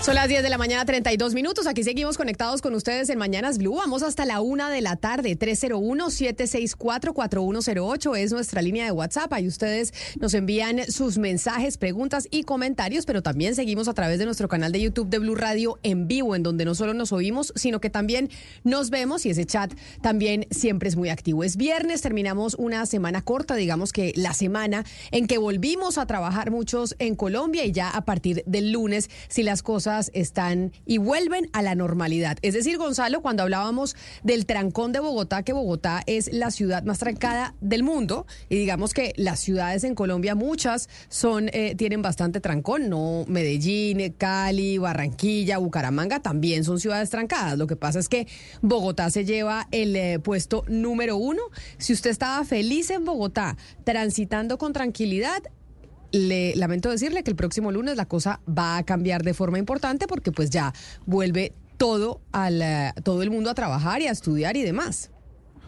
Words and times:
Son 0.00 0.14
las 0.14 0.28
10 0.28 0.44
de 0.44 0.48
la 0.48 0.58
mañana, 0.58 0.84
32 0.84 1.34
minutos. 1.34 1.66
Aquí 1.66 1.82
seguimos 1.82 2.16
conectados 2.16 2.62
con 2.62 2.72
ustedes 2.74 3.10
en 3.10 3.18
Mañanas 3.18 3.58
Blue. 3.58 3.74
Vamos 3.74 4.04
hasta 4.04 4.24
la 4.24 4.40
una 4.40 4.70
de 4.70 4.80
la 4.80 4.94
tarde. 4.94 5.36
301-764-4108 5.36 8.16
es 8.16 8.30
nuestra 8.32 8.62
línea 8.62 8.84
de 8.84 8.92
WhatsApp. 8.92 9.32
Ahí 9.32 9.48
ustedes 9.48 9.92
nos 10.20 10.34
envían 10.34 10.88
sus 10.90 11.18
mensajes, 11.18 11.78
preguntas 11.78 12.28
y 12.30 12.44
comentarios, 12.44 13.06
pero 13.06 13.22
también 13.22 13.56
seguimos 13.56 13.88
a 13.88 13.92
través 13.92 14.20
de 14.20 14.24
nuestro 14.24 14.46
canal 14.46 14.70
de 14.70 14.80
YouTube 14.80 15.08
de 15.08 15.18
Blue 15.18 15.34
Radio 15.34 15.80
en 15.82 16.06
vivo, 16.06 16.36
en 16.36 16.44
donde 16.44 16.64
no 16.64 16.76
solo 16.76 16.94
nos 16.94 17.10
oímos, 17.12 17.52
sino 17.56 17.80
que 17.80 17.90
también 17.90 18.30
nos 18.62 18.90
vemos 18.90 19.26
y 19.26 19.30
ese 19.30 19.46
chat 19.46 19.74
también 20.00 20.46
siempre 20.50 20.88
es 20.88 20.94
muy 20.96 21.08
activo. 21.08 21.42
Es 21.42 21.56
viernes, 21.56 22.02
terminamos 22.02 22.54
una 22.54 22.86
semana 22.86 23.22
corta, 23.22 23.56
digamos 23.56 23.92
que 23.92 24.12
la 24.14 24.32
semana 24.32 24.84
en 25.10 25.26
que 25.26 25.38
volvimos 25.38 25.98
a 25.98 26.06
trabajar 26.06 26.52
muchos 26.52 26.94
en 27.00 27.16
Colombia 27.16 27.64
y 27.64 27.72
ya 27.72 27.90
a 27.90 28.04
partir 28.04 28.44
del 28.46 28.70
lunes, 28.70 29.10
si 29.28 29.42
las 29.42 29.62
cosas 29.62 29.87
están 30.12 30.72
y 30.86 30.98
vuelven 30.98 31.48
a 31.52 31.62
la 31.62 31.74
normalidad. 31.74 32.38
Es 32.42 32.54
decir, 32.54 32.76
Gonzalo, 32.76 33.22
cuando 33.22 33.42
hablábamos 33.42 33.96
del 34.22 34.46
trancón 34.46 34.92
de 34.92 35.00
Bogotá, 35.00 35.42
que 35.42 35.52
Bogotá 35.52 36.02
es 36.06 36.32
la 36.32 36.50
ciudad 36.50 36.82
más 36.84 36.98
trancada 36.98 37.54
del 37.60 37.82
mundo, 37.82 38.26
y 38.48 38.56
digamos 38.56 38.92
que 38.92 39.14
las 39.16 39.40
ciudades 39.40 39.84
en 39.84 39.94
Colombia, 39.94 40.34
muchas 40.34 40.88
son, 41.08 41.48
eh, 41.52 41.74
tienen 41.76 42.02
bastante 42.02 42.40
trancón, 42.40 42.88
no 42.88 43.24
Medellín, 43.28 44.12
Cali, 44.18 44.78
Barranquilla, 44.78 45.58
Bucaramanga, 45.58 46.20
también 46.20 46.64
son 46.64 46.78
ciudades 46.80 47.10
trancadas. 47.10 47.58
Lo 47.58 47.66
que 47.66 47.76
pasa 47.76 47.98
es 47.98 48.08
que 48.08 48.26
Bogotá 48.60 49.10
se 49.10 49.24
lleva 49.24 49.68
el 49.70 49.96
eh, 49.96 50.18
puesto 50.18 50.64
número 50.68 51.16
uno. 51.16 51.42
Si 51.78 51.92
usted 51.92 52.10
estaba 52.10 52.44
feliz 52.44 52.90
en 52.90 53.04
Bogotá, 53.04 53.56
transitando 53.84 54.58
con 54.58 54.72
tranquilidad, 54.72 55.42
le 56.12 56.54
lamento 56.56 56.90
decirle 56.90 57.22
que 57.22 57.30
el 57.30 57.36
próximo 57.36 57.72
lunes 57.72 57.96
la 57.96 58.06
cosa 58.06 58.40
va 58.48 58.76
a 58.76 58.82
cambiar 58.84 59.22
de 59.22 59.34
forma 59.34 59.58
importante 59.58 60.06
porque 60.06 60.32
pues 60.32 60.50
ya 60.50 60.72
vuelve 61.06 61.52
todo 61.76 62.20
al 62.32 62.60
eh, 62.62 62.92
todo 63.04 63.22
el 63.22 63.30
mundo 63.30 63.50
a 63.50 63.54
trabajar 63.54 64.00
y 64.00 64.06
a 64.06 64.10
estudiar 64.10 64.56
y 64.56 64.62
demás. 64.62 65.10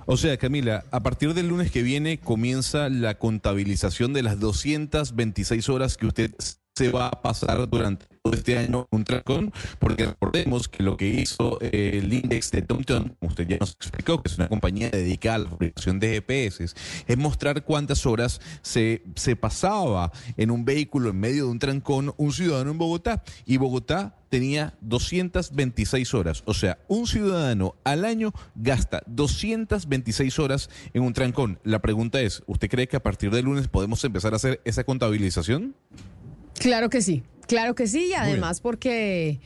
O 0.06 0.16
sea, 0.16 0.36
Camila, 0.38 0.84
a 0.90 1.00
partir 1.02 1.34
del 1.34 1.48
lunes 1.48 1.70
que 1.70 1.82
viene 1.82 2.18
comienza 2.18 2.88
la 2.88 3.16
contabilización 3.18 4.12
de 4.12 4.22
las 4.22 4.40
226 4.40 5.68
horas 5.68 5.96
que 5.96 6.06
usted 6.06 6.34
se 6.80 6.88
va 6.88 7.08
a 7.08 7.10
pasar 7.10 7.68
durante 7.68 8.06
todo 8.22 8.32
este 8.32 8.56
año 8.56 8.86
un 8.90 9.04
trancón, 9.04 9.52
porque 9.78 10.06
recordemos 10.06 10.66
que 10.66 10.82
lo 10.82 10.96
que 10.96 11.08
hizo 11.08 11.58
eh, 11.60 12.00
el 12.02 12.10
Index 12.10 12.52
de 12.52 12.62
TomTom, 12.62 13.10
como 13.18 13.28
usted 13.28 13.46
ya 13.46 13.58
nos 13.58 13.72
explicó, 13.72 14.22
que 14.22 14.30
es 14.30 14.38
una 14.38 14.48
compañía 14.48 14.88
dedicada 14.88 15.36
a 15.36 15.38
la 15.40 15.50
fabricación 15.50 16.00
de 16.00 16.08
GPS, 16.08 16.64
es 16.64 17.18
mostrar 17.18 17.64
cuántas 17.64 18.06
horas 18.06 18.40
se, 18.62 19.02
se 19.14 19.36
pasaba 19.36 20.10
en 20.38 20.50
un 20.50 20.64
vehículo 20.64 21.10
en 21.10 21.20
medio 21.20 21.44
de 21.44 21.50
un 21.50 21.58
trancón 21.58 22.14
un 22.16 22.32
ciudadano 22.32 22.70
en 22.70 22.78
Bogotá. 22.78 23.22
Y 23.44 23.58
Bogotá 23.58 24.16
tenía 24.30 24.72
226 24.80 26.14
horas. 26.14 26.42
O 26.46 26.54
sea, 26.54 26.78
un 26.88 27.06
ciudadano 27.06 27.74
al 27.84 28.06
año 28.06 28.32
gasta 28.54 29.02
226 29.06 30.38
horas 30.38 30.70
en 30.94 31.02
un 31.02 31.12
trancón. 31.12 31.58
La 31.62 31.80
pregunta 31.82 32.22
es, 32.22 32.42
¿usted 32.46 32.70
cree 32.70 32.88
que 32.88 32.96
a 32.96 33.02
partir 33.02 33.30
del 33.30 33.44
lunes 33.44 33.68
podemos 33.68 34.02
empezar 34.02 34.32
a 34.32 34.36
hacer 34.36 34.62
esa 34.64 34.84
contabilización? 34.84 35.74
Claro 36.60 36.90
que 36.90 37.00
sí, 37.00 37.22
claro 37.48 37.74
que 37.74 37.86
sí, 37.86 38.08
y 38.10 38.12
además 38.12 38.60
porque... 38.60 39.40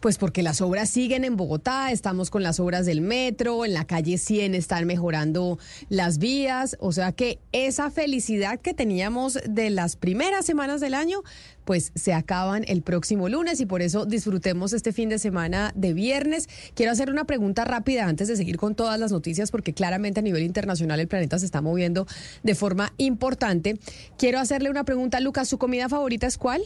Pues 0.00 0.18
porque 0.18 0.42
las 0.42 0.60
obras 0.60 0.90
siguen 0.90 1.24
en 1.24 1.36
Bogotá, 1.36 1.90
estamos 1.90 2.30
con 2.30 2.42
las 2.42 2.60
obras 2.60 2.86
del 2.86 3.00
metro, 3.00 3.64
en 3.64 3.74
la 3.74 3.86
calle 3.86 4.18
100 4.18 4.54
están 4.54 4.86
mejorando 4.86 5.58
las 5.88 6.18
vías, 6.18 6.76
o 6.80 6.92
sea 6.92 7.12
que 7.12 7.38
esa 7.52 7.90
felicidad 7.90 8.60
que 8.60 8.74
teníamos 8.74 9.38
de 9.48 9.70
las 9.70 9.96
primeras 9.96 10.44
semanas 10.44 10.80
del 10.80 10.94
año, 10.94 11.22
pues 11.64 11.92
se 11.94 12.12
acaban 12.12 12.64
el 12.68 12.82
próximo 12.82 13.28
lunes 13.28 13.60
y 13.60 13.66
por 13.66 13.82
eso 13.82 14.06
disfrutemos 14.06 14.72
este 14.72 14.92
fin 14.92 15.08
de 15.08 15.18
semana 15.18 15.72
de 15.74 15.94
viernes. 15.94 16.48
Quiero 16.74 16.92
hacer 16.92 17.10
una 17.10 17.24
pregunta 17.24 17.64
rápida 17.64 18.06
antes 18.06 18.28
de 18.28 18.36
seguir 18.36 18.56
con 18.56 18.74
todas 18.74 19.00
las 19.00 19.12
noticias 19.12 19.50
porque 19.50 19.74
claramente 19.74 20.20
a 20.20 20.22
nivel 20.22 20.44
internacional 20.44 21.00
el 21.00 21.08
planeta 21.08 21.38
se 21.38 21.46
está 21.46 21.62
moviendo 21.62 22.06
de 22.42 22.54
forma 22.54 22.92
importante. 22.98 23.78
Quiero 24.16 24.38
hacerle 24.38 24.70
una 24.70 24.84
pregunta, 24.84 25.18
Lucas, 25.20 25.48
¿su 25.48 25.58
comida 25.58 25.88
favorita 25.88 26.26
es 26.26 26.38
cuál? 26.38 26.62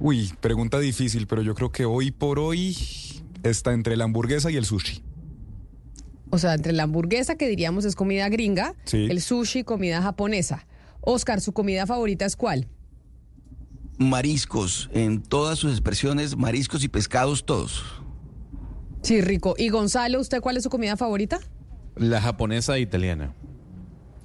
Uy, 0.00 0.32
pregunta 0.40 0.78
difícil, 0.80 1.26
pero 1.26 1.42
yo 1.42 1.54
creo 1.54 1.70
que 1.70 1.84
hoy 1.84 2.10
por 2.10 2.38
hoy 2.38 2.76
está 3.42 3.72
entre 3.72 3.96
la 3.96 4.04
hamburguesa 4.04 4.50
y 4.50 4.56
el 4.56 4.64
sushi. 4.64 5.02
O 6.30 6.38
sea, 6.38 6.54
entre 6.54 6.72
la 6.72 6.82
hamburguesa, 6.84 7.36
que 7.36 7.46
diríamos 7.48 7.84
es 7.84 7.94
comida 7.94 8.28
gringa, 8.28 8.74
Sí. 8.84 9.06
el 9.08 9.20
sushi, 9.20 9.62
comida 9.62 10.02
japonesa. 10.02 10.66
Oscar, 11.00 11.40
¿su 11.40 11.52
comida 11.52 11.86
favorita 11.86 12.24
es 12.24 12.34
cuál? 12.34 12.66
Mariscos, 13.98 14.90
en 14.92 15.22
todas 15.22 15.58
sus 15.58 15.70
expresiones, 15.72 16.36
mariscos 16.36 16.82
y 16.82 16.88
pescados 16.88 17.44
todos. 17.46 17.84
Sí, 19.02 19.20
rico. 19.20 19.54
¿Y 19.56 19.68
Gonzalo, 19.68 20.18
usted 20.20 20.40
cuál 20.40 20.56
es 20.56 20.64
su 20.64 20.70
comida 20.70 20.96
favorita? 20.96 21.38
La 21.94 22.20
japonesa 22.20 22.76
e 22.76 22.80
italiana. 22.80 23.34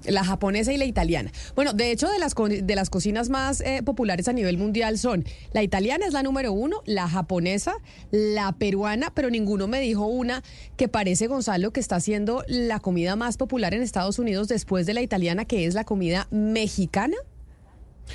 La 0.06 0.24
japonesa 0.24 0.72
y 0.74 0.78
la 0.78 0.86
italiana. 0.86 1.32
Bueno, 1.56 1.74
de 1.74 1.92
hecho, 1.92 2.10
de 2.10 2.20
las, 2.20 2.34
de 2.36 2.76
las 2.76 2.90
cocinas 2.90 3.30
más 3.30 3.62
eh, 3.62 3.82
populares 3.84 4.28
a 4.28 4.34
nivel 4.34 4.58
mundial 4.58 4.98
son 4.98 5.26
la 5.54 5.64
italiana 5.64 6.06
es 6.06 6.14
la 6.14 6.24
número 6.24 6.54
uno, 6.54 6.82
la 6.86 7.08
japonesa, 7.08 7.76
la 8.12 8.52
peruana, 8.54 9.12
pero 9.14 9.30
ninguno 9.30 9.68
me 9.68 9.80
dijo 9.80 10.06
una 10.06 10.44
que 10.78 10.88
parece, 10.88 11.28
Gonzalo, 11.28 11.72
que 11.72 11.80
está 11.80 12.00
siendo 12.00 12.44
la 12.48 12.80
comida 12.80 13.16
más 13.16 13.38
popular 13.38 13.74
en 13.74 13.82
Estados 13.82 14.20
Unidos 14.20 14.48
después 14.48 14.86
de 14.86 14.94
la 14.94 15.02
italiana, 15.02 15.46
que 15.46 15.66
es 15.66 15.74
la 15.74 15.84
comida 15.84 16.28
mexicana. 16.32 17.18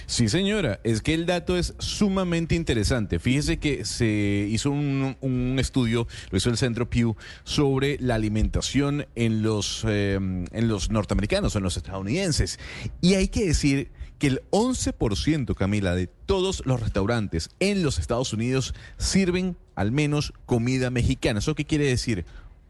Sí, 0.07 0.29
señora, 0.29 0.81
es 0.85 1.03
que 1.03 1.15
el 1.15 1.27
dato 1.27 1.57
es 1.57 1.75
sumamente 1.79 2.55
interesante. 2.55 3.19
Fíjese 3.19 3.59
que 3.59 3.85
se 3.85 4.47
hizo 4.51 4.71
un, 4.71 5.57
estudio, 5.59 6.07
lo 6.31 6.39
hizo 6.39 6.51
el 6.51 6.57
Centro 6.57 6.89
Pew, 6.89 7.17
sobre 7.45 7.99
la 8.01 8.15
alimentación 8.15 9.07
en 9.15 9.43
los, 9.43 9.85
eh, 9.89 10.15
en 10.15 10.69
los 10.69 10.91
norteamericanos, 10.91 11.57
en 11.57 11.63
los 11.63 11.77
estadounidenses. 11.77 12.59
Y 13.01 13.15
hay 13.15 13.29
que 13.29 13.47
decir 13.47 13.91
que 14.19 14.29
el 14.29 14.43
11%, 14.51 15.55
Camila, 15.55 15.95
de 15.95 16.07
todos 16.07 16.63
los 16.65 16.81
restaurantes 16.81 17.51
en 17.61 17.83
los 17.83 17.99
Estados 17.99 18.33
Unidos 18.33 18.75
sirven 18.97 19.57
al 19.75 19.93
menos 19.93 20.33
comida 20.47 20.91
mexicana. 20.91 21.41
¿Eso 21.41 21.55
qué 21.55 21.65
quiere 21.65 21.87
decir? 21.87 22.25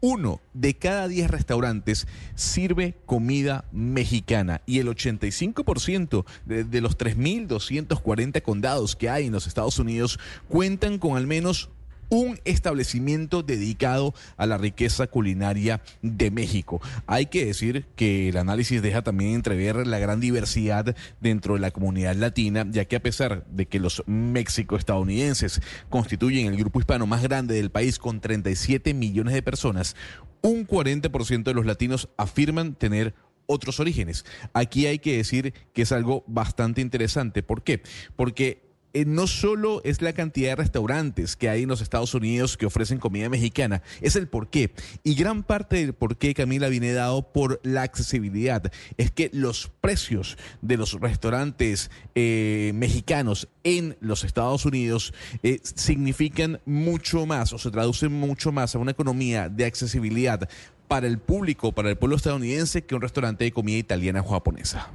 Uno 0.07 0.39
de 0.53 0.75
cada 0.75 1.07
diez 1.07 1.31
restaurantes 1.31 2.05
sirve 2.35 2.93
comida 3.07 3.65
mexicana 3.71 4.61
y 4.67 4.77
el 4.77 4.87
85% 4.87 6.25
de, 6.45 6.63
de 6.63 6.81
los 6.81 6.95
3.240 6.95 8.39
condados 8.43 8.95
que 8.95 9.09
hay 9.09 9.25
en 9.25 9.31
los 9.31 9.47
Estados 9.47 9.79
Unidos 9.79 10.19
cuentan 10.47 10.99
con 10.99 11.17
al 11.17 11.25
menos 11.25 11.71
un 12.09 12.39
establecimiento 12.45 13.43
dedicado 13.43 14.13
a 14.37 14.45
la 14.45 14.57
riqueza 14.57 15.07
culinaria 15.07 15.81
de 16.01 16.31
México. 16.31 16.81
Hay 17.07 17.27
que 17.27 17.45
decir 17.45 17.85
que 17.95 18.29
el 18.29 18.37
análisis 18.37 18.81
deja 18.81 19.01
también 19.01 19.35
entrever 19.35 19.87
la 19.87 19.99
gran 19.99 20.19
diversidad 20.19 20.95
dentro 21.21 21.55
de 21.55 21.59
la 21.59 21.71
comunidad 21.71 22.15
latina, 22.15 22.65
ya 22.69 22.85
que 22.85 22.95
a 22.95 23.03
pesar 23.03 23.45
de 23.47 23.65
que 23.65 23.79
los 23.79 24.03
México-estadounidenses 24.05 25.61
constituyen 25.89 26.47
el 26.47 26.57
grupo 26.57 26.79
hispano 26.79 27.07
más 27.07 27.23
grande 27.23 27.55
del 27.55 27.71
país 27.71 27.99
con 27.99 28.19
37 28.19 28.93
millones 28.93 29.33
de 29.33 29.41
personas, 29.41 29.95
un 30.41 30.67
40% 30.67 31.43
de 31.43 31.53
los 31.53 31.65
latinos 31.65 32.09
afirman 32.17 32.75
tener 32.75 33.15
otros 33.47 33.79
orígenes. 33.79 34.25
Aquí 34.53 34.87
hay 34.87 34.99
que 34.99 35.17
decir 35.17 35.53
que 35.73 35.83
es 35.83 35.91
algo 35.91 36.23
bastante 36.27 36.81
interesante. 36.81 37.43
¿Por 37.43 37.63
qué? 37.63 37.81
Porque 38.15 38.64
eh, 38.95 39.03
no 39.05 39.27
solo 39.27 39.81
es 39.83 40.01
la 40.01 40.13
cantidad 40.13 40.51
de 40.51 40.55
restaurantes 40.55 41.35
que 41.35 41.49
hay 41.49 41.63
en 41.63 41.69
los 41.69 41.81
Estados 41.81 42.13
Unidos 42.13 42.55
que 42.55 42.65
ofrecen 42.65 42.97
comida 42.97 43.27
mexicana, 43.27 43.81
es 43.99 44.15
el 44.15 44.29
por 44.29 44.49
qué. 44.49 44.71
Y 45.03 45.15
gran 45.15 45.43
parte 45.43 45.75
del 45.75 45.91
por 45.93 46.15
qué, 46.15 46.33
Camila, 46.33 46.69
viene 46.69 46.93
dado 46.93 47.33
por 47.33 47.59
la 47.63 47.81
accesibilidad. 47.81 48.71
Es 48.95 49.11
que 49.11 49.29
los 49.33 49.69
precios 49.81 50.37
de 50.61 50.77
los 50.77 50.93
restaurantes 50.93 51.91
eh, 52.15 52.71
mexicanos 52.73 53.49
en 53.65 53.97
los 53.99 54.23
Estados 54.23 54.65
Unidos 54.65 55.13
eh, 55.43 55.59
significan 55.61 56.61
mucho 56.65 57.25
más 57.25 57.51
o 57.51 57.57
se 57.57 57.71
traducen 57.71 58.13
mucho 58.13 58.53
más 58.53 58.75
a 58.75 58.79
una 58.79 58.91
economía 58.91 59.49
de 59.49 59.65
accesibilidad 59.65 60.47
para 60.87 61.07
el 61.07 61.19
público, 61.19 61.73
para 61.73 61.89
el 61.89 61.97
pueblo 61.97 62.15
estadounidense, 62.15 62.85
que 62.85 62.95
un 62.95 63.01
restaurante 63.01 63.43
de 63.43 63.51
comida 63.51 63.77
italiana 63.77 64.21
o 64.21 64.29
japonesa. 64.29 64.89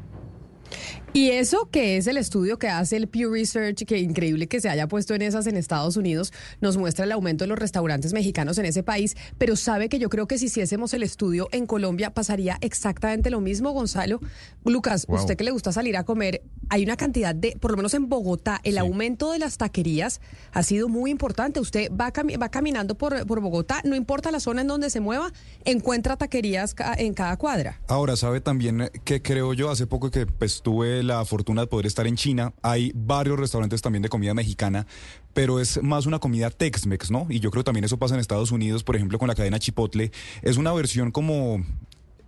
Y 1.12 1.30
eso 1.30 1.68
que 1.72 1.96
es 1.96 2.06
el 2.06 2.16
estudio 2.16 2.56
que 2.56 2.68
hace 2.68 2.96
el 2.96 3.08
Pew 3.08 3.32
Research, 3.32 3.84
que 3.84 3.98
increíble 3.98 4.46
que 4.46 4.60
se 4.60 4.68
haya 4.68 4.86
puesto 4.86 5.12
en 5.12 5.22
esas 5.22 5.48
en 5.48 5.56
Estados 5.56 5.96
Unidos, 5.96 6.32
nos 6.60 6.76
muestra 6.76 7.04
el 7.04 7.10
aumento 7.10 7.42
de 7.42 7.48
los 7.48 7.58
restaurantes 7.58 8.12
mexicanos 8.12 8.58
en 8.58 8.66
ese 8.66 8.84
país, 8.84 9.16
pero 9.36 9.56
sabe 9.56 9.88
que 9.88 9.98
yo 9.98 10.08
creo 10.08 10.28
que 10.28 10.38
si 10.38 10.46
hiciésemos 10.46 10.94
el 10.94 11.02
estudio 11.02 11.48
en 11.50 11.66
Colombia 11.66 12.10
pasaría 12.14 12.58
exactamente 12.60 13.28
lo 13.28 13.40
mismo, 13.40 13.72
Gonzalo. 13.72 14.20
Lucas, 14.64 15.04
Wow. 15.08 15.18
usted 15.18 15.36
que 15.36 15.42
le 15.42 15.50
gusta 15.50 15.72
salir 15.72 15.96
a 15.96 16.04
comer, 16.04 16.42
hay 16.68 16.84
una 16.84 16.96
cantidad 16.96 17.34
de, 17.34 17.56
por 17.58 17.72
lo 17.72 17.76
menos 17.78 17.92
en 17.94 18.08
Bogotá, 18.08 18.60
el 18.62 18.78
aumento 18.78 19.32
de 19.32 19.40
las 19.40 19.58
taquerías 19.58 20.20
ha 20.52 20.62
sido 20.62 20.88
muy 20.88 21.10
importante. 21.10 21.58
Usted 21.58 21.90
va, 21.90 22.12
va 22.40 22.48
caminando 22.50 22.94
por, 22.94 23.26
por 23.26 23.40
Bogotá, 23.40 23.80
no 23.84 23.96
importa 23.96 24.30
la 24.30 24.38
zona 24.38 24.60
en 24.60 24.68
donde 24.68 24.90
se 24.90 25.00
mueva, 25.00 25.32
encuentra 25.64 26.16
taquerías 26.16 26.76
en 26.98 27.14
cada 27.14 27.36
cuadra. 27.36 27.80
Ahora, 27.88 28.14
¿sabe 28.14 28.40
también 28.40 28.90
que 29.04 29.20
creo 29.22 29.54
yo? 29.54 29.70
Hace 29.70 29.88
poco 29.88 30.12
que 30.12 30.26
pues, 30.26 30.62
tuve 30.62 30.99
la 31.02 31.24
fortuna 31.24 31.62
de 31.62 31.66
poder 31.66 31.86
estar 31.86 32.06
en 32.06 32.16
China, 32.16 32.52
hay 32.62 32.92
varios 32.94 33.38
restaurantes 33.38 33.82
también 33.82 34.02
de 34.02 34.08
comida 34.08 34.34
mexicana, 34.34 34.86
pero 35.32 35.60
es 35.60 35.82
más 35.82 36.06
una 36.06 36.18
comida 36.18 36.50
Tex-Mex, 36.50 37.10
¿no? 37.10 37.26
Y 37.28 37.40
yo 37.40 37.50
creo 37.50 37.64
también 37.64 37.84
eso 37.84 37.98
pasa 37.98 38.14
en 38.14 38.20
Estados 38.20 38.52
Unidos, 38.52 38.84
por 38.84 38.96
ejemplo, 38.96 39.18
con 39.18 39.28
la 39.28 39.34
cadena 39.34 39.58
Chipotle. 39.58 40.12
Es 40.42 40.56
una 40.56 40.72
versión 40.72 41.10
como 41.10 41.64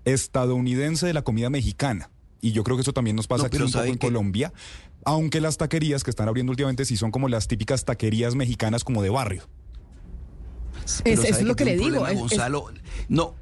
estadounidense 0.04 1.06
de 1.06 1.12
la 1.12 1.22
comida 1.22 1.50
mexicana. 1.50 2.10
Y 2.40 2.52
yo 2.52 2.64
creo 2.64 2.76
que 2.76 2.82
eso 2.82 2.92
también 2.92 3.14
nos 3.16 3.28
pasa 3.28 3.46
aquí 3.46 3.56
un 3.56 3.70
poco 3.70 3.84
en 3.84 3.98
Colombia, 3.98 4.52
aunque 5.04 5.40
las 5.40 5.58
taquerías 5.58 6.02
que 6.02 6.10
están 6.10 6.28
abriendo 6.28 6.50
últimamente 6.50 6.84
sí 6.84 6.96
son 6.96 7.10
como 7.10 7.28
las 7.28 7.46
típicas 7.46 7.84
taquerías 7.84 8.34
mexicanas 8.34 8.82
como 8.82 9.02
de 9.02 9.10
barrio. 9.10 9.48
eso 11.04 11.22
es 11.22 11.42
lo 11.42 11.54
que, 11.54 11.64
le 11.64 11.76
digo. 11.76 12.04
Gonzalo, 12.14 12.66
no, 13.08 13.36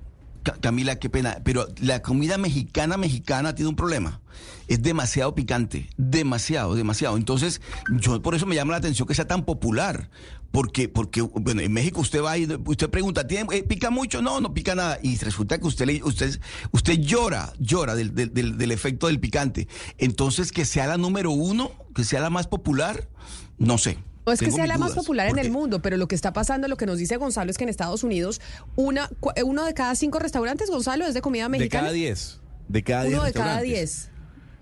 Camila, 0.61 0.97
qué 0.97 1.11
pena, 1.11 1.39
pero 1.45 1.69
la 1.81 2.03
comida 2.03 2.39
mexicana 2.39 2.97
mexicana 2.97 3.55
tiene 3.55 3.69
un 3.69 3.77
problema. 3.77 4.20
Es 4.69 4.83
demasiado 4.83 5.35
picante, 5.35 5.89
demasiado, 5.97 6.75
demasiado. 6.75 7.17
Entonces, 7.17 7.61
yo 7.99 8.21
por 8.23 8.35
eso 8.35 8.47
me 8.47 8.55
llama 8.55 8.73
la 8.73 8.79
atención 8.79 9.07
que 9.07 9.15
sea 9.15 9.27
tan 9.27 9.45
popular. 9.45 10.11
Porque, 10.51 10.89
porque 10.89 11.21
bueno, 11.21 11.61
en 11.61 11.73
México 11.73 12.01
usted 12.01 12.25
va 12.25 12.37
y 12.37 12.45
usted 12.67 12.91
pregunta, 12.91 13.25
¿tiene, 13.25 13.47
eh, 13.57 13.63
¿pica 13.63 13.91
mucho? 13.91 14.21
No, 14.21 14.41
no 14.41 14.53
pica 14.53 14.75
nada. 14.75 14.99
Y 15.01 15.17
resulta 15.19 15.59
que 15.59 15.67
usted, 15.69 16.03
usted, 16.03 16.41
usted 16.73 16.95
llora, 16.95 17.53
llora 17.61 17.95
del, 17.95 18.15
del, 18.15 18.59
del 18.59 18.73
efecto 18.73 19.07
del 19.07 19.21
picante. 19.21 19.69
Entonces, 19.97 20.51
que 20.51 20.65
sea 20.65 20.89
la 20.89 20.97
número 20.97 21.31
uno, 21.31 21.71
que 21.95 22.03
sea 22.03 22.21
la 22.21 22.31
más 22.31 22.49
popular, 22.49 23.09
no 23.59 23.79
sé. 23.79 23.99
No 24.27 24.33
es 24.33 24.41
que 24.41 24.51
sea 24.51 24.67
la 24.67 24.79
más 24.79 24.93
popular 24.93 25.29
en 25.29 25.39
el 25.39 25.51
mundo, 25.51 25.83
pero 25.83 25.97
lo 25.97 26.07
que 26.07 26.15
está 26.15 26.33
pasando, 26.33 26.69
lo 26.69 26.77
que 26.77 26.87
nos 26.87 26.99
dice 26.99 27.17
Gonzalo, 27.17 27.51
es 27.51 27.59
que 27.59 27.65
en 27.65 27.71
Estados 27.71 28.05
Unidos 28.05 28.41
una, 28.77 29.11
uno 29.45 29.65
de 29.65 29.75
cada 29.75 29.95
cinco 29.95 30.19
restaurantes, 30.19 30.69
Gonzalo, 30.71 31.07
es 31.07 31.15
de 31.15 31.23
comida 31.23 31.49
mexicana. 31.49 31.85
De 31.85 31.89
cada 31.89 31.93
diez. 31.93 32.41
De 32.69 32.83
cada 32.85 33.05
diez. 33.05 33.15
Uno 33.15 33.25
de 33.25 33.33
cada 33.33 33.61
diez. 33.61 34.10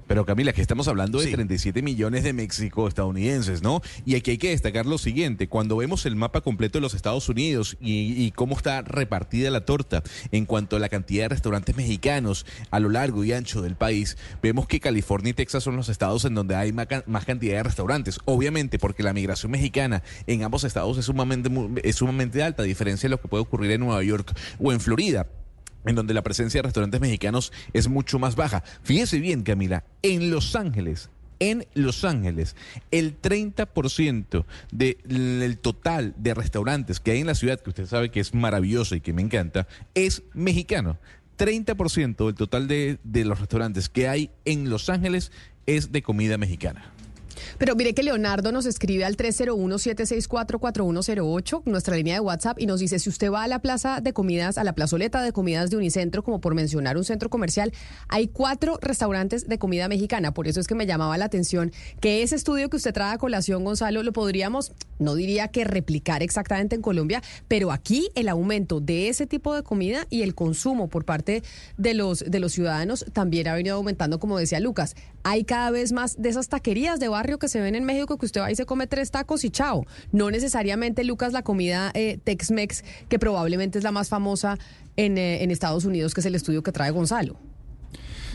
Pero 0.09 0.25
Camila, 0.25 0.55
que 0.55 0.63
estamos 0.63 0.89
hablando 0.89 1.21
de 1.21 1.31
37 1.31 1.83
millones 1.83 2.25
de 2.25 2.33
México 2.33 2.89
estadounidenses, 2.89 3.63
¿no? 3.63 3.83
Y 4.07 4.17
aquí 4.17 4.33
hay 4.33 4.39
que 4.39 4.49
destacar 4.49 4.87
lo 4.87 4.97
siguiente, 4.97 5.49
cuando 5.49 5.77
vemos 5.77 6.07
el 6.07 6.17
mapa 6.17 6.41
completo 6.41 6.79
de 6.79 6.83
los 6.83 6.95
Estados 6.95 7.29
Unidos 7.29 7.77
y, 7.81 8.31
cómo 8.33 8.57
está 8.57 8.83
repartida 8.83 9.51
la 9.51 9.65
torta 9.65 10.03
en 10.33 10.47
cuanto 10.47 10.77
a 10.77 10.79
la 10.79 10.89
cantidad 10.89 11.25
de 11.25 11.29
restaurantes 11.29 11.77
mexicanos 11.77 12.47
a 12.71 12.81
lo 12.81 12.89
largo 12.89 13.23
y 13.25 13.33
ancho 13.33 13.61
del 13.61 13.77
país, 13.77 14.17
vemos 14.43 14.67
que 14.67 14.81
California 14.81 15.31
y 15.31 15.35
Texas 15.35 15.63
son 15.63 15.77
los 15.77 15.89
estados 15.89 16.25
en 16.25 16.35
donde 16.35 16.57
hay 16.57 16.73
más, 16.73 16.87
cantidad 17.27 17.57
de 17.57 17.63
restaurantes. 17.63 18.19
Obviamente 18.25 18.79
porque 18.79 19.03
la 19.03 19.13
migración 19.13 19.53
mexicana 19.53 20.03
en 20.27 20.43
ambos 20.43 20.65
estados 20.65 20.97
es 20.97 21.05
sumamente, 21.05 21.51
es 21.83 21.97
sumamente 21.97 22.43
alta, 22.43 22.63
a 22.63 22.67
diferencia 22.67 23.09
de 23.09 23.11
lo 23.11 23.21
que 23.21 23.29
puede 23.29 23.43
ocurrir 23.43 23.73
en 23.73 23.81
Nueva 23.81 24.03
York 24.03 24.33
o 24.59 24.73
en 24.73 24.81
Florida 24.81 25.27
en 25.85 25.95
donde 25.95 26.15
la 26.15 26.23
presencia 26.23 26.59
de 26.59 26.65
restaurantes 26.65 27.01
mexicanos 27.01 27.53
es 27.73 27.89
mucho 27.89 28.19
más 28.19 28.37
baja. 28.37 28.63
Fíjese 28.83 29.19
bien, 29.19 29.43
Camila, 29.43 29.85
en 30.03 30.31
Los 30.31 30.57
Ángeles, 30.57 31.11
en 31.41 31.67
Los 31.75 32.05
Ángeles, 32.05 32.57
el 32.91 33.21
30% 33.21 34.45
del 34.73 35.59
total 35.59 36.15
de 36.17 36.35
restaurantes 36.35 37.01
que 37.01 37.13
hay 37.13 37.21
en 37.21 37.27
la 37.27 37.35
ciudad, 37.35 37.61
que 37.61 37.71
usted 37.71 37.87
sabe 37.87 38.11
que 38.11 38.21
es 38.21 38.35
maravillosa 38.35 38.97
y 38.97 39.01
que 39.01 39.13
me 39.13 39.23
encanta, 39.23 39.67
es 39.95 40.23
mexicano. 40.35 40.99
30% 41.39 42.27
del 42.27 42.35
total 42.35 42.67
de, 42.67 42.99
de 43.05 43.25
los 43.25 43.39
restaurantes 43.39 43.89
que 43.89 44.09
hay 44.09 44.31
en 44.45 44.71
Los 44.71 44.89
Ángeles 44.89 45.31
es 45.67 45.93
de 45.93 46.03
comida 46.03 46.37
mexicana. 46.37 46.93
Pero 47.58 47.76
mire 47.76 47.94
que 47.94 48.02
Leonardo 48.02 48.50
nos 48.52 48.67
escribe 48.67 49.05
al 49.05 49.17
301-764-4108, 49.17 51.62
nuestra 51.64 51.96
línea 51.96 52.14
de 52.14 52.20
WhatsApp, 52.20 52.61
y 52.61 52.67
nos 52.67 52.81
dice, 52.81 52.99
si 52.99 53.08
usted 53.08 53.31
va 53.31 53.44
a 53.44 53.49
la 53.49 53.61
plaza 53.61 54.00
de 54.00 54.12
comidas, 54.12 54.58
a 54.58 54.64
la 54.64 54.75
plazoleta 54.75 55.23
de 55.23 55.32
comidas 55.32 55.70
de 55.70 55.76
Unicentro, 55.76 56.23
como 56.23 56.40
por 56.40 56.55
mencionar 56.55 56.96
un 56.96 57.05
centro 57.05 57.31
comercial, 57.31 57.73
hay 58.08 58.29
cuatro 58.29 58.79
restaurantes 58.81 59.49
de 59.49 59.58
comida 59.58 59.88
mexicana. 59.88 60.32
Por 60.32 60.49
eso 60.49 60.61
es 60.61 60.67
que 60.67 60.75
me 60.75 60.87
llamaba 60.87 61.19
la 61.19 61.26
atención 61.26 61.73
que 62.00 62.23
ese 62.23 62.37
estudio 62.37 62.70
que 62.70 62.76
usted 62.76 62.93
trae 62.93 63.14
a 63.14 63.19
colación, 63.19 63.64
Gonzalo, 63.64 64.02
lo 64.02 64.12
podríamos, 64.12 64.73
no 64.99 65.14
diría 65.14 65.49
que 65.49 65.64
replicar 65.64 66.23
exactamente 66.23 66.75
en 66.75 66.82
Colombia, 66.82 67.23
pero 67.49 67.73
aquí 67.73 68.11
el 68.14 68.29
aumento 68.29 68.81
de 68.81 69.08
ese 69.08 69.26
tipo 69.26 69.55
de 69.55 69.62
comida 69.62 70.06
y 70.11 70.23
el 70.23 70.35
consumo 70.35 70.88
por 70.88 71.05
parte 71.05 71.43
de 71.76 71.94
los, 71.94 72.20
de 72.20 72.40
los 72.40 72.52
ciudadanos 72.52 73.06
también 73.12 73.49
ha 73.49 73.55
venido 73.55 73.76
aumentando, 73.76 74.19
como 74.19 74.38
decía 74.38 74.61
Lucas. 74.61 74.94
Hay 75.23 75.44
cada 75.44 75.70
vez 75.70 75.93
más 75.93 76.20
de 76.20 76.29
esas 76.29 76.49
taquerías 76.49 77.00
de 77.00 77.09
barrio 77.09 77.38
que 77.38 77.49
se 77.49 77.61
ven 77.61 77.75
en 77.75 77.85
México 77.85 78.19
que 78.19 78.26
usted 78.26 78.41
va 78.41 78.50
y 78.50 78.56
se 78.56 78.67
come 78.67 78.87
tres 78.87 79.11
tacos 79.11 79.44
y 79.44 79.50
chao. 79.50 79.87
No 80.12 80.31
necesariamente, 80.31 81.05
Lucas, 81.05 81.32
la 81.32 81.43
comida 81.43 81.91
eh, 81.94 82.19
Tex-Mex, 82.25 82.85
que 83.09 83.19
probablemente 83.19 83.79
es 83.79 83.85
la 83.85 83.93
más 83.93 84.09
famosa 84.09 84.59
en, 84.97 85.19
eh, 85.19 85.43
en 85.43 85.50
Estados 85.50 85.85
Unidos, 85.85 86.15
que 86.15 86.20
es 86.20 86.26
el 86.26 86.35
estudio 86.35 86.62
que 86.62 86.73
trae 86.73 86.91
Gonzalo. 86.91 87.37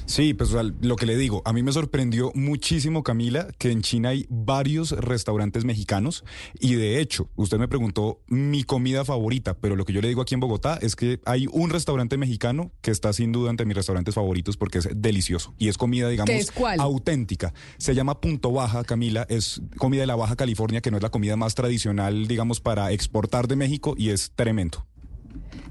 Sí, 0.06 0.34
pues 0.34 0.52
lo 0.52 0.96
que 0.96 1.06
le 1.06 1.18
digo, 1.18 1.42
a 1.46 1.54
mí 1.54 1.64
me 1.64 1.72
sorprendió 1.72 2.32
muchísimo, 2.36 3.04
Camila, 3.04 3.48
que 3.58 3.72
en 3.72 3.82
China 3.82 4.10
hay 4.10 4.28
varios 4.30 4.92
restaurantes 4.92 5.66
mexicanos 5.66 6.24
y 6.60 6.76
de 6.76 7.00
hecho, 7.00 7.30
usted 7.36 7.58
me 7.58 7.68
preguntó 7.68 8.22
mi 8.28 8.64
comida 8.64 9.06
favorita, 9.06 9.56
pero 9.56 9.76
lo 9.76 9.86
que 9.86 9.94
yo 9.94 10.02
le 10.02 10.10
digo 10.10 10.22
aquí 10.22 10.34
en 10.34 10.42
Bogotá 10.42 10.78
es 10.82 10.96
que 10.96 11.20
hay 11.26 11.48
un 11.52 11.70
restaurante 11.70 12.18
mexicano 12.18 12.72
que 12.82 12.92
está 12.92 13.14
sin 13.14 13.32
duda 13.32 13.50
entre 13.50 13.66
mis 13.66 13.76
restaurantes 13.76 14.14
favoritos 14.14 14.58
porque 14.58 14.80
es 14.80 14.90
delicioso 14.96 15.54
y 15.58 15.70
es 15.70 15.78
comida, 15.78 16.10
digamos, 16.10 16.52
auténtica. 16.78 17.54
Se 17.78 17.96
llama 17.96 18.20
Punto 18.20 18.52
Baja, 18.52 18.84
Camila, 18.84 19.26
es 19.30 19.62
comida 19.78 20.02
de 20.02 20.08
la 20.08 20.16
Baja 20.16 20.36
California, 20.36 20.82
que 20.82 20.92
no 20.92 20.98
es 20.98 21.04
la 21.04 21.10
comida 21.10 21.38
más 21.38 21.56
tradicional, 21.56 22.28
digamos, 22.28 22.60
para 22.60 22.92
exportar 22.92 23.48
de 23.48 23.56
México 23.56 23.96
y 23.98 24.10
es 24.10 24.32
tremendo. 24.36 24.86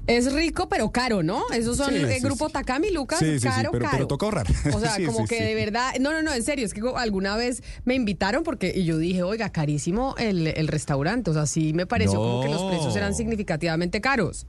Es 0.05 0.33
rico, 0.33 0.67
pero 0.67 0.91
caro, 0.91 1.23
¿no? 1.23 1.43
Esos 1.53 1.77
son 1.77 1.95
el 1.95 2.19
grupo 2.19 2.49
Takami, 2.49 2.91
Lucas, 2.91 3.19
caro, 3.19 3.71
sí, 3.71 3.77
pero, 3.77 3.89
pero 3.89 4.07
toca 4.07 4.25
ahorrar. 4.25 4.47
O 4.73 4.79
sea, 4.79 4.97
como 5.05 5.25
que 5.25 5.41
de 5.41 5.55
verdad, 5.55 5.93
no, 6.01 6.11
no, 6.11 6.21
no, 6.21 6.33
en 6.33 6.43
serio, 6.43 6.65
es 6.65 6.73
que 6.73 6.81
alguna 6.95 7.37
vez 7.37 7.63
me 7.85 7.95
invitaron 7.95 8.43
porque 8.43 8.73
y 8.75 8.83
yo 8.83 8.97
dije, 8.97 9.23
oiga, 9.23 9.49
carísimo 9.49 10.15
el, 10.17 10.47
el 10.47 10.67
restaurante, 10.67 11.31
o 11.31 11.33
sea, 11.33 11.45
sí 11.45 11.73
me 11.73 11.85
pareció 11.85 12.19
como 12.19 12.41
que 12.41 12.49
los 12.49 12.63
precios 12.63 12.95
eran 12.97 13.15
significativamente 13.15 14.01
caros. 14.01 14.45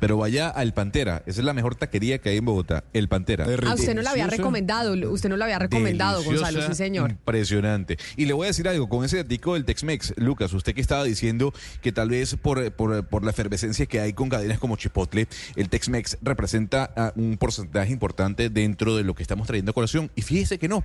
Pero 0.00 0.16
vaya 0.16 0.48
al 0.48 0.74
Pantera, 0.74 1.22
esa 1.26 1.40
es 1.40 1.44
la 1.44 1.52
mejor 1.52 1.74
taquería 1.74 2.18
que 2.18 2.30
hay 2.30 2.36
en 2.38 2.44
Bogotá, 2.44 2.84
el 2.92 3.08
Pantera. 3.08 3.46
Ah, 3.66 3.74
usted 3.74 3.94
no 3.94 4.02
la 4.02 4.10
había 4.10 4.26
recomendado, 4.26 4.92
usted 5.10 5.28
no 5.28 5.36
la 5.36 5.46
había 5.46 5.58
recomendado, 5.58 6.22
Gonzalo, 6.22 6.66
sí 6.66 6.74
señor. 6.74 7.10
Impresionante. 7.10 7.98
Y 8.16 8.26
le 8.26 8.32
voy 8.32 8.46
a 8.46 8.48
decir 8.48 8.68
algo, 8.68 8.88
con 8.88 9.04
ese 9.04 9.20
artículo 9.20 9.54
del 9.54 9.64
Tex-Mex, 9.64 10.14
Lucas, 10.16 10.52
usted 10.52 10.74
que 10.74 10.80
estaba 10.80 11.04
diciendo 11.04 11.52
que 11.80 11.92
tal 11.92 12.10
vez 12.10 12.36
por, 12.36 12.72
por, 12.72 13.24
la 13.24 13.30
efervescencia 13.30 13.86
que 13.86 14.00
hay 14.00 14.12
con 14.12 14.28
cadenas 14.28 14.58
como 14.58 14.76
Chipotle, 14.76 15.28
el 15.56 15.68
Tex-Mex 15.68 16.18
representa 16.22 17.12
un 17.16 17.36
porcentaje 17.38 17.92
importante 17.92 18.50
dentro 18.50 18.96
de 18.96 19.04
lo 19.04 19.14
que 19.14 19.22
estamos 19.22 19.46
trayendo 19.46 19.70
a 19.70 19.74
colación. 19.74 20.10
Y 20.14 20.22
fíjese 20.22 20.58
que 20.58 20.68
no, 20.68 20.84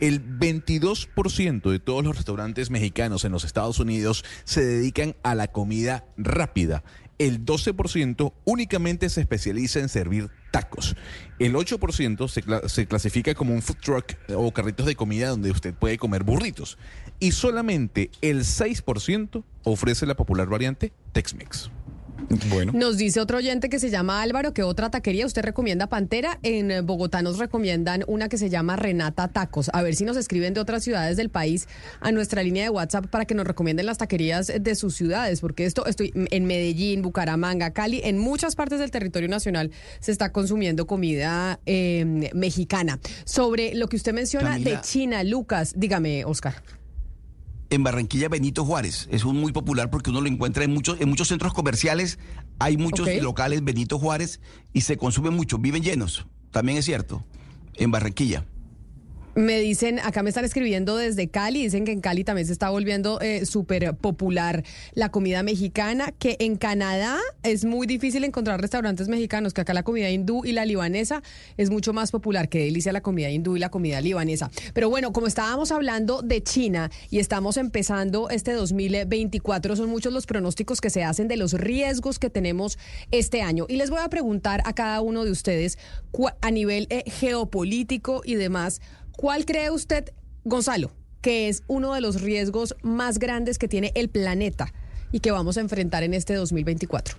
el 0.00 0.22
22% 0.38 1.70
de 1.70 1.78
todos 1.78 2.04
los 2.04 2.16
restaurantes 2.16 2.70
mexicanos 2.70 3.24
en 3.24 3.32
los 3.32 3.44
Estados 3.44 3.78
Unidos 3.78 4.24
se 4.44 4.64
dedican 4.64 5.16
a 5.22 5.34
la 5.34 5.48
comida 5.48 6.04
rápida 6.16 6.82
el 7.20 7.44
12% 7.44 8.32
únicamente 8.46 9.10
se 9.10 9.20
especializa 9.20 9.78
en 9.78 9.90
servir 9.90 10.30
tacos. 10.50 10.96
El 11.38 11.54
8% 11.54 12.28
se, 12.28 12.68
se, 12.68 12.86
clasifica 12.86 13.34
como 13.34 13.52
un 13.52 13.60
food 13.60 13.76
truck 13.76 14.14
o 14.34 14.50
carritos 14.52 14.86
de 14.86 14.96
comida 14.96 15.28
donde 15.28 15.50
usted 15.50 15.74
puede 15.74 15.98
comer 15.98 16.24
burritos. 16.24 16.78
Y 17.18 17.32
solamente 17.32 18.10
el 18.22 18.40
6% 18.40 19.44
ofrece 19.64 20.06
la 20.06 20.16
popular 20.16 20.48
variante 20.48 20.94
Tex-Mex. 21.12 21.70
Bueno. 22.48 22.72
Nos 22.74 22.96
dice 22.96 23.20
otro 23.20 23.38
oyente 23.38 23.68
que 23.68 23.78
se 23.78 23.90
llama 23.90 24.22
Álvaro 24.22 24.52
que 24.52 24.62
otra 24.62 24.90
taquería 24.90 25.26
usted 25.26 25.42
recomienda 25.42 25.88
Pantera. 25.88 26.38
En 26.42 26.70
eh, 26.70 26.80
Bogotá 26.80 27.22
nos 27.22 27.38
recomiendan 27.38 28.04
una 28.06 28.28
que 28.28 28.38
se 28.38 28.50
llama 28.50 28.76
Renata 28.76 29.28
Tacos. 29.28 29.70
A 29.72 29.82
ver 29.82 29.94
si 29.94 30.04
nos 30.04 30.16
escriben 30.16 30.54
de 30.54 30.60
otras 30.60 30.84
ciudades 30.84 31.16
del 31.16 31.30
país 31.30 31.68
a 32.00 32.12
nuestra 32.12 32.42
línea 32.42 32.64
de 32.64 32.70
WhatsApp 32.70 33.06
para 33.06 33.24
que 33.24 33.34
nos 33.34 33.46
recomienden 33.46 33.86
las 33.86 33.98
taquerías 33.98 34.52
de 34.60 34.74
sus 34.74 34.94
ciudades, 34.94 35.40
porque 35.40 35.64
esto 35.64 35.86
estoy 35.86 36.12
en 36.14 36.44
Medellín, 36.46 37.02
Bucaramanga, 37.02 37.72
Cali, 37.72 38.00
en 38.04 38.18
muchas 38.18 38.56
partes 38.56 38.78
del 38.78 38.90
territorio 38.90 39.28
nacional 39.28 39.70
se 40.00 40.12
está 40.12 40.32
consumiendo 40.32 40.86
comida 40.86 41.60
em, 41.66 42.28
mexicana. 42.34 42.98
Sobre 43.24 43.74
lo 43.74 43.88
que 43.88 43.96
usted 43.96 44.12
menciona 44.12 44.58
de 44.58 44.80
China, 44.80 45.24
Lucas, 45.24 45.74
dígame, 45.76 46.24
Oscar 46.24 46.62
en 47.70 47.82
Barranquilla 47.82 48.28
Benito 48.28 48.64
Juárez. 48.64 49.08
Es 49.10 49.24
un 49.24 49.36
muy 49.36 49.52
popular 49.52 49.90
porque 49.90 50.10
uno 50.10 50.20
lo 50.20 50.28
encuentra 50.28 50.64
en 50.64 50.74
muchos, 50.74 51.00
en 51.00 51.08
muchos 51.08 51.28
centros 51.28 51.54
comerciales. 51.54 52.18
Hay 52.58 52.76
muchos 52.76 53.08
locales 53.22 53.64
Benito 53.64 53.98
Juárez 53.98 54.40
y 54.72 54.82
se 54.82 54.96
consume 54.96 55.30
mucho. 55.30 55.58
Viven 55.58 55.82
llenos. 55.82 56.26
También 56.50 56.78
es 56.78 56.84
cierto. 56.84 57.24
En 57.74 57.90
Barranquilla. 57.90 58.44
Me 59.36 59.60
dicen, 59.60 60.00
acá 60.00 60.24
me 60.24 60.30
están 60.30 60.44
escribiendo 60.44 60.96
desde 60.96 61.28
Cali, 61.28 61.62
dicen 61.62 61.84
que 61.84 61.92
en 61.92 62.00
Cali 62.00 62.24
también 62.24 62.48
se 62.48 62.52
está 62.52 62.68
volviendo 62.70 63.20
eh, 63.20 63.46
súper 63.46 63.94
popular 63.94 64.64
la 64.94 65.10
comida 65.10 65.44
mexicana, 65.44 66.12
que 66.18 66.36
en 66.40 66.56
Canadá 66.56 67.16
es 67.44 67.64
muy 67.64 67.86
difícil 67.86 68.24
encontrar 68.24 68.60
restaurantes 68.60 69.06
mexicanos, 69.06 69.54
que 69.54 69.60
acá 69.60 69.72
la 69.72 69.84
comida 69.84 70.10
hindú 70.10 70.44
y 70.44 70.50
la 70.50 70.64
libanesa 70.64 71.22
es 71.56 71.70
mucho 71.70 71.92
más 71.92 72.10
popular, 72.10 72.48
que 72.48 72.64
delicia 72.64 72.92
la 72.92 73.02
comida 73.02 73.30
hindú 73.30 73.56
y 73.56 73.60
la 73.60 73.68
comida 73.68 74.00
libanesa. 74.00 74.50
Pero 74.74 74.90
bueno, 74.90 75.12
como 75.12 75.28
estábamos 75.28 75.70
hablando 75.70 76.22
de 76.22 76.42
China 76.42 76.90
y 77.08 77.20
estamos 77.20 77.56
empezando 77.56 78.30
este 78.30 78.52
2024, 78.52 79.76
son 79.76 79.90
muchos 79.90 80.12
los 80.12 80.26
pronósticos 80.26 80.80
que 80.80 80.90
se 80.90 81.04
hacen 81.04 81.28
de 81.28 81.36
los 81.36 81.52
riesgos 81.52 82.18
que 82.18 82.30
tenemos 82.30 82.78
este 83.12 83.42
año. 83.42 83.66
Y 83.68 83.76
les 83.76 83.90
voy 83.90 84.00
a 84.02 84.08
preguntar 84.08 84.60
a 84.64 84.72
cada 84.72 85.00
uno 85.02 85.24
de 85.24 85.30
ustedes 85.30 85.78
a 86.40 86.50
nivel 86.50 86.88
eh, 86.90 87.04
geopolítico 87.06 88.22
y 88.24 88.34
demás, 88.34 88.80
¿Cuál 89.20 89.44
cree 89.44 89.70
usted, 89.70 90.14
Gonzalo, 90.44 90.92
que 91.20 91.50
es 91.50 91.62
uno 91.66 91.92
de 91.92 92.00
los 92.00 92.22
riesgos 92.22 92.74
más 92.82 93.18
grandes 93.18 93.58
que 93.58 93.68
tiene 93.68 93.92
el 93.94 94.08
planeta 94.08 94.72
y 95.12 95.20
que 95.20 95.30
vamos 95.30 95.58
a 95.58 95.60
enfrentar 95.60 96.02
en 96.04 96.14
este 96.14 96.32
2024? 96.32 97.18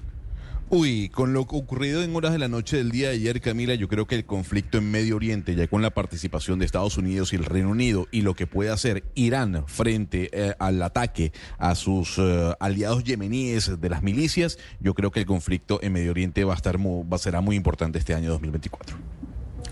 Uy, 0.71 1.09
con 1.09 1.33
lo 1.33 1.41
ocurrido 1.41 2.01
en 2.01 2.15
horas 2.15 2.31
de 2.31 2.39
la 2.39 2.47
noche 2.47 2.77
del 2.77 2.89
día 2.89 3.09
de 3.09 3.17
ayer, 3.17 3.39
Camila, 3.39 3.75
yo 3.75 3.87
creo 3.87 4.07
que 4.07 4.15
el 4.15 4.25
conflicto 4.25 4.79
en 4.79 4.89
Medio 4.89 5.15
Oriente, 5.15 5.53
ya 5.53 5.67
con 5.67 5.83
la 5.83 5.91
participación 5.91 6.57
de 6.57 6.65
Estados 6.65 6.97
Unidos 6.97 7.33
y 7.33 7.35
el 7.35 7.45
Reino 7.45 7.69
Unido 7.69 8.07
y 8.09 8.21
lo 8.21 8.33
que 8.33 8.47
puede 8.47 8.71
hacer 8.71 9.03
Irán 9.13 9.63
frente 9.67 10.31
eh, 10.33 10.55
al 10.57 10.81
ataque 10.81 11.33
a 11.59 11.75
sus 11.75 12.17
eh, 12.17 12.55
aliados 12.59 13.03
yemeníes 13.03 13.79
de 13.79 13.89
las 13.89 14.01
milicias, 14.01 14.57
yo 14.79 14.95
creo 14.95 15.11
que 15.11 15.19
el 15.19 15.27
conflicto 15.27 15.77
en 15.83 15.93
Medio 15.93 16.09
Oriente 16.09 16.45
va 16.45 16.53
a 16.53 16.55
estar 16.55 16.79
va, 16.79 17.17
será 17.19 17.41
muy 17.41 17.55
importante 17.55 17.99
este 17.99 18.15
año 18.15 18.31
2024. 18.31 18.97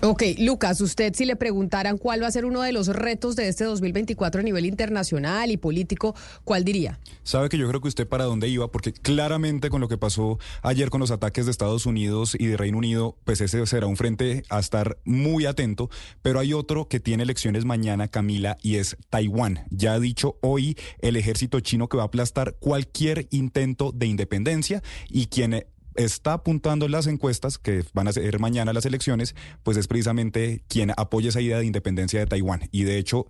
Ok, 0.01 0.23
Lucas, 0.37 0.79
usted 0.79 1.13
si 1.13 1.25
le 1.25 1.35
preguntaran 1.35 1.97
cuál 1.97 2.23
va 2.23 2.27
a 2.27 2.31
ser 2.31 2.45
uno 2.45 2.61
de 2.61 2.71
los 2.71 2.87
retos 2.87 3.35
de 3.35 3.49
este 3.49 3.65
2024 3.65 4.39
a 4.39 4.43
nivel 4.45 4.65
internacional 4.65 5.51
y 5.51 5.57
político, 5.57 6.15
¿cuál 6.45 6.63
diría? 6.63 6.97
Sabe 7.23 7.49
que 7.49 7.57
yo 7.57 7.67
creo 7.67 7.81
que 7.81 7.89
usted 7.89 8.07
para 8.07 8.23
dónde 8.23 8.47
iba, 8.47 8.71
porque 8.71 8.93
claramente 8.93 9.69
con 9.69 9.81
lo 9.81 9.89
que 9.89 9.97
pasó 9.97 10.39
ayer 10.61 10.89
con 10.89 11.01
los 11.01 11.11
ataques 11.11 11.43
de 11.45 11.51
Estados 11.51 11.85
Unidos 11.85 12.37
y 12.39 12.45
de 12.45 12.55
Reino 12.55 12.77
Unido, 12.77 13.17
pues 13.25 13.41
ese 13.41 13.65
será 13.65 13.87
un 13.87 13.97
frente 13.97 14.43
a 14.47 14.59
estar 14.59 14.97
muy 15.03 15.45
atento, 15.45 15.89
pero 16.21 16.39
hay 16.39 16.53
otro 16.53 16.87
que 16.87 17.01
tiene 17.01 17.23
elecciones 17.23 17.65
mañana, 17.65 18.07
Camila, 18.07 18.57
y 18.61 18.77
es 18.77 18.95
Taiwán. 19.09 19.65
Ya 19.69 19.93
ha 19.93 19.99
dicho 19.99 20.37
hoy 20.39 20.77
el 20.99 21.17
ejército 21.17 21.59
chino 21.59 21.89
que 21.89 21.97
va 21.97 22.03
a 22.03 22.05
aplastar 22.05 22.55
cualquier 22.61 23.27
intento 23.31 23.91
de 23.91 24.07
independencia 24.07 24.81
y 25.09 25.27
quien 25.27 25.65
está 25.99 26.33
apuntando 26.33 26.87
las 26.87 27.07
encuestas, 27.07 27.57
que 27.57 27.83
van 27.93 28.07
a 28.07 28.13
ser 28.13 28.39
mañana 28.39 28.71
las 28.71 28.85
elecciones, 28.85 29.35
pues 29.63 29.75
es 29.77 29.87
precisamente 29.87 30.63
quien 30.69 30.91
apoya 30.95 31.29
esa 31.29 31.41
idea 31.41 31.59
de 31.59 31.65
independencia 31.65 32.19
de 32.19 32.25
Taiwán. 32.25 32.69
Y 32.71 32.83
de 32.83 32.97
hecho, 32.97 33.27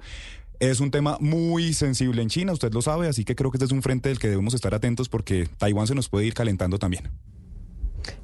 es 0.59 0.79
un 0.79 0.91
tema 0.91 1.17
muy 1.19 1.73
sensible 1.73 2.21
en 2.21 2.29
China, 2.29 2.53
usted 2.53 2.71
lo 2.71 2.81
sabe, 2.81 3.07
así 3.07 3.25
que 3.25 3.35
creo 3.35 3.49
que 3.49 3.57
este 3.57 3.65
es 3.65 3.71
un 3.71 3.81
frente 3.81 4.09
del 4.09 4.19
que 4.19 4.27
debemos 4.27 4.53
estar 4.53 4.75
atentos 4.75 5.09
porque 5.09 5.47
Taiwán 5.57 5.88
se 5.88 5.95
nos 5.95 6.09
puede 6.09 6.27
ir 6.27 6.35
calentando 6.35 6.77
también. 6.77 7.09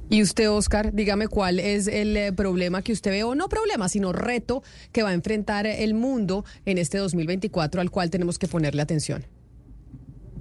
Y 0.08 0.22
usted, 0.22 0.48
Oscar, 0.48 0.92
dígame 0.92 1.26
cuál 1.26 1.58
es 1.58 1.88
el 1.88 2.16
eh, 2.16 2.32
problema 2.32 2.82
que 2.82 2.92
usted 2.92 3.10
ve, 3.10 3.24
o 3.24 3.34
no 3.34 3.48
problema, 3.48 3.88
sino 3.88 4.12
reto 4.12 4.62
que 4.92 5.02
va 5.02 5.10
a 5.10 5.14
enfrentar 5.14 5.66
el 5.66 5.94
mundo 5.94 6.44
en 6.64 6.78
este 6.78 6.98
2024 6.98 7.80
al 7.80 7.90
cual 7.90 8.10
tenemos 8.10 8.38
que 8.38 8.46
ponerle 8.46 8.82
atención. 8.82 9.26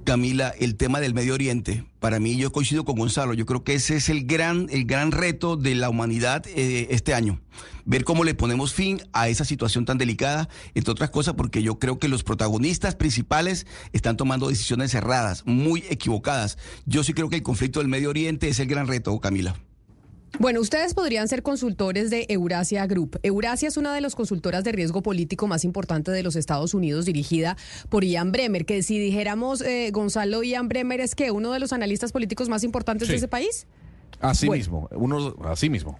Camila, 0.05 0.53
el 0.57 0.77
tema 0.77 1.01
del 1.01 1.13
Medio 1.13 1.33
Oriente. 1.33 1.83
Para 1.99 2.21
mí, 2.21 2.37
yo 2.37 2.53
coincido 2.53 2.85
con 2.85 2.95
Gonzalo. 2.95 3.33
Yo 3.33 3.45
creo 3.45 3.65
que 3.65 3.73
ese 3.73 3.97
es 3.97 4.07
el 4.07 4.25
gran, 4.25 4.67
el 4.71 4.85
gran 4.85 5.11
reto 5.11 5.57
de 5.57 5.75
la 5.75 5.89
humanidad 5.89 6.45
eh, 6.47 6.87
este 6.91 7.13
año. 7.13 7.41
Ver 7.83 8.05
cómo 8.05 8.23
le 8.23 8.33
ponemos 8.33 8.73
fin 8.73 9.01
a 9.11 9.27
esa 9.27 9.43
situación 9.43 9.83
tan 9.83 9.97
delicada, 9.97 10.47
entre 10.73 10.91
otras 10.91 11.09
cosas, 11.09 11.33
porque 11.33 11.61
yo 11.61 11.79
creo 11.79 11.99
que 11.99 12.07
los 12.07 12.23
protagonistas 12.23 12.95
principales 12.95 13.67
están 13.91 14.15
tomando 14.15 14.47
decisiones 14.47 14.91
cerradas, 14.91 15.43
muy 15.45 15.83
equivocadas. 15.89 16.57
Yo 16.85 17.03
sí 17.03 17.13
creo 17.13 17.29
que 17.29 17.35
el 17.35 17.43
conflicto 17.43 17.79
del 17.79 17.89
Medio 17.89 18.09
Oriente 18.09 18.47
es 18.47 18.59
el 18.59 18.67
gran 18.67 18.87
reto, 18.87 19.19
Camila. 19.19 19.55
Bueno, 20.39 20.59
ustedes 20.59 20.93
podrían 20.93 21.27
ser 21.27 21.43
consultores 21.43 22.09
de 22.09 22.25
Eurasia 22.29 22.85
Group. 22.87 23.19
Eurasia 23.23 23.67
es 23.69 23.77
una 23.77 23.93
de 23.93 24.01
las 24.01 24.15
consultoras 24.15 24.63
de 24.63 24.71
riesgo 24.71 25.01
político 25.01 25.47
más 25.47 25.63
importante 25.63 26.11
de 26.11 26.23
los 26.23 26.35
Estados 26.35 26.73
Unidos, 26.73 27.05
dirigida 27.05 27.55
por 27.89 28.03
Ian 28.03 28.31
Bremer, 28.31 28.65
que 28.65 28.83
si 28.83 28.99
dijéramos 28.99 29.61
eh, 29.61 29.89
Gonzalo 29.91 30.43
Ian 30.43 30.67
Bremer 30.67 30.99
es 30.99 31.15
que 31.15 31.31
uno 31.31 31.51
de 31.51 31.59
los 31.59 31.73
analistas 31.73 32.11
políticos 32.11 32.49
más 32.49 32.63
importantes 32.63 33.07
de 33.07 33.15
ese 33.15 33.27
país. 33.27 33.67
Así 34.19 34.49
mismo, 34.49 34.89
uno 34.91 35.35
así 35.45 35.69
mismo. 35.69 35.97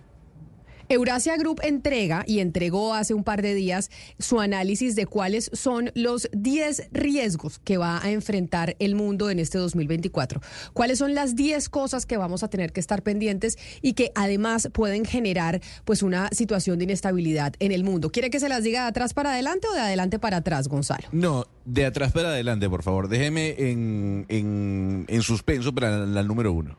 Eurasia 0.89 1.37
Group 1.37 1.61
entrega 1.63 2.23
y 2.27 2.39
entregó 2.39 2.93
hace 2.93 3.13
un 3.13 3.23
par 3.23 3.41
de 3.41 3.53
días 3.53 3.89
su 4.19 4.39
análisis 4.39 4.95
de 4.95 5.05
cuáles 5.05 5.49
son 5.53 5.91
los 5.95 6.29
10 6.33 6.89
riesgos 6.91 7.59
que 7.59 7.77
va 7.77 8.03
a 8.03 8.11
enfrentar 8.11 8.75
el 8.79 8.95
mundo 8.95 9.29
en 9.29 9.39
este 9.39 9.57
2024. 9.57 10.41
Cuáles 10.73 10.99
son 10.99 11.15
las 11.15 11.35
10 11.35 11.69
cosas 11.69 12.05
que 12.05 12.17
vamos 12.17 12.43
a 12.43 12.49
tener 12.49 12.71
que 12.71 12.79
estar 12.79 13.01
pendientes 13.01 13.57
y 13.81 13.93
que 13.93 14.11
además 14.15 14.69
pueden 14.73 15.05
generar 15.05 15.61
pues 15.85 16.03
una 16.03 16.29
situación 16.31 16.77
de 16.77 16.85
inestabilidad 16.85 17.53
en 17.59 17.71
el 17.71 17.83
mundo. 17.83 18.11
¿Quiere 18.11 18.29
que 18.29 18.39
se 18.39 18.49
las 18.49 18.63
diga 18.63 18.83
de 18.83 18.89
atrás 18.89 19.13
para 19.13 19.33
adelante 19.33 19.67
o 19.67 19.73
de 19.73 19.79
adelante 19.79 20.19
para 20.19 20.37
atrás, 20.37 20.67
Gonzalo? 20.67 21.07
No, 21.11 21.45
de 21.65 21.85
atrás 21.85 22.11
para 22.11 22.29
adelante, 22.29 22.69
por 22.69 22.83
favor. 22.83 23.07
Déjeme 23.07 23.55
en, 23.57 24.25
en, 24.29 25.21
suspenso 25.21 25.73
para 25.73 26.05
la 26.05 26.23
número 26.23 26.51
uno. 26.51 26.77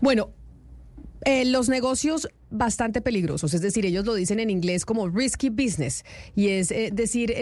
Bueno, 0.00 0.30
eh, 1.24 1.44
los 1.44 1.68
negocios 1.68 2.28
bastante 2.50 3.00
peligrosos, 3.00 3.54
es 3.54 3.60
decir, 3.60 3.84
ellos 3.86 4.04
lo 4.04 4.14
dicen 4.14 4.40
en 4.40 4.50
inglés 4.50 4.84
como 4.84 5.08
risky 5.08 5.48
business, 5.48 6.04
y 6.34 6.48
es 6.48 6.70
eh, 6.70 6.90
decir, 6.92 7.34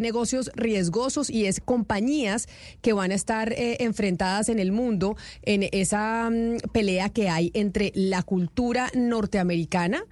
negocios 0.00 0.50
riesgosos 0.54 1.30
y 1.30 1.46
es 1.46 1.60
compañías 1.60 2.48
que 2.80 2.92
van 2.92 3.10
a 3.10 3.14
estar 3.14 3.52
eh, 3.52 3.78
enfrentadas 3.80 4.48
en 4.48 4.58
el 4.58 4.72
mundo 4.72 5.16
en 5.42 5.68
esa 5.72 6.30
mm, 6.30 6.58
pelea 6.72 7.08
que 7.08 7.28
hay 7.28 7.50
entre 7.54 7.92
la 7.94 8.22
cultura 8.22 8.90
norteamericana, 8.94 10.04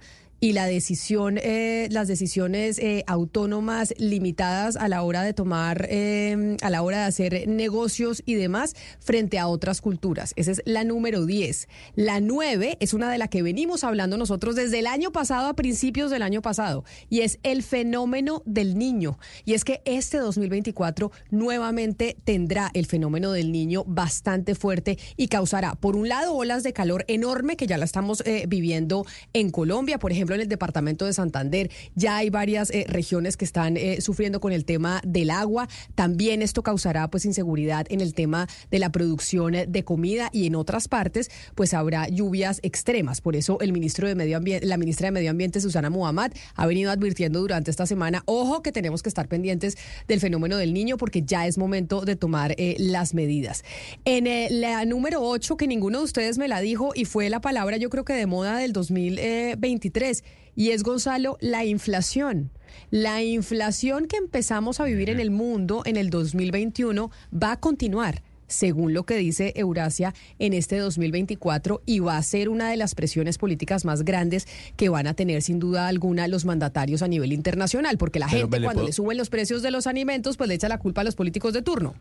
y 0.43 0.53
la 0.53 0.65
decisión, 0.65 1.37
eh, 1.37 1.87
las 1.91 2.07
decisiones 2.07 2.79
eh, 2.79 3.03
autónomas 3.05 3.93
limitadas 3.99 4.75
a 4.75 4.87
la 4.87 5.03
hora 5.03 5.21
de 5.21 5.33
tomar, 5.33 5.85
eh, 5.87 6.57
a 6.63 6.71
la 6.71 6.81
hora 6.81 7.01
de 7.01 7.03
hacer 7.03 7.47
negocios 7.47 8.23
y 8.25 8.33
demás 8.33 8.75
frente 8.99 9.37
a 9.37 9.47
otras 9.47 9.81
culturas. 9.81 10.33
Esa 10.35 10.51
es 10.51 10.63
la 10.65 10.83
número 10.83 11.27
10. 11.27 11.67
La 11.93 12.19
9 12.19 12.77
es 12.79 12.95
una 12.95 13.11
de 13.11 13.19
la 13.19 13.27
que 13.27 13.43
venimos 13.43 13.83
hablando 13.83 14.17
nosotros 14.17 14.55
desde 14.55 14.79
el 14.79 14.87
año 14.87 15.11
pasado 15.11 15.47
a 15.47 15.53
principios 15.53 16.09
del 16.09 16.23
año 16.23 16.41
pasado 16.41 16.85
y 17.07 17.21
es 17.21 17.37
el 17.43 17.61
fenómeno 17.61 18.41
del 18.47 18.79
niño. 18.79 19.19
Y 19.45 19.53
es 19.53 19.63
que 19.63 19.83
este 19.85 20.17
2024 20.17 21.11
nuevamente 21.29 22.17
tendrá 22.23 22.71
el 22.73 22.87
fenómeno 22.87 23.31
del 23.31 23.51
niño 23.51 23.83
bastante 23.85 24.55
fuerte 24.55 24.97
y 25.17 25.27
causará, 25.27 25.75
por 25.75 25.95
un 25.95 26.09
lado, 26.09 26.33
olas 26.33 26.63
de 26.63 26.73
calor 26.73 27.05
enorme 27.07 27.57
que 27.57 27.67
ya 27.67 27.77
la 27.77 27.85
estamos 27.85 28.23
viviendo 28.47 29.05
en 29.33 29.51
Colombia, 29.51 29.99
por 29.99 30.11
ejemplo, 30.11 30.30
en 30.35 30.41
el 30.41 30.47
departamento 30.47 31.05
de 31.05 31.13
Santander 31.13 31.69
ya 31.95 32.17
hay 32.17 32.29
varias 32.29 32.69
eh, 32.71 32.85
regiones 32.87 33.37
que 33.37 33.45
están 33.45 33.77
eh, 33.77 34.01
sufriendo 34.01 34.39
con 34.39 34.53
el 34.53 34.65
tema 34.65 35.01
del 35.05 35.29
agua. 35.29 35.67
También 35.95 36.41
esto 36.41 36.63
causará 36.63 37.09
pues 37.09 37.25
inseguridad 37.25 37.85
en 37.89 38.01
el 38.01 38.13
tema 38.13 38.47
de 38.69 38.79
la 38.79 38.91
producción 38.91 39.53
de 39.67 39.83
comida 39.83 40.29
y 40.31 40.47
en 40.47 40.55
otras 40.55 40.87
partes 40.87 41.29
pues 41.55 41.73
habrá 41.73 42.07
lluvias 42.07 42.59
extremas. 42.63 43.21
Por 43.21 43.35
eso 43.35 43.59
el 43.61 43.73
ministro 43.73 44.07
de 44.07 44.15
Medio 44.15 44.37
Ambiente, 44.37 44.65
la 44.65 44.77
ministra 44.77 45.07
de 45.07 45.11
Medio 45.11 45.31
Ambiente 45.31 45.61
Susana 45.61 45.89
Muhammad 45.89 46.31
ha 46.55 46.65
venido 46.65 46.91
advirtiendo 46.91 47.39
durante 47.39 47.71
esta 47.71 47.85
semana, 47.85 48.23
ojo 48.25 48.61
que 48.61 48.71
tenemos 48.71 49.03
que 49.03 49.09
estar 49.09 49.27
pendientes 49.27 49.77
del 50.07 50.19
fenómeno 50.19 50.57
del 50.57 50.73
niño 50.73 50.97
porque 50.97 51.23
ya 51.23 51.47
es 51.47 51.57
momento 51.57 52.01
de 52.01 52.15
tomar 52.15 52.55
eh, 52.57 52.75
las 52.79 53.13
medidas. 53.13 53.63
En 54.05 54.21
la 54.61 54.85
número 54.85 55.21
8 55.21 55.57
que 55.57 55.67
ninguno 55.67 55.99
de 55.99 56.05
ustedes 56.05 56.37
me 56.37 56.47
la 56.47 56.61
dijo 56.61 56.91
y 56.95 57.05
fue 57.05 57.29
la 57.29 57.41
palabra 57.41 57.77
yo 57.77 57.89
creo 57.89 58.05
que 58.05 58.13
de 58.13 58.25
moda 58.25 58.57
del 58.57 58.73
2023 58.73 60.20
y 60.55 60.69
es, 60.69 60.83
Gonzalo, 60.83 61.37
la 61.39 61.65
inflación. 61.65 62.51
La 62.89 63.21
inflación 63.21 64.07
que 64.07 64.17
empezamos 64.17 64.79
a 64.79 64.85
vivir 64.85 65.09
en 65.09 65.19
el 65.19 65.31
mundo 65.31 65.83
en 65.85 65.97
el 65.97 66.09
2021 66.09 67.11
va 67.33 67.53
a 67.53 67.59
continuar 67.59 68.23
según 68.51 68.93
lo 68.93 69.03
que 69.03 69.15
dice 69.15 69.53
Eurasia, 69.55 70.13
en 70.39 70.53
este 70.53 70.77
2024 70.77 71.81
y 71.85 71.99
va 71.99 72.17
a 72.17 72.23
ser 72.23 72.49
una 72.49 72.69
de 72.69 72.77
las 72.77 72.95
presiones 72.95 73.37
políticas 73.37 73.85
más 73.85 74.03
grandes 74.03 74.47
que 74.75 74.89
van 74.89 75.07
a 75.07 75.13
tener 75.13 75.41
sin 75.41 75.59
duda 75.59 75.87
alguna 75.87 76.27
los 76.27 76.45
mandatarios 76.45 77.01
a 77.01 77.07
nivel 77.07 77.31
internacional, 77.31 77.97
porque 77.97 78.19
la 78.19 78.27
gente 78.27 78.61
cuando 78.61 78.83
le 78.83 78.91
suben 78.91 79.17
los 79.17 79.29
precios 79.29 79.61
de 79.61 79.71
los 79.71 79.87
alimentos, 79.87 80.37
pues 80.37 80.47
le 80.47 80.55
echa 80.55 80.67
la 80.67 80.77
culpa 80.77 81.01
a 81.01 81.03
los 81.03 81.15
políticos 81.15 81.53
de 81.53 81.61
turno. 81.61 81.95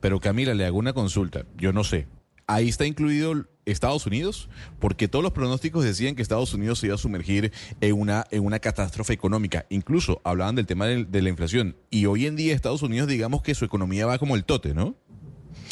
Pero 0.00 0.20
Camila, 0.20 0.54
le 0.54 0.64
hago 0.64 0.78
una 0.78 0.92
consulta, 0.92 1.44
yo 1.56 1.72
no 1.72 1.84
sé, 1.84 2.06
ahí 2.46 2.68
está 2.68 2.86
incluido 2.86 3.46
Estados 3.64 4.06
Unidos, 4.06 4.48
porque 4.78 5.08
todos 5.08 5.22
los 5.22 5.32
pronósticos 5.32 5.84
decían 5.84 6.14
que 6.14 6.22
Estados 6.22 6.54
Unidos 6.54 6.78
se 6.78 6.86
iba 6.86 6.94
a 6.94 6.98
sumergir 6.98 7.52
en 7.80 7.98
una, 7.98 8.24
en 8.30 8.44
una 8.44 8.60
catástrofe 8.60 9.12
económica. 9.12 9.66
Incluso 9.70 10.20
hablaban 10.24 10.54
del 10.54 10.66
tema 10.66 10.86
de, 10.86 11.22
la 11.22 11.28
inflación. 11.28 11.76
Y 11.90 12.06
hoy 12.06 12.26
en 12.26 12.36
día 12.36 12.54
Estados 12.54 12.82
Unidos, 12.82 13.08
digamos 13.08 13.42
que 13.42 13.54
su 13.54 13.64
economía 13.64 14.06
va 14.06 14.18
como 14.18 14.36
el 14.36 14.44
tote, 14.44 14.72
¿no? 14.72 14.94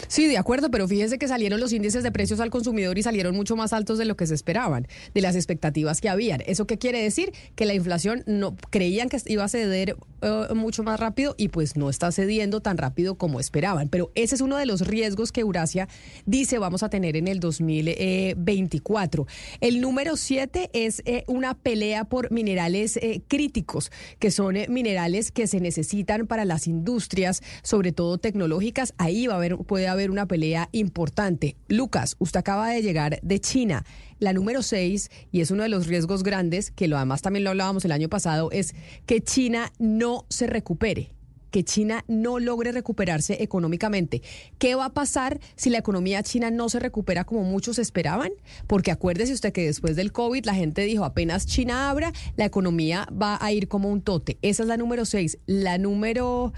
Sí, 0.09 0.27
de 0.27 0.39
acuerdo, 0.39 0.71
pero 0.71 0.87
fíjese 0.87 1.19
que 1.19 1.29
salieron 1.29 1.61
los 1.61 1.73
índices 1.73 2.03
de 2.03 2.13
precios 2.13 2.41
al 2.41 2.51
consumidor 2.51 2.99
y 2.99 3.03
salieron 3.03 3.35
mucho 3.35 3.57
más 3.57 3.73
altos 3.73 3.99
de 3.99 4.05
lo 4.05 4.17
que 4.17 4.27
se 4.27 4.35
esperaban, 4.35 4.87
de 5.15 5.21
las 5.21 5.35
expectativas 5.37 6.01
que 6.01 6.09
habían. 6.09 6.43
¿Eso 6.47 6.67
qué 6.67 6.79
quiere 6.79 7.03
decir? 7.03 7.33
Que 7.55 7.65
la 7.65 7.75
inflación 7.75 8.23
no 8.27 8.57
creían 8.71 9.09
que 9.09 9.19
iba 9.27 9.45
a 9.45 9.49
ceder 9.49 9.97
eh, 10.23 10.55
mucho 10.55 10.83
más 10.83 10.99
rápido 11.01 11.35
y 11.37 11.49
pues 11.49 11.77
no 11.77 11.91
está 11.91 12.11
cediendo 12.13 12.61
tan 12.61 12.79
rápido 12.79 13.17
como 13.17 13.41
esperaban. 13.41 13.89
Pero 13.89 14.11
ese 14.15 14.35
es 14.35 14.41
uno 14.41 14.57
de 14.57 14.67
los 14.67 14.87
riesgos 14.87 15.33
que 15.33 15.41
Eurasia 15.41 15.89
dice 16.27 16.59
vamos 16.59 16.83
a 16.83 16.89
tener 16.89 17.17
en 17.17 17.29
el 17.29 17.41
2024. 17.41 19.27
El 19.61 19.81
número 19.81 20.17
7 20.17 20.71
es 20.73 21.03
eh, 21.05 21.25
una 21.27 21.55
pelea 21.55 22.05
por 22.05 22.31
minerales 22.31 22.97
eh, 22.97 23.23
críticos, 23.29 23.91
que 24.19 24.31
son 24.31 24.57
minerales 24.69 25.31
que 25.31 25.47
se 25.47 25.61
necesitan 25.61 26.27
para 26.27 26.45
las 26.45 26.67
industrias, 26.67 27.43
sobre 27.63 27.93
todo 27.93 28.19
tecnológicas. 28.19 28.95
Ahí 28.99 29.27
va 29.27 29.35
a 29.35 29.37
haber, 29.37 29.57
puede 29.75 29.89
haber 29.89 30.13
una 30.13 30.27
pelea 30.27 30.69
importante. 30.71 31.57
Lucas, 31.67 32.15
usted 32.21 32.39
acaba 32.39 32.71
de 32.71 32.81
llegar 32.81 33.19
de 33.21 33.41
China. 33.41 33.85
La 34.21 34.33
número 34.33 34.63
seis, 34.63 35.11
y 35.33 35.41
es 35.41 35.51
uno 35.51 35.65
de 35.65 35.69
los 35.69 35.89
riesgos 35.89 36.23
grandes, 36.23 36.71
que 36.71 36.87
lo 36.87 36.97
además 36.97 37.23
también 37.23 37.43
lo 37.43 37.51
hablábamos 37.51 37.85
el 37.85 37.91
año 37.91 38.09
pasado, 38.09 38.53
es 38.53 38.73
que 39.05 39.21
China 39.21 39.73
no 39.81 40.27
se 40.29 40.47
recupere 40.47 41.11
que 41.51 41.63
China 41.63 42.05
no 42.09 42.41
logre 42.41 42.73
recuperarse 42.73 43.41
económicamente. 43.45 44.23
¿Qué 44.59 44.75
va 44.75 44.87
a 44.87 44.93
pasar 44.93 45.39
si 45.55 45.71
la 45.71 45.79
economía 45.79 46.21
china 46.25 46.51
no 46.51 46.69
se 46.69 46.81
recupera 46.81 47.23
como 47.23 47.45
muchos 47.45 47.79
esperaban? 47.79 48.33
Porque 48.67 48.91
acuérdese 48.91 49.33
usted 49.33 49.53
que 49.53 49.67
después 49.67 49.95
del 49.95 50.11
COVID 50.11 50.47
la 50.47 50.57
gente 50.57 50.83
dijo 50.83 51.05
apenas 51.05 51.47
China 51.47 51.91
abra, 51.91 52.13
la 52.35 52.45
economía 52.45 53.07
va 53.11 53.39
a 53.41 53.53
ir 53.53 53.69
como 53.69 53.89
un 53.89 54.03
tote. 54.03 54.37
Esa 54.43 54.65
es 54.65 54.69
la 54.69 54.77
número 54.77 55.05
seis. 55.05 55.39
La 55.47 55.79
número 55.79 56.53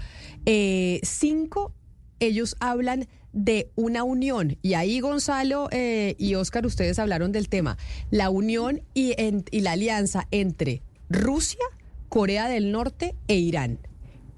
eh, 0.47 0.99
cinco, 1.03 1.75
ellos 2.19 2.55
hablan 2.59 3.07
de 3.33 3.69
una 3.75 4.03
unión. 4.03 4.57
Y 4.61 4.73
ahí 4.73 4.99
Gonzalo 4.99 5.69
eh, 5.71 6.15
y 6.17 6.35
Oscar, 6.35 6.65
ustedes 6.65 6.99
hablaron 6.99 7.31
del 7.31 7.49
tema. 7.49 7.77
La 8.09 8.29
unión 8.29 8.81
y, 8.93 9.15
la 9.61 9.71
alianza 9.71 10.27
entre 10.31 10.81
Rusia, 11.09 11.63
Corea 12.09 12.49
del 12.49 12.71
Norte 12.71 13.15
e 13.27 13.35
Irán. 13.35 13.79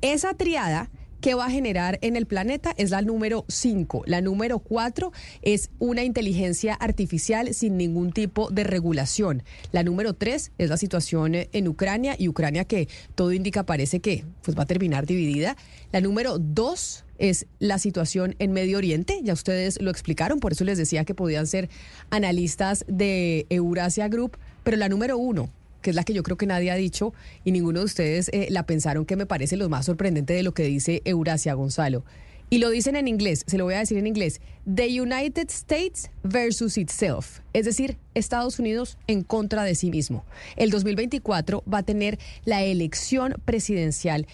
Esa 0.01 0.33
triada 0.33 0.89
que 1.21 1.33
va 1.33 1.47
a 1.47 1.49
generar 1.49 1.99
en 2.01 2.15
el 2.15 2.25
planeta 2.25 2.73
es 2.77 2.91
la 2.91 3.01
número 3.01 3.45
5. 3.49 4.03
La 4.05 4.21
número 4.21 4.59
4 4.59 5.11
es 5.41 5.69
una 5.77 6.03
inteligencia 6.03 6.73
artificial 6.73 7.53
sin 7.53 7.77
ningún 7.77 8.13
tipo 8.13 8.49
de 8.49 8.63
regulación. 8.63 9.43
La 9.73 9.83
número 9.83 10.13
3 10.13 10.53
es 10.57 10.69
la 10.69 10.77
situación 10.77 11.33
en 11.35 11.67
Ucrania 11.67 12.15
y 12.17 12.29
Ucrania 12.29 12.63
que 12.63 12.87
todo 13.15 13.33
indica 13.33 13.65
parece 13.65 13.99
que 13.99 14.23
pues, 14.43 14.57
va 14.57 14.63
a 14.63 14.67
terminar 14.67 15.05
dividida. 15.05 15.57
La 15.91 15.99
número 15.99 16.39
2 16.39 17.05
es 17.19 17.45
la 17.59 17.77
situación 17.77 18.35
en 18.39 18.51
Medio 18.51 18.77
Oriente. 18.77 19.19
Ya 19.23 19.33
ustedes 19.33 19.81
lo 19.81 19.91
explicaron, 19.91 20.39
por 20.39 20.53
eso 20.53 20.63
les 20.63 20.77
decía 20.77 21.05
que 21.05 21.13
podían 21.13 21.47
ser 21.47 21.69
analistas 22.09 22.85
de 22.87 23.45
Eurasia 23.49 24.07
Group. 24.07 24.37
Pero 24.63 24.77
la 24.77 24.89
número 24.89 25.17
1 25.17 25.49
que 25.81 25.91
es 25.91 25.95
la 25.95 26.03
que 26.03 26.13
yo 26.13 26.23
creo 26.23 26.37
que 26.37 26.45
nadie 26.45 26.71
ha 26.71 26.75
dicho 26.75 27.13
y 27.45 27.51
ninguno 27.51 27.79
de 27.79 27.85
ustedes 27.85 28.29
eh, 28.33 28.47
la 28.49 28.63
pensaron 28.63 29.05
que 29.05 29.15
me 29.15 29.25
parece 29.25 29.55
lo 29.55 29.69
más 29.69 29.85
sorprendente 29.85 30.33
de 30.33 30.43
lo 30.43 30.53
que 30.53 30.63
dice 30.63 31.01
Eurasia 31.05 31.53
Gonzalo. 31.53 32.03
Y 32.51 32.57
lo 32.57 32.71
dicen 32.71 32.95
en 32.95 33.07
inglés, 33.07 33.43
se 33.45 33.59
lo 33.59 33.65
voy 33.65 33.75
a 33.75 33.79
decir 33.79 33.97
en 33.99 34.07
inglés. 34.07 34.41
The 34.65 35.01
United 35.01 35.49
States 35.49 36.09
versus 36.23 36.77
itself. 36.77 37.39
Es 37.53 37.65
decir, 37.65 37.97
Estados 38.13 38.59
Unidos 38.59 38.97
en 39.07 39.23
contra 39.23 39.63
de 39.63 39.75
sí 39.75 39.89
mismo. 39.89 40.25
El 40.55 40.69
2024 40.69 41.63
va 41.71 41.79
a 41.79 41.83
tener 41.83 42.19
la 42.45 42.63
elección 42.63 43.35
presidencial 43.45 44.27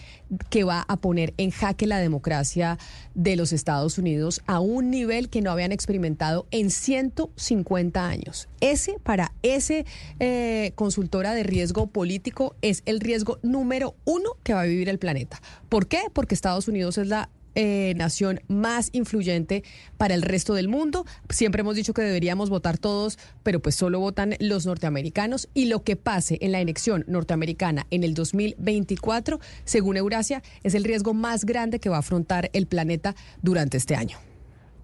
que 0.50 0.64
va 0.64 0.84
a 0.88 0.96
poner 0.96 1.34
en 1.36 1.50
jaque 1.50 1.86
la 1.86 1.98
democracia 1.98 2.78
de 3.14 3.36
los 3.36 3.52
Estados 3.52 3.98
Unidos 3.98 4.42
a 4.46 4.60
un 4.60 4.90
nivel 4.90 5.28
que 5.28 5.40
no 5.40 5.50
habían 5.50 5.72
experimentado 5.72 6.46
en 6.50 6.70
150 6.70 8.06
años. 8.06 8.48
Ese, 8.60 8.98
para 9.02 9.32
ese 9.42 9.86
eh, 10.20 10.72
consultora 10.74 11.34
de 11.34 11.44
riesgo 11.44 11.86
político, 11.86 12.56
es 12.62 12.82
el 12.86 13.00
riesgo 13.00 13.38
número 13.42 13.94
uno 14.04 14.30
que 14.42 14.54
va 14.54 14.62
a 14.62 14.66
vivir 14.66 14.88
el 14.88 14.98
planeta. 14.98 15.40
¿Por 15.68 15.86
qué? 15.86 16.00
Porque 16.12 16.34
Estados 16.34 16.68
Unidos 16.68 16.98
es 16.98 17.06
la 17.06 17.30
eh, 17.56 17.94
nación 17.96 18.40
más 18.48 18.90
influyente 18.92 19.64
para 19.96 20.14
el 20.14 20.22
resto 20.22 20.54
del 20.54 20.68
mundo. 20.68 21.06
Siempre 21.30 21.62
hemos 21.62 21.74
dicho 21.74 21.94
que 21.94 22.02
deberíamos 22.02 22.50
votar 22.50 22.78
todos, 22.78 23.18
pero 23.42 23.60
pues 23.60 23.74
solo 23.74 23.98
votan 23.98 24.36
los 24.38 24.66
norteamericanos 24.66 25.48
y 25.54 25.64
lo 25.64 25.82
que 25.82 25.96
pase 25.96 26.38
en 26.42 26.52
la 26.52 26.60
elección 26.60 27.04
norteamericana 27.08 27.86
en 27.90 28.04
el 28.04 28.14
2024, 28.14 29.40
según 29.64 29.96
Eurasia, 29.96 30.42
es 30.62 30.74
el 30.74 30.84
riesgo 30.84 31.14
más 31.14 31.44
grande 31.44 31.80
que 31.80 31.88
va 31.88 31.96
a 31.96 32.00
afrontar 32.00 32.50
el 32.52 32.66
planeta 32.66 33.16
durante 33.42 33.78
este 33.78 33.96
año. 33.96 34.18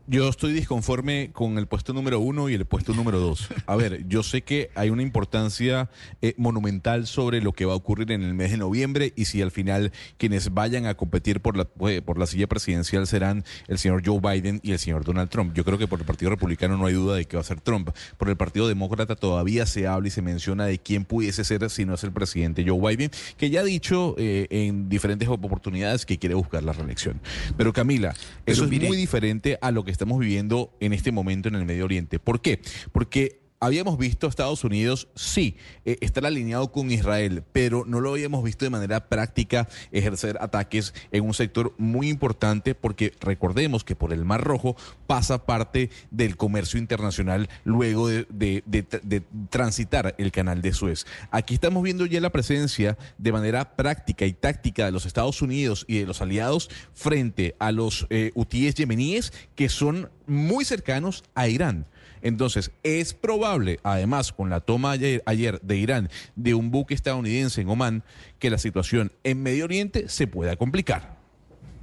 Yo 0.08 0.28
estoy 0.28 0.52
disconforme 0.52 1.30
con 1.32 1.58
el 1.58 1.68
puesto 1.68 1.92
número 1.92 2.18
uno 2.18 2.48
y 2.48 2.54
el 2.54 2.64
puesto 2.66 2.92
número 2.92 3.20
dos. 3.20 3.48
A 3.66 3.76
ver, 3.76 4.06
yo 4.08 4.24
sé 4.24 4.42
que 4.42 4.70
hay 4.74 4.90
una 4.90 5.02
importancia 5.02 5.90
eh, 6.20 6.34
monumental 6.36 7.06
sobre 7.06 7.40
lo 7.40 7.52
que 7.52 7.66
va 7.66 7.74
a 7.74 7.76
ocurrir 7.76 8.10
en 8.10 8.22
el 8.22 8.34
mes 8.34 8.50
de 8.50 8.56
noviembre 8.56 9.12
y 9.14 9.26
si 9.26 9.40
al 9.42 9.52
final 9.52 9.92
quienes 10.18 10.52
vayan 10.52 10.86
a 10.86 10.94
competir 10.94 11.40
por 11.40 11.56
la, 11.56 11.68
eh, 11.88 12.02
por 12.02 12.18
la 12.18 12.26
silla 12.26 12.48
presidencial 12.48 13.06
serán 13.06 13.44
el 13.68 13.78
señor 13.78 14.02
Joe 14.04 14.20
Biden 14.20 14.60
y 14.64 14.72
el 14.72 14.80
señor 14.80 15.04
Donald 15.04 15.30
Trump. 15.30 15.54
Yo 15.54 15.64
creo 15.64 15.78
que 15.78 15.86
por 15.86 16.00
el 16.00 16.04
Partido 16.04 16.30
Republicano 16.30 16.76
no 16.76 16.86
hay 16.86 16.94
duda 16.94 17.14
de 17.14 17.24
que 17.24 17.36
va 17.36 17.42
a 17.42 17.44
ser 17.44 17.60
Trump. 17.60 17.90
Por 18.18 18.28
el 18.28 18.36
Partido 18.36 18.66
Demócrata 18.66 19.14
todavía 19.14 19.66
se 19.66 19.86
habla 19.86 20.08
y 20.08 20.10
se 20.10 20.20
menciona 20.20 20.66
de 20.66 20.78
quién 20.78 21.04
pudiese 21.04 21.44
ser 21.44 21.70
si 21.70 21.84
no 21.84 21.94
es 21.94 22.02
el 22.02 22.10
presidente 22.10 22.64
Joe 22.66 22.80
Biden, 22.80 23.10
que 23.36 23.50
ya 23.50 23.60
ha 23.60 23.64
dicho 23.64 24.16
eh, 24.18 24.48
en 24.50 24.88
diferentes 24.88 25.28
oportunidades 25.28 26.04
que 26.04 26.18
quiere 26.18 26.34
buscar 26.34 26.64
la 26.64 26.72
reelección. 26.72 27.20
Pero 27.56 27.72
Camila, 27.72 28.14
eso 28.46 28.64
es 28.64 28.70
muy 28.70 28.96
diferente 28.96 29.58
a 29.60 29.70
lo 29.70 29.84
que 29.84 29.91
estamos 29.92 30.18
viviendo 30.18 30.76
en 30.80 30.92
este 30.92 31.12
momento 31.12 31.48
en 31.48 31.54
el 31.54 31.64
Medio 31.64 31.84
Oriente. 31.84 32.18
¿Por 32.18 32.40
qué? 32.40 32.60
Porque 32.92 33.41
habíamos 33.62 33.96
visto 33.96 34.26
a 34.26 34.30
Estados 34.30 34.64
Unidos, 34.64 35.06
sí, 35.14 35.56
eh, 35.84 35.96
estar 36.00 36.26
alineado 36.26 36.72
con 36.72 36.90
Israel, 36.90 37.44
pero 37.52 37.84
no 37.86 38.00
lo 38.00 38.10
habíamos 38.10 38.42
visto 38.42 38.64
de 38.64 38.70
manera 38.70 39.08
práctica 39.08 39.68
ejercer 39.92 40.36
ataques 40.40 40.92
en 41.12 41.24
un 41.24 41.32
sector 41.32 41.72
muy 41.78 42.08
importante 42.08 42.74
porque 42.74 43.12
recordemos 43.20 43.84
que 43.84 43.94
por 43.94 44.12
el 44.12 44.24
Mar 44.24 44.42
Rojo 44.42 44.74
pasa 45.06 45.46
parte 45.46 45.90
del 46.10 46.36
comercio 46.36 46.80
internacional 46.80 47.48
luego 47.62 48.08
de, 48.08 49.22
transitar 49.48 50.16
el 50.18 50.32
canal 50.32 50.60
de 50.60 50.72
Suez. 50.72 51.06
Aquí 51.30 51.54
estamos 51.54 51.84
viendo 51.84 52.04
ya 52.04 52.20
la 52.20 52.30
presencia 52.30 52.98
de 53.16 53.30
manera 53.30 53.76
práctica 53.76 54.26
y 54.26 54.32
táctica 54.32 54.86
de 54.86 54.90
los 54.90 55.06
Estados 55.06 55.40
Unidos 55.40 55.84
y 55.86 56.00
de 56.00 56.06
los 56.06 56.20
aliados 56.20 56.68
frente 56.94 57.54
a 57.60 57.70
los 57.70 58.08
eh, 58.10 58.32
yemeníes 58.76 59.32
que 59.54 59.68
son 59.68 60.10
muy 60.26 60.64
cercanos 60.64 61.22
a 61.36 61.46
Irán. 61.46 61.86
Entonces, 62.22 62.70
es 62.82 63.14
probable, 63.14 63.80
además, 63.82 64.32
con 64.32 64.50
la 64.50 64.60
toma 64.60 64.92
ayer, 64.92 65.60
de 65.62 65.76
Irán 65.76 66.08
de 66.36 66.54
un 66.54 66.70
buque 66.70 66.94
estadounidense 66.94 67.60
en 67.60 67.68
Omán, 67.68 68.04
que 68.38 68.50
la 68.50 68.58
situación 68.58 69.12
en 69.24 69.42
Medio 69.42 69.64
Oriente 69.64 70.08
se 70.08 70.26
pueda 70.26 70.56
complicar. 70.56 71.18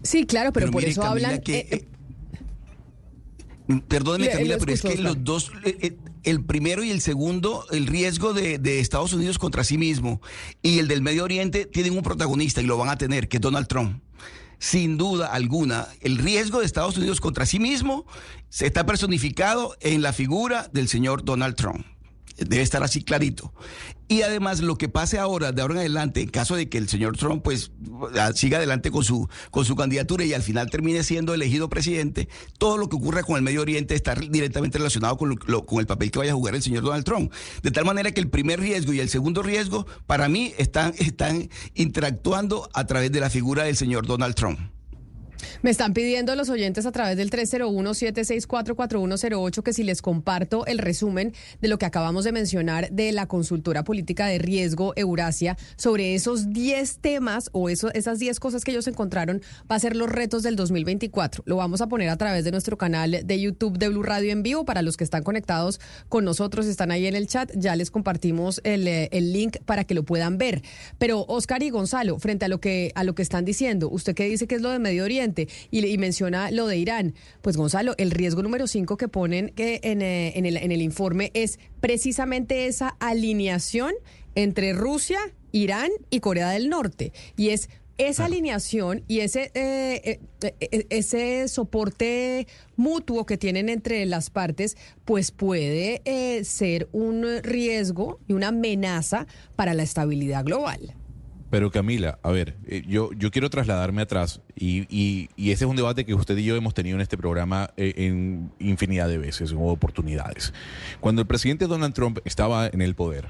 Sí, 0.01 0.25
claro, 0.25 0.51
pero, 0.53 0.71
por 0.71 0.83
eso 0.83 1.03
hablan... 1.03 1.41
Que, 1.41 1.59
eh, 1.59 1.85
eh, 3.67 3.81
perdóneme, 3.87 4.31
Camila, 4.31 4.57
pero 4.57 4.73
es 4.73 4.81
que 4.81 4.97
los 4.97 5.23
dos, 5.23 5.51
eh, 5.65 5.97
el 6.23 6.43
primero 6.43 6.83
y 6.83 6.89
el 6.89 7.01
segundo, 7.01 7.65
el 7.71 7.85
riesgo 7.85 8.33
de, 8.33 8.57
de, 8.57 8.79
Estados 8.79 9.13
Unidos 9.13 9.37
contra 9.37 9.63
sí 9.63 9.77
mismo 9.77 10.21
y 10.63 10.79
el 10.79 10.87
del 10.87 11.01
Medio 11.01 11.23
Oriente 11.23 11.65
tienen 11.65 11.95
un 11.95 12.01
protagonista 12.01 12.61
y 12.61 12.65
lo 12.65 12.77
van 12.77 12.89
a 12.89 12.97
tener, 12.97 13.27
que 13.27 13.37
es 13.37 13.41
Donald 13.41 13.67
Trump 13.67 14.01
sin 14.59 14.97
duda 14.97 15.27
alguna, 15.33 15.87
el 16.01 16.17
riesgo 16.17 16.59
de 16.59 16.65
Estados 16.65 16.97
Unidos 16.97 17.21
contra 17.21 17.45
sí 17.45 17.59
mismo 17.59 18.05
se 18.49 18.67
está 18.67 18.85
personificado 18.85 19.75
en 19.79 20.01
la 20.01 20.13
figura 20.13 20.69
del 20.73 20.87
señor 20.87 21.23
Donald 21.23 21.55
Trump. 21.55 21.85
Debe 22.47 22.61
estar 22.61 22.83
así 22.83 23.03
clarito. 23.03 23.53
Y 24.07 24.23
además 24.23 24.61
lo 24.61 24.75
que 24.75 24.89
pase 24.89 25.19
ahora, 25.19 25.51
de 25.51 25.61
ahora 25.61 25.75
en 25.75 25.79
adelante, 25.81 26.21
en 26.21 26.29
caso 26.29 26.55
de 26.55 26.67
que 26.67 26.79
el 26.79 26.89
señor 26.89 27.15
Trump 27.15 27.43
pues 27.43 27.71
siga 28.33 28.57
adelante 28.57 28.89
con 28.89 29.03
su, 29.03 29.29
con 29.51 29.65
su 29.65 29.75
candidatura 29.75 30.25
y 30.25 30.33
al 30.33 30.41
final 30.41 30.69
termine 30.71 31.03
siendo 31.03 31.33
elegido 31.35 31.69
presidente, 31.69 32.27
todo 32.57 32.77
lo 32.77 32.89
que 32.89 32.95
ocurra 32.95 33.21
con 33.21 33.35
el 33.35 33.43
Medio 33.43 33.61
Oriente 33.61 33.93
está 33.93 34.15
directamente 34.15 34.79
relacionado 34.79 35.15
con, 35.15 35.35
con 35.35 35.79
el 35.79 35.85
papel 35.85 36.09
que 36.09 36.19
vaya 36.19 36.31
a 36.31 36.35
jugar 36.35 36.55
el 36.55 36.63
señor 36.63 36.83
Donald 36.83 37.05
Trump. 37.05 37.31
De 37.61 37.69
tal 37.69 37.85
manera 37.85 38.11
que 38.11 38.19
el 38.19 38.29
primer 38.29 38.59
riesgo 38.59 38.93
y 38.93 38.99
el 38.99 39.09
segundo 39.09 39.43
riesgo, 39.43 39.85
para 40.07 40.27
mí, 40.27 40.53
están, 40.57 40.93
están 40.97 41.49
interactuando 41.75 42.67
a 42.73 42.87
través 42.87 43.11
de 43.11 43.19
la 43.19 43.29
figura 43.29 43.63
del 43.63 43.75
señor 43.75 44.07
Donald 44.07 44.33
Trump. 44.33 44.59
Me 45.61 45.69
están 45.69 45.93
pidiendo 45.93 46.35
los 46.35 46.49
oyentes 46.49 46.85
a 46.85 46.91
través 46.91 47.15
del 47.17 47.31
301-764-4108 47.31 49.63
que 49.63 49.73
si 49.73 49.83
les 49.83 50.01
comparto 50.01 50.65
el 50.65 50.79
resumen 50.79 51.33
de 51.61 51.67
lo 51.67 51.77
que 51.77 51.85
acabamos 51.85 52.23
de 52.23 52.31
mencionar 52.31 52.89
de 52.91 53.11
la 53.11 53.27
consultora 53.27 53.83
política 53.83 54.27
de 54.27 54.39
riesgo 54.39 54.93
Eurasia 54.95 55.57
sobre 55.75 56.15
esos 56.15 56.53
10 56.53 56.99
temas 56.99 57.49
o 57.51 57.69
esas 57.69 58.19
10 58.19 58.39
cosas 58.39 58.63
que 58.63 58.71
ellos 58.71 58.87
encontraron 58.87 59.41
va 59.69 59.75
a 59.75 59.79
ser 59.79 59.95
los 59.95 60.09
retos 60.09 60.43
del 60.43 60.55
2024. 60.55 61.43
Lo 61.45 61.57
vamos 61.57 61.81
a 61.81 61.87
poner 61.87 62.09
a 62.09 62.17
través 62.17 62.43
de 62.43 62.51
nuestro 62.51 62.77
canal 62.77 63.21
de 63.23 63.39
YouTube 63.39 63.77
de 63.77 63.89
Blue 63.89 64.03
Radio 64.03 64.31
en 64.31 64.43
vivo 64.43 64.65
para 64.65 64.81
los 64.81 64.97
que 64.97 65.03
están 65.03 65.23
conectados 65.23 65.79
con 66.07 66.25
nosotros, 66.25 66.65
están 66.65 66.91
ahí 66.91 67.07
en 67.07 67.15
el 67.15 67.27
chat, 67.27 67.51
ya 67.55 67.75
les 67.75 67.91
compartimos 67.91 68.61
el, 68.63 68.87
eh, 68.87 69.09
el 69.11 69.33
link 69.33 69.57
para 69.65 69.83
que 69.83 69.93
lo 69.93 70.03
puedan 70.03 70.37
ver. 70.37 70.63
Pero 70.97 71.25
Oscar 71.27 71.63
y 71.63 71.69
Gonzalo, 71.69 72.19
frente 72.19 72.45
a 72.45 72.47
lo 72.47 72.59
que 72.59 72.91
a 72.95 73.03
lo 73.03 73.15
que 73.15 73.21
están 73.21 73.45
diciendo, 73.45 73.89
usted 73.89 74.15
que 74.15 74.25
dice 74.25 74.47
que 74.47 74.55
es 74.55 74.61
lo 74.61 74.69
de 74.69 74.79
Medio 74.79 75.03
Oriente, 75.03 75.28
y, 75.71 75.85
y 75.85 75.97
menciona 75.97 76.51
lo 76.51 76.67
de 76.67 76.77
Irán. 76.77 77.13
Pues 77.41 77.57
Gonzalo, 77.57 77.93
el 77.97 78.11
riesgo 78.11 78.43
número 78.43 78.67
5 78.67 78.97
que 78.97 79.07
ponen 79.07 79.49
que 79.49 79.79
en, 79.83 80.01
eh, 80.01 80.33
en 80.35 80.45
el, 80.45 80.57
en 80.57 80.71
el 80.71 80.81
informe 80.81 81.31
es 81.33 81.59
precisamente 81.81 82.67
esa 82.67 82.95
alineación 82.99 83.93
entre 84.35 84.73
Rusia, 84.73 85.19
Irán 85.51 85.89
y 86.09 86.19
Corea 86.19 86.49
del 86.49 86.69
Norte. 86.69 87.11
Y 87.35 87.49
es 87.49 87.69
esa 87.99 88.25
alineación 88.25 89.03
y 89.07 89.19
ese, 89.19 89.51
eh, 89.53 90.19
eh, 90.41 90.53
eh, 90.61 90.85
ese 90.89 91.47
soporte 91.49 92.47
mutuo 92.77 93.25
que 93.25 93.37
tienen 93.37 93.67
entre 93.67 94.05
las 94.05 94.29
partes, 94.29 94.77
pues 95.03 95.31
puede 95.31 96.01
eh, 96.05 96.43
ser 96.45 96.87
un 96.93 97.25
riesgo 97.43 98.19
y 98.27 98.33
una 98.33 98.47
amenaza 98.47 99.27
para 99.57 99.73
la 99.73 99.83
estabilidad 99.83 100.45
global. 100.45 100.95
Pero 101.49 101.71
Camila, 101.71 102.19
a 102.21 102.29
ver, 102.29 102.57
eh, 102.67 102.83
yo, 102.87 103.11
yo 103.13 103.31
quiero 103.31 103.49
trasladarme 103.49 104.03
atrás 104.03 104.41
y, 104.55 104.81
y, 104.95 105.29
y 105.35 105.51
ese 105.51 105.65
es 105.65 105.69
un 105.69 105.75
debate 105.75 106.05
que 106.05 106.13
usted 106.13 106.37
y 106.37 106.43
yo 106.43 106.55
hemos 106.55 106.73
tenido 106.73 106.95
en 106.95 107.01
este 107.01 107.17
programa 107.17 107.71
eh, 107.75 107.93
en 107.97 108.51
infinidad 108.59 109.07
de 109.07 109.17
veces, 109.17 109.51
en 109.51 109.57
oportunidades. 109.59 110.53
Cuando 110.99 111.21
el 111.21 111.27
presidente 111.27 111.65
Donald 111.65 111.93
Trump 111.93 112.19
estaba 112.23 112.67
en 112.67 112.81
el 112.81 112.93
poder, 112.95 113.29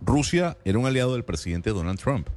Rusia 0.00 0.56
era 0.64 0.78
un 0.78 0.86
aliado 0.86 1.12
del 1.12 1.24
presidente 1.24 1.70
Donald 1.70 1.98
Trump. 1.98 2.28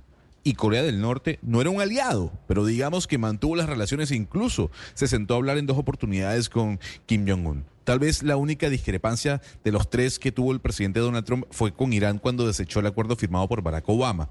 Y 0.46 0.56
Corea 0.56 0.84
del 0.84 1.00
Norte 1.00 1.40
no 1.42 1.62
era 1.62 1.70
un 1.70 1.80
aliado, 1.80 2.34
pero 2.48 2.66
digamos 2.66 3.08
que 3.08 3.18
mantuvo 3.18 3.56
las 3.56 3.70
relaciones 3.70 4.12
e 4.12 4.18
incluso 4.18 4.72
se 4.94 5.08
sentó 5.08 5.36
a 5.36 5.38
hablar 5.38 5.58
en 5.58 5.66
dos 5.66 5.78
oportunidades 5.78 6.50
con 6.50 6.82
Kim 7.06 7.26
Jong-un. 7.26 7.64
Tal 7.86 8.00
vez 8.00 8.24
la 8.24 8.36
única 8.36 8.70
discrepancia 8.70 9.42
de 9.64 9.72
los 9.72 9.90
tres 9.90 10.20
que 10.20 10.32
tuvo 10.32 10.52
el 10.52 10.60
presidente 10.60 11.00
Donald 11.00 11.26
Trump 11.26 11.46
fue 11.52 11.74
con 11.74 11.94
Irán 11.94 12.20
cuando 12.20 12.46
desechó 12.46 12.80
el 12.80 12.88
acuerdo 12.88 13.16
firmado 13.16 13.48
por 13.48 13.62
Barack 13.62 13.88
Obama. 13.88 14.30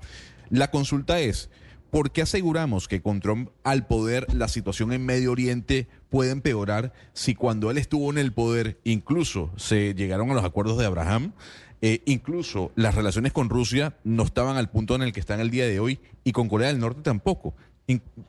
La 0.53 0.71
consulta 0.71 1.19
es, 1.19 1.49
¿por 1.89 2.11
qué 2.11 2.21
aseguramos 2.21 2.87
que 2.87 3.01
con 3.01 3.21
Trump 3.21 3.49
al 3.65 3.87
poder 3.87 4.27
la 4.35 4.49
situación 4.49 4.93
en 4.93 5.03
Medio 5.03 5.33
Oriente 5.33 5.89
puede 6.11 6.31
empeorar 6.31 6.93
si 7.15 7.35
cuando 7.35 7.71
él 7.71 7.79
estuvo 7.79 8.11
en 8.11 8.19
el 8.19 8.35
poder 8.35 8.79
incluso 8.85 9.51
se 9.57 9.95
llegaron 9.95 10.31
a 10.31 10.35
los 10.35 10.45
acuerdos 10.45 10.77
de 10.77 10.85
Abraham? 10.85 11.33
Eh, 11.81 12.03
incluso 12.05 12.71
las 12.77 12.95
relaciones 12.95 13.33
con 13.33 13.49
Rusia 13.49 13.97
no 14.05 14.25
estaban 14.25 14.59
al 14.59 14.69
punto 14.69 14.95
en 14.95 15.01
el 15.01 15.15
que 15.15 15.21
están 15.21 15.41
el 15.41 15.51
día 15.51 15.67
de 15.67 15.81
hoy 15.81 16.01
y 16.23 16.33
con 16.33 16.51
Corea 16.51 16.69
del 16.69 16.81
Norte 16.81 17.01
tampoco. 17.01 17.55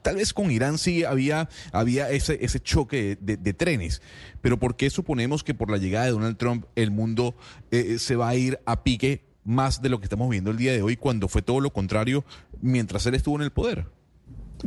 Tal 0.01 0.15
vez 0.15 0.31
con 0.31 0.49
Irán 0.49 0.77
sí 0.77 1.03
había, 1.03 1.49
había 1.73 2.09
ese, 2.09 2.37
ese 2.41 2.61
choque 2.61 3.17
de, 3.19 3.35
de 3.35 3.53
trenes, 3.53 4.01
pero 4.39 4.57
¿por 4.57 4.77
qué 4.77 4.89
suponemos 4.89 5.43
que 5.43 5.53
por 5.53 5.69
la 5.69 5.77
llegada 5.77 6.05
de 6.05 6.11
Donald 6.11 6.37
Trump 6.37 6.67
el 6.75 6.89
mundo 6.89 7.35
eh, 7.71 7.99
se 7.99 8.15
va 8.15 8.29
a 8.29 8.35
ir 8.35 8.61
a 8.65 8.81
pique 8.81 9.32
más 9.43 9.81
de 9.81 9.89
lo 9.89 9.99
que 9.99 10.05
estamos 10.05 10.29
viendo 10.29 10.51
el 10.51 10.57
día 10.57 10.71
de 10.71 10.81
hoy 10.81 10.97
cuando 10.97 11.27
fue 11.27 11.41
todo 11.41 11.59
lo 11.59 11.71
contrario 11.71 12.23
mientras 12.61 13.05
él 13.05 13.15
estuvo 13.15 13.35
en 13.35 13.43
el 13.43 13.51
poder? 13.51 13.85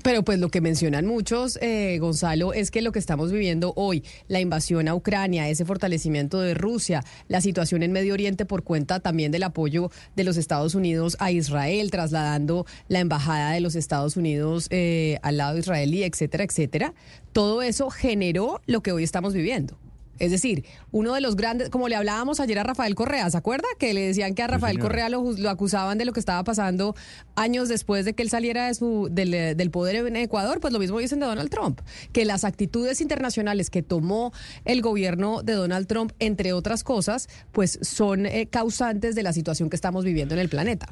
Pero 0.03 0.23
pues 0.25 0.39
lo 0.39 0.51
que 0.51 0.61
mencionan 0.61 1.07
muchos, 1.07 1.59
eh, 1.63 1.97
Gonzalo, 1.99 2.53
es 2.53 2.71
que 2.71 2.83
lo 2.83 2.93
que 2.93 2.99
estamos 2.99 3.33
viviendo 3.33 3.73
hoy, 3.77 4.05
la 4.29 4.41
invasión 4.41 4.89
a 4.89 4.95
Ucrania, 4.95 5.49
ese 5.49 5.65
fortalecimiento 5.65 6.41
de 6.41 6.53
Rusia, 6.53 7.03
la 7.29 7.41
situación 7.41 7.83
en 7.83 7.93
Medio 7.93 8.13
Oriente 8.13 8.45
por 8.45 8.63
cuenta 8.63 9.01
también 9.01 9.33
del 9.33 9.45
apoyo 9.45 9.91
de 10.15 10.25
los 10.25 10.37
Estados 10.37 10.75
Unidos 10.75 11.17
a 11.19 11.31
Israel, 11.31 11.91
trasladando 11.91 12.67
la 12.89 13.01
embajada 13.01 13.53
de 13.53 13.61
los 13.61 13.75
Estados 13.75 14.19
Unidos 14.19 14.67
eh, 14.71 15.19
al 15.23 15.39
lado 15.39 15.57
israelí, 15.57 16.03
etcétera, 16.03 16.45
etcétera, 16.45 16.95
todo 17.33 17.63
eso 17.63 17.89
generó 17.89 18.61
lo 18.67 18.83
que 18.83 18.93
hoy 18.93 19.03
estamos 19.03 19.33
viviendo. 19.33 19.79
Es 20.19 20.31
decir, 20.31 20.65
uno 20.91 21.15
de 21.15 21.21
los 21.21 21.37
grandes, 21.37 21.71
como 21.71 21.89
le 21.89 21.97
hablábamos 21.97 22.41
ayer 22.41 22.59
a 22.59 22.63
Rafael 22.63 22.95
Correa, 22.95 23.29
¿se 23.31 23.37
acuerda? 23.37 23.67
Que 23.79 23.95
le 23.95 24.07
decían 24.07 24.35
que 24.35 24.43
a 24.43 24.47
Rafael. 24.47 24.79
Correa 24.79 25.09
lo, 25.09 25.33
lo 25.33 25.51
acusaban 25.51 25.99
de 25.99 26.05
lo 26.05 26.13
que 26.13 26.21
estaba 26.21 26.45
pasando 26.45 26.95
años 27.35 27.69
después 27.69 28.05
de 28.05 28.15
que 28.15 28.23
él 28.23 28.31
saliera 28.31 28.67
de 28.67 28.75
su, 28.75 29.09
del, 29.11 29.57
del 29.57 29.71
poder 29.71 30.07
en 30.07 30.17
Ecuador, 30.17 30.61
pues 30.61 30.73
lo 30.73 30.79
mismo 30.79 30.99
dicen 30.99 31.21
de 31.21 31.27
Donald 31.27 31.51
Trump, 31.51 31.81
que 32.13 32.25
las 32.25 32.45
actitudes 32.45 33.01
internacionales 33.01 33.71
que 33.71 33.83
tomó 33.83 34.33
el 34.65 34.83
gobierno 34.83 35.43
de 35.43 35.55
Donald 35.55 35.87
Trump, 35.87 36.13
entre 36.19 36.53
otras 36.53 36.85
cosas, 36.85 37.29
pues 37.53 37.79
son 37.83 38.27
eh, 38.27 38.49
causantes 38.51 39.15
de 39.15 39.23
la 39.23 39.33
situación 39.33 39.71
que 39.71 39.77
estamos 39.77 40.05
viviendo 40.05 40.35
en 40.35 40.41
el 40.41 40.49
planeta. 40.49 40.89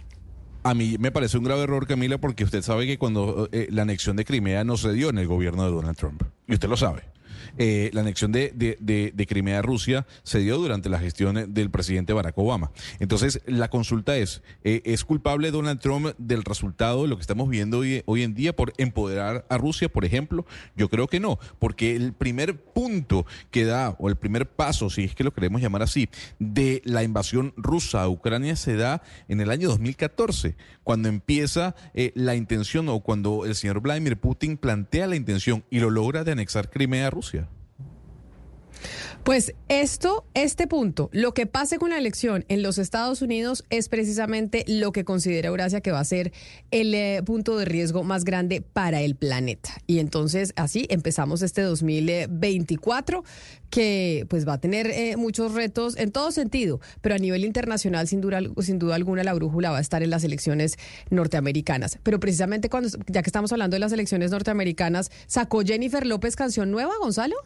A 0.63 0.73
mí 0.73 0.97
me 0.99 1.13
parece 1.13 1.37
un 1.37 1.45
grave 1.45 1.65
error, 1.65 1.87
Camila, 1.87 2.17
porque 2.19 2.45
usted 2.45 2.63
sabe 2.63 2.87
que 2.87 2.97
cuando 2.97 3.51
eh, 3.53 3.69
la 3.71 3.83
anexión 3.83 4.17
de 4.17 4.25
Crimea 4.25 4.65
no 4.65 4.79
se 4.79 4.93
dio 4.93 5.11
en 5.11 5.19
el 5.19 5.27
gobierno 5.27 5.65
de 5.65 5.71
Donald 5.71 5.97
Trump. 5.97 6.23
Y 6.47 6.55
usted 6.55 6.69
lo 6.69 6.77
sabe. 6.79 7.03
Eh, 7.59 7.91
la 7.93 8.01
anexión 8.01 8.33
de, 8.33 8.53
de- 8.55 8.79
de- 8.81 9.27
Crimea 9.27 9.61
a 9.61 9.63
Rusia 9.63 10.07
se 10.23 10.39
dio 10.41 10.59
durante 10.59 10.89
la 10.89 10.99
gestión 10.99 11.55
del 11.55 11.71
presidente 11.71 12.13
Barack 12.13 12.37
Obama. 12.37 12.71
Entonces, 13.01 13.41
la 13.47 13.69
consulta 13.71 14.17
es, 14.17 14.43
eh, 14.65 14.83
¿es 14.85 15.05
culpable 15.05 15.51
Donald 15.51 15.81
Trump 15.81 16.09
del 16.19 16.43
resultado 16.45 17.03
de 17.03 17.09
lo 17.09 17.17
que 17.17 17.23
estamos 17.23 17.49
viendo 17.49 17.79
hoy, 17.79 18.03
hoy 18.07 18.23
en 18.23 18.35
día 18.35 18.55
por 18.55 18.73
empoderar 18.77 19.47
a 19.49 19.57
Rusia, 19.59 19.89
por 19.89 20.05
ejemplo? 20.05 20.45
Yo 20.77 20.89
creo 20.91 21.07
que 21.09 21.21
no, 21.21 21.39
porque 21.59 21.97
el 21.97 22.13
primer 22.13 22.61
punto 22.63 23.25
que 23.51 23.65
da, 23.65 23.97
o 23.99 24.09
el 24.09 24.17
primer 24.17 24.47
paso, 24.51 24.91
si 24.91 25.05
es 25.05 25.15
que 25.15 25.25
lo 25.25 25.33
queremos 25.33 25.61
llamar 25.63 25.83
así, 25.83 26.09
de 26.39 26.83
la 26.85 27.03
invasión 27.03 27.55
rusa 27.57 28.03
a 28.03 28.09
Ucrania 28.09 28.57
se 28.57 28.77
da 28.77 29.03
en 29.29 29.41
el 29.41 29.51
año 29.51 29.69
2014, 29.69 30.57
cuando 30.83 31.09
empieza 31.09 31.75
eh, 31.95 32.13
la 32.15 32.35
intención 32.35 32.89
o 32.89 33.01
cuando 33.01 33.47
el 33.47 33.55
señor 33.55 33.81
Vladimir 33.81 34.19
Putin 34.19 34.57
plantea 34.59 35.07
la 35.07 35.17
intención 35.17 35.65
y 35.71 35.81
lo 35.81 35.91
logra 35.91 36.25
de 36.25 36.33
anexar 36.33 36.69
Crimea 36.71 37.07
a 37.07 37.11
Rusia. 37.11 37.44
Pues 39.25 39.55
esto, 39.69 40.27
este 40.35 40.67
punto, 40.67 41.09
lo 41.13 41.33
que 41.33 41.47
pase 41.47 41.79
con 41.79 41.91
la 41.91 41.99
elección 41.99 42.45
en 42.49 42.63
los 42.63 42.79
Estados 42.79 43.23
Unidos 43.23 43.65
es 43.71 43.89
precisamente 43.89 44.65
lo 44.67 44.93
que 44.93 45.05
considera 45.05 45.49
Eurasia 45.49 45.81
que 45.81 45.93
va 45.93 46.01
a 46.01 46.05
ser 46.05 46.33
el 46.71 46.95
eh, 46.95 47.23
punto 47.25 47.57
de 47.57 47.65
riesgo 47.65 48.03
más 48.03 48.25
grande 48.25 48.61
para 48.61 49.01
el 49.01 49.17
planeta. 49.17 49.71
Y 49.87 49.99
entonces 49.99 50.53
así 50.57 50.87
empezamos 50.91 51.43
este 51.43 51.63
2024 51.63 53.25
que 53.71 54.27
pues 54.29 54.47
va 54.47 54.53
a 54.55 54.61
tener 54.61 54.87
eh, 54.89 55.17
muchos 55.17 55.53
retos 55.53 55.97
en 55.97 56.13
todo 56.13 56.31
sentido, 56.31 56.81
pero 57.01 57.15
a 57.15 57.19
nivel 57.19 57.45
internacional 57.45 58.07
sin 58.07 58.21
duda, 58.21 58.41
sin 58.61 58.79
duda 58.79 58.95
alguna 58.95 59.25
la 59.25 59.35
brújula 59.35 59.71
va 59.71 59.79
a 59.79 59.81
estar 59.81 60.03
en 60.03 60.11
las 60.11 60.23
elecciones 60.23 60.77
norteamericanas. 61.11 61.99
Pero 62.03 62.21
precisamente 62.21 62.69
cuando, 62.69 62.89
ya 63.09 63.23
que 63.23 63.29
estamos 63.29 63.51
hablando 63.53 63.75
de 63.75 63.81
las 63.81 63.93
elecciones 63.93 64.31
norteamericanas, 64.31 65.11
sacó 65.27 65.63
Jennifer 65.63 66.07
López 66.07 66.37
canción 66.37 66.71
nueva, 66.71 66.93
Gonzalo. 67.01 67.37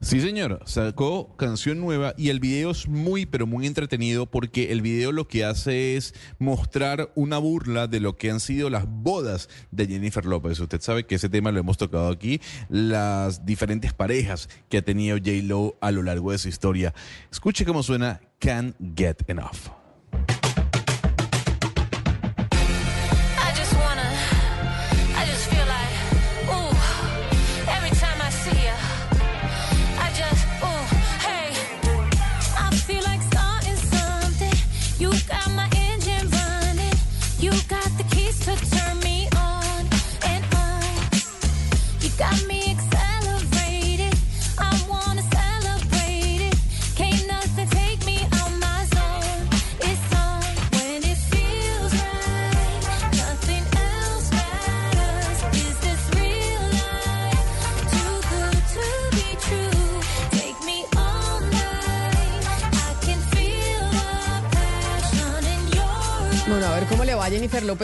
Sí, 0.00 0.20
señor, 0.20 0.60
sacó 0.64 1.36
canción 1.36 1.80
nueva 1.80 2.14
y 2.16 2.30
el 2.30 2.40
video 2.40 2.70
es 2.70 2.88
muy, 2.88 3.26
pero 3.26 3.46
muy 3.46 3.66
entretenido 3.66 4.26
porque 4.26 4.72
el 4.72 4.80
video 4.80 5.12
lo 5.12 5.28
que 5.28 5.44
hace 5.44 5.96
es 5.96 6.14
mostrar 6.38 7.10
una 7.14 7.38
burla 7.38 7.86
de 7.86 8.00
lo 8.00 8.16
que 8.16 8.30
han 8.30 8.40
sido 8.40 8.70
las 8.70 8.86
bodas 8.88 9.48
de 9.70 9.86
Jennifer 9.86 10.24
López. 10.24 10.58
Usted 10.58 10.80
sabe 10.80 11.04
que 11.04 11.16
ese 11.16 11.28
tema 11.28 11.52
lo 11.52 11.60
hemos 11.60 11.76
tocado 11.76 12.08
aquí, 12.08 12.40
las 12.68 13.44
diferentes 13.44 13.92
parejas 13.92 14.48
que 14.68 14.78
ha 14.78 14.82
tenido 14.82 15.18
J-Lo 15.18 15.76
a 15.80 15.90
lo 15.90 16.02
largo 16.02 16.32
de 16.32 16.38
su 16.38 16.48
historia. 16.48 16.94
Escuche 17.30 17.64
cómo 17.64 17.82
suena 17.82 18.20
Can't 18.38 18.76
Get 18.96 19.28
Enough. 19.28 20.49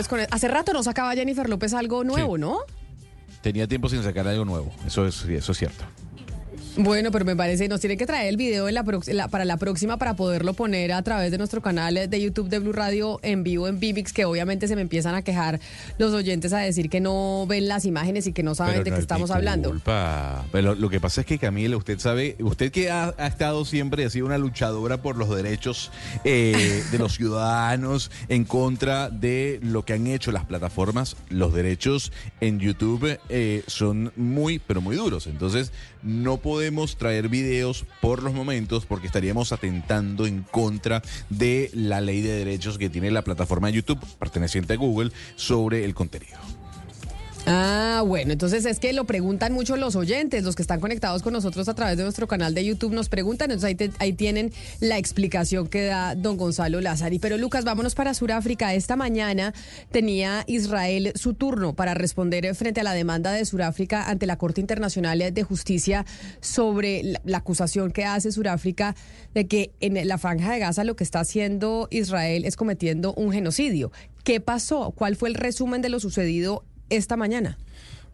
López 0.07 0.09
con 0.09 0.21
el- 0.21 0.27
Hace 0.31 0.49
rato 0.49 0.73
no 0.73 0.83
sacaba 0.83 1.15
Jennifer 1.15 1.49
López 1.49 1.75
algo 1.75 2.05
nuevo, 2.05 2.37
Sí. 2.37 2.41
¿no? 2.41 2.59
Tenía 3.43 3.67
tiempo 3.69 3.89
sin 3.89 4.03
sacar 4.03 4.27
algo 4.27 4.45
nuevo, 4.45 4.73
eso 4.87 5.07
es, 5.07 5.23
eso 5.25 5.53
es 5.53 5.59
cierto. 5.59 5.85
Bueno, 6.79 7.11
pero 7.11 7.25
me 7.25 7.35
parece, 7.35 7.69
nos 7.69 7.81
tiene 7.81 7.97
que 7.97 8.05
traer 8.05 8.29
el 8.29 8.37
video 8.37 8.69
en 8.69 8.75
la, 8.75 8.85
la- 9.07 9.29
para 9.29 9.47
la 9.47 9.57
próxima 9.57 9.97
para 9.97 10.15
poderlo 10.15 10.53
poner 10.53 10.93
a 10.93 11.01
través 11.03 11.31
de 11.31 11.39
nuestro 11.39 11.63
canal 11.63 11.95
de 12.09 12.21
YouTube 12.21 12.51
de 12.51 12.59
Blue 12.59 12.73
Radio 12.75 13.19
en 13.23 13.43
vivo 13.45 13.67
en 13.67 13.81
Vivix, 13.81 14.13
que 14.13 14.27
obviamente 14.27 14.69
se 14.69 14.77
me 14.77 14.83
empiezan 14.83 15.15
a 15.15 15.23
quejar 15.23 15.59
los 15.97 16.13
oyentes 16.13 16.53
a 16.53 16.59
decir 16.59 16.91
que 16.91 17.01
no 17.01 17.47
ven 17.49 17.67
las 17.67 17.87
imágenes 17.87 18.27
y 18.27 18.35
que 18.35 18.43
no 18.43 18.55
saben 18.55 18.75
Pero 18.75 18.85
de 18.85 18.91
no 18.91 18.97
qué 18.97 19.01
es 19.01 19.05
estamos 19.05 19.31
mi 19.31 19.37
hablando. 19.37 19.71
culpa. 19.71 20.45
Pero 20.53 20.75
lo 20.75 20.91
que 20.91 21.01
pasa 21.01 21.23
es 21.23 21.27
que 21.27 21.39
Camila, 21.39 21.79
usted 21.79 21.99
sabe, 21.99 22.37
usted 22.41 22.71
que 22.71 22.91
ha, 22.91 23.15
ha 23.17 23.27
estado 23.27 23.65
siempre, 23.65 24.05
ha 24.05 24.11
sido 24.11 24.27
una 24.27 24.37
luchadora 24.37 25.01
por 25.01 25.17
los 25.17 25.35
derechos 25.35 25.91
eh, 26.25 26.83
de 26.93 26.99
los 26.99 27.15
ciudadanos 27.17 28.11
en 28.29 28.45
contra 28.45 29.09
de 29.09 29.61
lo 29.63 29.85
que 29.87 29.95
han 29.95 30.07
hecho 30.09 30.31
las 30.31 30.45
plataformas, 30.45 31.17
los 31.31 31.55
derechos 31.55 32.13
en 32.43 32.59
YouTube 32.61 33.19
eh, 33.31 33.63
son 33.67 34.13
muy, 34.17 34.59
pero 34.59 34.83
muy 34.83 34.97
duros. 34.97 35.27
Entonces, 35.27 35.73
no 36.03 36.37
podemos 36.37 36.66
traer 36.97 37.29
videos 37.29 37.85
por 38.01 38.23
los 38.23 38.35
momentos 38.35 38.87
porque 38.87 39.07
estaríamos 39.07 39.53
atentando 39.53 40.27
en 40.27 40.43
contra 40.43 41.03
de 41.31 41.71
la 41.73 42.01
ley 42.01 42.21
de 42.21 42.33
derechos 42.33 42.79
que 42.79 42.91
tiene 42.91 43.11
la 43.11 43.23
plataforma 43.23 43.69
de 43.69 43.75
YouTube 43.75 44.05
perteneciente 44.19 44.73
a 44.73 44.77
Google 44.77 45.13
sobre 45.37 45.85
el 45.85 45.95
contenido. 45.95 46.56
Ah, 47.49 48.03
bueno, 48.05 48.33
entonces 48.33 48.65
es 48.67 48.81
que 48.81 48.93
lo 48.93 49.05
preguntan 49.05 49.53
mucho 49.53 49.77
los 49.77 49.95
oyentes, 49.95 50.43
los 50.43 50.57
que 50.57 50.63
están 50.63 50.81
conectados 50.81 51.23
con 51.23 51.33
nosotros 51.33 51.69
a 51.69 51.75
través 51.75 51.97
de 51.97 52.03
nuestro 52.03 52.27
canal 52.27 52.55
de 52.55 52.65
YouTube 52.65 52.93
nos 52.93 53.09
preguntan, 53.09 53.53
entonces 53.53 53.69
ahí, 53.69 53.75
te- 53.77 53.93
ahí 54.01 54.13
tienen 54.15 54.53
la 54.81 54.99
explicación 54.99 55.69
que 55.69 55.85
da 55.85 56.17
don 56.17 56.37
Gonzalo 56.39 56.81
Lázari. 56.81 57.21
Pero 57.21 57.39
Lucas, 57.39 57.65
vámonos 57.65 57.95
para 57.95 58.15
Suráfrica. 58.15 58.75
Esta 58.75 58.97
mañana 58.97 59.55
tenía 59.93 60.43
Israel 60.49 61.13
su 61.15 61.35
turno 61.35 61.73
para 61.77 61.95
responder 61.95 62.53
frente 62.57 62.81
a 62.81 62.85
la 62.85 62.95
demanda 62.95 63.31
de 63.31 63.45
Suráfrica 63.45 64.11
ante 64.11 64.27
la 64.27 64.39
Corte 64.39 64.61
Internacional 64.61 65.33
de 65.33 65.43
Justicia 65.45 66.05
sobre 66.41 67.05
la, 67.05 67.21
la 67.25 67.39
acusación 67.39 67.93
que 67.93 68.05
hace 68.05 68.33
Suráfrica 68.33 68.97
de 69.35 69.47
que 69.47 69.71
en 69.79 70.09
la 70.09 70.19
franja 70.19 70.53
de 70.53 70.59
Gaza 70.59 70.83
lo 70.83 70.97
que 70.97 71.05
está 71.05 71.21
haciendo 71.21 71.87
Israel 71.93 72.45
es 72.45 72.57
cometiendo 72.57 73.15
un 73.15 73.31
genocidio. 73.31 73.93
¿Qué 74.25 74.41
pasó? 74.41 74.91
¿Cuál 74.97 75.15
fue 75.15 75.29
el 75.29 75.37
resumen 75.37 75.81
de 75.81 75.91
lo 75.91 76.01
sucedido 76.01 76.65
esta 76.91 77.17
mañana? 77.17 77.59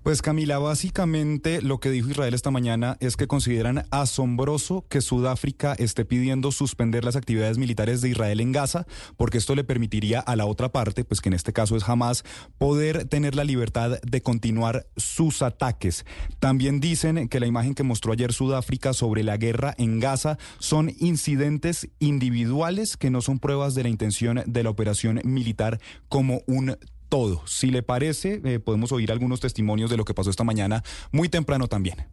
Pues 0.02 0.20
Camila, 0.20 0.58
básicamente 0.58 1.62
lo 1.62 1.78
que 1.78 1.88
dijo 1.88 2.10
Israel 2.10 2.34
esta 2.34 2.50
mañana 2.50 2.96
es 2.98 3.16
que 3.16 3.28
consideran 3.28 3.86
asombroso 3.92 4.84
que 4.88 5.00
Sudáfrica 5.00 5.74
esté 5.74 6.04
pidiendo 6.04 6.50
suspender 6.50 7.04
las 7.04 7.14
actividades 7.14 7.56
militares 7.56 8.00
de 8.00 8.08
Israel 8.08 8.40
en 8.40 8.50
Gaza, 8.50 8.84
porque 9.16 9.38
esto 9.38 9.54
le 9.54 9.62
permitiría 9.62 10.18
a 10.18 10.34
la 10.34 10.46
otra 10.46 10.70
parte, 10.70 11.04
pues 11.04 11.20
que 11.20 11.28
en 11.28 11.34
este 11.34 11.52
caso 11.52 11.76
es 11.76 11.88
Hamas, 11.88 12.24
poder 12.58 13.04
tener 13.04 13.36
la 13.36 13.44
libertad 13.44 14.00
de 14.02 14.22
continuar 14.22 14.88
sus 14.96 15.40
ataques. 15.40 16.04
También 16.40 16.80
dicen 16.80 17.28
que 17.28 17.38
la 17.38 17.46
imagen 17.46 17.76
que 17.76 17.84
mostró 17.84 18.12
ayer 18.12 18.32
Sudáfrica 18.32 18.94
sobre 18.94 19.22
la 19.22 19.36
guerra 19.36 19.72
en 19.78 20.00
Gaza 20.00 20.36
son 20.58 20.92
incidentes 20.98 21.88
individuales 22.00 22.96
que 22.96 23.10
no 23.10 23.22
son 23.22 23.38
pruebas 23.38 23.76
de 23.76 23.84
la 23.84 23.88
intención 23.88 24.42
de 24.46 24.62
la 24.64 24.70
operación 24.70 25.20
militar 25.22 25.78
como 26.08 26.42
un 26.48 26.76
todo. 27.12 27.46
Si 27.46 27.70
le 27.70 27.82
parece, 27.82 28.40
eh, 28.42 28.58
podemos 28.58 28.90
oír 28.90 29.12
algunos 29.12 29.38
testimonios 29.38 29.90
de 29.90 29.98
lo 29.98 30.06
que 30.06 30.14
pasó 30.14 30.30
esta 30.30 30.44
mañana, 30.44 30.82
muy 31.10 31.28
temprano 31.28 31.68
también. 31.68 32.06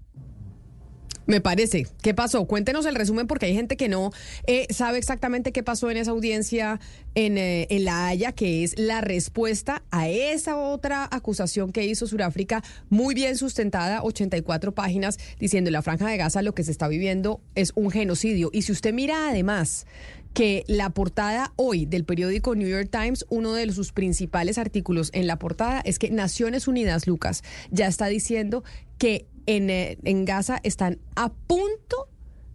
Me 1.26 1.40
parece. 1.40 1.88
¿Qué 2.02 2.14
pasó? 2.14 2.44
Cuéntenos 2.46 2.86
el 2.86 2.96
resumen 2.96 3.26
porque 3.26 3.46
hay 3.46 3.54
gente 3.54 3.78
que 3.78 3.88
no 3.88 4.12
eh, 4.46 4.68
sabe 4.72 4.98
exactamente 4.98 5.54
qué 5.54 5.64
pasó 5.64 5.90
en 5.90 5.96
esa 5.96 6.12
audiencia 6.12 6.82
en, 7.16 7.38
eh, 7.38 7.68
en 7.70 7.86
La 7.86 8.08
Haya, 8.08 8.34
que 8.34 8.66
es 8.66 8.78
la 8.78 9.00
respuesta 9.00 9.84
a 9.90 10.10
esa 10.10 10.58
otra 10.58 11.08
acusación 11.10 11.72
que 11.72 11.86
hizo 11.86 12.06
Sudáfrica, 12.06 12.62
muy 12.90 13.16
bien 13.16 13.38
sustentada, 13.38 14.04
84 14.04 14.74
páginas, 14.74 15.18
diciendo 15.40 15.70
en 15.70 15.74
la 15.74 15.82
franja 15.82 16.08
de 16.08 16.18
Gaza 16.18 16.42
lo 16.42 16.54
que 16.54 16.64
se 16.64 16.72
está 16.72 16.90
viviendo 16.90 17.40
es 17.56 17.72
un 17.76 17.90
genocidio. 17.90 18.50
Y 18.52 18.64
si 18.64 18.74
usted 18.74 18.92
mira 18.92 19.30
además 19.30 19.86
que 20.34 20.64
la 20.68 20.92
portada 20.92 21.54
hoy 21.56 21.86
del 21.86 22.06
periódico 22.06 22.56
New 22.56 22.68
York 22.68 22.90
Times, 22.92 23.26
uno 23.30 23.54
de 23.54 23.72
sus 23.72 23.92
principales 23.92 24.58
artículos 24.58 25.10
en 25.14 25.28
la 25.28 25.40
portada 25.40 25.82
es 25.82 26.00
que 26.00 26.10
Naciones 26.12 26.68
Unidas, 26.68 27.08
Lucas, 27.08 27.44
ya 27.72 27.88
está 27.88 28.08
diciendo 28.08 28.64
que 28.98 29.28
en, 29.46 29.70
eh, 29.70 29.98
en 30.04 30.26
Gaza 30.26 30.60
están 30.64 31.00
a 31.16 31.30
punto 31.30 32.10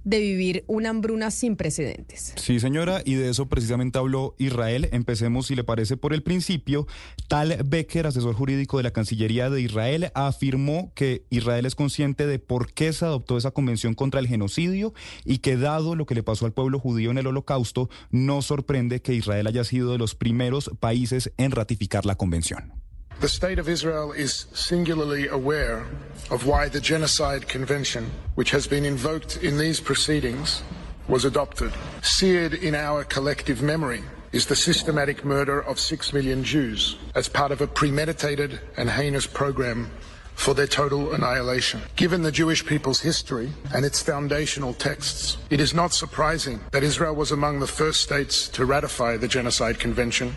de 0.05 0.21
vivir 0.21 0.65
una 0.67 0.91
hambruna 0.91 1.31
sin 1.31 1.57
precedentes. 1.57 2.35
Sí, 2.37 2.61
señora, 2.61 3.03
y 3.05 3.15
de 3.15 3.31
eso 3.31 3.49
precisamente 3.49 3.99
habló 3.99 4.35
Israel. 4.39 4.89
Empecemos, 4.93 5.47
si 5.47 5.57
le 5.57 5.65
parece, 5.65 5.97
por 5.97 6.13
el 6.13 6.23
principio. 6.23 6.87
Tal 7.29 7.59
Becker, 7.65 8.07
asesor 8.07 8.35
jurídico 8.35 8.77
de 8.77 8.85
la 8.85 8.93
Cancillería 8.93 9.51
de 9.51 9.61
Israel, 9.61 10.11
afirmó 10.15 10.93
que 10.95 11.25
Israel 11.31 11.67
es 11.67 11.75
consciente 11.75 12.27
de 12.27 12.39
por 12.39 12.73
qué 12.73 12.93
se 12.93 13.05
adoptó 13.05 13.37
esa 13.37 13.51
convención 13.51 13.95
contra 13.95 14.21
el 14.21 14.29
genocidio 14.29 14.93
y 15.25 15.39
que 15.39 15.57
dado 15.57 15.95
lo 15.97 16.07
que 16.07 16.15
le 16.15 16.23
pasó 16.23 16.47
al 16.47 16.53
pueblo 16.53 16.79
judío 16.79 17.11
en 17.11 17.19
el 17.19 17.27
holocausto, 17.27 17.89
no 18.11 18.43
sorprende 18.43 19.01
que 19.01 19.15
Israel 19.15 19.47
haya 19.47 19.65
sido 19.65 19.93
de 19.93 19.99
los 19.99 20.15
primeros 20.15 20.71
países 20.81 21.33
en 21.39 21.51
ratificar 21.51 22.07
la 22.07 22.17
convención. 22.17 22.84
The 23.21 23.29
State 23.29 23.59
of 23.59 23.69
Israel 23.69 24.13
is 24.13 24.47
singularly 24.53 25.29
aware 25.29 25.87
of 26.31 26.47
why 26.47 26.69
the 26.69 26.81
Genocide 26.81 27.49
Convention, 27.49 28.11
which 28.35 28.51
has 28.51 28.67
been 28.67 28.85
invoked 28.85 29.39
in 29.39 29.57
these 29.57 29.81
proceedings, 29.81 30.63
was 31.09 31.25
adopted. 31.25 31.73
Seared 32.03 32.55
in 32.55 32.75
our 32.75 33.05
collective 33.05 33.63
memory 33.63 34.03
is 34.33 34.47
the 34.47 34.57
systematic 34.57 35.25
murder 35.25 35.61
of 35.61 35.79
six 35.79 36.13
million 36.13 36.43
Jews 36.43 36.97
as 37.15 37.29
part 37.29 37.53
of 37.53 37.61
a 37.61 37.67
premeditated 37.67 38.61
and 38.77 38.91
heinous 38.91 39.27
program 39.27 39.91
for 40.35 40.53
their 40.53 40.67
total 40.67 41.15
annihilation. 41.15 41.81
Given 41.97 42.23
the 42.23 42.33
Jewish 42.33 42.67
people's 42.67 43.01
history 43.01 43.53
and 43.73 43.85
its 43.85 44.03
foundational 44.03 44.75
texts, 44.75 45.37
it 45.51 45.61
is 45.61 45.73
not 45.73 45.93
surprising 45.93 46.61
that 46.73 46.83
Israel 46.83 47.15
was 47.15 47.31
among 47.31 47.61
the 47.61 47.67
first 47.67 48.01
states 48.01 48.49
to 48.49 48.65
ratify 48.65 49.17
the 49.17 49.29
Genocide 49.29 49.79
Convention 49.79 50.35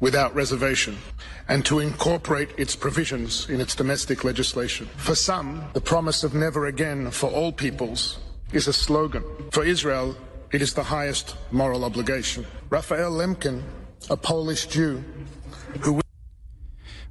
without 0.00 0.34
reservation 0.34 0.96
and 1.48 1.64
to 1.64 1.80
incorporate 1.80 2.50
its 2.56 2.76
provisions 2.76 3.48
in 3.48 3.60
its 3.60 3.74
domestic 3.74 4.24
legislation. 4.24 4.86
For 4.96 5.14
some, 5.14 5.64
the 5.72 5.80
promise 5.80 6.24
of 6.24 6.34
never 6.34 6.66
again 6.66 7.10
for 7.10 7.30
all 7.30 7.52
peoples 7.52 8.18
is 8.52 8.68
a 8.68 8.72
slogan. 8.72 9.24
For 9.50 9.64
Israel, 9.64 10.16
it 10.52 10.62
is 10.62 10.74
the 10.74 10.82
highest 10.82 11.36
moral 11.50 11.84
obligation. 11.84 12.46
Raphael 12.70 13.10
Lemkin, 13.10 13.62
a 14.10 14.16
Polish 14.16 14.66
Jew 14.66 15.02
who 15.80 16.00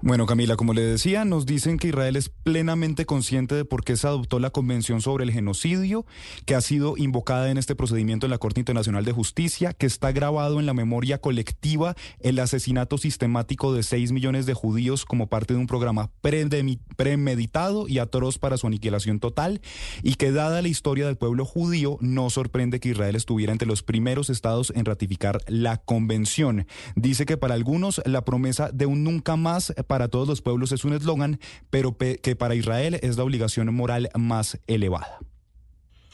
Bueno, 0.08 0.28
Camila, 0.28 0.56
como 0.56 0.76
le 0.76 0.84
decía, 0.84 1.26
nos 1.26 1.48
dicen 1.48 1.80
que 1.80 1.88
Israel 1.88 2.15
es 2.15 2.30
plenamente 2.30 3.08
consciente 3.08 3.56
de 3.56 3.65
por 3.65 3.84
qué 3.84 3.98
se 3.98 4.06
adoptó 4.06 4.38
la 4.38 4.52
Convención 4.52 5.02
sobre 5.02 5.24
el 5.24 5.32
Genocidio, 5.32 6.06
que 6.46 6.54
ha 6.54 6.62
sido 6.62 6.94
invocada 6.96 7.50
en 7.50 7.58
este 7.58 7.74
procedimiento 7.74 8.28
en 8.28 8.30
la 8.30 8.38
Corte 8.38 8.60
Internacional 8.60 9.04
de 9.04 9.13
Justicia, 9.13 9.74
que 9.74 9.88
está 9.88 10.12
grabado 10.12 10.60
en 10.60 10.68
la 10.68 10.76
memoria 10.76 11.18
colectiva 11.18 11.96
el 12.20 12.38
asesinato 12.38 13.00
sistemático 13.00 13.74
de 13.74 13.82
6 13.82 14.12
millones 14.12 14.46
de 14.46 14.54
judíos 14.54 15.06
como 15.06 15.26
parte 15.26 15.56
de 15.56 15.60
un 15.60 15.65
programa 15.65 16.12
premeditado 16.22 17.88
y 17.88 17.98
atroz 17.98 18.38
para 18.38 18.58
su 18.58 18.68
aniquilación 18.68 19.20
total, 19.20 19.60
y 20.04 20.18
que 20.18 20.32
dada 20.32 20.62
la 20.62 20.68
historia 20.68 21.08
del 21.08 21.18
pueblo 21.18 21.46
judío, 21.46 21.98
no 22.00 22.30
sorprende 22.30 22.80
que 22.80 22.89
Israel 22.89 23.15
estuviera 23.15 23.54
entre 23.54 23.68
los 23.68 23.82
primeros 23.82 24.30
estados 24.30 24.72
en 24.76 24.86
ratificar 24.86 25.39
la 25.48 25.78
Convención. 25.78 26.68
Dice 26.96 27.26
que 27.26 27.38
para 27.38 27.56
algunos 27.56 28.04
la 28.06 28.24
promesa 28.24 28.70
de 28.72 28.86
un 28.86 29.04
nunca 29.04 29.36
más 29.36 29.74
todos 30.08 30.27
los 30.27 30.41
pueblos 30.41 30.71
es 30.71 30.84
un 30.86 30.93
eslogan, 30.93 31.39
pero 31.69 31.91
pe- 31.93 32.17
que 32.17 32.36
para 32.36 32.53
Israel 32.55 32.99
es 33.01 33.17
la 33.17 33.23
obligación 33.23 33.73
moral 33.73 34.10
más 34.15 34.58
elevada. 34.67 35.19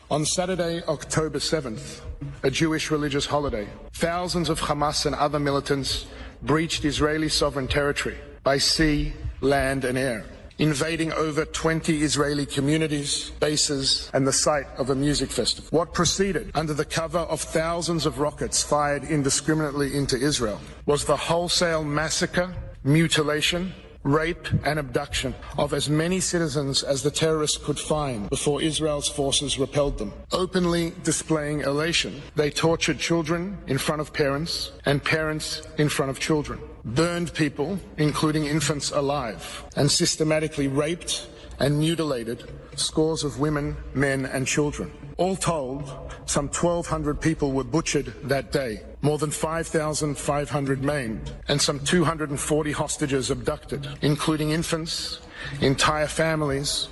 On 0.09 0.25
Saturday, 0.25 0.81
October 0.87 1.39
7th, 1.39 2.01
a 2.43 2.49
Jewish 2.49 2.91
religious 2.91 3.25
holiday, 3.25 3.67
thousands 3.93 4.49
of 4.49 4.59
Hamas 4.59 5.05
and 5.05 5.15
other 5.15 5.39
militants 5.39 6.05
breached 6.41 6.83
Israeli 6.83 7.29
sovereign 7.29 7.67
territory 7.67 8.17
by 8.43 8.57
sea, 8.59 9.13
land, 9.39 9.85
and 9.85 9.97
air, 9.97 10.25
invading 10.57 11.13
over 11.13 11.45
20 11.45 12.01
Israeli 12.03 12.45
communities, 12.45 13.31
bases, 13.39 14.09
and 14.13 14.27
the 14.27 14.33
site 14.33 14.65
of 14.77 14.89
a 14.89 14.95
music 14.95 15.31
festival. 15.31 15.69
What 15.71 15.93
proceeded 15.93 16.51
under 16.55 16.73
the 16.73 16.83
cover 16.85 17.19
of 17.19 17.39
thousands 17.39 18.05
of 18.05 18.19
rockets 18.19 18.61
fired 18.61 19.05
indiscriminately 19.05 19.95
into 19.95 20.17
Israel 20.17 20.59
was 20.85 21.05
the 21.05 21.15
wholesale 21.15 21.85
massacre, 21.85 22.53
mutilation, 22.83 23.73
rape 24.03 24.47
and 24.65 24.79
abduction 24.79 25.35
of 25.57 25.73
as 25.73 25.89
many 25.89 26.19
citizens 26.19 26.83
as 26.83 27.03
the 27.03 27.11
terrorists 27.11 27.57
could 27.57 27.77
find 27.77 28.29
before 28.29 28.61
Israel's 28.61 29.07
forces 29.07 29.59
repelled 29.59 29.97
them. 29.97 30.11
Openly 30.31 30.93
displaying 31.03 31.61
elation, 31.61 32.21
they 32.35 32.49
tortured 32.49 32.97
children 32.97 33.57
in 33.67 33.77
front 33.77 34.01
of 34.01 34.11
parents 34.11 34.71
and 34.85 35.03
parents 35.03 35.61
in 35.77 35.89
front 35.89 36.09
of 36.09 36.19
children, 36.19 36.59
burned 36.83 37.33
people, 37.33 37.79
including 37.97 38.45
infants, 38.45 38.91
alive, 38.91 39.63
and 39.75 39.91
systematically 39.91 40.67
raped 40.67 41.27
and 41.61 41.77
mutilated 41.77 42.49
scores 42.75 43.23
of 43.23 43.39
women, 43.39 43.77
men, 43.93 44.25
and 44.25 44.47
children. 44.47 44.91
All 45.17 45.35
told, 45.35 45.83
some 46.25 46.47
1,200 46.47 47.21
people 47.21 47.51
were 47.51 47.63
butchered 47.63 48.15
that 48.23 48.51
day, 48.51 48.81
more 49.01 49.19
than 49.19 49.29
5,500 49.29 50.83
maimed, 50.83 51.31
and 51.47 51.61
some 51.61 51.79
240 51.79 52.71
hostages 52.71 53.29
abducted, 53.29 53.87
including 54.01 54.49
infants, 54.49 55.19
entire 55.61 56.07
families, 56.07 56.89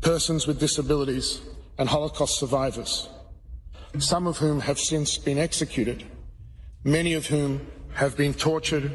persons 0.00 0.46
with 0.46 0.60
disabilities, 0.60 1.40
and 1.78 1.88
Holocaust 1.88 2.38
survivors, 2.38 3.08
some 3.98 4.28
of 4.28 4.38
whom 4.38 4.60
have 4.60 4.78
since 4.78 5.18
been 5.18 5.38
executed, 5.38 6.04
many 6.84 7.14
of 7.14 7.26
whom 7.26 7.66
have 7.94 8.16
been 8.16 8.34
tortured, 8.34 8.92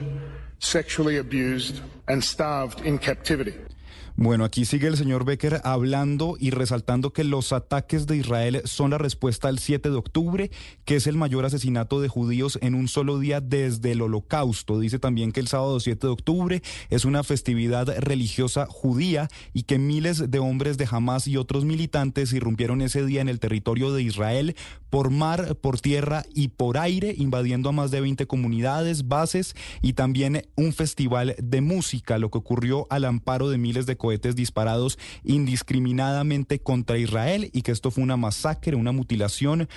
sexually 0.60 1.18
abused, 1.18 1.82
and 2.08 2.24
starved 2.24 2.82
in 2.82 2.98
captivity. 2.98 3.56
Bueno, 4.22 4.44
aquí 4.44 4.66
sigue 4.66 4.90
el 4.90 4.98
señor 4.98 5.24
Becker 5.24 5.62
hablando 5.64 6.36
y 6.38 6.50
resaltando 6.50 7.14
que 7.14 7.24
los 7.24 7.54
ataques 7.54 8.06
de 8.06 8.18
Israel 8.18 8.62
son 8.66 8.92
la 8.92 8.98
respuesta 8.98 9.48
al 9.48 9.60
7 9.60 9.90
de 9.90 9.96
octubre, 9.96 10.52
que 10.84 10.98
es 10.98 11.08
el 11.08 11.16
mayor 11.16 11.46
asesinato 11.46 12.02
de 12.02 12.10
judíos 12.10 12.60
en 12.62 12.76
un 12.76 12.90
solo 12.90 13.18
día 13.18 13.40
desde 13.40 13.94
el 13.94 14.02
holocausto. 14.02 14.78
Dice 14.78 15.00
también 15.00 15.32
que 15.32 15.40
el 15.40 15.48
sábado 15.48 15.80
7 15.80 16.06
de 16.06 16.12
octubre 16.12 16.62
es 16.90 17.06
una 17.06 17.24
festividad 17.24 17.88
religiosa 18.00 18.66
judía 18.70 19.30
y 19.54 19.64
que 19.64 19.80
miles 19.80 20.30
de 20.30 20.40
hombres 20.40 20.78
de 20.78 20.90
Hamas 20.92 21.26
y 21.26 21.38
otros 21.38 21.64
militantes 21.64 22.34
irrumpieron 22.34 22.82
ese 22.82 23.06
día 23.06 23.22
en 23.22 23.30
el 23.30 23.40
territorio 23.40 23.94
de 23.94 24.04
Israel 24.04 24.54
por 24.90 25.12
mar, 25.12 25.56
por 25.56 25.80
tierra 25.80 26.26
y 26.34 26.50
por 26.50 26.78
aire, 26.78 27.16
invadiendo 27.18 27.70
a 27.70 27.72
más 27.72 27.90
de 27.90 28.02
20 28.02 28.28
comunidades, 28.28 29.08
bases 29.08 29.56
y 29.82 29.94
también 29.94 30.46
un 30.58 30.74
festival 30.74 31.36
de 31.42 31.62
música, 31.62 32.18
lo 32.18 32.30
que 32.32 32.40
ocurrió 32.40 32.86
al 32.90 33.06
amparo 33.06 33.50
de 33.50 33.58
miles 33.58 33.86
de 33.86 33.96
cohetes 34.10 34.36
disparados 34.36 34.98
indiscriminadamente 35.24 36.58
contra 36.58 36.98
Israel 36.98 37.52
y 37.54 37.62
que 37.62 37.72
esto 37.72 37.91
fue 37.91 38.04
una 38.04 38.17
masacre, 38.17 38.76
una 38.76 38.91
mutilación 38.91 39.69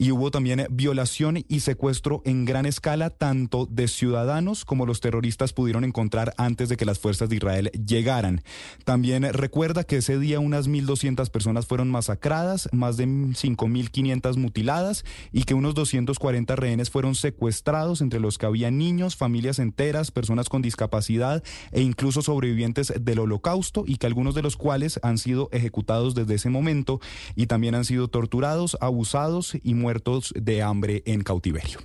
y 0.00 0.12
hubo 0.12 0.30
también 0.30 0.66
violación 0.70 1.44
y 1.46 1.60
secuestro 1.60 2.22
en 2.24 2.46
gran 2.46 2.64
escala 2.64 3.10
tanto 3.10 3.66
de 3.66 3.86
ciudadanos 3.86 4.64
como 4.64 4.86
los 4.86 5.00
terroristas 5.00 5.52
pudieron 5.52 5.84
encontrar 5.84 6.32
antes 6.38 6.70
de 6.70 6.78
que 6.78 6.86
las 6.86 6.98
fuerzas 6.98 7.28
de 7.28 7.36
Israel 7.36 7.70
llegaran. 7.86 8.40
También 8.84 9.30
recuerda 9.34 9.84
que 9.84 9.98
ese 9.98 10.18
día 10.18 10.40
unas 10.40 10.70
1.200 10.70 11.28
personas 11.28 11.66
fueron 11.66 11.90
masacradas, 11.90 12.70
más 12.72 12.96
de 12.96 13.06
5.500 13.06 14.38
mutiladas 14.38 15.04
y 15.32 15.42
que 15.42 15.52
unos 15.52 15.74
240 15.74 16.56
rehenes 16.56 16.88
fueron 16.88 17.14
secuestrados, 17.14 18.00
entre 18.00 18.20
los 18.20 18.38
que 18.38 18.46
había 18.46 18.70
niños, 18.70 19.16
familias 19.16 19.58
enteras, 19.58 20.10
personas 20.10 20.48
con 20.48 20.62
discapacidad 20.62 21.44
e 21.72 21.82
incluso 21.82 22.22
sobrevivientes 22.22 22.90
del 22.98 23.18
holocausto 23.18 23.84
y 23.86 23.96
que 23.96 24.06
algunos 24.06 24.34
de 24.34 24.40
los 24.40 24.56
cuales 24.56 24.98
han 25.02 25.18
sido 25.18 25.50
ejecutados 25.52 26.14
desde 26.14 26.36
ese 26.36 26.48
momento 26.48 27.00
y 27.36 27.48
también 27.48 27.74
han 27.74 27.84
sido 27.84 28.08
torturados, 28.08 28.78
abusados 28.80 29.58
y 29.62 29.74
muertos 29.74 29.89
de 29.98 30.60
hambre 30.60 31.02
en 31.06 31.22
cautiverio. 31.22 31.80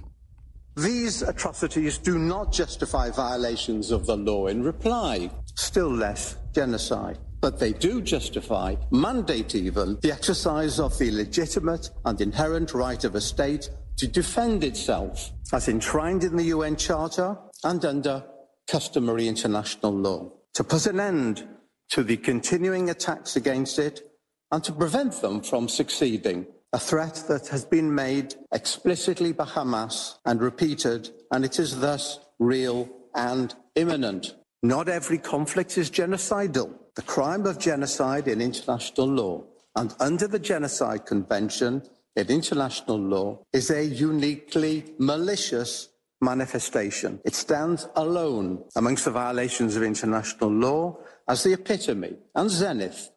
These 0.75 1.21
atrocities 1.21 1.97
do 1.97 2.17
not 2.17 2.51
justify 2.51 3.09
violations 3.09 3.91
of 3.91 4.05
the 4.05 4.17
law 4.17 4.47
in 4.47 4.61
reply, 4.61 5.29
still 5.55 5.89
less 5.89 6.35
genocide. 6.53 7.17
But 7.39 7.59
they 7.59 7.73
do 7.73 8.01
justify, 8.01 8.75
mandate 8.91 9.55
even, 9.55 9.97
the 10.01 10.11
exercise 10.11 10.79
of 10.79 10.97
the 10.97 11.11
legitimate 11.11 11.89
and 12.03 12.19
inherent 12.19 12.73
right 12.73 13.03
of 13.05 13.15
a 13.15 13.21
state 13.21 13.69
to 13.97 14.07
defend 14.07 14.63
itself, 14.63 15.31
as 15.53 15.69
enshrined 15.69 16.23
in 16.23 16.35
the 16.35 16.45
UN 16.45 16.75
Charter 16.75 17.37
and 17.63 17.85
under 17.85 18.23
customary 18.67 19.27
international 19.27 19.93
law, 19.93 20.31
to 20.55 20.63
put 20.63 20.87
an 20.87 20.99
end 20.99 21.47
to 21.91 22.03
the 22.03 22.17
continuing 22.17 22.89
attacks 22.89 23.35
against 23.35 23.79
it 23.79 24.11
and 24.51 24.63
to 24.63 24.73
prevent 24.73 25.21
them 25.21 25.41
from 25.41 25.69
succeeding 25.69 26.47
a 26.73 26.79
threat 26.79 27.23
that 27.27 27.47
has 27.47 27.65
been 27.65 27.93
made 27.93 28.35
explicitly 28.53 29.31
by 29.31 29.45
Hamas 29.45 30.17
and 30.25 30.41
repeated, 30.41 31.09
and 31.31 31.45
it 31.45 31.59
is 31.59 31.79
thus 31.79 32.19
real 32.39 32.89
and 33.13 33.55
imminent. 33.75 34.35
Not 34.61 34.89
every 34.89 35.17
conflict 35.17 35.77
is 35.77 35.89
genocidal. 35.89 36.73
The 36.95 37.01
crime 37.01 37.45
of 37.45 37.59
genocide 37.59 38.27
in 38.27 38.41
international 38.41 39.07
law 39.07 39.43
and 39.75 39.93
under 39.99 40.27
the 40.27 40.39
Genocide 40.39 41.05
Convention 41.05 41.83
in 42.15 42.27
international 42.27 42.97
law 42.97 43.39
is 43.51 43.69
a 43.69 43.83
uniquely 43.83 44.85
malicious 44.97 45.89
manifestation. 46.21 47.19
It 47.25 47.35
stands 47.35 47.87
alone 47.95 48.63
amongst 48.75 49.05
the 49.05 49.11
violations 49.11 49.75
of 49.75 49.83
international 49.83 50.49
law 50.49 50.97
as 51.27 51.43
the 51.43 51.53
epitome 51.53 52.15
and 52.33 52.49
zenith 52.49 53.11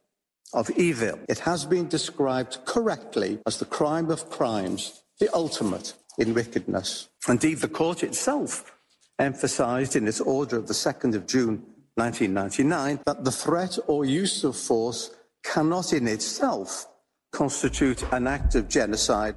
of 0.53 0.71
evil. 0.71 1.19
It 1.29 1.41
has 1.41 1.65
been 1.65 1.89
described 1.89 2.59
correctly 2.65 3.39
as 3.47 3.59
the 3.59 3.65
crime 3.65 4.11
of 4.11 4.31
crimes, 4.31 5.03
the 5.21 5.33
ultimate 5.35 5.95
in 6.19 6.35
wickedness. 6.35 7.09
Indeed, 7.29 7.59
the 7.59 7.69
court 7.69 8.03
itself 8.03 8.73
emphasized 9.19 9.97
in 9.97 10.07
its 10.07 10.21
order 10.21 10.57
of 10.57 10.69
the 10.69 10.75
2nd 10.75 11.15
of 11.15 11.27
June 11.27 11.63
1999 11.95 13.01
that 13.07 13.25
the 13.25 13.33
threat 13.33 13.79
or 13.87 14.05
use 14.05 14.45
of 14.45 14.57
force 14.57 15.11
cannot 15.43 15.93
in 15.93 16.07
itself 16.07 16.87
constitute 17.33 18.03
an 18.13 18.27
act 18.27 18.55
of 18.55 18.69
genocide. 18.69 19.37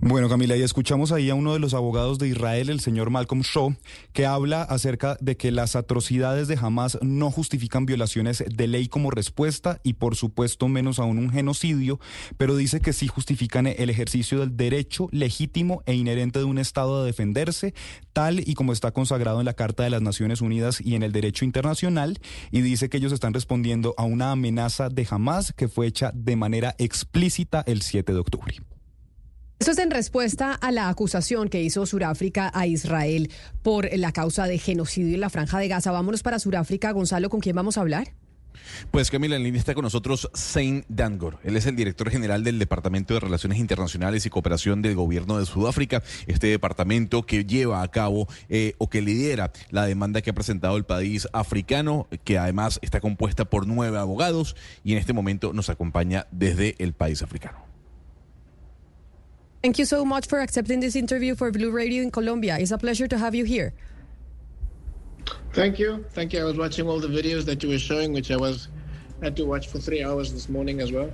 Bueno, 0.00 0.28
Camila, 0.28 0.56
y 0.56 0.62
escuchamos 0.62 1.12
ahí 1.12 1.30
a 1.30 1.34
uno 1.34 1.52
de 1.52 1.58
los 1.58 1.74
abogados 1.74 2.18
de 2.18 2.28
Israel, 2.28 2.70
el 2.70 2.80
señor 2.80 3.10
Malcolm 3.10 3.42
Shaw, 3.42 3.74
que 4.12 4.26
habla 4.26 4.62
acerca 4.62 5.16
de 5.20 5.36
que 5.36 5.52
las 5.52 5.76
atrocidades 5.76 6.48
de 6.48 6.58
Hamas 6.60 6.98
no 7.02 7.30
justifican 7.30 7.86
violaciones 7.86 8.44
de 8.46 8.66
ley 8.66 8.88
como 8.88 9.10
respuesta 9.10 9.80
y 9.84 9.94
por 9.94 10.16
supuesto 10.16 10.68
menos 10.68 10.98
aún 10.98 11.18
un 11.18 11.30
genocidio, 11.30 12.00
pero 12.36 12.56
dice 12.56 12.80
que 12.80 12.92
sí 12.92 13.06
justifican 13.06 13.66
el 13.66 13.90
ejercicio 13.90 14.40
del 14.40 14.56
derecho 14.56 15.08
legítimo 15.12 15.82
e 15.86 15.94
inherente 15.94 16.38
de 16.38 16.46
un 16.46 16.58
Estado 16.58 17.02
a 17.02 17.04
defenderse, 17.04 17.74
tal 18.12 18.40
y 18.40 18.54
como 18.54 18.72
está 18.72 18.92
consagrado 18.92 19.40
en 19.40 19.46
la 19.46 19.54
Carta 19.54 19.84
de 19.84 19.90
las 19.90 20.02
Naciones 20.02 20.40
Unidas 20.40 20.80
y 20.80 20.94
en 20.94 21.02
el 21.02 21.12
derecho 21.12 21.44
internacional, 21.44 22.18
y 22.50 22.60
dice 22.62 22.88
que 22.88 22.96
ellos 22.96 23.12
están 23.12 23.34
respondiendo 23.34 23.94
a 23.96 24.04
una 24.04 24.32
amenaza 24.32 24.88
de 24.88 25.06
Hamas 25.08 25.52
que 25.52 25.68
fue 25.68 25.86
hecha 25.86 26.10
de 26.14 26.36
manera 26.36 26.74
explícita 26.78 27.62
el 27.66 27.82
7 27.82 28.12
de 28.12 28.18
octubre. 28.18 28.56
Esto 29.62 29.70
es 29.70 29.78
en 29.78 29.92
respuesta 29.92 30.54
a 30.54 30.72
la 30.72 30.88
acusación 30.88 31.48
que 31.48 31.62
hizo 31.62 31.86
Suráfrica 31.86 32.50
a 32.52 32.66
Israel 32.66 33.30
por 33.62 33.88
la 33.96 34.10
causa 34.10 34.48
de 34.48 34.58
genocidio 34.58 35.14
en 35.14 35.20
la 35.20 35.30
franja 35.30 35.60
de 35.60 35.68
Gaza. 35.68 35.92
Vámonos 35.92 36.24
para 36.24 36.40
Suráfrica. 36.40 36.90
Gonzalo, 36.90 37.30
¿con 37.30 37.38
quién 37.38 37.54
vamos 37.54 37.78
a 37.78 37.82
hablar? 37.82 38.12
Pues 38.90 39.08
Camila, 39.08 39.36
en 39.36 39.44
línea 39.44 39.60
está 39.60 39.74
con 39.74 39.84
nosotros 39.84 40.28
Saint 40.34 40.84
Dangor. 40.88 41.38
Él 41.44 41.56
es 41.56 41.66
el 41.66 41.76
director 41.76 42.10
general 42.10 42.42
del 42.42 42.58
Departamento 42.58 43.14
de 43.14 43.20
Relaciones 43.20 43.60
Internacionales 43.60 44.26
y 44.26 44.30
Cooperación 44.30 44.82
del 44.82 44.96
Gobierno 44.96 45.38
de 45.38 45.46
Sudáfrica. 45.46 46.02
Este 46.26 46.48
departamento 46.48 47.24
que 47.24 47.44
lleva 47.44 47.82
a 47.82 47.88
cabo 47.88 48.26
eh, 48.48 48.74
o 48.78 48.90
que 48.90 49.00
lidera 49.00 49.52
la 49.70 49.86
demanda 49.86 50.22
que 50.22 50.30
ha 50.30 50.34
presentado 50.34 50.76
el 50.76 50.86
país 50.86 51.28
africano, 51.32 52.08
que 52.24 52.36
además 52.36 52.80
está 52.82 53.00
compuesta 53.00 53.44
por 53.44 53.68
nueve 53.68 53.96
abogados 53.96 54.56
y 54.82 54.90
en 54.90 54.98
este 54.98 55.12
momento 55.12 55.52
nos 55.52 55.70
acompaña 55.70 56.26
desde 56.32 56.74
el 56.80 56.94
país 56.94 57.22
africano. 57.22 57.71
Thank 59.62 59.78
you 59.78 59.84
so 59.84 60.04
much 60.04 60.26
for 60.26 60.40
accepting 60.40 60.80
this 60.80 60.96
interview 60.96 61.36
for 61.36 61.52
Blue 61.52 61.70
Radio 61.70 62.02
in 62.02 62.10
Colombia. 62.10 62.58
It's 62.58 62.72
a 62.72 62.78
pleasure 62.78 63.06
to 63.06 63.16
have 63.16 63.32
you 63.32 63.44
here. 63.44 63.72
Thank 65.52 65.78
you. 65.78 66.04
Thank 66.14 66.32
you. 66.32 66.40
I 66.40 66.44
was 66.44 66.56
watching 66.56 66.88
all 66.88 66.98
the 66.98 67.06
videos 67.06 67.44
that 67.44 67.62
you 67.62 67.68
were 67.68 67.78
showing, 67.78 68.12
which 68.12 68.32
I 68.32 68.36
was 68.36 68.66
had 69.22 69.36
to 69.36 69.44
watch 69.44 69.68
for 69.68 69.78
three 69.78 70.02
hours 70.02 70.32
this 70.32 70.48
morning 70.48 70.80
as 70.80 70.90
well. 70.90 71.12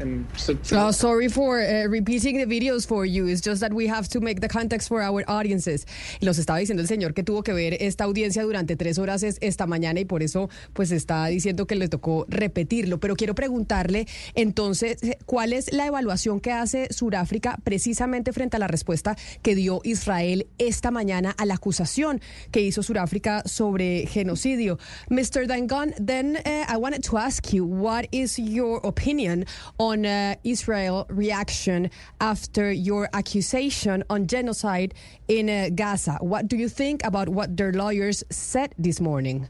And 0.00 0.26
sit 0.36 0.58
Oh, 0.72 0.90
sorry 0.92 1.28
for 1.28 1.60
uh, 1.60 1.86
repeating 1.88 2.38
the 2.38 2.46
videos 2.46 2.86
for 2.86 3.04
you. 3.04 3.26
It's 3.26 3.42
just 3.42 3.60
that 3.60 3.72
we 3.72 3.86
have 3.88 4.08
to 4.08 4.20
make 4.20 4.40
the 4.40 4.48
context 4.48 4.88
for 4.88 5.02
our 5.02 5.22
audiences. 5.28 5.86
Y 6.20 6.26
estaba 6.26 6.58
diciendo 6.58 6.80
el 6.82 6.88
señor 6.88 7.12
que 7.12 7.22
tuvo 7.22 7.42
que 7.42 7.52
ver 7.52 7.76
esta 7.80 8.04
audiencia 8.04 8.42
durante 8.42 8.76
tres 8.76 8.98
horas 8.98 9.22
es- 9.22 9.36
esta 9.42 9.66
mañana 9.66 10.00
y 10.00 10.04
por 10.06 10.22
eso 10.22 10.48
pues 10.72 10.90
está 10.90 11.26
diciendo 11.26 11.66
que 11.66 11.74
le 11.74 11.88
tocó 11.88 12.24
repetirlo. 12.28 12.98
Pero 12.98 13.14
quiero 13.14 13.34
preguntarle 13.34 14.06
entonces, 14.34 15.02
eh, 15.02 15.18
¿cuál 15.26 15.52
es 15.52 15.72
la 15.72 15.86
evaluación 15.86 16.40
que 16.40 16.52
hace 16.52 16.88
Sudáfrica 16.92 17.58
precisamente 17.62 18.32
frente 18.32 18.56
a 18.56 18.60
la 18.60 18.68
respuesta 18.68 19.16
que 19.42 19.54
dio 19.54 19.80
Israel 19.84 20.46
esta 20.58 20.90
mañana 20.90 21.34
a 21.36 21.44
la 21.44 21.54
acusación 21.54 22.20
que 22.52 22.62
hizo 22.62 22.82
Sudáfrica 22.82 23.42
sobre 23.44 24.06
genocidio? 24.06 24.78
Mr. 25.10 25.46
Dangon, 25.46 25.92
then 26.04 26.36
uh, 26.46 26.72
I 26.72 26.76
wanted 26.78 27.02
to 27.02 27.18
ask 27.18 27.52
you, 27.52 27.64
what 27.66 28.06
is 28.12 28.38
your 28.38 28.80
opinion 28.86 29.44
on 29.78 29.89
uh, 30.06 30.36
Israel 30.44 31.06
reaction 31.08 31.90
after 32.20 32.70
your 32.70 33.08
accusation 33.12 34.04
on 34.08 34.26
genocide 34.26 34.94
in 35.28 35.48
uh, 35.48 35.70
Gaza? 35.74 36.18
What 36.20 36.48
do 36.48 36.56
you 36.56 36.68
think 36.68 37.04
about 37.04 37.28
what 37.28 37.56
their 37.56 37.72
lawyers 37.72 38.24
said 38.30 38.74
this 38.78 39.00
morning? 39.00 39.48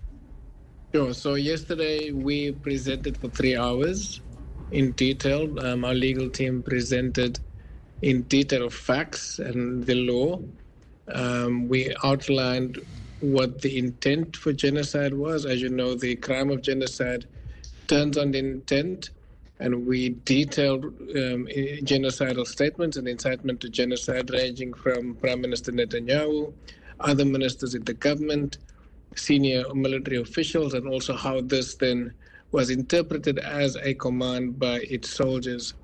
Sure. 0.93 1.15
So 1.15 1.35
yesterday 1.35 2.11
we 2.11 2.53
presented 2.53 3.17
for 3.17 3.29
three 3.29 3.57
hours 3.57 4.21
in 4.73 4.93
detail. 4.93 5.43
Um, 5.65 5.85
our 5.85 5.95
legal 5.95 6.29
team 6.29 6.63
presented 6.63 7.39
in 8.03 8.23
detail 8.23 8.71
facts 8.71 9.39
and 9.39 9.85
the 9.85 9.95
law. 9.95 10.41
Um, 11.13 11.69
we 11.69 11.95
outlined 12.03 12.81
what 13.21 13.61
the 13.61 13.79
intent 13.79 14.37
for 14.37 14.53
genocide 14.53 15.15
was. 15.15 15.47
As 15.47 15.61
you 15.61 15.69
know, 15.69 15.95
the 15.95 16.17
crime 16.17 16.51
of 16.51 16.63
genocide 16.63 17.27
turns 17.87 18.17
on 18.17 18.31
the 18.33 18.39
intent, 18.39 19.11
and 19.61 19.87
we 19.87 20.11
detailed 20.25 20.85
um, 20.85 21.47
genocidal 21.85 22.47
statements 22.47 22.97
and 22.97 23.07
incitement 23.07 23.61
to 23.61 23.69
genocide, 23.69 24.31
ranging 24.31 24.73
from 24.73 25.15
Prime 25.17 25.41
Minister 25.41 25.71
Netanyahu, 25.71 26.53
other 26.99 27.25
ministers 27.27 27.75
in 27.75 27.85
the 27.85 27.95
government, 27.95 28.59
senior 29.15 29.65
military 29.75 30.17
officials, 30.17 30.73
and 30.73 30.89
also 30.89 31.15
how 31.15 31.41
this 31.43 31.75
then 31.75 32.13
was 32.53 32.71
interpreted 32.71 33.39
as 33.39 33.77
a 33.77 33.95
command 33.95 34.59
by 34.59 34.81
its 34.89 35.11
soldiers. 35.11 35.75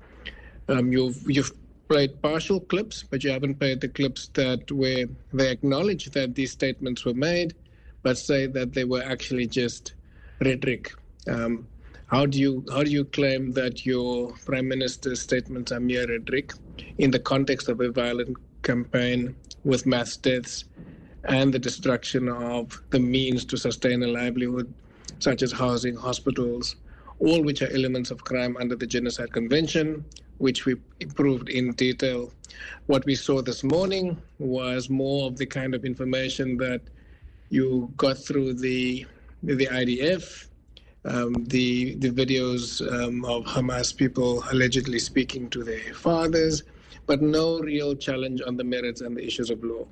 Um, 0.67 0.91
you've 0.91 1.21
you've 1.27 1.51
played 1.87 2.21
partial 2.21 2.59
clips, 2.59 3.03
but 3.03 3.23
you 3.23 3.29
haven't 3.29 3.59
played 3.59 3.79
the 3.79 3.87
clips 3.87 4.29
that 4.33 4.69
where 4.71 5.05
they 5.31 5.51
acknowledge 5.51 6.05
that 6.11 6.35
these 6.35 6.51
statements 6.51 7.05
were 7.05 7.13
made, 7.13 7.55
but 8.01 8.17
say 8.17 8.47
that 8.47 8.73
they 8.73 8.83
were 8.83 9.03
actually 9.03 9.47
just 9.47 9.93
rhetoric. 10.41 10.91
Um, 11.27 11.67
how 12.07 12.25
do 12.25 12.39
you 12.39 12.65
how 12.71 12.83
do 12.83 12.89
you 12.89 13.05
claim 13.05 13.51
that 13.51 13.85
your 13.85 14.33
prime 14.45 14.67
minister's 14.67 15.21
statements 15.21 15.71
are 15.71 15.79
mere 15.79 16.07
rhetoric 16.07 16.53
in 16.97 17.11
the 17.11 17.19
context 17.19 17.67
of 17.69 17.81
a 17.81 17.91
violent 17.91 18.35
campaign 18.63 19.35
with 19.63 19.85
mass 19.85 20.15
deaths 20.17 20.65
and 21.25 21.53
the 21.53 21.59
destruction 21.59 22.29
of 22.29 22.81
the 22.89 22.99
means 22.99 23.43
to 23.45 23.57
sustain 23.57 24.01
a 24.03 24.07
livelihood, 24.07 24.73
such 25.19 25.41
as 25.41 25.51
housing, 25.51 25.95
hospitals, 25.95 26.77
all 27.19 27.43
which 27.43 27.61
are 27.61 27.71
elements 27.73 28.11
of 28.11 28.23
crime 28.23 28.55
under 28.57 28.75
the 28.75 28.87
Genocide 28.87 29.33
Convention, 29.33 30.05
which 30.37 30.65
we 30.65 30.75
proved 31.15 31.49
in 31.49 31.73
detail. 31.73 32.31
What 32.85 33.05
we 33.05 33.15
saw 33.15 33.41
this 33.41 33.63
morning 33.63 34.17
was 34.39 34.89
more 34.89 35.27
of 35.27 35.37
the 35.37 35.45
kind 35.45 35.75
of 35.75 35.83
information 35.83 36.57
that 36.57 36.81
you 37.49 37.91
got 37.97 38.17
through 38.17 38.53
the 38.53 39.05
the 39.43 39.67
IDF, 39.67 40.47
um, 41.07 41.45
the 41.45 41.95
the 41.95 42.11
videos 42.11 42.81
um, 42.93 43.23
of 43.25 43.45
Hamas 43.45 43.95
people 43.95 44.43
allegedly 44.51 44.99
speaking 44.99 45.49
to 45.49 45.63
their 45.63 45.93
fathers, 45.93 46.63
but 47.05 47.21
no 47.21 47.59
real 47.59 47.95
challenge 47.95 48.41
on 48.45 48.57
the 48.57 48.63
merits 48.63 49.01
and 49.01 49.15
the 49.15 49.25
issues 49.25 49.49
of 49.49 49.63
law. 49.63 49.85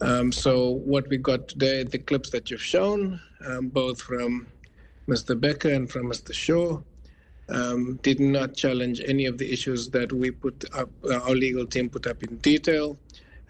Um, 0.00 0.32
so 0.32 0.70
what 0.70 1.08
we 1.08 1.16
got 1.16 1.48
today, 1.48 1.82
the 1.84 1.98
clips 1.98 2.30
that 2.30 2.50
you've 2.50 2.62
shown, 2.62 3.20
um, 3.46 3.68
both 3.68 4.02
from 4.02 4.46
Mr. 5.08 5.38
Becker 5.38 5.70
and 5.70 5.90
from 5.90 6.06
Mr. 6.06 6.34
Shaw, 6.34 6.80
um, 7.48 7.98
did 8.02 8.20
not 8.20 8.54
challenge 8.54 9.00
any 9.06 9.26
of 9.26 9.38
the 9.38 9.50
issues 9.50 9.88
that 9.90 10.12
we 10.12 10.30
put 10.30 10.64
up, 10.74 10.90
uh, 11.04 11.20
our 11.20 11.34
legal 11.34 11.66
team 11.66 11.88
put 11.88 12.06
up 12.06 12.22
in 12.22 12.36
detail, 12.38 12.98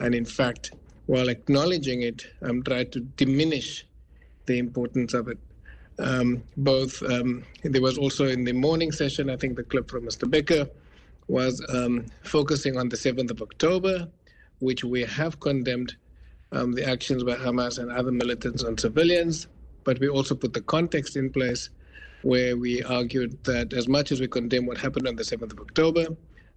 and 0.00 0.14
in 0.14 0.24
fact, 0.24 0.72
while 1.06 1.28
acknowledging 1.28 2.02
it, 2.02 2.26
um, 2.42 2.62
tried 2.62 2.92
to 2.92 3.00
diminish 3.00 3.86
the 4.46 4.58
importance 4.58 5.14
of 5.14 5.28
it. 5.28 5.38
Um, 5.98 6.42
both 6.56 7.02
um, 7.02 7.44
there 7.62 7.82
was 7.82 7.98
also 7.98 8.26
in 8.26 8.44
the 8.44 8.52
morning 8.52 8.90
session, 8.90 9.30
I 9.30 9.36
think 9.36 9.56
the 9.56 9.62
clip 9.62 9.90
from 9.90 10.04
Mr. 10.04 10.28
Becker 10.28 10.68
was 11.28 11.64
um, 11.68 12.06
focusing 12.22 12.76
on 12.76 12.88
the 12.88 12.96
7th 12.96 13.30
of 13.30 13.40
October, 13.40 14.08
which 14.58 14.84
we 14.84 15.02
have 15.02 15.40
condemned 15.40 15.96
um, 16.52 16.72
the 16.72 16.86
actions 16.88 17.24
by 17.24 17.34
Hamas 17.34 17.78
and 17.78 17.90
other 17.90 18.12
militants 18.12 18.62
on 18.62 18.76
civilians, 18.76 19.46
but 19.84 19.98
we 20.00 20.08
also 20.08 20.34
put 20.34 20.52
the 20.52 20.60
context 20.62 21.16
in 21.16 21.30
place 21.30 21.70
where 22.22 22.56
we 22.56 22.82
argued 22.82 23.42
that 23.44 23.72
as 23.72 23.86
much 23.86 24.10
as 24.10 24.20
we 24.20 24.26
condemn 24.26 24.66
what 24.66 24.78
happened 24.78 25.06
on 25.06 25.16
the 25.16 25.22
7th 25.22 25.52
of 25.52 25.60
October, 25.60 26.06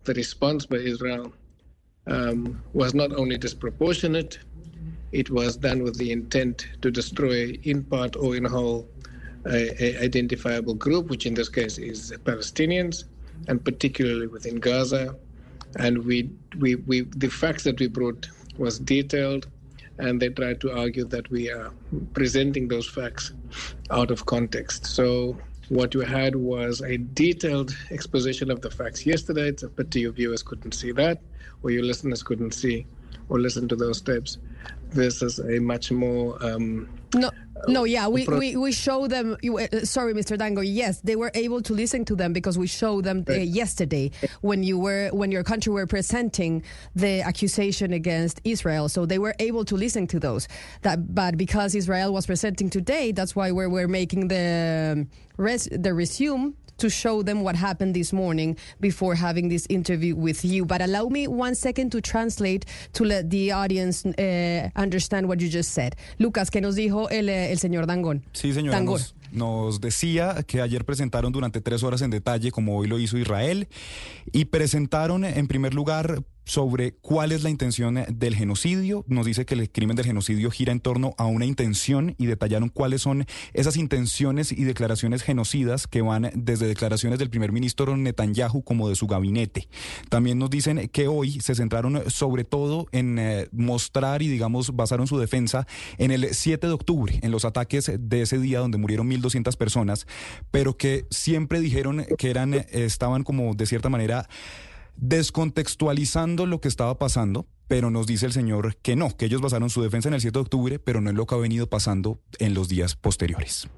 the 0.05 0.13
response 0.13 0.65
by 0.65 0.77
Israel 0.77 1.33
um, 2.07 2.61
was 2.73 2.93
not 2.93 3.13
only 3.13 3.37
disproportionate, 3.37 4.39
it 5.11 5.29
was 5.29 5.57
done 5.57 5.83
with 5.83 5.97
the 5.97 6.11
intent 6.11 6.67
to 6.81 6.91
destroy 6.91 7.57
in 7.63 7.83
part 7.83 8.15
or 8.15 8.35
in 8.35 8.45
whole 8.45 8.87
identifiable 9.47 10.73
group, 10.73 11.09
which 11.09 11.25
in 11.25 11.33
this 11.33 11.49
case 11.49 11.77
is 11.77 12.11
Palestinians, 12.23 13.05
and 13.47 13.63
particularly 13.63 14.27
within 14.27 14.55
Gaza. 14.57 15.15
And 15.77 16.05
we, 16.05 16.29
we, 16.59 16.75
we, 16.75 17.01
the 17.01 17.29
facts 17.29 17.63
that 17.63 17.79
we 17.79 17.87
brought 17.87 18.27
was 18.57 18.79
detailed, 18.79 19.47
and 19.99 20.21
they 20.21 20.29
tried 20.29 20.61
to 20.61 20.71
argue 20.71 21.05
that 21.05 21.29
we 21.29 21.51
are 21.51 21.71
presenting 22.13 22.67
those 22.67 22.87
facts 22.87 23.33
out 23.91 24.11
of 24.11 24.25
context. 24.25 24.85
So 24.85 25.37
what 25.69 25.93
you 25.93 26.01
had 26.01 26.35
was 26.35 26.81
a 26.81 26.97
detailed 26.97 27.75
exposition 27.91 28.49
of 28.49 28.61
the 28.61 28.71
facts 28.71 29.05
yesterday. 29.05 29.49
It's 29.49 29.63
a 29.63 29.69
pity 29.69 30.01
your 30.01 30.13
viewers 30.13 30.43
couldn't 30.43 30.73
see 30.73 30.91
that, 30.93 31.21
or 31.63 31.71
your 31.71 31.83
listeners 31.83 32.23
couldn't 32.23 32.53
see 32.53 32.85
or 33.29 33.39
listen 33.39 33.67
to 33.67 33.75
those 33.75 34.01
tapes. 34.01 34.37
This 34.93 35.21
is 35.21 35.39
a 35.39 35.59
much 35.59 35.91
more 35.91 36.37
um, 36.43 36.87
No, 37.13 37.31
no, 37.67 37.83
yeah, 37.85 38.07
we, 38.07 38.27
we, 38.27 38.55
we 38.55 38.71
show 38.71 39.07
them. 39.07 39.37
Uh, 39.43 39.67
sorry, 39.83 40.13
Mr. 40.13 40.37
Dango. 40.37 40.61
Yes, 40.61 41.01
they 41.01 41.15
were 41.15 41.31
able 41.33 41.61
to 41.63 41.73
listen 41.73 42.05
to 42.05 42.15
them 42.15 42.33
because 42.33 42.57
we 42.57 42.67
showed 42.67 43.03
them 43.03 43.25
uh, 43.29 43.33
yesterday 43.33 44.11
when 44.41 44.63
you 44.63 44.77
were 44.77 45.09
when 45.09 45.31
your 45.31 45.43
country 45.43 45.71
were 45.73 45.87
presenting 45.87 46.63
the 46.95 47.21
accusation 47.21 47.93
against 47.93 48.41
Israel. 48.43 48.89
So 48.89 49.05
they 49.05 49.19
were 49.19 49.35
able 49.39 49.65
to 49.65 49.75
listen 49.75 50.07
to 50.07 50.19
those. 50.19 50.47
That, 50.81 51.13
but 51.13 51.37
because 51.37 51.75
Israel 51.75 52.13
was 52.13 52.25
presenting 52.25 52.69
today, 52.69 53.11
that's 53.11 53.35
why 53.35 53.51
we're, 53.51 53.69
we're 53.69 53.87
making 53.87 54.27
the 54.27 55.07
res, 55.37 55.67
the 55.71 55.93
resume 55.93 56.53
to 56.77 56.89
show 56.89 57.21
them 57.21 57.41
what 57.41 57.55
happened 57.55 57.95
this 57.95 58.13
morning 58.13 58.57
before 58.79 59.15
having 59.15 59.49
this 59.49 59.65
interview 59.69 60.15
with 60.15 60.45
you. 60.45 60.65
But 60.65 60.81
allow 60.81 61.07
me 61.07 61.27
one 61.27 61.55
second 61.55 61.91
to 61.91 62.01
translate 62.01 62.65
to 62.93 63.03
let 63.03 63.29
the 63.29 63.51
audience 63.51 64.05
uh, 64.05 64.69
understand 64.77 65.27
what 65.27 65.37
you 65.37 65.49
just 65.51 65.71
said. 65.71 65.93
Lucas, 66.17 66.51
¿qué 66.51 66.61
nos 66.61 66.75
dijo 66.75 67.09
el, 67.09 67.29
eh, 67.29 67.51
el 67.51 67.59
señor 67.59 67.87
Dangón? 67.87 68.23
Sí, 68.33 68.53
señora. 68.53 68.77
Dangón. 68.77 69.01
Nos, 69.01 69.15
nos 69.31 69.81
decía 69.81 70.43
que 70.45 70.61
ayer 70.61 70.85
presentaron 70.85 71.31
durante 71.31 71.61
tres 71.61 71.83
horas 71.83 72.01
en 72.01 72.11
detalle, 72.11 72.51
como 72.51 72.77
hoy 72.77 72.87
lo 72.87 72.99
hizo 72.99 73.17
Israel, 73.17 73.67
y 74.31 74.45
presentaron 74.45 75.25
en 75.25 75.47
primer 75.47 75.73
lugar 75.73 76.23
sobre 76.47 76.93
cuál 76.93 77.33
es 77.33 77.43
la 77.43 77.49
intención 77.49 78.05
del 78.09 78.35
genocidio. 78.35 79.03
Nos 79.07 79.25
dice 79.25 79.45
que 79.45 79.53
el 79.53 79.69
crimen 79.69 79.97
del 79.97 80.05
genocidio 80.05 80.49
gira 80.49 80.71
en 80.71 80.79
torno 80.79 81.13
a 81.17 81.25
una 81.25 81.45
intención 81.45 82.15
y 82.17 82.25
detallaron 82.25 82.69
cuáles 82.69 83.01
son 83.01 83.25
esas 83.53 83.75
intenciones 83.75 84.53
y 84.53 84.63
declaraciones 84.63 85.23
genocidas 85.23 85.87
que 85.87 86.01
van 86.01 86.31
desde 86.33 86.67
declaraciones 86.67 87.19
del 87.19 87.29
primer 87.29 87.51
ministro 87.51 87.97
Netanyahu 87.97 88.63
como 88.63 88.87
de 88.87 88.95
su 88.95 89.07
gabinete. 89.07 89.67
También 90.09 90.39
nos 90.39 90.49
dicen 90.49 90.87
que 90.87 91.09
hoy 91.09 91.41
se 91.41 91.53
centraron 91.53 92.09
sobre 92.09 92.45
todo 92.45 92.87
en 92.93 93.19
eh, 93.19 93.49
mostrar 93.51 94.21
y 94.21 94.29
digamos 94.29 94.73
basaron 94.73 95.05
su 95.05 95.19
defensa 95.19 95.67
en 95.97 96.11
el 96.11 96.33
7 96.33 96.65
de 96.65 96.73
octubre, 96.73 97.19
en 97.21 97.31
los 97.31 97.43
ataques 97.43 97.91
de 97.99 98.21
ese 98.21 98.39
día 98.39 98.59
donde 98.59 98.77
murieron 98.77 99.09
1.200 99.09 99.57
personas, 99.57 100.07
pero 100.49 100.77
que 100.77 101.07
siempre 101.11 101.59
dijeron 101.59 102.05
que 102.17 102.29
eran, 102.29 102.53
eh, 102.53 102.65
estaban 102.71 103.23
como 103.23 103.53
de 103.53 103.65
cierta 103.65 103.89
manera 103.89 104.29
descontextualizando 104.97 106.45
lo 106.45 106.59
que 106.59 106.67
estaba 106.67 106.97
pasando, 106.99 107.47
pero 107.67 107.89
nos 107.89 108.07
dice 108.07 108.25
el 108.25 108.33
señor 108.33 108.77
que 108.77 108.95
no, 108.95 109.15
que 109.15 109.25
ellos 109.25 109.41
basaron 109.41 109.69
su 109.69 109.81
defensa 109.81 110.09
en 110.09 110.15
el 110.15 110.21
7 110.21 110.33
de 110.33 110.41
octubre, 110.41 110.79
pero 110.79 111.01
no 111.01 111.09
en 111.09 111.15
lo 111.15 111.25
que 111.25 111.35
ha 111.35 111.39
venido 111.39 111.67
pasando 111.69 112.19
en 112.39 112.53
los 112.53 112.67
días 112.67 112.95
posteriores. 112.95 113.69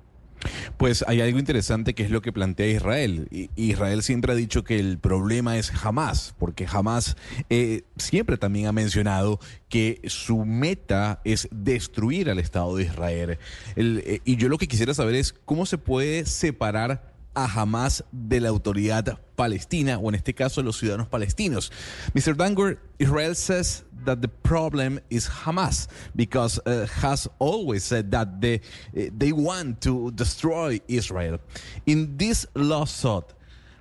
Pues 0.77 1.03
hay 1.07 1.21
algo 1.21 1.39
interesante 1.39 1.93
que 1.93 2.03
es 2.03 2.11
lo 2.11 2.21
que 2.21 2.31
plantea 2.31 2.67
Israel. 2.67 3.27
Israel 3.55 4.03
siempre 4.03 4.31
ha 4.31 4.35
dicho 4.35 4.63
que 4.63 4.79
el 4.79 4.97
problema 4.97 5.57
es 5.57 5.71
Hamas, 5.83 6.33
porque 6.37 6.65
Hamas 6.71 7.17
eh, 7.49 7.83
siempre 7.97 8.37
también 8.37 8.67
ha 8.67 8.71
mencionado 8.71 9.39
que 9.67 10.01
su 10.07 10.45
meta 10.45 11.21
es 11.25 11.49
destruir 11.51 12.29
al 12.29 12.39
Estado 12.39 12.75
de 12.77 12.83
Israel. 12.83 13.37
El, 13.75 14.01
eh, 14.05 14.21
y 14.23 14.37
yo 14.37 14.47
lo 14.47 14.57
que 14.57 14.67
quisiera 14.67 14.93
saber 14.93 15.15
es 15.15 15.33
cómo 15.33 15.65
se 15.65 15.77
puede 15.77 16.25
separar 16.25 17.18
a 17.43 17.47
Hamas 17.47 18.03
de 18.11 18.39
la 18.41 18.49
autoridad 18.49 19.17
palestina, 19.35 19.97
o 19.97 20.09
en 20.09 20.15
este 20.15 20.33
caso 20.33 20.61
los 20.61 20.77
ciudadanos 20.77 21.07
palestinos. 21.07 21.71
Mr. 22.13 22.35
Dangor, 22.35 22.77
Israel 22.99 23.33
says 23.35 23.85
that 24.03 24.21
the 24.21 24.27
problem 24.27 24.99
is 25.09 25.27
Hamas 25.27 25.87
because 26.15 26.59
uh, 26.65 26.85
has 27.01 27.29
always 27.39 27.83
said 27.83 28.11
that 28.11 28.41
they, 28.41 28.55
uh, 28.55 29.09
they 29.17 29.31
want 29.31 29.81
to 29.81 30.11
destroy 30.11 30.79
Israel. 30.87 31.39
In 31.85 32.17
this 32.17 32.45
lawsuit, 32.55 33.25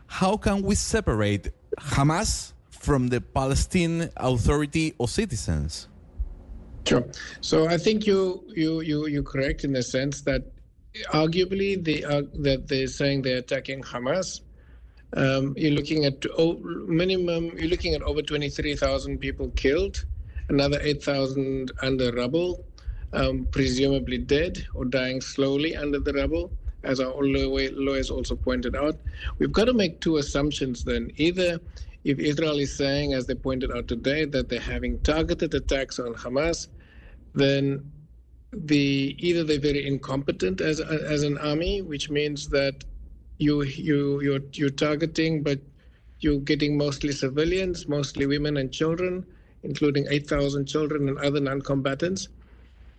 how 0.06 0.36
can 0.36 0.62
we 0.62 0.74
separate 0.74 1.50
Hamas 1.78 2.52
from 2.70 3.08
the 3.08 3.20
Palestine 3.20 4.10
Authority 4.16 4.94
or 4.98 5.08
citizens? 5.08 5.88
Sure. 6.86 7.04
So 7.40 7.68
I 7.68 7.76
think 7.76 8.06
you 8.06 8.44
you 8.48 8.80
you 8.80 9.06
you're 9.08 9.22
correct 9.22 9.64
in 9.64 9.72
the 9.72 9.82
sense 9.82 10.22
that 10.22 10.42
arguably 11.12 11.82
they 11.82 12.02
are 12.04 12.22
that 12.42 12.68
they're 12.68 12.86
saying 12.86 13.22
they're 13.22 13.38
attacking 13.38 13.82
Hamas. 13.82 14.40
Um, 15.14 15.54
you're 15.56 15.72
looking 15.72 16.04
at 16.04 16.24
oh, 16.36 16.58
minimum. 16.86 17.56
You're 17.56 17.68
looking 17.68 17.94
at 17.94 18.02
over 18.02 18.20
23,000 18.20 19.18
people 19.18 19.50
killed, 19.50 20.04
another 20.48 20.78
8,000 20.82 21.72
under 21.82 22.12
rubble, 22.12 22.64
um, 23.12 23.46
presumably 23.50 24.18
dead 24.18 24.66
or 24.74 24.84
dying 24.84 25.20
slowly 25.20 25.76
under 25.76 25.98
the 25.98 26.12
rubble. 26.12 26.50
As 26.84 27.00
our 27.00 27.12
lawyers 27.22 28.10
also 28.10 28.36
pointed 28.36 28.76
out, 28.76 28.96
we've 29.38 29.52
got 29.52 29.64
to 29.64 29.72
make 29.72 30.00
two 30.00 30.18
assumptions. 30.18 30.84
Then 30.84 31.10
either 31.16 31.58
if 32.04 32.18
Israel 32.18 32.58
is 32.58 32.76
saying, 32.76 33.14
as 33.14 33.26
they 33.26 33.34
pointed 33.34 33.72
out 33.72 33.88
today, 33.88 34.24
that 34.26 34.48
they're 34.48 34.60
having 34.60 35.00
targeted 35.00 35.54
attacks 35.54 35.98
on 35.98 36.14
Hamas, 36.14 36.68
then 37.34 37.90
the 38.52 39.16
either 39.18 39.44
they're 39.44 39.60
very 39.60 39.86
incompetent 39.86 40.60
as 40.60 40.80
as 40.80 41.22
an 41.22 41.38
army, 41.38 41.82
which 41.82 42.10
means 42.10 42.48
that 42.48 42.84
you 43.38 43.62
you 43.62 44.20
you're 44.20 44.40
you're 44.52 44.70
targeting, 44.70 45.42
but 45.42 45.60
you're 46.20 46.40
getting 46.40 46.76
mostly 46.76 47.12
civilians, 47.12 47.88
mostly 47.88 48.26
women 48.26 48.56
and 48.56 48.72
children, 48.72 49.24
including 49.62 50.06
8,000 50.10 50.66
children 50.66 51.08
and 51.08 51.18
other 51.18 51.40
non-combatants. 51.40 52.28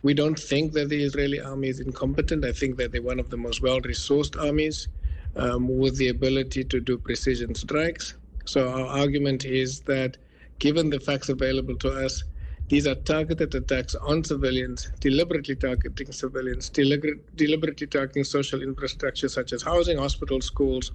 We 0.03 0.13
don't 0.13 0.39
think 0.39 0.73
that 0.73 0.89
the 0.89 1.03
Israeli 1.03 1.41
army 1.41 1.67
is 1.69 1.81
incompetent. 1.81 2.45
I 2.45 2.53
think 2.53 2.77
that 2.77 2.93
they're 2.93 3.01
one 3.01 3.19
of 3.19 3.29
the 3.29 3.37
most 3.37 3.61
well-resourced 3.61 4.41
armies 4.41 4.87
um, 5.35 5.67
with 5.79 5.97
the 5.97 6.09
ability 6.09 6.63
to 6.65 6.79
do 6.79 6.97
precision 6.97 7.55
strikes. 7.55 8.15
So 8.45 8.69
our 8.69 8.85
argument 8.85 9.45
is 9.45 9.81
that 9.81 10.17
given 10.59 10.89
the 10.89 10.99
facts 11.01 11.29
available 11.29 11.75
to 11.77 11.89
us, 11.91 12.23
these 12.69 12.87
are 12.87 12.95
targeted 12.95 13.53
attacks 13.55 13.95
on 13.95 14.23
civilians, 14.23 14.91
deliberately 14.99 15.55
targeting 15.55 16.11
civilians, 16.11 16.69
deliber- 16.69 17.19
deliberately 17.35 17.87
targeting 17.87 18.23
social 18.23 18.61
infrastructure 18.61 19.27
such 19.27 19.53
as 19.53 19.63
housing, 19.63 19.97
hospitals, 19.97 20.45
schools, 20.45 20.91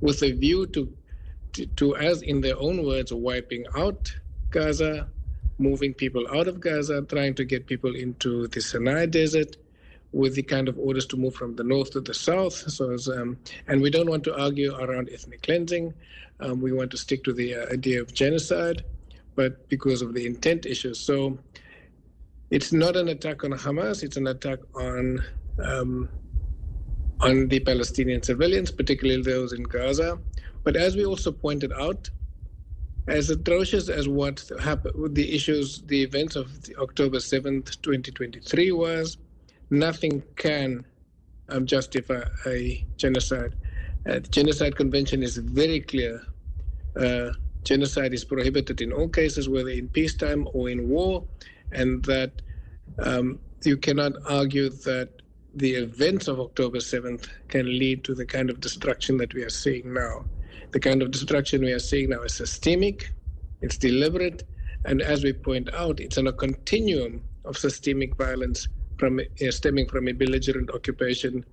with 0.00 0.22
a 0.22 0.32
view 0.32 0.66
to, 0.66 0.94
to, 1.54 1.66
to, 1.66 1.96
as 1.96 2.22
in 2.22 2.42
their 2.42 2.58
own 2.58 2.84
words, 2.84 3.12
wiping 3.12 3.64
out 3.74 4.14
Gaza, 4.50 5.08
moving 5.58 5.94
people 5.94 6.26
out 6.36 6.48
of 6.48 6.60
Gaza, 6.60 7.00
trying 7.02 7.34
to 7.34 7.44
get 7.44 7.66
people 7.66 7.96
into 7.96 8.46
the 8.48 8.60
Sinai 8.60 9.06
Desert, 9.06 9.56
with 10.12 10.34
the 10.34 10.42
kind 10.42 10.68
of 10.68 10.78
orders 10.78 11.06
to 11.06 11.16
move 11.16 11.34
from 11.34 11.56
the 11.56 11.64
north 11.64 11.90
to 11.92 12.00
the 12.00 12.14
south. 12.14 12.54
So, 12.70 12.96
um, 13.14 13.38
and 13.68 13.82
we 13.82 13.90
don't 13.90 14.08
want 14.08 14.24
to 14.24 14.38
argue 14.38 14.74
around 14.74 15.10
ethnic 15.12 15.42
cleansing. 15.42 15.94
Um, 16.40 16.60
we 16.60 16.72
want 16.72 16.90
to 16.92 16.96
stick 16.96 17.24
to 17.24 17.32
the 17.32 17.54
uh, 17.54 17.72
idea 17.72 18.00
of 18.00 18.12
genocide, 18.12 18.84
but 19.36 19.68
because 19.68 20.02
of 20.02 20.14
the 20.14 20.26
intent 20.26 20.66
issues. 20.66 20.98
So, 20.98 21.38
it's 22.50 22.72
not 22.72 22.96
an 22.96 23.08
attack 23.08 23.44
on 23.44 23.50
Hamas. 23.52 24.02
It's 24.02 24.16
an 24.16 24.28
attack 24.28 24.60
on 24.74 25.22
um, 25.64 26.08
on 27.20 27.48
the 27.48 27.60
Palestinian 27.60 28.22
civilians, 28.22 28.70
particularly 28.70 29.22
those 29.22 29.52
in 29.52 29.62
Gaza. 29.62 30.18
But 30.64 30.76
as 30.76 30.96
we 30.96 31.04
also 31.04 31.32
pointed 31.32 31.72
out, 31.72 32.10
as 33.08 33.30
atrocious 33.30 33.88
as 33.88 34.08
what 34.08 34.48
happened, 34.60 35.14
the 35.14 35.34
issues, 35.34 35.82
the 35.82 36.02
events 36.02 36.36
of 36.36 36.62
the 36.62 36.76
October 36.76 37.18
7th, 37.18 37.80
2023 37.80 38.72
was, 38.72 39.16
nothing 39.70 40.22
can 40.36 40.84
um, 41.48 41.66
justify 41.66 42.22
a 42.46 42.84
genocide. 42.96 43.54
Uh, 44.08 44.14
the 44.14 44.28
Genocide 44.28 44.76
Convention 44.76 45.22
is 45.22 45.36
very 45.36 45.80
clear. 45.80 46.20
Uh, 46.96 47.30
genocide 47.66 48.14
is 48.14 48.24
prohibited 48.24 48.80
in 48.80 48.92
all 48.92 49.08
cases, 49.08 49.48
whether 49.48 49.70
in 49.70 49.88
peacetime 49.88 50.48
or 50.54 50.70
in 50.70 50.88
war, 50.88 51.24
and 51.72 52.02
that 52.04 52.30
um, 52.98 53.38
you 53.64 53.76
cannot 53.76 54.12
argue 54.26 54.70
that 54.70 55.10
the 55.54 55.74
events 55.74 56.28
of 56.28 56.38
October 56.38 56.78
7th 56.78 57.28
can 57.48 57.66
lead 57.66 58.04
to 58.04 58.14
the 58.14 58.24
kind 58.24 58.50
of 58.50 58.60
destruction 58.60 59.16
that 59.16 59.34
we 59.34 59.42
are 59.42 59.50
seeing 59.50 59.92
now. 59.92 60.24
The 60.70 60.80
kind 60.80 61.02
of 61.02 61.10
destruction 61.10 61.62
we 61.62 61.72
are 61.72 61.78
seeing 61.78 62.10
now 62.10 62.22
is 62.22 62.34
systemic, 62.34 63.12
it's 63.62 63.78
deliberate, 63.78 64.44
and 64.84 65.02
as 65.02 65.24
we 65.24 65.32
point 65.32 65.72
out, 65.74 65.98
it's 65.98 66.18
on 66.18 66.26
a 66.28 66.32
continuum 66.32 67.24
of 67.44 67.56
systemic 67.56 68.16
violence 68.16 68.68
from 68.98 69.18
uh, 69.18 69.50
stemming 69.50 69.88
from 69.88 70.08
a 70.08 70.12
belligerent 70.12 70.70
occupation 70.70 71.44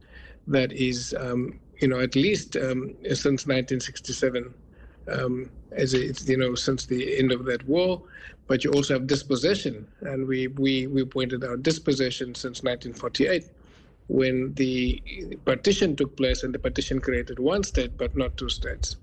that 0.47 0.72
is, 0.74 1.16
um, 1.20 1.59
you 1.80 1.88
know, 1.88 1.99
at 1.99 2.16
least 2.16 2.55
um, 2.57 2.93
since 3.03 3.47
1967, 3.47 4.53
um, 5.08 5.51
as 5.72 5.93
it's, 5.93 6.28
you 6.28 6.38
know, 6.38 6.56
since 6.56 6.86
the 6.86 7.18
end 7.20 7.32
of 7.32 7.45
that 7.45 7.68
war. 7.68 8.04
But 8.47 8.64
you 8.64 8.72
also 8.72 8.95
have 8.95 9.08
dispossession, 9.08 9.88
and 10.01 10.28
we 10.28 10.47
we 10.47 10.88
we 10.88 11.06
pointed 11.06 11.43
out 11.45 11.64
dispossession 11.64 12.36
since 12.36 12.64
1948, 12.64 13.45
when 14.08 14.54
the 14.56 15.01
partition 15.45 15.95
took 15.95 16.18
place, 16.18 16.43
and 16.43 16.54
the 16.54 16.60
partition 16.60 16.99
created 17.01 17.39
one 17.39 17.64
state 17.64 17.97
but 17.97 18.16
not 18.18 18.38
two 18.38 18.49
states. 18.49 18.97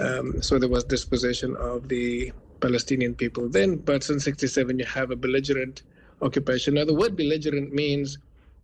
Um, 0.00 0.42
so 0.42 0.58
there 0.58 0.68
was 0.68 0.84
dispossession 0.84 1.56
of 1.56 1.88
the 1.88 2.32
Palestinian 2.60 3.14
people 3.14 3.48
then, 3.48 3.76
but 3.76 4.04
since 4.04 4.24
67 4.24 4.78
you 4.78 4.86
have 4.86 5.10
a 5.10 5.16
belligerent 5.16 5.82
occupation. 6.22 6.74
Now, 6.74 6.84
the 6.86 6.94
word 6.94 7.16
belligerent 7.16 7.72
means 7.72 8.18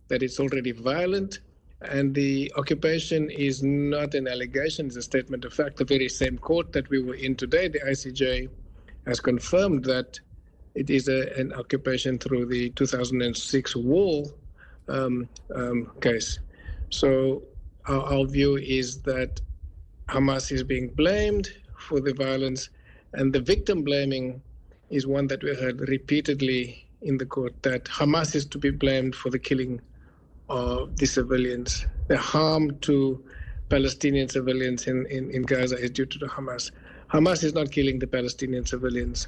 that 0.09 0.23
it's 0.23 0.39
already 0.39 0.71
violent, 0.73 1.39
and 1.83 2.13
the 2.15 2.51
occupation 2.55 3.29
is 3.29 3.63
not 3.63 4.13
an 4.13 4.27
allegation, 4.27 4.87
it's 4.87 4.95
a 4.95 5.01
statement 5.01 5.45
of 5.45 5.53
fact. 5.53 5.77
The 5.77 5.85
very 5.85 6.09
same 6.09 6.37
court 6.37 6.71
that 6.73 6.89
we 6.89 7.01
were 7.01 7.15
in 7.15 7.35
today, 7.35 7.67
the 7.67 7.79
ICJ, 7.79 8.49
has 9.05 9.19
confirmed 9.19 9.83
that 9.85 10.19
it 10.75 10.89
is 10.89 11.07
a, 11.07 11.37
an 11.37 11.53
occupation 11.53 12.17
through 12.17 12.45
the 12.45 12.69
2006 12.71 13.75
war 13.75 14.23
um, 14.87 15.27
um, 15.53 15.91
case. 16.01 16.39
So, 16.89 17.43
our, 17.87 18.01
our 18.01 18.25
view 18.25 18.57
is 18.57 19.01
that 19.01 19.41
Hamas 20.07 20.51
is 20.51 20.63
being 20.63 20.89
blamed 20.89 21.49
for 21.77 21.99
the 21.99 22.13
violence, 22.13 22.69
and 23.13 23.33
the 23.33 23.41
victim 23.41 23.83
blaming 23.83 24.41
is 24.89 25.05
one 25.05 25.27
that 25.27 25.43
we 25.43 25.55
heard 25.55 25.81
repeatedly 25.81 26.87
in 27.01 27.17
the 27.17 27.25
court 27.25 27.61
that 27.63 27.85
Hamas 27.85 28.35
is 28.35 28.45
to 28.47 28.57
be 28.57 28.69
blamed 28.69 29.15
for 29.15 29.29
the 29.29 29.39
killing 29.39 29.81
of 30.49 30.95
the 30.97 31.05
civilians. 31.05 31.87
The 32.07 32.17
harm 32.17 32.79
to 32.81 33.23
Palestinian 33.69 34.29
civilians 34.29 34.87
in, 34.87 35.05
in, 35.07 35.31
in 35.31 35.43
Gaza 35.43 35.77
is 35.77 35.91
due 35.91 36.05
to 36.05 36.19
the 36.19 36.27
Hamas. 36.27 36.71
Hamas 37.11 37.43
is 37.43 37.53
not 37.53 37.71
killing 37.71 37.99
the 37.99 38.07
Palestinian 38.07 38.65
civilians. 38.65 39.27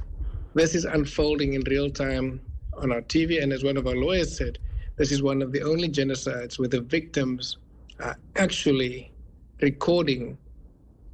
This 0.54 0.76
is 0.76 0.86
unfolding 0.86 1.54
in 1.54 1.64
real 1.64 1.90
time 1.90 2.42
on 2.78 2.92
our 2.92 3.02
TV, 3.02 3.42
and 3.42 3.54
as 3.54 3.64
one 3.64 3.78
of 3.78 3.88
our 3.88 3.96
lawyers 3.96 4.38
said, 4.38 4.60
this 4.98 5.12
is 5.12 5.24
one 5.24 5.42
of 5.42 5.52
the 5.52 5.64
only 5.64 5.90
genocides 5.90 6.60
where 6.60 6.70
the 6.70 6.82
victims 6.82 7.58
are 8.00 8.18
actually 8.38 9.14
recording 9.62 10.38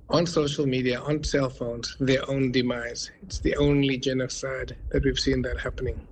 on 0.10 0.26
social 0.28 0.66
media, 0.68 1.02
on 1.02 1.24
cell 1.24 1.49
phones, 1.49 1.95
their 1.99 2.30
own 2.30 2.52
demise. 2.52 3.12
It's 3.24 3.39
the 3.39 3.56
only 3.58 3.97
genocide 3.97 4.78
that 4.91 5.06
we've 5.06 5.20
seen 5.20 5.41
that 5.43 5.60
happening. 5.60 6.08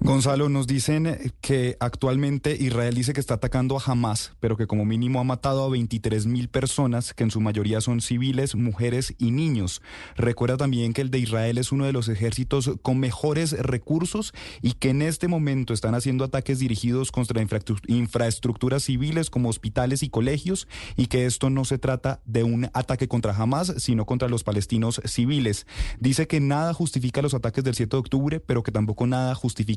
Gonzalo, 0.00 0.48
nos 0.48 0.66
dicen 0.66 1.32
que 1.40 1.76
actualmente 1.80 2.56
Israel 2.58 2.94
dice 2.94 3.12
que 3.12 3.20
está 3.20 3.34
atacando 3.34 3.76
a 3.76 3.82
Hamas, 3.84 4.32
pero 4.40 4.56
que 4.56 4.66
como 4.66 4.84
mínimo 4.84 5.20
ha 5.20 5.24
matado 5.24 5.64
a 5.64 5.68
23 5.68 6.26
mil 6.26 6.48
personas, 6.48 7.14
que 7.14 7.24
en 7.24 7.30
su 7.30 7.40
mayoría 7.40 7.80
son 7.80 8.00
civiles, 8.00 8.54
mujeres 8.54 9.14
y 9.18 9.30
niños. 9.30 9.82
Recuerda 10.16 10.56
también 10.56 10.92
que 10.92 11.00
el 11.00 11.10
de 11.10 11.18
Israel 11.18 11.58
es 11.58 11.72
uno 11.72 11.84
de 11.84 11.92
los 11.92 12.08
ejércitos 12.08 12.70
con 12.82 12.98
mejores 12.98 13.52
recursos 13.52 14.32
y 14.62 14.72
que 14.72 14.90
en 14.90 15.02
este 15.02 15.28
momento 15.28 15.74
están 15.74 15.94
haciendo 15.94 16.24
ataques 16.24 16.58
dirigidos 16.58 17.12
contra 17.12 17.44
infraestructuras 17.86 18.82
civiles 18.82 19.30
como 19.30 19.48
hospitales 19.48 20.02
y 20.02 20.10
colegios 20.10 20.68
y 20.96 21.06
que 21.06 21.26
esto 21.26 21.50
no 21.50 21.64
se 21.64 21.78
trata 21.78 22.20
de 22.24 22.44
un 22.44 22.70
ataque 22.72 23.08
contra 23.08 23.36
Hamas, 23.36 23.74
sino 23.78 24.06
contra 24.06 24.28
los 24.28 24.44
palestinos 24.44 25.00
civiles. 25.04 25.66
Dice 26.00 26.26
que 26.26 26.40
nada 26.40 26.74
justifica 26.74 27.22
los 27.22 27.34
ataques 27.34 27.64
del 27.64 27.74
7 27.74 27.96
de 27.96 28.00
octubre, 28.00 28.40
pero 28.40 28.62
que 28.62 28.72
tampoco 28.72 29.06
nada 29.06 29.34
justifica 29.34 29.67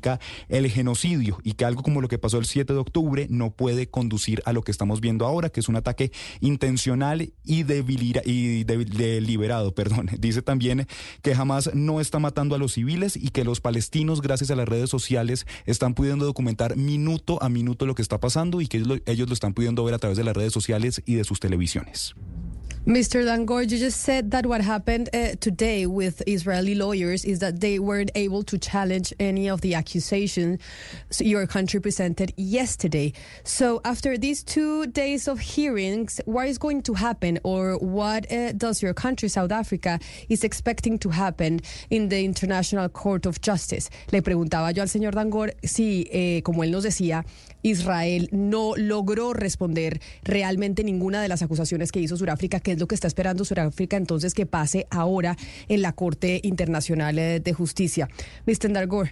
el 0.50 0.70
genocidio 0.70 1.39
y 1.44 1.54
que 1.54 1.66
algo 1.66 1.84
como 1.84 2.02
lo 2.02 2.08
que 2.08 2.18
pasó 2.18 2.38
el 2.38 2.46
7 2.46 2.74
de 2.74 2.80
octubre 2.80 3.28
no 3.30 3.52
puede 3.52 3.88
conducir 3.88 4.42
a 4.46 4.54
lo 4.54 4.62
que 4.64 4.72
estamos 4.72 5.02
viendo 5.02 5.26
ahora, 5.26 5.50
que 5.50 5.60
es 5.60 5.70
un 5.70 5.76
ataque 5.76 6.12
intencional 6.39 7.22
y, 7.22 7.34
y 7.44 7.64
deliberado. 8.64 9.76
Perdón. 9.76 10.10
Dice 10.20 10.42
también 10.42 10.88
que 11.22 11.36
jamás 11.36 11.74
no 11.74 12.00
está 12.00 12.20
matando 12.20 12.56
a 12.56 12.58
los 12.58 12.74
civiles 12.74 13.16
y 13.16 13.30
que 13.30 13.44
los 13.44 13.62
palestinos, 13.62 14.22
gracias 14.22 14.52
a 14.52 14.56
las 14.56 14.68
redes 14.68 14.89
sociales, 14.89 15.46
están 15.66 15.94
pudiendo 15.94 16.26
documentar 16.26 16.78
minuto 16.78 17.42
a 17.42 17.50
minuto 17.50 17.86
lo 17.86 17.96
que 17.96 18.02
está 18.02 18.20
pasando 18.20 18.62
y 18.62 18.68
que 18.68 18.78
ellos 18.78 19.28
lo, 19.28 19.34
están 19.34 19.54
pudiendo 19.54 19.84
ver 19.84 19.96
a 19.96 20.00
través 20.00 20.18
de 20.18 20.24
las 20.24 20.36
redes 20.36 20.54
sociales 20.54 21.02
y 21.06 21.16
de 21.16 21.24
sus 21.24 21.39
televisiones. 21.39 22.14
Mr. 22.84 23.24
Dangor, 23.24 23.62
you 23.62 23.78
just 23.78 24.02
said 24.02 24.32
that 24.32 24.48
what 24.48 24.60
happened 24.60 25.08
uh, 25.14 25.36
today 25.39 25.86
with 25.86 26.24
Israeli 26.26 26.74
lawyers 26.74 27.24
is 27.24 27.38
that 27.38 27.60
they 27.60 27.78
weren't 27.78 28.10
able 28.16 28.42
to 28.44 28.58
challenge 28.58 29.14
any 29.20 29.48
of 29.48 29.62
the 29.62 29.70
accusations 29.76 30.59
your 31.19 31.47
country 31.47 31.80
presented 31.80 32.34
yesterday. 32.38 33.13
So, 33.43 33.82
after 33.84 34.17
these 34.17 34.43
two 34.43 34.88
days 34.88 35.28
of 35.28 35.39
hearings, 35.39 36.22
what 36.26 36.47
is 36.47 36.57
going 36.57 36.84
to 36.84 36.93
happen, 36.93 37.39
or 37.43 37.78
what 37.78 38.32
uh, 38.32 38.53
does 38.53 38.82
your 38.82 38.93
country, 38.93 39.30
South 39.30 39.51
Africa, 39.51 39.99
is 40.30 40.43
expecting 40.43 40.97
to 40.99 41.09
happen 41.09 41.61
in 41.89 42.09
the 42.09 42.24
International 42.24 42.89
Court 42.89 43.26
of 43.26 43.41
Justice? 43.41 43.89
Le 44.11 44.22
preguntaba 44.22 44.74
yo 44.74 44.82
al 44.82 44.89
señor 44.89 45.13
Dangor 45.13 45.53
si, 45.63 46.07
eh, 46.11 46.41
como 46.43 46.63
él 46.63 46.72
nos 46.72 46.84
decía, 46.84 47.26
Israel 47.63 48.28
no 48.32 48.74
logró 48.76 49.34
responder 49.34 50.01
realmente 50.24 50.84
ninguna 50.84 51.22
de 51.22 51.28
las 51.28 51.41
acusaciones 51.41 51.91
que 51.91 51.99
hizo 51.99 52.17
Sudáfrica, 52.17 52.59
que 52.59 52.74
es 52.74 52.80
lo 52.80 52.88
que 52.88 52.95
está 52.95 53.07
esperando 53.07 53.45
Sudáfrica 53.45 53.97
entonces 53.97 54.34
que 54.34 54.45
pase 54.45 54.88
ahora 54.89 55.38
en 55.67 55.82
la 55.82 55.93
Corte 55.93 56.39
Internacional 56.43 57.15
de 57.15 57.53
Justicia. 57.53 58.09
Mr. 58.45 58.72
Dargor. 58.74 59.11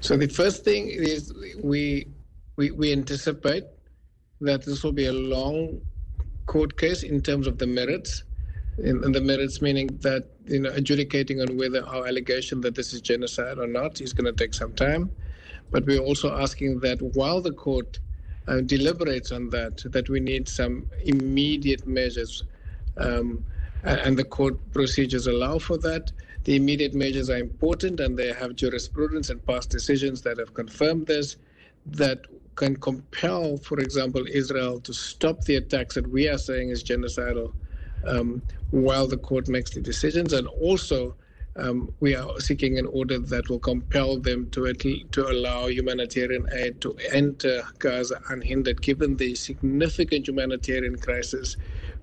So 0.00 0.16
the 0.16 0.28
first 0.28 0.64
thing 0.64 0.88
is 0.88 1.32
we, 1.62 2.06
we, 2.56 2.70
we 2.70 2.92
anticipate 2.92 3.64
that 4.40 4.64
this 4.64 4.82
will 4.82 4.92
be 4.92 5.06
a 5.06 5.12
long 5.12 5.80
court 6.46 6.76
case 6.76 7.02
in 7.02 7.20
terms 7.20 7.46
of 7.46 7.58
the 7.58 7.66
merits. 7.66 8.24
And 8.78 9.14
the 9.14 9.20
merits 9.20 9.60
meaning 9.60 9.88
that 10.00 10.24
you 10.46 10.60
know 10.60 10.70
adjudicating 10.70 11.40
on 11.40 11.56
whether 11.58 11.86
our 11.86 12.06
allegation 12.06 12.60
that 12.62 12.74
this 12.74 12.94
is 12.94 13.00
genocide 13.02 13.58
or 13.58 13.66
not 13.66 14.00
is 14.00 14.12
going 14.12 14.24
to 14.24 14.32
take 14.32 14.54
some 14.54 14.72
time. 14.72 15.10
But 15.70 15.84
we're 15.86 16.00
also 16.00 16.36
asking 16.36 16.80
that 16.80 17.00
while 17.14 17.40
the 17.40 17.52
court 17.52 17.98
uh, 18.48 18.60
deliberates 18.62 19.30
on 19.30 19.50
that, 19.50 19.82
that 19.92 20.08
we 20.08 20.20
need 20.20 20.48
some 20.48 20.86
immediate 21.04 21.86
measures. 21.86 22.44
Um, 22.96 23.44
and 23.84 24.16
the 24.16 24.24
court 24.24 24.72
procedures 24.72 25.26
allow 25.26 25.58
for 25.58 25.76
that. 25.78 26.12
The 26.44 26.56
immediate 26.56 26.94
measures 26.94 27.30
are 27.30 27.38
important, 27.38 28.00
and 28.00 28.18
they 28.18 28.32
have 28.32 28.56
jurisprudence 28.56 29.30
and 29.30 29.44
past 29.46 29.70
decisions 29.70 30.22
that 30.22 30.38
have 30.38 30.54
confirmed 30.54 31.06
this. 31.06 31.36
That 31.86 32.26
can 32.56 32.76
compel, 32.76 33.58
for 33.58 33.80
example, 33.80 34.26
Israel 34.32 34.80
to 34.82 34.94
stop 34.94 35.42
the 35.44 35.56
attacks 35.56 35.96
that 35.96 36.08
we 36.08 36.28
are 36.28 36.38
saying 36.38 36.70
is 36.70 36.84
genocidal 36.84 37.54
um, 38.06 38.42
while 38.70 39.06
the 39.08 39.18
court 39.18 39.48
makes 39.48 39.72
the 39.72 39.80
decisions, 39.82 40.32
and 40.32 40.48
also 40.48 41.16
um, 41.56 41.90
we 42.00 42.16
are 42.16 42.40
seeking 42.40 42.78
an 42.78 42.86
order 42.86 43.18
that 43.18 43.48
will 43.50 43.60
compel 43.60 44.18
them 44.18 44.50
to 44.50 44.72
to 45.12 45.28
allow 45.28 45.68
humanitarian 45.68 46.46
aid 46.52 46.80
to 46.82 46.96
enter 47.12 47.62
Gaza 47.78 48.20
unhindered, 48.30 48.82
given 48.82 49.16
the 49.16 49.34
significant 49.36 50.28
humanitarian 50.28 50.96
crisis, 50.98 51.56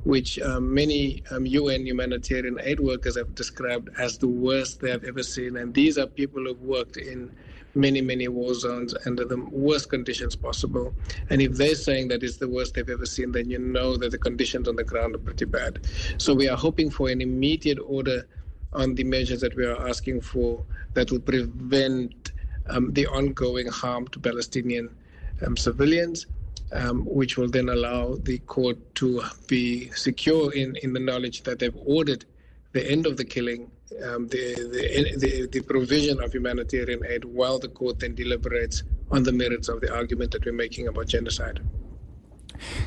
which 0.03 0.39
um, 0.39 0.73
many 0.73 1.23
um, 1.31 1.45
UN 1.45 1.85
humanitarian 1.85 2.57
aid 2.61 2.79
workers 2.79 3.17
have 3.17 3.35
described 3.35 3.89
as 3.97 4.17
the 4.17 4.27
worst 4.27 4.79
they 4.79 4.89
have 4.89 5.03
ever 5.03 5.23
seen. 5.23 5.57
And 5.57 5.73
these 5.73 5.97
are 5.97 6.07
people 6.07 6.43
who've 6.43 6.61
worked 6.61 6.97
in 6.97 7.31
many, 7.75 8.01
many 8.01 8.27
war 8.27 8.53
zones 8.53 8.95
under 9.05 9.25
the 9.25 9.37
worst 9.51 9.89
conditions 9.89 10.35
possible. 10.35 10.93
And 11.29 11.41
if 11.41 11.53
they're 11.53 11.75
saying 11.75 12.07
that 12.09 12.23
it's 12.23 12.37
the 12.37 12.47
worst 12.47 12.73
they've 12.73 12.89
ever 12.89 13.05
seen, 13.05 13.31
then 13.31 13.49
you 13.49 13.59
know 13.59 13.97
that 13.97 14.11
the 14.11 14.17
conditions 14.17 14.67
on 14.67 14.75
the 14.75 14.83
ground 14.83 15.15
are 15.15 15.19
pretty 15.19 15.45
bad. 15.45 15.85
So 16.17 16.33
we 16.33 16.47
are 16.47 16.57
hoping 16.57 16.89
for 16.89 17.09
an 17.09 17.21
immediate 17.21 17.79
order 17.85 18.27
on 18.73 18.95
the 18.95 19.03
measures 19.03 19.41
that 19.41 19.55
we 19.55 19.65
are 19.65 19.87
asking 19.87 20.21
for 20.21 20.63
that 20.93 21.11
will 21.11 21.19
prevent 21.19 22.31
um, 22.67 22.93
the 22.93 23.07
ongoing 23.07 23.67
harm 23.67 24.07
to 24.09 24.19
Palestinian 24.19 24.95
um, 25.45 25.57
civilians, 25.57 26.27
um, 26.71 27.05
which 27.05 27.37
will 27.37 27.49
then 27.49 27.69
allow 27.69 28.15
the 28.23 28.37
court 28.39 28.77
to 28.95 29.21
be 29.47 29.89
secure 29.91 30.53
in, 30.53 30.75
in 30.83 30.93
the 30.93 30.99
knowledge 30.99 31.43
that 31.43 31.59
they've 31.59 31.77
ordered 31.85 32.25
the 32.71 32.89
end 32.89 33.07
of 33.07 33.17
the 33.17 33.25
killing, 33.25 33.71
um, 34.03 34.27
the, 34.27 34.53
the, 34.55 35.17
the, 35.17 35.47
the 35.51 35.61
provision 35.61 36.21
of 36.21 36.31
humanitarian 36.31 37.01
aid, 37.07 37.25
while 37.25 37.57
the 37.57 37.67
court 37.67 37.99
then 37.99 38.13
deliberates 38.13 38.83
on 39.11 39.23
the 39.23 39.31
merits 39.31 39.69
of 39.69 39.81
the 39.81 39.93
argument 39.93 40.31
that 40.31 40.45
we're 40.45 40.53
making 40.53 40.87
about 40.87 41.07
genocide. 41.07 41.59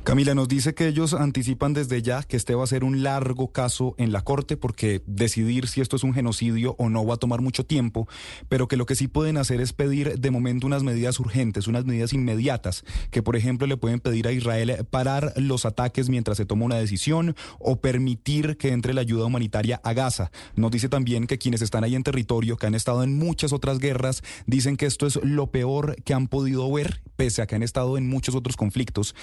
Camila 0.04 0.34
nos 0.34 0.48
dice 0.48 0.74
que 0.74 0.88
ellos 0.88 1.14
anticipan 1.14 1.72
desde 1.72 2.02
ya 2.02 2.22
que 2.22 2.36
este 2.36 2.54
va 2.54 2.64
a 2.64 2.66
ser 2.66 2.84
un 2.84 3.02
largo 3.02 3.52
caso 3.52 3.94
en 3.98 4.12
la 4.12 4.22
Corte 4.22 4.56
porque 4.56 5.02
decidir 5.06 5.68
si 5.68 5.80
esto 5.80 5.96
es 5.96 6.04
un 6.04 6.14
genocidio 6.14 6.74
o 6.78 6.88
no 6.88 7.06
va 7.06 7.14
a 7.14 7.18
tomar 7.18 7.40
mucho 7.40 7.64
tiempo, 7.64 8.08
pero 8.48 8.68
que 8.68 8.76
lo 8.76 8.86
que 8.86 8.94
sí 8.94 9.08
pueden 9.08 9.36
hacer 9.36 9.60
es 9.60 9.72
pedir 9.72 10.18
de 10.18 10.30
momento 10.30 10.66
unas 10.66 10.82
medidas 10.82 11.18
urgentes, 11.20 11.66
unas 11.66 11.84
medidas 11.84 12.12
inmediatas, 12.12 12.84
que 13.10 13.22
por 13.22 13.36
ejemplo 13.36 13.66
le 13.66 13.76
pueden 13.76 14.00
pedir 14.00 14.26
a 14.28 14.32
Israel 14.32 14.86
parar 14.90 15.32
los 15.36 15.66
ataques 15.66 16.08
mientras 16.08 16.36
se 16.36 16.46
toma 16.46 16.64
una 16.64 16.76
decisión 16.76 17.34
o 17.58 17.80
permitir 17.80 18.56
que 18.56 18.70
entre 18.70 18.94
la 18.94 19.00
ayuda 19.00 19.26
humanitaria 19.26 19.80
a 19.84 19.92
Gaza. 19.92 20.30
Nos 20.56 20.70
dice 20.70 20.88
también 20.88 21.26
que 21.26 21.38
quienes 21.38 21.62
están 21.62 21.84
ahí 21.84 21.94
en 21.94 22.02
territorio, 22.02 22.56
que 22.56 22.66
han 22.66 22.74
estado 22.74 23.02
en 23.02 23.18
muchas 23.18 23.52
otras 23.52 23.78
guerras, 23.78 24.22
dicen 24.46 24.76
que 24.76 24.86
esto 24.86 25.06
es 25.06 25.18
lo 25.22 25.50
peor 25.50 25.96
que 26.04 26.14
han 26.14 26.28
podido 26.28 26.70
ver, 26.70 27.02
pese 27.16 27.42
a 27.42 27.46
que 27.46 27.54
han 27.54 27.62
estado 27.62 27.96
en 27.98 28.08
muchos 28.08 28.34
otros 28.34 28.56
conflictos 28.56 29.14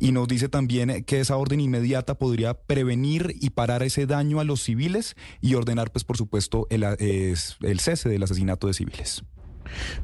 y 0.00 0.12
nos 0.12 0.28
dice 0.28 0.48
también 0.48 1.04
que 1.04 1.20
esa 1.20 1.36
orden 1.36 1.60
inmediata 1.60 2.14
podría 2.14 2.54
prevenir 2.54 3.34
y 3.40 3.50
parar 3.50 3.82
ese 3.82 4.06
daño 4.06 4.40
a 4.40 4.44
los 4.44 4.62
civiles 4.62 5.16
y 5.40 5.54
ordenar, 5.54 5.90
pues 5.90 6.04
por 6.04 6.16
supuesto, 6.16 6.66
el, 6.70 6.84
es- 6.98 7.56
el 7.62 7.80
cese 7.80 8.08
del 8.08 8.22
asesinato 8.22 8.66
de 8.66 8.74
civiles. 8.74 9.22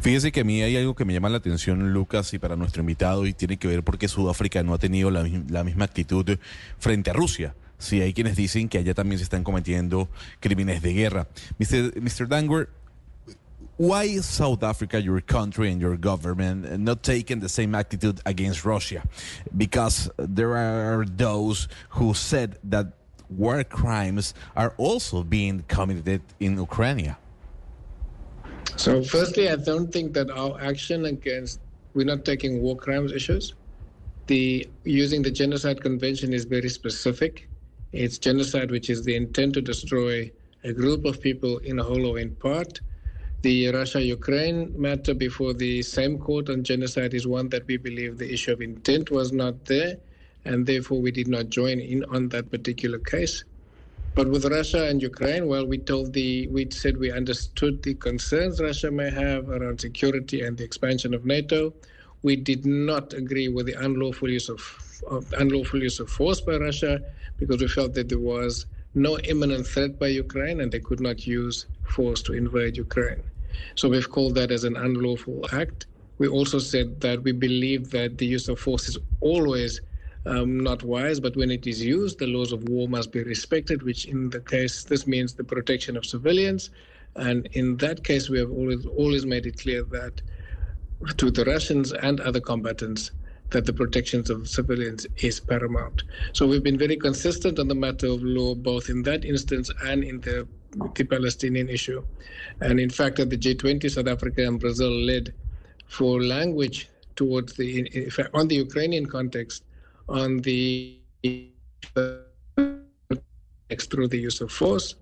Fíjese 0.01 0.30
que 0.32 0.40
a 0.40 0.45
mí 0.45 0.61
hay 0.62 0.76
algo 0.76 0.95
que 0.95 1.05
me 1.07 1.14
llama 1.14 1.30
la 1.30 1.38
atención, 1.38 1.92
Lucas, 1.95 2.34
y 2.34 2.38
para 2.38 2.55
nuestro 2.57 2.82
invitado, 2.82 3.26
y 3.26 3.32
tiene 3.32 3.57
que 3.57 3.66
ver 3.66 3.82
porque 3.82 4.09
Sudáfrica 4.09 4.62
no 4.62 4.74
ha 4.74 4.78
tenido 4.78 5.11
la, 5.11 5.22
mi- 5.22 5.45
la 5.49 5.64
misma 5.64 5.86
actitud 5.86 6.38
frente 6.78 7.11
a 7.11 7.14
Rusia. 7.14 7.55
Sí, 7.78 8.01
hay 8.01 8.12
quienes 8.12 8.36
dicen 8.36 8.68
que 8.68 8.78
allá 8.78 8.95
también 8.95 9.18
se 9.18 9.24
están 9.24 9.42
cometiendo 9.42 10.09
crímenes 10.40 10.82
de 10.82 10.92
guerra. 10.92 11.28
Mr. 11.59 12.01
Mr. 12.01 12.28
Dangwer, 12.28 12.68
why 13.77 14.05
is 14.05 14.25
South 14.27 14.62
Africa, 14.62 15.01
your 15.01 15.20
country 15.20 15.70
and 15.70 15.81
your 15.81 15.97
government, 15.97 16.79
not 16.81 17.03
taking 17.03 17.41
the 17.41 17.49
same 17.49 17.75
attitude 17.75 18.20
against 18.25 18.64
Russia? 18.64 19.03
Because 19.57 20.11
there 20.16 20.57
are 20.57 21.05
those 21.05 21.68
who 21.91 22.14
said 22.14 22.59
that 22.64 22.93
war 23.29 23.64
crimes 23.64 24.35
are 24.55 24.75
also 24.77 25.25
being 25.25 25.64
committed 25.66 26.22
in 26.39 26.57
Ukraine. 26.57 27.16
So, 28.77 29.03
firstly, 29.03 29.49
I 29.51 29.57
don't 29.57 29.91
think 29.93 30.14
that 30.14 30.31
our 30.31 30.61
action 30.61 31.05
against 31.07 31.61
we're 31.95 32.07
not 32.07 32.25
taking 32.25 32.61
war 32.61 32.77
crimes 32.77 33.12
issues. 33.12 33.55
The 34.27 34.68
using 34.85 35.22
the 35.22 35.31
genocide 35.31 35.81
convention 35.81 36.33
is 36.33 36.45
very 36.45 36.68
specific. 36.68 37.49
It's 37.93 38.18
genocide, 38.18 38.70
which 38.70 38.91
is 38.91 39.05
the 39.05 39.14
intent 39.14 39.55
to 39.55 39.61
destroy 39.61 40.31
a 40.64 40.72
group 40.72 41.05
of 41.05 41.20
people 41.20 41.59
in 41.59 41.79
a 41.79 41.85
whole 41.85 42.07
or 42.07 42.18
in 42.18 42.35
part. 42.37 42.81
The 43.45 43.68
Russia-Ukraine 43.72 44.72
matter 44.80 45.12
before 45.12 45.53
the 45.53 45.82
same 45.82 46.16
court 46.18 46.49
on 46.49 46.64
genocide 46.64 47.12
is 47.12 47.26
one 47.26 47.51
that 47.51 47.66
we 47.66 47.76
believe 47.76 48.16
the 48.16 48.32
issue 48.32 48.53
of 48.53 48.62
intent 48.62 49.11
was 49.11 49.32
not 49.32 49.66
there, 49.66 49.99
and 50.47 50.64
therefore 50.64 51.03
we 51.03 51.11
did 51.11 51.28
not 51.28 51.51
join 51.51 51.78
in 51.78 52.05
on 52.07 52.30
that 52.30 52.51
particular 52.51 52.99
case. 52.99 53.45
But 54.14 54.30
with 54.30 54.47
Russia 54.47 54.88
and 54.88 55.03
Ukraine, 55.03 55.47
well, 55.47 55.66
we 55.66 55.76
told 55.76 56.14
the 56.14 56.49
we 56.49 56.70
said 56.70 56.97
we 56.97 57.11
understood 57.12 57.82
the 57.82 57.92
concerns 57.97 58.62
Russia 58.62 58.90
may 58.90 59.11
have 59.11 59.51
around 59.51 59.78
security 59.78 60.40
and 60.40 60.57
the 60.57 60.64
expansion 60.64 61.12
of 61.12 61.26
NATO. 61.26 61.74
We 62.22 62.36
did 62.36 62.64
not 62.64 63.12
agree 63.12 63.49
with 63.49 63.66
the 63.66 63.74
unlawful 63.74 64.30
use 64.30 64.49
of, 64.49 64.62
of 65.07 65.30
unlawful 65.36 65.82
use 65.82 66.01
of 66.01 66.09
force 66.09 66.40
by 66.40 66.57
Russia 66.57 66.99
because 67.36 67.61
we 67.61 67.68
felt 67.68 67.92
that 67.92 68.09
there 68.09 68.18
was 68.34 68.64
no 68.95 69.18
imminent 69.18 69.66
threat 69.66 69.99
by 69.99 70.09
Ukraine 70.09 70.62
and 70.62 70.72
they 70.72 70.80
could 70.80 71.01
not 71.01 71.26
use 71.26 71.66
force 71.82 72.22
to 72.22 72.32
invade 72.32 72.78
Ukraine. 72.78 73.22
So 73.76 73.88
we've 73.88 74.11
called 74.11 74.34
that 74.36 74.50
as 74.50 74.64
an 74.64 74.76
unlawful 74.76 75.46
act. 75.52 75.86
We 76.18 76.28
also 76.28 76.59
said 76.59 77.00
that 77.00 77.22
we 77.22 77.32
believe 77.32 77.90
that 77.90 78.18
the 78.18 78.26
use 78.26 78.48
of 78.48 78.61
force 78.61 78.88
is 78.88 78.98
always 79.20 79.80
um, 80.26 80.61
not 80.61 80.82
wise, 80.82 81.20
but 81.20 81.36
when 81.36 81.50
it 81.50 81.66
is 81.66 81.84
used, 81.84 82.18
the 82.18 82.26
laws 82.26 82.52
of 82.52 82.68
war 82.68 82.88
must 82.88 83.12
be 83.12 83.22
respected, 83.22 83.82
which 83.82 84.07
in 84.07 84.30
the 84.30 84.40
case, 84.40 84.84
this 84.84 85.07
means 85.07 85.34
the 85.34 85.44
protection 85.44 85.96
of 85.96 86.07
civilians. 86.07 86.70
And 87.16 87.46
in 87.52 87.76
that 87.78 88.05
case, 88.05 88.30
we 88.30 88.38
have 88.38 88.50
always, 88.50 88.86
always 88.86 89.26
made 89.26 89.46
it 89.46 89.59
clear 89.61 89.84
that 89.92 90.20
to 91.18 91.30
the 91.30 91.44
Russians 91.44 91.92
and 91.92 92.20
other 92.20 92.40
combatants 92.40 93.12
that 93.50 93.66
the 93.66 93.72
protections 93.72 94.30
of 94.30 94.48
civilians 94.48 95.07
is 95.22 95.40
paramount. 95.40 96.05
So 96.32 96.46
we've 96.46 96.62
been 96.62 96.78
very 96.78 96.96
consistent 96.96 97.59
on 97.59 97.68
the 97.68 97.74
matter 97.74 98.09
of 98.09 98.22
law, 98.22 98.55
both 98.55 98.90
in 98.90 99.02
that 99.05 99.24
instance 99.24 99.70
and 99.84 100.05
in 100.05 100.20
the, 100.22 100.48
the 100.95 101.05
Palestinian 101.05 101.68
issue. 101.68 102.03
And 102.61 102.79
in 102.81 102.91
fact, 102.91 103.18
at 103.18 103.31
the 103.31 103.39
G20, 103.39 103.91
South 103.91 104.09
Africa 104.09 104.47
and 104.47 104.59
Brazil 104.61 104.91
led 104.91 105.33
for 105.87 106.22
language 106.22 106.89
towards 107.16 107.55
the, 107.55 107.87
in 107.87 108.11
fact, 108.11 108.31
on 108.35 108.49
the 108.49 108.57
Ukrainian 108.57 109.07
context, 109.07 109.64
on 110.09 110.39
the 110.39 110.99
through 113.91 114.09
the 114.09 114.18
use 114.18 114.41
of 114.41 114.51
force. 114.53 114.97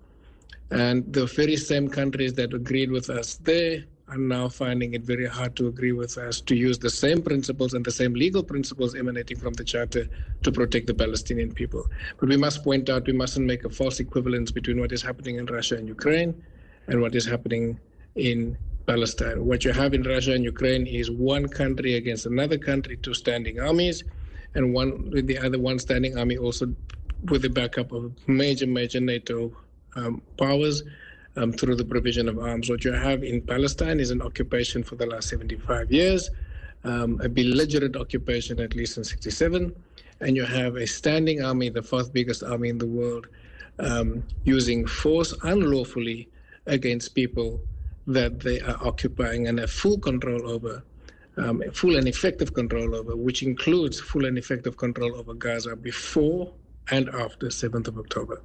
And 0.71 1.11
the 1.13 1.25
very 1.25 1.55
same 1.55 1.87
countries 1.87 2.33
that 2.33 2.53
agreed 2.53 2.89
with 2.91 3.09
us 3.09 3.35
there 3.35 3.83
are 4.09 4.17
now 4.17 4.49
finding 4.49 4.93
it 4.93 5.03
very 5.03 5.25
hard 5.25 5.55
to 5.55 5.67
agree 5.67 5.93
with 5.93 6.17
us 6.17 6.41
to 6.41 6.55
use 6.55 6.77
the 6.77 6.89
same 6.89 7.21
principles 7.21 7.73
and 7.73 7.85
the 7.85 7.91
same 7.91 8.13
legal 8.13 8.43
principles 8.43 8.95
emanating 8.95 9.37
from 9.37 9.53
the 9.53 9.63
Charter 9.63 10.07
to 10.43 10.51
protect 10.51 10.87
the 10.87 10.93
Palestinian 10.93 11.53
people. 11.53 11.85
But 12.19 12.29
we 12.29 12.37
must 12.37 12.63
point 12.63 12.89
out 12.89 13.07
we 13.07 13.13
mustn't 13.13 13.45
make 13.45 13.63
a 13.63 13.69
false 13.69 13.99
equivalence 13.99 14.51
between 14.51 14.79
what 14.79 14.91
is 14.91 15.01
happening 15.01 15.37
in 15.37 15.45
Russia 15.45 15.77
and 15.77 15.87
Ukraine 15.87 16.43
and 16.87 17.01
what 17.01 17.15
is 17.15 17.25
happening 17.25 17.79
in 18.15 18.57
Palestine. 18.85 19.45
What 19.45 19.63
you 19.63 19.71
have 19.71 19.93
in 19.93 20.03
Russia 20.03 20.33
and 20.33 20.43
Ukraine 20.43 20.85
is 20.85 21.09
one 21.09 21.47
country 21.47 21.95
against 21.95 22.25
another 22.25 22.57
country, 22.57 22.97
two 22.97 23.13
standing 23.13 23.61
armies, 23.61 24.03
and 24.55 24.73
one 24.73 25.09
with 25.11 25.27
the 25.27 25.37
other 25.37 25.57
one 25.57 25.79
standing 25.79 26.17
army 26.17 26.37
also 26.37 26.73
with 27.29 27.41
the 27.41 27.49
backup 27.49 27.93
of 27.93 28.11
major, 28.27 28.67
major 28.67 28.99
NATO 28.99 29.55
um, 29.95 30.21
powers 30.37 30.83
um, 31.35 31.51
through 31.51 31.75
the 31.75 31.85
provision 31.85 32.29
of 32.29 32.39
arms. 32.39 32.69
What 32.69 32.83
you 32.83 32.91
have 32.91 33.23
in 33.23 33.41
Palestine 33.41 33.99
is 33.99 34.11
an 34.11 34.21
occupation 34.21 34.83
for 34.83 34.95
the 34.95 35.05
last 35.05 35.29
75 35.29 35.91
years, 35.91 36.29
um, 36.83 37.19
a 37.23 37.29
belligerent 37.29 37.95
occupation 37.95 38.59
at 38.59 38.75
least 38.75 38.97
in 38.97 39.03
67, 39.03 39.75
and 40.21 40.35
you 40.35 40.45
have 40.45 40.75
a 40.75 40.85
standing 40.87 41.43
army, 41.43 41.69
the 41.69 41.81
fourth 41.81 42.13
biggest 42.13 42.43
army 42.43 42.69
in 42.69 42.77
the 42.77 42.85
world, 42.85 43.27
um, 43.79 44.23
using 44.43 44.85
force 44.85 45.33
unlawfully 45.43 46.29
against 46.67 47.15
people 47.15 47.59
that 48.07 48.39
they 48.39 48.59
are 48.61 48.77
occupying 48.81 49.47
and 49.47 49.59
have 49.59 49.71
full 49.71 49.97
control 49.97 50.49
over. 50.49 50.83
Um, 51.35 51.63
full 51.73 51.95
and 51.95 52.07
effective 52.07 52.53
control 52.53 52.93
over, 52.93 53.15
which 53.15 53.41
includes 53.41 53.99
full 53.99 54.25
and 54.25 54.37
effective 54.37 54.77
control 54.77 55.15
over 55.15 55.33
Gaza 55.33 55.75
before 55.75 56.53
and 56.91 57.09
after 57.09 57.47
7th 57.47 57.87
of 57.87 57.97
October. 57.97 58.39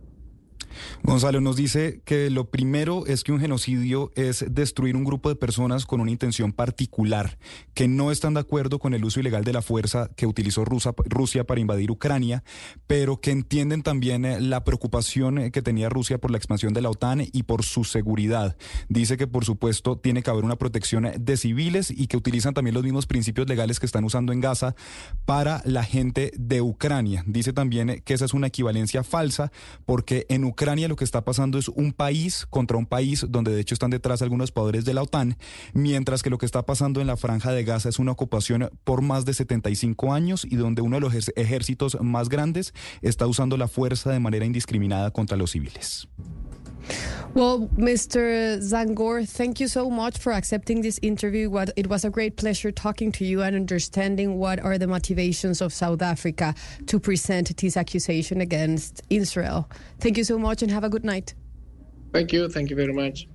Gonzalo 1.02 1.40
nos 1.40 1.56
dice 1.56 2.00
que 2.04 2.30
lo 2.30 2.50
primero 2.50 3.06
es 3.06 3.24
que 3.24 3.32
un 3.32 3.40
genocidio 3.40 4.10
es 4.14 4.44
destruir 4.50 4.96
un 4.96 5.04
grupo 5.04 5.28
de 5.28 5.36
personas 5.36 5.86
con 5.86 6.00
una 6.00 6.10
intención 6.10 6.52
particular, 6.52 7.38
que 7.74 7.88
no 7.88 8.10
están 8.10 8.34
de 8.34 8.40
acuerdo 8.40 8.78
con 8.78 8.94
el 8.94 9.04
uso 9.04 9.20
ilegal 9.20 9.44
de 9.44 9.52
la 9.52 9.62
fuerza 9.62 10.10
que 10.16 10.26
utilizó 10.26 10.64
Rusa- 10.64 10.94
Rusia 11.06 11.44
para 11.44 11.60
invadir 11.60 11.90
Ucrania, 11.90 12.42
pero 12.86 13.20
que 13.20 13.30
entienden 13.30 13.82
también 13.82 14.24
eh, 14.24 14.40
la 14.40 14.64
preocupación 14.64 15.38
eh, 15.38 15.50
que 15.50 15.62
tenía 15.62 15.88
Rusia 15.88 16.18
por 16.18 16.30
la 16.30 16.36
expansión 16.38 16.72
de 16.74 16.82
la 16.82 16.90
OTAN 16.90 17.22
y 17.32 17.42
por 17.44 17.64
su 17.64 17.84
seguridad. 17.84 18.56
Dice 18.88 19.16
que 19.16 19.26
por 19.26 19.44
supuesto 19.44 19.96
tiene 19.98 20.22
que 20.22 20.30
haber 20.30 20.44
una 20.44 20.56
protección 20.56 21.10
de 21.18 21.36
civiles 21.36 21.90
y 21.90 22.06
que 22.06 22.16
utilizan 22.16 22.54
también 22.54 22.74
los 22.74 22.84
mismos 22.84 23.06
principios 23.06 23.48
legales 23.48 23.80
que 23.80 23.86
están 23.86 24.04
usando 24.04 24.32
en 24.32 24.40
Gaza 24.40 24.74
para 25.24 25.62
la 25.64 25.84
gente 25.84 26.32
de 26.36 26.60
Ucrania. 26.60 27.24
Dice 27.26 27.52
también 27.52 28.02
que 28.04 28.14
esa 28.14 28.24
es 28.24 28.34
una 28.34 28.48
equivalencia 28.48 29.02
falsa 29.04 29.50
porque 29.86 30.26
en 30.28 30.44
Ucrania 30.44 30.57
lo 30.88 30.96
que 30.96 31.04
está 31.04 31.24
pasando 31.24 31.58
es 31.58 31.68
un 31.68 31.92
país 31.92 32.46
contra 32.50 32.76
un 32.76 32.86
país 32.86 33.24
donde 33.28 33.52
de 33.52 33.60
hecho 33.60 33.74
están 33.74 33.90
detrás 33.90 34.22
algunos 34.22 34.50
poderes 34.50 34.84
de 34.84 34.92
la 34.92 35.02
OTAN, 35.02 35.36
mientras 35.72 36.22
que 36.22 36.30
lo 36.30 36.38
que 36.38 36.46
está 36.46 36.66
pasando 36.66 37.00
en 37.00 37.06
la 37.06 37.16
franja 37.16 37.52
de 37.52 37.62
Gaza 37.62 37.88
es 37.88 37.98
una 37.98 38.12
ocupación 38.12 38.68
por 38.84 39.00
más 39.00 39.24
de 39.24 39.34
75 39.34 40.12
años 40.12 40.44
y 40.44 40.56
donde 40.56 40.82
uno 40.82 40.96
de 40.96 41.00
los 41.00 41.30
ejércitos 41.36 41.96
más 42.00 42.28
grandes 42.28 42.74
está 43.02 43.26
usando 43.26 43.56
la 43.56 43.68
fuerza 43.68 44.10
de 44.10 44.18
manera 44.18 44.46
indiscriminada 44.46 45.12
contra 45.12 45.36
los 45.36 45.52
civiles. 45.52 46.08
Well, 47.34 47.68
Mr. 47.76 48.58
Zangor, 48.58 49.28
thank 49.28 49.60
you 49.60 49.68
so 49.68 49.90
much 49.90 50.18
for 50.18 50.32
accepting 50.32 50.80
this 50.80 50.98
interview. 51.02 51.50
What, 51.50 51.70
it 51.76 51.86
was 51.86 52.04
a 52.04 52.10
great 52.10 52.36
pleasure 52.36 52.72
talking 52.72 53.12
to 53.12 53.24
you 53.24 53.42
and 53.42 53.54
understanding 53.54 54.38
what 54.38 54.58
are 54.58 54.78
the 54.78 54.86
motivations 54.86 55.60
of 55.60 55.72
South 55.72 56.02
Africa 56.02 56.54
to 56.86 56.98
present 56.98 57.54
this 57.58 57.76
accusation 57.76 58.40
against 58.40 59.02
Israel. 59.10 59.68
Thank 60.00 60.16
you 60.16 60.24
so 60.24 60.38
much 60.38 60.62
and 60.62 60.70
have 60.72 60.84
a 60.84 60.88
good 60.88 61.04
night. 61.04 61.34
Thank 62.12 62.32
you. 62.32 62.48
Thank 62.48 62.70
you 62.70 62.76
very 62.76 62.94
much. 62.94 63.28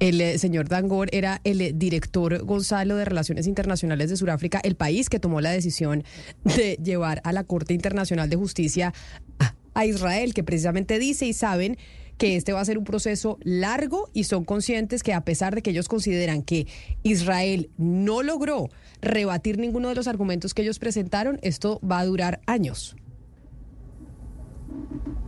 El 0.00 0.20
eh, 0.20 0.38
señor 0.38 0.68
Dangor 0.68 1.08
era 1.12 1.40
el 1.44 1.60
eh, 1.60 1.72
director 1.72 2.44
Gonzalo 2.44 2.96
de 2.96 3.04
Relaciones 3.04 3.46
Internacionales 3.46 4.10
de 4.10 4.16
Sudáfrica, 4.16 4.60
el 4.64 4.74
país 4.74 5.08
que 5.08 5.20
tomó 5.20 5.40
la 5.40 5.50
decisión 5.50 6.02
de 6.44 6.78
llevar 6.82 7.20
a 7.24 7.32
la 7.32 7.44
Corte 7.44 7.74
Internacional 7.74 8.28
de 8.28 8.36
Justicia 8.36 8.92
a, 9.38 9.54
a 9.74 9.86
Israel, 9.86 10.34
que 10.34 10.42
precisamente 10.42 10.98
dice 10.98 11.26
y 11.26 11.32
saben 11.32 11.78
que 12.18 12.36
este 12.36 12.52
va 12.52 12.60
a 12.60 12.64
ser 12.64 12.78
un 12.78 12.84
proceso 12.84 13.38
largo 13.42 14.08
y 14.12 14.24
son 14.24 14.44
conscientes 14.44 15.02
que 15.02 15.12
a 15.12 15.24
pesar 15.24 15.54
de 15.54 15.62
que 15.62 15.70
ellos 15.70 15.88
consideran 15.88 16.42
que 16.42 16.66
Israel 17.02 17.70
no 17.76 18.22
logró 18.22 18.70
rebatir 19.02 19.58
ninguno 19.58 19.88
de 19.88 19.94
los 19.94 20.06
argumentos 20.06 20.54
que 20.54 20.62
ellos 20.62 20.78
presentaron, 20.78 21.38
esto 21.42 21.80
va 21.80 21.98
a 21.98 22.06
durar 22.06 22.40
años. 22.46 22.96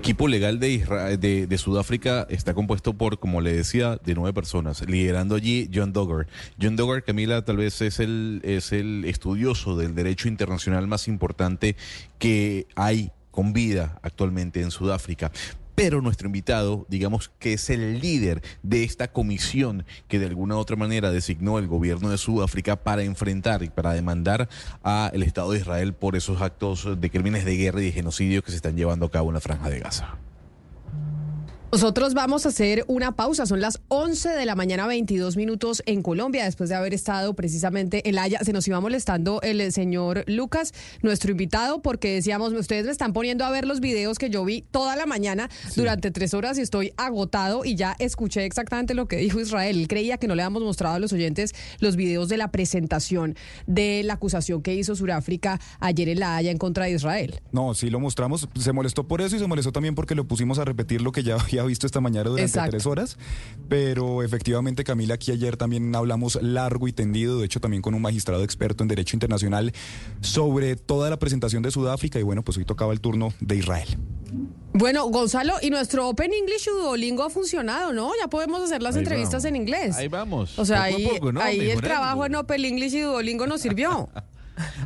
equipo 0.01 0.29
legal 0.29 0.61
de 0.61 1.59
Sudáfrica 1.59 2.27
está 2.31 2.55
compuesto 2.55 2.95
por, 2.95 3.19
como 3.19 3.41
le 3.41 3.53
decía, 3.53 3.99
de 4.05 4.15
nueve 4.15 4.33
personas, 4.33 4.87
liderando 4.89 5.35
allí 5.35 5.69
John 5.75 5.93
Dogger. 5.93 6.29
John 6.61 6.77
Dogger, 6.77 7.03
Camila, 7.03 7.45
tal 7.45 7.57
vez 7.57 7.81
es 7.83 7.99
el, 7.99 8.41
es 8.45 8.73
el 8.73 9.05
estudioso 9.05 9.77
del 9.77 9.95
derecho 9.95 10.29
internacional 10.29 10.87
más 10.87 11.09
importante 11.09 11.75
que 12.19 12.67
hay 12.77 13.11
con 13.33 13.53
vida 13.53 13.99
actualmente 14.03 14.63
en 14.63 14.71
Sudáfrica. 14.71 15.33
Pero 15.77 16.01
nuestro 16.01 16.27
invitado, 16.27 16.87
digamos 16.89 17.31
que 17.39 17.53
es 17.53 17.69
el 17.69 18.01
líder 18.01 18.43
de 18.63 18.83
esta 18.83 19.13
comisión 19.13 19.85
que 20.09 20.19
de 20.19 20.25
alguna 20.25 20.57
u 20.57 20.59
otra 20.59 20.75
manera 20.75 21.13
designó 21.13 21.59
el 21.59 21.69
gobierno 21.69 22.09
de 22.09 22.17
Sudáfrica 22.17 22.77
para 22.77 23.03
enfrentar 23.03 23.63
y 23.63 23.69
para 23.69 23.93
demandar 23.93 24.49
al 24.83 25.23
Estado 25.23 25.53
de 25.53 25.59
Israel 25.59 25.93
por 25.93 26.17
esos 26.17 26.41
actos 26.41 26.89
de 26.99 27.11
crímenes 27.11 27.45
de 27.45 27.57
guerra 27.59 27.83
y 27.83 27.85
de 27.85 27.93
genocidio 27.93 28.43
que 28.43 28.51
se 28.51 28.57
están 28.57 28.75
llevando 28.75 29.05
a 29.05 29.11
cabo 29.11 29.29
en 29.29 29.35
la 29.35 29.41
franja 29.41 29.69
de 29.69 29.81
Gaza. 29.81 30.17
Nosotros 31.73 32.15
vamos 32.15 32.47
a 32.47 32.51
hacer 32.51 32.85
una 32.87 33.17
pausa. 33.17 33.45
Son 33.45 33.61
las 33.61 33.81
11 33.89 34.29
de 34.31 34.47
la 34.47 34.55
mañana, 34.55 34.87
22 34.87 35.37
minutos 35.37 35.83
en 35.87 36.01
Colombia, 36.01 36.45
después 36.45 36.71
de 36.71 36.77
haber 36.77 36.95
estado 36.95 37.35
precisamente 37.35 38.09
en 38.09 38.15
La 38.15 38.23
Haya. 38.23 38.39
Se 38.45 38.53
nos 38.53 38.67
iba 38.69 38.81
molestando 38.81 39.43
el 39.43 39.73
señor 39.73 40.23
Lucas, 40.29 40.73
nuestro 41.03 41.33
invitado, 41.33 41.83
porque 41.83 42.15
decíamos, 42.15 42.53
ustedes 42.53 42.87
me 42.87 42.93
están 42.93 43.13
poniendo 43.13 43.45
a 43.45 43.51
ver 43.51 43.67
los 43.67 43.81
videos 43.81 44.17
que 44.17 44.31
yo 44.31 44.45
vi 44.45 44.63
toda 44.63 44.95
la 44.95 45.07
mañana 45.07 45.51
durante 45.75 46.13
tres 46.13 46.35
horas 46.35 46.57
y 46.57 46.61
estoy 46.63 46.93
agotado 46.97 47.65
y 47.65 47.75
ya 47.75 47.97
escuché 47.99 48.45
exactamente 48.45 48.95
lo 48.95 49.09
que 49.09 49.17
dijo 49.17 49.41
Israel. 49.41 49.77
Él 49.77 49.89
creía 49.89 50.19
que 50.19 50.29
no 50.29 50.37
le 50.37 50.43
habíamos 50.43 50.63
mostrado 50.63 50.95
a 50.95 50.99
los 51.01 51.13
oyentes 51.13 51.53
los 51.81 51.97
videos 51.97 52.29
de 52.29 52.37
la 52.37 52.53
presentación 52.53 53.35
de 53.67 54.03
la 54.05 54.15
acusación 54.15 54.63
que 54.63 54.73
hizo 54.75 54.95
Sudáfrica 54.95 55.61
ayer 55.81 56.11
en 56.11 56.21
La 56.21 56.37
Haya 56.37 56.53
en 56.53 56.59
contra 56.59 56.85
de 56.85 56.93
Israel. 56.93 57.41
No, 57.51 57.75
sí 57.75 57.91
lo 57.91 57.99
mostramos. 57.99 58.49
Se 58.55 58.73
molestó 58.73 59.09
por 59.09 59.21
eso 59.21 59.35
y 59.35 59.41
se 59.41 59.47
molestó 59.49 59.73
también 59.73 59.97
porque 59.97 60.15
lo 60.15 60.29
pusimos 60.29 60.61
a 60.61 60.65
repetir 60.65 61.03
lo 61.03 61.11
que 61.11 61.25
ya 61.25 61.35
había 61.35 61.56
visto 61.65 61.87
esta 61.87 62.01
mañana 62.01 62.31
durante 62.31 62.47
Exacto. 62.49 62.71
tres 62.73 62.87
horas. 62.87 63.17
Pero 63.69 64.23
efectivamente, 64.23 64.85
Camila, 64.85 65.15
aquí 65.15 65.33
ayer 65.33 65.57
también 65.57 65.95
hablamos 65.95 66.39
largo 66.43 66.87
y 66.89 66.93
tendido, 66.93 67.39
de 67.41 67.47
hecho 67.47 67.61
también 67.61 67.83
con 67.83 67.95
un 67.95 68.03
magistrado 68.03 68.43
experto 68.45 68.85
en 68.85 68.89
Derecho 68.89 69.17
Internacional, 69.17 69.73
sobre 70.21 70.77
toda 70.77 71.11
la 71.11 71.19
presentación 71.19 71.63
de 71.63 71.71
Sudáfrica 71.71 72.19
y 72.19 72.23
bueno, 72.23 72.43
pues 72.43 72.57
hoy 72.59 72.65
tocaba 72.65 72.93
el 72.93 73.01
turno 73.01 73.33
de 73.41 73.57
Israel. 73.57 73.89
Bueno, 74.73 75.07
Gonzalo, 75.09 75.55
y 75.63 75.71
nuestro 75.71 76.09
Open 76.09 76.33
English 76.35 76.67
y 76.69 76.71
Duolingo 76.71 77.25
ha 77.25 77.31
funcionado, 77.31 77.93
¿no? 77.93 78.11
Ya 78.21 78.29
podemos 78.29 78.63
hacer 78.63 78.83
las 78.83 78.95
Ahí 78.95 79.01
entrevistas 79.03 79.43
vamos. 79.43 79.45
en 79.47 79.57
inglés. 79.57 79.97
Ahí 79.97 80.09
vamos. 80.09 80.59
O 80.59 80.65
sea, 80.67 80.77
Poco 80.85 80.85
a 80.85 80.97
ahí, 80.97 81.09
poco, 81.09 81.33
¿no? 81.33 81.41
ahí 81.41 81.71
el 81.71 81.81
trabajo 81.81 82.27
en 82.27 82.35
Open 82.35 82.65
English 82.65 82.95
y 82.95 83.01
Duolingo 83.01 83.47
nos 83.47 83.61
sirvió. 83.63 84.09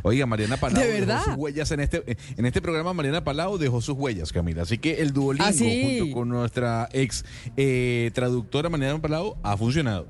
Oiga, 0.03 0.25
Mariana 0.25 0.57
Palau 0.57 0.81
¿De 0.81 1.05
dejó 1.05 1.23
sus 1.23 1.35
huellas 1.35 1.71
en 1.71 1.79
este, 1.79 2.17
en 2.37 2.45
este 2.45 2.61
programa. 2.61 2.93
Mariana 2.93 3.23
Palau 3.23 3.57
dejó 3.57 3.81
sus 3.81 3.95
huellas, 3.97 4.31
Camila. 4.31 4.63
Así 4.63 4.77
que 4.77 5.01
el 5.01 5.13
Duolingo, 5.13 5.45
Ah, 5.47 5.53
sí. 5.53 5.99
junto 5.99 6.13
con 6.15 6.29
nuestra 6.29 6.89
ex 6.93 7.25
eh, 7.57 8.11
traductora 8.13 8.69
Mariana 8.69 9.01
Palau, 9.01 9.37
ha 9.43 9.57
funcionado. 9.57 10.07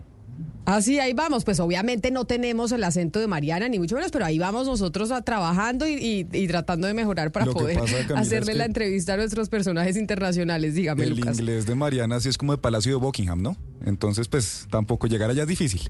Así, 0.66 1.00
ahí 1.00 1.14
vamos. 1.14 1.44
Pues 1.44 1.60
obviamente 1.60 2.12
no 2.12 2.26
tenemos 2.26 2.72
el 2.72 2.84
acento 2.84 3.20
de 3.20 3.28
Mariana, 3.28 3.68
ni 3.68 3.80
mucho 3.80 3.96
menos, 3.96 4.12
pero 4.12 4.26
ahí 4.26 4.38
vamos 4.40 4.68
nosotros 4.68 5.12
a, 5.12 5.22
trabajando 5.22 5.88
y, 5.88 5.94
y- 5.94 6.28
y 6.32 6.48
tratando 6.48 6.88
de 6.88 6.94
mejorar 6.94 7.32
para 7.32 7.46
Lo 7.48 7.54
poder 7.54 7.80
pasa, 7.80 7.98
Camila, 8.00 8.20
hacerle 8.20 8.52
es 8.52 8.56
que 8.56 8.58
la 8.60 8.66
entrevista 8.66 9.14
a 9.14 9.18
nuestros 9.18 9.50
personajes 9.50 9.98
internacionales. 9.98 10.76
Dígame, 10.76 11.04
El 11.04 11.10
Lucas. 11.16 11.40
inglés 11.40 11.66
de 11.66 11.76
Mariana 11.76 12.20
sí 12.20 12.30
es 12.30 12.38
como 12.38 12.52
de 12.54 12.58
Palacio 12.60 12.92
de 12.94 12.98
Buckingham, 13.00 13.42
¿no? 13.42 13.58
Entonces, 13.86 14.28
pues 14.28 14.68
tampoco 14.70 15.08
llegar 15.08 15.30
allá 15.30 15.42
es 15.44 15.48
difícil. 15.48 15.90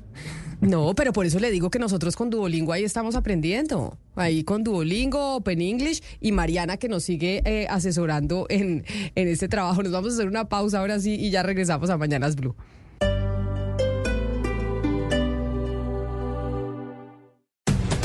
No, 0.61 0.93
pero 0.95 1.11
por 1.11 1.25
eso 1.25 1.39
le 1.39 1.51
digo 1.51 1.69
que 1.69 1.79
nosotros 1.79 2.15
con 2.15 2.29
Duolingo 2.29 2.71
ahí 2.71 2.83
estamos 2.83 3.15
aprendiendo. 3.15 3.97
Ahí 4.15 4.43
con 4.43 4.63
Duolingo, 4.63 5.35
Open 5.35 5.61
English 5.61 6.01
y 6.21 6.31
Mariana 6.31 6.77
que 6.77 6.87
nos 6.87 7.03
sigue 7.03 7.41
eh, 7.45 7.67
asesorando 7.69 8.45
en, 8.49 8.85
en 9.15 9.27
este 9.27 9.47
trabajo. 9.47 9.81
Nos 9.83 9.91
vamos 9.91 10.11
a 10.11 10.15
hacer 10.15 10.27
una 10.27 10.47
pausa 10.49 10.79
ahora 10.79 10.99
sí 10.99 11.15
y 11.15 11.29
ya 11.31 11.43
regresamos 11.43 11.89
a 11.89 11.97
Mañanas 11.97 12.35
Blue. 12.35 12.55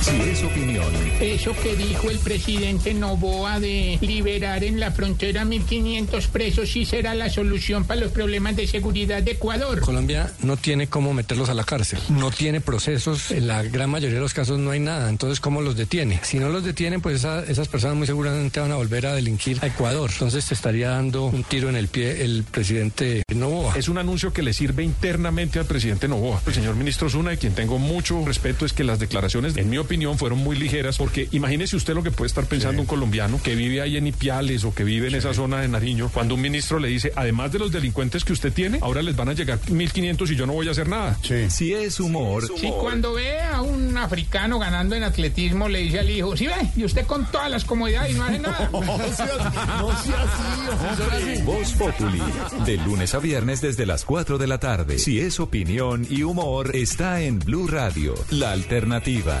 Si 0.00 0.16
es 0.30 0.42
opinión, 0.42 0.84
Eso 1.20 1.54
que 1.62 1.74
dijo 1.76 2.08
el 2.10 2.18
presidente 2.18 2.94
Novoa 2.94 3.60
de 3.60 3.98
liberar 4.00 4.64
en 4.64 4.80
la 4.80 4.90
frontera 4.92 5.44
1.500 5.44 6.28
presos 6.28 6.70
sí 6.70 6.84
será 6.84 7.14
la 7.14 7.28
solución 7.28 7.84
para 7.84 8.00
los 8.00 8.12
problemas 8.12 8.56
de 8.56 8.66
seguridad 8.66 9.22
de 9.22 9.32
Ecuador. 9.32 9.80
Colombia 9.80 10.32
no 10.42 10.56
tiene 10.56 10.86
cómo 10.86 11.12
meterlos 11.12 11.48
a 11.50 11.54
la 11.54 11.64
cárcel, 11.64 11.98
no 12.10 12.30
tiene 12.30 12.60
procesos, 12.60 13.30
en 13.32 13.48
la 13.48 13.62
gran 13.64 13.90
mayoría 13.90 14.14
de 14.16 14.20
los 14.22 14.34
casos 14.34 14.58
no 14.58 14.70
hay 14.70 14.80
nada, 14.80 15.10
entonces 15.10 15.40
¿cómo 15.40 15.60
los 15.60 15.76
detiene? 15.76 16.20
Si 16.22 16.38
no 16.38 16.48
los 16.48 16.64
detienen, 16.64 17.00
pues 17.00 17.16
esa- 17.16 17.44
esas 17.44 17.68
personas 17.68 17.96
muy 17.96 18.06
seguramente 18.06 18.60
van 18.60 18.72
a 18.72 18.76
volver 18.76 19.06
a 19.06 19.14
delinquir 19.14 19.58
a 19.62 19.66
Ecuador, 19.66 20.10
entonces 20.12 20.46
te 20.46 20.54
estaría 20.54 20.90
dando 20.90 21.26
un 21.26 21.44
tiro 21.44 21.68
en 21.68 21.76
el 21.76 21.88
pie 21.88 22.22
el 22.24 22.44
presidente 22.44 23.22
Novoa. 23.34 23.74
Es 23.76 23.88
un 23.88 23.98
anuncio 23.98 24.32
que 24.32 24.42
le 24.42 24.52
sirve 24.52 24.84
internamente 24.84 25.58
al 25.58 25.66
presidente 25.66 26.08
Novoa. 26.08 26.40
El 26.46 26.54
señor 26.54 26.76
ministro 26.76 27.10
Zuna, 27.10 27.30
de 27.30 27.38
quien 27.38 27.54
tengo 27.54 27.78
mucho 27.78 28.24
respeto, 28.24 28.64
es 28.64 28.72
que 28.72 28.84
las 28.84 28.98
declaraciones, 29.00 29.56
en 29.56 29.68
mi 29.68 29.76
opinión, 29.78 29.87
fueron 30.16 30.38
muy 30.38 30.56
ligeras, 30.56 30.98
porque 30.98 31.28
imagínese 31.32 31.76
usted 31.76 31.94
lo 31.94 32.02
que 32.02 32.10
puede 32.10 32.26
estar 32.26 32.44
pensando 32.44 32.82
un 32.82 32.86
colombiano 32.86 33.40
que 33.42 33.54
vive 33.54 33.80
ahí 33.80 33.96
en 33.96 34.06
Ipiales 34.06 34.64
o 34.64 34.74
que 34.74 34.84
vive 34.84 35.08
en 35.08 35.14
esa 35.14 35.32
zona 35.32 35.60
de 35.60 35.68
Nariño, 35.68 36.10
cuando 36.12 36.34
un 36.34 36.42
ministro 36.42 36.78
le 36.78 36.88
dice, 36.88 37.12
además 37.16 37.52
de 37.52 37.58
los 37.58 37.72
delincuentes 37.72 38.24
que 38.24 38.34
usted 38.34 38.52
tiene, 38.52 38.78
ahora 38.82 39.00
les 39.02 39.16
van 39.16 39.30
a 39.30 39.32
llegar 39.32 39.58
1.500 39.60 40.30
y 40.30 40.36
yo 40.36 40.46
no 40.46 40.52
voy 40.52 40.68
a 40.68 40.72
hacer 40.72 40.88
nada. 40.88 41.18
si 41.22 41.72
es 41.72 42.00
humor, 42.00 42.44
Si 42.58 42.70
cuando 42.70 43.14
ve 43.14 43.40
a 43.40 43.62
un 43.62 43.96
africano 43.96 44.58
ganando 44.58 44.94
en 44.94 45.04
atletismo 45.04 45.68
le 45.68 45.78
dice 45.80 46.00
al 46.00 46.10
hijo, 46.10 46.36
sí 46.36 46.46
ve, 46.46 46.54
y 46.76 46.84
usted 46.84 47.06
con 47.06 47.24
todas 47.30 47.50
las 47.50 47.64
comodidades 47.64 48.14
y 48.14 48.18
no 48.18 48.24
hace 48.24 48.38
nada. 48.38 48.70
Voz 51.44 51.72
Populi, 51.72 52.22
de 52.66 52.76
lunes 52.76 53.14
a 53.14 53.18
viernes 53.18 53.60
desde 53.62 53.86
las 53.86 54.04
4 54.04 54.36
de 54.38 54.46
la 54.46 54.58
tarde. 54.58 54.98
Si 54.98 55.18
es 55.18 55.40
opinión 55.40 56.06
y 56.08 56.22
humor, 56.22 56.76
está 56.76 57.22
en 57.22 57.38
Blue 57.38 57.66
Radio, 57.66 58.14
la 58.30 58.52
alternativa. 58.52 59.40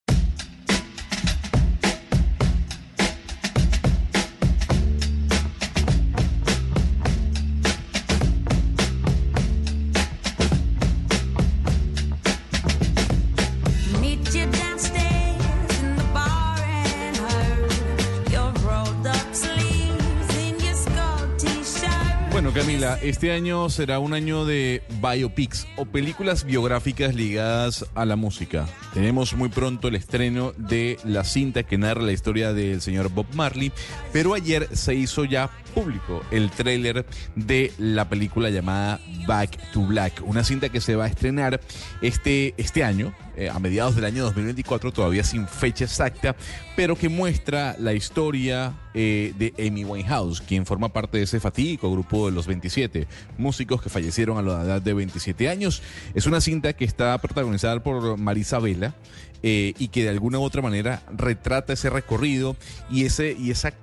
Camila, 22.53 22.99
este 23.01 23.31
año 23.31 23.69
será 23.69 23.99
un 23.99 24.13
año 24.13 24.43
de 24.43 24.83
biopics 25.01 25.67
o 25.77 25.85
películas 25.85 26.43
biográficas 26.43 27.15
ligadas 27.15 27.85
a 27.95 28.03
la 28.03 28.17
música. 28.17 28.67
Tenemos 28.93 29.33
muy 29.35 29.47
pronto 29.47 29.87
el 29.87 29.95
estreno 29.95 30.51
de 30.57 30.99
la 31.05 31.23
cinta 31.23 31.63
que 31.63 31.77
narra 31.77 32.01
la 32.01 32.11
historia 32.11 32.51
del 32.51 32.81
señor 32.81 33.09
Bob 33.09 33.27
Marley, 33.35 33.71
pero 34.11 34.33
ayer 34.33 34.67
se 34.73 34.95
hizo 34.95 35.23
ya 35.23 35.49
público 35.73 36.21
el 36.29 36.51
tráiler 36.51 37.05
de 37.35 37.71
la 37.77 38.09
película 38.09 38.49
llamada 38.49 38.99
Back 39.25 39.71
to 39.71 39.81
Black, 39.81 40.21
una 40.25 40.43
cinta 40.43 40.67
que 40.67 40.81
se 40.81 40.97
va 40.97 41.05
a 41.05 41.07
estrenar 41.07 41.61
este, 42.01 42.53
este 42.57 42.83
año, 42.83 43.13
eh, 43.41 43.49
a 43.49 43.57
mediados 43.57 43.95
del 43.95 44.05
año 44.05 44.23
2024, 44.25 44.91
todavía 44.91 45.23
sin 45.23 45.47
fecha 45.47 45.85
exacta, 45.85 46.35
pero 46.75 46.95
que 46.95 47.09
muestra 47.09 47.75
la 47.79 47.93
historia 47.93 48.73
eh, 48.93 49.33
de 49.35 49.51
Amy 49.67 49.83
Winehouse, 49.83 50.41
quien 50.41 50.67
forma 50.67 50.89
parte 50.89 51.17
de 51.17 51.23
ese 51.23 51.39
fatídico 51.39 51.91
grupo 51.91 52.27
de 52.27 52.33
los 52.33 52.45
27 52.45 53.07
músicos 53.39 53.81
que 53.81 53.89
fallecieron 53.89 54.37
a 54.37 54.43
la 54.43 54.63
edad 54.63 54.79
de 54.79 54.93
27 54.93 55.49
años. 55.49 55.81
Es 56.13 56.27
una 56.27 56.39
cinta 56.39 56.73
que 56.73 56.85
está 56.85 57.17
protagonizada 57.17 57.81
por 57.81 58.15
Marisa 58.15 58.59
Vela 58.59 58.93
eh, 59.41 59.73
y 59.79 59.87
que 59.87 60.03
de 60.03 60.09
alguna 60.09 60.37
u 60.37 60.43
otra 60.43 60.61
manera 60.61 61.01
retrata 61.11 61.73
ese 61.73 61.89
recorrido 61.89 62.55
y, 62.91 63.05
ese, 63.05 63.35
y 63.39 63.49
esa 63.49 63.73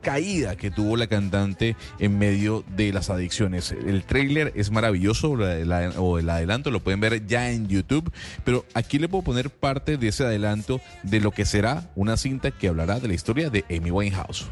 caída 0.00 0.56
que 0.56 0.70
tuvo 0.70 0.96
la 0.96 1.06
cantante 1.06 1.76
en 1.98 2.18
medio 2.18 2.64
de 2.76 2.92
las 2.92 3.10
adicciones. 3.10 3.72
El 3.72 4.02
tráiler 4.04 4.52
es 4.54 4.70
maravilloso, 4.70 5.32
o 5.32 6.18
el 6.18 6.30
adelanto 6.30 6.70
lo 6.70 6.80
pueden 6.80 7.00
ver 7.00 7.26
ya 7.26 7.50
en 7.50 7.68
YouTube, 7.68 8.12
pero 8.44 8.64
aquí 8.74 8.98
le 8.98 9.08
puedo 9.08 9.22
poner 9.22 9.50
parte 9.50 9.96
de 9.96 10.08
ese 10.08 10.24
adelanto 10.24 10.80
de 11.02 11.20
lo 11.20 11.30
que 11.30 11.44
será 11.44 11.90
una 11.94 12.16
cinta 12.16 12.50
que 12.50 12.68
hablará 12.68 13.00
de 13.00 13.08
la 13.08 13.14
historia 13.14 13.50
de 13.50 13.64
Amy 13.70 13.90
Winehouse. 13.90 14.46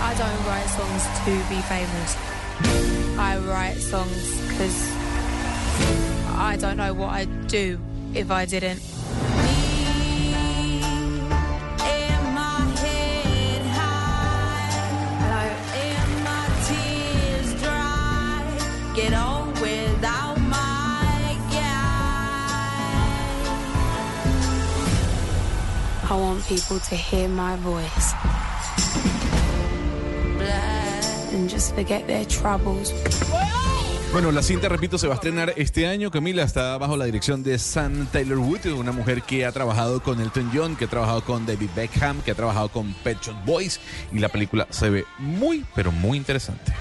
I 0.00 0.14
don't 0.14 0.46
write 0.46 0.68
songs 0.68 1.04
to 1.24 1.30
be 1.48 1.60
famous. 1.62 2.16
I 3.18 3.38
write 3.38 3.80
songs 3.80 4.40
because 4.48 4.92
I 6.36 6.56
don't 6.60 6.76
know 6.76 6.92
what 6.92 7.10
I'd 7.10 7.48
do 7.48 7.78
if 8.14 8.30
I 8.30 8.44
didn't. 8.44 8.80
I 26.12 26.14
want 26.14 26.46
people 26.46 26.78
to 26.78 26.94
hear 26.94 27.26
my 27.26 27.56
voice 27.56 28.12
and 31.32 31.48
just 31.48 31.74
forget 31.74 32.06
their 32.06 32.26
troubles. 32.26 32.92
Bueno, 34.12 34.30
la 34.30 34.42
cinta, 34.42 34.68
repito, 34.68 34.98
se 34.98 35.06
va 35.06 35.14
a 35.14 35.16
estrenar 35.16 35.54
este 35.56 35.86
año. 35.86 36.10
Camila 36.10 36.42
está 36.42 36.76
bajo 36.76 36.98
la 36.98 37.06
dirección 37.06 37.42
de 37.42 37.58
Sam 37.58 38.06
Taylor 38.12 38.36
Wood, 38.36 38.66
una 38.66 38.92
mujer 38.92 39.22
que 39.22 39.46
ha 39.46 39.52
trabajado 39.52 40.02
con 40.02 40.20
Elton 40.20 40.50
John, 40.52 40.76
que 40.76 40.84
ha 40.84 40.88
trabajado 40.88 41.24
con 41.24 41.46
David 41.46 41.70
Beckham, 41.74 42.20
que 42.20 42.32
ha 42.32 42.34
trabajado 42.34 42.68
con 42.68 42.92
Pet 43.04 43.18
Shop 43.22 43.36
Boys. 43.46 43.80
Y 44.12 44.18
la 44.18 44.28
película 44.28 44.66
se 44.68 44.90
ve 44.90 45.06
muy, 45.18 45.64
pero 45.74 45.90
muy 45.92 46.18
interesante. 46.18 46.74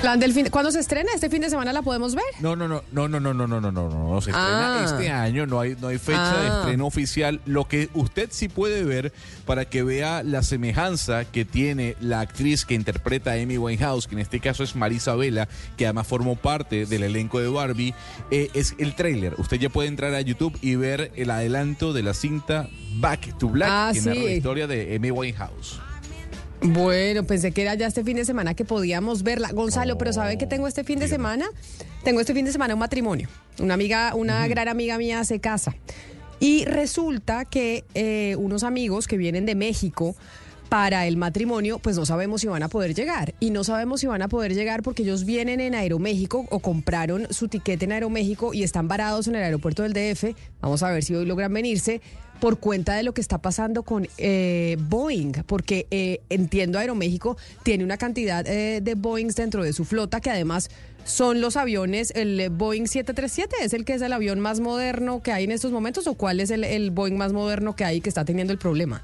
Plan 0.00 0.20
del 0.20 0.32
fin, 0.32 0.46
¿Cuándo 0.48 0.70
se 0.70 0.78
estrena? 0.78 1.10
¿Este 1.12 1.28
fin 1.28 1.40
de 1.42 1.50
semana 1.50 1.72
la 1.72 1.82
podemos 1.82 2.14
ver? 2.14 2.24
No, 2.40 2.54
no, 2.54 2.68
no, 2.68 2.82
no, 2.92 3.08
no, 3.08 3.18
no, 3.18 3.34
no, 3.34 3.46
no, 3.48 3.60
no, 3.60 3.72
no, 3.72 3.88
no, 3.90 4.20
se 4.20 4.30
estrena 4.30 4.80
Ah. 4.80 4.84
este 4.84 5.10
año, 5.10 5.44
no 5.44 5.58
hay, 5.58 5.74
no 5.80 5.88
hay 5.88 5.98
fecha 5.98 6.40
de 6.40 6.48
Ah. 6.48 6.58
estreno 6.60 6.86
oficial. 6.86 7.40
Lo 7.46 7.66
que 7.66 7.88
usted 7.94 8.28
sí 8.30 8.48
puede 8.48 8.84
ver 8.84 9.12
para 9.44 9.64
que 9.64 9.82
vea 9.82 10.22
la 10.22 10.44
semejanza 10.44 11.24
que 11.24 11.44
tiene 11.44 11.96
la 12.00 12.20
actriz 12.20 12.64
que 12.64 12.74
interpreta 12.74 13.32
a 13.32 13.34
Amy 13.42 13.58
Winehouse, 13.58 14.06
que 14.06 14.14
en 14.14 14.20
este 14.20 14.38
caso 14.38 14.62
es 14.62 14.76
Marisa 14.76 15.16
Vela, 15.16 15.48
que 15.76 15.86
además 15.86 16.06
formó 16.06 16.36
parte 16.36 16.86
del 16.86 17.02
elenco 17.02 17.40
de 17.40 17.48
Barbie, 17.48 17.92
eh, 18.30 18.50
es 18.54 18.76
el 18.78 18.94
tráiler. 18.94 19.34
Usted 19.38 19.56
ya 19.58 19.68
puede 19.68 19.88
entrar 19.88 20.14
a 20.14 20.20
YouTube 20.20 20.56
y 20.62 20.76
ver 20.76 21.10
el 21.16 21.28
adelanto 21.30 21.92
de 21.92 22.04
la 22.04 22.14
cinta 22.14 22.68
Back 23.00 23.36
to 23.38 23.48
Black, 23.48 23.68
Ah, 23.72 23.90
que 23.92 24.00
narra 24.00 24.14
sí. 24.14 24.24
la 24.24 24.30
historia 24.30 24.66
de 24.68 24.94
Amy 24.94 25.10
Winehouse. 25.10 25.80
Bueno, 26.60 27.24
pensé 27.24 27.52
que 27.52 27.62
era 27.62 27.74
ya 27.74 27.86
este 27.86 28.02
fin 28.02 28.16
de 28.16 28.24
semana 28.24 28.54
que 28.54 28.64
podíamos 28.64 29.22
verla. 29.22 29.52
Gonzalo, 29.52 29.96
pero 29.96 30.12
¿sabe 30.12 30.38
qué 30.38 30.46
tengo 30.46 30.66
este 30.66 30.82
fin 30.82 30.98
de 30.98 31.06
semana? 31.06 31.46
Tengo 32.02 32.20
este 32.20 32.34
fin 32.34 32.44
de 32.44 32.52
semana 32.52 32.74
un 32.74 32.80
matrimonio. 32.80 33.28
Una 33.60 33.74
amiga, 33.74 34.14
una 34.14 34.46
gran 34.48 34.68
amiga 34.68 34.98
mía 34.98 35.22
se 35.24 35.40
casa. 35.40 35.74
Y 36.40 36.64
resulta 36.64 37.44
que 37.44 37.84
eh, 37.94 38.36
unos 38.38 38.64
amigos 38.64 39.06
que 39.06 39.16
vienen 39.16 39.46
de 39.46 39.54
México 39.54 40.16
para 40.68 41.06
el 41.06 41.16
matrimonio, 41.16 41.78
pues 41.78 41.96
no 41.96 42.04
sabemos 42.04 42.42
si 42.42 42.46
van 42.46 42.62
a 42.62 42.68
poder 42.68 42.94
llegar. 42.94 43.34
Y 43.40 43.50
no 43.50 43.64
sabemos 43.64 44.00
si 44.00 44.06
van 44.06 44.22
a 44.22 44.28
poder 44.28 44.54
llegar 44.54 44.82
porque 44.82 45.02
ellos 45.02 45.24
vienen 45.24 45.60
en 45.60 45.74
Aeroméxico 45.74 46.46
o 46.50 46.58
compraron 46.58 47.26
su 47.30 47.48
tiquete 47.48 47.86
en 47.86 47.92
Aeroméxico 47.92 48.52
y 48.52 48.62
están 48.62 48.88
varados 48.88 49.28
en 49.28 49.36
el 49.36 49.42
aeropuerto 49.42 49.82
del 49.82 49.92
DF. 49.92 50.34
Vamos 50.60 50.82
a 50.82 50.90
ver 50.90 51.02
si 51.02 51.14
hoy 51.14 51.24
logran 51.24 51.52
venirse 51.52 52.00
por 52.40 52.58
cuenta 52.58 52.94
de 52.94 53.02
lo 53.02 53.14
que 53.14 53.20
está 53.20 53.38
pasando 53.38 53.82
con 53.82 54.08
eh, 54.18 54.76
Boeing, 54.80 55.32
porque 55.46 55.86
eh, 55.90 56.20
entiendo 56.28 56.78
Aeroméxico 56.78 57.36
tiene 57.62 57.84
una 57.84 57.96
cantidad 57.96 58.46
eh, 58.46 58.80
de 58.80 58.94
Boeings 58.94 59.36
dentro 59.36 59.62
de 59.62 59.72
su 59.72 59.84
flota 59.84 60.20
que 60.20 60.30
además 60.30 60.70
son 61.04 61.40
los 61.40 61.56
aviones, 61.56 62.12
el 62.14 62.50
Boeing 62.50 62.86
737 62.86 63.56
es 63.62 63.72
el 63.72 63.84
que 63.84 63.94
es 63.94 64.02
el 64.02 64.12
avión 64.12 64.40
más 64.40 64.60
moderno 64.60 65.22
que 65.22 65.32
hay 65.32 65.44
en 65.44 65.52
estos 65.52 65.72
momentos 65.72 66.06
o 66.06 66.14
cuál 66.14 66.38
es 66.40 66.50
el 66.50 66.90
Boeing 66.90 67.16
más 67.16 67.32
moderno 67.32 67.74
que 67.74 67.84
hay 67.84 68.00
que 68.00 68.10
está 68.10 68.24
teniendo 68.24 68.52
el 68.52 68.58
problema. 68.58 69.02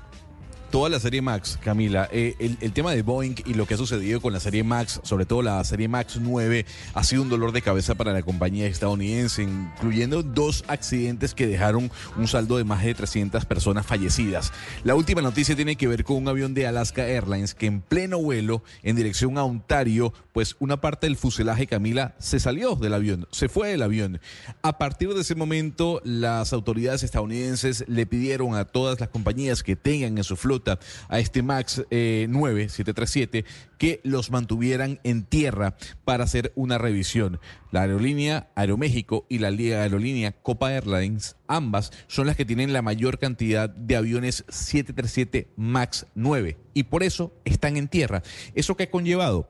Toda 0.74 0.88
la 0.88 0.98
serie 0.98 1.22
Max, 1.22 1.56
Camila, 1.62 2.08
eh, 2.10 2.34
el, 2.40 2.58
el 2.60 2.72
tema 2.72 2.90
de 2.90 3.02
Boeing 3.02 3.36
y 3.46 3.54
lo 3.54 3.64
que 3.64 3.74
ha 3.74 3.76
sucedido 3.76 4.20
con 4.20 4.32
la 4.32 4.40
serie 4.40 4.64
Max, 4.64 5.00
sobre 5.04 5.24
todo 5.24 5.40
la 5.40 5.62
serie 5.62 5.86
Max 5.86 6.18
9, 6.20 6.66
ha 6.94 7.04
sido 7.04 7.22
un 7.22 7.28
dolor 7.28 7.52
de 7.52 7.62
cabeza 7.62 7.94
para 7.94 8.12
la 8.12 8.22
compañía 8.22 8.66
estadounidense, 8.66 9.44
incluyendo 9.44 10.24
dos 10.24 10.64
accidentes 10.66 11.32
que 11.32 11.46
dejaron 11.46 11.92
un 12.16 12.26
saldo 12.26 12.56
de 12.56 12.64
más 12.64 12.82
de 12.82 12.92
300 12.92 13.44
personas 13.44 13.86
fallecidas. 13.86 14.52
La 14.82 14.96
última 14.96 15.22
noticia 15.22 15.54
tiene 15.54 15.76
que 15.76 15.86
ver 15.86 16.02
con 16.02 16.16
un 16.16 16.26
avión 16.26 16.54
de 16.54 16.66
Alaska 16.66 17.06
Airlines 17.06 17.54
que 17.54 17.66
en 17.66 17.80
pleno 17.80 18.18
vuelo 18.18 18.64
en 18.82 18.96
dirección 18.96 19.38
a 19.38 19.44
Ontario, 19.44 20.12
pues 20.32 20.56
una 20.58 20.80
parte 20.80 21.06
del 21.06 21.16
fuselaje, 21.16 21.68
Camila, 21.68 22.16
se 22.18 22.40
salió 22.40 22.74
del 22.74 22.94
avión, 22.94 23.28
se 23.30 23.48
fue 23.48 23.68
del 23.68 23.82
avión. 23.82 24.20
A 24.62 24.76
partir 24.76 25.14
de 25.14 25.20
ese 25.20 25.36
momento, 25.36 26.00
las 26.02 26.52
autoridades 26.52 27.04
estadounidenses 27.04 27.84
le 27.86 28.06
pidieron 28.06 28.56
a 28.56 28.64
todas 28.64 28.98
las 28.98 29.10
compañías 29.10 29.62
que 29.62 29.76
tengan 29.76 30.18
en 30.18 30.24
su 30.24 30.34
flota 30.34 30.63
a 31.08 31.18
este 31.18 31.42
MAX 31.42 31.84
eh, 31.90 32.26
9, 32.28 32.68
737, 32.68 33.44
que 33.78 34.00
los 34.04 34.30
mantuvieran 34.30 35.00
en 35.04 35.24
tierra 35.24 35.76
para 36.04 36.24
hacer 36.24 36.52
una 36.54 36.78
revisión. 36.78 37.40
La 37.70 37.82
aerolínea 37.82 38.50
Aeroméxico 38.54 39.26
y 39.28 39.38
la 39.38 39.48
aerolínea 39.48 40.32
Copa 40.32 40.72
Airlines, 40.72 41.36
ambas 41.46 41.92
son 42.06 42.26
las 42.26 42.36
que 42.36 42.44
tienen 42.44 42.72
la 42.72 42.82
mayor 42.82 43.18
cantidad 43.18 43.68
de 43.68 43.96
aviones 43.96 44.44
737 44.48 45.48
MAX 45.56 46.06
9 46.14 46.56
y 46.72 46.84
por 46.84 47.02
eso 47.02 47.32
están 47.44 47.76
en 47.76 47.88
tierra. 47.88 48.22
¿Eso 48.54 48.76
qué 48.76 48.84
ha 48.84 48.90
conllevado? 48.90 49.48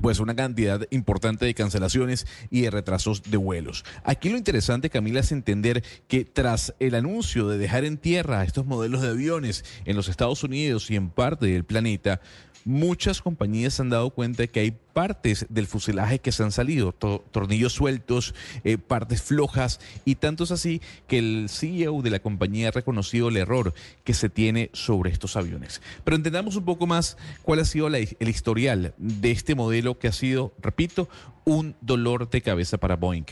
Pues 0.00 0.20
una 0.20 0.34
cantidad 0.34 0.86
importante 0.90 1.46
de 1.46 1.54
cancelaciones 1.54 2.26
y 2.50 2.62
de 2.62 2.70
retrasos 2.70 3.22
de 3.22 3.36
vuelos. 3.36 3.84
Aquí 4.04 4.28
lo 4.28 4.36
interesante, 4.36 4.90
Camila, 4.90 5.20
es 5.20 5.32
entender 5.32 5.82
que 6.08 6.24
tras 6.24 6.74
el 6.78 6.94
anuncio 6.94 7.48
de 7.48 7.58
dejar 7.58 7.84
en 7.84 7.98
tierra 7.98 8.44
estos 8.44 8.66
modelos 8.66 9.02
de 9.02 9.08
aviones 9.08 9.64
en 9.84 9.96
los 9.96 10.08
Estados 10.08 10.44
Unidos 10.44 10.90
y 10.90 10.96
en 10.96 11.10
parte 11.10 11.46
del 11.46 11.64
planeta, 11.64 12.20
muchas 12.64 13.20
compañías 13.22 13.74
se 13.74 13.82
han 13.82 13.90
dado 13.90 14.10
cuenta 14.10 14.46
que 14.46 14.60
hay 14.60 14.70
partes 14.92 15.46
del 15.48 15.66
fuselaje 15.66 16.18
que 16.18 16.32
se 16.32 16.42
han 16.42 16.52
salido, 16.52 16.92
to- 16.92 17.24
tornillos 17.30 17.72
sueltos, 17.72 18.34
eh, 18.64 18.78
partes 18.78 19.22
flojas, 19.22 19.80
y 20.04 20.14
tanto 20.16 20.44
es 20.44 20.50
así 20.50 20.80
que 21.06 21.18
el 21.18 21.46
CEO 21.48 22.00
de 22.02 22.10
la 22.10 22.20
compañía 22.20 22.68
ha 22.68 22.72
reconocido 22.72 23.28
el 23.28 23.36
error 23.36 23.74
que 24.04 24.14
se 24.14 24.28
tiene 24.28 24.70
sobre 24.72 25.10
estos 25.10 25.36
aviones. 25.36 25.82
Pero 26.04 26.16
entendamos 26.16 26.56
un 26.56 26.64
poco 26.64 26.86
más 26.86 27.16
cuál 27.42 27.60
ha 27.60 27.64
sido 27.64 27.88
el 27.88 28.28
historial 28.28 28.94
de 28.98 29.30
este 29.30 29.54
modelo 29.54 29.98
que 29.98 30.08
ha 30.08 30.12
sido, 30.12 30.52
repito, 30.60 31.08
un 31.44 31.74
dolor 31.80 32.30
de 32.30 32.40
cabeza 32.42 32.78
para 32.78 32.96
Boeing. 32.96 33.26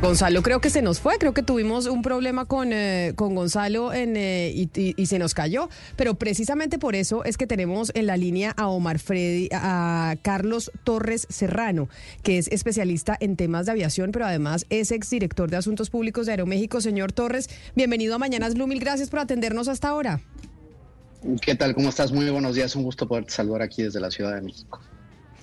Gonzalo 0.00 0.42
creo 0.42 0.62
que 0.62 0.70
se 0.70 0.80
nos 0.80 0.98
fue, 0.98 1.18
creo 1.18 1.34
que 1.34 1.42
tuvimos 1.42 1.84
un 1.86 2.00
problema 2.00 2.46
con, 2.46 2.70
eh, 2.72 3.12
con 3.16 3.34
Gonzalo 3.34 3.92
en, 3.92 4.16
eh, 4.16 4.50
y, 4.54 4.70
y- 4.74 5.06
se 5.06 5.18
nos 5.18 5.34
cayó, 5.34 5.68
pero 5.94 6.14
precisamente 6.14 6.78
por 6.78 6.94
eso 6.94 7.22
es 7.24 7.36
que 7.36 7.46
tenemos 7.46 7.92
en 7.94 8.06
la 8.06 8.16
línea 8.16 8.52
a 8.56 8.68
Omar 8.68 8.98
Freddy, 8.98 9.50
a 9.52 10.16
Carlos 10.22 10.72
Torres 10.84 11.26
Serrano, 11.28 11.90
que 12.22 12.38
es 12.38 12.48
especialista 12.48 13.14
en 13.20 13.36
temas 13.36 13.66
de 13.66 13.72
aviación, 13.72 14.10
pero 14.10 14.24
además 14.24 14.64
es 14.70 14.90
exdirector 14.90 15.50
de 15.50 15.58
Asuntos 15.58 15.90
Públicos 15.90 16.24
de 16.24 16.32
Aeroméxico. 16.32 16.80
Señor 16.80 17.12
Torres, 17.12 17.50
bienvenido 17.76 18.14
a 18.14 18.18
Mañanas 18.18 18.54
Blue, 18.54 18.66
gracias 18.78 19.10
por 19.10 19.18
atendernos 19.20 19.68
hasta 19.68 19.88
ahora. 19.88 20.22
¿Qué 21.42 21.54
tal? 21.54 21.74
¿Cómo 21.74 21.90
estás? 21.90 22.10
Muy 22.10 22.28
buenos 22.30 22.54
días. 22.54 22.74
Un 22.74 22.84
gusto 22.84 23.06
poder 23.06 23.26
saludar 23.28 23.60
aquí 23.60 23.82
desde 23.82 24.00
la 24.00 24.10
Ciudad 24.10 24.34
de 24.34 24.40
México. 24.40 24.80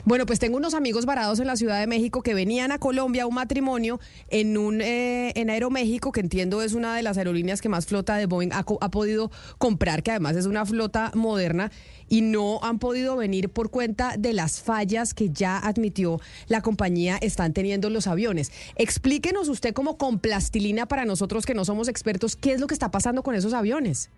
Bueno, 0.07 0.25
pues 0.25 0.39
tengo 0.39 0.55
unos 0.55 0.73
amigos 0.73 1.05
varados 1.05 1.41
en 1.41 1.47
la 1.47 1.57
Ciudad 1.57 1.81
de 1.81 1.85
México 1.85 2.23
que 2.23 2.33
venían 2.33 2.71
a 2.71 2.79
Colombia 2.79 3.23
a 3.23 3.25
un 3.25 3.33
matrimonio 3.35 3.99
en 4.29 4.57
un 4.57 4.79
eh, 4.79 5.33
en 5.35 5.49
Aeroméxico, 5.49 6.13
que 6.13 6.21
entiendo 6.21 6.61
es 6.61 6.71
una 6.75 6.95
de 6.95 7.03
las 7.03 7.17
aerolíneas 7.17 7.59
que 7.59 7.67
más 7.67 7.87
flota 7.87 8.15
de 8.15 8.25
Boeing 8.25 8.53
ha, 8.53 8.59
ha 8.59 8.89
podido 8.89 9.31
comprar, 9.57 10.03
que 10.03 10.11
además 10.11 10.37
es 10.37 10.45
una 10.45 10.65
flota 10.65 11.11
moderna, 11.13 11.73
y 12.07 12.21
no 12.21 12.61
han 12.63 12.79
podido 12.79 13.17
venir 13.17 13.49
por 13.49 13.69
cuenta 13.69 14.15
de 14.17 14.31
las 14.31 14.61
fallas 14.61 15.13
que 15.13 15.29
ya 15.29 15.59
admitió 15.59 16.21
la 16.47 16.61
compañía 16.61 17.17
están 17.17 17.51
teniendo 17.51 17.89
los 17.89 18.07
aviones. 18.07 18.53
Explíquenos 18.77 19.49
usted 19.49 19.73
como 19.73 19.97
con 19.97 20.19
plastilina 20.19 20.85
para 20.85 21.03
nosotros 21.03 21.45
que 21.45 21.53
no 21.53 21.65
somos 21.65 21.89
expertos, 21.89 22.37
¿qué 22.37 22.53
es 22.53 22.61
lo 22.61 22.67
que 22.67 22.75
está 22.75 22.91
pasando 22.91 23.23
con 23.23 23.35
esos 23.35 23.51
aviones? 23.51 24.09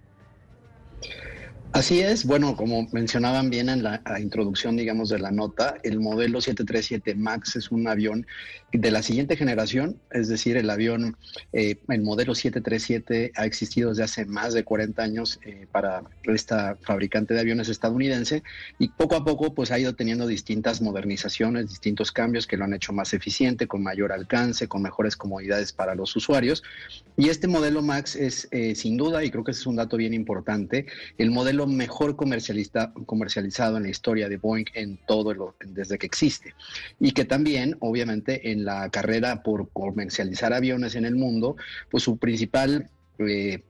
Así 1.71 1.99
es, 1.99 2.25
bueno, 2.25 2.55
como 2.55 2.87
mencionaban 2.91 3.51
bien 3.51 3.69
en 3.69 3.83
la, 3.83 4.01
introducción, 4.19 4.75
digamos, 4.75 5.09
de 5.09 5.19
la 5.19 5.29
nota, 5.29 5.75
el 5.83 5.99
modelo 5.99 6.41
737 6.41 7.13
MAX 7.13 7.57
es 7.57 7.69
un 7.69 7.87
avión 7.87 8.25
de 8.73 8.89
la 8.89 9.03
siguiente 9.03 9.37
generación, 9.37 9.99
es 10.09 10.29
decir, 10.29 10.57
el 10.57 10.69
avión, 10.71 11.15
eh, 11.53 11.77
el 11.87 12.01
modelo 12.01 12.33
737 12.33 13.33
ha 13.35 13.45
existido 13.45 13.89
desde 13.89 14.03
hace 14.03 14.25
más 14.25 14.53
de 14.55 14.63
40 14.63 15.01
años 15.01 15.39
eh, 15.43 15.67
para 15.71 16.03
esta 16.23 16.75
fabricante 16.81 17.35
de 17.35 17.39
aviones 17.39 17.69
estadounidense 17.69 18.41
y 18.79 18.89
poco 18.89 19.15
a 19.15 19.23
poco 19.23 19.53
pues 19.53 19.71
ha 19.71 19.79
ido 19.79 19.93
teniendo 19.93 20.25
distintas 20.25 20.81
modernizaciones, 20.81 21.69
distintos 21.69 22.11
cambios 22.11 22.47
que 22.47 22.57
lo 22.57 22.65
han 22.65 22.73
hecho 22.73 22.93
más 22.93 23.13
eficiente, 23.13 23.67
con 23.67 23.83
mayor 23.83 24.11
alcance, 24.11 24.67
con 24.67 24.81
mejores 24.81 25.15
comodidades 25.15 25.71
para 25.71 25.93
los 25.93 26.15
usuarios. 26.15 26.63
Y 27.15 27.29
este 27.29 27.47
modelo 27.47 27.81
MAX 27.81 28.15
es 28.15 28.47
eh, 28.51 28.75
sin 28.75 28.97
duda, 28.97 29.23
y 29.23 29.29
creo 29.29 29.43
que 29.43 29.51
ese 29.51 29.61
es 29.61 29.67
un 29.67 29.75
dato 29.75 29.97
bien 29.97 30.13
importante, 30.13 30.85
el 31.17 31.31
modelo 31.31 31.58
mejor 31.67 32.15
comercialista, 32.15 32.93
comercializado 33.05 33.77
en 33.77 33.83
la 33.83 33.89
historia 33.89 34.29
de 34.29 34.37
Boeing 34.37 34.65
en 34.73 34.99
todo 35.07 35.33
lo, 35.33 35.55
desde 35.65 35.97
que 35.97 36.05
existe. 36.05 36.53
Y 36.99 37.11
que 37.11 37.25
también, 37.25 37.75
obviamente, 37.79 38.51
en 38.51 38.65
la 38.65 38.89
carrera 38.89 39.43
por 39.43 39.69
comercializar 39.69 40.53
aviones 40.53 40.95
en 40.95 41.05
el 41.05 41.15
mundo, 41.15 41.55
pues 41.89 42.03
su 42.03 42.17
principal 42.17 42.89
eh, 43.19 43.63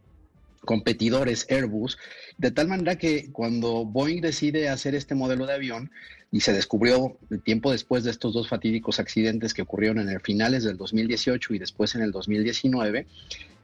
competidor 0.66 1.30
es 1.30 1.48
Airbus, 1.50 1.98
de 2.38 2.52
tal 2.52 2.68
manera 2.68 2.98
que 2.98 3.32
cuando 3.32 3.86
Boeing 3.86 4.22
decide 4.22 4.70
hacer 4.70 4.96
este 4.96 5.16
modelo 5.16 5.46
de 5.46 5.54
avión, 5.54 5.92
y 6.32 6.42
se 6.42 6.54
descubrió 6.54 7.18
tiempo 7.44 7.72
después 7.72 8.04
de 8.04 8.12
estos 8.12 8.34
dos 8.34 8.48
fatídicos 8.48 9.00
accidentes 9.00 9.54
que 9.54 9.64
ocurrieron 9.64 10.00
en 10.00 10.10
el 10.10 10.22
finales 10.22 10.64
del 10.64 10.78
2018 10.78 11.56
y 11.56 11.60
después 11.60 11.96
en 11.96 12.02
el 12.02 12.12
2019, 12.12 13.08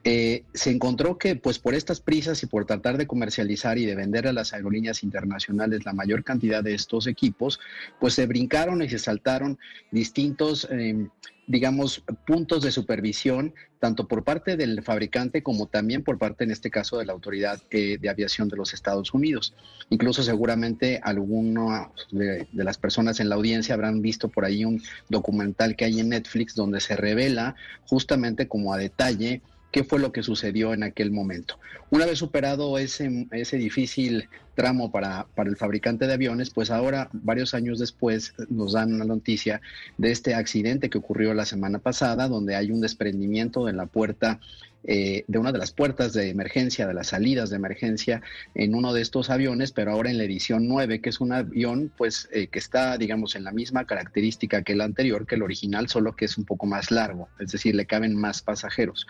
eh, 0.08 0.44
se 0.54 0.70
encontró 0.70 1.18
que 1.18 1.36
pues 1.36 1.58
por 1.58 1.74
estas 1.74 2.00
prisas 2.00 2.44
y 2.44 2.46
por 2.46 2.66
tratar 2.66 2.96
de 3.00 3.08
comercializar 3.08 3.80
y 3.80 3.88
de 3.88 3.96
vender 3.96 4.28
a 4.28 4.34
las 4.34 4.54
aerolíneas 4.54 5.02
internacionales 5.02 5.84
la 5.84 5.94
mayor 5.94 6.24
cantidad 6.24 6.64
de 6.64 6.76
estos 6.76 7.08
equipos, 7.08 7.60
pues 8.00 8.14
se 8.14 8.28
brincaron 8.28 8.84
y 8.84 8.90
se 8.90 9.00
saltaron 9.00 9.58
distintos, 9.90 10.68
eh, 10.70 11.08
digamos, 11.48 12.04
puntos 12.28 12.62
de 12.62 12.72
supervisión, 12.72 13.56
tanto 13.80 14.08
por 14.08 14.24
parte 14.24 14.56
del 14.58 14.84
fabricante 14.84 15.42
como 15.42 15.66
también 15.66 16.04
por 16.04 16.20
parte, 16.20 16.44
en 16.44 16.52
este 16.52 16.70
caso, 16.70 17.00
de 17.00 17.06
la 17.06 17.14
Autoridad 17.14 17.60
eh, 17.72 17.98
de 18.00 18.10
Aviación 18.10 18.48
de 18.48 18.58
los 18.58 18.76
Estados 18.76 19.12
Unidos. 19.12 19.56
Incluso 19.90 20.22
seguramente 20.22 21.00
algunas 21.02 21.88
de, 22.12 22.48
de 22.52 22.64
las 22.64 22.78
personas 22.78 23.20
en 23.20 23.30
la 23.30 23.36
audiencia 23.36 23.74
habrán 23.74 24.04
visto 24.04 24.30
por 24.30 24.46
ahí 24.46 24.66
un 24.66 24.84
documental 25.10 25.76
que 25.76 25.86
hay 25.86 26.00
en 26.00 26.10
Netflix 26.10 26.54
donde 26.54 26.80
se 26.80 26.96
revela 26.96 27.56
justamente 27.88 28.48
como 28.48 28.72
a 28.72 28.78
detalle 28.78 29.42
qué 29.76 29.84
fue 29.84 30.00
lo 30.00 30.14
que 30.14 30.24
sucedió 30.24 30.74
en 30.74 30.84
aquel 30.84 31.12
momento. 31.12 31.60
Una 31.90 32.06
vez 32.06 32.20
superado 32.20 32.78
ese, 32.78 33.28
ese 33.32 33.58
difícil 33.58 34.30
tramo 34.56 34.90
para, 34.90 35.28
para 35.36 35.50
el 35.50 35.58
fabricante 35.58 36.08
de 36.08 36.14
aviones, 36.14 36.50
pues 36.50 36.72
ahora, 36.72 37.10
varios 37.12 37.54
años 37.54 37.78
después, 37.78 38.34
nos 38.48 38.72
dan 38.72 38.94
una 38.94 39.04
noticia 39.04 39.60
de 39.98 40.12
este 40.12 40.34
accidente 40.34 40.90
que 40.90 40.98
ocurrió 40.98 41.34
la 41.34 41.44
semana 41.44 41.80
pasada, 41.80 42.30
donde 42.30 42.56
hay 42.56 42.72
un 42.72 42.80
desprendimiento 42.80 43.66
de 43.66 43.74
la 43.74 43.86
puerta 43.86 44.40
eh, 44.88 45.26
de 45.28 45.40
una 45.40 45.52
de 45.52 45.58
las 45.58 45.72
puertas 45.72 46.14
de 46.14 46.30
emergencia, 46.30 46.88
de 46.88 46.94
las 46.94 47.08
salidas 47.08 47.50
de 47.50 47.56
emergencia 47.56 48.22
en 48.54 48.76
uno 48.76 48.94
de 48.94 49.02
estos 49.02 49.30
aviones, 49.30 49.72
pero 49.72 49.92
ahora 49.92 50.12
en 50.12 50.18
la 50.18 50.26
edición 50.26 50.68
9, 50.68 51.02
que 51.02 51.10
es 51.10 51.20
un 51.20 51.34
avión 51.34 51.92
pues 51.98 52.30
eh, 52.32 52.48
que 52.48 52.60
está, 52.60 52.98
digamos, 52.98 53.36
en 53.36 53.44
la 53.44 53.52
misma 53.52 53.86
característica 53.86 54.62
que 54.62 54.74
el 54.74 54.82
anterior, 54.82 55.26
que 55.26 55.36
el 55.36 55.44
original, 55.44 55.90
solo 55.90 56.16
que 56.16 56.26
es 56.26 56.38
un 56.38 56.46
poco 56.46 56.66
más 56.66 56.92
largo, 56.92 57.30
es 57.40 57.52
decir, 57.52 57.76
le 57.76 57.86
caben 57.86 58.16
más 58.16 58.42
pasajeros. 58.42 59.08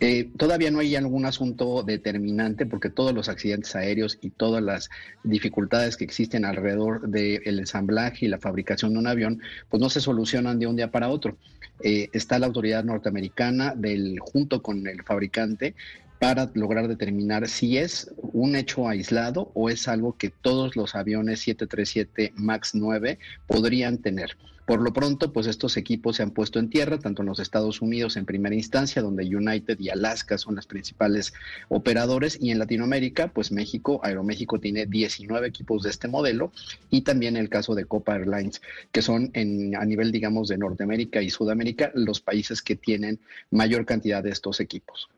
Eh, 0.00 0.28
todavía 0.36 0.72
no 0.72 0.80
hay 0.80 0.96
algún 0.96 1.24
asunto 1.24 1.84
determinante 1.84 2.66
porque 2.66 2.90
todos 2.90 3.14
los 3.14 3.28
accidentes 3.28 3.76
aéreos 3.76 4.18
y 4.20 4.30
todas 4.30 4.62
las 4.62 4.90
dificultades 5.22 5.96
que 5.96 6.04
existen 6.04 6.44
alrededor 6.44 7.08
del 7.08 7.58
ensamblaje 7.60 8.26
y 8.26 8.28
la 8.28 8.38
fabricación 8.38 8.92
de 8.92 8.98
un 8.98 9.06
avión, 9.06 9.40
pues 9.68 9.80
no 9.80 9.88
se 9.88 10.00
solucionan 10.00 10.58
de 10.58 10.66
un 10.66 10.76
día 10.76 10.90
para 10.90 11.08
otro. 11.08 11.38
Eh, 11.82 12.08
está 12.12 12.38
la 12.38 12.46
autoridad 12.46 12.84
norteamericana 12.84 13.74
del, 13.76 14.18
junto 14.20 14.62
con 14.62 14.86
el 14.86 15.03
fabricante 15.04 15.74
para 16.18 16.50
lograr 16.54 16.88
determinar 16.88 17.48
si 17.48 17.78
es 17.78 18.10
un 18.16 18.56
hecho 18.56 18.88
aislado 18.88 19.50
o 19.54 19.68
es 19.68 19.88
algo 19.88 20.16
que 20.16 20.30
todos 20.30 20.76
los 20.76 20.94
aviones 20.94 21.40
737 21.40 22.32
MAX 22.36 22.74
9 22.74 23.18
podrían 23.46 23.98
tener. 23.98 24.36
Por 24.66 24.80
lo 24.80 24.94
pronto, 24.94 25.30
pues 25.30 25.46
estos 25.46 25.76
equipos 25.76 26.16
se 26.16 26.22
han 26.22 26.30
puesto 26.30 26.58
en 26.58 26.70
tierra, 26.70 26.98
tanto 26.98 27.20
en 27.20 27.26
los 27.26 27.38
Estados 27.38 27.82
Unidos 27.82 28.16
en 28.16 28.24
primera 28.24 28.54
instancia, 28.54 29.02
donde 29.02 29.24
United 29.24 29.78
y 29.78 29.90
Alaska 29.90 30.38
son 30.38 30.54
las 30.54 30.66
principales 30.66 31.34
operadores, 31.68 32.38
y 32.40 32.50
en 32.50 32.58
Latinoamérica, 32.58 33.28
pues 33.28 33.52
México, 33.52 34.00
Aeroméxico 34.02 34.58
tiene 34.58 34.86
19 34.86 35.46
equipos 35.46 35.82
de 35.82 35.90
este 35.90 36.08
modelo, 36.08 36.50
y 36.88 37.02
también 37.02 37.36
el 37.36 37.50
caso 37.50 37.74
de 37.74 37.84
Copa 37.84 38.16
Airlines, 38.16 38.62
que 38.90 39.02
son 39.02 39.30
en, 39.34 39.76
a 39.76 39.84
nivel, 39.84 40.10
digamos, 40.10 40.48
de 40.48 40.56
Norteamérica 40.56 41.20
y 41.20 41.28
Sudamérica, 41.28 41.90
los 41.94 42.20
países 42.20 42.62
que 42.62 42.74
tienen 42.74 43.20
mayor 43.50 43.84
cantidad 43.84 44.22
de 44.22 44.30
estos 44.30 44.60
equipos. 44.60 45.10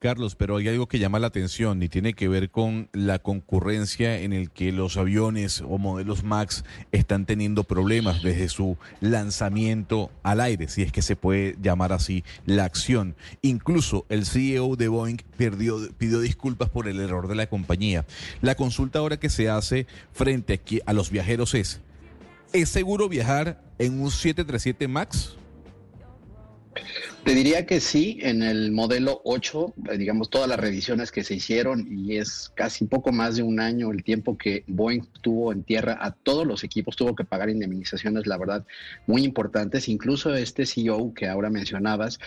Carlos, 0.00 0.36
pero 0.36 0.58
hay 0.58 0.68
algo 0.68 0.86
que 0.86 1.00
llama 1.00 1.18
la 1.18 1.26
atención 1.26 1.82
y 1.82 1.88
tiene 1.88 2.14
que 2.14 2.28
ver 2.28 2.50
con 2.50 2.88
la 2.92 3.18
concurrencia 3.18 4.20
en 4.20 4.32
el 4.32 4.48
que 4.52 4.70
los 4.70 4.96
aviones 4.96 5.60
o 5.60 5.76
modelos 5.76 6.22
MAX 6.22 6.62
están 6.92 7.26
teniendo 7.26 7.64
problemas 7.64 8.22
desde 8.22 8.48
su 8.48 8.78
lanzamiento 9.00 10.12
al 10.22 10.40
aire, 10.40 10.68
si 10.68 10.82
es 10.82 10.92
que 10.92 11.02
se 11.02 11.16
puede 11.16 11.56
llamar 11.60 11.92
así 11.92 12.22
la 12.46 12.62
acción. 12.62 13.16
Incluso 13.42 14.06
el 14.08 14.24
CEO 14.24 14.76
de 14.76 14.86
Boeing 14.86 15.18
pidió 15.36 16.20
disculpas 16.20 16.70
por 16.70 16.86
el 16.86 17.00
error 17.00 17.26
de 17.26 17.34
la 17.34 17.48
compañía. 17.48 18.06
La 18.40 18.54
consulta 18.54 19.00
ahora 19.00 19.18
que 19.18 19.30
se 19.30 19.50
hace 19.50 19.88
frente 20.12 20.60
a 20.86 20.92
los 20.92 21.10
viajeros 21.10 21.54
es, 21.54 21.80
¿es 22.52 22.68
seguro 22.68 23.08
viajar 23.08 23.60
en 23.78 24.00
un 24.00 24.12
737 24.12 24.86
MAX? 24.86 25.38
Te 27.28 27.34
diría 27.34 27.66
que 27.66 27.80
sí, 27.80 28.18
en 28.22 28.42
el 28.42 28.72
modelo 28.72 29.20
8, 29.22 29.74
eh, 29.90 29.98
digamos, 29.98 30.30
todas 30.30 30.48
las 30.48 30.58
revisiones 30.58 31.12
que 31.12 31.24
se 31.24 31.34
hicieron 31.34 31.86
y 31.90 32.16
es 32.16 32.50
casi 32.54 32.86
poco 32.86 33.12
más 33.12 33.36
de 33.36 33.42
un 33.42 33.60
año 33.60 33.90
el 33.90 34.02
tiempo 34.02 34.38
que 34.38 34.64
Boeing 34.66 35.02
tuvo 35.20 35.52
en 35.52 35.62
tierra 35.62 35.98
a 36.00 36.12
todos 36.12 36.46
los 36.46 36.64
equipos, 36.64 36.96
tuvo 36.96 37.14
que 37.14 37.24
pagar 37.24 37.50
indemnizaciones, 37.50 38.26
la 38.26 38.38
verdad, 38.38 38.64
muy 39.06 39.24
importantes. 39.24 39.90
Incluso 39.90 40.34
este 40.34 40.64
CEO 40.64 41.12
que 41.12 41.28
ahora 41.28 41.50
mencionabas 41.50 42.18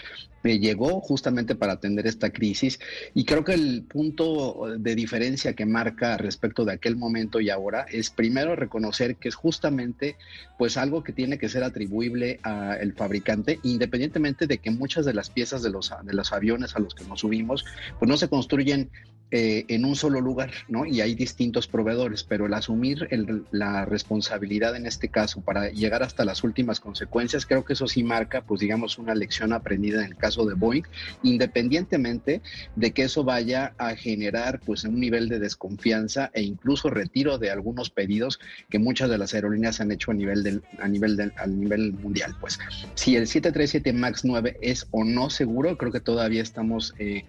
eh, 0.44 0.60
llegó 0.60 1.02
justamente 1.02 1.54
para 1.54 1.74
atender 1.74 2.08
esta 2.08 2.32
crisis 2.32 2.80
y 3.14 3.26
creo 3.26 3.44
que 3.44 3.54
el 3.54 3.84
punto 3.84 4.68
de 4.78 4.96
diferencia 4.96 5.54
que 5.54 5.68
marca 5.68 6.18
respecto 6.18 6.66
de 6.66 6.74
aquel 6.74 6.96
momento 6.96 7.40
y 7.40 7.52
ahora 7.52 7.86
es 7.92 8.10
primero 8.10 8.56
reconocer 8.56 9.18
que 9.18 9.30
es 9.30 9.36
justamente 9.36 10.16
pues 10.58 10.78
algo 10.78 11.04
que 11.04 11.14
tiene 11.14 11.38
que 11.38 11.48
ser 11.48 11.64
atribuible 11.64 12.40
al 12.42 12.94
fabricante, 12.94 13.60
independientemente 13.64 14.48
de 14.48 14.58
que 14.58 14.72
muchas 14.92 15.06
de 15.06 15.14
las 15.14 15.30
piezas 15.30 15.64
de 15.64 15.70
los, 15.70 15.94
de 16.04 16.14
los 16.14 16.34
aviones 16.34 16.76
a 16.76 16.80
los 16.80 16.94
que 16.94 17.06
nos 17.06 17.22
subimos, 17.22 17.64
pues 17.98 18.10
no 18.10 18.18
se 18.18 18.28
construyen 18.28 18.92
eh, 19.32 19.66
en 19.70 19.86
un 19.86 19.96
solo 19.96 20.22
lugar, 20.22 20.52
¿no? 20.68 20.86
Y 20.86 21.02
hay 21.02 21.16
distintos 21.16 21.68
proveedores, 21.68 22.24
pero 22.24 22.46
el 22.46 22.54
asumir 22.54 23.08
el, 23.12 23.46
la 23.52 23.86
responsabilidad 23.86 24.76
en 24.76 24.86
este 24.86 25.08
caso 25.10 25.42
para 25.42 25.70
llegar 25.70 26.04
hasta 26.04 26.26
las 26.26 26.44
últimas 26.44 26.80
consecuencias, 26.80 27.46
creo 27.46 27.64
que 27.64 27.74
eso 27.74 27.88
sí 27.88 28.04
marca, 28.04 28.42
pues 28.42 28.60
digamos, 28.60 28.98
una 28.98 29.16
lección 29.16 29.54
aprendida 29.54 30.00
en 30.04 30.12
el 30.12 30.18
caso 30.18 30.46
de 30.46 30.54
Boeing, 30.54 30.84
independientemente 31.24 32.42
de 32.76 32.92
que 32.92 33.04
eso 33.04 33.24
vaya 33.24 33.74
a 33.78 33.96
generar, 33.96 34.60
pues, 34.66 34.84
un 34.84 35.00
nivel 35.00 35.30
de 35.30 35.40
desconfianza 35.40 36.30
e 36.34 36.42
incluso 36.42 36.90
retiro 36.90 37.38
de 37.38 37.52
algunos 37.52 37.90
pedidos 37.90 38.40
que 38.70 38.80
muchas 38.80 39.10
de 39.10 39.18
las 39.18 39.34
aerolíneas 39.34 39.82
han 39.82 39.92
hecho 39.92 40.12
a 40.12 40.14
nivel 40.14 40.44
del, 40.44 40.64
a 40.80 40.88
nivel 40.88 41.16
del, 41.16 41.34
a 41.38 41.48
nivel 41.48 41.94
mundial, 41.94 42.36
pues. 42.40 42.60
Si 42.96 43.16
el 43.16 43.28
737 43.28 43.94
MAX 43.94 44.26
9 44.26 44.58
es 44.62 44.88
o 44.92 45.04
no 45.04 45.30
seguro, 45.30 45.78
creo 45.78 45.92
que 45.92 46.00
todavía 46.00 46.42
estamos, 46.42 46.94
eh, 47.00 47.24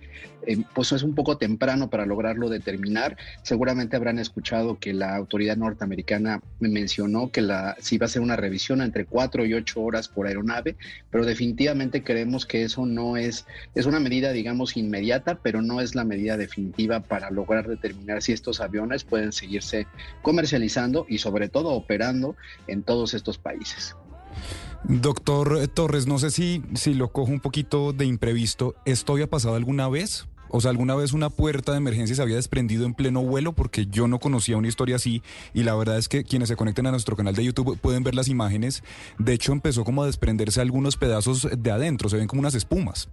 eh, 0.46 0.62
pues 0.74 0.92
es 0.92 1.02
un 1.02 1.14
poco 1.14 1.38
temprano 1.38 1.90
para 1.90 2.06
lograrlo 2.06 2.48
determinar. 2.48 3.16
Seguramente 3.42 3.96
habrán 3.96 4.18
escuchado 4.18 4.78
que 4.78 4.92
la 4.92 5.16
autoridad 5.16 5.56
norteamericana 5.56 6.40
me 6.60 6.68
mencionó 6.68 7.30
que 7.30 7.42
la, 7.42 7.76
si 7.80 7.96
iba 7.96 8.06
a 8.06 8.08
ser 8.08 8.22
una 8.22 8.36
revisión 8.36 8.82
entre 8.82 9.04
cuatro 9.04 9.44
y 9.44 9.54
ocho 9.54 9.80
horas 9.82 10.08
por 10.08 10.26
aeronave, 10.26 10.76
pero 11.10 11.24
definitivamente 11.24 12.02
creemos 12.02 12.46
que 12.46 12.64
eso 12.64 12.86
no 12.86 13.16
es, 13.16 13.46
es 13.74 13.86
una 13.86 14.00
medida, 14.00 14.32
digamos, 14.32 14.76
inmediata, 14.76 15.38
pero 15.42 15.62
no 15.62 15.80
es 15.80 15.94
la 15.94 16.04
medida 16.04 16.36
definitiva 16.36 17.00
para 17.00 17.30
lograr 17.30 17.68
determinar 17.68 18.22
si 18.22 18.32
estos 18.32 18.60
aviones 18.60 19.04
pueden 19.04 19.32
seguirse 19.32 19.86
comercializando 20.22 21.06
y 21.08 21.18
sobre 21.18 21.48
todo 21.48 21.70
operando 21.70 22.36
en 22.66 22.82
todos 22.82 23.14
estos 23.14 23.38
países. 23.38 23.94
Doctor 24.84 25.68
Torres, 25.68 26.06
no 26.06 26.18
sé 26.18 26.30
si, 26.30 26.62
si 26.74 26.94
lo 26.94 27.12
cojo 27.12 27.30
un 27.30 27.40
poquito 27.40 27.92
de 27.92 28.04
imprevisto. 28.04 28.74
¿Esto 28.84 29.12
había 29.12 29.30
pasado 29.30 29.54
alguna 29.54 29.88
vez? 29.88 30.26
O 30.52 30.60
sea, 30.60 30.70
¿alguna 30.70 30.94
vez 30.94 31.14
una 31.14 31.30
puerta 31.30 31.72
de 31.72 31.78
emergencia 31.78 32.14
se 32.14 32.22
había 32.22 32.36
desprendido 32.36 32.84
en 32.84 32.94
pleno 32.94 33.22
vuelo? 33.22 33.52
Porque 33.52 33.86
yo 33.86 34.06
no 34.06 34.18
conocía 34.18 34.58
una 34.58 34.68
historia 34.68 34.96
así 34.96 35.22
y 35.54 35.62
la 35.62 35.74
verdad 35.74 35.96
es 35.96 36.08
que 36.08 36.24
quienes 36.24 36.48
se 36.50 36.56
conecten 36.56 36.86
a 36.86 36.90
nuestro 36.90 37.16
canal 37.16 37.34
de 37.34 37.44
YouTube 37.44 37.78
pueden 37.80 38.04
ver 38.04 38.14
las 38.14 38.28
imágenes. 38.28 38.84
De 39.18 39.32
hecho, 39.32 39.52
empezó 39.52 39.82
como 39.84 40.02
a 40.02 40.06
desprenderse 40.06 40.60
algunos 40.60 40.96
pedazos 40.96 41.48
de 41.56 41.70
adentro, 41.70 42.10
se 42.10 42.18
ven 42.18 42.28
como 42.28 42.40
unas 42.40 42.54
espumas. 42.54 43.08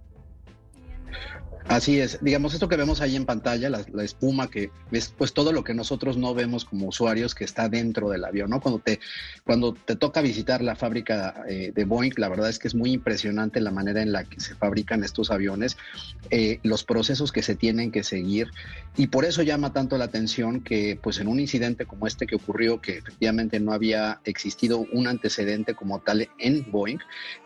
Así 1.70 2.00
es, 2.00 2.18
digamos, 2.20 2.52
esto 2.52 2.68
que 2.68 2.74
vemos 2.74 3.00
ahí 3.00 3.14
en 3.14 3.26
pantalla, 3.26 3.70
la, 3.70 4.02
espuma, 4.02 4.50
que 4.50 4.72
es 4.90 5.14
pues 5.16 5.32
todo 5.32 5.52
lo 5.52 5.62
que 5.62 5.72
nosotros 5.72 6.16
no 6.16 6.34
vemos 6.34 6.64
como 6.64 6.88
usuarios 6.88 7.32
que 7.32 7.44
está 7.44 7.68
dentro 7.68 8.10
del 8.10 8.24
avión, 8.24 8.50
¿no? 8.50 8.60
Cuando 8.60 8.80
te, 8.80 8.98
cuando 9.44 9.72
te 9.74 9.94
toca 9.94 10.20
visitar 10.20 10.62
la 10.62 10.74
fábrica 10.74 11.44
eh, 11.48 11.70
de 11.72 11.84
Boeing, 11.84 12.14
la 12.16 12.28
verdad 12.28 12.48
es 12.48 12.58
que 12.58 12.66
es 12.66 12.74
muy 12.74 12.90
impresionante 12.90 13.60
la 13.60 13.70
manera 13.70 14.02
en 14.02 14.10
la 14.10 14.24
que 14.24 14.40
se 14.40 14.56
fabrican 14.56 15.04
estos 15.04 15.30
aviones, 15.30 15.76
eh, 16.30 16.58
los 16.64 16.82
procesos 16.82 17.30
que 17.30 17.40
se 17.40 17.54
tienen 17.54 17.92
que 17.92 18.02
seguir, 18.02 18.48
y 18.96 19.06
por 19.06 19.24
eso 19.24 19.42
llama 19.42 19.72
tanto 19.72 19.96
la 19.96 20.06
atención 20.06 20.62
que 20.62 20.98
pues 21.00 21.20
en 21.20 21.28
un 21.28 21.38
incidente 21.38 21.86
como 21.86 22.08
este 22.08 22.26
que 22.26 22.34
ocurrió, 22.34 22.80
que 22.80 22.98
efectivamente 22.98 23.60
no 23.60 23.72
había 23.72 24.20
existido 24.24 24.84
un 24.92 25.06
antecedente 25.06 25.76
como 25.76 26.00
tal 26.00 26.28
en 26.40 26.68
Boeing, 26.68 26.98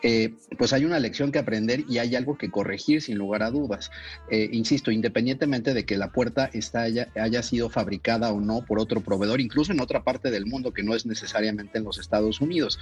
eh, 0.02 0.32
pues 0.56 0.72
hay 0.72 0.86
una 0.86 0.98
lección 0.98 1.30
que 1.30 1.38
aprender 1.38 1.84
y 1.90 1.98
hay 1.98 2.16
algo 2.16 2.38
que 2.38 2.50
corregir 2.50 3.02
sin 3.02 3.18
lugar 3.18 3.42
a 3.42 3.50
dudas. 3.50 3.90
Eh, 4.30 4.48
insisto, 4.52 4.90
independientemente 4.90 5.74
de 5.74 5.84
que 5.84 5.96
la 5.96 6.10
puerta 6.10 6.50
está 6.52 6.82
haya, 6.82 7.08
haya, 7.14 7.42
sido 7.42 7.68
fabricada 7.68 8.32
o 8.32 8.40
no 8.40 8.64
por 8.64 8.78
otro 8.78 9.00
proveedor, 9.00 9.40
incluso 9.40 9.72
en 9.72 9.80
otra 9.80 10.02
parte 10.02 10.30
del 10.30 10.46
mundo 10.46 10.72
que 10.72 10.82
no 10.82 10.94
es 10.94 11.06
necesariamente 11.06 11.78
en 11.78 11.84
los 11.84 11.98
Estados 11.98 12.40
Unidos, 12.40 12.78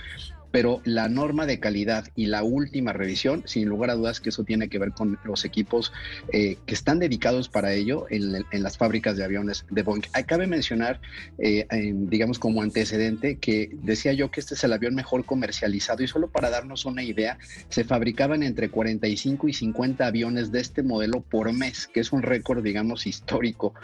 pero 0.53 0.81
la 0.85 1.09
norma 1.09 1.47
de 1.47 1.59
calidad 1.59 2.07
y 2.15 2.27
la 2.27 2.45
última 2.45 2.93
revisión, 2.93 3.43
sin 3.47 3.69
lugar 3.69 3.91
a 3.91 3.95
dudas 3.95 4.21
que 4.21 4.29
eso 4.29 4.45
tiene 4.45 4.69
que 4.69 4.79
ver 4.79 4.93
con 4.93 5.19
los 5.25 5.45
equipos 5.45 5.93
eh, 6.33 6.59
que 6.67 6.75
están 6.75 6.99
dedicados 6.99 7.49
para 7.49 7.73
ello 7.73 8.07
en, 8.11 8.45
las 8.53 8.77
fábricas 8.77 9.17
de 9.17 9.25
aviones 9.25 9.65
de 9.71 9.83
Boeing. 9.83 10.03
Cabe 10.27 10.47
mencionar, 10.47 11.01
eh, 11.39 11.67
digamos 11.95 12.39
como 12.39 12.63
antecedente, 12.63 13.39
que 13.39 13.71
decía 13.83 14.13
yo 14.13 14.31
que 14.31 14.41
este 14.41 14.55
es 14.55 14.63
el 14.63 14.73
avión 14.73 14.95
mejor 14.95 15.25
comercializado 15.25 16.03
y 16.03 16.07
solo 16.07 16.31
para 16.31 16.51
darnos 16.51 16.85
una 16.85 17.03
idea, 17.03 17.39
se 17.71 17.85
fabricaban 17.85 18.43
entre 18.43 18.69
45 18.69 19.49
y 19.49 19.53
50 19.53 20.07
aviones 20.07 20.53
de 20.53 20.61
este 20.61 20.83
modelo 20.83 21.23
por 21.23 21.53
mes, 21.53 21.89
que 21.89 22.01
es 22.01 22.13
un 22.13 22.23
récord, 22.23 22.63
digamos, 22.63 23.07
histórico 23.07 23.75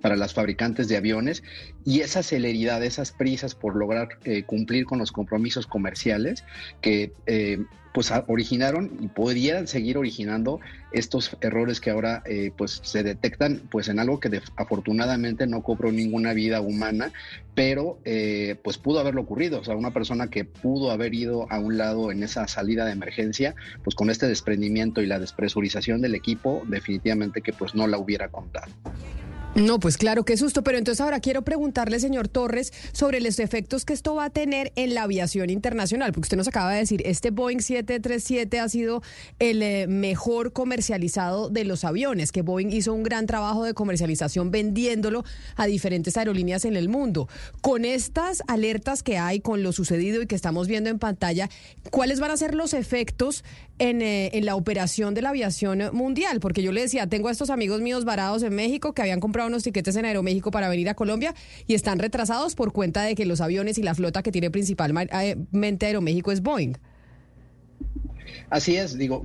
para 0.00 0.16
las 0.16 0.34
fabricantes 0.34 0.88
de 0.88 0.96
aviones 0.96 1.42
y 1.84 2.00
esa 2.00 2.22
celeridad, 2.22 2.82
esas 2.82 3.12
prisas 3.12 3.54
por 3.54 3.76
lograr 3.76 4.08
eh, 4.24 4.42
cumplir 4.44 4.84
con 4.84 4.98
los 4.98 5.12
compromisos 5.12 5.66
comerciales 5.66 6.44
que 6.80 7.12
eh, 7.26 7.58
pues 7.96 8.12
originaron 8.26 8.90
y 9.00 9.08
podrían 9.08 9.66
seguir 9.66 9.96
originando 9.96 10.60
estos 10.92 11.34
errores 11.40 11.80
que 11.80 11.88
ahora 11.88 12.22
eh, 12.26 12.52
pues 12.54 12.82
se 12.84 13.02
detectan 13.02 13.62
pues 13.70 13.88
en 13.88 13.98
algo 13.98 14.20
que 14.20 14.42
afortunadamente 14.56 15.46
no 15.46 15.62
cobró 15.62 15.90
ninguna 15.90 16.34
vida 16.34 16.60
humana 16.60 17.10
pero 17.54 17.98
eh, 18.04 18.56
pues 18.62 18.76
pudo 18.76 19.00
haberlo 19.00 19.22
ocurrido. 19.22 19.60
O 19.60 19.64
sea 19.64 19.76
una 19.76 19.94
persona 19.94 20.28
que 20.28 20.44
pudo 20.44 20.90
haber 20.90 21.14
ido 21.14 21.50
a 21.50 21.58
un 21.58 21.78
lado 21.78 22.12
en 22.12 22.22
esa 22.22 22.46
salida 22.48 22.84
de 22.84 22.92
emergencia 22.92 23.54
pues 23.82 23.96
con 23.96 24.10
este 24.10 24.28
desprendimiento 24.28 25.00
y 25.00 25.06
la 25.06 25.18
despresurización 25.18 26.02
del 26.02 26.14
equipo 26.14 26.64
definitivamente 26.66 27.40
que 27.40 27.54
pues 27.54 27.74
no 27.74 27.86
la 27.86 27.96
hubiera 27.96 28.28
contado 28.28 28.70
no, 29.56 29.80
pues 29.80 29.96
claro, 29.96 30.26
qué 30.26 30.36
susto. 30.36 30.62
Pero 30.62 30.76
entonces 30.76 31.00
ahora 31.00 31.18
quiero 31.20 31.40
preguntarle, 31.40 31.98
señor 31.98 32.28
Torres, 32.28 32.74
sobre 32.92 33.20
los 33.20 33.38
efectos 33.38 33.86
que 33.86 33.94
esto 33.94 34.14
va 34.14 34.26
a 34.26 34.30
tener 34.30 34.70
en 34.76 34.92
la 34.92 35.04
aviación 35.04 35.48
internacional, 35.48 36.12
porque 36.12 36.26
usted 36.26 36.36
nos 36.36 36.48
acaba 36.48 36.72
de 36.72 36.80
decir, 36.80 37.00
este 37.06 37.30
Boeing 37.30 37.60
737 37.60 38.60
ha 38.60 38.68
sido 38.68 39.02
el 39.38 39.62
eh, 39.62 39.86
mejor 39.86 40.52
comercializado 40.52 41.48
de 41.48 41.64
los 41.64 41.84
aviones, 41.84 42.32
que 42.32 42.42
Boeing 42.42 42.70
hizo 42.70 42.92
un 42.92 43.02
gran 43.02 43.24
trabajo 43.24 43.64
de 43.64 43.72
comercialización 43.72 44.50
vendiéndolo 44.50 45.24
a 45.56 45.64
diferentes 45.64 46.18
aerolíneas 46.18 46.66
en 46.66 46.76
el 46.76 46.90
mundo. 46.90 47.26
Con 47.62 47.86
estas 47.86 48.42
alertas 48.48 49.02
que 49.02 49.16
hay, 49.16 49.40
con 49.40 49.62
lo 49.62 49.72
sucedido 49.72 50.20
y 50.20 50.26
que 50.26 50.34
estamos 50.34 50.68
viendo 50.68 50.90
en 50.90 50.98
pantalla, 50.98 51.48
¿cuáles 51.90 52.20
van 52.20 52.30
a 52.30 52.36
ser 52.36 52.54
los 52.54 52.74
efectos 52.74 53.42
en, 53.78 54.02
eh, 54.02 54.30
en 54.34 54.44
la 54.44 54.54
operación 54.54 55.14
de 55.14 55.22
la 55.22 55.30
aviación 55.30 55.82
mundial? 55.94 56.40
Porque 56.40 56.62
yo 56.62 56.72
le 56.72 56.82
decía, 56.82 57.06
tengo 57.06 57.28
a 57.28 57.32
estos 57.32 57.48
amigos 57.48 57.80
míos 57.80 58.04
varados 58.04 58.42
en 58.42 58.54
México 58.54 58.92
que 58.92 59.00
habían 59.00 59.18
comprado 59.18 59.45
unos 59.46 59.62
tiquetes 59.62 59.96
en 59.96 60.04
Aeroméxico 60.04 60.50
para 60.50 60.68
venir 60.68 60.88
a 60.88 60.94
Colombia 60.94 61.34
y 61.66 61.74
están 61.74 61.98
retrasados 61.98 62.54
por 62.54 62.72
cuenta 62.72 63.02
de 63.02 63.14
que 63.14 63.26
los 63.26 63.40
aviones 63.40 63.78
y 63.78 63.82
la 63.82 63.94
flota 63.94 64.22
que 64.22 64.32
tiene 64.32 64.50
principalmente 64.50 65.86
Aeroméxico 65.86 66.32
es 66.32 66.42
Boeing. 66.42 66.74
Así 68.48 68.76
es, 68.76 68.96
digo, 68.96 69.24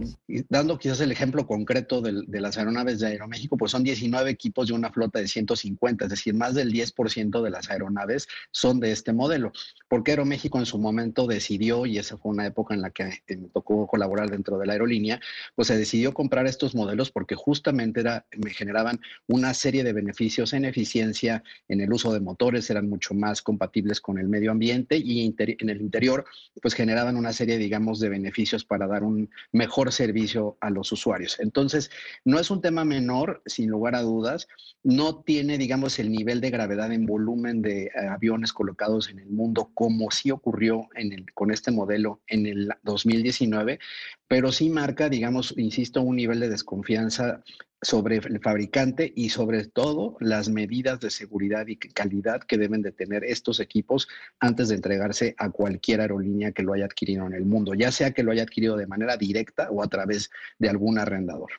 dando 0.49 0.80
quizás 0.80 0.99
el 1.01 1.11
ejemplo 1.11 1.45
concreto 1.45 2.01
de, 2.01 2.41
las 2.41 2.57
aeronaves 2.57 2.99
de 2.99 3.07
Aeroméxico, 3.07 3.55
pues 3.55 3.72
son 3.72 3.84
19 3.84 4.32
equipos 4.32 4.67
de 4.67 4.74
una 4.74 4.91
flota 4.91 5.19
de 5.19 5.28
150, 5.28 6.05
es 6.05 6.09
decir, 6.09 6.34
más 6.34 6.55
del 6.55 6.74
10% 6.74 7.41
de 7.43 7.49
las 7.51 7.69
aeronaves 7.69 8.28
son 8.49 8.80
de 8.80 8.91
este 8.91 9.13
modelo. 9.13 9.51
Porque 9.88 10.11
Aeroméxico 10.11 10.57
en 10.57 10.65
su 10.65 10.80
momento 10.80 11.28
decidió, 11.28 11.86
y 11.86 11.99
esa 11.99 12.17
fue 12.17 12.32
una 12.32 12.47
época 12.47 12.74
en 12.74 12.82
la 12.82 12.89
que 12.89 13.22
me 13.28 13.49
tocó 13.53 13.86
colaborar 13.86 14.32
dentro 14.32 14.57
de 14.57 14.65
la 14.65 14.74
aerolínea, 14.74 15.19
pues 15.55 15.67
se 15.67 15.78
decidió 15.78 16.15
comprar 16.15 16.47
estos 16.47 16.74
modelos 16.74 17.11
porque 17.11 17.36
justamente 17.36 17.99
era, 17.99 18.26
me 18.38 18.49
generaban 18.49 18.99
una 19.28 19.53
serie 19.53 19.84
de 19.84 19.93
beneficios 19.93 20.53
en 20.53 20.65
eficiencia, 20.65 21.43
en 21.67 21.82
el 21.82 21.93
uso 21.93 22.11
de 22.11 22.22
motores, 22.22 22.72
eran 22.72 22.89
mucho 22.89 23.13
más 23.13 23.43
compatibles 23.43 24.01
con 24.01 24.17
el 24.17 24.28
medio 24.28 24.49
ambiente 24.49 24.97
y 24.97 25.32
en 25.38 25.69
el 25.69 25.80
interior, 25.80 26.26
pues 26.59 26.74
generaban 26.74 27.17
una 27.17 27.34
serie, 27.34 27.59
digamos, 27.59 27.99
de 27.99 28.09
beneficios 28.09 28.65
para 28.65 28.88
dar 28.88 29.03
un 29.03 29.11
mejor 29.51 29.91
servicio 29.91 30.57
a 30.62 30.70
los 30.70 30.91
usuarios. 30.91 31.39
Entonces, 31.39 31.91
no 32.26 32.39
es 32.39 32.51
un 32.51 32.62
tema 32.62 32.86
menor, 32.86 33.41
sin 33.45 33.70
lugar 33.70 33.95
a 33.95 34.01
dudas, 34.01 34.47
no 34.84 35.22
tiene, 35.22 35.57
digamos, 35.57 35.99
el 35.99 36.12
nivel 36.12 36.41
de 36.41 36.49
gravedad 36.49 36.91
en 36.91 37.05
volumen 37.05 37.62
de 37.62 37.86
eh, 37.86 37.91
aviones 38.09 38.51
colocados 38.51 39.09
en 39.09 39.20
el 39.20 39.30
mundo 39.30 39.72
como 39.74 40.09
sí 40.12 40.32
ocurrió 40.32 40.89
en 40.95 41.14
el, 41.14 41.32
con 41.34 41.51
este 41.51 41.72
modelo 41.72 42.22
en 42.28 42.47
el 42.47 42.70
2019, 42.84 43.80
pero 44.32 44.53
sí 44.53 44.69
marca, 44.69 45.09
digamos, 45.09 45.53
insisto, 45.57 46.01
un 46.01 46.15
nivel 46.15 46.39
de 46.39 46.47
desconfianza 46.47 47.43
sobre 47.82 48.15
el 48.15 48.39
fabricante 48.39 49.11
y 49.13 49.27
sobre 49.27 49.65
todo 49.65 50.15
las 50.21 50.47
medidas 50.47 51.01
de 51.01 51.09
seguridad 51.09 51.67
y 51.67 51.75
calidad 51.75 52.39
que 52.39 52.57
deben 52.57 52.82
de 52.82 52.93
tener 52.93 53.25
estos 53.25 53.59
equipos 53.59 54.07
antes 54.39 54.69
de 54.69 54.75
entregarse 54.75 55.36
a 55.38 55.49
cualquier 55.49 55.99
aerolínea 55.99 56.53
que 56.53 56.63
lo 56.63 56.71
haya 56.71 56.86
adquirido 56.86 57.27
en 57.27 57.34
el 57.34 57.43
mundo, 57.43 57.73
ya 57.73 57.91
sea 57.91 58.11
que 58.11 58.23
lo 58.23 58.32
haya 58.32 58.43
adquirido 58.43 58.77
de 58.77 58.88
manera 58.88 59.17
directa 59.17 59.69
o 59.69 59.84
a 59.84 59.89
través 59.89 60.29
de 60.59 60.69
algún 60.69 60.97
arrendador. 60.97 61.51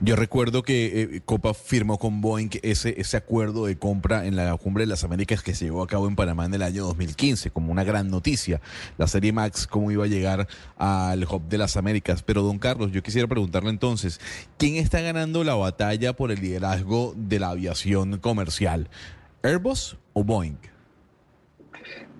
Yo 0.00 0.16
recuerdo 0.16 0.62
que 0.62 1.02
eh, 1.02 1.20
Copa 1.24 1.52
firmó 1.52 1.98
con 1.98 2.20
Boeing 2.20 2.50
ese, 2.62 3.00
ese 3.00 3.16
acuerdo 3.16 3.66
de 3.66 3.76
compra 3.76 4.26
en 4.26 4.36
la 4.36 4.56
Cumbre 4.56 4.84
de 4.84 4.88
las 4.88 5.04
Américas 5.04 5.42
que 5.42 5.54
se 5.54 5.64
llevó 5.66 5.82
a 5.82 5.86
cabo 5.86 6.06
en 6.06 6.16
Panamá 6.16 6.44
en 6.44 6.54
el 6.54 6.62
año 6.62 6.84
2015, 6.84 7.50
como 7.50 7.72
una 7.72 7.84
gran 7.84 8.08
noticia. 8.08 8.60
La 8.98 9.06
serie 9.06 9.32
Max, 9.32 9.66
cómo 9.66 9.90
iba 9.90 10.04
a 10.04 10.08
llegar 10.08 10.48
al 10.78 11.24
Hub 11.24 11.48
de 11.48 11.58
las 11.58 11.76
Américas. 11.76 12.22
Pero, 12.22 12.42
don 12.42 12.58
Carlos, 12.58 12.92
yo 12.92 13.02
quisiera 13.02 13.26
preguntarle 13.28 13.70
entonces, 13.70 14.20
¿quién 14.58 14.76
está 14.76 15.00
ganando 15.00 15.44
la 15.44 15.54
batalla 15.54 16.12
por 16.12 16.30
el 16.30 16.40
liderazgo 16.40 17.14
de 17.16 17.40
la 17.40 17.50
aviación 17.50 18.18
comercial? 18.18 18.88
¿Airbus 19.42 19.96
o 20.12 20.24
Boeing? 20.24 20.69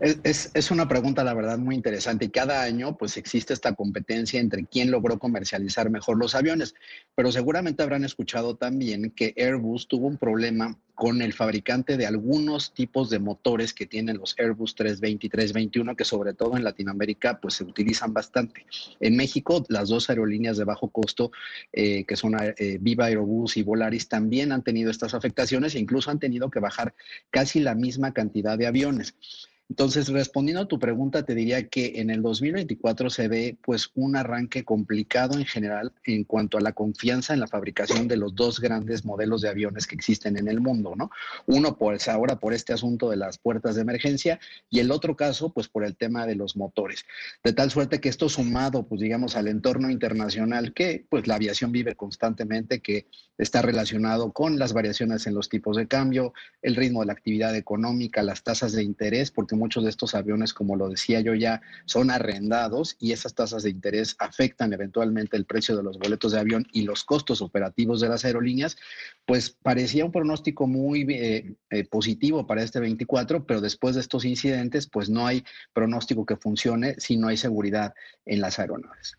Es, 0.01 0.51
es, 0.55 0.71
una 0.71 0.89
pregunta, 0.89 1.23
la 1.25 1.35
verdad, 1.35 1.59
muy 1.59 1.75
interesante. 1.75 2.31
Cada 2.31 2.63
año, 2.63 2.97
pues 2.97 3.19
existe 3.19 3.53
esta 3.53 3.75
competencia 3.75 4.41
entre 4.41 4.65
quién 4.65 4.91
logró 4.91 5.19
comercializar 5.19 5.91
mejor 5.91 6.17
los 6.17 6.35
aviones. 6.35 6.75
Pero 7.15 7.31
seguramente 7.31 7.83
habrán 7.83 8.05
escuchado 8.05 8.57
también 8.57 9.11
que 9.11 9.35
Airbus 9.37 9.89
tuvo 9.89 10.07
un 10.07 10.17
problema 10.17 10.79
con 10.95 11.21
el 11.21 11.35
fabricante 11.35 11.99
de 11.99 12.07
algunos 12.07 12.73
tipos 12.73 13.11
de 13.11 13.19
motores 13.19 13.75
que 13.75 13.87
tienen 13.87 14.17
los 14.17 14.35
Airbus 14.39 14.75
320 14.75 15.27
y 15.27 15.31
321, 15.31 15.97
que 15.97 16.05
sobre 16.05 16.33
todo 16.33 16.57
en 16.57 16.65
Latinoamérica, 16.65 17.39
pues 17.39 17.55
se 17.55 17.65
utilizan 17.65 18.15
bastante. 18.15 18.65
En 19.01 19.17
México, 19.17 19.65
las 19.69 19.91
dos 19.91 20.09
aerolíneas 20.09 20.57
de 20.57 20.65
bajo 20.65 20.89
costo, 20.89 21.31
eh, 21.73 22.05
que 22.05 22.17
son 22.17 22.37
eh, 22.41 22.79
Viva 22.81 23.07
Aerobús 23.07 23.59
y 23.59 23.63
Volaris, 23.63 24.09
también 24.09 24.53
han 24.53 24.63
tenido 24.63 24.91
estas 24.91 25.13
afectaciones 25.13 25.75
e 25.75 25.79
incluso 25.79 26.11
han 26.11 26.19
tenido 26.19 26.51
que 26.51 26.61
bajar 26.61 26.95
casi 27.31 27.61
la 27.61 27.75
misma 27.75 28.13
cantidad 28.13 28.57
de 28.57 28.67
aviones. 28.67 29.15
Entonces, 29.71 30.09
respondiendo 30.09 30.63
a 30.63 30.69
tu 30.69 30.81
pregunta, 30.81 31.23
te 31.23 31.37
diría 31.37 31.69
que 31.69 32.01
en 32.01 32.11
el 32.11 32.23
2024 32.23 33.09
se 33.09 33.29
ve 33.29 33.57
pues 33.63 33.91
un 33.95 34.17
arranque 34.17 34.65
complicado 34.65 35.39
en 35.39 35.47
general 35.47 35.93
en 36.05 36.25
cuanto 36.25 36.59
a 36.59 36.61
la 36.61 36.73
confianza 36.73 37.35
en 37.35 37.41
la 37.41 37.47
fabricación 37.47 38.09
de 38.09 38.17
los 38.17 38.35
dos 38.35 38.59
grandes 38.59 39.05
modelos 39.05 39.43
de 39.43 39.49
aviones 39.49 39.87
que 39.87 39.95
existen 39.95 40.37
en 40.37 40.49
el 40.49 40.61
mundo, 40.61 40.95
¿no? 40.97 41.13
Uno 41.47 41.79
pues 41.79 42.09
ahora 42.09 42.41
por 42.41 42.53
este 42.53 42.73
asunto 42.73 43.11
de 43.11 43.17
las 43.17 43.39
puertas 43.39 43.77
de 43.77 43.83
emergencia 43.83 44.41
y 44.71 44.81
el 44.81 44.91
otro 44.91 45.15
caso 45.15 45.53
pues 45.53 45.69
por 45.69 45.85
el 45.85 45.97
tema 45.97 46.27
de 46.27 46.35
los 46.35 46.57
motores. 46.57 47.05
De 47.45 47.53
tal 47.53 47.71
suerte 47.71 48.01
que 48.01 48.09
esto 48.09 48.29
sumado 48.29 48.89
pues 48.89 49.01
digamos 49.01 49.37
al 49.37 49.47
entorno 49.47 49.89
internacional 49.89 50.75
que 50.75 51.07
pues 51.09 51.29
la 51.29 51.37
aviación 51.37 51.71
vive 51.71 51.95
constantemente, 51.95 52.81
que 52.81 53.07
está 53.39 53.63
relacionado 53.63 54.33
con 54.33 54.59
las 54.59 54.73
variaciones 54.73 55.27
en 55.29 55.35
los 55.35 55.49
tipos 55.49 55.77
de 55.77 55.87
cambio, 55.87 56.35
el 56.61 56.77
ritmo 56.77 57.01
de 57.01 57.07
la 57.07 57.13
actividad 57.13 57.57
económica, 57.57 58.23
las 58.23 58.43
tasas 58.43 58.73
de 58.73 58.83
interés, 58.83 59.31
porque 59.31 59.60
muchos 59.61 59.85
de 59.85 59.91
estos 59.91 60.17
aviones, 60.17 60.53
como 60.53 60.75
lo 60.75 60.89
decía 60.89 61.21
yo 61.21 61.35
ya, 61.35 61.63
son 61.85 62.11
arrendados 62.11 62.97
y 62.99 63.13
esas 63.13 63.35
tasas 63.35 63.63
de 63.63 63.71
interés 63.71 64.17
afectan 64.19 64.73
eventualmente 64.73 65.37
el 65.37 65.45
precio 65.45 65.77
de 65.77 65.83
los 65.83 65.99
boletos 65.99 66.33
de 66.33 66.41
avión 66.41 66.67
y 66.73 66.83
los 66.83 67.05
costos 67.05 67.43
operativos 67.43 68.01
de 68.01 68.09
las 68.09 68.25
aerolíneas, 68.25 68.77
pues 69.27 69.51
parecía 69.51 70.05
un 70.05 70.13
pronóstico 70.13 70.67
muy 70.67 71.03
eh, 71.09 71.55
eh, 71.71 71.85
positivo 71.85 72.47
para 72.47 72.63
este 72.63 72.81
24, 72.81 73.47
pero 73.47 73.61
después 73.61 73.95
de 73.95 74.01
estos 74.01 74.25
incidentes, 74.25 74.89
pues 74.89 75.09
no 75.09 75.27
hay 75.27 75.45
pronóstico 75.73 76.27
que 76.27 76.37
funcione 76.37 76.97
si 76.99 77.17
no 77.17 77.29
hay 77.29 77.37
seguridad 77.37 77.95
en 78.25 78.41
las 78.41 78.59
aeronaves. 78.59 79.17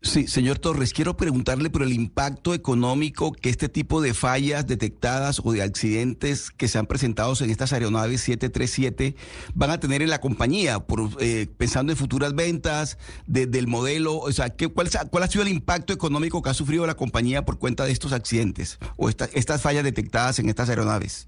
Sí, 0.00 0.28
señor 0.28 0.60
Torres, 0.60 0.92
quiero 0.92 1.16
preguntarle 1.16 1.70
por 1.70 1.82
el 1.82 1.92
impacto 1.92 2.54
económico 2.54 3.32
que 3.32 3.50
este 3.50 3.68
tipo 3.68 4.00
de 4.00 4.14
fallas 4.14 4.64
detectadas 4.64 5.40
o 5.42 5.50
de 5.50 5.60
accidentes 5.60 6.52
que 6.52 6.68
se 6.68 6.78
han 6.78 6.86
presentado 6.86 7.34
en 7.40 7.50
estas 7.50 7.72
aeronaves 7.72 8.20
737 8.20 9.16
van 9.54 9.70
a 9.70 9.80
tener 9.80 10.00
en 10.00 10.10
la 10.10 10.20
compañía, 10.20 10.78
por, 10.78 11.10
eh, 11.18 11.48
pensando 11.58 11.90
en 11.90 11.98
futuras 11.98 12.36
ventas 12.36 12.96
del 13.26 13.66
modelo. 13.66 14.18
O 14.18 14.30
sea, 14.30 14.50
¿qué, 14.50 14.68
cuál, 14.68 14.88
cuál, 15.10 15.24
ha 15.24 15.28
sido 15.28 15.42
el 15.42 15.48
impacto 15.48 15.92
económico 15.92 16.42
que 16.42 16.50
ha 16.50 16.54
sufrido 16.54 16.86
la 16.86 16.94
compañía 16.94 17.44
por 17.44 17.58
cuenta 17.58 17.84
de 17.84 17.90
estos 17.90 18.12
accidentes 18.12 18.78
o 18.96 19.08
estas 19.08 19.62
fallas 19.62 19.82
detectadas 19.82 20.38
en 20.38 20.48
estas 20.48 20.68
aeronaves? 20.68 21.26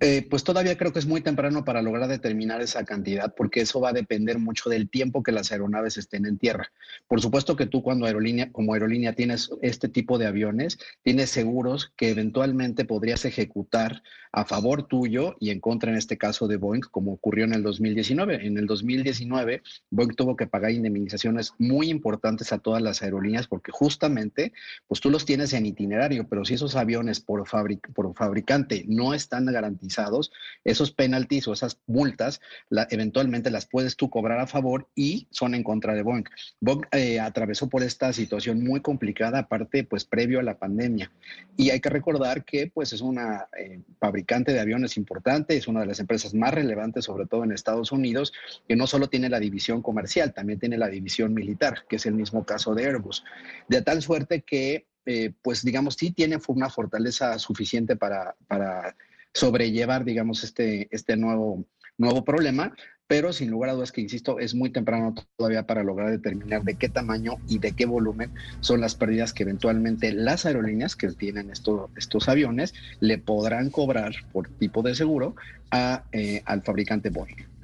Eh, 0.00 0.26
pues 0.28 0.44
todavía 0.44 0.76
creo 0.76 0.92
que 0.92 0.98
es 0.98 1.06
muy 1.06 1.22
temprano 1.22 1.64
para 1.64 1.80
lograr 1.80 2.06
determinar 2.06 2.60
esa 2.60 2.84
cantidad, 2.84 3.34
porque 3.34 3.62
eso 3.62 3.80
va 3.80 3.90
a 3.90 3.94
depender 3.94 4.38
mucho 4.38 4.68
del 4.68 4.90
tiempo 4.90 5.22
que 5.22 5.32
las 5.32 5.52
aeronaves 5.52 5.96
estén 5.96 6.26
en 6.26 6.36
tierra. 6.36 6.70
Por 7.08 7.22
supuesto 7.22 7.56
que 7.56 7.64
tú 7.64 7.82
cuando 7.82 8.04
aerolínea, 8.04 8.52
como 8.52 8.74
aerolínea 8.74 9.14
tienes 9.14 9.48
este 9.62 9.88
tipo 9.88 10.18
de 10.18 10.26
aviones, 10.26 10.78
tienes 11.02 11.30
seguros 11.30 11.94
que 11.96 12.10
eventualmente 12.10 12.84
podrías 12.84 13.24
ejecutar 13.24 14.02
a 14.36 14.44
favor 14.44 14.82
tuyo 14.82 15.34
y 15.40 15.48
en 15.48 15.60
contra 15.60 15.90
en 15.90 15.96
este 15.96 16.18
caso 16.18 16.46
de 16.46 16.58
Boeing, 16.58 16.82
como 16.90 17.14
ocurrió 17.14 17.46
en 17.46 17.54
el 17.54 17.62
2019. 17.62 18.46
En 18.46 18.58
el 18.58 18.66
2019, 18.66 19.62
Boeing 19.90 20.14
tuvo 20.14 20.36
que 20.36 20.46
pagar 20.46 20.72
indemnizaciones 20.72 21.54
muy 21.58 21.88
importantes 21.88 22.52
a 22.52 22.58
todas 22.58 22.82
las 22.82 23.00
aerolíneas 23.02 23.46
porque 23.46 23.72
justamente, 23.72 24.52
pues 24.88 25.00
tú 25.00 25.08
los 25.08 25.24
tienes 25.24 25.54
en 25.54 25.64
itinerario, 25.64 26.28
pero 26.28 26.44
si 26.44 26.52
esos 26.52 26.76
aviones 26.76 27.18
por, 27.18 27.44
por 27.94 28.14
fabricante 28.14 28.84
no 28.86 29.14
están 29.14 29.46
garantizados, 29.46 30.30
esos 30.64 30.90
penalties 30.92 31.48
o 31.48 31.54
esas 31.54 31.78
multas 31.86 32.42
eventualmente 32.90 33.50
las 33.50 33.64
puedes 33.64 33.96
tú 33.96 34.10
cobrar 34.10 34.38
a 34.38 34.46
favor 34.46 34.86
y 34.94 35.28
son 35.30 35.54
en 35.54 35.64
contra 35.64 35.94
de 35.94 36.02
Boeing. 36.02 36.24
Boeing 36.60 36.82
eh, 36.92 37.20
atravesó 37.20 37.70
por 37.70 37.82
esta 37.82 38.12
situación 38.12 38.62
muy 38.62 38.82
complicada, 38.82 39.38
aparte, 39.38 39.82
pues 39.84 40.04
previo 40.04 40.40
a 40.40 40.42
la 40.42 40.58
pandemia. 40.58 41.10
Y 41.56 41.70
hay 41.70 41.80
que 41.80 41.88
recordar 41.88 42.44
que 42.44 42.70
pues 42.72 42.92
es 42.92 43.00
una 43.00 43.46
eh, 43.58 43.80
de 44.26 44.60
aviones 44.60 44.96
importante, 44.96 45.56
es 45.56 45.68
una 45.68 45.80
de 45.80 45.86
las 45.86 46.00
empresas 46.00 46.34
más 46.34 46.52
relevantes, 46.52 47.04
sobre 47.04 47.26
todo 47.26 47.44
en 47.44 47.52
Estados 47.52 47.92
Unidos, 47.92 48.32
que 48.68 48.76
no 48.76 48.86
solo 48.86 49.08
tiene 49.08 49.28
la 49.28 49.40
división 49.40 49.82
comercial, 49.82 50.34
también 50.34 50.58
tiene 50.58 50.76
la 50.76 50.88
división 50.88 51.32
militar, 51.32 51.84
que 51.88 51.96
es 51.96 52.06
el 52.06 52.14
mismo 52.14 52.44
caso 52.44 52.74
de 52.74 52.86
Airbus. 52.86 53.24
De 53.68 53.82
tal 53.82 54.02
suerte 54.02 54.42
que 54.42 54.86
eh, 55.06 55.32
pues 55.40 55.62
digamos, 55.62 55.94
sí 55.94 56.10
tiene 56.10 56.38
una 56.48 56.68
fortaleza 56.68 57.38
suficiente 57.38 57.94
para, 57.94 58.34
para 58.48 58.96
sobrellevar, 59.32 60.04
digamos, 60.04 60.42
este, 60.42 60.88
este 60.90 61.16
nuevo, 61.16 61.64
nuevo 61.96 62.24
problema, 62.24 62.74
pero 63.06 63.32
sin 63.32 63.50
lugar 63.50 63.70
a 63.70 63.74
dudas 63.74 63.92
que, 63.92 64.00
insisto, 64.00 64.38
es 64.38 64.54
muy 64.54 64.70
temprano 64.70 65.14
todavía 65.36 65.66
para 65.66 65.84
lograr 65.84 66.10
determinar 66.10 66.62
de 66.64 66.76
qué 66.76 66.88
tamaño 66.88 67.36
y 67.46 67.58
de 67.58 67.72
qué 67.72 67.86
volumen 67.86 68.32
son 68.60 68.80
las 68.80 68.94
pérdidas 68.94 69.32
que 69.32 69.44
eventualmente 69.44 70.12
las 70.12 70.46
aerolíneas 70.46 70.96
que 70.96 71.08
tienen 71.12 71.50
esto, 71.50 71.90
estos 71.96 72.28
aviones 72.28 72.74
le 73.00 73.18
podrán 73.18 73.70
cobrar 73.70 74.14
por 74.32 74.48
tipo 74.48 74.82
de 74.82 74.94
seguro 74.94 75.36
a, 75.70 76.04
eh, 76.12 76.42
al 76.46 76.62
fabricante 76.62 77.10
Boeing. 77.10 77.55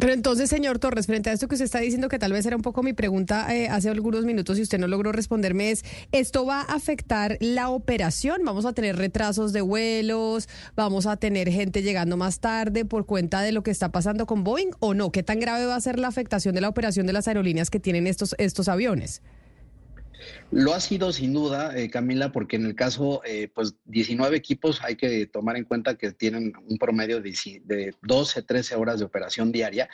Pero 0.00 0.12
entonces, 0.12 0.48
señor 0.48 0.78
Torres, 0.78 1.06
frente 1.06 1.30
a 1.30 1.32
esto 1.32 1.48
que 1.48 1.56
usted 1.56 1.64
está 1.64 1.80
diciendo, 1.80 2.08
que 2.08 2.20
tal 2.20 2.32
vez 2.32 2.46
era 2.46 2.54
un 2.54 2.62
poco 2.62 2.84
mi 2.84 2.92
pregunta 2.92 3.52
eh, 3.54 3.68
hace 3.68 3.88
algunos 3.88 4.24
minutos 4.24 4.58
y 4.58 4.62
usted 4.62 4.78
no 4.78 4.86
logró 4.86 5.10
responderme, 5.10 5.72
es, 5.72 5.84
¿esto 6.12 6.46
va 6.46 6.60
a 6.60 6.74
afectar 6.74 7.36
la 7.40 7.70
operación? 7.70 8.42
¿Vamos 8.44 8.64
a 8.64 8.72
tener 8.72 8.96
retrasos 8.96 9.52
de 9.52 9.60
vuelos? 9.60 10.48
¿Vamos 10.76 11.06
a 11.06 11.16
tener 11.16 11.50
gente 11.50 11.82
llegando 11.82 12.16
más 12.16 12.38
tarde 12.38 12.84
por 12.84 13.06
cuenta 13.06 13.42
de 13.42 13.50
lo 13.50 13.64
que 13.64 13.72
está 13.72 13.90
pasando 13.90 14.26
con 14.26 14.44
Boeing 14.44 14.70
o 14.78 14.94
no? 14.94 15.10
¿Qué 15.10 15.24
tan 15.24 15.40
grave 15.40 15.66
va 15.66 15.74
a 15.74 15.80
ser 15.80 15.98
la 15.98 16.08
afectación 16.08 16.54
de 16.54 16.60
la 16.60 16.68
operación 16.68 17.06
de 17.06 17.12
las 17.12 17.26
aerolíneas 17.26 17.68
que 17.68 17.80
tienen 17.80 18.06
estos, 18.06 18.36
estos 18.38 18.68
aviones? 18.68 19.20
Lo 20.50 20.74
ha 20.74 20.80
sido 20.80 21.12
sin 21.12 21.32
duda, 21.32 21.76
eh, 21.76 21.90
Camila, 21.90 22.32
porque 22.32 22.56
en 22.56 22.64
el 22.64 22.74
caso, 22.74 23.22
eh, 23.24 23.48
pues 23.54 23.74
19 23.84 24.36
equipos 24.36 24.80
hay 24.82 24.96
que 24.96 25.26
tomar 25.26 25.56
en 25.56 25.64
cuenta 25.64 25.96
que 25.96 26.12
tienen 26.12 26.52
un 26.68 26.78
promedio 26.78 27.20
de, 27.20 27.34
de 27.64 27.94
12, 28.02 28.42
13 28.42 28.74
horas 28.76 28.98
de 28.98 29.04
operación 29.04 29.52
diaria 29.52 29.88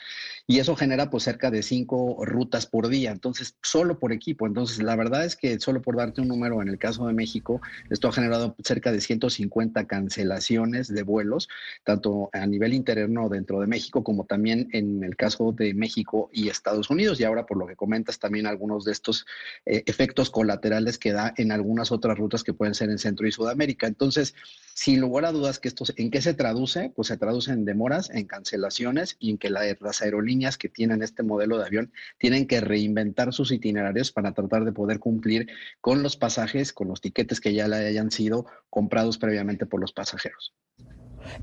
y 0.47 0.59
eso 0.59 0.75
genera 0.75 1.09
pues 1.09 1.23
cerca 1.23 1.51
de 1.51 1.61
5 1.61 2.25
rutas 2.25 2.65
por 2.65 2.87
día, 2.87 3.11
entonces 3.11 3.57
solo 3.61 3.99
por 3.99 4.13
equipo. 4.13 4.47
Entonces 4.47 4.81
la 4.81 4.95
verdad 4.95 5.25
es 5.25 5.35
que 5.35 5.59
solo 5.59 5.81
por 5.81 5.97
darte 5.97 6.21
un 6.21 6.29
número, 6.29 6.61
en 6.61 6.69
el 6.69 6.77
caso 6.77 7.07
de 7.07 7.13
México, 7.13 7.61
esto 7.89 8.07
ha 8.07 8.13
generado 8.13 8.55
cerca 8.63 8.91
de 8.91 9.01
150 9.01 9.87
cancelaciones 9.87 10.87
de 10.87 11.03
vuelos, 11.03 11.49
tanto 11.83 12.29
a 12.33 12.45
nivel 12.47 12.73
interno 12.73 13.29
dentro 13.29 13.59
de 13.59 13.67
México 13.67 14.03
como 14.03 14.25
también 14.25 14.69
en 14.71 15.03
el 15.03 15.15
caso 15.15 15.51
de 15.51 15.73
México 15.73 16.29
y 16.31 16.49
Estados 16.49 16.89
Unidos. 16.89 17.19
Y 17.19 17.25
ahora 17.25 17.45
por 17.45 17.57
lo 17.57 17.67
que 17.67 17.75
comentas 17.75 18.19
también 18.19 18.47
algunos 18.47 18.85
de 18.85 18.91
estos 18.91 19.25
eh, 19.65 19.83
efectos 19.85 20.14
colaterales 20.29 20.97
que 20.97 21.11
da 21.11 21.33
en 21.37 21.51
algunas 21.51 21.91
otras 21.91 22.17
rutas 22.17 22.43
que 22.43 22.53
pueden 22.53 22.73
ser 22.73 22.89
en 22.89 22.97
Centro 22.97 23.27
y 23.27 23.31
Sudamérica. 23.31 23.87
Entonces, 23.87 24.33
sin 24.73 25.01
lugar 25.01 25.25
a 25.25 25.31
dudas 25.31 25.59
que 25.59 25.67
esto, 25.67 25.83
¿en 25.97 26.09
qué 26.09 26.21
se 26.21 26.33
traduce? 26.33 26.91
Pues 26.95 27.09
se 27.09 27.17
traduce 27.17 27.51
en 27.51 27.65
demoras, 27.65 28.09
en 28.09 28.25
cancelaciones 28.25 29.17
y 29.19 29.31
en 29.31 29.37
que 29.37 29.49
las 29.49 30.01
aerolíneas 30.01 30.57
que 30.57 30.69
tienen 30.69 31.03
este 31.03 31.23
modelo 31.23 31.57
de 31.57 31.65
avión 31.65 31.91
tienen 32.17 32.47
que 32.47 32.61
reinventar 32.61 33.33
sus 33.33 33.51
itinerarios 33.51 34.11
para 34.11 34.33
tratar 34.33 34.65
de 34.65 34.71
poder 34.71 34.99
cumplir 34.99 35.47
con 35.81 36.01
los 36.01 36.15
pasajes, 36.15 36.73
con 36.73 36.87
los 36.87 37.01
tiquetes 37.01 37.41
que 37.41 37.53
ya 37.53 37.67
le 37.67 37.75
hayan 37.75 38.11
sido 38.11 38.45
comprados 38.69 39.17
previamente 39.17 39.65
por 39.65 39.79
los 39.79 39.93
pasajeros. 39.93 40.53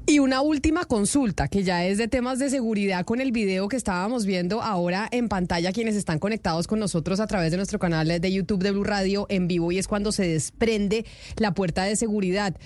Y 0.06 0.18
una 0.18 0.40
última 0.40 0.84
consulta, 0.84 1.48
que 1.48 1.62
ya 1.62 1.84
es 1.84 1.98
de 1.98 2.08
temas 2.08 2.38
de 2.38 2.50
seguridad 2.50 3.04
con 3.04 3.20
el 3.20 3.32
video 3.32 3.68
que 3.68 3.76
estábamos 3.76 4.26
viendo 4.26 4.62
ahora 4.62 5.08
en 5.10 5.28
pantalla, 5.28 5.72
quienes 5.72 5.96
están 5.96 6.18
conectados 6.18 6.66
con 6.66 6.78
nosotros 6.78 7.20
a 7.20 7.26
través 7.26 7.50
de 7.50 7.56
nuestro 7.56 7.78
canal 7.78 8.08
de 8.08 8.32
YouTube 8.32 8.62
de 8.62 8.72
Blue 8.72 8.84
Radio 8.84 9.26
en 9.28 9.48
vivo, 9.48 9.72
y 9.72 9.78
es 9.78 9.88
cuando 9.88 10.12
se 10.12 10.26
desprende 10.26 11.04
la 11.36 11.54
puerta 11.54 11.84
de 11.84 11.96
seguridad. 11.96 12.56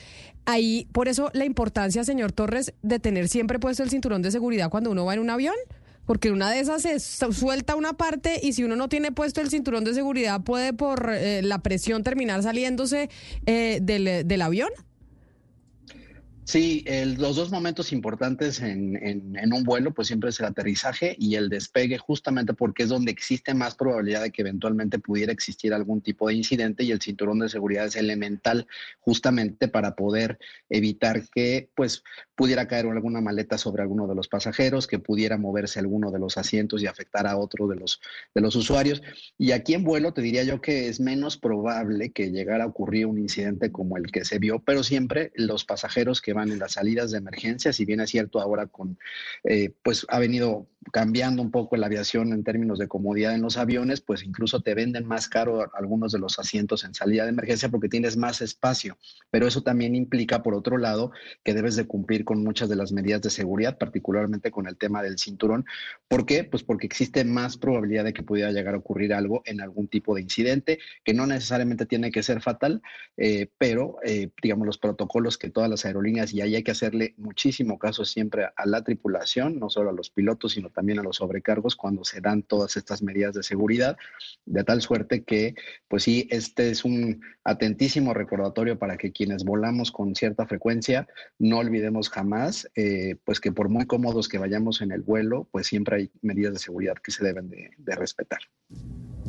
Ahí, 0.44 0.86
por 0.92 1.08
eso 1.08 1.30
la 1.34 1.44
importancia, 1.44 2.04
señor 2.04 2.32
Torres, 2.32 2.72
de 2.82 3.00
tener 3.00 3.28
siempre 3.28 3.58
puesto 3.58 3.82
el 3.82 3.90
cinturón 3.90 4.22
de 4.22 4.30
seguridad 4.30 4.70
cuando 4.70 4.90
uno 4.90 5.04
va 5.04 5.14
en 5.14 5.20
un 5.20 5.30
avión. 5.30 5.56
Porque 6.06 6.30
una 6.30 6.48
de 6.52 6.60
esas 6.60 6.82
se 6.82 7.00
suelta 7.00 7.74
una 7.74 7.94
parte 7.94 8.38
y 8.40 8.52
si 8.52 8.62
uno 8.62 8.76
no 8.76 8.88
tiene 8.88 9.10
puesto 9.10 9.40
el 9.40 9.50
cinturón 9.50 9.82
de 9.82 9.92
seguridad 9.92 10.40
puede 10.40 10.72
por 10.72 11.10
eh, 11.12 11.42
la 11.42 11.58
presión 11.58 12.04
terminar 12.04 12.44
saliéndose 12.44 13.10
eh, 13.44 13.80
del, 13.82 14.24
del 14.24 14.42
avión. 14.42 14.70
Sí, 16.46 16.84
los 17.18 17.34
dos 17.34 17.50
momentos 17.50 17.92
importantes 17.92 18.60
en, 18.60 18.96
en, 19.04 19.52
un 19.52 19.64
vuelo, 19.64 19.92
pues 19.92 20.06
siempre 20.06 20.30
es 20.30 20.38
el 20.38 20.46
aterrizaje 20.46 21.16
y 21.18 21.34
el 21.34 21.48
despegue, 21.48 21.98
justamente 21.98 22.54
porque 22.54 22.84
es 22.84 22.88
donde 22.88 23.10
existe 23.10 23.52
más 23.52 23.74
probabilidad 23.74 24.22
de 24.22 24.30
que 24.30 24.42
eventualmente 24.42 25.00
pudiera 25.00 25.32
existir 25.32 25.74
algún 25.74 26.02
tipo 26.02 26.28
de 26.28 26.34
incidente 26.34 26.84
y 26.84 26.92
el 26.92 27.02
cinturón 27.02 27.40
de 27.40 27.48
seguridad 27.48 27.86
es 27.86 27.96
elemental 27.96 28.68
justamente 29.00 29.66
para 29.66 29.96
poder 29.96 30.38
evitar 30.68 31.28
que, 31.28 31.68
pues, 31.74 32.04
pudiera 32.36 32.68
caer 32.68 32.86
alguna 32.86 33.20
maleta 33.20 33.58
sobre 33.58 33.82
alguno 33.82 34.06
de 34.06 34.14
los 34.14 34.28
pasajeros, 34.28 34.86
que 34.86 35.00
pudiera 35.00 35.38
moverse 35.38 35.80
alguno 35.80 36.12
de 36.12 36.20
los 36.20 36.38
asientos 36.38 36.80
y 36.80 36.86
afectar 36.86 37.26
a 37.26 37.38
otro 37.38 37.66
de 37.66 37.74
los, 37.74 38.00
de 38.36 38.40
los 38.40 38.54
usuarios. 38.54 39.02
Y 39.36 39.50
aquí 39.50 39.74
en 39.74 39.82
vuelo 39.82 40.12
te 40.12 40.22
diría 40.22 40.44
yo 40.44 40.60
que 40.60 40.88
es 40.88 41.00
menos 41.00 41.38
probable 41.38 42.10
que 42.10 42.30
llegara 42.30 42.64
a 42.64 42.68
ocurrir 42.68 43.06
un 43.06 43.18
incidente 43.18 43.72
como 43.72 43.96
el 43.96 44.12
que 44.12 44.24
se 44.24 44.38
vio, 44.38 44.60
pero 44.60 44.84
siempre 44.84 45.32
los 45.34 45.64
pasajeros 45.64 46.22
que 46.22 46.35
van 46.36 46.52
en 46.52 46.60
las 46.60 46.72
salidas 46.72 47.10
de 47.10 47.18
emergencia, 47.18 47.72
si 47.72 47.84
bien 47.84 48.00
es 48.00 48.10
cierto 48.10 48.40
ahora 48.40 48.66
con, 48.66 48.98
eh, 49.42 49.72
pues 49.82 50.06
ha 50.08 50.20
venido 50.20 50.68
cambiando 50.92 51.42
un 51.42 51.50
poco 51.50 51.76
la 51.76 51.86
aviación 51.86 52.32
en 52.32 52.44
términos 52.44 52.78
de 52.78 52.88
comodidad 52.88 53.34
en 53.34 53.42
los 53.42 53.56
aviones, 53.56 54.00
pues 54.00 54.22
incluso 54.24 54.60
te 54.60 54.74
venden 54.74 55.06
más 55.06 55.28
caro 55.28 55.70
algunos 55.74 56.12
de 56.12 56.18
los 56.18 56.38
asientos 56.38 56.84
en 56.84 56.94
salida 56.94 57.24
de 57.24 57.30
emergencia 57.30 57.68
porque 57.68 57.88
tienes 57.88 58.16
más 58.16 58.40
espacio. 58.40 58.96
Pero 59.30 59.46
eso 59.46 59.62
también 59.62 59.94
implica, 59.94 60.42
por 60.42 60.54
otro 60.54 60.78
lado, 60.78 61.12
que 61.44 61.54
debes 61.54 61.76
de 61.76 61.86
cumplir 61.86 62.24
con 62.24 62.42
muchas 62.42 62.68
de 62.68 62.76
las 62.76 62.92
medidas 62.92 63.22
de 63.22 63.30
seguridad, 63.30 63.78
particularmente 63.78 64.50
con 64.50 64.66
el 64.68 64.76
tema 64.76 65.02
del 65.02 65.18
cinturón. 65.18 65.64
¿Por 66.08 66.26
qué? 66.26 66.44
Pues 66.44 66.62
porque 66.62 66.86
existe 66.86 67.24
más 67.24 67.56
probabilidad 67.56 68.04
de 68.04 68.12
que 68.12 68.22
pudiera 68.22 68.52
llegar 68.52 68.74
a 68.74 68.78
ocurrir 68.78 69.12
algo 69.12 69.42
en 69.44 69.60
algún 69.60 69.88
tipo 69.88 70.14
de 70.14 70.22
incidente, 70.22 70.78
que 71.04 71.14
no 71.14 71.26
necesariamente 71.26 71.86
tiene 71.86 72.10
que 72.10 72.22
ser 72.22 72.40
fatal, 72.40 72.82
eh, 73.16 73.48
pero 73.58 73.96
eh, 74.04 74.30
digamos 74.42 74.66
los 74.66 74.78
protocolos 74.78 75.38
que 75.38 75.50
todas 75.50 75.70
las 75.70 75.84
aerolíneas, 75.84 76.32
y 76.32 76.40
ahí 76.40 76.54
hay 76.54 76.62
que 76.62 76.70
hacerle 76.70 77.14
muchísimo 77.16 77.78
caso 77.78 78.04
siempre 78.04 78.46
a 78.54 78.66
la 78.66 78.82
tripulación, 78.82 79.58
no 79.58 79.70
solo 79.70 79.90
a 79.90 79.92
los 79.92 80.10
pilotos, 80.10 80.52
sino 80.52 80.70
también 80.76 80.98
a 80.98 81.02
los 81.02 81.16
sobrecargos 81.16 81.74
cuando 81.74 82.04
se 82.04 82.20
dan 82.20 82.42
todas 82.42 82.76
estas 82.76 83.02
medidas 83.02 83.34
de 83.34 83.42
seguridad, 83.42 83.96
de 84.44 84.62
tal 84.62 84.82
suerte 84.82 85.24
que, 85.24 85.54
pues 85.88 86.02
sí, 86.02 86.28
este 86.30 86.70
es 86.70 86.84
un 86.84 87.22
atentísimo 87.44 88.12
recordatorio 88.12 88.78
para 88.78 88.98
que 88.98 89.10
quienes 89.10 89.42
volamos 89.44 89.90
con 89.90 90.14
cierta 90.14 90.46
frecuencia 90.46 91.08
no 91.38 91.58
olvidemos 91.58 92.10
jamás, 92.10 92.68
eh, 92.76 93.16
pues 93.24 93.40
que 93.40 93.52
por 93.52 93.70
muy 93.70 93.86
cómodos 93.86 94.28
que 94.28 94.36
vayamos 94.36 94.82
en 94.82 94.92
el 94.92 95.00
vuelo, 95.00 95.48
pues 95.50 95.66
siempre 95.66 95.96
hay 95.96 96.10
medidas 96.20 96.52
de 96.52 96.58
seguridad 96.58 96.94
que 97.02 97.10
se 97.10 97.24
deben 97.24 97.48
de, 97.48 97.70
respetar. 97.96 98.40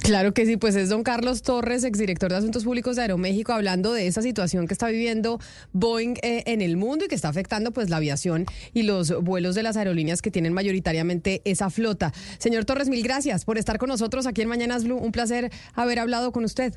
Claro 0.03 0.34
que 0.34 0.45
sí, 0.45 0.57
pues 0.57 0.76
es 0.76 0.90
don 0.90 1.03
Carlos 1.03 1.41
Torres, 1.41 1.86
exdirector 1.86 2.30
de 2.32 2.38
Asuntos 2.38 2.65
Públicos 2.65 2.98
de 2.98 3.03
Aeroméxico, 3.03 3.53
hablando 3.53 3.94
de 3.94 4.07
esa 4.07 4.22
situación 4.22 4.68
que 4.68 4.74
está 4.74 4.90
viviendo 4.90 5.40
Boeing 5.72 6.15
eh, 6.22 6.44
en 6.48 6.61
el 6.61 6.76
mundo 6.76 7.06
y 7.06 7.07
que 7.07 7.15
está 7.15 7.30
afectando 7.30 7.72
pues 7.72 7.90
la 7.90 7.98
aviación 7.98 8.45
y 8.74 8.84
los 8.84 9.24
vuelos 9.24 9.56
de 9.56 9.64
las 9.64 9.78
aerolíneas 9.78 10.22
que 10.22 10.32
tienen 10.32 10.53
mayoritariamente 10.53 11.37
esa 11.46 11.70
flota. 11.70 12.14
Señor 12.38 12.66
Torres, 12.66 12.90
mil 12.90 13.04
gracias 13.04 13.46
por 13.46 13.58
estar 13.58 13.78
con 13.78 13.90
nosotros 13.90 14.26
aquí 14.28 14.42
en 14.42 14.50
Mañanas 14.50 14.84
Blue. 14.84 14.98
Un 14.98 15.12
placer 15.12 15.52
haber 15.74 16.00
hablado 16.00 16.32
con 16.32 16.44
usted. 16.44 16.74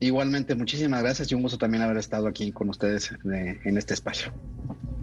Igualmente, 0.00 0.54
muchísimas 0.54 1.02
gracias 1.02 1.32
y 1.32 1.34
un 1.34 1.42
gusto 1.42 1.58
también 1.58 1.82
haber 1.82 1.96
estado 1.96 2.28
aquí 2.28 2.52
con 2.52 2.68
ustedes 2.68 3.10
eh, 3.34 3.58
en 3.64 3.76
este 3.76 3.94
espacio. 3.94 4.32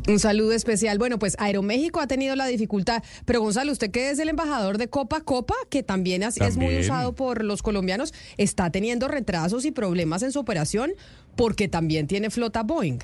Un 0.07 0.19
saludo 0.19 0.53
especial. 0.53 0.97
Bueno, 0.99 1.19
pues 1.19 1.35
Aeroméxico 1.39 1.99
ha 1.99 2.07
tenido 2.07 2.35
la 2.37 2.45
dificultad, 2.45 3.03
pero 3.25 3.41
Gonzalo, 3.41 3.71
usted 3.73 3.91
que 3.91 4.11
es 4.11 4.19
el 4.19 4.29
embajador 4.29 4.77
de 4.77 4.87
Copa 4.87 5.19
Copa, 5.19 5.55
que 5.69 5.83
también, 5.83 6.23
es- 6.23 6.39
es 6.39 6.55
muy 6.55 6.77
usado 6.79 7.13
por 7.13 7.43
los 7.43 7.61
colombianos, 7.61 8.13
está 8.37 8.69
teniendo 8.69 9.07
retrasos 9.09 9.65
y 9.65 9.71
problemas 9.71 10.21
en 10.23 10.31
su 10.31 10.39
operación 10.39 10.93
porque 11.35 11.67
también 11.67 12.07
tiene 12.07 12.29
flota 12.29 12.63
Boeing. 12.63 12.99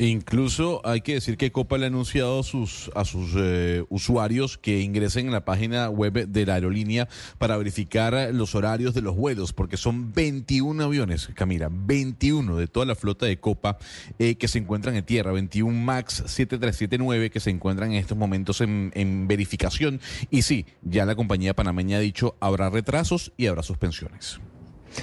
Incluso 0.00 0.80
hay 0.86 1.02
que 1.02 1.12
decir 1.12 1.36
que 1.36 1.52
Copa 1.52 1.76
le 1.76 1.84
ha 1.84 1.88
anunciado 1.88 2.40
a 2.40 2.42
sus, 2.42 2.90
a 2.94 3.04
sus 3.04 3.34
eh, 3.36 3.84
usuarios 3.90 4.56
que 4.56 4.80
ingresen 4.80 5.26
en 5.26 5.32
la 5.32 5.44
página 5.44 5.90
web 5.90 6.26
de 6.26 6.46
la 6.46 6.54
aerolínea 6.54 7.06
para 7.36 7.58
verificar 7.58 8.30
los 8.32 8.54
horarios 8.54 8.94
de 8.94 9.02
los 9.02 9.14
vuelos, 9.14 9.52
porque 9.52 9.76
son 9.76 10.14
21 10.14 10.82
aviones, 10.82 11.28
Camila, 11.34 11.68
21 11.70 12.56
de 12.56 12.66
toda 12.66 12.86
la 12.86 12.94
flota 12.94 13.26
de 13.26 13.40
Copa 13.40 13.76
eh, 14.18 14.36
que 14.36 14.48
se 14.48 14.56
encuentran 14.56 14.96
en 14.96 15.04
tierra, 15.04 15.32
21 15.32 15.70
MAX 15.70 16.14
7379 16.14 17.28
que 17.28 17.40
se 17.40 17.50
encuentran 17.50 17.92
en 17.92 17.98
estos 17.98 18.16
momentos 18.16 18.62
en, 18.62 18.92
en 18.94 19.28
verificación. 19.28 20.00
Y 20.30 20.40
sí, 20.40 20.64
ya 20.80 21.04
la 21.04 21.14
compañía 21.14 21.54
panameña 21.54 21.98
ha 21.98 22.00
dicho 22.00 22.36
habrá 22.40 22.70
retrasos 22.70 23.32
y 23.36 23.48
habrá 23.48 23.62
suspensiones. 23.62 24.40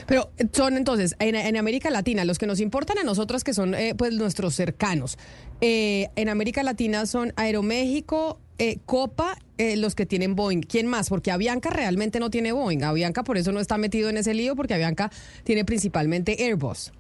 Pero 0.06 0.32
son 0.52 0.78
entonces, 0.78 1.16
en, 1.20 1.36
en 1.36 1.58
América 1.58 1.90
Latina, 1.90 2.26
los 2.26 2.38
que 2.38 2.48
nos 2.48 2.60
importan 2.60 2.98
a 2.98 3.04
nosotros, 3.04 3.44
que 3.44 3.54
son 3.54 3.74
eh, 3.74 3.96
pues 3.96 4.14
nuestros 4.14 4.56
cercanos. 4.56 5.18
Eh, 5.62 6.10
en 6.16 6.30
América 6.30 6.64
Latina 6.64 7.06
son 7.06 7.34
Aeroméxico, 7.36 8.40
eh, 8.60 8.80
Copa, 8.86 9.38
eh, 9.58 9.78
los 9.78 9.96
que 9.96 10.06
tienen 10.06 10.36
Boeing. 10.36 10.62
¿Quién 10.62 10.88
más? 10.88 11.10
Porque 11.10 11.32
Avianca 11.32 11.70
realmente 11.70 12.20
no 12.20 12.30
tiene 12.30 12.52
Boeing. 12.52 12.84
Avianca 12.84 13.24
por 13.24 13.38
eso 13.38 13.52
no 13.52 13.60
está 13.60 13.78
metido 13.78 14.10
en 14.10 14.18
ese 14.18 14.34
lío, 14.34 14.56
porque 14.56 14.74
Avianca 14.74 15.12
tiene 15.44 15.64
principalmente 15.66 16.44
Airbus. 16.44 16.92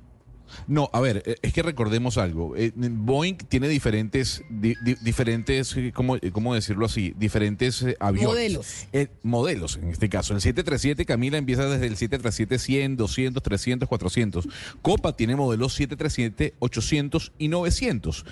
No, 0.67 0.89
a 0.93 0.99
ver, 0.99 1.23
eh, 1.25 1.35
es 1.41 1.53
que 1.53 1.61
recordemos 1.63 2.17
algo. 2.17 2.55
Eh, 2.55 2.71
Boeing 2.75 3.37
tiene 3.37 3.67
diferentes, 3.67 4.43
di- 4.49 4.75
di- 4.83 4.95
diferentes, 5.01 5.75
eh, 5.77 5.91
¿cómo, 5.93 6.17
cómo 6.31 6.53
decirlo 6.55 6.85
así? 6.85 7.13
Diferentes 7.17 7.85
aviones. 7.99 8.27
Modelos. 8.29 8.87
Eh, 8.93 9.07
modelos, 9.23 9.77
en 9.81 9.89
este 9.89 10.09
caso. 10.09 10.33
El 10.33 10.41
737, 10.41 11.05
Camila, 11.05 11.37
empieza 11.37 11.65
desde 11.67 11.87
el 11.87 11.97
737 11.97 12.59
100, 12.59 12.97
200, 12.97 13.43
300, 13.43 13.87
400. 13.89 14.47
Copa 14.81 15.15
tiene 15.15 15.35
modelos 15.35 15.73
737, 15.73 16.55
800 16.59 17.31
y 17.37 17.47
900. 17.47 18.25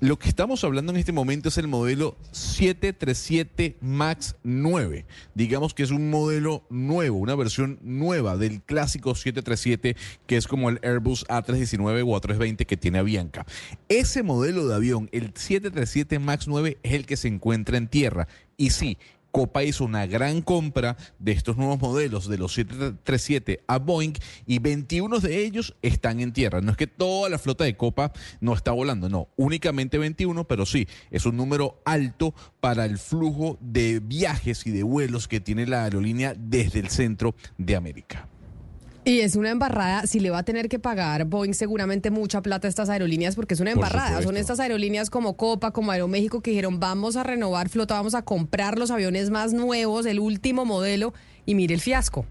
Lo 0.00 0.16
que 0.16 0.28
estamos 0.28 0.62
hablando 0.62 0.92
en 0.92 0.98
este 0.98 1.10
momento 1.10 1.48
es 1.48 1.58
el 1.58 1.66
modelo 1.66 2.16
737 2.30 3.78
MAX 3.80 4.36
9. 4.44 5.04
Digamos 5.34 5.74
que 5.74 5.82
es 5.82 5.90
un 5.90 6.08
modelo 6.08 6.62
nuevo, 6.70 7.18
una 7.18 7.34
versión 7.34 7.80
nueva 7.82 8.36
del 8.36 8.62
clásico 8.62 9.16
737, 9.16 9.96
que 10.28 10.36
es 10.36 10.46
como 10.46 10.68
el 10.70 10.78
Airbus 10.84 11.26
A319 11.26 12.04
o 12.06 12.20
A320 12.20 12.64
que 12.64 12.76
tiene 12.76 13.00
Avianca. 13.00 13.44
Ese 13.88 14.22
modelo 14.22 14.68
de 14.68 14.76
avión, 14.76 15.08
el 15.10 15.32
737 15.34 16.20
MAX 16.20 16.46
9, 16.46 16.78
es 16.84 16.92
el 16.92 17.04
que 17.04 17.16
se 17.16 17.26
encuentra 17.26 17.76
en 17.76 17.88
tierra. 17.88 18.28
Y 18.56 18.70
sí, 18.70 18.98
Copa 19.30 19.62
hizo 19.62 19.84
una 19.84 20.06
gran 20.06 20.42
compra 20.42 20.96
de 21.18 21.32
estos 21.32 21.56
nuevos 21.56 21.80
modelos 21.80 22.28
de 22.28 22.38
los 22.38 22.54
737 22.54 23.62
a 23.66 23.78
Boeing 23.78 24.14
y 24.46 24.58
21 24.58 25.20
de 25.20 25.44
ellos 25.44 25.74
están 25.82 26.20
en 26.20 26.32
tierra. 26.32 26.60
No 26.60 26.70
es 26.70 26.76
que 26.76 26.86
toda 26.86 27.28
la 27.28 27.38
flota 27.38 27.64
de 27.64 27.76
Copa 27.76 28.12
no 28.40 28.54
está 28.54 28.72
volando, 28.72 29.08
no, 29.08 29.28
únicamente 29.36 29.98
21, 29.98 30.44
pero 30.44 30.66
sí, 30.66 30.88
es 31.10 31.26
un 31.26 31.36
número 31.36 31.80
alto 31.84 32.34
para 32.60 32.84
el 32.84 32.98
flujo 32.98 33.58
de 33.60 34.00
viajes 34.00 34.66
y 34.66 34.70
de 34.70 34.82
vuelos 34.82 35.28
que 35.28 35.40
tiene 35.40 35.66
la 35.66 35.84
aerolínea 35.84 36.34
desde 36.36 36.80
el 36.80 36.88
centro 36.88 37.34
de 37.56 37.76
América. 37.76 38.28
Y 39.08 39.20
es 39.20 39.36
una 39.36 39.48
embarrada, 39.48 40.06
si 40.06 40.20
le 40.20 40.28
va 40.28 40.40
a 40.40 40.42
tener 40.42 40.68
que 40.68 40.78
pagar 40.78 41.24
Boeing 41.24 41.54
seguramente 41.54 42.10
mucha 42.10 42.42
plata 42.42 42.68
a 42.68 42.70
estas 42.70 42.90
aerolíneas, 42.90 43.36
porque 43.36 43.54
es 43.54 43.60
una 43.60 43.70
embarrada. 43.70 44.20
Son 44.20 44.36
estas 44.36 44.60
aerolíneas 44.60 45.08
como 45.08 45.34
Copa, 45.34 45.70
como 45.70 45.92
Aeroméxico, 45.92 46.42
que 46.42 46.50
dijeron, 46.50 46.78
vamos 46.78 47.16
a 47.16 47.22
renovar 47.22 47.70
flota, 47.70 47.94
vamos 47.94 48.14
a 48.14 48.20
comprar 48.20 48.78
los 48.78 48.90
aviones 48.90 49.30
más 49.30 49.54
nuevos, 49.54 50.04
el 50.04 50.20
último 50.20 50.66
modelo, 50.66 51.14
y 51.46 51.54
mire 51.54 51.72
el 51.72 51.80
fiasco. 51.80 52.26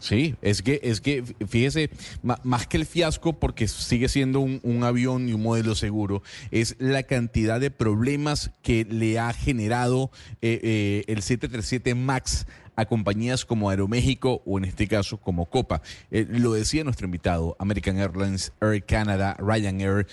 Sí, 0.00 0.36
es 0.40 0.62
que, 0.62 0.80
es 0.82 1.02
que 1.02 1.24
fíjese, 1.46 1.90
más 2.22 2.66
que 2.66 2.78
el 2.78 2.86
fiasco, 2.86 3.38
porque 3.38 3.68
sigue 3.68 4.08
siendo 4.08 4.40
un, 4.40 4.60
un 4.62 4.84
avión 4.84 5.28
y 5.28 5.34
un 5.34 5.42
modelo 5.42 5.74
seguro, 5.74 6.22
es 6.50 6.76
la 6.78 7.02
cantidad 7.02 7.60
de 7.60 7.70
problemas 7.70 8.50
que 8.62 8.86
le 8.88 9.18
ha 9.18 9.32
generado 9.34 10.10
eh, 10.40 10.58
eh, 10.62 11.04
el 11.08 11.20
737 11.20 11.94
MAX 11.94 12.46
a 12.78 12.86
compañías 12.86 13.44
como 13.44 13.68
Aeroméxico 13.70 14.40
o 14.46 14.56
en 14.56 14.64
este 14.66 14.86
caso 14.86 15.16
como 15.18 15.46
Copa. 15.46 15.82
Eh, 16.12 16.26
lo 16.30 16.52
decía 16.52 16.84
nuestro 16.84 17.06
invitado, 17.06 17.56
American 17.58 17.98
Airlines, 17.98 18.52
Air 18.60 18.84
Canada, 18.84 19.36
Ryanair 19.40 20.06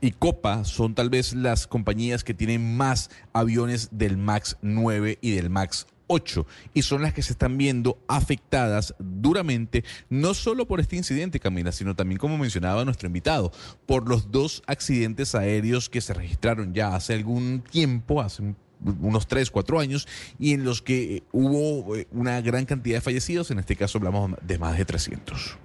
y 0.00 0.12
Copa 0.12 0.64
son 0.64 0.94
tal 0.94 1.10
vez 1.10 1.34
las 1.34 1.66
compañías 1.66 2.24
que 2.24 2.32
tienen 2.32 2.76
más 2.78 3.10
aviones 3.34 3.90
del 3.92 4.16
MAX 4.16 4.56
9 4.62 5.18
y 5.20 5.32
del 5.32 5.50
MAX 5.50 5.86
8 6.06 6.46
y 6.72 6.80
son 6.80 7.02
las 7.02 7.12
que 7.12 7.20
se 7.20 7.32
están 7.32 7.58
viendo 7.58 7.98
afectadas 8.08 8.94
duramente, 8.98 9.84
no 10.08 10.32
solo 10.32 10.66
por 10.66 10.80
este 10.80 10.96
incidente, 10.96 11.38
Camila, 11.40 11.70
sino 11.72 11.94
también, 11.94 12.18
como 12.18 12.38
mencionaba 12.38 12.86
nuestro 12.86 13.08
invitado, 13.08 13.52
por 13.84 14.08
los 14.08 14.30
dos 14.30 14.62
accidentes 14.66 15.34
aéreos 15.34 15.90
que 15.90 16.00
se 16.00 16.14
registraron 16.14 16.72
ya 16.72 16.94
hace 16.94 17.12
algún 17.12 17.62
tiempo, 17.70 18.22
hace 18.22 18.40
un- 18.40 18.56
unos 19.00 19.26
3, 19.26 19.50
4 19.50 19.80
años, 19.80 20.08
y 20.38 20.52
en 20.52 20.64
los 20.64 20.82
que 20.82 21.16
eh, 21.16 21.22
hubo 21.32 21.96
eh, 21.96 22.06
una 22.12 22.40
gran 22.40 22.64
cantidad 22.64 22.96
de 22.96 23.00
fallecidos, 23.00 23.50
en 23.50 23.58
este 23.58 23.76
caso 23.76 23.98
hablamos 23.98 24.32
de 24.42 24.58
más 24.58 24.76
de 24.76 24.84
300. 24.84 25.58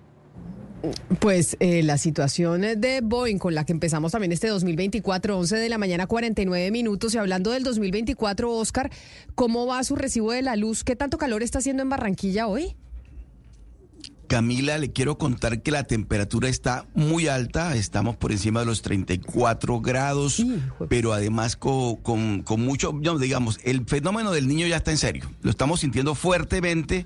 Pues 1.19 1.55
eh, 1.61 1.81
la 1.81 1.97
situación 1.97 2.61
de 2.61 2.99
Boeing 3.01 3.37
con 3.37 3.55
la 3.55 3.65
que 3.65 3.71
empezamos 3.71 4.11
también 4.11 4.33
este 4.33 4.49
2024, 4.49 5.37
11 5.37 5.55
de 5.55 5.69
la 5.69 5.77
mañana, 5.77 6.07
49 6.07 6.71
minutos. 6.71 7.15
Y 7.15 7.17
hablando 7.17 7.51
del 7.51 7.63
2024, 7.63 8.51
Oscar, 8.51 8.91
¿cómo 9.33 9.65
va 9.65 9.81
su 9.85 9.95
recibo 9.95 10.33
de 10.33 10.41
la 10.41 10.57
luz? 10.57 10.83
¿Qué 10.83 10.97
tanto 10.97 11.17
calor 11.17 11.41
está 11.41 11.59
haciendo 11.59 11.83
en 11.83 11.89
Barranquilla 11.89 12.47
hoy? 12.47 12.75
Camila, 14.27 14.77
le 14.77 14.91
quiero 14.91 15.17
contar 15.17 15.61
que 15.61 15.69
la 15.71 15.83
temperatura 15.83 16.49
está 16.49 16.85
muy 16.95 17.27
alta, 17.27 17.75
estamos 17.75 18.15
por 18.15 18.31
encima 18.31 18.61
de 18.61 18.65
los 18.65 18.81
34 18.81 19.81
grados, 19.81 20.43
pero 20.89 21.13
además 21.13 21.55
con, 21.55 21.97
con- 21.97 22.41
con 22.41 22.61
mucho, 22.61 22.91
digamos, 23.19 23.59
el 23.63 23.85
fenómeno 23.85 24.31
del 24.31 24.47
niño 24.47 24.65
ya 24.67 24.77
está 24.77 24.91
en 24.91 24.97
serio. 24.97 25.29
Lo 25.41 25.51
estamos 25.51 25.81
sintiendo 25.81 26.15
fuertemente, 26.15 27.05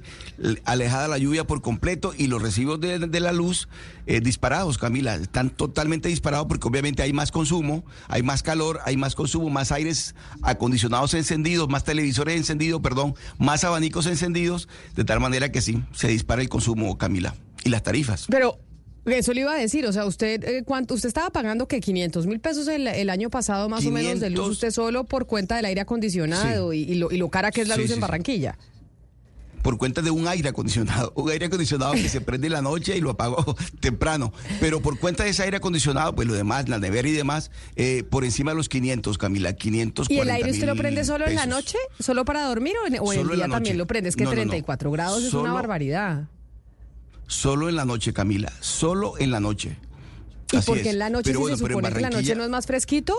alejada 0.64 1.08
la 1.08 1.18
lluvia 1.18 1.46
por 1.46 1.62
completo 1.62 2.14
y 2.18 2.28
los 2.28 2.42
recibos 2.42 2.80
de, 2.80 3.00
de 3.00 3.20
la 3.20 3.32
luz 3.32 3.68
eh, 4.06 4.22
disparados, 4.22 4.78
Camila, 4.78 5.16
están 5.16 5.50
totalmente 5.50 6.08
disparados 6.10 6.48
porque 6.48 6.68
obviamente 6.68 7.04
hay 7.04 7.12
más 7.14 7.32
consumo, 7.32 7.84
hay 8.08 8.24
más 8.24 8.44
calor, 8.44 8.80
hay 8.86 8.96
más 8.96 9.16
consumo, 9.16 9.50
más 9.50 9.72
aires 9.72 10.16
acondicionados 10.44 11.14
encendidos, 11.14 11.68
más 11.68 11.84
televisores 11.84 12.38
encendidos, 12.38 12.80
perdón, 12.82 13.16
más 13.38 13.64
abanicos 13.64 14.06
encendidos, 14.06 14.70
de 14.96 15.04
tal 15.04 15.20
manera 15.20 15.52
que 15.52 15.62
sí, 15.62 15.84
se 15.94 16.08
dispara 16.08 16.42
el 16.42 16.48
consumo, 16.50 16.98
Camila, 16.98 17.17
y 17.64 17.70
las 17.70 17.84
tarifas. 17.84 18.26
Pero 18.30 18.60
Eso 19.06 19.34
le 19.34 19.40
iba 19.42 19.54
a 19.54 19.58
decir, 19.58 19.86
o 19.86 19.94
sea, 19.94 20.06
usted 20.06 20.44
eh, 20.44 20.64
cuánto 20.66 20.94
usted 20.94 21.08
estaba 21.08 21.30
pagando 21.30 21.66
que 21.68 21.80
500 21.80 22.28
mil 22.28 22.42
pesos 22.42 22.68
el, 22.68 22.88
el 22.88 23.10
año 23.10 23.30
pasado 23.30 23.70
más 23.70 23.86
o 23.86 23.92
menos 23.92 24.20
de 24.20 24.30
luz 24.30 24.40
500. 24.40 24.52
usted 24.52 24.72
solo 24.72 25.06
por 25.06 25.28
cuenta 25.28 25.56
del 25.56 25.64
aire 25.66 25.80
acondicionado 25.82 26.74
y, 26.74 26.80
y 26.82 26.96
lo, 26.96 27.10
y 27.12 27.18
lo 27.18 27.30
cara 27.30 27.52
que 27.52 27.62
es 27.62 27.70
la 27.70 27.76
Sí, 27.76 27.82
luz 27.82 27.90
sí, 27.90 27.94
en. 27.96 28.02
Barranquilla. 28.02 28.58
por 29.64 29.78
cuenta 29.78 30.02
de 30.02 30.12
un 30.12 30.28
aire 30.28 30.50
acondicionado, 30.50 31.14
un 31.16 31.30
aire 31.30 31.46
acondicionado 31.46 31.94
que 31.94 32.08
se 32.10 32.20
prende 32.22 32.48
en 32.48 32.54
la 32.54 32.62
noche 32.62 32.98
y 32.98 33.02
lo 33.02 33.12
apago 33.12 33.56
temprano, 33.80 34.32
pero 34.60 34.82
por 34.82 35.00
cuenta 35.00 35.24
de 35.24 35.30
ese 35.32 35.44
aire 35.44 35.56
acondicionado, 35.58 36.14
pues 36.16 36.28
lo 36.28 36.34
demás, 36.34 36.68
la 36.70 36.78
nevera 36.78 37.08
y 37.08 37.12
demás, 37.14 37.50
eh, 37.78 38.04
por 38.10 38.24
encima 38.26 38.52
de 38.52 38.56
los 38.58 38.68
500, 38.70 39.18
Camila, 39.18 39.54
500. 39.54 40.10
¿Y 40.10 40.20
el 40.20 40.30
aire 40.30 40.52
usted 40.52 40.68
lo 40.68 40.76
prende 40.76 41.04
solo 41.06 41.28
en 41.28 41.36
la 41.36 41.46
noche? 41.46 41.78
¿Solo 42.00 42.24
para 42.26 42.44
dormir 42.44 42.76
o 42.84 42.88
en, 42.88 42.98
o 43.00 43.14
el 43.14 43.28
día 43.30 43.48
también 43.48 43.78
lo 43.78 43.88
prende? 43.88 44.10
Es 44.10 44.16
que 44.18 44.24
No, 44.26 44.32
no, 44.32 44.36
no. 44.36 44.42
34 44.42 44.92
grados 44.92 45.24
es 45.24 45.34
una 45.34 45.54
barbaridad. 45.54 46.28
Solo 47.28 47.70
en 47.70 47.76
la 47.76 47.86
noche, 47.86 48.14
Camila, 48.14 48.52
solo 48.62 49.18
en 49.20 49.32
la 49.32 49.40
noche. 49.40 49.78
¿Y 50.52 50.56
Así 50.58 50.66
por 50.66 50.76
qué 50.78 50.82
es. 50.82 50.88
en 50.94 51.00
la 51.00 51.10
noche 51.10 51.24
Pero 51.26 51.40
si 51.40 51.42
bueno, 51.42 51.58
se 51.58 51.64
pero 51.64 51.74
en 51.74 51.80
supone 51.86 51.96
que 51.96 52.02
la 52.02 52.10
noche 52.10 52.36
no 52.36 52.44
es 52.44 52.50
más 52.50 52.66
fresquito? 52.66 53.14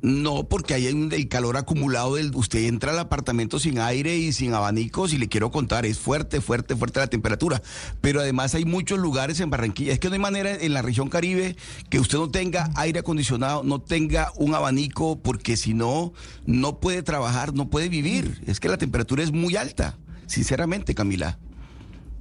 No, 0.00 0.48
porque 0.48 0.74
hay 0.74 0.86
un- 0.92 1.12
el 1.12 1.26
calor 1.28 1.56
acumulado 1.56 2.14
del 2.14 2.32
usted 2.36 2.66
entra 2.66 2.92
al 2.92 3.00
apartamento 3.00 3.58
sin 3.58 3.80
aire 3.80 4.16
y 4.16 4.32
sin 4.32 4.54
abanicos 4.54 5.12
y 5.12 5.18
le 5.18 5.28
quiero 5.28 5.50
contar, 5.50 5.86
es 5.86 5.98
fuerte, 5.98 6.40
fuerte, 6.40 6.76
fuerte 6.76 7.00
la 7.00 7.08
temperatura. 7.08 7.60
Pero 8.00 8.20
además 8.20 8.54
hay 8.54 8.64
muchos 8.64 9.00
lugares 9.00 9.40
en 9.40 9.50
Barranquilla. 9.50 9.92
Es 9.92 9.98
que 9.98 10.06
no 10.08 10.14
hay 10.14 10.20
manera 10.20 10.54
en 10.54 10.72
la 10.72 10.82
región 10.82 11.08
Caribe 11.08 11.56
que 11.90 11.98
usted 11.98 12.16
no 12.18 12.30
tenga 12.30 12.70
aire 12.76 13.00
acondicionado, 13.00 13.64
no 13.64 13.80
tenga 13.80 14.30
un 14.36 14.54
abanico, 14.54 15.18
porque 15.20 15.56
si 15.56 15.74
no, 15.74 16.12
no 16.46 16.78
puede 16.78 17.02
trabajar, 17.02 17.52
no 17.54 17.68
puede 17.68 17.88
vivir. 17.88 18.40
Es 18.46 18.60
que 18.60 18.68
la 18.68 18.78
temperatura 18.78 19.24
es 19.24 19.32
muy 19.32 19.56
alta, 19.56 19.98
sinceramente, 20.26 20.94
Camila. 20.94 21.40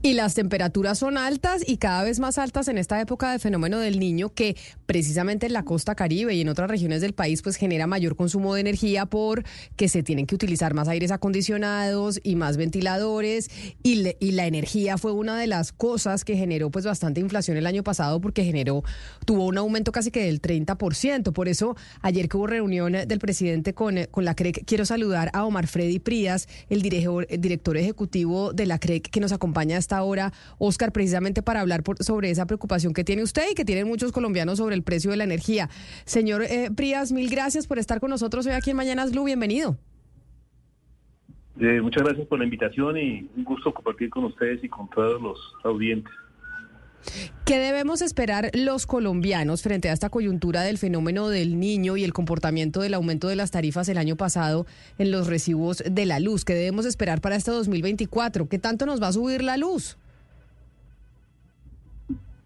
Y 0.08 0.14
las 0.14 0.36
temperaturas 0.36 1.00
son 1.00 1.18
altas 1.18 1.64
y 1.68 1.76
cada 1.76 2.02
vez 2.02 2.22
más 2.22 2.38
altas 2.38 2.70
en 2.70 2.78
esta 2.78 3.02
época 3.02 3.34
de 3.34 3.40
fenómeno 3.40 3.78
del 3.80 4.00
niño 4.00 4.30
que 4.34 4.56
precisamente 4.86 5.48
en 5.48 5.52
la 5.52 5.64
costa 5.64 5.96
caribe 5.96 6.34
y 6.34 6.40
en 6.40 6.48
otras 6.48 6.70
regiones 6.70 7.02
del 7.02 7.12
país 7.12 7.42
pues 7.42 7.58
genera 7.58 7.88
mayor 7.88 8.16
consumo 8.16 8.54
de 8.56 8.62
energía 8.62 9.06
porque 9.06 9.90
se 9.90 10.04
tienen 10.04 10.26
que 10.26 10.34
utilizar 10.36 10.74
más 10.74 10.88
aires 10.88 11.12
acondicionados 11.12 12.22
y 12.24 12.38
más 12.38 12.56
ventiladores 12.56 13.50
y, 13.84 13.96
le- 13.96 14.16
y 14.22 14.32
la 14.32 14.48
energía 14.48 14.98
fue 14.98 15.12
una 15.12 15.38
de 15.38 15.48
las 15.48 15.74
cosas 15.74 16.24
que 16.24 16.38
generó 16.38 16.72
pues 16.72 16.86
bastante 16.86 17.20
inflación 17.20 17.58
el 17.58 17.68
año 17.68 17.84
pasado 17.84 18.22
porque 18.22 18.46
generó, 18.46 18.84
tuvo 19.26 19.46
un 19.46 19.58
aumento 19.58 19.92
casi 19.92 20.10
que 20.10 20.24
del 20.24 20.42
30%. 20.42 21.34
Por 21.34 21.50
eso 21.50 21.76
ayer 22.02 22.30
que 22.30 22.38
hubo 22.38 22.48
reunión 22.48 22.94
del 22.94 23.20
presidente 23.20 23.74
con, 23.74 23.98
con 24.10 24.24
la 24.24 24.36
CREC, 24.36 24.64
quiero 24.66 24.86
saludar 24.86 25.32
a 25.34 25.44
Omar 25.44 25.68
Freddy 25.68 26.00
Prías, 26.00 26.48
el 26.70 26.82
director, 26.82 27.28
el 27.30 27.42
director 27.42 27.76
ejecutivo 27.76 28.54
de 28.54 28.68
la 28.68 28.80
CREC 28.80 29.10
que 29.10 29.20
nos 29.20 29.34
acompaña 29.34 29.76
a 29.76 29.80
esta 29.98 30.04
hora, 30.04 30.32
Oscar, 30.60 30.92
precisamente 30.92 31.42
para 31.42 31.62
hablar 31.62 31.82
por- 31.84 32.04
sobre 32.04 32.30
esa 32.30 32.46
preocupación 32.46 32.94
que 32.94 33.04
tiene 33.04 33.24
usted 33.24 33.44
y 33.52 33.56
que 33.56 33.66
tienen 33.66 33.88
muchos 33.88 34.12
colombianos 34.12 34.58
sobre 34.60 34.76
el 34.76 34.84
precio 34.84 35.10
de 35.12 35.18
la 35.18 35.24
energía. 35.24 35.70
Señor 36.06 36.44
eh, 36.44 36.70
Prías, 36.76 37.12
mil 37.12 37.30
gracias 37.30 37.66
por 37.68 37.80
estar 37.80 38.00
con 38.00 38.10
nosotros 38.10 38.46
hoy 38.46 38.54
aquí 38.54 38.72
en 38.72 38.78
Mañanas 38.78 39.12
Blue. 39.12 39.24
Bienvenido. 39.26 39.78
Eh, 41.60 41.82
muchas 41.82 42.04
gracias 42.04 42.28
por 42.28 42.38
la 42.38 42.46
invitación 42.46 42.98
y 42.98 43.28
un 43.36 43.44
gusto 43.44 43.74
compartir 43.74 44.12
con 44.12 44.26
ustedes 44.26 44.64
y 44.64 44.70
con 44.70 44.88
todos 44.90 45.20
los 45.20 45.40
audientes. 45.64 46.14
¿Qué 47.46 47.60
debemos 47.60 48.02
esperar 48.02 48.52
los 48.54 48.86
colombianos 48.86 49.64
frente 49.64 49.90
a 49.90 49.94
esta 49.94 50.10
coyuntura 50.10 50.62
del 50.62 50.78
fenómeno 50.78 51.30
del 51.30 51.60
niño 51.60 51.98
y 51.98 52.04
el 52.04 52.14
comportamiento 52.14 52.82
del 52.82 52.94
aumento 52.94 53.28
de 53.28 53.36
las 53.36 53.52
tarifas 53.52 53.88
el 53.90 53.98
año 53.98 54.16
pasado 54.16 54.66
en 54.98 55.12
los 55.12 55.28
recibos 55.28 55.84
de 55.90 56.06
la 56.06 56.20
luz? 56.20 56.44
¿Qué 56.44 56.54
debemos 56.54 56.86
esperar 56.86 57.22
para 57.22 57.36
este 57.36 57.52
2024? 57.52 58.50
¿Qué 58.50 58.60
tanto 58.60 58.86
nos 58.86 59.02
va 59.02 59.08
a 59.08 59.14
subir 59.14 59.44
la 59.44 59.58
luz? 59.58 59.98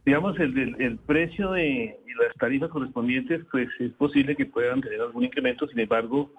Digamos, 0.05 0.39
el, 0.39 0.75
el, 0.79 0.97
precio 0.97 1.51
de 1.51 1.97
y 2.07 2.23
las 2.23 2.35
tarifas 2.39 2.69
correspondientes, 2.69 3.41
pues 3.51 3.69
es 3.79 3.91
posible 3.93 4.35
que 4.35 4.45
puedan 4.45 4.81
tener 4.81 4.99
algún 4.99 5.23
incremento, 5.23 5.67
sin 5.67 5.79
embargo, 5.79 6.31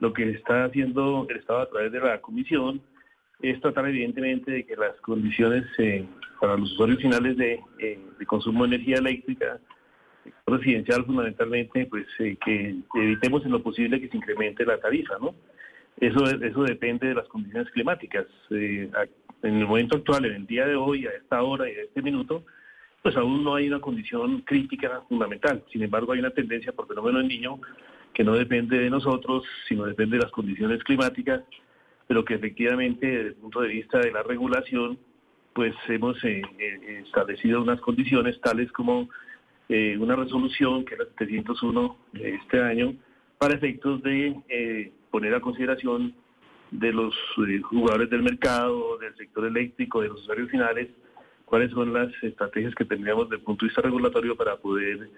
lo 0.00 0.12
que 0.12 0.30
está 0.30 0.64
haciendo 0.64 1.26
el 1.28 1.36
Estado 1.36 1.60
a 1.60 1.68
través 1.70 1.92
de 1.92 2.00
la 2.00 2.20
Comisión 2.20 2.82
es 3.40 3.60
tratar 3.60 3.86
evidentemente 3.88 4.50
de 4.50 4.64
que 4.64 4.76
las 4.76 4.96
condiciones 5.00 5.64
eh, 5.78 6.04
para 6.40 6.56
los 6.56 6.72
usuarios 6.72 7.00
finales 7.00 7.36
de, 7.36 7.60
eh, 7.78 7.98
de 8.18 8.26
consumo 8.26 8.66
de 8.66 8.76
energía 8.76 8.96
eléctrica, 8.96 9.58
residencial 10.46 11.04
fundamentalmente, 11.04 11.86
pues 11.86 12.06
eh, 12.18 12.36
que 12.44 12.76
evitemos 12.94 13.44
en 13.44 13.52
lo 13.52 13.62
posible 13.62 14.00
que 14.00 14.08
se 14.08 14.16
incremente 14.16 14.64
la 14.64 14.78
tarifa, 14.78 15.14
¿no? 15.20 15.34
Eso, 15.98 16.24
eso 16.28 16.62
depende 16.62 17.08
de 17.08 17.14
las 17.14 17.28
condiciones 17.28 17.70
climáticas. 17.70 18.26
En 18.50 18.90
el 19.42 19.66
momento 19.66 19.96
actual, 19.96 20.26
en 20.26 20.34
el 20.34 20.46
día 20.46 20.66
de 20.66 20.76
hoy, 20.76 21.06
a 21.06 21.10
esta 21.10 21.42
hora 21.42 21.70
y 21.70 21.74
a 21.74 21.82
este 21.84 22.02
minuto, 22.02 22.44
pues 23.02 23.16
aún 23.16 23.42
no 23.44 23.54
hay 23.54 23.68
una 23.68 23.80
condición 23.80 24.40
crítica 24.42 25.00
fundamental. 25.08 25.64
Sin 25.72 25.82
embargo, 25.82 26.12
hay 26.12 26.18
una 26.18 26.32
tendencia 26.32 26.72
por 26.72 26.86
fenómeno 26.86 27.18
del 27.18 27.28
niño 27.28 27.60
que 28.12 28.24
no 28.24 28.34
depende 28.34 28.78
de 28.78 28.90
nosotros, 28.90 29.44
sino 29.68 29.84
depende 29.84 30.16
de 30.16 30.24
las 30.24 30.32
condiciones 30.32 30.82
climáticas, 30.84 31.42
pero 32.06 32.24
que 32.24 32.34
efectivamente 32.34 33.06
desde 33.06 33.28
el 33.28 33.34
punto 33.34 33.60
de 33.60 33.68
vista 33.68 33.98
de 33.98 34.12
la 34.12 34.22
regulación, 34.22 34.98
pues 35.54 35.74
hemos 35.88 36.22
eh, 36.24 36.42
eh, 36.58 37.02
establecido 37.06 37.62
unas 37.62 37.80
condiciones 37.80 38.40
tales 38.40 38.70
como 38.72 39.08
eh, 39.68 39.96
una 39.98 40.14
resolución 40.14 40.84
que 40.84 40.94
es 40.94 41.00
la 41.00 41.06
701 41.18 41.96
de 42.12 42.34
este 42.34 42.60
año 42.62 42.94
para 43.36 43.54
efectos 43.54 44.00
de 44.02 44.36
eh, 44.48 44.92
poner 45.10 45.34
a 45.34 45.40
consideración 45.40 46.14
de 46.70 46.92
los 46.92 47.14
jugadores 47.64 48.10
del 48.10 48.22
mercado, 48.22 48.98
del 48.98 49.14
sector 49.16 49.46
eléctrico, 49.46 50.02
de 50.02 50.08
los 50.08 50.20
usuarios 50.20 50.50
finales, 50.50 50.88
cuáles 51.44 51.70
son 51.72 51.92
las 51.92 52.12
estrategias 52.22 52.74
que 52.74 52.84
tendríamos 52.84 53.28
desde 53.28 53.40
el 53.40 53.44
punto 53.44 53.64
de 53.64 53.68
vista 53.68 53.82
regulatorio 53.82 54.36
para 54.36 54.56
poder, 54.56 55.08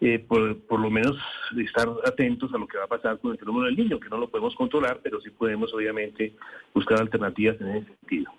eh, 0.00 0.18
por, 0.18 0.58
por 0.66 0.80
lo 0.80 0.90
menos, 0.90 1.16
estar 1.56 1.88
atentos 2.04 2.52
a 2.52 2.58
lo 2.58 2.66
que 2.66 2.78
va 2.78 2.84
a 2.84 2.88
pasar 2.88 3.18
con 3.18 3.32
el 3.32 3.38
fenómeno 3.38 3.66
del 3.66 3.76
niño, 3.76 3.98
que 3.98 4.08
no 4.08 4.18
lo 4.18 4.28
podemos 4.28 4.54
controlar, 4.54 5.00
pero 5.02 5.20
sí 5.20 5.30
podemos, 5.30 5.72
obviamente, 5.72 6.34
buscar 6.74 7.00
alternativas 7.00 7.60
en 7.60 7.68
ese 7.68 7.86
sentido. 8.00 8.32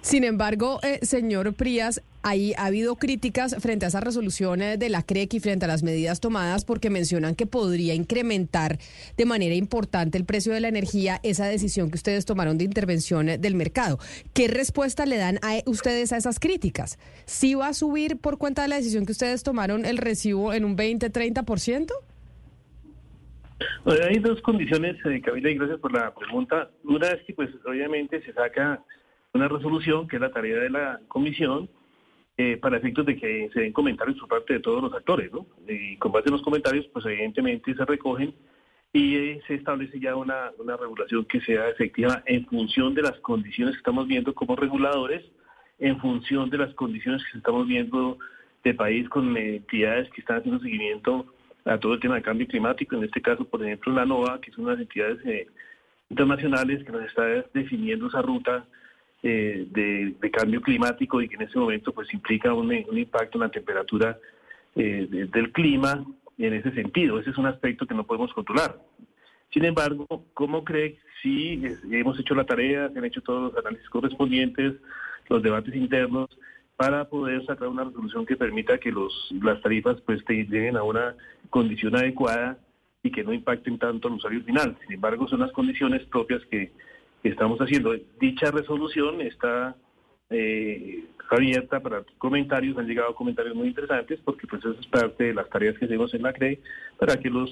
Sin 0.00 0.24
embargo, 0.24 0.80
eh, 0.82 0.98
señor 1.02 1.54
Prías, 1.54 2.02
ahí 2.22 2.52
ha 2.56 2.66
habido 2.66 2.96
críticas 2.96 3.56
frente 3.60 3.84
a 3.86 3.88
esa 3.88 4.00
resolución 4.00 4.62
eh, 4.62 4.76
de 4.76 4.88
la 4.88 5.02
CREC 5.02 5.34
y 5.34 5.40
frente 5.40 5.64
a 5.64 5.68
las 5.68 5.82
medidas 5.82 6.20
tomadas 6.20 6.64
porque 6.64 6.90
mencionan 6.90 7.34
que 7.34 7.46
podría 7.46 7.94
incrementar 7.94 8.78
de 9.16 9.24
manera 9.24 9.54
importante 9.54 10.18
el 10.18 10.24
precio 10.24 10.52
de 10.52 10.60
la 10.60 10.68
energía 10.68 11.20
esa 11.22 11.46
decisión 11.46 11.90
que 11.90 11.96
ustedes 11.96 12.26
tomaron 12.26 12.58
de 12.58 12.64
intervención 12.64 13.28
eh, 13.28 13.38
del 13.38 13.54
mercado. 13.54 13.98
¿Qué 14.34 14.48
respuesta 14.48 15.06
le 15.06 15.16
dan 15.16 15.38
a 15.42 15.58
ustedes 15.66 16.12
a 16.12 16.16
esas 16.16 16.38
críticas? 16.38 16.98
¿Sí 17.24 17.54
va 17.54 17.68
a 17.68 17.74
subir 17.74 18.18
por 18.18 18.38
cuenta 18.38 18.62
de 18.62 18.68
la 18.68 18.76
decisión 18.76 19.06
que 19.06 19.12
ustedes 19.12 19.42
tomaron 19.42 19.84
el 19.84 19.98
recibo 19.98 20.52
en 20.52 20.64
un 20.64 20.76
20-30%? 20.76 21.92
Bueno, 23.84 24.04
hay 24.08 24.18
dos 24.18 24.40
condiciones, 24.42 24.96
eh, 25.04 25.20
y 25.20 25.54
gracias 25.54 25.80
por 25.80 25.92
la 25.92 26.14
pregunta. 26.14 26.70
Una 26.84 27.08
es 27.08 27.22
que, 27.24 27.34
pues, 27.34 27.50
obviamente 27.66 28.22
se 28.22 28.32
saca 28.32 28.80
una 29.34 29.48
resolución, 29.48 30.08
que 30.08 30.16
es 30.16 30.22
la 30.22 30.32
tarea 30.32 30.58
de 30.58 30.70
la 30.70 31.00
comisión, 31.08 31.68
eh, 32.36 32.56
para 32.56 32.76
efectos 32.76 33.04
de 33.04 33.16
que 33.16 33.50
se 33.52 33.60
den 33.60 33.72
comentarios 33.72 34.18
por 34.18 34.28
parte 34.28 34.54
de 34.54 34.60
todos 34.60 34.82
los 34.82 34.92
actores, 34.92 35.32
¿no? 35.32 35.46
Y 35.66 35.96
con 35.96 36.12
base 36.12 36.28
en 36.28 36.34
los 36.34 36.42
comentarios, 36.42 36.86
pues, 36.92 37.04
evidentemente 37.06 37.74
se 37.74 37.84
recogen 37.84 38.32
y 38.92 39.16
eh, 39.16 39.40
se 39.46 39.54
establece 39.54 39.98
ya 39.98 40.14
una, 40.14 40.52
una 40.58 40.76
regulación 40.76 41.24
que 41.24 41.40
sea 41.40 41.68
efectiva 41.68 42.22
en 42.26 42.46
función 42.46 42.94
de 42.94 43.02
las 43.02 43.18
condiciones 43.20 43.74
que 43.74 43.78
estamos 43.78 44.06
viendo 44.06 44.34
como 44.34 44.56
reguladores, 44.56 45.24
en 45.78 45.98
función 46.00 46.48
de 46.48 46.58
las 46.58 46.74
condiciones 46.74 47.22
que 47.30 47.38
estamos 47.38 47.66
viendo 47.66 48.18
de 48.64 48.74
país 48.74 49.08
con 49.08 49.36
entidades 49.36 50.10
que 50.10 50.20
están 50.20 50.38
haciendo 50.38 50.60
seguimiento 50.60 51.26
a 51.64 51.78
todo 51.78 51.94
el 51.94 52.00
tema 52.00 52.16
de 52.16 52.22
cambio 52.22 52.46
climático, 52.46 52.96
en 52.96 53.04
este 53.04 53.20
caso, 53.20 53.44
por 53.44 53.64
ejemplo, 53.64 53.92
la 53.92 54.06
NOAA, 54.06 54.40
que 54.40 54.50
son 54.52 54.64
unas 54.64 54.80
entidades 54.80 55.18
eh, 55.26 55.46
internacionales 56.08 56.84
que 56.84 56.92
nos 56.92 57.02
está 57.02 57.24
definiendo 57.52 58.08
esa 58.08 58.22
ruta 58.22 58.64
eh, 59.22 59.66
de, 59.70 60.30
cambio 60.30 60.60
climático 60.60 61.20
y 61.20 61.28
que 61.28 61.34
en 61.36 61.42
este 61.42 61.58
momento 61.58 61.92
pues 61.92 62.12
implica 62.14 62.52
un, 62.54 62.72
impacto 62.72 63.38
en 63.38 63.42
la 63.42 63.48
temperatura 63.50 64.16
eh, 64.76 65.06
de- 65.10 65.26
del 65.26 65.50
clima 65.52 66.04
en 66.38 66.54
ese 66.54 66.70
sentido. 66.72 67.18
Ese 67.18 67.30
es 67.30 67.38
un 67.38 67.46
aspecto 67.46 67.86
que 67.86 67.94
no 67.94 68.04
podemos 68.04 68.32
controlar. 68.32 68.78
Sin 69.50 69.64
embargo, 69.64 70.06
¿cómo 70.34 70.62
cree? 70.64 70.98
Es- 71.24 71.82
hemos 71.90 72.18
hecho 72.20 72.34
la 72.34 72.44
tarea, 72.44 72.88
se 72.90 72.98
han 72.98 73.04
hecho 73.04 73.20
todos 73.22 73.52
los 73.52 73.64
análisis 73.64 73.88
correspondientes, 73.90 74.74
los 75.28 75.42
debates 75.42 75.74
internos, 75.74 76.28
para 76.76 77.08
poder 77.08 77.44
sacar 77.44 77.66
una 77.66 77.82
resolución 77.84 78.24
que 78.24 78.36
permita 78.36 78.78
que 78.78 78.92
los, 78.92 79.34
las 79.42 79.60
tarifas 79.62 80.00
pues 80.02 80.22
lleguen 80.28 80.76
a 80.76 80.84
una 80.84 81.16
condición 81.50 81.96
adecuada 81.96 82.56
y 83.02 83.10
que 83.10 83.24
no 83.24 83.32
impacten 83.32 83.78
tanto 83.78 84.06
al 84.06 84.14
usuario 84.14 84.42
final. 84.44 84.76
Sin 84.82 84.92
embargo, 84.92 85.26
son 85.26 85.40
las 85.40 85.50
condiciones 85.50 86.04
propias 86.04 86.40
que 86.46 86.70
estamos 87.22 87.58
haciendo. 87.58 87.94
Dicha 88.20 88.50
resolución 88.50 89.20
está 89.20 89.76
eh, 90.30 91.04
abierta 91.30 91.80
para 91.80 92.02
comentarios, 92.18 92.76
han 92.78 92.86
llegado 92.86 93.14
comentarios 93.14 93.54
muy 93.54 93.68
interesantes 93.68 94.20
porque 94.24 94.46
pues 94.46 94.64
eso 94.64 94.76
es 94.78 94.86
parte 94.86 95.24
de 95.24 95.34
las 95.34 95.48
tareas 95.48 95.78
que 95.78 95.86
hacemos 95.86 96.12
en 96.14 96.22
la 96.22 96.32
CRE 96.32 96.60
para 96.98 97.16
que 97.18 97.30
los 97.30 97.50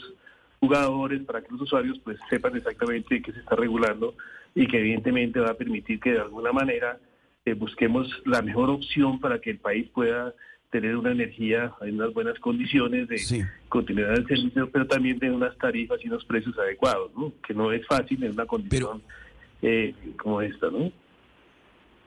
jugadores, 0.61 1.23
para 1.23 1.43
que 1.43 1.53
los 1.53 1.63
usuarios 1.63 1.99
pues 2.05 2.19
sepan 2.31 2.57
exactamente 2.57 3.21
qué 3.23 3.33
se 3.33 3.41
está 3.41 3.57
regulando 3.57 4.15
y 4.55 4.67
que 4.67 4.79
evidentemente 4.79 5.41
va 5.41 5.51
a 5.51 5.55
permitir 5.55 6.01
que 6.01 6.13
de 6.13 6.21
alguna 6.21 6.53
manera 6.53 6.99
eh, 7.45 7.55
busquemos 7.55 8.09
la 8.25 8.43
mejor 8.43 8.71
opción 8.71 9.21
para 9.21 9.39
que 9.39 9.51
el 9.51 9.59
país 9.59 9.89
pueda 9.91 10.35
tener 10.71 10.97
una 10.97 11.13
energía 11.13 11.73
en 11.83 11.95
unas 11.95 12.13
buenas 12.13 12.39
condiciones 12.41 13.09
de 13.09 13.47
continuidad 13.69 14.15
del 14.15 14.27
servicio, 14.27 14.69
pero 14.71 14.87
también 14.87 15.19
de 15.19 15.31
unas 15.31 15.57
tarifas 15.59 16.05
y 16.05 16.09
unos 16.09 16.25
precios 16.25 16.59
adecuados, 16.59 17.13
¿no? 17.17 17.33
que 17.47 17.55
no 17.55 17.73
es 17.73 17.87
fácil 17.87 18.23
en 18.25 18.33
una 18.33 18.47
condición 18.47 19.03
eh, 19.63 19.95
como 20.17 20.41
esta, 20.43 20.71
¿no? 20.71 20.93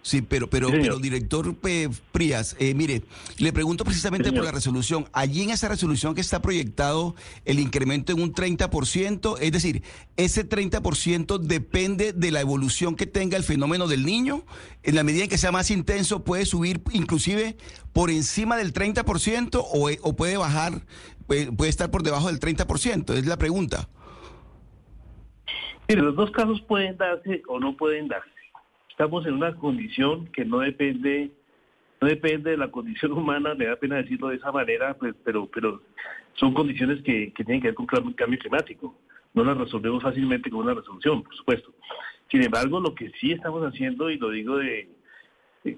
Sí, 0.02 0.22
pero, 0.22 0.50
pero, 0.50 0.70
pero 0.72 0.98
director 0.98 1.56
eh, 1.66 1.90
Prías, 2.14 2.56
eh, 2.58 2.74
mire, 2.74 3.04
le 3.38 3.52
pregunto 3.52 3.84
precisamente 3.84 4.32
por 4.32 4.46
la 4.46 4.52
resolución. 4.52 5.08
Allí 5.12 5.44
en 5.44 5.50
esa 5.50 5.68
resolución 5.68 6.16
que 6.16 6.22
está 6.22 6.42
proyectado 6.42 7.16
el 7.44 7.60
incremento 7.60 8.14
en 8.14 8.22
un 8.22 8.34
30%, 8.34 9.38
es 9.42 9.52
decir, 9.52 9.84
ese 10.16 10.48
30% 10.48 11.38
depende 11.40 12.14
de 12.14 12.32
la 12.32 12.40
evolución 12.40 12.96
que 12.96 13.08
tenga 13.08 13.36
el 13.36 13.44
fenómeno 13.44 13.88
del 13.88 14.06
niño. 14.06 14.46
En 14.84 14.96
la 14.96 15.04
medida 15.04 15.26
en 15.26 15.30
que 15.30 15.38
sea 15.38 15.52
más 15.52 15.70
intenso, 15.70 16.24
puede 16.24 16.46
subir 16.46 16.82
inclusive 16.94 17.58
por 17.92 18.10
encima 18.10 18.56
del 18.56 18.74
30% 18.74 19.62
o, 19.62 19.90
o 20.02 20.16
puede 20.16 20.38
bajar, 20.38 20.82
puede, 21.28 21.52
puede 21.52 21.70
estar 21.70 21.92
por 21.92 22.04
debajo 22.04 22.28
del 22.28 22.40
30%, 22.40 23.16
es 23.16 23.26
la 23.26 23.38
pregunta. 23.38 23.90
Mire, 25.90 26.02
los 26.04 26.16
dos 26.16 26.32
casos 26.32 26.62
pueden 26.62 26.96
darse 26.98 27.42
o 27.48 27.60
no 27.60 27.76
pueden 27.76 28.08
darse 28.08 28.30
estamos 29.00 29.26
en 29.26 29.36
una 29.36 29.56
condición 29.56 30.28
que 30.28 30.44
no 30.44 30.60
depende 30.60 31.32
no 32.02 32.08
depende 32.10 32.52
de 32.52 32.58
la 32.58 32.70
condición 32.70 33.14
humana, 33.18 33.56
me 33.56 33.66
da 33.66 33.78
pena 33.78 33.96
decirlo 33.96 34.28
de 34.28 34.36
esa 34.36 34.52
manera, 34.52 34.94
pues, 34.96 35.16
pero 35.24 35.48
pero 35.48 35.82
son 36.34 36.54
condiciones 36.54 37.02
que, 37.04 37.32
que 37.32 37.46
tienen 37.46 37.62
que 37.62 37.70
ver 37.70 37.76
con 37.76 37.88
el 38.08 38.16
cambio 38.16 38.40
climático. 38.40 38.96
No 39.34 39.44
las 39.44 39.58
resolvemos 39.58 40.04
fácilmente 40.04 40.50
con 40.50 40.62
una 40.62 40.74
resolución, 40.74 41.24
por 41.24 41.36
supuesto. 41.36 41.74
Sin 42.30 42.44
embargo, 42.44 42.80
lo 42.80 42.94
que 42.94 43.10
sí 43.20 43.32
estamos 43.32 43.64
haciendo, 43.64 44.10
y 44.10 44.18
lo 44.18 44.32
digo 44.32 44.58
de, 44.58 44.90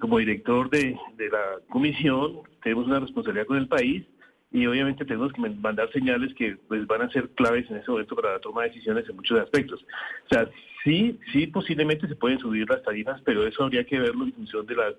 como 0.00 0.18
director 0.18 0.70
de, 0.70 0.96
de 1.16 1.28
la 1.28 1.58
comisión, 1.68 2.40
tenemos 2.62 2.86
una 2.86 3.00
responsabilidad 3.00 3.46
con 3.46 3.58
el 3.58 3.68
país 3.68 4.04
y 4.52 4.66
obviamente 4.66 5.04
tenemos 5.04 5.32
que 5.32 5.40
mandar 5.40 5.90
señales 5.92 6.34
que 6.34 6.56
pues 6.68 6.86
van 6.86 7.02
a 7.02 7.10
ser 7.10 7.30
claves 7.30 7.70
en 7.70 7.78
ese 7.78 7.90
momento 7.90 8.14
para 8.14 8.32
la 8.34 8.38
toma 8.38 8.62
de 8.62 8.68
decisiones 8.68 9.08
en 9.08 9.16
muchos 9.16 9.40
aspectos. 9.40 9.82
O 10.26 10.28
sea, 10.28 10.48
sí, 10.84 11.18
sí 11.32 11.46
posiblemente 11.46 12.06
se 12.06 12.16
pueden 12.16 12.38
subir 12.38 12.68
las 12.68 12.82
tarifas, 12.82 13.20
pero 13.22 13.46
eso 13.46 13.64
habría 13.64 13.84
que 13.84 13.98
verlo 13.98 14.24
en 14.24 14.32
función 14.34 14.66
de, 14.66 14.76
las, 14.76 14.94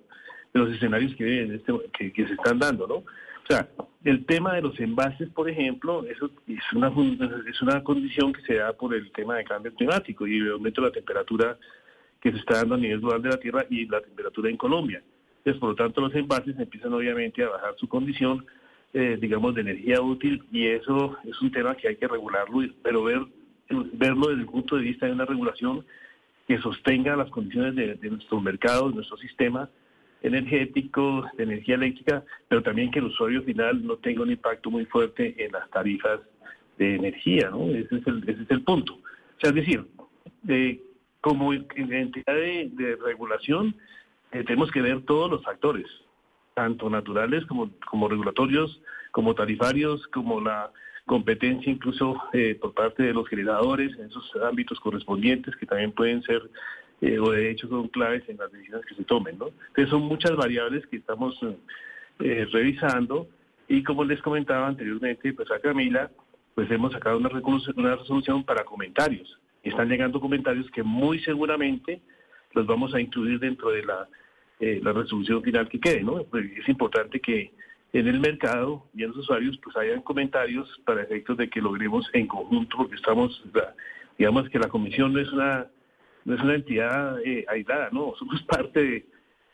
de 0.54 0.60
los 0.60 0.72
escenarios 0.72 1.14
que, 1.16 1.44
este, 1.44 2.12
que, 2.12 2.28
se 2.28 2.34
están 2.34 2.58
dando, 2.58 2.88
¿no? 2.88 2.96
O 2.96 3.46
sea, 3.48 3.68
el 4.04 4.26
tema 4.26 4.56
de 4.56 4.62
los 4.62 4.80
envases, 4.80 5.30
por 5.30 5.48
ejemplo, 5.48 6.04
eso 6.06 6.32
es 6.48 6.74
una, 6.74 6.92
es 7.48 7.62
una 7.62 7.84
condición 7.84 8.34
que 8.34 8.42
se 8.42 8.56
da 8.56 8.74
por 8.74 8.96
el 8.96 9.12
tema 9.12 9.36
de 9.36 9.44
cambio 9.44 9.74
climático 9.76 10.26
y 10.26 10.38
el 10.38 10.54
aumento 10.54 10.82
de 10.82 10.88
la 10.88 10.94
temperatura 10.94 11.58
que 12.22 12.32
se 12.32 12.38
está 12.38 12.56
dando 12.56 12.76
a 12.76 12.78
nivel 12.78 13.02
global 13.02 13.22
de 13.22 13.30
la 13.30 13.38
Tierra 13.38 13.66
y 13.70 13.86
la 13.86 14.02
temperatura 14.02 14.50
en 14.50 14.58
Colombia. 14.58 15.04
Entonces, 15.40 15.60
por 15.60 15.70
lo 15.70 15.76
tanto, 15.76 16.00
los 16.00 16.16
envases 16.16 16.58
empiezan 16.58 16.94
obviamente 16.94 17.44
a 17.44 17.50
bajar 17.50 17.76
su 17.78 17.88
condición 17.88 18.46
eh, 18.94 19.18
digamos, 19.20 19.56
de 19.56 19.62
energía 19.62 20.02
útil 20.02 20.44
y 20.52 20.68
eso 20.68 21.18
es 21.26 21.42
un 21.42 21.52
tema 21.52 21.76
que 21.76 21.88
hay 21.88 21.96
que 21.96 22.08
regularlo, 22.08 22.62
pero 22.82 23.04
ver, 23.04 23.26
verlo 23.94 24.28
desde 24.28 24.42
el 24.42 24.48
punto 24.48 24.76
de 24.76 24.84
vista 24.84 25.06
de 25.06 25.14
una 25.14 25.26
regulación 25.26 25.86
que 26.48 26.60
sostenga 26.60 27.16
las 27.16 27.30
condiciones 27.30 27.76
de, 27.76 27.96
de 27.96 28.10
nuestro 28.10 28.40
mercado, 28.42 28.90
de 28.90 28.96
nuestro 28.96 29.18
sistema 29.18 29.70
energético, 30.24 31.26
de 31.38 31.44
energía 31.44 31.76
eléctrica, 31.76 32.24
pero 32.48 32.64
también 32.64 32.92
que 32.92 33.00
el 33.00 33.06
usuario 33.06 33.44
final 33.44 33.86
no 33.86 33.98
tenga 33.98 34.24
un 34.24 34.32
impacto 34.32 34.72
muy 34.72 34.86
fuerte 34.86 35.36
en 35.44 35.52
las 35.52 35.70
tarifas 35.70 36.22
de 36.78 36.96
energía, 36.96 37.50
¿no? 37.50 37.70
Ese 37.70 37.98
es 37.98 38.08
el, 38.08 38.24
ese 38.28 38.44
es 38.44 38.52
el 38.52 38.62
punto. 38.62 38.94
O 38.94 39.40
sea, 39.40 39.50
es 39.50 39.56
decir, 39.56 39.86
eh, 40.48 40.82
como 41.20 41.54
entidad 41.54 42.34
de, 42.34 42.70
de 42.74 42.96
regulación, 42.96 43.76
eh, 44.32 44.44
tenemos 44.44 44.72
que 44.72 44.82
ver 44.82 45.02
todos 45.02 45.30
los 45.30 45.44
factores, 45.44 45.86
tanto 46.54 46.90
naturales 46.90 47.46
como, 47.46 47.70
como 47.90 48.08
regulatorios, 48.08 48.82
como 49.12 49.36
tarifarios, 49.36 50.08
como 50.08 50.42
la 50.42 50.72
competencia 51.06 51.72
incluso 51.72 52.16
eh, 52.32 52.56
por 52.56 52.74
parte 52.74 53.04
de 53.04 53.14
los 53.14 53.28
generadores 53.28 53.94
en 53.98 54.06
esos 54.06 54.32
ámbitos 54.44 54.80
correspondientes 54.80 55.56
que 55.58 55.66
también 55.66 55.92
pueden 55.92 56.24
ser 56.24 56.42
eh, 57.02 57.20
o 57.20 57.32
de 57.32 57.52
hecho 57.52 57.68
son 57.68 57.90
claves 57.90 58.24
en 58.30 58.38
las 58.38 58.52
decisiones 58.52 58.86
que 58.86 58.96
se 58.96 59.04
tomen. 59.04 59.38
¿no? 59.38 59.48
Entonces 59.68 59.90
son 59.90 60.04
muchas 60.04 60.36
variables 60.36 60.86
que 60.88 60.98
estamos 60.98 61.38
eh, 62.20 62.48
revisando 62.52 63.28
y 63.68 63.84
como 63.84 64.04
les 64.06 64.22
comentaba 64.22 64.68
anteriormente, 64.68 65.34
pues 65.34 65.50
a 65.52 65.60
Camila, 65.60 66.10
pues 66.56 66.70
hemos 66.72 66.94
sacado 66.94 67.18
una 67.18 67.30
una 67.30 67.96
resolución 67.96 68.44
para 68.44 68.64
comentarios. 68.64 69.40
Están 69.64 69.90
llegando 69.90 70.20
comentarios 70.20 70.70
que 70.72 70.84
muy 70.84 71.20
seguramente 71.20 72.02
los 72.54 72.66
vamos 72.66 72.94
a 72.94 73.02
incluir 73.02 73.40
dentro 73.40 73.72
de 73.72 73.84
la 73.84 74.08
eh, 74.64 74.80
la 74.82 74.94
resolución 74.94 75.44
final 75.44 75.68
que 75.68 75.78
quede, 75.78 76.02
¿no? 76.02 76.24
Pues 76.24 76.46
es 76.58 76.70
importante 76.70 77.20
que 77.20 77.52
en 77.92 78.08
el 78.08 78.22
mercado 78.22 78.86
y 78.96 79.04
en 79.04 79.10
los 79.10 79.18
usuarios 79.18 79.60
pues 79.62 79.76
hayan 79.76 80.02
comentarios 80.02 80.70
para 80.86 81.04
efectos 81.04 81.36
de 81.36 81.50
que 81.50 81.60
logremos 81.60 82.10
en 82.14 82.28
conjunto, 82.28 82.78
porque 82.78 82.96
estamos, 82.96 83.44
digamos 84.18 84.48
que 84.48 84.60
la 84.60 84.70
comisión 84.70 85.12
no 85.12 85.20
es 85.20 85.30
una 85.34 85.68
no 86.24 86.36
es 86.36 86.42
una 86.42 86.56
entidad 86.56 87.20
eh, 87.26 87.46
aislada, 87.50 87.90
¿no? 87.92 88.14
Somos 88.20 88.42
parte 88.44 89.06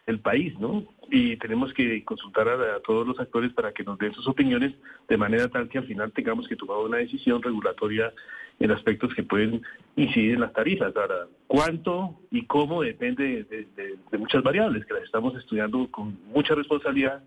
del 0.10 0.20
país, 0.20 0.58
¿no? 0.60 0.84
Y 1.12 1.38
tenemos 1.38 1.72
que 1.74 2.04
consultar 2.04 2.50
a, 2.50 2.80
todos 2.80 3.08
los 3.08 3.20
actores 3.20 3.54
para 3.54 3.72
que 3.72 3.84
nos 3.84 4.00
den 4.00 4.12
sus 4.14 4.28
opiniones 4.28 4.74
de 5.08 5.18
manera 5.18 5.48
tal 5.50 5.70
que 5.70 5.78
al 5.78 5.86
final 5.86 6.12
tengamos 6.12 6.48
que 6.48 6.56
tomar 6.56 6.78
una 6.78 6.98
decisión 6.98 7.44
regulatoria 7.44 8.12
en 8.60 8.72
aspectos 8.72 9.14
que 9.14 9.22
pueden 9.22 9.62
incidir 9.96 10.34
en 10.34 10.42
las 10.42 10.54
tarifas. 10.54 10.96
Ahora, 10.96 11.28
cuánto 11.46 12.20
y 12.32 12.46
cómo 12.48 12.82
depende 12.82 13.44
de, 13.44 14.18
muchas 14.18 14.42
variables 14.42 14.84
que 14.88 14.96
las 14.96 15.04
estamos 15.04 15.36
estudiando 15.36 15.88
con 15.92 16.18
mucha 16.34 16.56
responsabilidad 16.56 17.24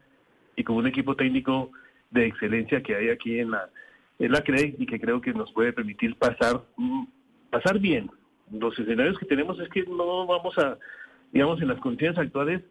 y 0.57 0.65
con 0.65 0.75
un 0.75 0.89
equipo 0.89 1.15
técnico 1.15 1.71
de 2.11 2.27
excelencia 2.27 2.83
que 2.83 2.97
hay 2.97 3.11
aquí 3.11 3.39
en 3.39 3.53
la 3.53 3.69
en 4.19 4.31
la 4.31 4.43
CRE 4.43 4.75
y 4.79 4.87
que 4.87 5.01
creo 5.01 5.21
que 5.21 5.33
nos 5.33 5.51
puede 5.53 5.73
permitir 5.73 6.17
pasar 6.17 6.63
mm, 6.77 7.05
pasar 7.49 7.79
bien. 7.79 8.11
Los 8.51 8.77
escenarios 8.79 9.19
que 9.19 9.27
tenemos 9.27 9.59
es 9.61 9.69
que 9.71 9.85
no 9.85 10.27
vamos 10.27 10.59
a, 10.59 10.77
digamos, 11.33 11.61
en 11.61 11.69
las 11.69 11.81
condiciones 11.81 12.19
actuales 12.19 12.63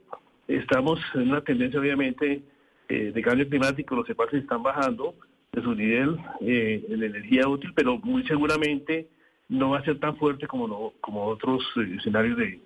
estamos 0.47 0.99
en 1.15 1.29
una 1.29 1.41
tendencia 1.41 1.79
obviamente 1.79 2.41
eh, 2.89 3.11
de 3.13 3.21
cambio 3.21 3.47
climático, 3.49 3.95
los 3.95 4.09
envases 4.09 4.43
están 4.43 4.63
bajando, 4.63 5.15
de 5.51 5.61
su 5.61 5.75
nivel 5.75 6.17
eh, 6.41 6.83
en 6.87 7.03
energía 7.03 7.47
útil, 7.47 7.73
pero 7.75 7.97
muy 7.97 8.23
seguramente 8.25 9.07
no 9.49 9.71
va 9.71 9.79
a 9.79 9.83
ser 9.83 9.99
tan 9.99 10.15
fuerte 10.15 10.47
como, 10.47 10.67
no, 10.67 10.93
como 11.01 11.25
otros 11.25 11.61
eh, 11.77 11.95
escenarios 11.97 12.37
de, 12.37 12.59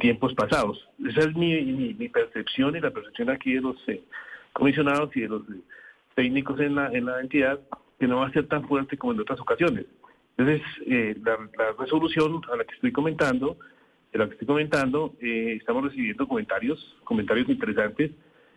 tiempos 0.00 0.32
pasados. 0.32 0.88
Esa 1.06 1.20
es 1.20 1.36
mi, 1.36 1.92
percepción 2.08 2.74
y 2.74 2.80
la 2.80 2.90
percepción 2.90 3.28
aquí 3.28 3.52
de 3.52 3.60
los 3.60 3.76
eh, 3.88 4.02
comisionados 4.54 5.14
y 5.14 5.20
de 5.20 5.28
los 5.28 5.42
técnicos 6.14 6.58
en 6.60 6.76
la, 6.76 6.86
en 6.92 7.04
la 7.04 7.20
entidad, 7.20 7.60
que 8.00 8.08
no 8.08 8.20
va 8.20 8.28
a 8.28 8.32
ser 8.32 8.48
tan 8.48 8.66
fuerte 8.66 8.96
como 8.96 9.12
en 9.12 9.20
otras 9.20 9.38
ocasiones. 9.38 9.84
Entonces, 10.38 10.62
la, 11.22 11.36
resolución 11.78 12.40
a 12.50 12.56
la 12.56 12.64
que 12.64 12.74
estoy 12.74 12.90
comentando, 12.90 13.58
de 14.12 14.18
la 14.18 14.26
que 14.26 14.32
estoy 14.32 14.46
comentando, 14.46 15.14
estamos 15.20 15.84
recibiendo 15.84 16.28
comentarios, 16.28 16.96
comentarios 17.04 17.48
interesantes 17.48 18.10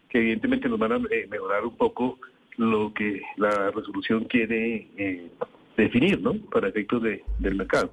que 0.10 0.20
evidentemente 0.20 0.70
nos 0.70 0.80
van 0.80 0.92
a 0.94 1.00
mejorar 1.00 1.66
un 1.66 1.78
poco 1.78 2.20
lo 2.58 2.94
que 2.94 3.22
la 3.38 3.72
resolución 3.72 4.26
quiere 4.26 4.88
eh, 4.98 5.30
definir, 5.76 6.22
¿no? 6.22 6.36
Para 6.52 6.70
efectos 6.70 7.02
de, 7.04 7.24
del 7.40 7.56
mercado. 7.56 7.92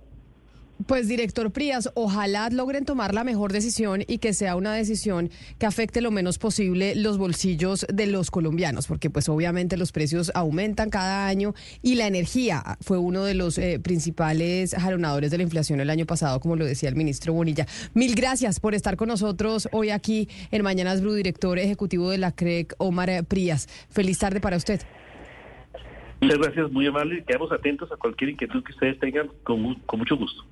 Pues 0.87 1.07
director 1.07 1.53
Prías, 1.53 1.91
ojalá 1.95 2.49
logren 2.51 2.85
tomar 2.85 3.15
la 3.15 3.25
mejor 3.25 3.53
decisión 3.53 4.03
y 4.07 4.19
que 4.19 4.33
sea 4.33 4.57
una 4.57 4.73
decisión 4.75 5.31
que 5.59 5.67
afecte 5.67 6.01
lo 6.01 6.11
menos 6.11 6.39
posible 6.39 6.95
los 6.95 7.19
bolsillos 7.19 7.87
de 7.93 8.07
los 8.07 8.31
colombianos, 8.31 8.87
porque 8.87 9.11
pues 9.11 9.29
obviamente 9.29 9.77
los 9.77 9.93
precios 9.93 10.33
aumentan 10.35 10.91
cada 10.91 11.27
año 11.27 11.55
y 11.83 11.97
la 11.97 12.07
energía 12.07 12.63
fue 12.81 12.99
uno 12.99 13.25
de 13.25 13.35
los 13.35 13.59
eh, 13.59 13.81
principales 13.81 14.75
jalonadores 14.75 15.31
de 15.31 15.37
la 15.37 15.43
inflación 15.43 15.81
el 15.81 15.91
año 15.91 16.07
pasado, 16.07 16.41
como 16.41 16.57
lo 16.57 16.65
decía 16.65 16.89
el 16.89 16.97
ministro 16.97 17.33
Bonilla. 17.33 17.67
Mil 17.95 18.15
gracias 18.15 18.59
por 18.59 18.75
estar 18.75 18.97
con 18.97 19.09
nosotros 19.09 19.69
hoy 19.73 19.91
aquí 19.91 20.29
en 20.51 20.63
Mañanas 20.63 21.01
Blue, 21.01 21.15
director 21.15 21.59
ejecutivo 21.59 22.11
de 22.11 22.19
la 22.19 22.33
CREC, 22.33 22.75
Omar 22.79 23.25
Prías. 23.25 23.69
Feliz 23.91 24.19
tarde 24.19 24.41
para 24.41 24.57
usted. 24.57 24.81
Muchas 26.21 26.39
gracias, 26.39 26.71
muy 26.71 26.87
amable. 26.87 27.25
Quedamos 27.25 27.51
atentos 27.53 27.91
a 27.91 27.97
cualquier 27.97 28.31
inquietud 28.31 28.63
que 28.63 28.73
ustedes 28.73 28.99
tengan 29.01 29.29
con, 29.43 29.75
con 29.87 29.99
mucho 29.99 30.17
gusto. 30.17 30.45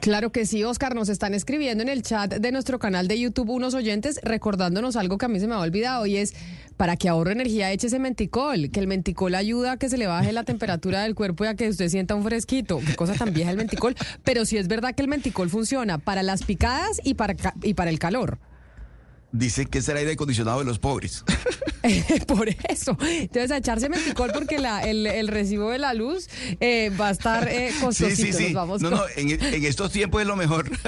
Claro 0.00 0.30
que 0.30 0.46
sí, 0.46 0.62
Oscar, 0.62 0.94
nos 0.94 1.08
están 1.08 1.34
escribiendo 1.34 1.82
en 1.82 1.88
el 1.88 2.02
chat 2.02 2.34
de 2.34 2.52
nuestro 2.52 2.78
canal 2.78 3.08
de 3.08 3.18
YouTube 3.18 3.50
unos 3.50 3.74
oyentes 3.74 4.20
recordándonos 4.22 4.94
algo 4.94 5.18
que 5.18 5.26
a 5.26 5.28
mí 5.28 5.40
se 5.40 5.48
me 5.48 5.54
ha 5.54 5.58
olvidado 5.60 6.06
y 6.06 6.16
es 6.16 6.34
para 6.76 6.96
que 6.96 7.08
ahorre 7.08 7.32
energía 7.32 7.72
eche 7.72 7.88
ese 7.88 7.98
menticol, 7.98 8.70
que 8.70 8.80
el 8.80 8.86
menticol 8.86 9.34
ayuda 9.34 9.72
a 9.72 9.76
que 9.78 9.88
se 9.88 9.98
le 9.98 10.06
baje 10.06 10.32
la 10.32 10.44
temperatura 10.44 11.02
del 11.02 11.14
cuerpo 11.14 11.44
y 11.44 11.48
a 11.48 11.56
que 11.56 11.68
usted 11.68 11.88
sienta 11.88 12.14
un 12.14 12.22
fresquito. 12.22 12.80
Qué 12.86 12.94
cosa 12.94 13.14
tan 13.14 13.32
vieja 13.32 13.50
el 13.50 13.56
menticol, 13.56 13.96
pero 14.22 14.44
sí 14.44 14.58
es 14.58 14.68
verdad 14.68 14.94
que 14.94 15.02
el 15.02 15.08
menticol 15.08 15.50
funciona 15.50 15.98
para 15.98 16.22
las 16.22 16.44
picadas 16.44 17.00
y 17.02 17.14
para, 17.14 17.34
y 17.62 17.74
para 17.74 17.90
el 17.90 17.98
calor. 17.98 18.38
Dicen 19.36 19.66
que 19.66 19.78
es 19.78 19.88
el 19.88 19.96
aire 19.98 20.12
acondicionado 20.12 20.60
de 20.60 20.64
los 20.64 20.78
pobres. 20.78 21.24
Por 22.26 22.48
eso. 22.68 22.96
Entonces, 23.00 23.50
a 23.50 23.58
echarse 23.58 23.88
menticol 23.88 24.32
porque 24.32 24.58
la, 24.58 24.82
el, 24.82 25.28
recibo 25.28 25.70
de 25.70 25.78
la 25.78 25.94
luz 25.94 26.28
eh, 26.60 26.90
va 27.00 27.08
a 27.08 27.10
estar 27.12 27.48
eh, 27.48 27.70
costosito. 27.80 28.16
Sí, 28.16 28.32
sí, 28.32 28.48
sí. 28.48 28.52
no, 28.54 28.76
no, 28.78 29.02
en, 29.16 29.30
en 29.30 29.64
estos 29.64 29.92
tiempos 29.92 30.22
es 30.22 30.26
lo 30.26 30.36
mejor. 30.36 30.70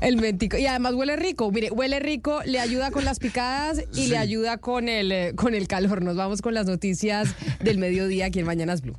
El 0.00 0.16
mentico. 0.16 0.56
Y 0.56 0.66
además 0.66 0.94
huele 0.94 1.16
rico. 1.16 1.50
Mire, 1.50 1.70
huele 1.70 2.00
rico, 2.00 2.40
le 2.44 2.60
ayuda 2.60 2.90
con 2.90 3.04
las 3.04 3.18
picadas 3.18 3.82
y 3.94 4.08
le 4.08 4.18
ayuda 4.18 4.58
con 4.58 4.88
el, 4.88 5.12
eh, 5.12 5.32
con 5.34 5.54
el 5.54 5.68
calor. 5.68 6.02
Nos 6.02 6.16
vamos 6.16 6.42
con 6.42 6.54
las 6.54 6.66
noticias 6.66 7.34
del 7.60 7.78
mediodía 7.78 8.26
aquí 8.26 8.40
en 8.40 8.46
Mañanas 8.46 8.82
Blue. 8.82 8.98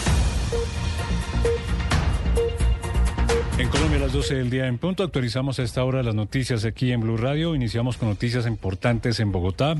Las 4.01 4.13
12 4.13 4.33
del 4.33 4.49
día 4.49 4.65
en 4.65 4.79
punto, 4.79 5.03
actualizamos 5.03 5.59
a 5.59 5.63
esta 5.63 5.83
hora 5.83 6.01
las 6.01 6.15
noticias 6.15 6.65
aquí 6.65 6.91
en 6.91 7.01
Blue 7.01 7.17
Radio. 7.17 7.53
Iniciamos 7.53 7.97
con 7.97 8.09
noticias 8.09 8.47
importantes 8.47 9.19
en 9.19 9.31
Bogotá. 9.31 9.75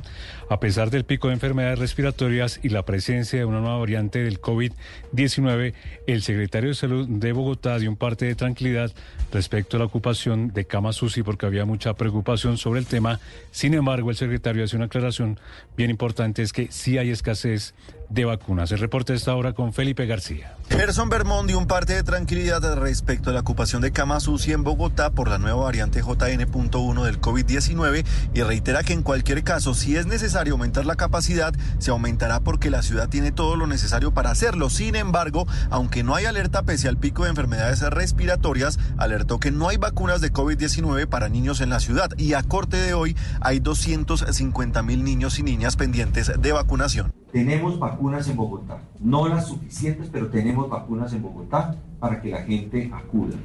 A 0.48 0.60
pesar 0.60 0.92
del 0.92 1.06
pico 1.06 1.30
de 1.30 1.34
enfermedades 1.34 1.80
respiratorias 1.80 2.60
y 2.62 2.70
la 2.70 2.84
presencia 2.84 3.40
de 3.40 3.46
una 3.46 3.62
nueva 3.62 3.80
variante 3.80 4.24
del 4.24 4.40
COVID-19, 4.40 5.74
el 6.06 6.22
secretario 6.22 6.70
de 6.70 6.76
Salud 6.76 7.08
de 7.08 7.32
Bogotá 7.32 7.80
dio 7.80 7.90
un 7.90 7.96
parte 7.96 8.26
de 8.26 8.36
tranquilidad 8.36 8.92
respecto 9.34 9.78
a 9.78 9.80
la 9.80 9.86
ocupación 9.86 10.54
de 10.54 10.66
camas 10.66 11.02
UCI 11.02 11.24
porque 11.24 11.48
había 11.48 11.66
mucha 11.66 11.96
preocupación 11.96 12.60
sobre 12.60 12.80
el 12.80 12.86
tema. 12.86 13.20
Sin 13.50 13.74
embargo, 13.74 14.12
el 14.12 14.18
secretario 14.18 14.64
hace 14.64 14.76
una 14.76 14.86
aclaración 14.86 15.40
bien 15.76 15.90
importante, 15.90 16.44
es 16.44 16.54
que 16.54 16.68
sí 16.70 17.00
hay 17.00 17.10
escasez 17.10 17.74
de 18.12 18.26
vacunas. 18.26 18.72
El 18.72 18.80
reporte 18.80 19.14
de 19.14 19.18
esta 19.18 19.36
hora 19.36 19.54
con 19.54 19.74
Felipe 19.74 20.06
García. 20.06 20.56
Gerson 20.70 21.10
Bermón 21.10 21.48
dio 21.48 21.58
un 21.58 21.68
parte 21.68 21.94
de 21.94 22.04
tranquilidad 22.04 22.62
respecto 22.76 23.30
a 23.30 23.34
la 23.34 23.40
ocupación 23.40 23.82
de 23.82 23.92
camas 23.92 24.28
UCI 24.28 24.54
en 24.54 24.64
Bogotá 24.64 25.12
por 25.12 25.30
la 25.30 25.38
nueva 25.38 25.64
variante 25.64 26.02
JN.1 26.02 27.04
del 27.04 27.22
COVID-19 27.22 28.06
y 28.34 28.42
reitera 28.42 28.84
que 28.84 28.94
en 28.94 29.04
cualquier 29.04 29.44
caso, 29.44 29.74
si 29.74 29.96
es 29.96 30.06
necesario 30.06 30.54
aumentar 30.54 30.86
la 30.86 30.96
capacidad, 30.96 31.54
se 31.80 31.92
aumentará 31.92 32.42
porque 32.42 32.70
la 32.70 32.82
ciudad 32.82 33.10
tiene 33.10 33.32
todo 33.32 33.56
lo 33.56 33.68
necesario 33.68 34.14
para 34.14 34.32
hacerlo. 34.32 34.70
Sin 34.70 34.96
embargo, 34.96 35.48
aunque 35.70 36.04
no 36.04 36.16
hay 36.16 36.26
alerta 36.26 36.64
pese 36.64 36.88
al 36.88 36.98
pico 36.98 37.24
de 37.24 37.30
enfermedades 37.30 37.82
respiratorias, 37.82 38.78
alertó 38.98 39.40
que 39.40 39.52
no 39.52 39.70
hay 39.70 39.78
vacunas 39.78 40.22
de 40.22 40.34
COVID-19 40.34 41.08
para 41.08 41.30
niños 41.30 41.62
en 41.62 41.70
la 41.70 41.80
ciudad 41.80 42.10
y 42.18 42.34
a 42.34 42.44
corte 42.44 42.78
de 42.78 42.94
hoy 42.94 43.16
hay 43.40 43.60
250 43.60 44.84
mil 44.84 45.04
niños 45.04 45.40
y 45.40 45.44
niñas 45.44 45.76
pendientes 45.76 46.32
de 46.38 46.52
vacunación. 46.52 47.21
Tenemos 47.32 47.80
vacunas 47.80 48.28
en 48.28 48.36
Bogotá, 48.36 48.80
no 49.00 49.28
las 49.28 49.48
suficientes, 49.48 50.10
pero 50.12 50.28
tenemos 50.28 50.70
vacunas 50.70 51.14
en 51.14 51.22
Bogotá 51.22 51.76
para 52.00 52.22
que 52.22 52.30
la 52.30 52.44
gente 52.44 52.92
acuda. 52.94 53.36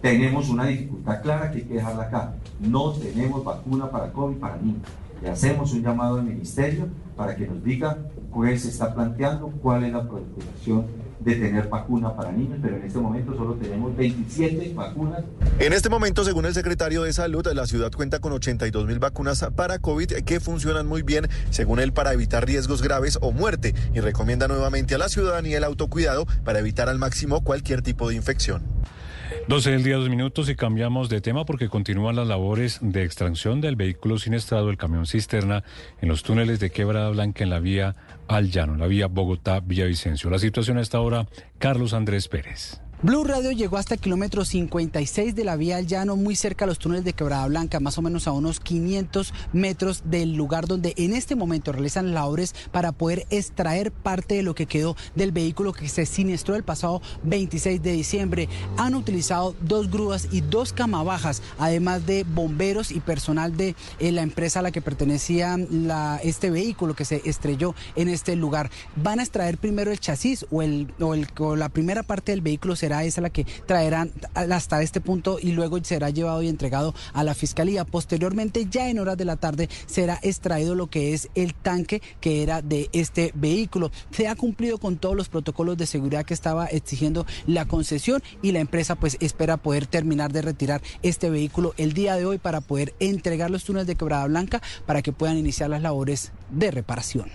Tenemos 0.00 0.48
una 0.48 0.66
dificultad 0.66 1.22
clara 1.22 1.50
que 1.50 1.58
hay 1.58 1.64
que 1.64 1.74
dejarla 1.74 2.04
acá. 2.04 2.34
No 2.60 2.92
tenemos 2.92 3.42
vacuna 3.42 3.90
para 3.90 4.12
COVID 4.12 4.36
para 4.36 4.56
niños. 4.58 4.82
Le 5.20 5.30
hacemos 5.30 5.72
un 5.72 5.82
llamado 5.82 6.18
al 6.18 6.24
ministerio 6.24 6.86
para 7.16 7.34
que 7.34 7.48
nos 7.48 7.64
diga 7.64 7.98
qué 8.32 8.58
se 8.58 8.68
está 8.68 8.94
planteando, 8.94 9.48
cuál 9.60 9.82
es 9.84 9.92
la 9.92 10.02
preocupación 10.02 10.84
de 11.20 11.34
tener 11.34 11.68
vacuna 11.68 12.14
para 12.14 12.32
niños, 12.32 12.58
pero 12.62 12.76
en 12.76 12.84
este 12.84 12.98
momento 12.98 13.36
solo 13.36 13.54
tenemos 13.54 13.96
27 13.96 14.72
vacunas. 14.74 15.22
En 15.58 15.72
este 15.72 15.88
momento, 15.88 16.24
según 16.24 16.46
el 16.46 16.54
secretario 16.54 17.02
de 17.02 17.12
Salud, 17.12 17.46
la 17.52 17.66
ciudad 17.66 17.90
cuenta 17.92 18.18
con 18.18 18.32
82 18.32 18.86
mil 18.86 18.98
vacunas 18.98 19.44
para 19.54 19.78
COVID 19.78 20.12
que 20.24 20.40
funcionan 20.40 20.86
muy 20.86 21.02
bien, 21.02 21.28
según 21.50 21.80
él, 21.80 21.92
para 21.92 22.12
evitar 22.12 22.46
riesgos 22.46 22.82
graves 22.82 23.18
o 23.20 23.32
muerte 23.32 23.74
y 23.94 24.00
recomienda 24.00 24.48
nuevamente 24.48 24.94
a 24.94 24.98
la 24.98 25.08
ciudadanía 25.08 25.58
el 25.58 25.64
autocuidado 25.64 26.26
para 26.44 26.58
evitar 26.58 26.88
al 26.88 26.98
máximo 26.98 27.42
cualquier 27.42 27.82
tipo 27.82 28.08
de 28.08 28.16
infección. 28.16 28.62
12 29.48 29.70
del 29.70 29.84
día, 29.84 29.96
dos 29.96 30.08
minutos 30.08 30.48
y 30.48 30.56
cambiamos 30.56 31.08
de 31.08 31.20
tema 31.20 31.44
porque 31.44 31.68
continúan 31.68 32.16
las 32.16 32.26
labores 32.26 32.80
de 32.82 33.04
extracción 33.04 33.60
del 33.60 33.76
vehículo 33.76 34.18
siniestrado, 34.18 34.70
el 34.70 34.76
camión 34.76 35.06
cisterna, 35.06 35.62
en 36.00 36.08
los 36.08 36.24
túneles 36.24 36.58
de 36.58 36.70
Quebrada 36.70 37.10
Blanca 37.10 37.44
en 37.44 37.50
la 37.50 37.60
vía 37.60 37.94
al 38.26 38.50
llano, 38.50 38.74
la 38.74 38.88
vía 38.88 39.06
Bogotá-Villavicencio. 39.06 40.30
La 40.30 40.40
situación 40.40 40.78
a 40.78 40.80
esta 40.80 40.98
hora, 40.98 41.28
Carlos 41.58 41.92
Andrés 41.92 42.26
Pérez. 42.26 42.80
Blue 43.02 43.24
Radio 43.24 43.52
llegó 43.52 43.76
hasta 43.76 43.92
el 43.92 44.00
kilómetro 44.00 44.46
56 44.46 45.34
de 45.34 45.44
la 45.44 45.56
vía 45.56 45.76
al 45.76 45.86
llano, 45.86 46.16
muy 46.16 46.34
cerca 46.34 46.64
a 46.64 46.68
los 46.68 46.78
túneles 46.78 47.04
de 47.04 47.12
Quebrada 47.12 47.46
Blanca, 47.46 47.78
más 47.78 47.98
o 47.98 48.02
menos 48.02 48.26
a 48.26 48.32
unos 48.32 48.58
500 48.58 49.34
metros 49.52 50.04
del 50.06 50.34
lugar 50.34 50.66
donde 50.66 50.94
en 50.96 51.12
este 51.12 51.36
momento 51.36 51.72
realizan 51.72 52.14
labores 52.14 52.54
para 52.72 52.92
poder 52.92 53.26
extraer 53.28 53.92
parte 53.92 54.36
de 54.36 54.42
lo 54.42 54.54
que 54.54 54.64
quedó 54.64 54.96
del 55.14 55.30
vehículo 55.30 55.74
que 55.74 55.90
se 55.90 56.06
siniestró 56.06 56.56
el 56.56 56.64
pasado 56.64 57.02
26 57.24 57.82
de 57.82 57.92
diciembre. 57.92 58.48
Han 58.78 58.94
utilizado 58.94 59.54
dos 59.60 59.90
grúas 59.90 60.28
y 60.32 60.40
dos 60.40 60.72
camabajas, 60.72 61.42
además 61.58 62.06
de 62.06 62.24
bomberos 62.24 62.90
y 62.90 63.00
personal 63.00 63.58
de 63.58 63.76
eh, 63.98 64.10
la 64.10 64.22
empresa 64.22 64.60
a 64.60 64.62
la 64.62 64.70
que 64.70 64.80
pertenecía 64.80 65.58
este 66.22 66.48
vehículo 66.50 66.94
que 66.94 67.04
se 67.04 67.20
estrelló 67.26 67.74
en 67.94 68.08
este 68.08 68.36
lugar. 68.36 68.70
Van 68.96 69.20
a 69.20 69.22
extraer 69.22 69.58
primero 69.58 69.92
el 69.92 70.00
chasis 70.00 70.46
o, 70.50 70.62
el, 70.62 70.94
o, 70.98 71.12
el, 71.12 71.28
o 71.38 71.56
la 71.56 71.68
primera 71.68 72.02
parte 72.02 72.32
del 72.32 72.40
vehículo 72.40 72.74
será 72.86 73.02
esa 73.02 73.20
la 73.20 73.30
que 73.30 73.44
traerán 73.66 74.12
hasta 74.34 74.80
este 74.80 75.00
punto 75.00 75.38
y 75.42 75.50
luego 75.50 75.82
será 75.82 76.10
llevado 76.10 76.40
y 76.42 76.48
entregado 76.48 76.94
a 77.14 77.24
la 77.24 77.34
fiscalía. 77.34 77.84
Posteriormente, 77.84 78.68
ya 78.70 78.88
en 78.88 79.00
horas 79.00 79.16
de 79.16 79.24
la 79.24 79.34
tarde, 79.34 79.68
será 79.86 80.20
extraído 80.22 80.76
lo 80.76 80.86
que 80.86 81.12
es 81.12 81.28
el 81.34 81.52
tanque 81.52 82.00
que 82.20 82.44
era 82.44 82.62
de 82.62 82.88
este 82.92 83.32
vehículo. 83.34 83.90
Se 84.12 84.28
ha 84.28 84.36
cumplido 84.36 84.78
con 84.78 84.98
todos 84.98 85.16
los 85.16 85.28
protocolos 85.28 85.76
de 85.76 85.86
seguridad 85.86 86.24
que 86.24 86.34
estaba 86.34 86.66
exigiendo 86.66 87.26
la 87.48 87.66
concesión 87.66 88.22
y 88.40 88.52
la 88.52 88.60
empresa 88.60 88.94
pues 88.94 89.16
espera 89.18 89.56
poder 89.56 89.88
terminar 89.88 90.32
de 90.32 90.42
retirar 90.42 90.80
este 91.02 91.28
vehículo 91.28 91.74
el 91.78 91.92
día 91.92 92.14
de 92.14 92.24
hoy 92.24 92.38
para 92.38 92.60
poder 92.60 92.94
entregar 93.00 93.50
los 93.50 93.64
túneles 93.64 93.88
de 93.88 93.96
Quebrada 93.96 94.28
Blanca 94.28 94.62
para 94.86 95.02
que 95.02 95.10
puedan 95.10 95.38
iniciar 95.38 95.70
las 95.70 95.82
labores 95.82 96.30
de 96.50 96.70
reparación. 96.70 97.26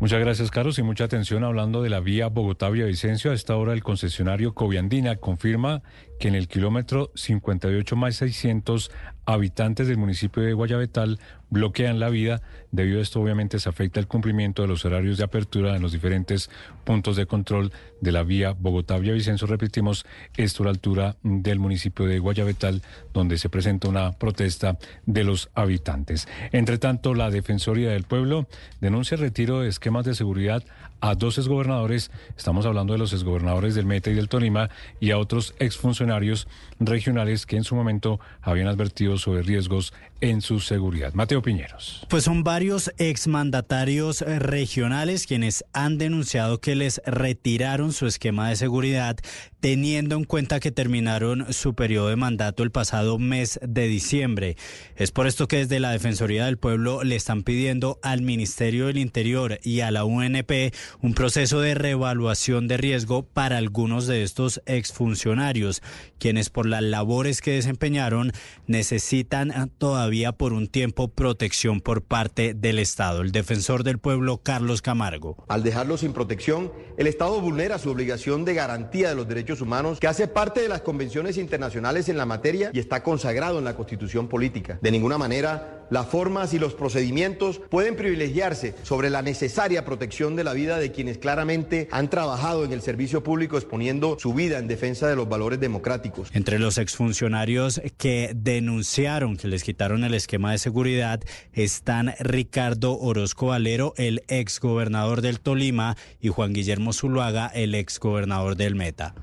Muchas 0.00 0.18
gracias, 0.18 0.50
Carlos, 0.50 0.78
y 0.78 0.82
mucha 0.82 1.04
atención 1.04 1.44
hablando 1.44 1.82
de 1.82 1.90
la 1.90 2.00
vía 2.00 2.28
Bogotá-Villavicencio. 2.28 3.32
A 3.32 3.34
esta 3.34 3.54
hora 3.56 3.74
el 3.74 3.82
concesionario 3.82 4.54
Coviandina 4.54 5.16
confirma 5.16 5.82
que 6.18 6.28
en 6.28 6.34
el 6.34 6.48
kilómetro 6.48 7.10
58 7.14 7.96
más 7.96 8.16
600 8.16 8.90
habitantes 9.26 9.88
del 9.88 9.98
municipio 9.98 10.42
de 10.42 10.54
Guayabetal 10.54 11.20
bloquean 11.50 12.00
la 12.00 12.08
vida. 12.08 12.42
Debido 12.72 13.00
a 13.00 13.02
esto, 13.02 13.20
obviamente, 13.20 13.58
se 13.58 13.68
afecta 13.68 14.00
el 14.00 14.06
cumplimiento 14.06 14.62
de 14.62 14.68
los 14.68 14.84
horarios 14.84 15.18
de 15.18 15.24
apertura 15.24 15.76
en 15.76 15.82
los 15.82 15.92
diferentes 15.92 16.50
puntos 16.84 17.16
de 17.16 17.26
control 17.26 17.72
de 18.00 18.12
la 18.12 18.22
vía 18.22 18.52
Bogotá-Villavicencio. 18.52 19.46
Repetimos, 19.46 20.06
esto 20.36 20.62
a 20.62 20.66
la 20.66 20.70
altura 20.70 21.16
del 21.22 21.58
municipio 21.58 22.06
de 22.06 22.18
Guayabetal, 22.18 22.82
donde 23.12 23.38
se 23.38 23.48
presenta 23.48 23.88
una 23.88 24.12
protesta 24.12 24.78
de 25.06 25.24
los 25.24 25.50
habitantes. 25.54 26.28
Entre 26.52 26.78
tanto, 26.78 27.14
la 27.14 27.30
Defensoría 27.30 27.90
del 27.90 28.04
Pueblo 28.04 28.46
denuncia 28.80 29.16
el 29.16 29.20
retiro 29.20 29.60
de 29.60 29.68
esquemas 29.68 30.04
de 30.04 30.14
seguridad 30.14 30.62
a 31.00 31.14
dos 31.14 31.38
exgobernadores, 31.38 32.10
estamos 32.36 32.66
hablando 32.66 32.92
de 32.92 32.98
los 32.98 33.12
exgobernadores 33.12 33.74
del 33.74 33.86
Meta 33.86 34.10
y 34.10 34.14
del 34.14 34.28
Tolima, 34.28 34.68
y 35.00 35.12
a 35.12 35.18
otros 35.18 35.54
exfuncionarios 35.58 36.46
regionales 36.78 37.46
que 37.46 37.56
en 37.56 37.64
su 37.64 37.74
momento 37.74 38.20
habían 38.42 38.68
advertido 38.68 39.16
sobre 39.16 39.42
riesgos 39.42 39.94
en 40.20 40.40
su 40.42 40.60
seguridad. 40.60 41.14
Mateo 41.14 41.42
Piñeros. 41.42 42.06
Pues 42.08 42.24
son 42.24 42.42
varios 42.42 42.92
exmandatarios 42.98 44.20
regionales 44.20 45.26
quienes 45.26 45.64
han 45.72 45.98
denunciado 45.98 46.60
que 46.60 46.74
les 46.74 47.00
retiraron 47.06 47.92
su 47.92 48.06
esquema 48.06 48.48
de 48.48 48.56
seguridad 48.56 49.16
teniendo 49.60 50.16
en 50.16 50.24
cuenta 50.24 50.60
que 50.60 50.70
terminaron 50.70 51.52
su 51.52 51.74
periodo 51.74 52.08
de 52.08 52.16
mandato 52.16 52.62
el 52.62 52.70
pasado 52.70 53.18
mes 53.18 53.60
de 53.62 53.88
diciembre. 53.88 54.56
Es 54.96 55.12
por 55.12 55.26
esto 55.26 55.48
que 55.48 55.58
desde 55.58 55.80
la 55.80 55.92
Defensoría 55.92 56.46
del 56.46 56.56
Pueblo 56.56 57.04
le 57.04 57.16
están 57.16 57.42
pidiendo 57.42 57.98
al 58.02 58.22
Ministerio 58.22 58.86
del 58.86 58.98
Interior 58.98 59.60
y 59.62 59.80
a 59.80 59.90
la 59.90 60.04
UNP 60.04 60.74
un 61.02 61.14
proceso 61.14 61.60
de 61.60 61.74
reevaluación 61.74 62.68
de 62.68 62.78
riesgo 62.78 63.22
para 63.22 63.58
algunos 63.58 64.06
de 64.06 64.22
estos 64.22 64.62
exfuncionarios, 64.66 65.82
quienes 66.18 66.48
por 66.48 66.66
las 66.66 66.82
labores 66.82 67.42
que 67.42 67.52
desempeñaron 67.52 68.32
necesitan 68.66 69.70
todavía 69.78 70.09
por 70.36 70.52
un 70.52 70.66
tiempo 70.66 71.06
protección 71.08 71.80
por 71.80 72.02
parte 72.02 72.52
del 72.52 72.80
Estado. 72.80 73.20
El 73.20 73.30
defensor 73.30 73.84
del 73.84 73.98
pueblo, 73.98 74.38
Carlos 74.42 74.82
Camargo. 74.82 75.36
Al 75.46 75.62
dejarlo 75.62 75.96
sin 75.96 76.12
protección, 76.12 76.72
el 76.98 77.06
Estado 77.06 77.40
vulnera 77.40 77.78
su 77.78 77.90
obligación 77.90 78.44
de 78.44 78.54
garantía 78.54 79.08
de 79.08 79.14
los 79.14 79.28
derechos 79.28 79.60
humanos, 79.60 80.00
que 80.00 80.08
hace 80.08 80.26
parte 80.26 80.62
de 80.62 80.68
las 80.68 80.80
convenciones 80.80 81.38
internacionales 81.38 82.08
en 82.08 82.16
la 82.16 82.26
materia 82.26 82.70
y 82.72 82.80
está 82.80 83.04
consagrado 83.04 83.60
en 83.60 83.64
la 83.64 83.76
constitución 83.76 84.28
política. 84.28 84.80
De 84.82 84.90
ninguna 84.90 85.16
manera, 85.16 85.79
las 85.90 86.06
formas 86.06 86.54
y 86.54 86.58
los 86.58 86.74
procedimientos 86.74 87.60
pueden 87.68 87.96
privilegiarse 87.96 88.74
sobre 88.82 89.10
la 89.10 89.22
necesaria 89.22 89.84
protección 89.84 90.36
de 90.36 90.44
la 90.44 90.52
vida 90.52 90.78
de 90.78 90.92
quienes 90.92 91.18
claramente 91.18 91.88
han 91.90 92.10
trabajado 92.10 92.64
en 92.64 92.72
el 92.72 92.82
servicio 92.82 93.22
público 93.22 93.56
exponiendo 93.56 94.16
su 94.18 94.32
vida 94.32 94.58
en 94.58 94.68
defensa 94.68 95.08
de 95.08 95.16
los 95.16 95.28
valores 95.28 95.60
democráticos. 95.60 96.30
Entre 96.32 96.58
los 96.58 96.78
exfuncionarios 96.78 97.80
que 97.96 98.32
denunciaron 98.34 99.36
que 99.36 99.48
les 99.48 99.64
quitaron 99.64 100.04
el 100.04 100.14
esquema 100.14 100.52
de 100.52 100.58
seguridad 100.58 101.20
están 101.52 102.14
Ricardo 102.20 102.98
Orozco 102.98 103.48
Valero, 103.48 103.94
el 103.96 104.22
exgobernador 104.28 105.20
del 105.20 105.40
Tolima, 105.40 105.96
y 106.20 106.28
Juan 106.28 106.52
Guillermo 106.52 106.92
Zuluaga, 106.92 107.48
el 107.48 107.74
exgobernador 107.74 108.56
del 108.56 108.74
Meta. 108.74 109.14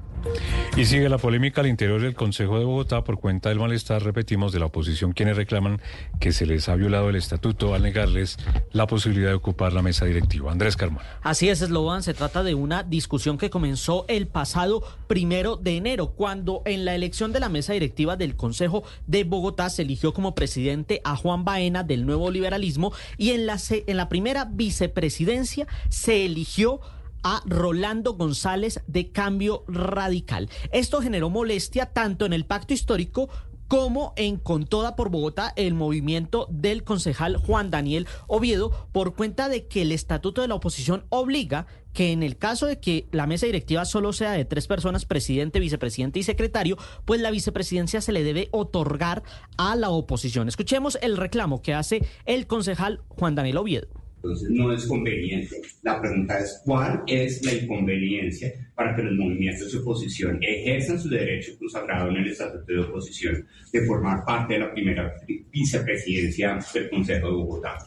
Y 0.75 0.85
sigue 0.85 1.09
la 1.09 1.17
polémica 1.17 1.61
al 1.61 1.67
interior 1.67 2.01
del 2.01 2.13
Consejo 2.13 2.59
de 2.59 2.65
Bogotá 2.65 3.03
por 3.03 3.19
cuenta 3.19 3.49
del 3.49 3.59
malestar, 3.59 4.03
repetimos, 4.03 4.51
de 4.51 4.59
la 4.59 4.67
oposición, 4.67 5.13
quienes 5.13 5.35
reclaman 5.35 5.81
que 6.19 6.31
se 6.31 6.45
les 6.45 6.69
ha 6.69 6.75
violado 6.75 7.09
el 7.09 7.15
estatuto 7.15 7.73
al 7.73 7.81
negarles 7.81 8.37
la 8.73 8.85
posibilidad 8.85 9.29
de 9.29 9.35
ocupar 9.35 9.73
la 9.73 9.81
mesa 9.81 10.05
directiva. 10.05 10.51
Andrés 10.51 10.75
Carmona. 10.75 11.05
Así 11.23 11.49
es, 11.49 11.59
Sloan, 11.59 12.03
se 12.03 12.13
trata 12.13 12.43
de 12.43 12.53
una 12.53 12.83
discusión 12.83 13.39
que 13.39 13.49
comenzó 13.49 14.05
el 14.07 14.27
pasado 14.27 14.83
primero 15.07 15.55
de 15.55 15.77
enero, 15.77 16.11
cuando 16.11 16.61
en 16.65 16.85
la 16.85 16.93
elección 16.93 17.33
de 17.33 17.39
la 17.39 17.49
mesa 17.49 17.73
directiva 17.73 18.15
del 18.15 18.35
Consejo 18.35 18.83
de 19.07 19.23
Bogotá 19.23 19.69
se 19.69 19.81
eligió 19.81 20.13
como 20.13 20.35
presidente 20.35 21.01
a 21.03 21.15
Juan 21.15 21.43
Baena 21.43 21.83
del 21.83 22.05
Nuevo 22.05 22.29
Liberalismo 22.29 22.93
y 23.17 23.31
en 23.31 23.47
la, 23.47 23.57
en 23.69 23.97
la 23.97 24.09
primera 24.09 24.45
vicepresidencia 24.45 25.67
se 25.89 26.25
eligió 26.25 26.81
a 27.29 27.43
Rolando 27.45 28.13
González 28.13 28.79
de 28.87 29.11
Cambio 29.11 29.65
Radical. 29.67 30.49
Esto 30.71 31.01
generó 31.01 31.29
molestia 31.29 31.87
tanto 31.87 32.25
en 32.25 32.31
el 32.31 32.45
pacto 32.45 32.73
histórico 32.73 33.27
como 33.67 34.13
en 34.15 34.37
Con 34.37 34.65
Toda 34.65 34.95
por 34.95 35.09
Bogotá, 35.09 35.51
el 35.57 35.73
movimiento 35.73 36.47
del 36.49 36.85
concejal 36.85 37.35
Juan 37.35 37.69
Daniel 37.69 38.07
Oviedo, 38.27 38.87
por 38.93 39.13
cuenta 39.13 39.49
de 39.49 39.67
que 39.67 39.81
el 39.81 39.91
estatuto 39.91 40.41
de 40.41 40.47
la 40.47 40.55
oposición 40.55 41.05
obliga 41.09 41.67
que 41.91 42.13
en 42.13 42.23
el 42.23 42.37
caso 42.37 42.65
de 42.65 42.79
que 42.79 43.09
la 43.11 43.27
mesa 43.27 43.45
directiva 43.45 43.83
solo 43.83 44.13
sea 44.13 44.31
de 44.31 44.45
tres 44.45 44.67
personas, 44.67 45.05
presidente, 45.05 45.59
vicepresidente 45.59 46.19
y 46.19 46.23
secretario, 46.23 46.77
pues 47.03 47.19
la 47.19 47.29
vicepresidencia 47.29 47.99
se 47.99 48.13
le 48.13 48.23
debe 48.23 48.47
otorgar 48.51 49.23
a 49.57 49.75
la 49.75 49.89
oposición. 49.89 50.47
Escuchemos 50.47 50.97
el 51.01 51.17
reclamo 51.17 51.61
que 51.61 51.73
hace 51.73 52.07
el 52.25 52.47
concejal 52.47 53.01
Juan 53.09 53.35
Daniel 53.35 53.57
Oviedo. 53.57 54.06
Entonces 54.17 54.49
no 54.49 54.73
es 54.73 54.85
conveniente. 54.85 55.61
La 55.83 56.01
pregunta 56.01 56.39
es 56.39 56.61
cuál 56.65 57.03
es 57.07 57.45
la 57.45 57.53
inconveniencia 57.53 58.51
para 58.75 58.95
que 58.95 59.03
los 59.03 59.13
movimientos 59.13 59.71
de 59.71 59.79
oposición 59.79 60.39
ejerzan 60.41 60.99
su 60.99 61.09
derecho 61.09 61.51
consagrado 61.57 62.09
en 62.09 62.17
el 62.17 62.27
Estatuto 62.27 62.65
de 62.65 62.79
Oposición 62.79 63.47
de 63.71 63.85
formar 63.85 64.25
parte 64.25 64.55
de 64.55 64.59
la 64.59 64.71
primera 64.71 65.13
vicepresidencia 65.51 66.59
del 66.73 66.89
Consejo 66.89 67.27
de 67.27 67.33
Bogotá. 67.33 67.77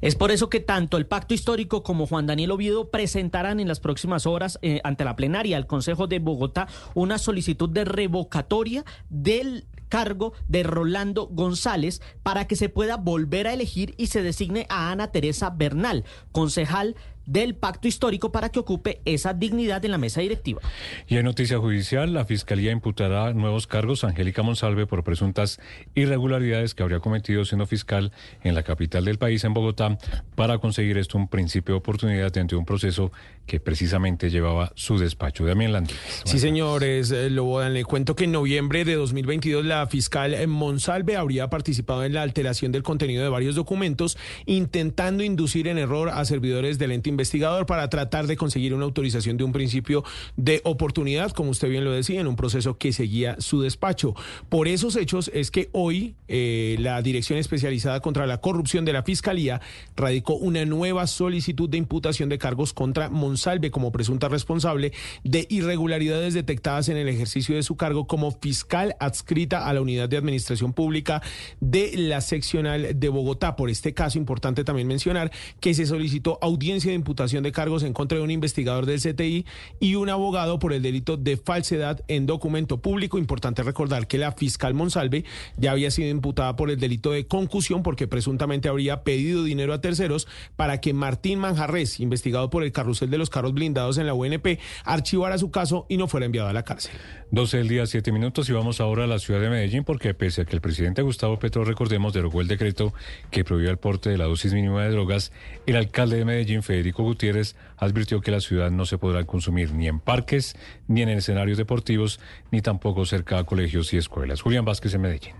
Es 0.00 0.14
por 0.14 0.30
eso 0.30 0.50
que 0.50 0.60
tanto 0.60 0.98
el 0.98 1.06
Pacto 1.06 1.32
Histórico 1.32 1.82
como 1.82 2.06
Juan 2.06 2.26
Daniel 2.26 2.50
Oviedo 2.50 2.90
presentarán 2.90 3.60
en 3.60 3.68
las 3.68 3.80
próximas 3.80 4.26
horas 4.26 4.58
eh, 4.60 4.80
ante 4.84 5.04
la 5.04 5.16
plenaria 5.16 5.56
del 5.56 5.66
Consejo 5.66 6.06
de 6.06 6.18
Bogotá 6.18 6.68
una 6.94 7.18
solicitud 7.18 7.70
de 7.70 7.84
revocatoria 7.84 8.84
del 9.08 9.64
cargo 9.88 10.32
de 10.48 10.62
Rolando 10.62 11.26
González 11.26 12.00
para 12.22 12.46
que 12.46 12.56
se 12.56 12.68
pueda 12.68 12.96
volver 12.96 13.46
a 13.46 13.52
elegir 13.52 13.94
y 13.96 14.08
se 14.08 14.22
designe 14.22 14.66
a 14.68 14.90
Ana 14.90 15.12
Teresa 15.12 15.50
Bernal, 15.50 16.04
concejal 16.32 16.96
del 17.26 17.54
Pacto 17.54 17.88
Histórico 17.88 18.32
para 18.32 18.48
que 18.48 18.58
ocupe 18.58 19.00
esa 19.04 19.34
dignidad 19.34 19.84
en 19.84 19.90
la 19.90 19.98
mesa 19.98 20.20
directiva. 20.20 20.60
Y 21.06 21.16
en 21.16 21.24
noticia 21.24 21.58
judicial, 21.58 22.14
la 22.14 22.24
Fiscalía 22.24 22.72
imputará 22.72 23.32
nuevos 23.34 23.66
cargos 23.66 24.04
a 24.04 24.08
Angélica 24.08 24.42
Monsalve 24.42 24.86
por 24.86 25.04
presuntas 25.04 25.60
irregularidades 25.94 26.74
que 26.74 26.82
habría 26.82 27.00
cometido 27.00 27.44
siendo 27.44 27.66
fiscal 27.66 28.12
en 28.42 28.54
la 28.54 28.62
capital 28.62 29.04
del 29.04 29.18
país, 29.18 29.44
en 29.44 29.54
Bogotá, 29.54 29.98
para 30.34 30.58
conseguir 30.58 30.98
esto 30.98 31.18
un 31.18 31.28
principio 31.28 31.74
de 31.74 31.78
oportunidad 31.78 32.32
dentro 32.32 32.56
de 32.56 32.60
un 32.60 32.66
proceso 32.66 33.12
que 33.46 33.60
precisamente 33.60 34.30
llevaba 34.30 34.72
su 34.74 34.98
despacho. 34.98 35.44
Damián 35.44 35.72
Landines. 35.72 36.22
Sí, 36.24 36.38
señores, 36.38 37.10
eh, 37.10 37.30
Lobodan, 37.30 37.74
le 37.74 37.84
cuento 37.84 38.16
que 38.16 38.24
en 38.24 38.32
noviembre 38.32 38.84
de 38.84 38.94
2022 38.94 39.64
la 39.64 39.86
fiscal 39.86 40.34
eh, 40.34 40.46
Monsalve 40.46 41.16
habría 41.16 41.48
participado 41.48 42.04
en 42.04 42.12
la 42.12 42.22
alteración 42.22 42.72
del 42.72 42.82
contenido 42.82 43.22
de 43.22 43.28
varios 43.28 43.54
documentos, 43.54 44.18
intentando 44.46 45.22
inducir 45.22 45.68
en 45.68 45.78
error 45.78 46.08
a 46.08 46.24
servidores 46.24 46.78
del 46.78 46.92
ente 46.92 47.10
investigador 47.16 47.64
para 47.64 47.88
tratar 47.88 48.26
de 48.26 48.36
conseguir 48.36 48.74
una 48.74 48.84
autorización 48.84 49.38
de 49.38 49.44
un 49.44 49.52
principio 49.52 50.04
de 50.36 50.60
oportunidad, 50.64 51.32
como 51.32 51.50
usted 51.50 51.70
bien 51.70 51.84
lo 51.84 51.92
decía, 51.92 52.20
en 52.20 52.26
un 52.26 52.36
proceso 52.36 52.76
que 52.76 52.92
seguía 52.92 53.40
su 53.40 53.62
despacho. 53.62 54.14
Por 54.50 54.68
esos 54.68 54.96
hechos 54.96 55.30
es 55.32 55.50
que 55.50 55.70
hoy 55.72 56.14
eh, 56.28 56.76
la 56.78 57.00
Dirección 57.00 57.38
Especializada 57.38 58.00
contra 58.00 58.26
la 58.26 58.40
Corrupción 58.42 58.84
de 58.84 58.92
la 58.92 59.02
Fiscalía 59.02 59.62
radicó 59.96 60.34
una 60.34 60.64
nueva 60.66 61.06
solicitud 61.06 61.70
de 61.70 61.78
imputación 61.78 62.28
de 62.28 62.38
cargos 62.38 62.74
contra 62.74 63.08
Monsalve 63.08 63.70
como 63.70 63.92
presunta 63.92 64.28
responsable 64.28 64.92
de 65.24 65.46
irregularidades 65.48 66.34
detectadas 66.34 66.90
en 66.90 66.98
el 66.98 67.08
ejercicio 67.08 67.56
de 67.56 67.62
su 67.62 67.76
cargo 67.76 68.06
como 68.06 68.30
fiscal 68.32 68.94
adscrita 69.00 69.66
a 69.66 69.72
la 69.72 69.80
Unidad 69.80 70.08
de 70.08 70.18
Administración 70.18 70.74
Pública 70.74 71.22
de 71.60 71.92
la 71.96 72.20
seccional 72.20 72.98
de 72.98 73.08
Bogotá. 73.08 73.56
Por 73.56 73.70
este 73.70 73.94
caso, 73.94 74.18
importante 74.18 74.64
también 74.64 74.88
mencionar 74.88 75.30
que 75.60 75.74
se 75.74 75.86
solicitó 75.86 76.38
audiencia 76.42 76.90
de 76.90 76.96
imputación 77.06 77.44
de 77.44 77.52
cargos 77.52 77.84
en 77.84 77.92
contra 77.92 78.18
de 78.18 78.24
un 78.24 78.32
investigador 78.32 78.84
del 78.84 79.00
CTI 79.00 79.46
y 79.78 79.94
un 79.94 80.10
abogado 80.10 80.58
por 80.58 80.72
el 80.72 80.82
delito 80.82 81.16
de 81.16 81.36
falsedad 81.36 82.02
en 82.08 82.26
documento 82.26 82.78
público. 82.78 83.16
Importante 83.16 83.62
recordar 83.62 84.08
que 84.08 84.18
la 84.18 84.32
fiscal 84.32 84.74
Monsalve 84.74 85.24
ya 85.56 85.70
había 85.70 85.92
sido 85.92 86.08
imputada 86.08 86.56
por 86.56 86.68
el 86.68 86.80
delito 86.80 87.12
de 87.12 87.28
concusión 87.28 87.84
porque 87.84 88.08
presuntamente 88.08 88.68
habría 88.68 89.04
pedido 89.04 89.44
dinero 89.44 89.72
a 89.72 89.80
terceros 89.80 90.26
para 90.56 90.80
que 90.80 90.92
Martín 90.92 91.38
Manjarres, 91.38 92.00
investigado 92.00 92.50
por 92.50 92.64
el 92.64 92.72
carrusel 92.72 93.08
de 93.08 93.18
los 93.18 93.30
carros 93.30 93.54
blindados 93.54 93.98
en 93.98 94.06
la 94.06 94.14
UNP, 94.14 94.58
archivara 94.84 95.38
su 95.38 95.52
caso 95.52 95.86
y 95.88 95.98
no 95.98 96.08
fuera 96.08 96.26
enviado 96.26 96.48
a 96.48 96.52
la 96.52 96.64
cárcel. 96.64 96.92
12 97.30 97.58
del 97.58 97.68
día, 97.68 97.86
7 97.86 98.10
minutos 98.10 98.48
y 98.48 98.52
vamos 98.52 98.80
ahora 98.80 99.04
a 99.04 99.06
la 99.06 99.20
ciudad 99.20 99.40
de 99.40 99.48
Medellín 99.48 99.84
porque 99.84 100.12
pese 100.12 100.42
a 100.42 100.44
que 100.44 100.56
el 100.56 100.60
presidente 100.60 101.02
Gustavo 101.02 101.38
Petro, 101.38 101.64
recordemos, 101.64 102.12
derogó 102.12 102.40
el 102.40 102.48
decreto 102.48 102.92
que 103.30 103.44
prohibía 103.44 103.70
el 103.70 103.78
porte 103.78 104.10
de 104.10 104.18
la 104.18 104.24
dosis 104.24 104.52
mínima 104.52 104.82
de 104.82 104.90
drogas, 104.90 105.32
el 105.66 105.76
alcalde 105.76 106.16
de 106.16 106.24
Medellín, 106.24 106.64
Federico 106.64 106.95
Gutiérrez, 107.02 107.56
advirtió 107.76 108.20
que 108.20 108.30
la 108.30 108.40
ciudad 108.40 108.70
no 108.70 108.86
se 108.86 108.98
podrá 108.98 109.24
consumir 109.24 109.72
ni 109.72 109.88
en 109.88 110.00
parques, 110.00 110.56
ni 110.88 111.02
en 111.02 111.08
escenarios 111.10 111.58
deportivos, 111.58 112.20
ni 112.50 112.62
tampoco 112.62 113.04
cerca 113.04 113.38
a 113.38 113.44
colegios 113.44 113.92
y 113.92 113.96
escuelas. 113.96 114.40
Julián 114.40 114.64
Vázquez 114.64 114.94
en 114.94 115.00
Medellín. 115.02 115.34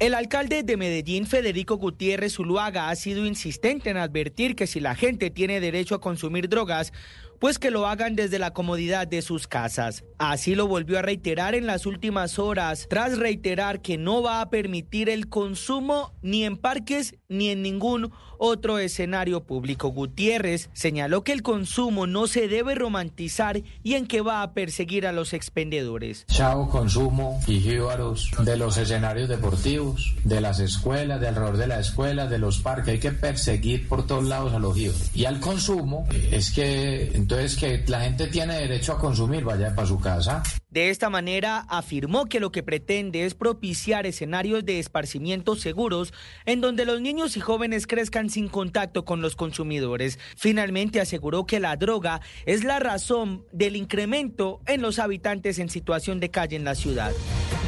El 0.00 0.14
alcalde 0.14 0.62
de 0.62 0.78
Medellín, 0.78 1.26
Federico 1.26 1.76
Gutiérrez 1.76 2.36
Zuluaga, 2.36 2.88
ha 2.88 2.96
sido 2.96 3.26
insistente 3.26 3.90
en 3.90 3.98
advertir 3.98 4.56
que 4.56 4.66
si 4.66 4.80
la 4.80 4.94
gente 4.94 5.28
tiene 5.28 5.60
derecho 5.60 5.94
a 5.94 6.00
consumir 6.00 6.48
drogas, 6.48 6.94
pues 7.38 7.58
que 7.58 7.70
lo 7.70 7.86
hagan 7.86 8.16
desde 8.16 8.38
la 8.38 8.52
comodidad 8.52 9.06
de 9.06 9.20
sus 9.20 9.46
casas. 9.46 10.04
Así 10.16 10.54
lo 10.54 10.66
volvió 10.66 10.98
a 10.98 11.02
reiterar 11.02 11.54
en 11.54 11.66
las 11.66 11.84
últimas 11.84 12.38
horas, 12.38 12.86
tras 12.88 13.18
reiterar 13.18 13.82
que 13.82 13.98
no 13.98 14.22
va 14.22 14.40
a 14.40 14.48
permitir 14.48 15.10
el 15.10 15.28
consumo 15.28 16.14
ni 16.22 16.44
en 16.44 16.56
parques 16.56 17.16
ni 17.30 17.48
en 17.48 17.62
ningún 17.62 18.12
otro 18.36 18.78
escenario 18.78 19.44
público. 19.44 19.88
Gutiérrez 19.88 20.70
señaló 20.72 21.24
que 21.24 21.32
el 21.32 21.42
consumo 21.42 22.06
no 22.06 22.26
se 22.26 22.48
debe 22.48 22.74
romantizar 22.74 23.62
y 23.82 23.94
en 23.94 24.06
que 24.06 24.20
va 24.20 24.42
a 24.42 24.52
perseguir 24.52 25.06
a 25.06 25.12
los 25.12 25.32
expendedores. 25.32 26.26
Chao 26.26 26.68
consumo 26.68 27.40
y 27.46 27.60
jíbaros 27.60 28.30
de 28.44 28.56
los 28.56 28.76
escenarios 28.76 29.28
deportivos, 29.28 30.14
de 30.24 30.40
las 30.40 30.58
escuelas, 30.58 31.20
de 31.20 31.28
alrededor 31.28 31.56
de 31.56 31.66
las 31.66 31.88
escuelas, 31.88 32.30
de 32.30 32.38
los 32.38 32.60
parques. 32.60 32.94
Hay 32.94 32.98
que 33.00 33.12
perseguir 33.12 33.88
por 33.88 34.06
todos 34.06 34.24
lados 34.24 34.52
a 34.52 34.58
los 34.58 34.74
jíbaros. 34.74 35.14
Y 35.14 35.26
al 35.26 35.38
consumo 35.38 36.08
es 36.30 36.50
que 36.50 37.12
entonces 37.14 37.56
que 37.56 37.84
la 37.86 38.00
gente 38.00 38.26
tiene 38.26 38.56
derecho 38.56 38.94
a 38.94 38.98
consumir, 38.98 39.44
vaya 39.44 39.74
para 39.74 39.86
su 39.86 40.00
casa. 40.00 40.42
De 40.70 40.90
esta 40.90 41.10
manera 41.10 41.66
afirmó 41.68 42.26
que 42.26 42.38
lo 42.38 42.52
que 42.52 42.62
pretende 42.62 43.24
es 43.24 43.34
propiciar 43.34 44.06
escenarios 44.06 44.64
de 44.64 44.78
esparcimiento 44.78 45.56
seguros 45.56 46.12
en 46.46 46.60
donde 46.60 46.84
los 46.84 47.00
niños 47.00 47.36
y 47.36 47.40
jóvenes 47.40 47.88
crezcan 47.88 48.30
sin 48.30 48.48
contacto 48.48 49.04
con 49.04 49.20
los 49.20 49.34
consumidores. 49.34 50.20
Finalmente 50.36 51.00
aseguró 51.00 51.44
que 51.44 51.58
la 51.58 51.76
droga 51.76 52.20
es 52.46 52.62
la 52.62 52.78
razón 52.78 53.44
del 53.52 53.74
incremento 53.74 54.60
en 54.66 54.80
los 54.80 55.00
habitantes 55.00 55.58
en 55.58 55.70
situación 55.70 56.20
de 56.20 56.30
calle 56.30 56.54
en 56.54 56.64
la 56.64 56.76
ciudad. 56.76 57.12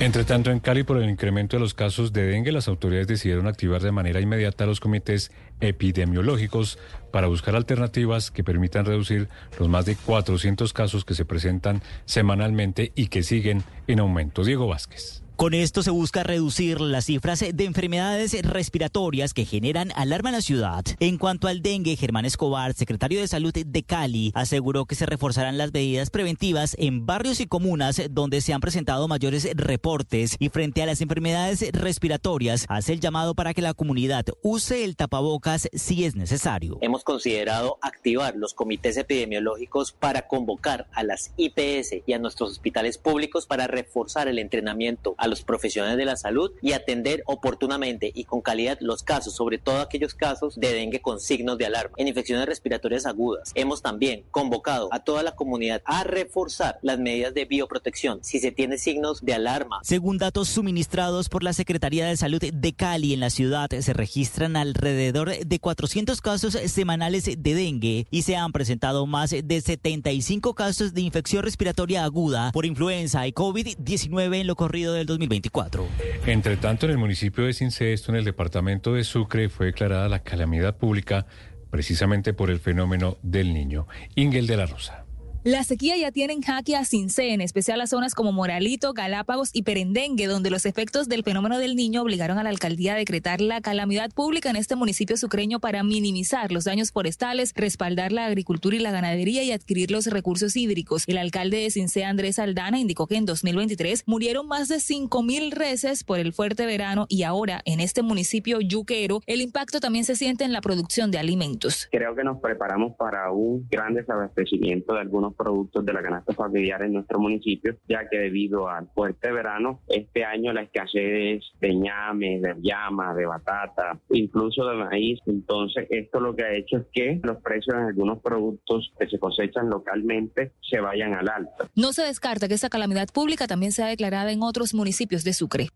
Entre 0.00 0.24
tanto, 0.24 0.50
en 0.50 0.60
Cali, 0.60 0.84
por 0.84 0.96
el 0.96 1.08
incremento 1.08 1.56
de 1.56 1.60
los 1.60 1.74
casos 1.74 2.12
de 2.12 2.26
dengue, 2.26 2.50
las 2.50 2.66
autoridades 2.66 3.06
decidieron 3.06 3.46
activar 3.46 3.82
de 3.82 3.92
manera 3.92 4.20
inmediata 4.20 4.66
los 4.66 4.80
comités 4.80 5.30
epidemiológicos 5.60 6.78
para 7.12 7.28
buscar 7.28 7.54
alternativas 7.54 8.32
que 8.32 8.42
permitan 8.42 8.84
reducir 8.84 9.28
los 9.58 9.68
más 9.68 9.84
de 9.84 9.94
400 9.94 10.72
casos 10.72 11.04
que 11.04 11.14
se 11.14 11.24
presentan 11.24 11.82
semanalmente 12.04 12.90
y 12.96 13.06
que 13.06 13.22
siguen 13.22 13.62
en 13.86 14.00
aumento. 14.00 14.42
Diego 14.42 14.66
Vázquez. 14.66 15.21
Con 15.36 15.54
esto 15.54 15.82
se 15.82 15.90
busca 15.90 16.22
reducir 16.22 16.80
las 16.80 17.06
cifras 17.06 17.40
de 17.40 17.64
enfermedades 17.64 18.40
respiratorias 18.42 19.34
que 19.34 19.44
generan 19.44 19.90
alarma 19.96 20.28
en 20.28 20.36
la 20.36 20.42
ciudad. 20.42 20.84
En 21.00 21.18
cuanto 21.18 21.48
al 21.48 21.62
dengue, 21.62 21.96
Germán 21.96 22.26
Escobar, 22.26 22.74
secretario 22.74 23.20
de 23.20 23.26
Salud 23.26 23.52
de 23.52 23.82
Cali, 23.82 24.30
aseguró 24.34 24.84
que 24.84 24.94
se 24.94 25.06
reforzarán 25.06 25.58
las 25.58 25.72
medidas 25.72 26.10
preventivas 26.10 26.76
en 26.78 27.06
barrios 27.06 27.40
y 27.40 27.46
comunas 27.46 28.00
donde 28.10 28.40
se 28.40 28.52
han 28.52 28.60
presentado 28.60 29.08
mayores 29.08 29.48
reportes 29.54 30.36
y 30.38 30.50
frente 30.50 30.82
a 30.82 30.86
las 30.86 31.00
enfermedades 31.00 31.64
respiratorias 31.72 32.66
hace 32.68 32.92
el 32.92 33.00
llamado 33.00 33.34
para 33.34 33.54
que 33.54 33.62
la 33.62 33.74
comunidad 33.74 34.26
use 34.42 34.84
el 34.84 34.96
tapabocas 34.96 35.68
si 35.72 36.04
es 36.04 36.14
necesario. 36.14 36.78
Hemos 36.82 37.04
considerado 37.04 37.78
activar 37.80 38.36
los 38.36 38.54
comités 38.54 38.96
epidemiológicos 38.96 39.92
para 39.92 40.28
convocar 40.28 40.86
a 40.92 41.02
las 41.02 41.32
IPS 41.36 42.02
y 42.06 42.12
a 42.12 42.18
nuestros 42.18 42.52
hospitales 42.52 42.98
públicos 42.98 43.46
para 43.46 43.66
reforzar 43.66 44.28
el 44.28 44.38
entrenamiento 44.38 45.16
a 45.22 45.28
los 45.28 45.42
profesionales 45.42 45.96
de 45.96 46.04
la 46.04 46.16
salud 46.16 46.50
y 46.60 46.72
atender 46.72 47.22
oportunamente 47.26 48.10
y 48.12 48.24
con 48.24 48.40
calidad 48.40 48.76
los 48.80 49.04
casos, 49.04 49.36
sobre 49.36 49.58
todo 49.58 49.80
aquellos 49.80 50.14
casos 50.14 50.58
de 50.58 50.72
dengue 50.72 51.00
con 51.00 51.20
signos 51.20 51.58
de 51.58 51.66
alarma. 51.66 51.94
En 51.96 52.08
infecciones 52.08 52.44
respiratorias 52.46 53.06
agudas, 53.06 53.52
hemos 53.54 53.82
también 53.82 54.24
convocado 54.32 54.88
a 54.90 55.04
toda 55.04 55.22
la 55.22 55.36
comunidad 55.36 55.80
a 55.84 56.02
reforzar 56.02 56.80
las 56.82 56.98
medidas 56.98 57.34
de 57.34 57.44
bioprotección 57.44 58.18
si 58.22 58.40
se 58.40 58.50
tiene 58.50 58.78
signos 58.78 59.24
de 59.24 59.34
alarma. 59.34 59.78
Según 59.84 60.18
datos 60.18 60.48
suministrados 60.48 61.28
por 61.28 61.44
la 61.44 61.52
Secretaría 61.52 62.06
de 62.06 62.16
Salud 62.16 62.42
de 62.42 62.72
Cali 62.72 63.14
en 63.14 63.20
la 63.20 63.30
ciudad, 63.30 63.70
se 63.70 63.92
registran 63.92 64.56
alrededor 64.56 65.38
de 65.38 65.58
400 65.60 66.20
casos 66.20 66.54
semanales 66.66 67.26
de 67.26 67.54
dengue 67.54 68.08
y 68.10 68.22
se 68.22 68.34
han 68.34 68.50
presentado 68.50 69.06
más 69.06 69.30
de 69.30 69.60
75 69.60 70.54
casos 70.54 70.94
de 70.94 71.02
infección 71.02 71.44
respiratoria 71.44 72.02
aguda 72.02 72.50
por 72.50 72.66
influenza 72.66 73.24
y 73.28 73.32
COVID-19 73.32 74.40
en 74.40 74.46
lo 74.48 74.56
corrido 74.56 74.94
del 74.94 75.11
2024. 75.12 75.86
Entre 76.26 76.56
tanto, 76.56 76.86
en 76.86 76.92
el 76.92 76.98
municipio 76.98 77.44
de 77.44 77.52
Cincesto, 77.52 78.12
en 78.12 78.18
el 78.18 78.24
departamento 78.24 78.94
de 78.94 79.04
Sucre, 79.04 79.48
fue 79.48 79.66
declarada 79.66 80.08
la 80.08 80.22
calamidad 80.22 80.76
pública 80.76 81.26
precisamente 81.70 82.34
por 82.34 82.50
el 82.50 82.60
fenómeno 82.60 83.16
del 83.22 83.54
niño. 83.54 83.86
Ingel 84.14 84.46
de 84.46 84.56
la 84.56 84.66
Rosa. 84.66 85.01
La 85.44 85.64
sequía 85.64 85.96
ya 85.96 86.12
tiene 86.12 86.34
en 86.34 86.40
jaque 86.40 86.76
a 86.76 86.84
Cincé, 86.84 87.32
en 87.32 87.40
especial 87.40 87.80
a 87.80 87.88
zonas 87.88 88.14
como 88.14 88.30
Moralito, 88.30 88.92
Galápagos 88.92 89.50
y 89.52 89.64
Perendengue, 89.64 90.28
donde 90.28 90.50
los 90.50 90.66
efectos 90.66 91.08
del 91.08 91.24
fenómeno 91.24 91.58
del 91.58 91.74
niño 91.74 92.02
obligaron 92.02 92.38
a 92.38 92.44
la 92.44 92.50
alcaldía 92.50 92.92
a 92.92 92.96
decretar 92.96 93.40
la 93.40 93.60
calamidad 93.60 94.12
pública 94.12 94.50
en 94.50 94.54
este 94.54 94.76
municipio 94.76 95.16
sucreño 95.16 95.58
para 95.58 95.82
minimizar 95.82 96.52
los 96.52 96.62
daños 96.62 96.92
forestales, 96.92 97.54
respaldar 97.56 98.12
la 98.12 98.26
agricultura 98.26 98.76
y 98.76 98.78
la 98.78 98.92
ganadería 98.92 99.42
y 99.42 99.50
adquirir 99.50 99.90
los 99.90 100.06
recursos 100.06 100.54
hídricos. 100.54 101.02
El 101.08 101.18
alcalde 101.18 101.56
de 101.56 101.72
Cincé, 101.72 102.04
Andrés 102.04 102.38
Aldana, 102.38 102.78
indicó 102.78 103.08
que 103.08 103.16
en 103.16 103.26
2023 103.26 104.04
murieron 104.06 104.46
más 104.46 104.68
de 104.68 104.76
5.000 104.76 105.50
reses 105.50 106.04
por 106.04 106.20
el 106.20 106.32
fuerte 106.32 106.66
verano 106.66 107.06
y 107.08 107.24
ahora 107.24 107.62
en 107.64 107.80
este 107.80 108.02
municipio 108.02 108.60
yuquero 108.60 109.22
el 109.26 109.40
impacto 109.40 109.80
también 109.80 110.04
se 110.04 110.14
siente 110.14 110.44
en 110.44 110.52
la 110.52 110.60
producción 110.60 111.10
de 111.10 111.18
alimentos. 111.18 111.88
Creo 111.90 112.14
que 112.14 112.22
nos 112.22 112.38
preparamos 112.38 112.94
para 112.96 113.32
un 113.32 113.66
gran 113.68 113.94
desabastecimiento 113.94 114.94
de 114.94 115.00
algunos 115.00 115.31
productos 115.34 115.84
de 115.84 115.92
la 115.92 116.02
canasta 116.02 116.32
familiar 116.34 116.82
en 116.82 116.94
nuestro 116.94 117.18
municipio, 117.18 117.76
ya 117.88 118.08
que 118.08 118.18
debido 118.18 118.68
al 118.68 118.88
fuerte 118.94 119.32
verano, 119.32 119.80
este 119.88 120.24
año 120.24 120.52
la 120.52 120.62
escasez 120.62 121.42
de 121.60 121.74
ñame, 121.74 122.40
de 122.40 122.54
llama, 122.62 123.14
de 123.14 123.26
batata, 123.26 123.98
incluso 124.10 124.64
de 124.66 124.76
maíz. 124.76 125.18
Entonces, 125.26 125.86
esto 125.90 126.20
lo 126.20 126.34
que 126.34 126.44
ha 126.44 126.54
hecho 126.54 126.78
es 126.78 126.86
que 126.92 127.20
los 127.22 127.38
precios 127.42 127.76
de 127.76 127.88
algunos 127.88 128.20
productos 128.20 128.92
que 128.98 129.06
se 129.08 129.18
cosechan 129.18 129.68
localmente 129.68 130.52
se 130.60 130.80
vayan 130.80 131.14
al 131.14 131.28
alto. 131.28 131.68
No 131.74 131.92
se 131.92 132.02
descarta 132.02 132.48
que 132.48 132.54
esta 132.54 132.68
calamidad 132.68 133.08
pública 133.12 133.46
también 133.46 133.72
sea 133.72 133.86
declarada 133.86 134.32
en 134.32 134.42
otros 134.42 134.74
municipios 134.74 135.24
de 135.24 135.32
Sucre. 135.32 135.68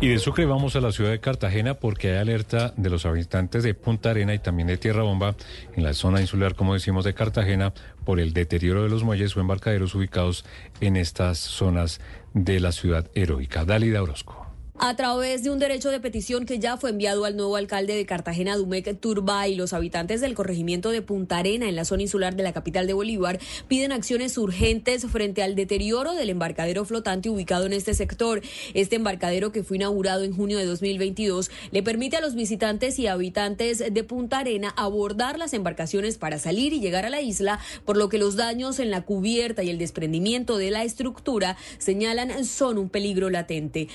Y 0.00 0.06
de 0.06 0.20
Sucre 0.20 0.46
vamos 0.46 0.76
a 0.76 0.80
la 0.80 0.92
ciudad 0.92 1.10
de 1.10 1.18
Cartagena 1.18 1.74
porque 1.74 2.12
hay 2.12 2.18
alerta 2.18 2.72
de 2.76 2.88
los 2.88 3.04
habitantes 3.04 3.64
de 3.64 3.74
Punta 3.74 4.10
Arena 4.10 4.32
y 4.32 4.38
también 4.38 4.68
de 4.68 4.76
Tierra 4.76 5.02
Bomba 5.02 5.34
en 5.74 5.82
la 5.82 5.92
zona 5.92 6.20
insular, 6.20 6.54
como 6.54 6.74
decimos, 6.74 7.04
de 7.04 7.14
Cartagena 7.14 7.72
por 8.04 8.20
el 8.20 8.32
deterioro 8.32 8.84
de 8.84 8.90
los 8.90 9.02
muelles 9.02 9.36
o 9.36 9.40
embarcaderos 9.40 9.96
ubicados 9.96 10.44
en 10.80 10.96
estas 10.96 11.38
zonas 11.38 12.00
de 12.32 12.60
la 12.60 12.70
ciudad 12.70 13.10
heroica. 13.16 13.64
Dalida 13.64 14.00
Orozco. 14.00 14.37
A 14.80 14.94
través 14.94 15.42
de 15.42 15.50
un 15.50 15.58
derecho 15.58 15.90
de 15.90 15.98
petición 15.98 16.46
que 16.46 16.60
ya 16.60 16.76
fue 16.76 16.90
enviado 16.90 17.24
al 17.24 17.36
nuevo 17.36 17.56
alcalde 17.56 17.96
de 17.96 18.06
Cartagena, 18.06 18.56
Dumec 18.56 19.00
Turbay, 19.00 19.56
los 19.56 19.72
habitantes 19.72 20.20
del 20.20 20.36
corregimiento 20.36 20.90
de 20.90 21.02
Punta 21.02 21.38
Arena, 21.38 21.68
en 21.68 21.74
la 21.74 21.84
zona 21.84 22.02
insular 22.02 22.36
de 22.36 22.44
la 22.44 22.52
capital 22.52 22.86
de 22.86 22.92
Bolívar, 22.92 23.40
piden 23.66 23.90
acciones 23.90 24.38
urgentes 24.38 25.04
frente 25.06 25.42
al 25.42 25.56
deterioro 25.56 26.14
del 26.14 26.30
embarcadero 26.30 26.84
flotante 26.84 27.28
ubicado 27.28 27.66
en 27.66 27.72
este 27.72 27.92
sector. 27.92 28.40
Este 28.72 28.94
embarcadero, 28.94 29.50
que 29.50 29.64
fue 29.64 29.78
inaugurado 29.78 30.22
en 30.22 30.32
junio 30.32 30.58
de 30.58 30.66
2022, 30.66 31.50
le 31.72 31.82
permite 31.82 32.16
a 32.16 32.20
los 32.20 32.36
visitantes 32.36 33.00
y 33.00 33.08
habitantes 33.08 33.82
de 33.90 34.04
Punta 34.04 34.38
Arena 34.38 34.72
abordar 34.76 35.40
las 35.40 35.54
embarcaciones 35.54 36.18
para 36.18 36.38
salir 36.38 36.72
y 36.72 36.78
llegar 36.78 37.04
a 37.04 37.10
la 37.10 37.20
isla, 37.20 37.58
por 37.84 37.96
lo 37.96 38.08
que 38.08 38.18
los 38.18 38.36
daños 38.36 38.78
en 38.78 38.92
la 38.92 39.02
cubierta 39.02 39.64
y 39.64 39.70
el 39.70 39.78
desprendimiento 39.78 40.56
de 40.56 40.70
la 40.70 40.84
estructura 40.84 41.56
señalan 41.78 42.44
son 42.44 42.78
un 42.78 42.88
peligro 42.88 43.28
latente. 43.28 43.88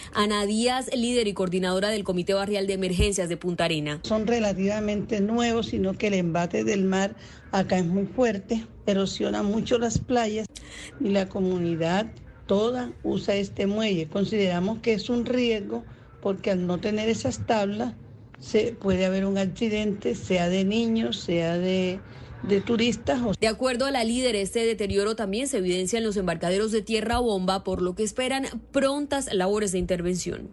Líder 0.96 1.28
y 1.28 1.34
coordinadora 1.34 1.90
del 1.90 2.04
Comité 2.04 2.34
Barrial 2.34 2.68
de 2.68 2.74
Emergencias 2.74 3.30
de 3.30 3.38
Punta 3.38 3.66
Arena. 3.66 4.00
Son 4.04 4.26
relativamente 4.26 5.22
nuevos, 5.22 5.68
sino 5.68 5.94
que 5.94 6.08
el 6.08 6.16
embate 6.16 6.64
del 6.64 6.84
mar 6.84 7.16
acá 7.52 7.78
es 7.78 7.86
muy 7.86 8.06
fuerte, 8.06 8.66
erosiona 8.86 9.44
mucho 9.44 9.78
las 9.78 10.00
playas 10.00 10.48
y 11.00 11.10
la 11.10 11.30
comunidad 11.30 12.08
toda 12.48 12.92
usa 13.04 13.36
este 13.36 13.68
muelle. 13.68 14.08
Consideramos 14.08 14.80
que 14.80 14.94
es 14.94 15.10
un 15.10 15.26
riesgo 15.26 15.84
porque 16.22 16.52
al 16.52 16.66
no 16.66 16.80
tener 16.80 17.10
esas 17.10 17.46
tablas 17.46 17.94
se 18.40 18.74
puede 18.74 19.06
haber 19.06 19.26
un 19.26 19.38
accidente, 19.38 20.16
sea 20.16 20.50
de 20.50 20.66
niños, 20.66 21.20
sea 21.20 21.58
de 21.58 22.00
de 22.44 22.62
turistas. 22.62 23.20
De 23.40 23.48
acuerdo 23.48 23.86
a 23.86 23.92
la 23.92 24.04
líder, 24.04 24.36
este 24.36 24.66
deterioro 24.66 25.16
también 25.16 25.48
se 25.48 25.58
evidencia 25.58 25.98
en 25.98 26.04
los 26.04 26.18
embarcaderos 26.18 26.72
de 26.72 26.82
tierra 26.82 27.20
bomba, 27.20 27.64
por 27.64 27.82
lo 27.82 27.96
que 27.96 28.04
esperan 28.04 28.46
prontas 28.72 29.34
labores 29.34 29.72
de 29.72 29.80
intervención. 29.80 30.50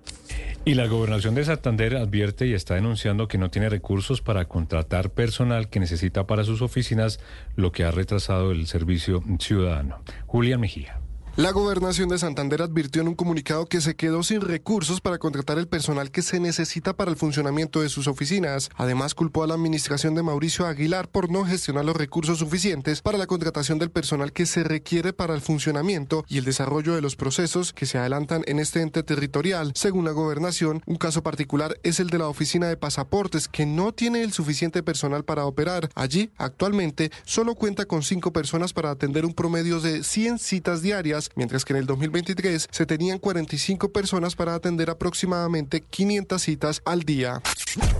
Y 0.64 0.74
la 0.74 0.86
gobernación 0.86 1.34
de 1.34 1.44
Santander 1.44 1.96
advierte 1.96 2.46
y 2.46 2.52
está 2.52 2.74
denunciando 2.74 3.28
que 3.28 3.38
no 3.38 3.50
tiene 3.50 3.70
recursos 3.70 4.20
para 4.20 4.44
contratar 4.44 5.10
personal 5.10 5.70
que 5.70 5.80
necesita 5.80 6.26
para 6.26 6.44
sus 6.44 6.60
oficinas, 6.60 7.18
lo 7.56 7.72
que 7.72 7.84
ha 7.84 7.90
retrasado 7.90 8.52
el 8.52 8.66
servicio 8.66 9.22
ciudadano. 9.38 10.02
Julián 10.26 10.60
Mejía. 10.60 10.99
La 11.36 11.52
gobernación 11.52 12.08
de 12.08 12.18
Santander 12.18 12.60
advirtió 12.60 13.00
en 13.00 13.08
un 13.08 13.14
comunicado 13.14 13.66
que 13.66 13.80
se 13.80 13.94
quedó 13.94 14.24
sin 14.24 14.40
recursos 14.40 15.00
para 15.00 15.18
contratar 15.18 15.58
el 15.58 15.68
personal 15.68 16.10
que 16.10 16.22
se 16.22 16.40
necesita 16.40 16.96
para 16.96 17.10
el 17.10 17.16
funcionamiento 17.16 17.80
de 17.80 17.88
sus 17.88 18.08
oficinas. 18.08 18.68
Además, 18.74 19.14
culpó 19.14 19.44
a 19.44 19.46
la 19.46 19.54
administración 19.54 20.16
de 20.16 20.24
Mauricio 20.24 20.66
Aguilar 20.66 21.08
por 21.08 21.30
no 21.30 21.44
gestionar 21.44 21.84
los 21.84 21.96
recursos 21.96 22.40
suficientes 22.40 23.00
para 23.00 23.16
la 23.16 23.28
contratación 23.28 23.78
del 23.78 23.92
personal 23.92 24.32
que 24.32 24.44
se 24.44 24.64
requiere 24.64 25.12
para 25.12 25.32
el 25.34 25.40
funcionamiento 25.40 26.24
y 26.28 26.38
el 26.38 26.44
desarrollo 26.44 26.96
de 26.96 27.00
los 27.00 27.14
procesos 27.14 27.72
que 27.72 27.86
se 27.86 27.96
adelantan 27.96 28.42
en 28.46 28.58
este 28.58 28.82
ente 28.82 29.04
territorial. 29.04 29.72
Según 29.76 30.06
la 30.06 30.10
gobernación, 30.10 30.82
un 30.86 30.96
caso 30.96 31.22
particular 31.22 31.78
es 31.84 32.00
el 32.00 32.10
de 32.10 32.18
la 32.18 32.28
oficina 32.28 32.66
de 32.66 32.76
pasaportes, 32.76 33.46
que 33.46 33.66
no 33.66 33.92
tiene 33.92 34.24
el 34.24 34.32
suficiente 34.32 34.82
personal 34.82 35.24
para 35.24 35.44
operar. 35.44 35.90
Allí, 35.94 36.32
actualmente, 36.38 37.12
solo 37.24 37.54
cuenta 37.54 37.86
con 37.86 38.02
cinco 38.02 38.32
personas 38.32 38.72
para 38.72 38.90
atender 38.90 39.24
un 39.24 39.32
promedio 39.32 39.80
de 39.80 40.02
100 40.02 40.40
citas 40.40 40.82
diarias 40.82 41.19
mientras 41.34 41.64
que 41.64 41.72
en 41.72 41.80
el 41.80 41.86
2023 41.86 42.68
se 42.70 42.86
tenían 42.86 43.18
45 43.18 43.92
personas 43.92 44.34
para 44.34 44.54
atender 44.54 44.88
aproximadamente 44.88 45.82
500 45.82 46.40
citas 46.40 46.82
al 46.84 47.02
día. 47.02 47.42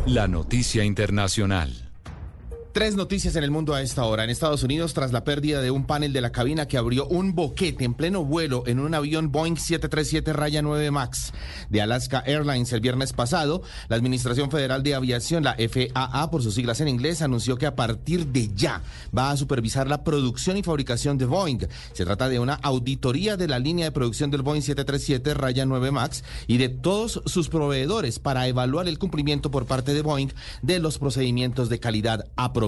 La 0.06 0.28
noticia 0.28 0.84
internacional. 0.84 1.89
Tres 2.72 2.94
noticias 2.94 3.34
en 3.34 3.42
el 3.42 3.50
mundo 3.50 3.74
a 3.74 3.82
esta 3.82 4.04
hora. 4.04 4.22
En 4.22 4.30
Estados 4.30 4.62
Unidos, 4.62 4.94
tras 4.94 5.10
la 5.10 5.24
pérdida 5.24 5.60
de 5.60 5.72
un 5.72 5.86
panel 5.86 6.12
de 6.12 6.20
la 6.20 6.30
cabina 6.30 6.68
que 6.68 6.78
abrió 6.78 7.04
un 7.08 7.34
boquete 7.34 7.84
en 7.84 7.94
pleno 7.94 8.24
vuelo 8.24 8.62
en 8.64 8.78
un 8.78 8.94
avión 8.94 9.32
Boeing 9.32 9.56
737-9 9.56 10.92
MAX 10.92 11.32
de 11.68 11.82
Alaska 11.82 12.22
Airlines 12.24 12.72
el 12.72 12.80
viernes 12.80 13.12
pasado, 13.12 13.62
la 13.88 13.96
Administración 13.96 14.52
Federal 14.52 14.84
de 14.84 14.94
Aviación, 14.94 15.42
la 15.42 15.56
FAA 15.56 16.30
por 16.30 16.44
sus 16.44 16.54
siglas 16.54 16.80
en 16.80 16.86
inglés, 16.86 17.22
anunció 17.22 17.58
que 17.58 17.66
a 17.66 17.74
partir 17.74 18.28
de 18.28 18.54
ya 18.54 18.82
va 19.16 19.32
a 19.32 19.36
supervisar 19.36 19.88
la 19.88 20.04
producción 20.04 20.56
y 20.56 20.62
fabricación 20.62 21.18
de 21.18 21.24
Boeing. 21.24 21.66
Se 21.92 22.04
trata 22.04 22.28
de 22.28 22.38
una 22.38 22.54
auditoría 22.54 23.36
de 23.36 23.48
la 23.48 23.58
línea 23.58 23.86
de 23.86 23.92
producción 23.92 24.30
del 24.30 24.42
Boeing 24.42 24.62
737-9 24.62 25.90
MAX 25.90 26.22
y 26.46 26.58
de 26.58 26.68
todos 26.68 27.20
sus 27.26 27.48
proveedores 27.48 28.20
para 28.20 28.46
evaluar 28.46 28.86
el 28.86 29.00
cumplimiento 29.00 29.50
por 29.50 29.66
parte 29.66 29.92
de 29.92 30.02
Boeing 30.02 30.28
de 30.62 30.78
los 30.78 31.00
procedimientos 31.00 31.68
de 31.68 31.80
calidad 31.80 32.26
aprobados. 32.36 32.59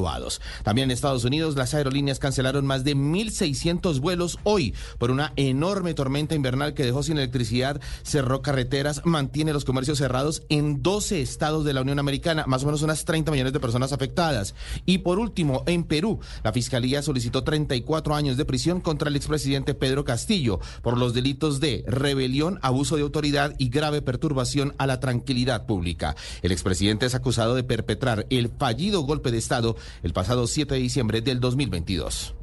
También 0.62 0.86
en 0.89 0.93
Estados 0.93 1.24
Unidos, 1.24 1.56
las 1.56 1.74
aerolíneas 1.74 2.19
cancelaron 2.19 2.66
más 2.66 2.85
de 2.85 2.97
1.600 2.97 4.01
vuelos 4.01 4.39
hoy 4.44 4.74
por 4.98 5.10
una 5.10 5.32
enorme 5.36 5.94
tormenta 5.94 6.35
invernal 6.35 6.74
que 6.74 6.85
dejó 6.85 7.02
sin 7.02 7.19
electricidad, 7.19 7.81
cerró 8.02 8.43
carreteras, 8.43 9.02
mantiene 9.05 9.52
los 9.52 9.64
comercios 9.64 9.98
cerrados 9.98 10.43
en 10.48 10.82
12 10.82 11.20
estados 11.20 11.64
de 11.64 11.74
la 11.74 11.82
Unión 11.82 11.98
Americana, 11.98 12.44
más 12.47 12.62
o 12.62 12.66
menos 12.66 12.82
unas 12.82 13.05
30 13.05 13.31
millones 13.31 13.52
de 13.52 13.60
personas 13.60 13.93
afectadas. 13.93 14.55
Y 14.86 14.98
por 14.98 15.19
último, 15.19 15.62
en 15.66 15.85
Perú, 15.85 16.20
la 16.43 16.52
Fiscalía 16.52 17.02
solicitó 17.02 17.44
34 17.44 18.14
años 18.14 18.36
de 18.36 18.44
prisión 18.44 18.81
contra 18.81 19.09
el 19.09 19.16
expresidente 19.16 19.74
Pedro 19.74 20.05
Castillo 20.05 20.60
por 20.82 20.97
los 20.98 21.14
delitos 21.14 21.60
de 21.60 21.85
rebelión, 21.86 22.59
abuso 22.62 22.97
de 22.97 23.02
autoridad 23.02 23.55
y 23.59 23.69
grave 23.69 24.02
perturbación 24.02 24.74
a 24.78 24.86
la 24.86 25.01
tranquilidad 25.01 25.66
pública. 25.66 26.16
El 26.43 26.52
expresidente 26.52 27.06
es 27.06 27.14
acusado 27.14 27.55
de 27.55 27.64
perpetrar 27.64 28.27
el 28.31 28.48
fallido 28.48 29.02
golpe 29.02 29.31
de 29.31 29.39
Estado 29.39 29.77
el 30.02 30.12
pasado 30.12 30.46
7 30.46 30.74
de 30.74 30.80
diciembre 30.80 31.20
del 31.20 31.40
2022. 31.40 32.34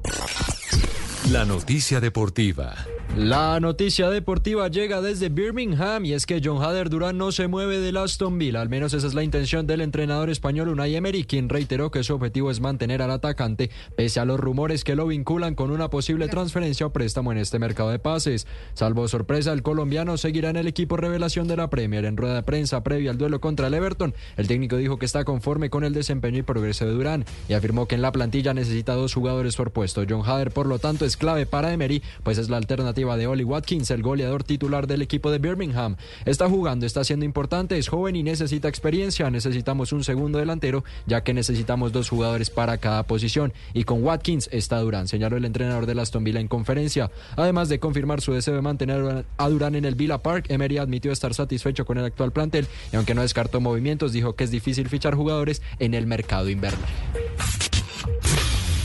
La 1.32 1.46
noticia 1.46 2.00
deportiva. 2.00 2.76
La 3.18 3.60
noticia 3.60 4.10
deportiva 4.10 4.68
llega 4.70 5.02
desde 5.02 5.30
Birmingham 5.30 6.06
y 6.06 6.14
es 6.14 6.28
que 6.28 6.42
John 6.44 6.64
Hader 6.64 6.90
Durán 6.90 7.18
no 7.18 7.32
se 7.32 7.48
mueve 7.48 7.80
del 7.80 7.98
Aston 7.98 8.38
Villa. 8.38 8.62
Al 8.62 8.70
menos 8.70 8.94
esa 8.94 9.08
es 9.08 9.16
la 9.16 9.24
intención 9.24 9.66
del 9.66 9.82
entrenador 9.82 10.30
español 10.30 10.70
Unai 10.70 10.96
Emery, 10.96 11.24
quien 11.24 11.50
reiteró 11.50 11.90
que 11.90 12.04
su 12.04 12.14
objetivo 12.14 12.52
es 12.52 12.62
mantener 12.62 13.02
al 13.02 13.12
atacante 13.12 13.72
pese 13.98 14.20
a 14.20 14.26
los 14.26 14.40
rumores 14.40 14.84
que 14.84 14.96
lo 14.96 15.08
vinculan 15.08 15.56
con 15.56 15.72
una 15.72 15.90
posible 15.90 16.28
transferencia 16.28 16.86
o 16.86 16.94
préstamo 16.94 17.32
en 17.32 17.40
este 17.40 17.58
mercado 17.58 17.90
de 17.90 17.98
pases. 17.98 18.48
Salvo 18.74 19.08
sorpresa, 19.08 19.54
el 19.54 19.64
colombiano 19.64 20.16
seguirá 20.16 20.52
en 20.52 20.58
el 20.58 20.68
equipo 20.68 20.96
revelación 20.96 21.48
de 21.48 21.58
la 21.58 21.70
Premier. 21.70 22.06
En 22.06 22.16
rueda 22.16 22.36
de 22.36 22.44
prensa 22.44 22.84
previa 22.84 23.10
al 23.10 23.18
duelo 23.18 23.42
contra 23.42 23.68
el 23.68 23.74
Everton, 23.74 24.14
el 24.38 24.48
técnico 24.48 24.78
dijo 24.78 25.00
que 25.00 25.08
está 25.08 25.26
conforme 25.26 25.72
con 25.72 25.84
el 25.84 25.94
desempeño 25.94 26.38
y 26.38 26.44
progreso 26.44 26.86
de 26.86 26.92
Durán 26.92 27.26
y 27.50 27.54
afirmó 27.54 27.88
que 27.88 27.96
en 27.96 28.04
la 28.04 28.12
plantilla 28.12 28.54
necesita 28.54 28.94
dos 28.94 29.16
jugadores 29.16 29.56
por 29.56 29.72
puesto. 29.72 30.04
John 30.08 30.22
Hader, 30.26 30.52
por 30.52 30.68
lo 30.68 30.78
tanto, 30.78 31.06
es 31.06 31.18
clave 31.18 31.48
para 31.48 31.74
Emery, 31.74 32.04
pues 32.24 32.38
es 32.38 32.50
la 32.50 32.58
alternativa 32.58 32.99
de 33.00 33.28
Oli 33.28 33.46
Watkins, 33.46 33.92
el 33.92 34.02
goleador 34.02 34.44
titular 34.44 34.86
del 34.86 35.02
equipo 35.02 35.32
de 35.32 35.38
Birmingham. 35.40 35.96
Está 36.26 36.50
jugando, 36.50 36.86
está 36.86 37.04
siendo 37.06 37.24
importante, 37.24 37.78
es 37.78 37.88
joven 37.88 38.18
y 38.18 38.24
necesita 38.24 38.68
experiencia. 38.68 39.30
Necesitamos 39.30 39.94
un 39.94 40.04
segundo 40.04 40.38
delantero, 40.38 40.84
ya 41.08 41.24
que 41.24 41.34
necesitamos 41.34 41.94
dos 41.94 42.10
jugadores 42.10 42.50
para 42.50 42.78
cada 42.78 43.04
posición. 43.04 43.54
Y 43.74 43.86
con 43.86 44.04
Watkins 44.04 44.50
está 44.52 44.80
Durán, 44.80 45.08
señaló 45.08 45.38
el 45.38 45.46
entrenador 45.46 45.86
de 45.86 46.00
Aston 46.00 46.26
Villa 46.26 46.42
en 46.42 46.50
conferencia. 46.50 47.10
Además 47.38 47.70
de 47.70 47.80
confirmar 47.80 48.20
su 48.20 48.34
deseo 48.34 48.56
de 48.56 48.62
mantener 48.62 49.26
a 49.38 49.50
Durán 49.50 49.76
en 49.76 49.86
el 49.86 49.96
Villa 49.96 50.18
Park, 50.18 50.48
Emery 50.50 50.78
admitió 50.78 51.12
estar 51.12 51.34
satisfecho 51.34 51.86
con 51.86 51.98
el 51.98 52.06
actual 52.06 52.34
plantel 52.34 52.68
y 52.92 52.98
aunque 52.98 53.16
no 53.16 53.22
descartó 53.22 53.62
movimientos, 53.62 54.12
dijo 54.12 54.36
que 54.36 54.44
es 54.44 54.52
difícil 54.52 54.90
fichar 54.90 55.16
jugadores 55.16 55.62
en 55.80 55.94
el 55.94 56.06
mercado 56.06 56.50
invernal. 56.50 56.90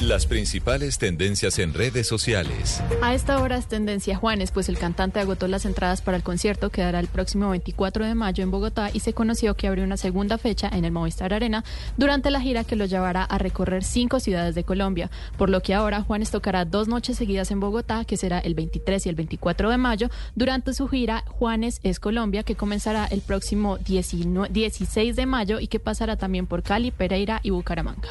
Las 0.06 0.26
principales 0.26 0.98
tendencias 0.98 1.58
en 1.58 1.72
redes 1.72 2.06
sociales. 2.06 2.82
A 3.00 3.14
esta 3.14 3.40
hora 3.40 3.56
es 3.56 3.68
tendencia 3.68 4.18
Juanes, 4.18 4.50
pues 4.50 4.68
el 4.68 4.76
cantante 4.76 5.18
agotó 5.18 5.48
las 5.48 5.64
entradas 5.64 6.02
para 6.02 6.18
el 6.18 6.22
concierto 6.22 6.68
que 6.68 6.82
dará 6.82 7.00
el 7.00 7.06
próximo 7.06 7.48
24 7.48 8.04
de 8.04 8.14
mayo 8.14 8.44
en 8.44 8.50
Bogotá 8.50 8.90
y 8.92 9.00
se 9.00 9.14
conoció 9.14 9.54
que 9.54 9.66
abrió 9.66 9.82
una 9.82 9.96
segunda 9.96 10.36
fecha 10.36 10.68
en 10.70 10.84
el 10.84 10.92
Movistar 10.92 11.32
Arena 11.32 11.64
durante 11.96 12.30
la 12.30 12.42
gira 12.42 12.64
que 12.64 12.76
lo 12.76 12.84
llevará 12.84 13.24
a 13.24 13.38
recorrer 13.38 13.82
cinco 13.82 14.20
ciudades 14.20 14.54
de 14.54 14.62
Colombia, 14.62 15.10
por 15.38 15.48
lo 15.48 15.62
que 15.62 15.72
ahora 15.72 16.02
Juanes 16.02 16.30
tocará 16.30 16.66
dos 16.66 16.86
noches 16.86 17.16
seguidas 17.16 17.50
en 17.50 17.60
Bogotá, 17.60 18.04
que 18.04 18.18
será 18.18 18.40
el 18.40 18.54
23 18.54 19.06
y 19.06 19.08
el 19.08 19.14
24 19.14 19.70
de 19.70 19.78
mayo, 19.78 20.10
durante 20.34 20.74
su 20.74 20.86
gira 20.86 21.24
Juanes 21.28 21.80
es 21.82 21.98
Colombia, 21.98 22.42
que 22.42 22.56
comenzará 22.56 23.06
el 23.06 23.22
próximo 23.22 23.78
16 23.78 25.16
de 25.16 25.26
mayo 25.26 25.60
y 25.60 25.68
que 25.68 25.80
pasará 25.80 26.16
también 26.16 26.46
por 26.46 26.62
Cali, 26.62 26.90
Pereira 26.90 27.40
y 27.42 27.48
Bucaramanga. 27.48 28.10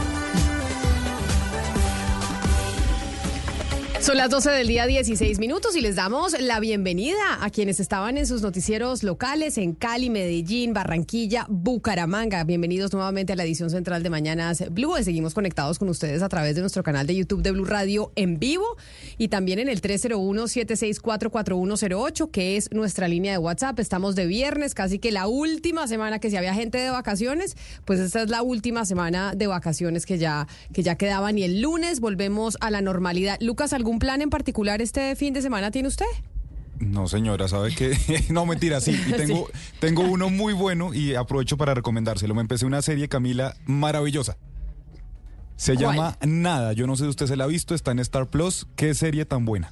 Son 4.01 4.17
las 4.17 4.29
12 4.31 4.49
del 4.49 4.67
día 4.67 4.87
16 4.87 5.37
minutos 5.37 5.75
y 5.75 5.81
les 5.81 5.95
damos 5.95 6.35
la 6.41 6.59
bienvenida 6.59 7.37
a 7.39 7.51
quienes 7.51 7.79
estaban 7.79 8.17
en 8.17 8.25
sus 8.25 8.41
noticieros 8.41 9.03
locales 9.03 9.59
en 9.59 9.75
Cali, 9.75 10.09
Medellín, 10.09 10.73
Barranquilla, 10.73 11.45
Bucaramanga. 11.47 12.43
Bienvenidos 12.43 12.93
nuevamente 12.93 13.33
a 13.33 13.35
la 13.35 13.43
edición 13.43 13.69
central 13.69 14.01
de 14.01 14.09
Mañanas 14.09 14.63
Blue. 14.71 14.95
Seguimos 15.03 15.35
conectados 15.35 15.77
con 15.77 15.87
ustedes 15.87 16.23
a 16.23 16.29
través 16.29 16.55
de 16.55 16.61
nuestro 16.61 16.81
canal 16.81 17.05
de 17.05 17.15
YouTube 17.15 17.43
de 17.43 17.51
Blue 17.51 17.65
Radio 17.65 18.11
en 18.15 18.39
vivo 18.39 18.75
y 19.19 19.27
también 19.27 19.59
en 19.59 19.69
el 19.69 19.83
301-764-4108, 19.83 22.31
que 22.31 22.57
es 22.57 22.71
nuestra 22.71 23.07
línea 23.07 23.33
de 23.33 23.37
WhatsApp. 23.37 23.79
Estamos 23.79 24.15
de 24.15 24.25
viernes, 24.25 24.73
casi 24.73 24.97
que 24.97 25.11
la 25.11 25.27
última 25.27 25.87
semana 25.87 26.17
que 26.17 26.31
si 26.31 26.37
había 26.37 26.55
gente 26.55 26.79
de 26.79 26.89
vacaciones, 26.89 27.55
pues 27.85 27.99
esta 27.99 28.23
es 28.23 28.31
la 28.31 28.41
última 28.41 28.83
semana 28.83 29.35
de 29.35 29.45
vacaciones 29.45 30.07
que 30.07 30.17
ya, 30.17 30.47
que 30.73 30.81
ya 30.81 30.95
quedaban 30.95 31.37
y 31.37 31.43
el 31.43 31.61
lunes 31.61 31.99
volvemos 31.99 32.57
a 32.61 32.71
la 32.71 32.81
normalidad. 32.81 33.37
Lucas, 33.41 33.73
¿algún 33.73 33.90
plan 33.99 34.21
en 34.21 34.29
particular 34.29 34.81
este 34.81 35.15
fin 35.15 35.33
de 35.33 35.41
semana 35.41 35.71
tiene 35.71 35.87
usted? 35.87 36.05
No, 36.79 37.07
señora, 37.07 37.47
sabe 37.47 37.73
que 37.75 37.95
no 38.29 38.45
mentira, 38.45 38.81
sí, 38.81 38.99
y 39.07 39.11
tengo 39.17 39.47
tengo 39.79 40.01
uno 40.03 40.29
muy 40.29 40.53
bueno 40.53 40.93
y 40.93 41.15
aprovecho 41.15 41.57
para 41.57 41.73
recomendárselo. 41.73 42.33
Me 42.35 42.41
empecé 42.41 42.65
una 42.65 42.81
serie 42.81 43.07
Camila 43.07 43.55
maravillosa. 43.65 44.37
Se 45.55 45.77
llama 45.77 46.17
Nada. 46.25 46.73
Yo 46.73 46.87
no 46.87 46.95
sé 46.95 47.03
si 47.03 47.09
usted 47.09 47.27
se 47.27 47.35
la 47.35 47.43
ha 47.43 47.47
visto, 47.47 47.75
está 47.75 47.91
en 47.91 47.99
Star 47.99 48.27
Plus. 48.27 48.65
Qué 48.75 48.95
serie 48.95 49.25
tan 49.25 49.45
buena. 49.45 49.71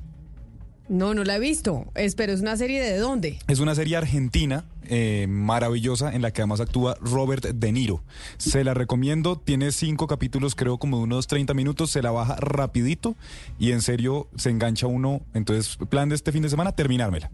No, 0.89 1.13
no 1.13 1.23
la 1.23 1.35
he 1.35 1.39
visto. 1.39 1.85
Es, 1.95 2.15
pero 2.15 2.33
es 2.33 2.41
una 2.41 2.57
serie 2.57 2.81
de 2.81 2.97
dónde? 2.97 3.39
Es 3.47 3.59
una 3.59 3.75
serie 3.75 3.95
argentina 3.95 4.65
eh, 4.87 5.27
maravillosa 5.29 6.13
en 6.13 6.23
la 6.23 6.31
que 6.31 6.41
además 6.41 6.59
actúa 6.61 6.97
Robert 6.99 7.45
De 7.45 7.71
Niro. 7.71 8.03
Se 8.37 8.63
la 8.63 8.73
recomiendo, 8.73 9.37
tiene 9.37 9.71
cinco 9.71 10.07
capítulos, 10.07 10.55
creo 10.55 10.79
como 10.79 10.97
de 10.97 11.03
unos 11.03 11.27
30 11.27 11.53
minutos, 11.53 11.91
se 11.91 12.01
la 12.01 12.09
baja 12.09 12.37
rapidito 12.37 13.15
y 13.59 13.71
en 13.71 13.83
serio 13.83 14.27
se 14.35 14.49
engancha 14.49 14.87
uno. 14.87 15.21
Entonces, 15.35 15.77
plan 15.89 16.09
de 16.09 16.15
este 16.15 16.31
fin 16.31 16.41
de 16.41 16.49
semana, 16.49 16.71
terminármela. 16.71 17.29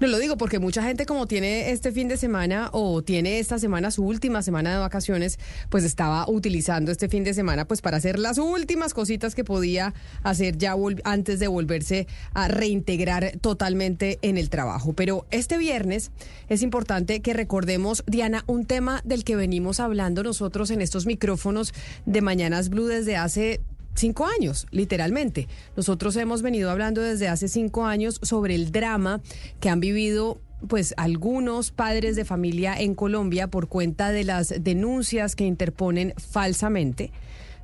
No 0.00 0.06
lo 0.06 0.18
digo 0.18 0.36
porque 0.36 0.58
mucha 0.58 0.82
gente 0.82 1.06
como 1.06 1.26
tiene 1.26 1.70
este 1.70 1.92
fin 1.92 2.08
de 2.08 2.16
semana 2.16 2.70
o 2.72 3.02
tiene 3.02 3.38
esta 3.38 3.58
semana 3.58 3.90
su 3.90 4.04
última 4.04 4.42
semana 4.42 4.72
de 4.72 4.78
vacaciones, 4.78 5.38
pues 5.68 5.84
estaba 5.84 6.28
utilizando 6.28 6.90
este 6.92 7.08
fin 7.08 7.24
de 7.24 7.34
semana 7.34 7.66
pues 7.66 7.80
para 7.80 7.96
hacer 7.96 8.18
las 8.18 8.38
últimas 8.38 8.94
cositas 8.94 9.34
que 9.34 9.44
podía 9.44 9.94
hacer 10.22 10.58
ya 10.58 10.74
antes 11.04 11.38
de 11.38 11.46
volverse 11.46 12.06
a 12.34 12.48
reintegrar 12.48 13.32
totalmente 13.40 14.18
en 14.22 14.38
el 14.38 14.50
trabajo. 14.50 14.92
Pero 14.92 15.26
este 15.30 15.58
viernes 15.58 16.10
es 16.48 16.62
importante 16.62 17.20
que 17.20 17.32
recordemos, 17.32 18.04
Diana, 18.06 18.44
un 18.46 18.64
tema 18.64 19.00
del 19.04 19.24
que 19.24 19.36
venimos 19.36 19.80
hablando 19.80 20.22
nosotros 20.22 20.70
en 20.70 20.80
estos 20.80 21.06
micrófonos 21.06 21.74
de 22.06 22.20
Mañanas 22.20 22.68
Blue 22.68 22.86
desde 22.86 23.16
hace 23.16 23.60
cinco 23.94 24.26
años, 24.26 24.66
literalmente. 24.70 25.48
Nosotros 25.76 26.16
hemos 26.16 26.42
venido 26.42 26.70
hablando 26.70 27.00
desde 27.02 27.28
hace 27.28 27.48
cinco 27.48 27.84
años 27.84 28.18
sobre 28.22 28.54
el 28.54 28.72
drama 28.72 29.20
que 29.60 29.68
han 29.68 29.80
vivido 29.80 30.40
pues 30.68 30.94
algunos 30.96 31.72
padres 31.72 32.14
de 32.14 32.24
familia 32.24 32.78
en 32.78 32.94
Colombia 32.94 33.48
por 33.48 33.68
cuenta 33.68 34.12
de 34.12 34.24
las 34.24 34.54
denuncias 34.60 35.34
que 35.34 35.44
interponen 35.44 36.14
falsamente 36.16 37.10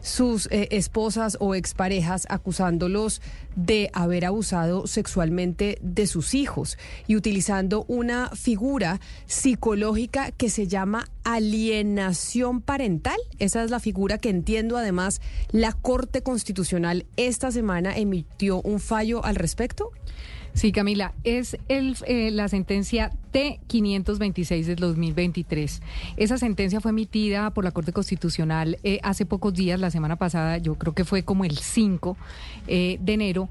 sus 0.01 0.47
eh, 0.51 0.69
esposas 0.71 1.37
o 1.41 1.55
exparejas 1.55 2.27
acusándolos 2.29 3.21
de 3.57 3.91
haber 3.93 4.25
abusado 4.25 4.87
sexualmente 4.87 5.79
de 5.83 6.07
sus 6.07 6.35
hijos 6.35 6.79
y 7.07 7.17
utilizando 7.17 7.85
una 7.89 8.31
figura 8.31 9.01
psicológica 9.27 10.31
que 10.31 10.51
se 10.51 10.67
llama 10.69 11.09
alienación 11.25 12.61
parental. 12.61 13.19
Esa 13.39 13.65
es 13.65 13.71
la 13.71 13.81
figura 13.81 14.19
que 14.19 14.31
entiendo 14.31 14.77
además 14.77 15.21
la 15.51 15.73
Corte 15.73 16.23
Constitucional 16.23 17.07
esta 17.17 17.51
semana 17.51 17.97
emitió 17.97 18.63
un 18.63 18.81
fallo 18.81 19.25
al 19.25 19.35
respecto. 19.35 19.91
Sí, 20.55 20.73
Camila, 20.73 21.15
es 21.25 21.57
el, 21.69 21.97
eh, 22.07 22.31
la 22.31 22.49
sentencia 22.49 23.13
T526 23.33 24.65
del 24.65 24.77
2023. 24.77 25.83
Esa 26.17 26.39
sentencia 26.39 26.81
fue 26.81 26.91
emitida 26.91 27.51
por 27.51 27.65
la 27.65 27.71
Corte 27.71 27.93
Constitucional 27.93 28.79
eh, 28.83 28.99
hace 29.03 29.25
pocos 29.27 29.55
días, 29.55 29.79
la 29.79 29.91
semana 29.91 30.17
pasada, 30.17 30.59
yo 30.59 30.75
creo 30.75 30.95
que 30.95 31.05
fue 31.05 31.23
como 31.23 31.45
el 31.45 31.59
5 31.59 32.17
eh, 32.67 32.99
de 33.01 33.13
enero, 33.13 33.49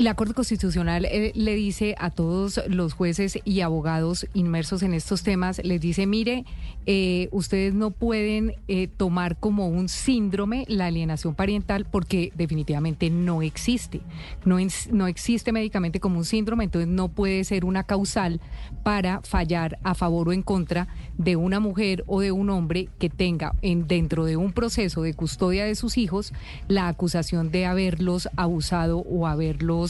la 0.00 0.14
Corte 0.14 0.32
Constitucional 0.32 1.04
eh, 1.04 1.32
le 1.34 1.54
dice 1.54 1.94
a 1.98 2.10
todos 2.10 2.62
los 2.68 2.94
jueces 2.94 3.38
y 3.44 3.60
abogados 3.60 4.26
inmersos 4.32 4.82
en 4.82 4.94
estos 4.94 5.22
temas, 5.22 5.60
les 5.62 5.78
dice, 5.78 6.06
mire, 6.06 6.46
eh, 6.86 7.28
ustedes 7.32 7.74
no 7.74 7.90
pueden 7.90 8.54
eh, 8.66 8.88
tomar 8.88 9.36
como 9.36 9.68
un 9.68 9.90
síndrome 9.90 10.64
la 10.68 10.86
alienación 10.86 11.34
parental 11.34 11.84
porque 11.84 12.32
definitivamente 12.34 13.10
no 13.10 13.42
existe. 13.42 14.00
No, 14.46 14.56
no 14.90 15.06
existe 15.06 15.52
médicamente 15.52 16.00
como 16.00 16.18
un 16.18 16.24
síndrome, 16.24 16.64
entonces 16.64 16.88
no 16.88 17.08
puede 17.08 17.44
ser 17.44 17.66
una 17.66 17.84
causal 17.84 18.40
para 18.82 19.20
fallar 19.20 19.78
a 19.82 19.94
favor 19.94 20.30
o 20.30 20.32
en 20.32 20.42
contra 20.42 20.88
de 21.18 21.36
una 21.36 21.60
mujer 21.60 22.04
o 22.06 22.20
de 22.20 22.32
un 22.32 22.48
hombre 22.48 22.88
que 22.98 23.10
tenga 23.10 23.54
en, 23.60 23.86
dentro 23.86 24.24
de 24.24 24.38
un 24.38 24.52
proceso 24.52 25.02
de 25.02 25.12
custodia 25.12 25.66
de 25.66 25.74
sus 25.74 25.98
hijos 25.98 26.32
la 26.68 26.88
acusación 26.88 27.50
de 27.50 27.66
haberlos 27.66 28.30
abusado 28.36 29.00
o 29.00 29.26
haberlos 29.26 29.89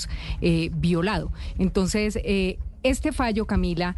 violado. 0.74 1.32
Entonces, 1.58 2.18
eh, 2.24 2.58
este 2.82 3.12
fallo, 3.12 3.46
Camila, 3.46 3.96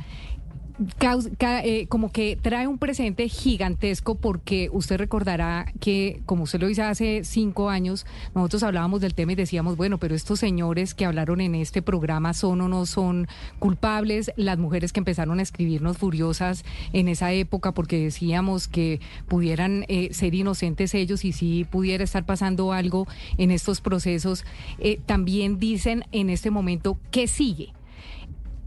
eh, 1.64 1.86
como 1.88 2.10
que 2.10 2.38
trae 2.40 2.66
un 2.66 2.78
presente 2.78 3.28
gigantesco 3.28 4.14
porque 4.14 4.68
usted 4.72 4.96
recordará 4.96 5.66
que, 5.80 6.20
como 6.26 6.44
usted 6.44 6.60
lo 6.60 6.66
dice 6.66 6.82
hace 6.82 7.24
cinco 7.24 7.70
años, 7.70 8.06
nosotros 8.34 8.62
hablábamos 8.62 9.00
del 9.00 9.14
tema 9.14 9.32
y 9.32 9.36
decíamos, 9.36 9.76
bueno, 9.76 9.98
pero 9.98 10.14
estos 10.14 10.40
señores 10.40 10.94
que 10.94 11.04
hablaron 11.04 11.40
en 11.40 11.54
este 11.54 11.82
programa 11.82 12.34
son 12.34 12.60
o 12.60 12.68
no 12.68 12.86
son 12.86 13.28
culpables, 13.58 14.32
las 14.36 14.58
mujeres 14.58 14.92
que 14.92 15.00
empezaron 15.00 15.38
a 15.38 15.42
escribirnos 15.42 15.98
furiosas 15.98 16.64
en 16.92 17.08
esa 17.08 17.32
época 17.32 17.72
porque 17.72 17.98
decíamos 17.98 18.68
que 18.68 19.00
pudieran 19.28 19.84
eh, 19.88 20.08
ser 20.12 20.34
inocentes 20.34 20.94
ellos 20.94 21.24
y 21.24 21.32
si 21.32 21.64
pudiera 21.64 22.04
estar 22.04 22.24
pasando 22.24 22.72
algo 22.72 23.06
en 23.38 23.50
estos 23.50 23.80
procesos, 23.80 24.44
eh, 24.78 25.00
también 25.06 25.58
dicen 25.58 26.04
en 26.12 26.30
este 26.30 26.50
momento 26.50 26.98
que 27.10 27.26
sigue. 27.26 27.72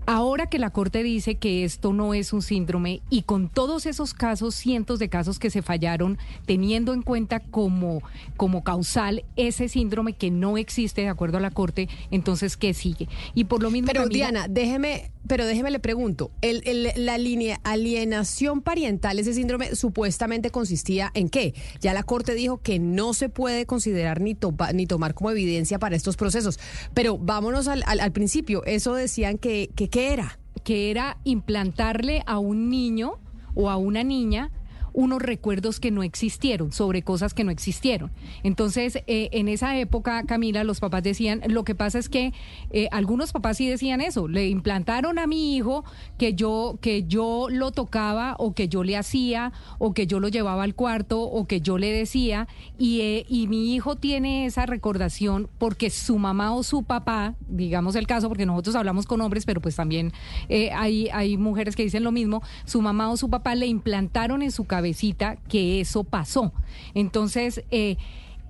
Ahora 0.07 0.47
que 0.47 0.59
la 0.59 0.69
Corte 0.69 1.01
dice 1.01 1.35
que 1.35 1.63
esto 1.63 1.91
no 1.91 2.13
es 2.13 2.31
un 2.31 2.43
síndrome 2.43 3.01
y 3.09 3.23
con 3.23 3.49
todos 3.49 3.87
esos 3.87 4.13
casos, 4.13 4.53
cientos 4.53 4.99
de 4.99 5.09
casos 5.09 5.39
que 5.39 5.49
se 5.49 5.63
fallaron, 5.63 6.19
teniendo 6.45 6.93
en 6.93 7.01
cuenta 7.01 7.39
como, 7.39 8.03
como 8.37 8.63
causal 8.63 9.25
ese 9.35 9.67
síndrome 9.67 10.13
que 10.13 10.29
no 10.29 10.59
existe 10.59 11.01
de 11.01 11.09
acuerdo 11.09 11.37
a 11.37 11.41
la 11.41 11.49
Corte, 11.49 11.89
entonces, 12.11 12.55
¿qué 12.55 12.75
sigue? 12.75 13.09
Y 13.33 13.45
por 13.45 13.63
lo 13.63 13.71
mismo... 13.71 13.87
Pero 13.87 14.07
Diana, 14.07 14.47
déjeme, 14.47 15.09
pero 15.25 15.47
déjeme 15.47 15.71
le 15.71 15.79
pregunto, 15.79 16.29
el, 16.41 16.91
la 16.97 17.17
línea 17.17 17.59
alienación 17.63 18.61
parental, 18.61 19.17
ese 19.17 19.33
síndrome 19.33 19.75
supuestamente 19.75 20.51
consistía 20.51 21.09
en 21.15 21.29
qué? 21.29 21.55
Ya 21.81 21.95
la 21.95 22.03
Corte 22.03 22.35
dijo 22.35 22.59
que 22.59 22.77
no 22.77 23.15
se 23.15 23.29
puede 23.29 23.65
considerar 23.65 24.21
ni, 24.21 24.37
ni 24.73 24.85
tomar 24.85 25.15
como 25.15 25.31
evidencia 25.31 25.79
para 25.79 25.95
estos 25.95 26.15
procesos, 26.15 26.59
pero 26.93 27.17
vámonos 27.17 27.67
al, 27.67 27.83
al, 27.87 28.11
principio, 28.11 28.63
eso 28.65 28.93
decían 28.93 29.39
que... 29.39 29.71
que 29.75 29.89
¿Qué 29.95 30.11
era? 30.11 30.39
Que 30.65 30.91
era 30.91 31.19
implantarle 31.23 32.21
a 32.25 32.37
un 32.37 32.69
niño 32.69 33.13
o 33.53 33.69
a 33.69 33.77
una 33.77 34.03
niña 34.03 34.51
unos 34.95 35.21
recuerdos 35.21 35.79
que 35.79 35.91
no 35.91 36.03
existieron, 36.03 36.71
sobre 36.71 37.03
cosas 37.03 37.33
que 37.33 37.43
no 37.43 37.51
existieron. 37.51 38.11
Entonces, 38.43 38.95
eh, 39.07 39.29
en 39.33 39.49
esa 39.49 39.77
época, 39.77 40.23
Camila, 40.23 40.63
los 40.63 40.79
papás 40.79 41.03
decían, 41.03 41.41
lo 41.47 41.63
que 41.65 41.75
pasa 41.75 41.99
es 41.99 42.09
que 42.09 42.33
eh, 42.71 42.87
algunos 42.91 43.33
papás 43.33 43.57
sí 43.57 43.67
decían 43.67 43.99
eso, 43.99 44.27
le 44.27 44.47
implantaron 44.47 45.19
a 45.19 45.27
mi 45.27 45.55
hijo 45.55 45.83
que 46.17 46.33
yo, 46.33 46.79
que 46.81 47.03
yo 47.03 47.47
lo 47.49 47.71
tocaba 47.71 48.35
o 48.39 48.53
que 48.53 48.69
yo 48.69 48.83
le 48.83 48.95
hacía 48.95 49.51
o 49.79 49.93
que 49.93 50.07
yo 50.07 50.19
lo 50.21 50.29
llevaba 50.29 50.63
al 50.63 50.75
cuarto 50.75 51.21
o 51.21 51.45
que 51.45 51.59
yo 51.59 51.77
le 51.77 51.91
decía 51.91 52.47
y, 52.77 53.01
eh, 53.01 53.25
y 53.27 53.47
mi 53.47 53.75
hijo 53.75 53.97
tiene 53.97 54.45
esa 54.45 54.65
recordación 54.65 55.49
porque 55.57 55.89
su 55.89 56.17
mamá 56.17 56.53
o 56.53 56.63
su 56.63 56.83
papá, 56.83 57.35
digamos 57.49 57.95
el 57.95 58.07
caso, 58.07 58.29
porque 58.29 58.45
nosotros 58.45 58.75
hablamos 58.75 59.05
con 59.05 59.19
hombres, 59.19 59.45
pero 59.45 59.59
pues 59.59 59.75
también 59.75 60.13
hay, 60.73 61.09
hay 61.11 61.37
mujeres 61.37 61.75
que 61.75 61.83
dicen 61.83 62.03
lo 62.03 62.11
mismo, 62.11 62.41
su 62.63 62.81
mamá 62.81 63.09
o 63.09 63.17
su 63.17 63.29
papá 63.29 63.55
le 63.55 63.65
implantaron 63.65 64.41
en 64.41 64.51
su 64.51 64.63
cabeza 64.65 64.84
que 65.47 65.81
eso 65.81 66.03
pasó. 66.03 66.53
Entonces, 66.93 67.63
eh, 67.71 67.97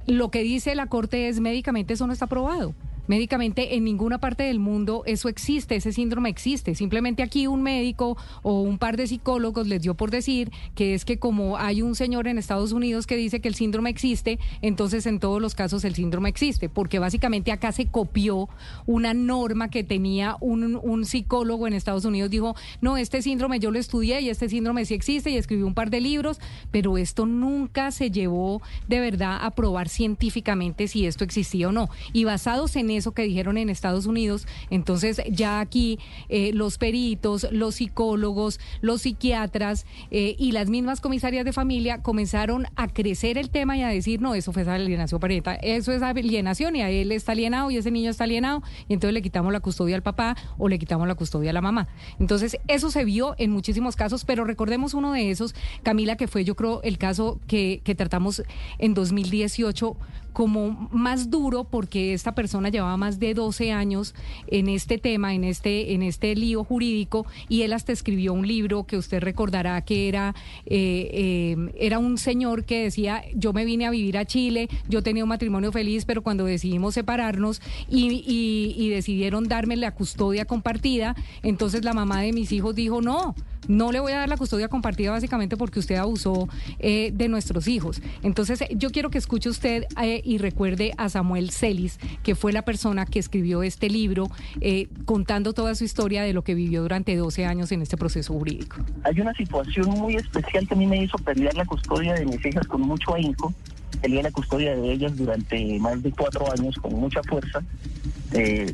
lo 0.08 0.30
que 0.32 0.44
dice 0.44 0.76
la 0.76 0.88
Corte 0.88 1.30
es 1.30 1.40
médicamente 1.40 1.94
eso 1.94 2.08
no 2.08 2.14
está 2.14 2.28
probado. 2.28 2.74
Médicamente 3.08 3.76
en 3.76 3.84
ninguna 3.84 4.20
parte 4.20 4.44
del 4.44 4.60
mundo 4.60 5.04
eso 5.06 5.30
existe, 5.30 5.76
ese 5.76 5.92
síndrome 5.92 6.30
existe. 6.30 6.76
Simplemente 6.76 7.24
aquí 7.24 7.48
un 7.48 7.62
médico 7.62 8.18
o 8.42 8.62
un 8.62 8.78
par 8.78 8.98
de 8.98 9.08
psicólogos 9.08 9.68
les 9.68 9.82
dio 9.82 9.96
por 9.96 10.12
decir 10.12 10.52
que 10.76 10.94
es 10.94 11.06
que 11.06 11.18
como 11.18 11.58
hay 11.58 11.82
un 11.82 11.96
señor 11.96 12.28
en 12.28 12.38
Estados 12.38 12.72
Unidos 12.72 13.08
que 13.08 13.16
dice 13.16 13.40
que 13.40 13.48
el 13.48 13.56
síndrome 13.56 13.90
existe, 13.90 14.40
entonces 14.62 15.06
en 15.06 15.20
todos 15.20 15.42
los 15.42 15.56
casos 15.56 15.84
el 15.84 15.96
síndrome 15.96 16.30
existe, 16.30 16.70
porque 16.70 17.00
básicamente 17.00 17.52
acá 17.52 17.72
se 17.72 17.88
copió 17.88 18.50
una 18.86 19.14
norma 19.14 19.70
que 19.70 19.84
tenía 19.84 20.38
un, 20.40 20.80
un 20.82 21.06
psicólogo 21.06 21.68
en 21.68 21.74
Estados 21.74 22.06
Unidos, 22.06 22.30
dijo, 22.30 22.56
no, 22.82 22.98
este 22.98 23.22
síndrome 23.22 23.60
yo 23.60 23.72
lo 23.72 23.80
estudié 23.80 24.22
y 24.22 24.30
este 24.30 24.50
síndrome 24.50 24.86
sí 24.86 24.94
existe 24.94 25.30
y 25.30 25.38
escribió 25.38 25.68
un 25.68 25.74
par 25.74 25.90
de 25.90 26.02
libros, 26.02 26.40
pero 26.72 26.98
esto 26.98 27.26
nunca 27.26 27.92
se 27.92 28.12
llevó 28.12 28.62
de 28.88 29.00
verdad 29.00 29.40
a 29.42 29.52
probar 29.52 29.90
científicamente 29.90 30.88
si 30.88 31.06
esto 31.06 31.24
existía 31.24 31.70
o 31.70 31.72
no. 31.72 31.90
Y 32.14 32.24
basados 32.24 32.76
en 32.76 32.90
eso 32.96 33.12
que 33.12 33.24
dijeron 33.24 33.58
en 33.58 33.70
Estados 33.70 34.06
Unidos. 34.06 34.48
Entonces 34.70 35.22
ya 35.30 35.60
aquí 35.60 36.00
eh, 36.30 36.52
los 36.54 36.78
peritos, 36.78 37.48
los 37.52 37.76
psicólogos, 37.76 38.60
los 38.82 39.04
psiquiatras 39.04 39.86
eh, 40.12 40.36
y 40.38 40.52
las 40.52 40.70
mismas 40.70 41.02
comisarias 41.02 41.46
de 41.46 41.54
familia 41.54 42.02
comenzaron 42.02 42.66
a 42.76 42.88
crecer 42.88 43.38
el 43.38 43.50
tema 43.50 43.78
y 43.78 43.84
a 43.84 43.88
decir, 43.88 44.22
no, 44.22 44.36
eso 44.36 44.52
fue 44.52 44.64
alienación 44.64 45.20
parental, 45.20 45.60
eso 45.62 45.92
es 45.92 46.02
alienación 46.02 46.76
y 46.76 46.82
a 46.82 46.90
él 46.90 47.12
está 47.12 47.34
alienado 47.34 47.72
y 47.72 47.78
ese 47.78 47.92
niño 47.92 48.10
está 48.10 48.24
alienado 48.24 48.64
y 48.88 48.94
entonces 48.94 49.14
le 49.14 49.22
quitamos 49.22 49.52
la 49.54 49.60
custodia 49.60 49.96
al 49.96 50.04
papá 50.04 50.36
o 50.58 50.70
le 50.70 50.80
quitamos 50.80 51.08
la 51.08 51.16
custodia 51.16 51.52
a 51.52 51.54
la 51.54 51.62
mamá. 51.62 51.88
Entonces 52.20 52.58
eso 52.68 52.92
se 52.92 53.06
vio 53.06 53.36
en 53.38 53.52
muchísimos 53.52 53.96
casos, 53.96 54.26
pero 54.26 54.44
recordemos 54.46 54.94
uno 54.94 55.12
de 55.12 55.32
esos, 55.32 55.56
Camila, 55.84 56.16
que 56.16 56.28
fue 56.28 56.44
yo 56.44 56.56
creo 56.56 56.82
el 56.84 56.98
caso 56.98 57.40
que, 57.48 57.82
que 57.84 57.96
tratamos 57.96 58.44
en 58.80 58.94
2018 58.94 59.96
como 60.36 60.90
más 60.92 61.30
duro 61.30 61.64
porque 61.64 62.14
esta 62.14 62.36
persona 62.36 62.68
llevaba 62.68 62.98
más 62.98 63.22
de 63.22 63.34
12 63.34 63.72
años 63.72 64.14
en 64.48 64.68
este 64.68 64.98
tema, 64.98 65.34
en 65.34 65.46
este, 65.46 65.94
en 65.94 66.04
este 66.04 66.36
lío 66.36 66.66
jurídico 66.66 67.26
y 67.48 67.62
él 67.62 67.72
hasta 67.72 67.94
escribió 67.94 68.34
un 68.34 68.46
libro 68.46 68.84
que 68.84 68.98
usted 68.98 69.22
recordará 69.22 69.80
que 69.86 70.10
era, 70.10 70.36
eh, 70.66 71.10
eh, 71.14 71.74
era 71.80 72.00
un 72.00 72.18
señor 72.18 72.66
que 72.66 72.84
decía, 72.84 73.24
yo 73.34 73.54
me 73.54 73.64
vine 73.64 73.86
a 73.86 73.92
vivir 73.92 74.18
a 74.18 74.26
Chile, 74.26 74.68
yo 74.90 75.02
tenía 75.02 75.24
un 75.24 75.30
matrimonio 75.30 75.72
feliz, 75.72 76.04
pero 76.04 76.22
cuando 76.22 76.44
decidimos 76.44 76.96
separarnos 76.96 77.62
y, 77.90 78.90
decidieron 78.90 79.48
darme 79.48 79.78
la 79.78 79.92
custodia 79.92 80.44
compartida, 80.44 81.16
entonces 81.44 81.86
la 81.86 81.94
mamá 81.94 82.22
de 82.22 82.34
mis 82.34 82.52
hijos 82.52 82.76
dijo, 82.76 83.02
no, 83.02 83.36
no 83.68 83.92
le 83.92 84.00
voy 84.00 84.12
a 84.12 84.20
dar 84.20 84.30
la 84.30 84.38
custodia 84.38 84.68
compartida 84.68 85.12
básicamente 85.12 85.58
porque 85.58 85.80
usted 85.80 85.96
abusó 85.96 86.48
eh, 86.80 87.12
de 87.14 87.28
nuestros 87.30 87.68
hijos. 87.68 88.02
Entonces, 88.22 88.64
yo 88.76 88.92
quiero 88.92 89.10
que 89.10 89.18
escuche 89.18 89.50
usted 89.50 89.86
y 90.26 90.40
recuerde 90.40 90.92
a 90.98 91.08
Samuel 91.10 91.52
Celis, 91.52 92.00
que 92.24 92.36
fue 92.36 92.52
la 92.52 92.64
persona 92.64 93.06
que 93.06 93.20
escribió 93.20 93.64
este 93.64 93.90
libro 93.90 94.30
eh, 94.60 94.88
contando 95.06 95.54
toda 95.54 95.76
su 95.76 95.84
historia 95.84 96.24
de 96.24 96.34
lo 96.34 96.44
que 96.44 96.56
vivió 96.56 96.82
durante 96.82 97.16
12 97.16 97.46
años 97.46 97.72
en 97.72 97.82
este 97.82 97.96
proceso 97.96 98.34
jurídico. 98.34 98.78
Hay 99.04 99.22
una 99.22 99.34
situación 99.34 99.90
muy 99.90 100.16
especial 100.16 100.68
que 100.68 100.74
a 100.74 100.78
mí 100.78 100.88
me 100.88 101.04
hizo 101.04 101.18
pelear 101.20 101.54
la 101.54 101.66
custodia 101.66 102.14
de 102.16 102.26
mis 102.26 102.44
hijas 102.46 102.66
con 102.68 102.82
mucho 102.82 103.14
ahínco. 103.14 103.54
Peleé 104.02 104.24
la 104.24 104.32
custodia 104.32 104.76
de 104.76 104.92
ellas 104.92 105.16
durante 105.16 105.80
más 105.80 106.02
de 106.02 106.12
cuatro 106.12 106.52
años 106.52 106.76
con 106.78 106.94
mucha 106.94 107.22
fuerza. 107.24 107.62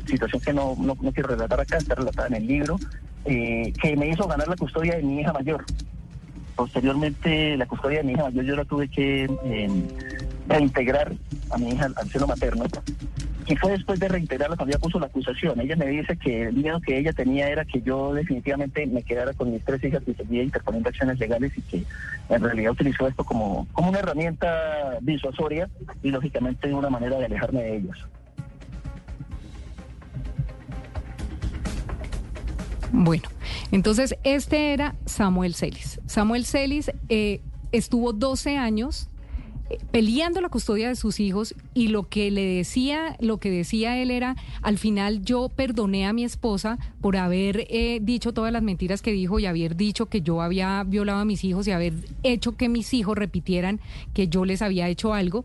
situación 0.06 0.42
que 0.42 0.52
no, 0.52 0.74
no, 0.80 0.96
quiero 1.12 1.28
relatar 1.28 1.60
acá, 1.60 1.76
está 1.76 1.94
relatada 1.94 2.28
en 2.28 2.34
el 2.34 2.46
libro. 2.46 2.78
Eh, 3.24 3.72
que 3.80 3.96
me 3.96 4.08
hizo 4.08 4.26
ganar 4.26 4.48
la 4.48 4.56
custodia 4.56 4.96
de 4.96 5.02
mi 5.02 5.20
hija 5.20 5.32
mayor. 5.32 5.64
Posteriormente, 6.56 7.56
la 7.56 7.66
custodia 7.66 7.98
de 7.98 8.04
mi 8.04 8.12
hija 8.12 8.24
mayor 8.24 8.44
yo 8.44 8.56
la 8.56 8.64
tuve 8.64 8.88
que 8.88 9.24
em, 9.44 9.84
reintegrar 10.48 11.12
a 11.50 11.58
mi 11.58 11.70
hija 11.70 11.88
al 11.96 12.10
seno 12.10 12.26
materno. 12.26 12.64
Y 13.46 13.56
fue 13.56 13.72
después 13.72 13.98
de 13.98 14.08
reintegrarla 14.08 14.56
cuando 14.56 14.72
ella 14.72 14.80
puso 14.80 15.00
la 15.00 15.06
acusación. 15.06 15.60
Ella 15.60 15.74
me 15.74 15.86
dice 15.86 16.16
que 16.16 16.44
el 16.44 16.54
miedo 16.54 16.80
que 16.80 16.98
ella 16.98 17.12
tenía 17.12 17.48
era 17.48 17.64
que 17.64 17.82
yo 17.82 18.14
definitivamente 18.14 18.86
me 18.86 19.02
quedara 19.02 19.32
con 19.34 19.52
mis 19.52 19.64
tres 19.64 19.82
hijas 19.82 20.02
y 20.06 20.14
seguía 20.14 20.44
interponiendo 20.44 20.88
acciones 20.88 21.18
legales 21.18 21.52
y 21.56 21.62
que 21.62 21.84
en 22.28 22.42
realidad 22.42 22.72
utilizó 22.72 23.08
esto 23.08 23.24
como, 23.24 23.66
como 23.72 23.88
una 23.88 23.98
herramienta 23.98 24.98
disuasoria 25.00 25.68
y 26.02 26.10
lógicamente 26.10 26.72
una 26.72 26.88
manera 26.88 27.18
de 27.18 27.24
alejarme 27.24 27.62
de 27.62 27.76
ellos. 27.78 28.06
Bueno, 32.92 33.24
entonces 33.72 34.14
este 34.22 34.72
era 34.72 34.94
Samuel 35.06 35.54
Celis. 35.54 36.00
Samuel 36.06 36.44
Celis 36.44 36.92
eh, 37.08 37.40
estuvo 37.72 38.12
12 38.12 38.58
años 38.58 39.08
peleando 39.90 40.40
la 40.40 40.48
custodia 40.48 40.88
de 40.88 40.96
sus 40.96 41.20
hijos 41.20 41.54
y 41.74 41.88
lo 41.88 42.08
que 42.08 42.30
le 42.30 42.44
decía, 42.44 43.16
lo 43.20 43.38
que 43.38 43.50
decía 43.50 43.98
él 43.98 44.10
era, 44.10 44.36
al 44.62 44.78
final 44.78 45.22
yo 45.22 45.48
perdoné 45.48 46.06
a 46.06 46.12
mi 46.12 46.24
esposa 46.24 46.78
por 47.00 47.16
haber 47.16 47.66
eh, 47.68 47.98
dicho 48.02 48.32
todas 48.32 48.52
las 48.52 48.62
mentiras 48.62 49.02
que 49.02 49.12
dijo 49.12 49.38
y 49.38 49.46
haber 49.46 49.76
dicho 49.76 50.06
que 50.06 50.20
yo 50.20 50.42
había 50.42 50.82
violado 50.84 51.20
a 51.20 51.24
mis 51.24 51.44
hijos 51.44 51.66
y 51.66 51.72
haber 51.72 51.94
hecho 52.22 52.56
que 52.56 52.68
mis 52.68 52.92
hijos 52.94 53.16
repitieran 53.16 53.80
que 54.14 54.28
yo 54.28 54.44
les 54.44 54.62
había 54.62 54.88
hecho 54.88 55.14
algo. 55.14 55.44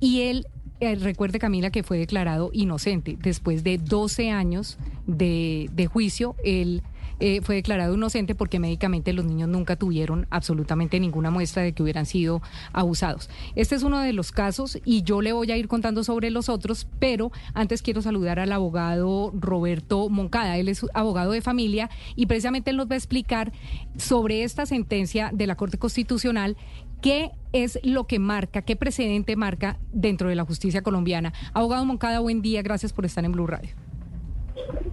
Y 0.00 0.22
él 0.22 0.46
recuerde 0.80 1.38
Camila 1.38 1.70
que 1.70 1.82
fue 1.82 1.98
declarado 1.98 2.50
inocente 2.52 3.16
después 3.20 3.64
de 3.64 3.78
12 3.78 4.30
años 4.30 4.78
de, 5.06 5.88
juicio. 5.90 6.34
Él 6.44 6.82
eh, 7.20 7.40
fue 7.42 7.56
declarado 7.56 7.94
inocente 7.94 8.34
porque 8.34 8.58
médicamente 8.58 9.12
los 9.12 9.24
niños 9.24 9.48
nunca 9.48 9.76
tuvieron 9.76 10.26
absolutamente 10.30 11.00
ninguna 11.00 11.30
muestra 11.30 11.62
de 11.62 11.72
que 11.72 11.82
hubieran 11.82 12.06
sido 12.06 12.42
abusados. 12.72 13.30
Este 13.54 13.74
es 13.74 13.82
uno 13.82 14.00
de 14.00 14.12
los 14.12 14.32
casos 14.32 14.78
y 14.84 15.02
yo 15.02 15.22
le 15.22 15.32
voy 15.32 15.50
a 15.50 15.56
ir 15.56 15.68
contando 15.68 16.04
sobre 16.04 16.30
los 16.30 16.48
otros, 16.48 16.86
pero 16.98 17.32
antes 17.54 17.82
quiero 17.82 18.02
saludar 18.02 18.38
al 18.38 18.52
abogado 18.52 19.32
Roberto 19.34 20.08
Moncada. 20.08 20.58
Él 20.58 20.68
es 20.68 20.84
abogado 20.94 21.32
de 21.32 21.42
familia 21.42 21.90
y 22.16 22.26
precisamente 22.26 22.70
él 22.70 22.76
nos 22.76 22.88
va 22.88 22.94
a 22.94 22.98
explicar 22.98 23.52
sobre 23.96 24.42
esta 24.42 24.66
sentencia 24.66 25.30
de 25.32 25.46
la 25.46 25.56
Corte 25.56 25.78
Constitucional 25.78 26.56
¿Qué 27.04 27.32
es 27.52 27.78
lo 27.82 28.06
que 28.06 28.18
marca, 28.18 28.62
qué 28.62 28.76
precedente 28.76 29.36
marca 29.36 29.76
dentro 29.92 30.30
de 30.30 30.36
la 30.36 30.46
justicia 30.46 30.80
colombiana? 30.80 31.34
Abogado 31.52 31.84
Moncada, 31.84 32.20
buen 32.20 32.40
día, 32.40 32.62
gracias 32.62 32.94
por 32.94 33.04
estar 33.04 33.26
en 33.26 33.32
Blue 33.32 33.46
Radio. 33.46 33.83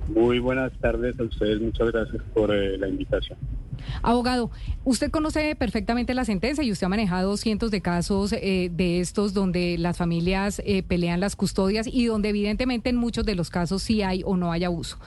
Muy 0.07 0.39
buenas 0.39 0.71
tardes 0.79 1.17
a 1.19 1.23
ustedes, 1.23 1.61
muchas 1.61 1.91
gracias 1.91 2.21
por 2.33 2.53
eh, 2.53 2.77
la 2.77 2.87
invitación. 2.87 3.37
Abogado, 4.03 4.51
usted 4.83 5.09
conoce 5.09 5.55
perfectamente 5.55 6.13
la 6.13 6.25
sentencia 6.25 6.63
y 6.63 6.71
usted 6.71 6.85
ha 6.85 6.89
manejado 6.89 7.35
cientos 7.37 7.71
de 7.71 7.81
casos 7.81 8.33
eh, 8.33 8.69
de 8.71 8.99
estos 8.99 9.33
donde 9.33 9.77
las 9.77 9.97
familias 9.97 10.61
eh, 10.65 10.83
pelean 10.83 11.19
las 11.19 11.35
custodias 11.35 11.87
y 11.87 12.05
donde 12.05 12.29
evidentemente 12.29 12.89
en 12.89 12.97
muchos 12.97 13.25
de 13.25 13.35
los 13.35 13.49
casos 13.49 13.81
sí 13.81 14.01
hay 14.01 14.21
o 14.25 14.37
no 14.37 14.51
hay 14.51 14.63
abuso. 14.63 14.99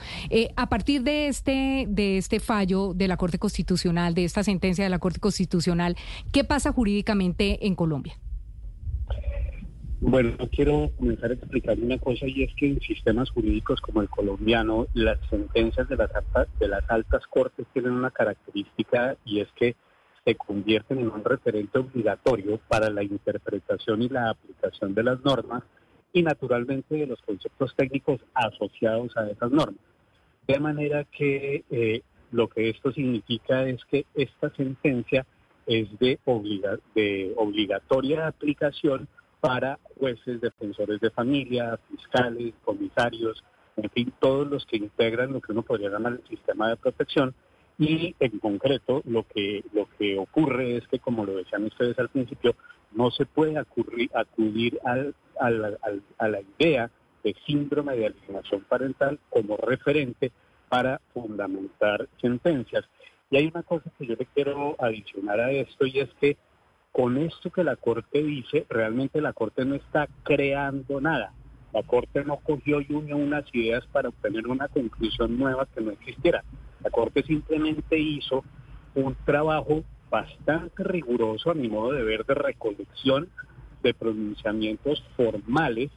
A 0.55 0.69
partir 0.69 1.03
de 1.03 1.27
este, 1.27 1.85
de 1.87 2.17
este 2.17 2.39
fallo 2.39 2.93
de 2.93 3.07
la 3.07 3.17
Corte 3.17 3.39
Constitucional, 3.39 4.13
de 4.13 4.25
esta 4.25 4.43
sentencia 4.43 4.83
de 4.83 4.89
la 4.89 4.99
Corte 4.99 5.19
Constitucional, 5.19 5.95
¿qué 6.31 6.43
pasa 6.43 6.71
jurídicamente 6.71 7.67
en 7.67 7.75
Colombia? 7.75 8.17
Bueno, 10.01 10.35
quiero 10.51 10.91
comenzar 10.97 11.31
a 11.31 11.35
explicar 11.35 11.79
una 11.79 11.97
cosa 11.97 12.27
y 12.27 12.43
es 12.43 12.53
que 12.55 12.67
en 12.67 12.81
sistemas 12.81 13.29
jurídicos 13.29 13.79
como 13.79 14.01
el 14.01 14.09
colombiano, 14.09 14.87
las 14.93 15.19
sentencias 15.29 15.87
de 15.87 15.95
las 15.95 16.13
altas, 16.13 16.47
de 16.59 16.67
las 16.67 16.83
altas 16.89 17.25
cortes 17.27 17.65
tienen 17.73 17.93
una 17.93 18.11
característica 18.11 19.15
y 19.23 19.39
es 19.39 19.47
que 19.55 19.75
se 20.25 20.35
convierten 20.35 20.99
en 20.99 21.11
un 21.11 21.23
referente 21.23 21.79
obligatorio 21.79 22.59
para 22.67 22.89
la 22.89 23.03
interpretación 23.03 24.01
y 24.01 24.09
la 24.09 24.31
aplicación 24.31 24.93
de 24.93 25.03
las 25.03 25.23
normas 25.23 25.63
y 26.11 26.23
naturalmente 26.23 26.95
de 26.95 27.07
los 27.07 27.21
conceptos 27.21 27.73
técnicos 27.75 28.19
asociados 28.33 29.15
a 29.15 29.29
esas 29.29 29.51
normas. 29.51 29.79
De 30.47 30.59
manera 30.59 31.05
que 31.05 31.63
eh, 31.69 32.01
lo 32.31 32.49
que 32.49 32.69
esto 32.69 32.91
significa 32.91 33.63
es 33.67 33.83
que 33.85 34.05
esta 34.13 34.49
sentencia 34.55 35.25
es 35.67 35.87
de, 35.99 36.19
de 36.95 37.33
obligatoria 37.37 38.27
aplicación 38.27 39.07
para 39.45 39.77
jueces, 39.99 40.41
defensores 40.41 40.99
de 40.99 41.11
familia, 41.11 41.77
fiscales, 41.89 42.53
comisarios, 42.63 43.43
en 43.77 43.89
fin, 43.91 44.13
todos 44.19 44.47
los 44.47 44.65
que 44.65 44.77
integran 44.77 45.33
lo 45.33 45.41
que 45.41 45.51
uno 45.51 45.61
podría 45.61 45.89
llamar 45.89 46.13
el 46.13 46.27
sistema 46.27 46.69
de 46.69 46.77
protección. 46.77 47.35
Y 47.77 48.15
en 48.19 48.39
concreto, 48.39 49.03
lo 49.05 49.23
que, 49.27 49.63
lo 49.73 49.87
que 49.99 50.17
ocurre 50.17 50.77
es 50.77 50.87
que, 50.87 50.99
como 50.99 51.25
lo 51.25 51.35
decían 51.35 51.65
ustedes 51.65 51.99
al 51.99 52.09
principio, 52.09 52.55
no 52.93 53.11
se 53.11 53.25
puede 53.25 53.57
acudir 53.57 54.79
al, 54.83 55.13
a 55.39 56.27
la 56.27 56.41
idea 56.57 56.89
de 57.23 57.35
síndrome 57.45 57.97
de 57.97 58.07
alienación 58.07 58.61
parental 58.61 59.19
como 59.29 59.57
referente 59.57 60.31
para 60.69 61.01
fundamentar 61.13 62.07
sentencias. 62.19 62.85
Y 63.29 63.37
hay 63.37 63.47
una 63.47 63.63
cosa 63.63 63.91
que 63.97 64.07
yo 64.07 64.15
le 64.17 64.25
quiero 64.27 64.75
adicionar 64.79 65.39
a 65.39 65.51
esto 65.51 65.85
y 65.85 65.99
es 65.99 66.09
que 66.19 66.37
con 66.95 67.17
esto 67.17 67.49
que 67.49 67.65
la 67.65 67.75
Corte 67.75 68.23
dice, 68.23 68.65
realmente 68.69 69.19
la 69.19 69.33
Corte 69.33 69.65
no 69.65 69.75
está 69.75 70.07
creando 70.23 71.01
nada. 71.01 71.33
La 71.73 71.83
Corte 71.83 72.23
no 72.23 72.37
cogió 72.37 72.79
y 72.79 72.93
unió 72.93 73.17
unas 73.17 73.43
ideas 73.53 73.85
para 73.87 74.07
obtener 74.07 74.47
una 74.47 74.69
conclusión 74.69 75.37
nueva 75.37 75.67
que 75.75 75.81
no 75.81 75.91
existiera. 75.91 76.45
La 76.81 76.89
Corte 76.89 77.21
simplemente 77.23 77.99
hizo 77.99 78.45
un 78.95 79.13
trabajo 79.25 79.83
bastante 80.09 80.85
riguroso, 80.85 81.51
a 81.51 81.53
mi 81.53 81.67
modo 81.67 81.91
de 81.91 82.01
ver, 82.01 82.25
de 82.25 82.33
recolección 82.33 83.27
de 83.83 83.93
pronunciamientos 83.93 85.03
formales 85.17 85.91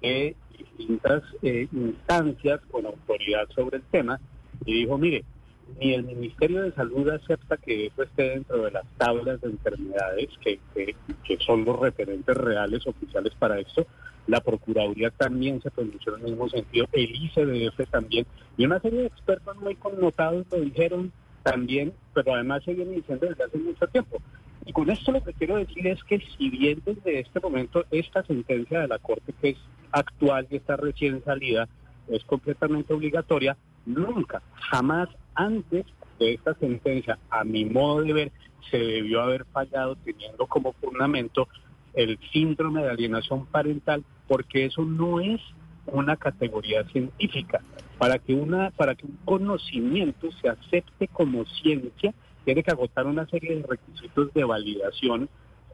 de 0.00 0.36
distintas 0.56 1.24
eh, 1.42 1.66
instancias 1.72 2.60
con 2.70 2.86
autoridad 2.86 3.48
sobre 3.52 3.78
el 3.78 3.82
tema 3.90 4.20
y 4.64 4.74
dijo, 4.74 4.96
mire, 4.96 5.24
ni 5.78 5.94
el 5.94 6.04
Ministerio 6.04 6.62
de 6.62 6.72
Salud 6.72 7.08
acepta 7.08 7.56
que 7.56 7.86
eso 7.86 8.02
esté 8.02 8.30
dentro 8.30 8.62
de 8.62 8.70
las 8.70 8.84
tablas 8.96 9.40
de 9.40 9.50
enfermedades 9.50 10.28
que, 10.42 10.58
que, 10.74 11.38
son 11.44 11.64
los 11.64 11.78
referentes 11.78 12.36
reales 12.36 12.86
oficiales 12.86 13.34
para 13.38 13.58
esto. 13.58 13.86
La 14.26 14.40
Procuraduría 14.40 15.10
también 15.10 15.60
se 15.62 15.70
pronunció 15.70 16.16
en 16.16 16.24
el 16.24 16.30
mismo 16.30 16.48
sentido, 16.48 16.86
el 16.92 17.10
ICDF 17.14 17.88
también, 17.90 18.26
y 18.56 18.64
una 18.64 18.80
serie 18.80 19.00
de 19.00 19.06
expertos 19.06 19.56
muy 19.58 19.76
connotados 19.76 20.46
lo 20.50 20.60
dijeron 20.60 21.12
también, 21.42 21.92
pero 22.12 22.34
además 22.34 22.64
se 22.64 22.74
viene 22.74 22.92
diciendo 22.92 23.26
desde 23.26 23.44
hace 23.44 23.58
mucho 23.58 23.86
tiempo. 23.88 24.18
Y 24.64 24.72
con 24.72 24.90
esto 24.90 25.12
lo 25.12 25.22
que 25.22 25.32
quiero 25.32 25.56
decir 25.56 25.86
es 25.86 26.02
que 26.04 26.20
si 26.36 26.50
bien 26.50 26.82
desde 26.84 27.20
este 27.20 27.38
momento 27.38 27.84
esta 27.92 28.24
sentencia 28.24 28.80
de 28.80 28.88
la 28.88 28.98
Corte, 28.98 29.32
que 29.40 29.50
es 29.50 29.58
actual 29.92 30.48
y 30.50 30.56
está 30.56 30.76
recién 30.76 31.22
salida, 31.24 31.68
es 32.08 32.24
completamente 32.24 32.92
obligatoria, 32.92 33.56
nunca, 33.84 34.42
jamás 34.54 35.08
antes 35.36 35.86
de 36.18 36.34
esta 36.34 36.54
sentencia, 36.54 37.18
a 37.30 37.44
mi 37.44 37.64
modo 37.64 38.02
de 38.02 38.12
ver, 38.12 38.32
se 38.70 38.78
debió 38.78 39.22
haber 39.22 39.44
fallado 39.46 39.96
teniendo 39.96 40.46
como 40.46 40.72
fundamento 40.72 41.48
el 41.94 42.18
síndrome 42.32 42.82
de 42.82 42.90
alienación 42.90 43.46
parental, 43.46 44.04
porque 44.26 44.66
eso 44.66 44.82
no 44.82 45.20
es 45.20 45.40
una 45.86 46.16
categoría 46.16 46.84
científica. 46.84 47.60
Para 47.98 48.18
que 48.18 48.34
una, 48.34 48.70
para 48.72 48.94
que 48.94 49.06
un 49.06 49.18
conocimiento 49.24 50.30
se 50.42 50.48
acepte 50.48 51.08
como 51.08 51.44
ciencia, 51.46 52.12
tiene 52.44 52.62
que 52.62 52.70
agotar 52.70 53.06
una 53.06 53.26
serie 53.26 53.56
de 53.56 53.66
requisitos 53.66 54.32
de 54.34 54.44
validación 54.44 55.28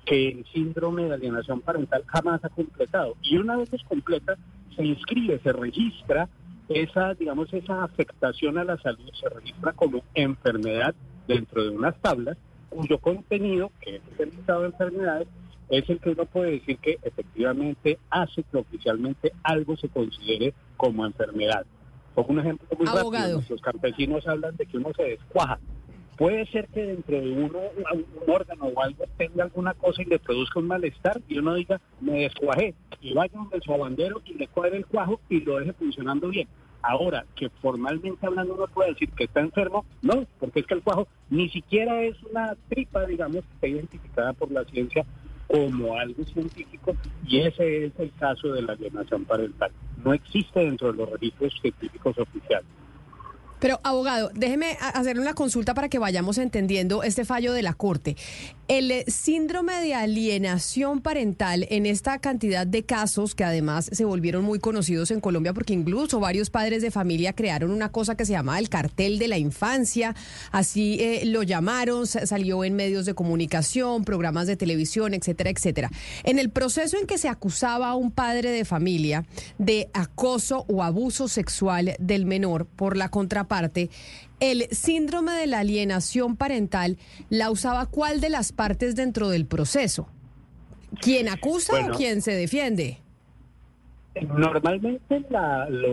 que 0.04 0.28
el 0.28 0.44
síndrome 0.52 1.04
de 1.04 1.14
alienación 1.14 1.60
parental 1.60 2.04
jamás 2.06 2.44
ha 2.44 2.48
completado. 2.48 3.16
Y 3.22 3.36
una 3.36 3.56
vez 3.56 3.72
es 3.72 3.82
completa, 3.84 4.36
se 4.76 4.84
inscribe, 4.84 5.40
se 5.40 5.52
registra 5.52 6.28
esa, 6.74 7.14
digamos, 7.14 7.52
esa 7.52 7.84
afectación 7.84 8.58
a 8.58 8.64
la 8.64 8.76
salud 8.78 9.10
se 9.18 9.28
registra 9.28 9.72
como 9.72 10.02
enfermedad 10.14 10.94
dentro 11.26 11.62
de 11.62 11.70
unas 11.70 11.96
tablas 12.00 12.36
cuyo 12.68 12.98
contenido, 12.98 13.70
que 13.80 13.96
es 13.96 14.02
el 14.18 14.30
listado 14.30 14.62
de 14.62 14.66
enfermedades, 14.68 15.28
es 15.68 15.88
el 15.88 16.00
que 16.00 16.10
uno 16.10 16.26
puede 16.26 16.52
decir 16.52 16.78
que 16.78 16.98
efectivamente 17.02 17.98
hace 18.10 18.42
que 18.42 18.58
oficialmente 18.58 19.32
algo 19.42 19.76
se 19.76 19.88
considere 19.88 20.54
como 20.76 21.06
enfermedad. 21.06 21.64
Pongo 22.14 22.32
un 22.32 22.40
ejemplo 22.40 22.68
muy 22.78 22.86
rápido. 22.86 23.42
Los 23.48 23.60
campesinos 23.60 24.26
hablan 24.26 24.56
de 24.56 24.66
que 24.66 24.76
uno 24.76 24.90
se 24.94 25.02
descuaja. 25.02 25.58
Puede 26.16 26.46
ser 26.46 26.68
que 26.68 26.82
dentro 26.82 27.20
de 27.20 27.30
uno 27.30 27.58
un 27.92 28.04
órgano 28.32 28.66
o 28.66 28.82
algo 28.82 29.04
tenga 29.16 29.44
alguna 29.44 29.74
cosa 29.74 30.02
y 30.02 30.04
le 30.04 30.18
produzca 30.18 30.60
un 30.60 30.66
malestar 30.66 31.20
y 31.28 31.38
uno 31.38 31.54
diga, 31.54 31.80
me 32.00 32.20
descuajé, 32.20 32.74
y 33.00 33.14
vaya 33.14 33.32
donde 33.34 33.60
su 33.60 33.72
bandero 33.72 34.20
y 34.24 34.34
le 34.34 34.46
cuadre 34.48 34.76
el 34.76 34.86
cuajo 34.86 35.20
y 35.28 35.40
lo 35.40 35.58
deje 35.58 35.72
funcionando 35.72 36.28
bien. 36.28 36.48
Ahora, 36.82 37.24
que 37.36 37.48
formalmente 37.48 38.26
hablando 38.26 38.54
uno 38.54 38.66
puede 38.66 38.90
decir 38.90 39.10
que 39.10 39.24
está 39.24 39.40
enfermo, 39.40 39.84
no, 40.02 40.26
porque 40.38 40.60
es 40.60 40.66
que 40.66 40.74
el 40.74 40.82
cuajo 40.82 41.06
ni 41.30 41.48
siquiera 41.48 42.02
es 42.02 42.20
una 42.24 42.56
tripa, 42.68 43.06
digamos, 43.06 43.44
que 43.44 43.54
está 43.54 43.66
identificada 43.68 44.32
por 44.32 44.50
la 44.50 44.64
ciencia 44.64 45.04
como 45.46 45.96
algo 45.96 46.24
científico 46.24 46.96
y 47.26 47.40
ese 47.40 47.86
es 47.86 47.92
el 47.98 48.12
caso 48.14 48.52
de 48.52 48.62
la 48.62 48.72
alienación 48.72 49.24
parental. 49.24 49.70
No 50.04 50.12
existe 50.12 50.60
dentro 50.60 50.92
de 50.92 50.98
los 50.98 51.10
registros 51.10 51.52
científicos 51.60 52.18
oficiales. 52.18 52.66
Pero, 53.62 53.78
abogado, 53.84 54.32
déjeme 54.34 54.76
hacer 54.80 55.20
una 55.20 55.34
consulta 55.34 55.72
para 55.72 55.88
que 55.88 56.00
vayamos 56.00 56.36
entendiendo 56.38 57.04
este 57.04 57.24
fallo 57.24 57.52
de 57.52 57.62
la 57.62 57.74
Corte. 57.74 58.16
El 58.72 59.04
síndrome 59.06 59.82
de 59.82 59.94
alienación 59.94 61.02
parental 61.02 61.66
en 61.68 61.84
esta 61.84 62.18
cantidad 62.20 62.66
de 62.66 62.84
casos 62.84 63.34
que 63.34 63.44
además 63.44 63.90
se 63.92 64.06
volvieron 64.06 64.44
muy 64.44 64.60
conocidos 64.60 65.10
en 65.10 65.20
Colombia 65.20 65.52
porque 65.52 65.74
incluso 65.74 66.20
varios 66.20 66.48
padres 66.48 66.80
de 66.80 66.90
familia 66.90 67.34
crearon 67.34 67.70
una 67.70 67.90
cosa 67.90 68.14
que 68.14 68.24
se 68.24 68.32
llamaba 68.32 68.58
el 68.58 68.70
cartel 68.70 69.18
de 69.18 69.28
la 69.28 69.36
infancia, 69.36 70.16
así 70.52 70.96
eh, 71.00 71.26
lo 71.26 71.42
llamaron, 71.42 72.06
salió 72.06 72.64
en 72.64 72.74
medios 72.74 73.04
de 73.04 73.12
comunicación, 73.12 74.06
programas 74.06 74.46
de 74.46 74.56
televisión, 74.56 75.12
etcétera, 75.12 75.50
etcétera. 75.50 75.90
En 76.24 76.38
el 76.38 76.48
proceso 76.48 76.96
en 76.96 77.06
que 77.06 77.18
se 77.18 77.28
acusaba 77.28 77.90
a 77.90 77.94
un 77.94 78.10
padre 78.10 78.52
de 78.52 78.64
familia 78.64 79.26
de 79.58 79.90
acoso 79.92 80.64
o 80.66 80.82
abuso 80.82 81.28
sexual 81.28 81.94
del 81.98 82.24
menor 82.24 82.64
por 82.64 82.96
la 82.96 83.10
contraparte, 83.10 83.88
parte, 83.88 83.90
el 84.42 84.66
síndrome 84.72 85.32
de 85.34 85.46
la 85.46 85.60
alienación 85.60 86.36
parental 86.36 86.98
la 87.30 87.52
usaba 87.52 87.86
cuál 87.86 88.20
de 88.20 88.28
las 88.28 88.50
partes 88.50 88.96
dentro 88.96 89.28
del 89.28 89.46
proceso? 89.46 90.08
¿Quién 91.00 91.28
acusa 91.28 91.86
o 91.86 91.96
quién 91.96 92.22
se 92.22 92.32
defiende? 92.32 92.98
Normalmente 94.20 95.24
la, 95.30 95.70
lo, 95.70 95.88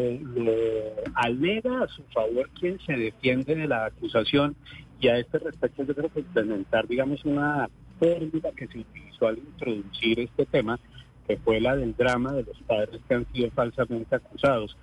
alega 1.13 1.83
a 1.83 1.87
su 1.89 2.01
favor 2.11 2.49
quien 2.59 2.79
se 2.87 2.93
defiende 2.93 3.55
de 3.55 3.67
la 3.67 3.85
acusación 3.85 4.55
y 4.99 5.09
a 5.09 5.19
este 5.19 5.37
respecto 5.37 5.83
yo 5.83 5.93
creo 5.95 6.11
que 6.11 6.21
implementar, 6.21 6.87
digamos, 6.87 7.23
una 7.25 7.69
fórmula 7.99 8.51
que 8.57 8.67
se 8.67 8.79
utilizó 8.79 9.27
al 9.27 9.37
introducir 9.37 10.21
este 10.21 10.47
tema, 10.47 10.79
que 11.27 11.37
fue 11.37 11.61
la 11.61 11.75
del 11.75 11.95
drama 11.95 12.33
de 12.33 12.43
los 12.43 12.59
padres 12.63 12.99
que 13.07 13.13
han 13.13 13.31
sido 13.31 13.51
falsamente 13.51 14.15
acusados. 14.15 14.75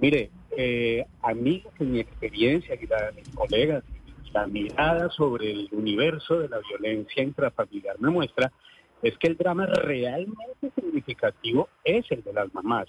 Mire, 0.00 0.30
eh, 0.56 1.04
a 1.22 1.34
mí, 1.34 1.62
en 1.78 1.92
mi 1.92 2.00
experiencia 2.00 2.74
y 2.80 2.86
la 2.86 3.10
de 3.10 3.12
mis 3.12 3.28
colegas, 3.30 3.84
la 4.32 4.46
mirada 4.46 5.10
sobre 5.10 5.50
el 5.50 5.68
universo 5.72 6.40
de 6.40 6.48
la 6.48 6.58
violencia 6.68 7.22
intrafamiliar 7.22 8.00
me 8.00 8.10
muestra 8.10 8.52
es 9.00 9.16
que 9.18 9.28
el 9.28 9.36
drama 9.36 9.66
realmente 9.66 10.72
significativo 10.74 11.68
es 11.84 12.04
el 12.10 12.22
de 12.24 12.32
las 12.32 12.52
mamás. 12.52 12.88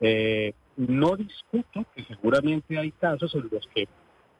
Eh, 0.00 0.54
no 0.76 1.16
discuto 1.16 1.84
que 1.94 2.04
seguramente 2.04 2.78
hay 2.78 2.92
casos 2.92 3.34
en 3.34 3.48
los 3.50 3.66
que 3.74 3.88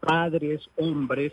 padres, 0.01 0.71
hombres, 0.77 1.33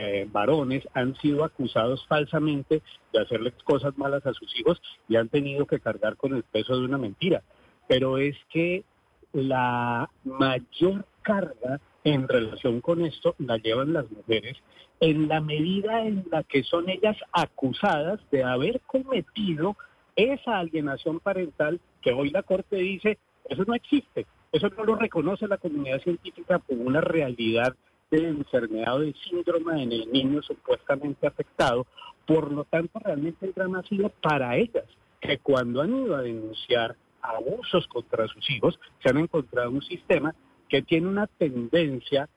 eh, 0.00 0.26
varones 0.32 0.88
han 0.94 1.14
sido 1.16 1.44
acusados 1.44 2.06
falsamente 2.08 2.82
de 3.12 3.20
hacerles 3.20 3.52
cosas 3.64 3.96
malas 3.98 4.24
a 4.24 4.32
sus 4.32 4.58
hijos 4.58 4.80
y 5.08 5.16
han 5.16 5.28
tenido 5.28 5.66
que 5.66 5.78
cargar 5.78 6.16
con 6.16 6.34
el 6.34 6.42
peso 6.42 6.78
de 6.78 6.86
una 6.86 6.96
mentira. 6.96 7.42
Pero 7.86 8.16
es 8.16 8.36
que 8.50 8.84
la 9.32 10.08
mayor 10.24 11.04
carga 11.22 11.80
en 12.04 12.26
relación 12.28 12.80
con 12.80 13.04
esto 13.04 13.34
la 13.38 13.58
llevan 13.58 13.92
las 13.92 14.10
mujeres 14.10 14.56
en 15.00 15.28
la 15.28 15.40
medida 15.40 16.04
en 16.04 16.24
la 16.30 16.42
que 16.42 16.62
son 16.64 16.88
ellas 16.88 17.16
acusadas 17.32 18.20
de 18.30 18.42
haber 18.42 18.80
cometido 18.80 19.76
esa 20.16 20.58
alienación 20.58 21.20
parental 21.20 21.80
que 22.02 22.12
hoy 22.12 22.30
la 22.30 22.42
Corte 22.42 22.76
dice, 22.76 23.18
eso 23.48 23.64
no 23.66 23.74
existe, 23.74 24.26
eso 24.50 24.68
no 24.70 24.84
lo 24.84 24.96
reconoce 24.96 25.46
la 25.46 25.58
comunidad 25.58 26.00
científica 26.00 26.58
como 26.58 26.82
una 26.82 27.00
realidad 27.00 27.76
de 28.10 28.28
enfermedad 28.28 28.96
o 28.96 29.00
de 29.00 29.14
síndrome 29.28 29.82
en 29.82 29.92
el 29.92 30.10
niño 30.10 30.42
supuestamente 30.42 31.26
afectado. 31.26 31.86
Por 32.26 32.50
lo 32.50 32.64
tanto, 32.64 32.98
realmente 32.98 33.46
el 33.46 33.52
drama 33.52 33.80
ha 33.80 33.88
sido 33.88 34.08
para 34.22 34.56
ellas, 34.56 34.84
que 35.20 35.38
cuando 35.38 35.82
han 35.82 35.94
ido 35.94 36.16
a 36.16 36.22
denunciar 36.22 36.96
abusos 37.28 37.86
contra 37.88 38.26
sus 38.28 38.48
hijos, 38.50 38.78
se 39.02 39.10
han 39.10 39.18
encontrado 39.18 39.70
un 39.70 39.82
sistema 39.82 40.34
que 40.68 40.82
tiene 40.82 41.08
una 41.08 41.26
tendencia, 41.26 42.28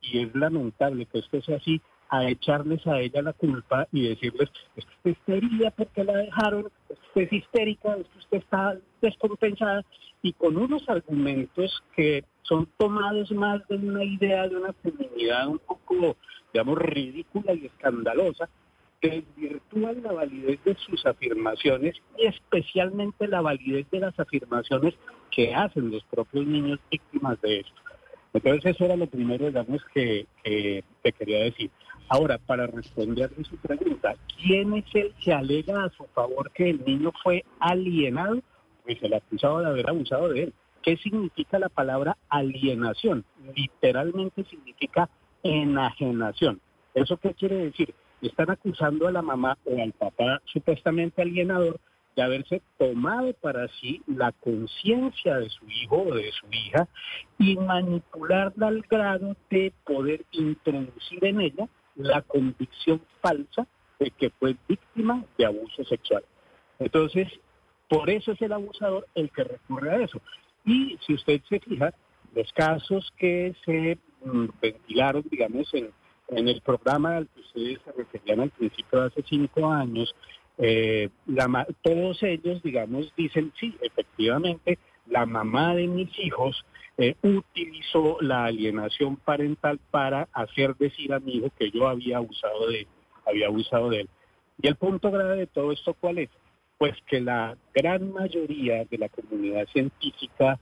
y 0.00 0.20
es 0.20 0.34
lamentable 0.34 1.06
que 1.06 1.18
esto 1.18 1.40
sea 1.42 1.56
así, 1.56 1.80
a 2.08 2.28
echarles 2.28 2.86
a 2.86 3.00
ella 3.00 3.22
la 3.22 3.32
culpa 3.32 3.88
y 3.92 4.08
decirles, 4.08 4.50
es 4.76 4.84
que 4.84 5.10
usted 5.10 5.40
sería 5.40 5.70
porque 5.72 6.04
la 6.04 6.16
dejaron, 6.18 6.66
es 6.88 6.98
que 6.98 7.06
usted 7.08 7.22
es 7.22 7.32
histérica, 7.32 7.96
es 7.96 8.06
que 8.08 8.18
usted 8.18 8.38
está 8.38 8.78
descompensada, 9.00 9.84
y 10.22 10.32
con 10.32 10.56
unos 10.56 10.88
argumentos 10.88 11.82
que 11.94 12.24
son 12.42 12.68
tomados 12.76 13.30
más 13.32 13.66
de 13.68 13.76
una 13.76 14.04
idea 14.04 14.48
de 14.48 14.56
una 14.56 14.72
feminidad 14.74 15.48
un 15.48 15.58
poco, 15.58 16.16
digamos, 16.52 16.78
ridícula 16.78 17.54
y 17.54 17.66
escandalosa, 17.66 18.48
desvirtúan 19.02 20.02
la 20.02 20.12
validez 20.12 20.62
de 20.64 20.74
sus 20.76 21.04
afirmaciones 21.06 21.96
y 22.18 22.26
especialmente 22.26 23.28
la 23.28 23.40
validez 23.40 23.88
de 23.90 24.00
las 24.00 24.18
afirmaciones 24.18 24.94
que 25.30 25.54
hacen 25.54 25.90
los 25.90 26.04
propios 26.04 26.46
niños 26.46 26.80
víctimas 26.90 27.40
de 27.42 27.60
esto. 27.60 27.82
Entonces 28.32 28.74
eso 28.74 28.84
era 28.84 28.96
lo 28.96 29.06
primero, 29.06 29.46
digamos, 29.46 29.82
que, 29.94 30.26
que, 30.42 30.84
que 31.02 31.12
quería 31.12 31.44
decir. 31.44 31.70
Ahora, 32.08 32.38
para 32.38 32.66
responderle 32.66 33.44
su 33.44 33.56
pregunta, 33.56 34.14
¿quién 34.40 34.74
es 34.74 34.84
el 34.94 35.12
que 35.14 35.32
alega 35.32 35.84
a 35.84 35.90
su 35.90 36.04
favor 36.14 36.50
que 36.52 36.70
el 36.70 36.84
niño 36.84 37.12
fue 37.22 37.44
alienado? 37.58 38.40
Pues 38.84 39.02
el 39.02 39.14
acusado 39.14 39.60
de 39.60 39.66
haber 39.66 39.90
abusado 39.90 40.28
de 40.28 40.44
él. 40.44 40.54
¿Qué 40.82 40.96
significa 40.98 41.58
la 41.58 41.68
palabra 41.68 42.16
alienación? 42.28 43.24
Literalmente 43.56 44.44
significa 44.44 45.08
enajenación. 45.42 46.60
¿Eso 46.94 47.16
qué 47.16 47.34
quiere 47.34 47.56
decir? 47.56 47.92
Están 48.22 48.50
acusando 48.50 49.06
a 49.06 49.12
la 49.12 49.22
mamá 49.22 49.58
o 49.64 49.82
al 49.82 49.92
papá 49.92 50.40
supuestamente 50.46 51.22
alienador 51.22 51.78
de 52.16 52.22
haberse 52.22 52.62
tomado 52.78 53.34
para 53.34 53.68
sí 53.80 54.02
la 54.06 54.32
conciencia 54.32 55.36
de 55.36 55.50
su 55.50 55.68
hijo 55.68 56.02
o 56.02 56.14
de 56.14 56.32
su 56.32 56.46
hija 56.50 56.88
y 57.38 57.56
manipularla 57.56 58.68
al 58.68 58.80
grado 58.88 59.36
de 59.50 59.72
poder 59.84 60.24
introducir 60.32 61.24
en 61.24 61.42
ella 61.42 61.68
la 61.94 62.22
convicción 62.22 63.02
falsa 63.20 63.66
de 63.98 64.10
que 64.10 64.30
fue 64.30 64.56
víctima 64.66 65.24
de 65.36 65.46
abuso 65.46 65.84
sexual. 65.84 66.24
Entonces, 66.78 67.28
por 67.88 68.08
eso 68.08 68.32
es 68.32 68.42
el 68.42 68.52
abusador 68.52 69.06
el 69.14 69.30
que 69.30 69.44
recurre 69.44 69.90
a 69.90 70.02
eso. 70.02 70.20
Y 70.64 70.98
si 71.06 71.14
usted 71.14 71.40
se 71.48 71.60
fija, 71.60 71.92
los 72.34 72.52
casos 72.52 73.12
que 73.18 73.54
se 73.64 73.98
mm, 74.24 74.46
ventilaron, 74.60 75.24
digamos, 75.30 75.72
en, 75.74 75.90
en 76.28 76.48
el 76.48 76.60
programa 76.60 77.16
al 77.16 77.28
que 77.28 77.40
ustedes 77.40 77.80
se 77.84 77.92
referían 77.92 78.40
al 78.40 78.50
principio 78.50 79.00
de 79.00 79.06
hace 79.06 79.22
cinco 79.28 79.70
años, 79.70 80.14
eh, 80.58 81.10
todos 81.82 82.22
ellos, 82.22 82.62
digamos, 82.62 83.12
dicen, 83.16 83.52
sí, 83.58 83.76
efectivamente, 83.80 84.78
la 85.06 85.26
mamá 85.26 85.74
de 85.74 85.86
mis 85.86 86.18
hijos 86.18 86.64
eh, 86.98 87.14
utilizó 87.22 88.18
la 88.20 88.46
alienación 88.46 89.16
parental 89.16 89.78
para 89.90 90.28
hacer 90.32 90.74
decir 90.76 91.12
a 91.12 91.20
mi 91.20 91.36
hijo 91.36 91.50
que 91.58 91.70
yo 91.70 91.88
había 91.88 92.16
abusado 92.16 92.68
de, 92.68 92.86
había 93.26 93.46
abusado 93.46 93.90
de 93.90 94.00
él. 94.00 94.08
Y 94.62 94.68
el 94.68 94.76
punto 94.76 95.10
grave 95.10 95.36
de 95.36 95.46
todo 95.46 95.72
esto, 95.72 95.94
¿cuál 95.94 96.18
es? 96.18 96.30
Pues 96.78 96.94
que 97.06 97.20
la 97.20 97.56
gran 97.74 98.12
mayoría 98.12 98.84
de 98.84 98.98
la 98.98 99.08
comunidad 99.10 99.66
científica, 99.68 100.58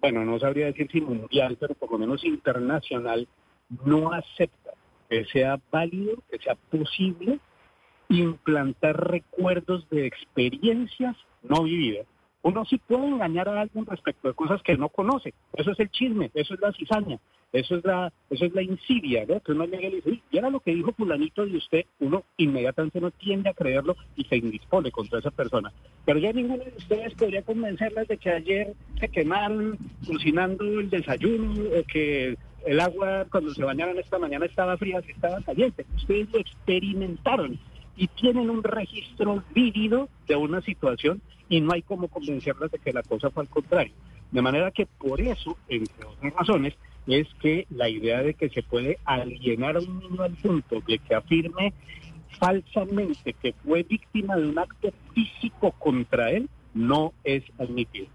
bueno, 0.00 0.24
no 0.24 0.38
sabría 0.38 0.66
decir 0.66 0.90
si 0.92 1.00
mundial, 1.00 1.56
pero 1.58 1.74
por 1.74 1.90
lo 1.90 1.98
menos 1.98 2.22
internacional, 2.24 3.26
no 3.84 4.12
acepta 4.12 4.61
que 5.12 5.26
sea 5.26 5.60
válido, 5.70 6.22
que 6.30 6.38
sea 6.38 6.54
posible 6.54 7.38
implantar 8.08 9.10
recuerdos 9.10 9.86
de 9.90 10.06
experiencias 10.06 11.14
no 11.42 11.64
vividas. 11.64 12.06
Uno 12.40 12.64
sí 12.64 12.78
puede 12.78 13.08
engañar 13.08 13.46
a 13.46 13.60
alguien 13.60 13.84
respecto 13.84 14.28
de 14.28 14.34
cosas 14.34 14.62
que 14.62 14.74
no 14.74 14.88
conoce. 14.88 15.34
Eso 15.52 15.72
es 15.72 15.80
el 15.80 15.90
chisme, 15.90 16.30
eso 16.32 16.54
es 16.54 16.60
la 16.60 16.72
cizaña, 16.72 17.18
eso 17.52 17.76
es 17.76 17.84
la, 17.84 18.10
eso 18.30 18.46
es 18.46 18.54
la 18.54 18.62
insidia, 18.62 19.26
¿no? 19.28 19.38
Que 19.40 19.52
uno 19.52 19.66
llega 19.66 19.88
y 19.88 19.90
le 19.90 19.96
dice, 19.96 20.22
y 20.30 20.38
era 20.38 20.48
lo 20.48 20.60
que 20.60 20.74
dijo 20.74 20.92
fulanito 20.92 21.44
de 21.44 21.58
usted, 21.58 21.84
uno 22.00 22.24
inmediatamente 22.38 22.98
no 22.98 23.10
tiende 23.10 23.50
a 23.50 23.54
creerlo 23.54 23.94
y 24.16 24.24
se 24.24 24.38
indispone 24.38 24.90
contra 24.90 25.18
esa 25.18 25.30
persona. 25.30 25.70
Pero 26.06 26.20
ya 26.20 26.32
ninguno 26.32 26.64
de 26.64 26.72
ustedes 26.74 27.12
podría 27.16 27.42
convencerles 27.42 28.08
de 28.08 28.16
que 28.16 28.30
ayer 28.30 28.72
se 28.98 29.08
quemaron 29.10 29.76
cocinando 30.06 30.64
el 30.64 30.88
desayuno 30.88 31.52
o 31.52 31.84
que 31.84 32.38
el 32.66 32.80
agua 32.80 33.26
cuando 33.30 33.52
se 33.52 33.64
bañaron 33.64 33.98
esta 33.98 34.18
mañana 34.18 34.46
estaba 34.46 34.76
fría, 34.76 35.00
si 35.02 35.12
estaba 35.12 35.40
caliente. 35.40 35.86
Ustedes 35.96 36.30
lo 36.32 36.38
experimentaron 36.38 37.58
y 37.96 38.08
tienen 38.08 38.50
un 38.50 38.62
registro 38.62 39.42
vívido 39.54 40.08
de 40.26 40.36
una 40.36 40.60
situación 40.62 41.20
y 41.48 41.60
no 41.60 41.72
hay 41.72 41.82
como 41.82 42.08
convencerlas 42.08 42.70
de 42.70 42.78
que 42.78 42.92
la 42.92 43.02
cosa 43.02 43.30
fue 43.30 43.42
al 43.42 43.48
contrario. 43.48 43.92
De 44.30 44.40
manera 44.40 44.70
que 44.70 44.86
por 44.86 45.20
eso, 45.20 45.56
entre 45.68 46.06
otras 46.06 46.32
razones, 46.34 46.74
es 47.06 47.28
que 47.40 47.66
la 47.70 47.88
idea 47.88 48.22
de 48.22 48.34
que 48.34 48.48
se 48.48 48.62
puede 48.62 48.98
alienar 49.04 49.76
a 49.76 49.80
un 49.80 49.98
niño 49.98 50.22
al 50.22 50.34
punto 50.34 50.80
de 50.86 50.98
que 50.98 51.14
afirme 51.14 51.74
falsamente 52.38 53.34
que 53.34 53.52
fue 53.64 53.82
víctima 53.82 54.36
de 54.36 54.48
un 54.48 54.58
acto 54.58 54.90
físico 55.14 55.72
contra 55.72 56.30
él 56.30 56.48
no 56.74 57.12
es 57.24 57.44
admitido. 57.58 58.06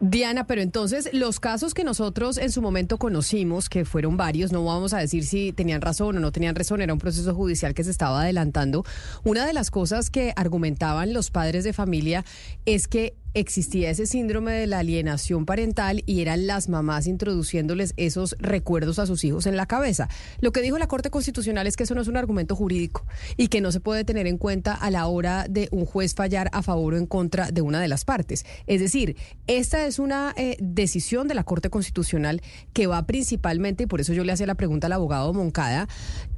Diana, 0.00 0.46
pero 0.46 0.62
entonces 0.62 1.10
los 1.12 1.40
casos 1.40 1.74
que 1.74 1.84
nosotros 1.84 2.38
en 2.38 2.50
su 2.50 2.62
momento 2.62 2.96
conocimos, 2.96 3.68
que 3.68 3.84
fueron 3.84 4.16
varios, 4.16 4.50
no 4.50 4.64
vamos 4.64 4.94
a 4.94 4.98
decir 4.98 5.26
si 5.26 5.52
tenían 5.52 5.82
razón 5.82 6.16
o 6.16 6.20
no 6.20 6.32
tenían 6.32 6.54
razón, 6.54 6.80
era 6.80 6.94
un 6.94 6.98
proceso 6.98 7.34
judicial 7.34 7.74
que 7.74 7.84
se 7.84 7.90
estaba 7.90 8.22
adelantando. 8.22 8.82
Una 9.24 9.44
de 9.44 9.52
las 9.52 9.70
cosas 9.70 10.08
que 10.08 10.32
argumentaban 10.36 11.12
los 11.12 11.30
padres 11.30 11.64
de 11.64 11.74
familia 11.74 12.24
es 12.64 12.88
que 12.88 13.14
existía 13.34 13.90
ese 13.90 14.06
síndrome 14.06 14.52
de 14.52 14.66
la 14.66 14.78
alienación 14.78 15.46
parental 15.46 16.02
y 16.06 16.20
eran 16.20 16.46
las 16.46 16.68
mamás 16.68 17.06
introduciéndoles 17.06 17.94
esos 17.96 18.36
recuerdos 18.38 18.98
a 18.98 19.06
sus 19.06 19.24
hijos 19.24 19.46
en 19.46 19.56
la 19.56 19.66
cabeza. 19.66 20.08
Lo 20.40 20.52
que 20.52 20.62
dijo 20.62 20.78
la 20.78 20.88
Corte 20.88 21.10
Constitucional 21.10 21.66
es 21.66 21.76
que 21.76 21.84
eso 21.84 21.94
no 21.94 22.00
es 22.00 22.08
un 22.08 22.16
argumento 22.16 22.56
jurídico 22.56 23.06
y 23.36 23.48
que 23.48 23.60
no 23.60 23.72
se 23.72 23.80
puede 23.80 24.04
tener 24.04 24.26
en 24.26 24.38
cuenta 24.38 24.74
a 24.74 24.90
la 24.90 25.06
hora 25.06 25.46
de 25.48 25.68
un 25.70 25.86
juez 25.86 26.14
fallar 26.14 26.50
a 26.52 26.62
favor 26.62 26.94
o 26.94 26.96
en 26.96 27.06
contra 27.06 27.50
de 27.50 27.62
una 27.62 27.80
de 27.80 27.88
las 27.88 28.04
partes. 28.04 28.44
Es 28.66 28.80
decir, 28.80 29.16
esta 29.46 29.86
es 29.86 29.98
una 29.98 30.34
eh, 30.36 30.56
decisión 30.60 31.28
de 31.28 31.34
la 31.34 31.44
Corte 31.44 31.70
Constitucional 31.70 32.42
que 32.72 32.86
va 32.86 33.06
principalmente, 33.06 33.84
y 33.84 33.86
por 33.86 34.00
eso 34.00 34.12
yo 34.12 34.24
le 34.24 34.32
hacía 34.32 34.46
la 34.46 34.54
pregunta 34.54 34.86
al 34.86 34.92
abogado 34.92 35.32
Moncada, 35.32 35.88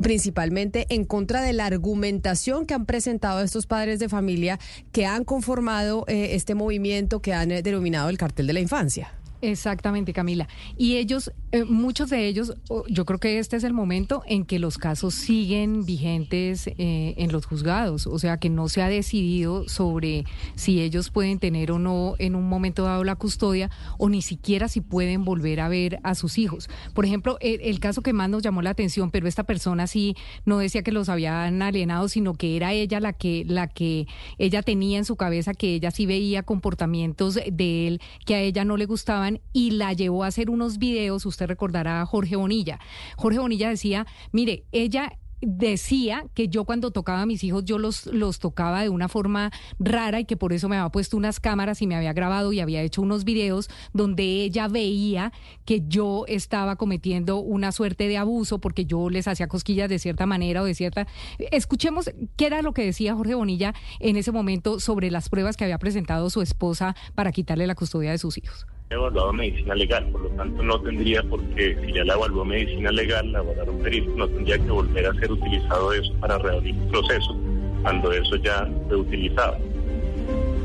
principalmente 0.02 0.86
en 0.90 1.04
contra 1.04 1.42
de 1.42 1.52
la 1.52 1.66
argumentación 1.66 2.66
que 2.66 2.74
han 2.74 2.86
presentado 2.86 3.40
estos 3.40 3.66
padres 3.66 3.98
de 3.98 4.08
familia 4.08 4.58
que 4.92 5.06
han 5.06 5.24
conformado 5.24 6.04
eh, 6.08 6.30
este 6.34 6.54
movimiento 6.54 7.20
que 7.20 7.32
han 7.32 7.50
eh, 7.50 7.62
denominado 7.62 8.08
el 8.08 8.18
cartel 8.18 8.46
de 8.46 8.52
la 8.52 8.60
infancia. 8.60 9.21
Exactamente, 9.42 10.12
Camila. 10.12 10.46
Y 10.78 10.98
ellos, 10.98 11.32
eh, 11.50 11.64
muchos 11.64 12.10
de 12.10 12.28
ellos, 12.28 12.54
yo 12.88 13.04
creo 13.04 13.18
que 13.18 13.40
este 13.40 13.56
es 13.56 13.64
el 13.64 13.72
momento 13.72 14.22
en 14.24 14.44
que 14.44 14.60
los 14.60 14.78
casos 14.78 15.14
siguen 15.14 15.84
vigentes 15.84 16.68
eh, 16.68 17.14
en 17.16 17.32
los 17.32 17.46
juzgados, 17.46 18.06
o 18.06 18.20
sea 18.20 18.36
que 18.36 18.48
no 18.48 18.68
se 18.68 18.82
ha 18.82 18.88
decidido 18.88 19.68
sobre 19.68 20.24
si 20.54 20.80
ellos 20.80 21.10
pueden 21.10 21.40
tener 21.40 21.72
o 21.72 21.80
no 21.80 22.14
en 22.20 22.36
un 22.36 22.48
momento 22.48 22.84
dado 22.84 23.02
la 23.02 23.16
custodia 23.16 23.68
o 23.98 24.08
ni 24.08 24.22
siquiera 24.22 24.68
si 24.68 24.80
pueden 24.80 25.24
volver 25.24 25.58
a 25.58 25.68
ver 25.68 25.98
a 26.04 26.14
sus 26.14 26.38
hijos. 26.38 26.70
Por 26.94 27.04
ejemplo, 27.04 27.36
el, 27.40 27.80
caso 27.80 28.00
que 28.02 28.12
más 28.12 28.30
nos 28.30 28.44
llamó 28.44 28.62
la 28.62 28.70
atención, 28.70 29.10
pero 29.10 29.26
esta 29.26 29.42
persona 29.42 29.88
sí 29.88 30.14
no 30.44 30.58
decía 30.58 30.84
que 30.84 30.92
los 30.92 31.08
habían 31.08 31.62
alienado, 31.62 32.06
sino 32.06 32.34
que 32.34 32.56
era 32.56 32.72
ella 32.72 33.00
la 33.00 33.12
que, 33.12 33.44
la 33.48 33.66
que 33.66 34.06
ella 34.38 34.62
tenía 34.62 34.98
en 34.98 35.04
su 35.04 35.16
cabeza 35.16 35.52
que 35.52 35.74
ella 35.74 35.90
sí 35.90 36.06
veía 36.06 36.44
comportamientos 36.44 37.40
de 37.44 37.88
él 37.88 38.00
que 38.24 38.36
a 38.36 38.40
ella 38.40 38.64
no 38.64 38.76
le 38.76 38.86
gustaban 38.86 39.31
y 39.52 39.72
la 39.72 39.92
llevó 39.92 40.24
a 40.24 40.28
hacer 40.28 40.50
unos 40.50 40.78
videos, 40.78 41.26
usted 41.26 41.46
recordará 41.46 42.00
a 42.00 42.06
Jorge 42.06 42.36
Bonilla. 42.36 42.78
Jorge 43.16 43.38
Bonilla 43.38 43.68
decía, 43.68 44.06
mire, 44.32 44.64
ella 44.72 45.18
decía 45.42 46.24
que 46.34 46.48
yo 46.48 46.64
cuando 46.64 46.92
tocaba 46.92 47.22
a 47.22 47.26
mis 47.26 47.42
hijos 47.42 47.64
yo 47.64 47.76
los, 47.78 48.06
los 48.06 48.38
tocaba 48.38 48.82
de 48.82 48.88
una 48.88 49.08
forma 49.08 49.50
rara 49.78 50.20
y 50.20 50.24
que 50.24 50.36
por 50.36 50.52
eso 50.52 50.68
me 50.68 50.76
había 50.76 50.90
puesto 50.90 51.16
unas 51.16 51.40
cámaras 51.40 51.82
y 51.82 51.86
me 51.86 51.96
había 51.96 52.12
grabado 52.12 52.52
y 52.52 52.60
había 52.60 52.80
hecho 52.82 53.02
unos 53.02 53.24
videos 53.24 53.68
donde 53.92 54.22
ella 54.22 54.68
veía 54.68 55.32
que 55.64 55.82
yo 55.86 56.24
estaba 56.28 56.76
cometiendo 56.76 57.38
una 57.38 57.72
suerte 57.72 58.06
de 58.06 58.16
abuso 58.16 58.60
porque 58.60 58.86
yo 58.86 59.10
les 59.10 59.26
hacía 59.26 59.48
cosquillas 59.48 59.88
de 59.88 59.98
cierta 59.98 60.26
manera 60.26 60.62
o 60.62 60.64
de 60.64 60.74
cierta... 60.74 61.06
Escuchemos 61.50 62.10
qué 62.36 62.46
era 62.46 62.62
lo 62.62 62.72
que 62.72 62.84
decía 62.84 63.14
Jorge 63.14 63.34
Bonilla 63.34 63.74
en 63.98 64.16
ese 64.16 64.30
momento 64.30 64.78
sobre 64.78 65.10
las 65.10 65.28
pruebas 65.28 65.56
que 65.56 65.64
había 65.64 65.78
presentado 65.78 66.30
su 66.30 66.40
esposa 66.40 66.94
para 67.14 67.32
quitarle 67.32 67.66
la 67.66 67.74
custodia 67.74 68.12
de 68.12 68.18
sus 68.18 68.38
hijos 68.38 68.66
evaluado 68.92 69.32
medicina 69.32 69.74
legal, 69.74 70.06
por 70.10 70.22
lo 70.22 70.28
tanto 70.30 70.62
no 70.62 70.80
tendría 70.80 71.22
por 71.22 71.42
qué, 71.54 71.76
si 71.84 71.92
ya 71.92 72.04
la 72.04 72.14
evaluó 72.14 72.44
medicina 72.44 72.90
legal, 72.92 73.32
la 73.32 73.40
evaluaron 73.40 73.78
perito, 73.78 74.10
no 74.16 74.28
tendría 74.28 74.58
que 74.58 74.70
volver 74.70 75.06
a 75.06 75.14
ser 75.14 75.32
utilizado 75.32 75.92
eso 75.92 76.12
para 76.20 76.38
reabrir 76.38 76.74
el 76.74 76.88
proceso, 76.88 77.36
cuando 77.82 78.12
eso 78.12 78.36
ya 78.36 78.68
fue 78.88 78.96
utilizado. 78.96 79.56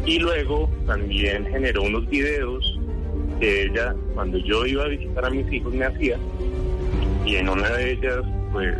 Y 0.05 0.19
luego 0.19 0.69
también 0.85 1.45
generó 1.47 1.83
unos 1.83 2.07
videos 2.07 2.79
que 3.39 3.63
ella, 3.63 3.95
cuando 4.13 4.37
yo 4.37 4.65
iba 4.65 4.83
a 4.83 4.87
visitar 4.87 5.25
a 5.25 5.29
mis 5.29 5.51
hijos, 5.51 5.73
me 5.73 5.85
hacía, 5.85 6.17
y 7.25 7.35
en 7.35 7.49
una 7.49 7.69
de 7.69 7.91
ellas, 7.91 8.23
pues, 8.53 8.73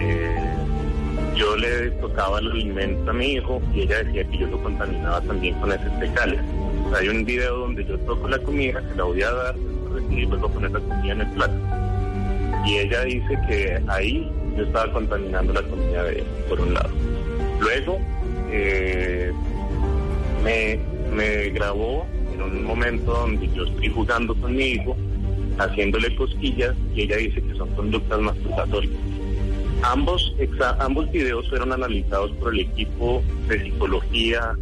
eh, 0.00 0.65
yo 1.36 1.56
le 1.56 1.90
tocaba 1.92 2.38
el 2.38 2.50
alimento 2.50 3.10
a 3.10 3.14
mi 3.14 3.34
hijo 3.34 3.60
y 3.74 3.82
ella 3.82 4.02
decía 4.02 4.24
que 4.24 4.38
yo 4.38 4.46
lo 4.46 4.62
contaminaba 4.62 5.20
también 5.20 5.54
con 5.60 5.70
esos 5.70 5.92
fecales. 6.00 6.40
Hay 6.94 7.08
un 7.08 7.24
video 7.24 7.58
donde 7.58 7.84
yo 7.84 7.98
toco 8.00 8.26
la 8.28 8.38
comida, 8.38 8.82
se 8.88 8.94
la 8.94 9.04
voy 9.04 9.22
a 9.22 9.30
dar, 9.30 9.54
y 10.10 10.24
luego 10.24 10.48
poner 10.48 10.70
la 10.70 10.80
comida 10.80 11.12
en 11.12 11.20
el 11.20 11.30
plato. 11.32 11.54
Y 12.66 12.78
ella 12.78 13.04
dice 13.04 13.38
que 13.48 13.82
ahí 13.88 14.30
yo 14.56 14.64
estaba 14.64 14.92
contaminando 14.92 15.52
la 15.52 15.62
comida 15.62 16.04
de 16.04 16.20
ella, 16.20 16.26
por 16.48 16.60
un 16.60 16.74
lado. 16.74 16.90
Luego, 17.60 17.98
eh, 18.50 19.32
me, 20.42 20.78
me 21.14 21.50
grabó 21.50 22.06
en 22.32 22.42
un 22.42 22.64
momento 22.64 23.12
donde 23.12 23.48
yo 23.52 23.64
estoy 23.64 23.88
jugando 23.90 24.34
con 24.34 24.56
mi 24.56 24.64
hijo, 24.64 24.96
haciéndole 25.58 26.14
cosquillas, 26.16 26.74
y 26.94 27.02
ella 27.02 27.16
dice 27.16 27.42
que 27.42 27.54
son 27.56 27.68
conductas 27.74 28.20
masturbatorias. 28.20 28.94
Ambos, 29.86 30.34
ambos 30.80 31.10
videos 31.12 31.48
fueron 31.48 31.72
analizados 31.72 32.32
por 32.40 32.52
el 32.52 32.60
equipo 32.60 33.22
de 33.46 33.62
psicología 33.62 34.56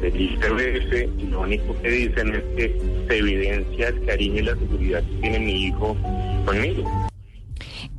del 0.00 0.20
ICBF 0.20 1.18
y 1.18 1.26
lo 1.26 1.40
único 1.40 1.76
que 1.82 1.88
dicen 1.88 2.32
es 2.32 2.44
que 2.56 2.80
se 3.08 3.18
evidencia 3.18 3.88
el 3.88 4.04
cariño 4.06 4.38
y 4.38 4.42
la 4.42 4.54
seguridad 4.54 5.02
que 5.02 5.16
tiene 5.20 5.38
mi 5.40 5.64
hijo 5.64 5.96
conmigo. 6.46 7.08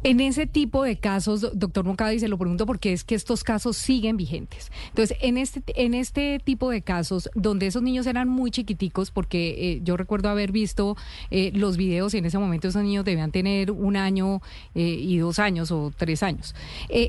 En 0.01 0.21
ese 0.21 0.47
tipo 0.47 0.83
de 0.83 0.95
casos, 0.95 1.45
doctor 1.53 1.83
Moncada, 1.83 2.13
y 2.13 2.19
se 2.19 2.29
lo 2.29 2.37
pregunto 2.37 2.65
porque 2.65 2.93
es 2.93 3.03
que 3.03 3.15
estos 3.15 3.43
casos 3.43 3.75
siguen 3.75 4.15
vigentes. 4.15 4.71
Entonces, 4.87 5.17
en 5.19 5.37
este, 5.37 5.61
en 5.75 5.93
este 5.93 6.39
tipo 6.39 6.69
de 6.69 6.81
casos, 6.81 7.29
donde 7.35 7.67
esos 7.67 7.81
niños 7.81 8.07
eran 8.07 8.29
muy 8.29 8.49
chiquiticos, 8.49 9.11
porque 9.11 9.73
eh, 9.73 9.81
yo 9.83 9.97
recuerdo 9.97 10.29
haber 10.29 10.53
visto 10.53 10.95
eh, 11.31 11.51
los 11.53 11.75
videos 11.75 12.13
y 12.13 12.19
en 12.19 12.25
ese 12.25 12.37
momento 12.37 12.69
esos 12.69 12.81
niños 12.81 13.03
debían 13.03 13.31
tener 13.31 13.71
un 13.71 13.97
año 13.97 14.41
eh, 14.73 14.83
y 14.83 15.17
dos 15.17 15.37
años 15.37 15.69
o 15.69 15.91
tres 15.95 16.23
años. 16.23 16.55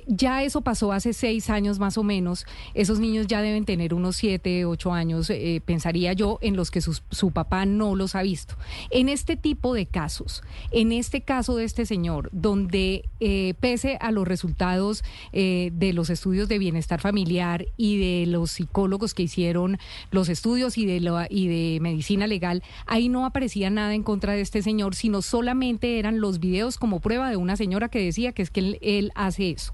ya 0.09 0.43
eso 0.43 0.63
pasó 0.63 0.91
hace 0.91 1.13
seis 1.13 1.49
años 1.49 1.79
más 1.79 1.97
o 1.97 2.03
menos. 2.03 2.45
Esos 2.75 2.99
niños 2.99 3.29
ya 3.29 3.41
deben 3.41 3.67
tener 3.67 3.95
unos 3.95 4.17
siete, 4.17 4.65
ocho 4.65 4.93
años, 4.93 5.31
pensaría 5.65 6.13
yo, 6.13 6.39
en 6.43 6.57
los 6.57 6.73
que 6.73 6.81
su 6.81 7.31
papá 7.31 7.67
no 7.67 7.95
los 7.95 8.17
ha 8.17 8.23
visto. 8.23 8.57
En 8.91 9.09
este 9.09 9.37
tipo 9.37 9.75
de 9.75 9.87
casos, 9.87 10.43
en 10.73 10.91
este 10.91 11.21
caso 11.21 11.55
de 11.55 11.65
este 11.65 11.87
señor, 11.87 12.31
donde 12.33 12.80
eh, 13.21 13.55
pese 13.61 13.99
a 14.01 14.11
los 14.11 14.27
resultados 14.27 15.03
eh, 15.33 15.71
de 15.73 15.93
los 15.93 16.11
estudios 16.11 16.49
de 16.49 16.59
bienestar 16.59 17.01
familiar 17.01 17.67
y 17.77 17.99
de 17.99 18.27
los 18.27 18.53
psicólogos 18.53 19.15
que 19.15 19.25
hicieron 19.25 19.79
los 20.11 20.29
estudios 20.29 20.79
y 20.79 20.87
de, 20.87 21.27
y 21.31 21.49
de 21.49 21.81
medicina 21.81 22.27
legal, 22.27 22.63
ahí 22.87 23.09
no 23.09 23.27
aparecía 23.27 23.71
nada 23.71 23.95
en 23.95 24.03
contra 24.03 24.33
de 24.33 24.41
este 24.41 24.63
señor, 24.63 24.95
sino 24.95 25.23
solamente 25.23 25.99
eran 25.99 26.21
los 26.21 26.41
videos 26.41 26.79
como 26.79 27.01
prueba 27.01 27.31
de 27.31 27.37
una 27.37 27.57
señora 27.57 27.89
que 27.89 28.03
decía 28.03 28.33
que 28.33 28.43
es 28.43 28.51
que 28.51 28.79
él 28.81 29.13
hace 29.15 29.51
eso. 29.51 29.73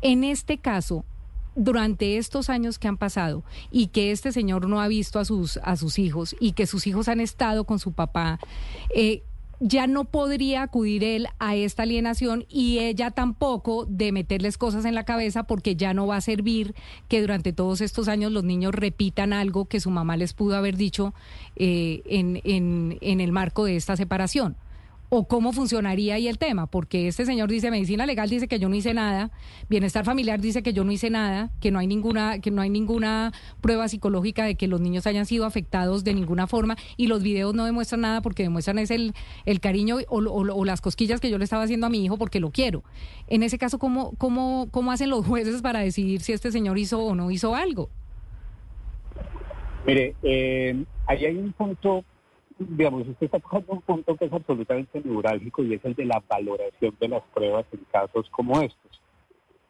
En 0.00 0.24
este 0.24 0.58
caso, 0.58 1.04
durante 1.58 2.18
estos 2.18 2.50
años 2.50 2.78
que 2.78 2.86
han 2.86 2.96
pasado 2.96 3.42
y 3.70 3.88
que 3.88 4.12
este 4.12 4.30
señor 4.30 4.68
no 4.68 4.80
ha 4.80 4.88
visto 4.88 5.18
a 5.18 5.24
sus, 5.24 5.58
a 5.58 5.76
sus 5.76 5.98
hijos 5.98 6.36
y 6.38 6.52
que 6.52 6.66
sus 6.66 6.86
hijos 6.86 7.08
han 7.08 7.20
estado 7.20 7.64
con 7.64 7.80
su 7.80 7.92
papá, 7.92 8.38
eh, 8.94 9.22
ya 9.60 9.86
no 9.86 10.04
podría 10.04 10.62
acudir 10.62 11.04
él 11.04 11.28
a 11.38 11.56
esta 11.56 11.82
alienación 11.82 12.46
y 12.48 12.78
ella 12.78 13.10
tampoco 13.10 13.86
de 13.86 14.12
meterles 14.12 14.58
cosas 14.58 14.84
en 14.84 14.94
la 14.94 15.04
cabeza 15.04 15.44
porque 15.44 15.76
ya 15.76 15.94
no 15.94 16.06
va 16.06 16.16
a 16.16 16.20
servir 16.20 16.74
que 17.08 17.20
durante 17.20 17.52
todos 17.52 17.80
estos 17.80 18.08
años 18.08 18.32
los 18.32 18.44
niños 18.44 18.74
repitan 18.74 19.32
algo 19.32 19.66
que 19.66 19.80
su 19.80 19.90
mamá 19.90 20.16
les 20.16 20.32
pudo 20.32 20.56
haber 20.56 20.76
dicho 20.76 21.14
eh, 21.56 22.02
en, 22.06 22.40
en, 22.44 22.98
en 23.00 23.20
el 23.20 23.32
marco 23.32 23.64
de 23.64 23.76
esta 23.76 23.96
separación 23.96 24.56
o 25.10 25.26
cómo 25.26 25.52
funcionaría 25.52 26.14
ahí 26.14 26.28
el 26.28 26.38
tema, 26.38 26.66
porque 26.66 27.08
este 27.08 27.24
señor 27.24 27.48
dice 27.48 27.70
medicina 27.70 28.06
legal 28.06 28.28
dice 28.28 28.48
que 28.48 28.58
yo 28.58 28.68
no 28.68 28.74
hice 28.74 28.94
nada, 28.94 29.30
bienestar 29.68 30.04
familiar 30.04 30.40
dice 30.40 30.62
que 30.62 30.72
yo 30.72 30.84
no 30.84 30.92
hice 30.92 31.10
nada, 31.10 31.50
que 31.60 31.70
no 31.70 31.78
hay 31.78 31.86
ninguna 31.86 32.40
que 32.40 32.50
no 32.50 32.62
hay 32.62 32.70
ninguna 32.70 33.32
prueba 33.60 33.88
psicológica 33.88 34.44
de 34.44 34.54
que 34.54 34.68
los 34.68 34.80
niños 34.80 35.06
hayan 35.06 35.26
sido 35.26 35.46
afectados 35.46 36.04
de 36.04 36.14
ninguna 36.14 36.46
forma 36.46 36.76
y 36.96 37.06
los 37.06 37.22
videos 37.22 37.54
no 37.54 37.64
demuestran 37.64 38.02
nada 38.02 38.20
porque 38.20 38.42
demuestran 38.42 38.78
es 38.78 38.90
el, 38.90 39.14
el 39.46 39.60
cariño 39.60 39.96
o, 40.08 40.64
las 40.64 40.80
cosquillas 40.80 41.20
que 41.20 41.30
yo 41.30 41.38
le 41.38 41.44
estaba 41.44 41.62
haciendo 41.62 41.86
a 41.86 41.90
mi 41.90 42.04
hijo 42.04 42.18
porque 42.18 42.40
lo 42.40 42.50
quiero. 42.50 42.82
En 43.28 43.42
ese 43.42 43.58
caso, 43.58 43.78
¿cómo, 43.78 44.12
cómo, 44.18 44.68
cómo 44.70 44.92
hacen 44.92 45.08
los 45.10 45.24
jueces 45.26 45.62
para 45.62 45.80
decidir 45.80 46.20
si 46.20 46.32
este 46.32 46.52
señor 46.52 46.78
hizo 46.78 47.00
o 47.00 47.14
no 47.14 47.30
hizo 47.30 47.54
algo? 47.54 47.88
Mire, 49.86 50.14
eh, 50.22 50.84
ahí 51.06 51.24
hay 51.24 51.36
un 51.36 51.52
punto 51.52 52.04
digamos, 52.58 53.06
usted 53.06 53.26
está 53.26 53.38
tocando 53.38 53.72
un 53.72 53.82
punto 53.82 54.16
que 54.16 54.24
es 54.26 54.32
absolutamente 54.32 55.00
neurálgico 55.04 55.62
y 55.62 55.74
es 55.74 55.84
el 55.84 55.94
de 55.94 56.04
la 56.04 56.22
valoración 56.28 56.94
de 56.98 57.08
las 57.08 57.22
pruebas 57.34 57.66
en 57.72 57.80
casos 57.90 58.28
como 58.30 58.60
estos. 58.60 59.00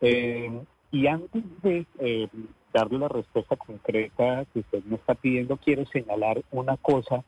Eh, 0.00 0.50
y 0.90 1.06
antes 1.06 1.42
de 1.62 1.86
eh, 1.98 2.28
darle 2.72 2.98
la 2.98 3.08
respuesta 3.08 3.56
concreta 3.56 4.46
que 4.52 4.60
usted 4.60 4.82
me 4.84 4.96
está 4.96 5.14
pidiendo, 5.14 5.56
quiero 5.56 5.84
señalar 5.86 6.42
una 6.50 6.76
cosa 6.76 7.24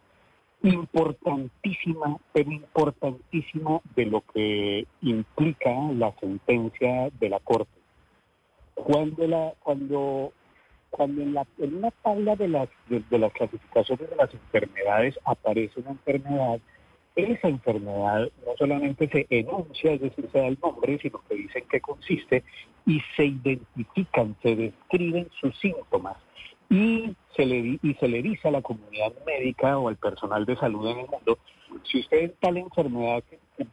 importantísima, 0.63 2.19
pero 2.33 2.51
importantísima 2.51 3.81
de 3.97 4.07
lo 4.07 4.23
que 4.33 4.87
implica 5.03 5.73
la 5.95 6.15
sentencia 6.21 7.11
de 7.19 7.29
la 7.29 7.41
Corte. 7.41 7.71
Cuando, 8.75 9.27
la, 9.27 9.55
cuando 9.63 10.33
cuando 10.91 11.23
en, 11.23 11.35
la, 11.35 11.47
una 11.59 11.91
tabla 11.91 12.37
de 12.37 12.49
las, 12.49 12.69
de, 12.89 13.19
las 13.19 13.33
clasificaciones 13.33 14.11
de 14.11 14.17
las 14.17 14.33
enfermedades 14.33 15.19
aparece 15.25 15.81
una 15.81 15.91
enfermedad, 15.91 16.61
esa 17.17 17.49
enfermedad 17.49 18.29
no 18.47 18.57
solamente 18.59 19.09
se 19.09 19.27
enuncia, 19.31 19.93
es 19.93 20.01
decir, 20.01 20.29
se 20.33 20.39
da 20.39 20.47
el 20.47 20.59
nombre, 20.63 20.99
sino 21.01 21.21
que 21.29 21.35
dicen 21.35 21.65
qué 21.71 21.81
consiste 21.81 22.45
y 22.87 23.01
se 23.17 23.27
identifican, 23.27 24.37
se 24.43 24.57
describen 24.57 25.29
sus 25.41 25.59
síntomas. 25.59 26.17
Y 26.69 27.17
se 27.35 27.47
le 27.47 27.79
y 27.83 27.95
se 27.99 28.07
le 28.07 28.23
dice 28.23 28.47
a 28.47 28.53
la 28.53 28.63
comunidad 28.63 29.13
médica 29.27 29.77
o 29.77 29.89
al 29.89 29.97
personal 29.97 30.47
de 30.47 30.55
salud 30.57 30.89
en 30.89 31.01
el 31.01 31.09
mundo 31.09 31.39
si 31.85 32.01
usted 32.01 32.19
es 32.19 32.33
tal 32.41 32.57
enfermedad 32.57 33.23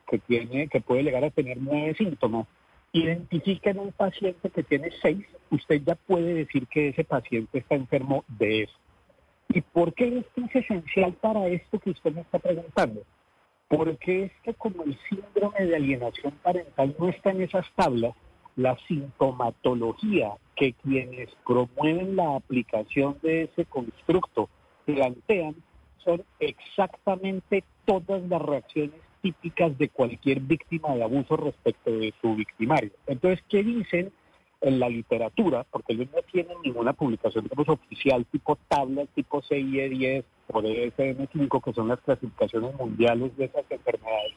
que, 0.08 0.18
tiene 0.20 0.68
que 0.68 0.82
puede 0.82 1.04
llegar 1.04 1.24
a 1.24 1.30
tener 1.30 1.58
nueve 1.60 1.96
síntomas 1.98 2.48
identifiquen 2.92 3.80
un 3.80 3.92
paciente 3.92 4.50
que 4.50 4.64
tiene 4.64 4.90
seis, 5.02 5.26
usted 5.52 5.82
ya 5.86 5.96
puede 5.96 6.34
decir 6.34 6.68
que 6.68 6.90
ese 6.90 7.04
paciente 7.04 7.60
está 7.60 7.76
enfermo 7.76 8.24
de 8.28 8.64
eso. 8.64 8.78
¿Y 9.50 9.62
por 9.62 9.94
qué 9.94 10.20
esto 10.20 10.42
es 10.46 10.64
esencial 10.64 11.14
para 11.14 11.48
esto 11.48 11.80
que 11.80 11.92
usted 11.92 12.14
me 12.14 12.22
está 12.22 12.40
preguntando? 12.40 13.02
Porque 13.68 14.26
es 14.26 14.32
que 14.44 14.54
como 14.54 14.84
el 14.84 14.98
síndrome 15.10 15.66
de 15.66 15.76
alienación 15.76 16.34
parental 16.44 16.96
no 17.00 17.10
está 17.10 17.32
en 17.32 17.42
esas 17.42 17.66
tablas, 17.76 18.14
la 18.56 18.78
sintomatología 18.88 20.32
que 20.56 20.74
quienes 20.74 21.30
promueven 21.46 22.16
la 22.16 22.36
aplicación 22.36 23.18
de 23.22 23.44
ese 23.44 23.66
constructo 23.66 24.50
plantean 24.86 25.56
son 26.04 26.24
exactamente 26.40 27.64
todas 27.86 28.22
las 28.24 28.42
reacciones 28.42 29.07
típicas 29.22 29.78
de 29.78 29.90
cualquier 29.90 30.40
víctima 30.42 30.96
de 30.96 31.04
abuso 31.04 31.38
respecto 31.38 31.92
de 31.92 32.14
su 32.22 32.36
victimario. 32.36 32.92
Entonces, 33.06 33.44
¿qué 33.50 33.64
dicen 33.64 34.12
en 34.62 34.80
la 34.80 34.90
literatura? 34.90 35.66
Porque 35.70 35.94
ellos 35.94 36.08
no 36.14 36.22
tienen 36.32 36.58
ninguna 36.64 36.94
publicación 36.94 37.48
oficial 37.56 38.26
tipo 38.26 38.58
tabla, 38.68 39.06
tipo 39.14 39.42
CIE 39.42 39.90
10 39.90 40.26
o 40.50 40.62
DSM5, 40.62 41.64
que 41.64 41.74
son 41.74 41.88
las 41.90 42.00
clasificaciones 42.02 42.76
mundiales 42.76 43.36
de 43.38 43.46
esas 43.46 43.66
enfermedades. 43.70 44.34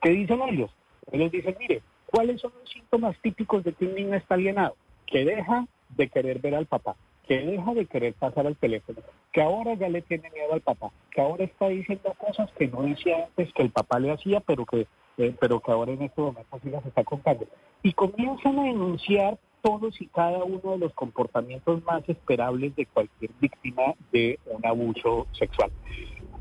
¿Qué 0.00 0.10
dicen 0.10 0.40
ellos? 0.48 0.70
Ellos 1.12 1.30
dicen, 1.30 1.56
mire, 1.58 1.82
¿cuáles 2.06 2.40
son 2.40 2.52
los 2.58 2.70
síntomas 2.70 3.16
típicos 3.20 3.64
de 3.64 3.72
que 3.72 3.86
un 3.86 3.94
niño 3.94 4.14
está 4.14 4.34
alienado? 4.34 4.76
Que 5.06 5.24
deja 5.24 5.66
de 5.90 6.08
querer 6.08 6.38
ver 6.38 6.54
al 6.54 6.66
papá, 6.66 6.96
que 7.30 7.38
deja 7.38 7.74
de 7.74 7.86
querer 7.86 8.14
pasar 8.14 8.44
al 8.48 8.56
teléfono, 8.56 8.98
que 9.32 9.40
ahora 9.40 9.74
ya 9.74 9.88
le 9.88 10.02
tiene 10.02 10.28
miedo 10.30 10.52
al 10.52 10.62
papá, 10.62 10.90
que 11.12 11.20
ahora 11.20 11.44
está 11.44 11.68
diciendo 11.68 12.12
cosas 12.18 12.50
que 12.58 12.66
no 12.66 12.82
decía 12.82 13.24
antes 13.24 13.52
que 13.52 13.62
el 13.62 13.70
papá 13.70 14.00
le 14.00 14.10
hacía, 14.10 14.40
pero 14.40 14.66
que, 14.66 14.88
eh, 15.16 15.32
pero 15.38 15.60
que 15.60 15.70
ahora 15.70 15.92
en 15.92 16.02
este 16.02 16.20
momento 16.20 16.58
sí 16.60 16.70
las 16.70 16.84
está 16.84 17.04
contando. 17.04 17.46
Y 17.84 17.92
comienzan 17.92 18.58
a 18.58 18.64
denunciar 18.64 19.38
todos 19.62 20.00
y 20.00 20.08
cada 20.08 20.42
uno 20.42 20.72
de 20.72 20.78
los 20.78 20.92
comportamientos 20.94 21.84
más 21.84 22.02
esperables 22.08 22.74
de 22.74 22.86
cualquier 22.86 23.30
víctima 23.40 23.94
de 24.10 24.40
un 24.46 24.66
abuso 24.66 25.28
sexual. 25.30 25.70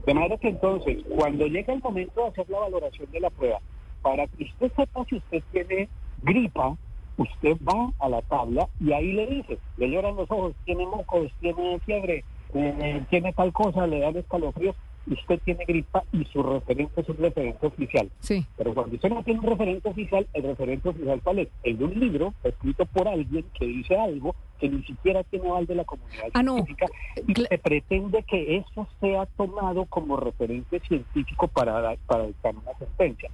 De 0.07 0.13
manera 0.15 0.37
que 0.37 0.47
entonces, 0.47 1.03
cuando 1.15 1.45
llega 1.45 1.71
el 1.71 1.83
momento 1.83 2.21
de 2.21 2.29
hacer 2.29 2.49
la 2.49 2.61
valoración 2.61 3.11
de 3.11 3.19
la 3.19 3.29
prueba, 3.29 3.59
para 4.01 4.25
que 4.25 4.45
usted 4.45 4.71
sepa 4.75 5.05
si 5.05 5.17
usted 5.17 5.43
tiene 5.51 5.87
gripa, 6.23 6.75
usted 7.19 7.57
va 7.67 7.91
a 7.99 8.09
la 8.09 8.21
tabla 8.23 8.67
y 8.79 8.91
ahí 8.93 9.11
le 9.13 9.27
dice, 9.27 9.57
le 9.77 9.89
lloran 9.89 10.15
los 10.15 10.29
ojos, 10.31 10.53
tiene 10.65 10.85
mocos, 10.85 11.31
tiene 11.41 11.79
fiebre, 11.85 12.23
eh, 12.53 13.03
tiene 13.09 13.33
tal 13.33 13.51
cosa, 13.53 13.85
le 13.87 13.99
dan 13.99 14.15
escalofríos, 14.17 14.75
usted 15.07 15.39
tiene 15.43 15.65
gripa 15.65 16.03
y 16.11 16.23
su 16.25 16.41
referente 16.43 17.01
es 17.01 17.09
un 17.09 17.17
referente 17.17 17.65
oficial. 17.67 18.09
Sí. 18.19 18.45
Pero 18.57 18.73
cuando 18.73 18.95
usted 18.95 19.09
no 19.09 19.23
tiene 19.23 19.39
un 19.39 19.47
referente 19.47 19.89
oficial, 19.89 20.27
el 20.33 20.43
referente 20.43 20.89
oficial 20.89 21.21
cuál 21.23 21.39
es? 21.39 21.47
El 21.63 21.77
de 21.77 21.85
un 21.85 21.99
libro 21.99 22.33
escrito 22.43 22.85
por 22.85 23.07
alguien 23.07 23.45
que 23.57 23.65
dice 23.65 23.97
algo 23.97 24.35
que 24.59 24.69
ni 24.69 24.83
siquiera 24.83 25.23
tiene 25.23 25.49
aval 25.49 25.65
de 25.65 25.75
la 25.75 25.83
comunidad 25.85 26.25
Ah, 26.33 26.43
no. 26.43 26.55
científica 26.55 26.87
y 27.27 27.33
se 27.33 27.57
pretende 27.57 28.23
que 28.23 28.57
eso 28.57 28.87
sea 28.99 29.25
tomado 29.37 29.85
como 29.85 30.15
referente 30.17 30.79
científico 30.81 31.47
para, 31.47 31.95
para 32.07 32.27
dictar 32.27 32.53
una 32.55 32.77
sentencia. 32.77 33.29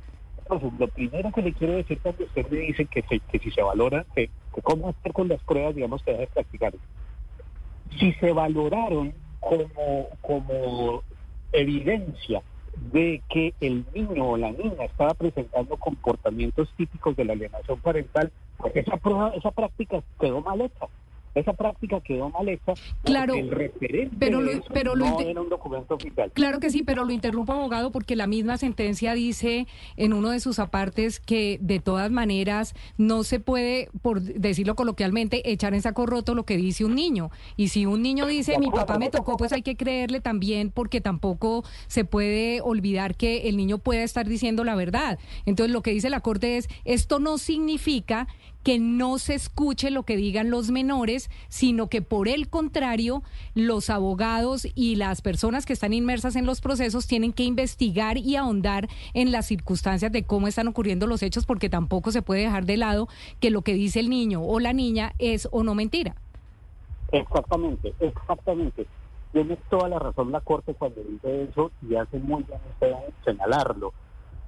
Lo 0.50 0.88
primero 0.90 1.32
que 1.34 1.42
le 1.42 1.54
quiero 1.54 1.74
decir 1.76 2.00
cuando 2.02 2.26
usted 2.26 2.48
me 2.50 2.60
dice 2.60 2.86
que, 2.88 3.04
se- 3.04 3.20
que 3.22 3.40
si 3.40 3.52
se 3.52 3.64
valora, 3.64 4.06
que, 4.16 4.30
que 4.54 4.62
cómo 4.64 4.90
hacer 4.90 5.14
con 5.14 5.28
las 5.30 5.42
pruebas, 5.44 5.76
digamos, 5.76 6.04
que 6.04 6.12
debe 6.14 6.28
practicar. 6.28 6.74
Si 8.00 8.14
se 8.14 8.32
valoraron 8.34 9.14
como, 9.40 10.10
como 10.22 11.04
evidencia 11.52 12.44
de 12.76 13.24
que 13.30 13.56
el 13.62 13.86
niño 13.94 14.32
o 14.32 14.38
la 14.38 14.52
niña 14.52 14.86
estaba 14.86 15.14
presentando 15.16 15.78
comportamientos 15.78 16.74
típicos 16.76 17.16
de 17.16 17.26
la 17.26 17.34
alienación 17.34 17.82
parental, 17.82 18.32
esa 18.74 18.98
prueba, 18.98 19.30
esa 19.36 19.52
práctica 19.52 20.04
quedó 20.20 20.42
mal 20.42 20.62
hecha. 20.62 20.88
Esa 21.36 21.52
práctica 21.54 22.00
quedó 22.00 22.30
mal 22.30 22.48
hecha. 22.48 22.74
Claro, 23.04 23.36
el 23.36 23.52
referente 23.52 24.16
pero 24.18 24.42
lo- 24.42 24.52
pero 24.74 24.96
lo 24.96 25.06
no 25.06 25.20
era 25.20 25.42
un 25.42 25.50
documento 25.50 25.96
oficial. 25.96 26.32
Claro 26.34 26.60
que 26.62 26.70
sí, 26.72 26.82
pero 26.84 27.04
lo 27.04 27.12
interrumpo, 27.12 27.52
abogado, 27.54 27.92
porque 27.92 28.16
la 28.16 28.26
misma 28.26 28.58
sentencia 28.58 29.14
dice 29.14 29.68
en 29.98 30.14
uno 30.14 30.30
de 30.30 30.40
sus 30.40 30.60
apartes 30.60 31.20
que 31.20 31.58
de 31.62 31.80
todas 31.80 32.10
maneras 32.10 32.74
no 32.98 33.24
se 33.24 33.40
puede, 33.42 33.90
por 34.02 34.22
decirlo 34.22 34.76
coloquialmente, 34.76 35.52
echar 35.52 35.74
en 35.74 35.82
saco 35.82 36.06
roto 36.06 36.36
lo 36.36 36.46
que 36.46 36.56
dice 36.58 36.86
un 36.86 36.96
niño. 36.96 37.30
Y 37.58 37.68
si 37.68 37.86
un 37.86 38.02
niño 38.02 38.26
dice, 38.28 38.58
mi 38.58 38.72
papá 38.72 38.98
me 38.98 39.10
tocó, 39.10 39.36
pues 39.36 39.52
hay 39.52 39.62
que 39.62 39.76
creerle 39.76 40.22
también, 40.22 40.72
porque 40.72 41.02
tampoco 41.02 41.64
se 41.88 42.06
puede 42.06 42.62
olvidar 42.62 43.16
que 43.16 43.50
el 43.50 43.58
niño 43.58 43.78
pueda 43.78 44.04
estar 44.04 44.26
diciendo 44.28 44.64
la 44.64 44.76
verdad. 44.76 45.20
Entonces, 45.46 45.74
lo 45.74 45.82
que 45.82 45.92
dice 45.92 46.10
la 46.10 46.22
Corte 46.22 46.56
es, 46.58 46.70
esto 46.86 47.20
no 47.20 47.38
significa 47.38 48.28
que 48.66 48.80
no 48.80 49.20
se 49.20 49.36
escuche 49.36 49.92
lo 49.92 50.04
que 50.04 50.18
digan 50.18 50.50
los 50.50 50.72
menores, 50.72 51.30
sino 51.50 51.88
que 51.88 52.02
por 52.02 52.28
el 52.28 52.50
contrario, 52.50 53.22
los 53.54 53.92
abogados 53.92 54.68
y 54.74 54.96
las 54.96 55.22
personas 55.22 55.68
que 55.68 55.74
están 55.74 55.94
inmersas 55.94 56.36
en 56.36 56.48
los 56.48 56.62
procesos 56.62 57.06
tienen 57.06 57.32
que 57.32 57.44
investigar 57.44 58.18
y 58.18 58.38
ahondar 58.38 58.88
en 59.14 59.32
las 59.32 59.46
circunstancias 59.46 60.12
de 60.12 60.24
cómo 60.24 60.48
están 60.48 60.68
ocurriendo 60.68 61.06
los 61.06 61.22
hechos, 61.22 61.46
porque 61.46 61.70
tampoco 61.70 62.10
se 62.10 62.24
puede 62.24 62.42
dejar 62.42 62.66
de 62.66 62.78
lado 62.78 63.08
que 63.40 63.52
lo 63.52 63.62
que 63.62 63.76
dice 63.76 64.00
el 64.00 64.10
niño 64.10 64.42
o 64.42 64.60
la 64.60 64.74
niña 64.74 65.14
es 65.20 65.48
o 65.52 65.64
no 65.64 65.76
mentira. 65.76 66.16
Exactamente, 67.12 67.94
exactamente. 68.00 68.88
Tiene 69.32 69.58
toda 69.70 69.90
la 69.90 70.00
razón 70.00 70.32
la 70.32 70.42
Corte 70.42 70.74
cuando 70.74 71.04
dice 71.04 71.44
eso 71.44 71.70
y 71.88 71.94
hace 71.94 72.18
muy 72.18 72.44
bien 72.44 72.60
señalarlo. 73.24 73.94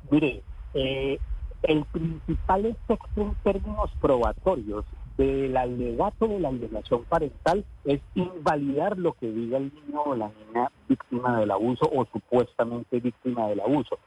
Mire, 0.10 0.42
eh, 0.74 1.20
el 1.64 1.84
principal 1.86 2.66
efecto 2.66 3.22
en 3.22 3.36
términos 3.44 3.92
probatorios 4.02 4.86
del 5.18 5.58
alegato 5.58 6.28
de 6.28 6.40
la 6.40 6.50
alienación 6.50 7.04
parental 7.06 7.66
es 7.86 8.00
invalidar 8.14 8.98
lo 8.98 9.14
que 9.14 9.32
diga 9.32 9.58
el 9.58 9.72
niño 9.74 10.02
o 10.04 10.16
la 10.16 10.30
niña 10.30 10.72
víctima 10.88 11.40
del 11.40 11.52
abuso 11.52 11.90
o 11.92 12.06
supuestamente 12.06 13.00
víctima 13.00 13.48
del 13.48 13.62
abuso. 13.62 13.98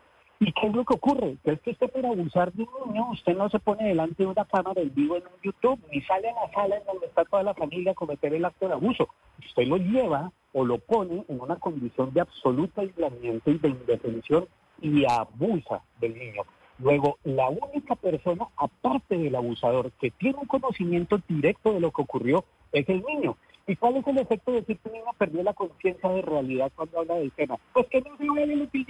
¿Y 0.42 0.52
qué 0.52 0.68
es 0.68 0.74
lo 0.74 0.84
que 0.86 0.94
ocurre? 0.94 1.36
Que 1.44 1.52
es 1.52 1.60
que 1.60 1.72
usted 1.72 1.90
por 1.90 2.06
abusar 2.06 2.50
de 2.52 2.62
un 2.62 2.92
niño, 2.92 3.10
usted 3.10 3.36
no 3.36 3.50
se 3.50 3.58
pone 3.58 3.88
delante 3.88 4.22
de 4.22 4.26
una 4.26 4.46
cámara 4.46 4.80
en 4.80 4.94
vivo 4.94 5.16
en 5.16 5.24
un 5.24 5.42
YouTube, 5.42 5.78
ni 5.92 6.00
sale 6.02 6.30
a 6.30 6.46
la 6.46 6.52
sala 6.54 6.76
en 6.78 6.86
donde 6.86 7.06
está 7.06 7.26
toda 7.26 7.42
la 7.42 7.52
familia 7.52 7.92
a 7.92 7.94
cometer 7.94 8.32
el 8.32 8.46
acto 8.46 8.66
de 8.66 8.72
abuso. 8.72 9.08
Usted 9.38 9.66
lo 9.66 9.76
lleva 9.76 10.32
o 10.54 10.64
lo 10.64 10.78
pone 10.78 11.24
en 11.28 11.40
una 11.40 11.56
condición 11.56 12.14
de 12.14 12.22
absoluto 12.22 12.80
aislamiento 12.80 13.50
y 13.50 13.58
de 13.58 13.68
indefensión 13.68 14.46
y 14.80 15.04
abusa 15.04 15.82
del 16.00 16.18
niño. 16.18 16.42
Luego, 16.82 17.18
la 17.24 17.48
única 17.48 17.94
persona, 17.96 18.48
aparte 18.56 19.16
del 19.16 19.36
abusador, 19.36 19.92
que 20.00 20.10
tiene 20.10 20.38
un 20.38 20.46
conocimiento 20.46 21.20
directo 21.28 21.72
de 21.72 21.80
lo 21.80 21.90
que 21.90 22.02
ocurrió, 22.02 22.44
es 22.72 22.88
el 22.88 23.02
niño. 23.02 23.36
¿Y 23.66 23.76
cuál 23.76 23.96
es 23.96 24.06
el 24.06 24.18
efecto 24.18 24.50
de 24.50 24.60
decir 24.60 24.78
que 24.78 24.88
un 24.88 24.94
niño 24.94 25.12
perdió 25.18 25.42
la 25.42 25.54
conciencia 25.54 26.08
de 26.08 26.22
realidad 26.22 26.72
cuando 26.74 27.00
habla 27.00 27.14
del 27.16 27.30
tema? 27.32 27.56
Pues 27.72 27.86
que 27.88 28.00
no 28.00 28.16
se 28.16 28.28
vuelve 28.28 28.56
lo 28.56 28.70
que. 28.70 28.84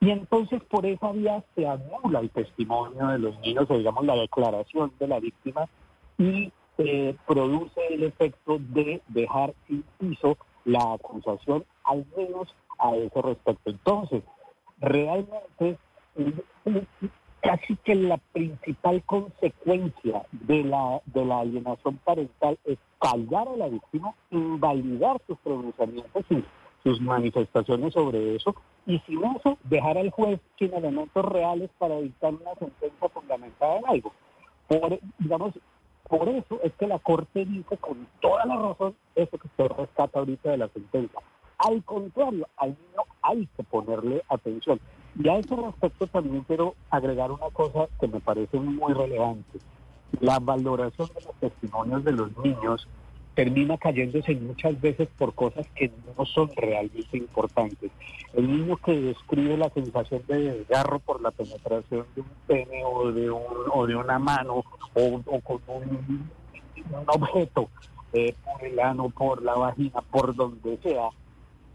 Y 0.00 0.10
entonces 0.10 0.62
por 0.64 0.86
esa 0.86 1.10
vía 1.12 1.42
se 1.54 1.66
anula 1.66 2.20
el 2.20 2.30
testimonio 2.30 3.08
de 3.08 3.18
los 3.18 3.38
niños, 3.40 3.66
o 3.68 3.76
digamos 3.78 4.04
la 4.04 4.14
declaración 4.14 4.92
de 4.98 5.08
la 5.08 5.18
víctima, 5.18 5.66
y 6.18 6.52
eh, 6.78 7.16
produce 7.26 7.80
el 7.90 8.04
efecto 8.04 8.58
de 8.58 9.00
dejar 9.08 9.54
sin 9.66 9.84
la 10.64 10.92
acusación, 10.92 11.64
al 11.84 12.04
menos 12.16 12.54
a 12.78 12.94
ese 12.94 13.22
respecto. 13.22 13.70
Entonces, 13.70 14.22
realmente 14.78 15.78
casi 17.40 17.76
que 17.76 17.94
la 17.94 18.18
principal 18.32 19.02
consecuencia 19.04 20.22
de 20.32 20.64
la, 20.64 21.00
de 21.06 21.24
la 21.24 21.40
alienación 21.40 21.96
parental 21.98 22.58
es 22.64 22.78
callar 23.00 23.48
a 23.48 23.56
la 23.56 23.68
víctima, 23.68 24.14
invalidar 24.30 25.20
sus 25.26 25.38
pronunciamientos 25.38 26.24
y 26.30 26.44
sus 26.82 27.00
manifestaciones 27.00 27.94
sobre 27.94 28.36
eso, 28.36 28.54
y 28.86 28.98
sin 29.00 29.24
eso 29.24 29.58
dejar 29.64 29.98
al 29.98 30.10
juez 30.10 30.40
sin 30.58 30.72
elementos 30.72 31.24
reales 31.24 31.70
para 31.78 31.98
dictar 32.00 32.32
una 32.32 32.54
sentencia 32.58 33.08
fundamentada 33.08 33.78
en 33.78 33.86
algo. 33.86 34.12
Por, 34.68 34.98
digamos, 35.18 35.54
por 36.08 36.28
eso 36.28 36.60
es 36.62 36.72
que 36.74 36.86
la 36.86 36.98
Corte 37.00 37.44
dice 37.44 37.76
con 37.78 38.06
toda 38.20 38.44
la 38.46 38.56
razón 38.56 38.94
eso 39.14 39.38
que 39.38 39.48
usted 39.48 39.76
rescata 39.76 40.18
ahorita 40.18 40.50
de 40.50 40.58
la 40.58 40.68
sentencia. 40.68 41.20
Al 41.58 41.82
contrario, 41.84 42.46
al 42.56 42.70
niño 42.70 43.02
hay 43.22 43.48
que 43.56 43.62
ponerle 43.64 44.22
atención. 44.28 44.78
Y 45.18 45.28
a 45.28 45.38
ese 45.38 45.56
respecto 45.56 46.06
también 46.06 46.42
quiero 46.44 46.74
agregar 46.90 47.30
una 47.30 47.48
cosa 47.52 47.88
que 47.98 48.06
me 48.06 48.20
parece 48.20 48.58
muy 48.58 48.92
relevante. 48.92 49.58
La 50.20 50.38
valoración 50.38 51.08
de 51.08 51.24
los 51.24 51.34
testimonios 51.36 52.04
de 52.04 52.12
los 52.12 52.36
niños 52.38 52.86
termina 53.34 53.76
cayéndose 53.76 54.34
muchas 54.36 54.80
veces 54.80 55.08
por 55.18 55.34
cosas 55.34 55.66
que 55.74 55.90
no 56.16 56.24
son 56.24 56.50
realmente 56.56 57.18
importantes. 57.18 57.90
El 58.34 58.50
niño 58.50 58.76
que 58.78 58.98
describe 58.98 59.56
la 59.58 59.70
sensación 59.70 60.22
de 60.26 60.52
desgarro 60.52 60.98
por 61.00 61.20
la 61.20 61.30
penetración 61.30 62.06
de 62.14 62.20
un 62.22 62.28
pene 62.46 62.82
o 62.84 63.12
de, 63.12 63.30
un, 63.30 63.42
o 63.72 63.86
de 63.86 63.94
una 63.94 64.18
mano 64.18 64.64
o, 64.94 65.40
con 65.42 65.60
un, 65.68 66.30
un 66.92 67.04
objeto 67.08 67.68
eh, 68.12 68.34
por 68.42 68.64
el 68.64 68.80
ano, 68.80 69.10
por 69.10 69.42
la 69.42 69.54
vagina, 69.54 70.00
por 70.10 70.34
donde 70.34 70.78
sea, 70.78 71.10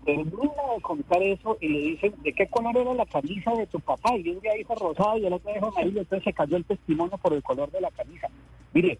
termina 0.06 0.74
de 0.76 0.82
contar 0.82 1.22
eso 1.22 1.58
y 1.62 1.68
le 1.68 1.80
dicen 1.80 2.14
de 2.24 2.34
qué 2.34 2.48
color 2.48 2.78
era 2.78 2.94
la 2.94 3.06
camisa 3.06 3.52
de 3.54 3.68
tu 3.68 3.80
papá 3.80 4.18
y 4.18 4.30
un 4.30 4.40
día 4.40 4.54
dijo 4.54 4.76
rosado 4.76 5.18
y 5.18 5.26
el 5.26 5.34
otro 5.34 5.54
dijo 5.54 5.68
amarillo, 5.68 6.02
entonces 6.02 6.24
se 6.24 6.34
cayó 6.34 6.58
el 6.58 6.66
testimonio 6.66 7.18
por 7.18 7.34
el 7.34 7.44
color 7.44 7.70
de 7.72 7.82
la 7.82 7.92
camisa. 7.92 8.28
Mire, 8.74 9.00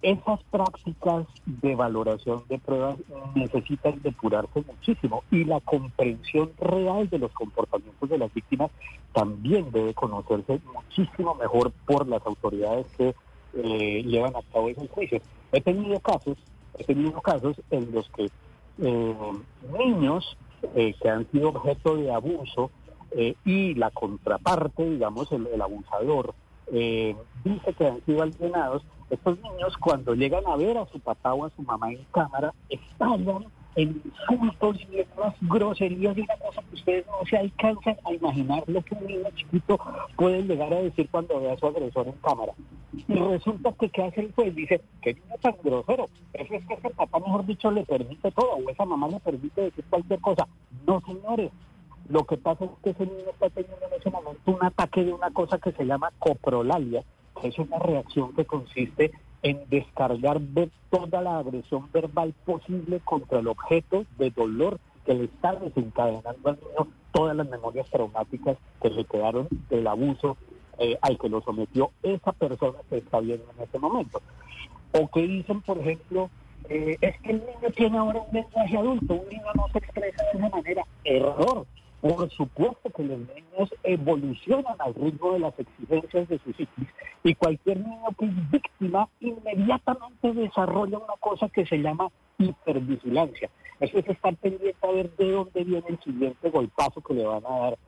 esas 0.00 0.42
prácticas 0.44 1.26
de 1.44 1.74
valoración 1.74 2.44
de 2.48 2.58
pruebas 2.58 2.96
necesitan 3.34 4.00
depurarse 4.02 4.62
muchísimo 4.62 5.24
y 5.30 5.44
la 5.44 5.60
comprensión 5.60 6.52
real 6.58 7.08
de 7.08 7.18
los 7.18 7.32
comportamientos 7.32 8.08
de 8.08 8.18
las 8.18 8.32
víctimas 8.32 8.70
también 9.12 9.72
debe 9.72 9.94
conocerse 9.94 10.60
muchísimo 10.72 11.34
mejor 11.34 11.72
por 11.84 12.06
las 12.06 12.24
autoridades 12.24 12.86
que 12.96 13.14
eh, 13.54 14.02
llevan 14.04 14.36
a 14.36 14.42
cabo 14.52 14.68
esos 14.68 14.88
juicios. 14.90 15.22
He 15.50 15.60
tenido 15.60 15.98
casos, 15.98 16.36
he 16.78 16.84
tenido 16.84 17.20
casos 17.20 17.60
en 17.70 17.90
los 17.90 18.08
que 18.10 18.30
niños 18.78 20.36
eh, 20.74 20.94
que 21.00 21.08
han 21.08 21.30
sido 21.30 21.50
objeto 21.50 21.96
de 21.96 22.12
abuso 22.12 22.70
eh, 23.12 23.34
y 23.44 23.74
la 23.74 23.90
contraparte, 23.90 24.88
digamos, 24.88 25.30
el, 25.32 25.60
abusador, 25.60 26.34
eh, 26.72 27.16
dice 27.44 27.72
que 27.74 27.86
han 27.86 28.04
sido 28.04 28.22
alienados, 28.22 28.82
estos 29.08 29.38
niños 29.40 29.76
cuando 29.78 30.14
llegan 30.14 30.46
a 30.46 30.56
ver 30.56 30.76
a 30.76 30.86
su 30.86 31.00
papá 31.00 31.32
o 31.34 31.46
a 31.46 31.50
su 31.50 31.62
mamá 31.62 31.90
en 31.90 32.04
cámara, 32.12 32.52
estallan 32.68 33.46
en 33.78 34.02
insultos 34.04 34.76
y 34.90 34.98
en 34.98 35.06
groserías 35.42 36.18
y 36.18 36.22
una 36.22 36.36
cosa 36.36 36.62
que 36.68 36.74
ustedes 36.74 37.06
no 37.06 37.24
se 37.30 37.36
alcanzan 37.36 37.96
a 38.04 38.12
imaginar 38.12 38.64
lo 38.66 38.82
que 38.82 38.96
un 38.96 39.06
niño 39.06 39.28
chiquito 39.36 39.78
puede 40.16 40.42
llegar 40.42 40.74
a 40.74 40.82
decir 40.82 41.08
cuando 41.10 41.40
ve 41.40 41.52
a 41.52 41.56
su 41.56 41.66
agresor 41.68 42.08
en 42.08 42.14
cámara. 42.14 42.52
Y 43.06 43.14
resulta 43.14 43.72
que 43.78 43.88
¿qué 43.90 44.02
hace 44.02 44.22
el 44.22 44.32
juez? 44.32 44.52
Dice, 44.56 44.80
qué 45.00 45.14
niño 45.14 45.36
tan 45.40 45.54
grosero. 45.62 46.08
Eso 46.32 46.54
es 46.54 46.66
que 46.66 46.74
ese 46.74 46.90
papá, 46.90 47.20
mejor 47.20 47.46
dicho, 47.46 47.70
le 47.70 47.84
permite 47.84 48.32
todo, 48.32 48.54
o 48.54 48.68
esa 48.68 48.84
mamá 48.84 49.06
le 49.08 49.20
permite 49.20 49.60
decir 49.60 49.84
cualquier 49.88 50.20
cosa. 50.20 50.48
No, 50.84 51.00
señores. 51.02 51.52
Lo 52.08 52.24
que 52.24 52.36
pasa 52.36 52.64
es 52.64 52.70
que 52.82 52.90
ese 52.90 53.06
niño 53.06 53.30
está 53.30 53.48
teniendo 53.50 53.86
en 53.86 54.00
ese 54.00 54.10
momento 54.10 54.40
un 54.50 54.64
ataque 54.64 55.04
de 55.04 55.12
una 55.12 55.30
cosa 55.30 55.58
que 55.58 55.72
se 55.72 55.84
llama 55.84 56.10
coprolalia, 56.18 57.04
que 57.40 57.48
es 57.48 57.58
una 57.58 57.78
reacción 57.78 58.34
que 58.34 58.44
consiste 58.44 59.12
en 59.42 59.60
descargar 59.68 60.40
ver 60.40 60.70
toda 60.90 61.22
la 61.22 61.38
agresión 61.38 61.88
verbal 61.92 62.34
posible 62.44 63.00
contra 63.04 63.38
el 63.38 63.48
objeto 63.48 64.04
de 64.18 64.30
dolor 64.30 64.80
que 65.04 65.14
le 65.14 65.24
está 65.24 65.54
desencadenando 65.54 66.48
al 66.48 66.56
niño 66.56 66.88
todas 67.12 67.36
las 67.36 67.48
memorias 67.48 67.88
traumáticas 67.90 68.58
que 68.82 68.90
le 68.90 69.04
quedaron 69.04 69.48
del 69.70 69.86
abuso 69.86 70.36
eh, 70.78 70.96
al 71.00 71.18
que 71.18 71.28
lo 71.28 71.40
sometió 71.40 71.90
esa 72.02 72.32
persona 72.32 72.78
que 72.88 72.98
está 72.98 73.20
viendo 73.20 73.44
en 73.56 73.64
ese 73.64 73.78
momento. 73.78 74.20
O 74.92 75.08
que 75.08 75.22
dicen, 75.22 75.60
por 75.62 75.78
ejemplo, 75.78 76.30
eh, 76.68 76.96
es 77.00 77.20
que 77.20 77.32
el 77.32 77.38
niño 77.38 77.70
tiene 77.74 77.98
ahora 77.98 78.20
un 78.20 78.32
lenguaje 78.32 78.76
adulto, 78.76 79.14
un 79.14 79.28
niño 79.28 79.42
no 79.54 79.68
se 79.72 79.78
expresa 79.78 80.22
de 80.24 80.38
esa 80.38 80.48
manera. 80.48 80.86
Error. 81.04 81.66
Por 82.00 82.30
supuesto 82.30 82.90
que 82.90 83.02
los 83.02 83.18
niños 83.18 83.74
evolucionan 83.82 84.76
al 84.78 84.94
ritmo 84.94 85.32
de 85.32 85.40
las 85.40 85.58
exigencias 85.58 86.28
de 86.28 86.38
sus 86.38 86.60
hijos 86.60 86.86
y 87.24 87.34
cualquier 87.34 87.80
niño 87.80 88.06
que 88.16 88.26
es 88.26 88.50
víctima 88.50 89.08
inmediatamente 89.20 90.32
desarrolla 90.32 90.98
una 90.98 91.14
cosa 91.18 91.48
que 91.48 91.66
se 91.66 91.78
llama 91.78 92.08
hipervigilancia. 92.38 93.50
Eso 93.80 93.98
es 93.98 94.08
estar 94.08 94.36
pendiente 94.36 94.76
a 94.82 94.92
ver 94.92 95.10
de 95.16 95.32
dónde 95.32 95.64
viene 95.64 95.86
el 95.88 96.00
siguiente 96.00 96.50
golpazo 96.50 97.00
que 97.00 97.14
le 97.14 97.24
van 97.24 97.44
a 97.44 97.58
dar 97.58 97.78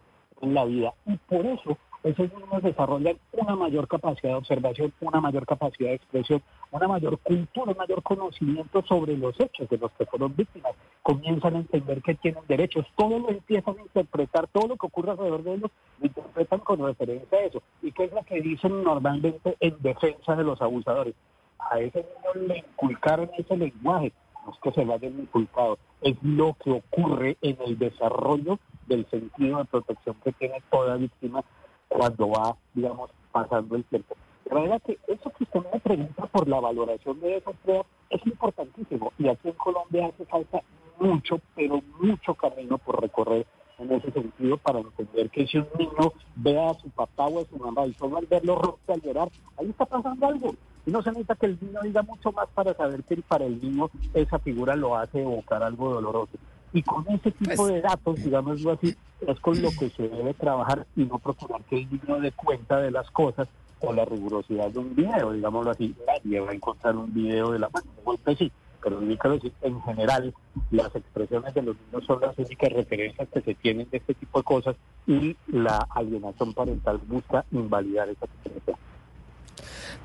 en 0.42 0.54
la 0.54 0.64
vida. 0.64 0.92
Y 1.06 1.16
por 1.16 1.46
eso 1.46 1.78
esos 2.02 2.32
niños 2.32 2.62
desarrollan 2.62 3.16
una 3.32 3.56
mayor 3.56 3.86
capacidad 3.86 4.30
de 4.30 4.38
observación, 4.38 4.92
una 5.00 5.20
mayor 5.20 5.46
capacidad 5.46 5.90
de 5.90 5.96
expresión, 5.96 6.42
una 6.70 6.88
mayor 6.88 7.18
cultura, 7.18 7.72
un 7.72 7.78
mayor 7.78 8.02
conocimiento 8.02 8.82
sobre 8.86 9.16
los 9.16 9.38
hechos 9.40 9.68
de 9.68 9.78
los 9.78 9.90
que 9.92 10.06
fueron 10.06 10.34
víctimas. 10.36 10.72
Comienzan 11.02 11.56
a 11.56 11.58
entender 11.58 12.02
que 12.02 12.14
tienen 12.14 12.42
derechos, 12.46 12.86
todo 12.96 13.18
lo 13.18 13.30
empiezan 13.30 13.76
a 13.78 13.82
interpretar, 13.82 14.46
todo 14.48 14.68
lo 14.68 14.76
que 14.76 14.86
ocurre 14.86 15.10
alrededor 15.10 15.42
de 15.42 15.54
ellos 15.54 15.70
lo 15.98 16.06
interpretan 16.06 16.60
con 16.60 16.84
referencia 16.84 17.38
a 17.38 17.42
eso. 17.42 17.62
¿Y 17.82 17.92
qué 17.92 18.04
es 18.04 18.12
lo 18.12 18.22
que 18.22 18.40
dicen 18.40 18.82
normalmente 18.84 19.56
en 19.60 19.76
defensa 19.80 20.36
de 20.36 20.44
los 20.44 20.60
abusadores? 20.62 21.14
A 21.58 21.78
ese 21.80 21.98
niño 22.34 22.46
le 22.46 22.58
inculcaron 22.58 23.30
ese 23.36 23.56
lenguaje, 23.56 24.12
no 24.46 24.52
es 24.52 24.58
que 24.62 24.72
se 24.72 24.84
lo 24.84 24.94
hayan 24.94 25.18
inculcado, 25.18 25.78
es 26.00 26.16
lo 26.22 26.56
que 26.62 26.70
ocurre 26.70 27.36
en 27.42 27.56
el 27.66 27.78
desarrollo 27.78 28.58
del 28.86 29.08
sentido 29.10 29.58
de 29.58 29.64
protección 29.64 30.16
que 30.24 30.32
tiene 30.32 30.62
toda 30.70 30.96
víctima 30.96 31.42
cuando 31.88 32.28
va, 32.30 32.56
digamos, 32.74 33.10
pasando 33.32 33.76
el 33.76 33.84
tiempo. 33.84 34.14
De 34.50 34.54
manera 34.56 34.80
que 34.80 34.98
eso 35.06 35.30
que 35.30 35.44
usted 35.44 35.60
me 35.72 35.78
pregunta 35.78 36.26
por 36.26 36.48
la 36.48 36.58
valoración 36.58 37.20
de 37.20 37.40
pruebas 37.62 37.86
es 38.10 38.26
importantísimo 38.26 39.12
y 39.16 39.28
aquí 39.28 39.48
en 39.48 39.54
Colombia 39.54 40.08
hace 40.08 40.24
falta 40.26 40.60
mucho, 40.98 41.40
pero 41.54 41.80
mucho 42.00 42.34
camino 42.34 42.76
por 42.78 43.00
recorrer 43.00 43.46
en 43.78 43.92
ese 43.92 44.10
sentido 44.10 44.58
para 44.58 44.80
entender 44.80 45.30
que 45.30 45.46
si 45.46 45.58
un 45.58 45.68
niño 45.78 46.12
ve 46.34 46.58
a 46.60 46.74
su 46.74 46.90
papá 46.90 47.26
o 47.28 47.40
a 47.40 47.44
su 47.44 47.56
mamá 47.58 47.86
y 47.86 47.94
solo 47.94 48.18
al 48.18 48.26
verlo 48.26 48.56
rompe 48.56 48.92
al 48.92 49.00
llorar, 49.00 49.30
ahí 49.56 49.70
está 49.70 49.86
pasando 49.86 50.26
algo. 50.26 50.54
Y 50.84 50.90
no 50.90 51.00
se 51.02 51.10
necesita 51.10 51.36
que 51.36 51.46
el 51.46 51.58
niño 51.60 51.80
diga 51.84 52.02
mucho 52.02 52.32
más 52.32 52.48
para 52.48 52.74
saber 52.74 53.04
que 53.04 53.16
para 53.22 53.44
el 53.46 53.62
niño 53.62 53.88
esa 54.14 54.38
figura 54.40 54.74
lo 54.74 54.96
hace 54.96 55.22
evocar 55.22 55.62
algo 55.62 55.94
doloroso. 55.94 56.36
Y 56.72 56.82
con 56.82 57.06
ese 57.08 57.30
tipo 57.30 57.54
Pues- 57.56 57.72
de 57.72 57.80
datos, 57.82 58.16
digámoslo 58.16 58.72
así, 58.72 58.94
es 59.26 59.40
con 59.40 59.62
lo 59.62 59.70
que 59.78 59.90
se 59.90 60.08
debe 60.08 60.34
trabajar 60.34 60.86
y 60.96 61.04
no 61.04 61.18
procurar 61.20 61.62
que 61.64 61.78
el 61.78 61.88
niño 61.90 62.20
dé 62.20 62.32
cuenta 62.32 62.78
de 62.80 62.90
las 62.90 63.08
cosas 63.12 63.48
con 63.80 63.96
la 63.96 64.04
rigurosidad 64.04 64.70
de 64.70 64.78
un 64.78 64.94
video, 64.94 65.32
digámoslo 65.32 65.70
así. 65.70 65.94
Nadie 66.06 66.40
va 66.40 66.50
a 66.50 66.54
encontrar 66.54 66.96
un 66.96 67.12
video 67.12 67.52
de 67.52 67.58
la 67.58 67.68
mano, 67.70 67.86
un 67.98 68.04
golpe 68.04 68.36
sí, 68.36 68.52
pero 68.82 69.00
en 69.00 69.82
general, 69.82 70.34
las 70.70 70.94
expresiones 70.94 71.54
de 71.54 71.62
los 71.62 71.76
niños 71.76 72.04
son 72.06 72.20
las 72.20 72.36
únicas 72.38 72.72
referencias 72.72 73.28
que 73.28 73.40
se 73.40 73.54
tienen 73.54 73.88
de 73.90 73.98
este 73.98 74.14
tipo 74.14 74.38
de 74.38 74.44
cosas 74.44 74.76
y 75.06 75.36
la 75.48 75.86
alienación 75.90 76.54
parental 76.54 76.98
busca 77.06 77.44
invalidar 77.50 78.08
esa 78.08 78.26
expresión. 78.26 78.76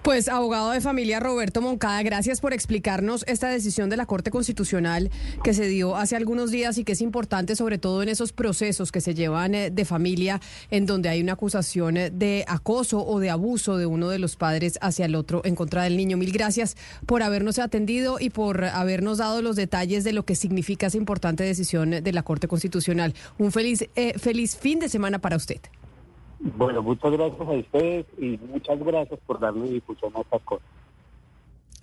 Pues 0.01 0.27
abogado 0.27 0.71
de 0.71 0.81
familia 0.81 1.19
Roberto 1.19 1.61
Moncada, 1.61 2.03
gracias 2.03 2.39
por 2.39 2.53
explicarnos 2.53 3.23
esta 3.27 3.49
decisión 3.49 3.89
de 3.89 3.97
la 3.97 4.05
Corte 4.05 4.29
Constitucional 4.29 5.09
que 5.43 5.53
se 5.53 5.67
dio 5.67 5.95
hace 5.95 6.15
algunos 6.15 6.51
días 6.51 6.77
y 6.77 6.83
que 6.83 6.91
es 6.91 7.01
importante 7.01 7.55
sobre 7.55 7.77
todo 7.77 8.03
en 8.03 8.09
esos 8.09 8.31
procesos 8.31 8.91
que 8.91 9.01
se 9.01 9.15
llevan 9.15 9.55
eh, 9.55 9.71
de 9.71 9.85
familia 9.85 10.41
en 10.69 10.85
donde 10.85 11.09
hay 11.09 11.21
una 11.21 11.33
acusación 11.33 11.97
eh, 11.97 12.11
de 12.11 12.45
acoso 12.47 13.05
o 13.05 13.19
de 13.19 13.29
abuso 13.29 13.77
de 13.77 13.87
uno 13.87 14.09
de 14.09 14.19
los 14.19 14.35
padres 14.35 14.77
hacia 14.81 15.05
el 15.05 15.15
otro 15.15 15.41
en 15.43 15.55
contra 15.55 15.83
del 15.83 15.97
niño. 15.97 16.17
Mil 16.17 16.31
gracias 16.31 16.77
por 17.05 17.23
habernos 17.23 17.57
atendido 17.59 18.17
y 18.19 18.29
por 18.29 18.63
habernos 18.65 19.17
dado 19.17 19.41
los 19.41 19.55
detalles 19.55 20.03
de 20.03 20.13
lo 20.13 20.23
que 20.23 20.35
significa 20.35 20.87
esa 20.87 20.97
importante 20.97 21.43
decisión 21.43 21.89
de 21.89 22.13
la 22.13 22.23
Corte 22.23 22.47
Constitucional. 22.47 23.13
Un 23.37 23.51
feliz, 23.51 23.89
eh, 23.95 24.17
feliz 24.19 24.55
fin 24.55 24.79
de 24.79 24.89
semana 24.89 25.19
para 25.19 25.35
usted. 25.35 25.59
Bueno, 26.39 26.81
muchas 26.81 27.11
gracias 27.11 27.41
a 27.41 27.51
ustedes 27.51 28.05
y 28.17 28.37
muchas 28.37 28.79
gracias 28.79 29.19
por 29.25 29.39
darle 29.39 29.69
difusión 29.69 30.11
a 30.15 30.21
estas 30.21 30.41
cosas. 30.43 30.67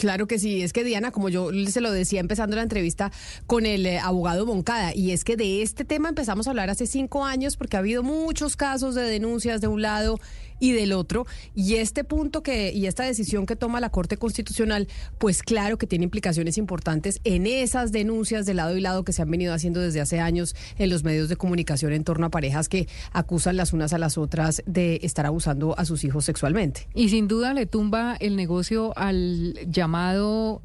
Claro 0.02 0.26
que 0.26 0.40
sí, 0.40 0.62
es 0.62 0.72
que 0.72 0.82
Diana, 0.82 1.12
como 1.12 1.28
yo 1.28 1.50
se 1.68 1.80
lo 1.80 1.92
decía 1.92 2.18
empezando 2.18 2.56
la 2.56 2.64
entrevista 2.64 3.12
con 3.46 3.66
el 3.66 3.86
eh, 3.86 4.00
abogado 4.00 4.44
Moncada, 4.46 4.92
y 4.96 5.12
es 5.12 5.22
que 5.22 5.36
de 5.36 5.62
este 5.62 5.84
tema 5.84 6.08
empezamos 6.08 6.48
a 6.48 6.50
hablar 6.50 6.70
hace 6.70 6.88
cinco 6.88 7.24
años 7.24 7.56
porque 7.56 7.76
ha 7.76 7.78
habido 7.78 8.02
muchos 8.02 8.56
casos 8.56 8.96
de 8.96 9.02
denuncias 9.02 9.60
de 9.60 9.68
un 9.68 9.80
lado 9.80 10.18
y 10.58 10.72
del 10.72 10.92
otro, 10.92 11.26
y 11.56 11.74
este 11.74 12.04
punto 12.04 12.42
que 12.44 12.72
y 12.72 12.86
esta 12.86 13.02
decisión 13.02 13.46
que 13.46 13.56
toma 13.56 13.80
la 13.80 13.90
Corte 13.90 14.16
Constitucional, 14.16 14.86
pues 15.18 15.42
claro 15.42 15.76
que 15.76 15.88
tiene 15.88 16.04
implicaciones 16.04 16.56
importantes 16.56 17.20
en 17.24 17.46
esas 17.46 17.90
denuncias 17.90 18.46
de 18.46 18.54
lado 18.54 18.76
y 18.76 18.80
lado 18.80 19.04
que 19.04 19.12
se 19.12 19.22
han 19.22 19.30
venido 19.30 19.54
haciendo 19.54 19.80
desde 19.80 20.00
hace 20.00 20.20
años 20.20 20.54
en 20.78 20.90
los 20.90 21.02
medios 21.02 21.28
de 21.28 21.36
comunicación 21.36 21.92
en 21.92 22.04
torno 22.04 22.26
a 22.26 22.30
parejas 22.30 22.68
que 22.68 22.88
acusan 23.12 23.56
las 23.56 23.72
unas 23.72 23.92
a 23.92 23.98
las 23.98 24.18
otras 24.18 24.62
de 24.66 25.00
estar 25.02 25.26
abusando 25.26 25.76
a 25.78 25.84
sus 25.84 26.04
hijos 26.04 26.24
sexualmente. 26.24 26.88
Y 26.94 27.08
sin 27.08 27.26
duda 27.26 27.54
le 27.54 27.66
tumba 27.66 28.16
el 28.20 28.36
negocio 28.36 28.96
al 28.96 29.54
llamado 29.68 29.91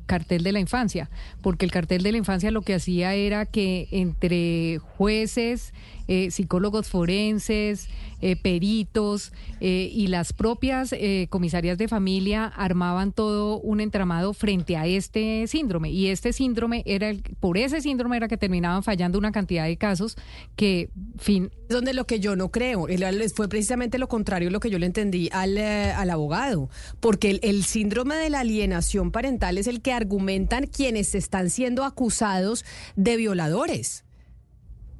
cartel 0.05 0.43
de 0.43 0.51
la 0.51 0.59
infancia, 0.59 1.09
porque 1.41 1.65
el 1.65 1.71
cartel 1.71 2.03
de 2.03 2.11
la 2.11 2.17
infancia 2.17 2.51
lo 2.51 2.61
que 2.61 2.73
hacía 2.73 3.13
era 3.13 3.45
que 3.45 3.87
entre 3.91 4.79
jueces, 4.79 5.73
eh, 6.07 6.31
psicólogos 6.31 6.87
forenses, 6.87 7.87
eh, 8.19 8.35
peritos 8.35 9.31
eh, 9.59 9.91
y 9.93 10.07
las 10.07 10.33
propias 10.33 10.91
eh, 10.93 11.27
comisarías 11.29 11.77
de 11.77 11.87
familia 11.87 12.47
armaban 12.47 13.11
todo 13.11 13.59
un 13.59 13.79
entramado 13.79 14.33
frente 14.33 14.75
a 14.75 14.87
este 14.87 15.45
síndrome. 15.47 15.91
Y 15.91 16.07
este 16.07 16.33
síndrome 16.33 16.83
era, 16.85 17.09
el, 17.09 17.21
por 17.39 17.57
ese 17.57 17.81
síndrome 17.81 18.17
era 18.17 18.27
que 18.27 18.37
terminaban 18.37 18.83
fallando 18.83 19.17
una 19.19 19.31
cantidad 19.31 19.65
de 19.65 19.77
casos 19.77 20.17
que, 20.55 20.89
fin, 21.17 21.51
donde 21.69 21.93
lo 21.93 22.07
que 22.07 22.19
yo 22.19 22.35
no 22.35 22.49
creo, 22.49 22.87
fue 23.35 23.47
precisamente 23.49 23.97
lo 23.97 24.07
contrario 24.07 24.49
lo 24.49 24.59
que 24.59 24.69
yo 24.69 24.79
le 24.79 24.85
entendí 24.85 25.29
al, 25.31 25.57
eh, 25.57 25.91
al 25.91 26.09
abogado, 26.09 26.69
porque 26.99 27.29
el, 27.29 27.39
el 27.43 27.63
síndrome 27.63 28.15
de 28.15 28.29
la 28.29 28.39
alienación 28.39 29.11
parental 29.11 29.57
es 29.57 29.67
el 29.67 29.81
que 29.81 29.93
argumentan 29.93 30.65
quienes 30.65 31.13
están 31.15 31.49
siendo 31.49 31.83
acusados 31.83 32.65
de 32.95 33.17
violadores. 33.17 34.06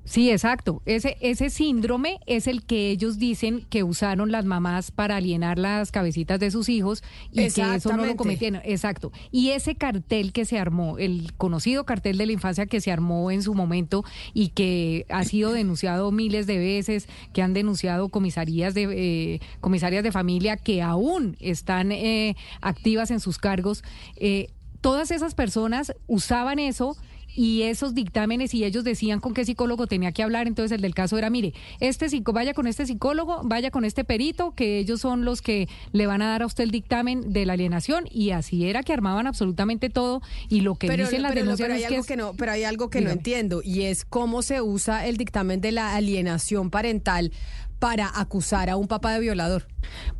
Sí, 0.07 0.31
exacto. 0.31 0.81
Ese, 0.85 1.17
ese 1.19 1.49
síndrome 1.49 2.21
es 2.27 2.47
el 2.47 2.63
que 2.63 2.91
ellos 2.91 3.19
dicen 3.19 3.65
que 3.69 3.83
usaron 3.83 4.31
las 4.31 4.45
mamás 4.45 4.89
para 4.89 5.17
alienar 5.17 5.59
las 5.59 5.91
cabecitas 5.91 6.39
de 6.39 6.49
sus 6.49 6.69
hijos 6.69 7.03
y 7.33 7.49
que 7.51 7.75
eso 7.75 7.95
no 7.95 8.05
lo 8.05 8.15
cometieron. 8.15 8.61
Exacto. 8.63 9.11
Y 9.31 9.49
ese 9.49 9.75
cartel 9.75 10.31
que 10.31 10.45
se 10.45 10.59
armó, 10.59 10.97
el 10.97 11.33
conocido 11.33 11.85
cartel 11.85 12.17
de 12.17 12.25
la 12.25 12.31
infancia 12.31 12.67
que 12.67 12.79
se 12.79 12.89
armó 12.89 13.31
en 13.31 13.43
su 13.43 13.53
momento 13.53 14.05
y 14.33 14.49
que 14.49 15.05
ha 15.09 15.25
sido 15.25 15.51
denunciado 15.51 16.09
miles 16.13 16.47
de 16.47 16.57
veces, 16.57 17.09
que 17.33 17.41
han 17.41 17.53
denunciado 17.53 18.07
comisarías 18.07 18.73
de 18.73 18.83
eh, 18.89 19.41
comisarias 19.59 20.03
de 20.03 20.13
familia 20.13 20.55
que 20.55 20.81
aún 20.81 21.35
están 21.41 21.91
eh, 21.91 22.37
activas 22.61 23.11
en 23.11 23.19
sus 23.19 23.37
cargos. 23.37 23.83
eh, 24.15 24.47
todas 24.79 25.11
esas 25.11 25.33
personas 25.33 25.93
usaban 26.05 26.59
eso 26.59 26.95
y 27.37 27.61
esos 27.61 27.93
dictámenes 27.93 28.53
y 28.55 28.65
ellos 28.65 28.83
decían 28.83 29.19
con 29.19 29.33
qué 29.35 29.45
psicólogo 29.45 29.85
tenía 29.85 30.11
que 30.11 30.23
hablar, 30.23 30.47
entonces 30.47 30.75
el 30.75 30.81
del 30.81 30.95
caso 30.95 31.17
era, 31.19 31.29
mire, 31.29 31.53
este 31.79 32.09
psico, 32.09 32.33
vaya 32.33 32.53
con 32.55 32.65
este 32.65 32.85
psicólogo, 32.87 33.41
vaya 33.43 33.69
con 33.69 33.85
este 33.85 34.03
perito, 34.03 34.55
que 34.55 34.79
ellos 34.79 34.99
son 35.01 35.23
los 35.23 35.43
que 35.43 35.69
le 35.91 36.07
van 36.07 36.23
a 36.23 36.29
dar 36.29 36.41
a 36.41 36.47
usted 36.47 36.63
el 36.63 36.71
dictamen 36.71 37.31
de 37.31 37.45
la 37.45 37.53
alienación 37.53 38.05
y 38.11 38.31
así 38.31 38.67
era 38.67 38.81
que 38.81 38.91
armaban 38.91 39.27
absolutamente 39.27 39.89
todo 39.91 40.21
y 40.49 40.61
lo 40.61 40.73
que 40.75 40.89
dicen 40.89 41.21
las 41.21 41.31
pero- 41.33 41.41
denuncias 41.43 41.65
pero 41.67 41.73
hay 41.75 41.81
es 41.83 41.87
que, 41.87 41.93
algo 41.93 42.01
es- 42.01 42.07
que 42.07 42.17
no, 42.17 42.33
pero 42.33 42.51
hay 42.51 42.63
algo 42.63 42.89
que 42.89 43.01
no 43.01 43.11
entiendo 43.11 43.61
y 43.63 43.83
es 43.83 44.03
cómo 44.03 44.41
se 44.41 44.61
usa 44.61 45.05
el 45.05 45.17
dictamen 45.17 45.61
de 45.61 45.71
la 45.71 45.93
alienación 45.95 46.71
parental 46.71 47.31
para 47.79 48.19
acusar 48.19 48.69
a 48.69 48.75
un 48.75 48.87
papá 48.87 49.13
de 49.13 49.19
violador. 49.19 49.67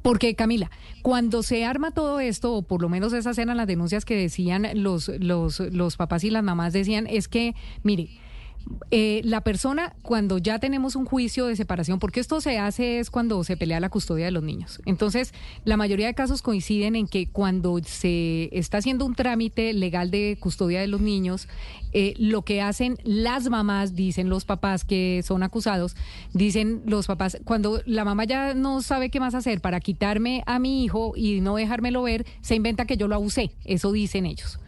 Porque 0.01 0.35
Camila, 0.35 0.71
cuando 1.01 1.43
se 1.43 1.65
arma 1.65 1.91
todo 1.91 2.19
esto, 2.19 2.53
o 2.53 2.61
por 2.61 2.81
lo 2.81 2.89
menos 2.89 3.13
esas 3.13 3.37
eran 3.37 3.57
las 3.57 3.67
denuncias 3.67 4.05
que 4.05 4.15
decían 4.15 4.67
los, 4.75 5.09
los, 5.19 5.59
los 5.59 5.97
papás 5.97 6.23
y 6.23 6.29
las 6.29 6.43
mamás, 6.43 6.73
decían, 6.73 7.07
es 7.07 7.27
que, 7.27 7.55
mire, 7.83 8.09
eh, 8.91 9.21
la 9.23 9.41
persona, 9.41 9.93
cuando 10.01 10.37
ya 10.37 10.59
tenemos 10.59 10.95
un 10.95 11.05
juicio 11.05 11.47
de 11.47 11.55
separación, 11.55 11.99
porque 11.99 12.19
esto 12.19 12.41
se 12.41 12.57
hace 12.57 12.99
es 12.99 13.09
cuando 13.09 13.43
se 13.43 13.57
pelea 13.57 13.79
la 13.79 13.89
custodia 13.89 14.25
de 14.25 14.31
los 14.31 14.43
niños. 14.43 14.81
Entonces, 14.85 15.33
la 15.65 15.77
mayoría 15.77 16.07
de 16.07 16.13
casos 16.13 16.41
coinciden 16.41 16.95
en 16.95 17.07
que 17.07 17.29
cuando 17.29 17.79
se 17.83 18.49
está 18.57 18.77
haciendo 18.77 19.05
un 19.05 19.15
trámite 19.15 19.73
legal 19.73 20.11
de 20.11 20.37
custodia 20.39 20.79
de 20.81 20.87
los 20.87 21.01
niños, 21.01 21.47
eh, 21.93 22.13
lo 22.17 22.43
que 22.43 22.61
hacen 22.61 22.97
las 23.03 23.49
mamás, 23.49 23.95
dicen 23.95 24.29
los 24.29 24.45
papás 24.45 24.83
que 24.83 25.21
son 25.25 25.43
acusados, 25.43 25.95
dicen 26.33 26.83
los 26.85 27.07
papás, 27.07 27.37
cuando 27.43 27.81
la 27.85 28.05
mamá 28.05 28.25
ya 28.25 28.53
no 28.53 28.81
sabe 28.81 29.09
qué 29.09 29.19
más 29.19 29.35
hacer 29.35 29.61
para 29.61 29.79
quitarme 29.79 30.43
a 30.45 30.59
mi 30.59 30.83
hijo 30.83 31.13
y 31.15 31.41
no 31.41 31.55
dejármelo 31.55 32.03
ver, 32.03 32.25
se 32.41 32.55
inventa 32.55 32.85
que 32.85 32.97
yo 32.97 33.07
lo 33.07 33.15
abusé. 33.15 33.51
Eso 33.65 33.91
dicen 33.91 34.25
ellos. 34.25 34.59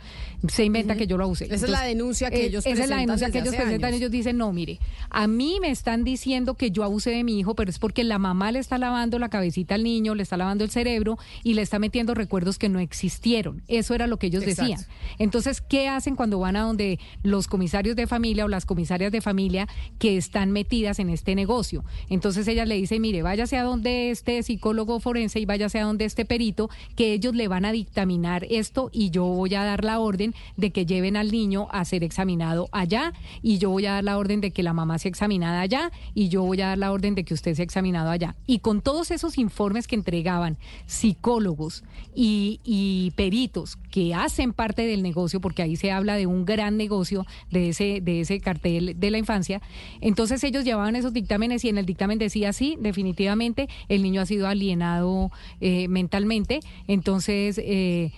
Se 0.48 0.64
inventa 0.64 0.96
que 0.96 1.06
yo 1.06 1.18
lo 1.18 1.26
abusé. 1.26 1.46
Esa 1.46 1.66
es 1.66 1.70
la 1.70 1.84
denuncia 1.84 2.30
que 2.30 2.44
eh, 2.44 2.46
ellos 2.46 2.66
Esa 2.66 2.84
es 2.84 2.90
la 2.90 2.96
presentan 2.96 3.00
denuncia 3.00 3.32
que 3.32 3.40
ellos 3.40 3.56
presentan. 3.56 3.94
Ellos 3.94 4.12
dicen, 4.12 4.38
no, 4.38 4.54
mire, 4.54 4.80
a 5.10 5.28
mí 5.28 5.58
me 5.62 5.70
están 5.70 6.04
diciendo 6.04 6.56
que 6.56 6.72
yo 6.72 6.84
abusé 6.84 7.12
de 7.12 7.24
mi 7.24 7.40
hijo, 7.40 7.56
pero 7.56 7.70
es 7.70 7.80
porque 7.80 8.04
la 8.04 8.20
mamá 8.20 8.52
le 8.52 8.60
está 8.60 8.78
lavando 8.78 9.20
la 9.20 9.30
cabecita 9.30 9.76
al 9.76 9.84
niño, 9.84 10.16
le 10.16 10.24
está 10.24 10.38
lavando 10.38 10.64
el 10.64 10.70
cerebro 10.70 11.18
y 11.44 11.56
le 11.56 11.62
está 11.62 11.78
metiendo 11.80 12.14
recuerdos 12.14 12.58
que 12.58 12.70
no 12.70 12.80
existieron. 12.80 13.64
Eso 13.68 13.94
era 13.94 14.08
lo 14.08 14.18
que 14.18 14.28
ellos 14.28 14.44
Exacto. 14.44 14.72
decían. 14.72 14.86
Entonces, 15.18 15.62
¿qué 15.62 15.90
hacen 15.90 16.16
cuando 16.16 16.40
van 16.40 16.56
a 16.56 16.62
donde 16.62 17.00
los 17.24 17.48
comisarios 17.48 17.96
de 17.96 18.08
familia 18.08 18.46
o 18.46 18.48
las 18.48 18.66
comisarias 18.66 19.12
de 19.12 19.22
familia 19.22 19.68
que 19.98 20.16
están 20.16 20.52
metidas 20.52 21.00
en 21.00 21.10
este 21.10 21.36
negocio? 21.36 21.84
Entonces 22.10 22.48
ella 22.48 22.66
le 22.66 22.76
dice, 22.76 23.00
mire, 23.00 23.24
váyase 23.24 23.58
a 23.58 23.64
donde 23.64 24.12
este 24.12 24.42
psicólogo 24.44 25.00
forense 25.00 25.40
y 25.40 25.46
váyase 25.46 25.80
a 25.80 25.84
donde 25.84 26.06
este 26.06 26.24
perito, 26.24 26.70
que 26.96 27.14
ellos 27.14 27.36
le 27.36 27.48
van 27.48 27.66
a 27.66 27.72
dictaminar 27.72 28.46
esto 28.50 28.90
y 28.94 29.10
yo 29.10 29.26
voy 29.26 29.54
a 29.56 29.64
dar 29.64 29.84
la 29.84 30.00
orden 30.00 30.29
de 30.58 30.72
que 30.72 30.86
lleven 30.86 31.16
al 31.16 31.32
niño 31.32 31.68
a 31.72 31.86
ser 31.86 32.04
examinado 32.04 32.70
allá 32.72 33.14
y 33.42 33.58
yo 33.58 33.70
voy 33.70 33.86
a 33.86 33.94
dar 33.94 34.04
la 34.04 34.18
orden 34.18 34.42
de 34.42 34.52
que 34.52 34.64
la 34.64 34.74
mamá 34.74 34.98
sea 35.00 35.10
examinada 35.10 35.62
allá 35.62 35.92
y 36.14 36.30
yo 36.30 36.44
voy 36.44 36.62
a 36.62 36.68
dar 36.68 36.78
la 36.78 36.92
orden 36.92 37.16
de 37.16 37.24
que 37.24 37.34
usted 37.34 37.56
sea 37.56 37.64
examinado 37.64 38.10
allá. 38.10 38.36
Y 38.48 38.60
con 38.60 38.82
todos 38.82 39.12
esos 39.12 39.38
informes 39.38 39.88
que 39.88 39.96
entregaban 39.96 40.58
psicólogos 40.86 41.84
y, 42.16 42.60
y 42.64 43.12
peritos 43.16 43.78
que 43.92 44.14
hacen 44.14 44.54
parte 44.54 44.86
del 44.86 45.02
negocio, 45.02 45.42
porque 45.42 45.62
ahí 45.62 45.76
se 45.76 45.92
habla 45.92 46.16
de 46.16 46.26
un 46.26 46.46
gran 46.46 46.78
negocio 46.78 47.26
de 47.52 47.70
ese, 47.70 48.02
de 48.02 48.22
ese 48.22 48.40
cartel 48.40 49.00
de 49.00 49.12
la 49.12 49.18
infancia, 49.18 49.62
entonces 50.02 50.44
ellos 50.44 50.64
llevaban 50.64 50.96
esos 50.96 51.14
dictámenes 51.14 51.64
y 51.66 51.70
en 51.70 51.78
el 51.78 51.86
dictamen 51.86 52.20
decía 52.20 52.54
sí, 52.54 52.78
definitivamente 52.80 53.68
el 53.88 54.04
niño 54.04 54.22
ha 54.22 54.26
sido 54.26 54.48
alienado 54.48 55.32
eh, 55.62 55.88
mentalmente, 55.88 56.60
entonces... 56.88 57.60
eh, 57.64 58.12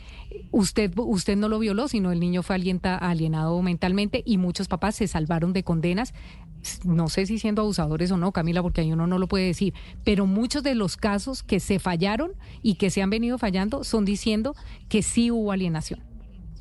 Usted, 0.52 0.92
usted 0.98 1.38
no 1.38 1.48
lo 1.48 1.60
violó, 1.60 1.88
sino 1.88 2.12
el 2.12 2.20
niño 2.20 2.44
fue 2.44 2.56
alienado 2.56 3.62
mentalmente 3.62 4.22
y 4.26 4.38
muchos 4.38 4.68
papás 4.68 4.96
se 4.96 5.08
salvaron 5.08 5.54
de 5.54 5.64
condenas. 5.64 6.14
No 6.84 7.08
sé 7.08 7.26
si 7.26 7.40
siendo 7.40 7.62
abusadores 7.62 8.12
o 8.12 8.18
no, 8.18 8.34
Camila, 8.34 8.62
porque 8.62 8.82
ahí 8.82 8.92
uno 8.92 9.08
no 9.08 9.18
lo 9.18 9.28
puede 9.28 9.46
decir, 9.46 9.74
pero 10.04 10.26
muchos 10.26 10.62
de 10.62 10.76
los 10.76 10.98
casos 10.98 11.42
que 11.42 11.60
se 11.60 11.80
fallaron 11.80 12.34
y 12.62 12.76
que 12.76 12.90
se 12.90 13.02
han 13.02 13.10
venido 13.10 13.38
fallando 13.38 13.84
son 13.84 14.04
diciendo 14.04 14.56
que 14.90 15.02
sí 15.04 15.32
hubo 15.32 15.52
alienación. 15.52 16.11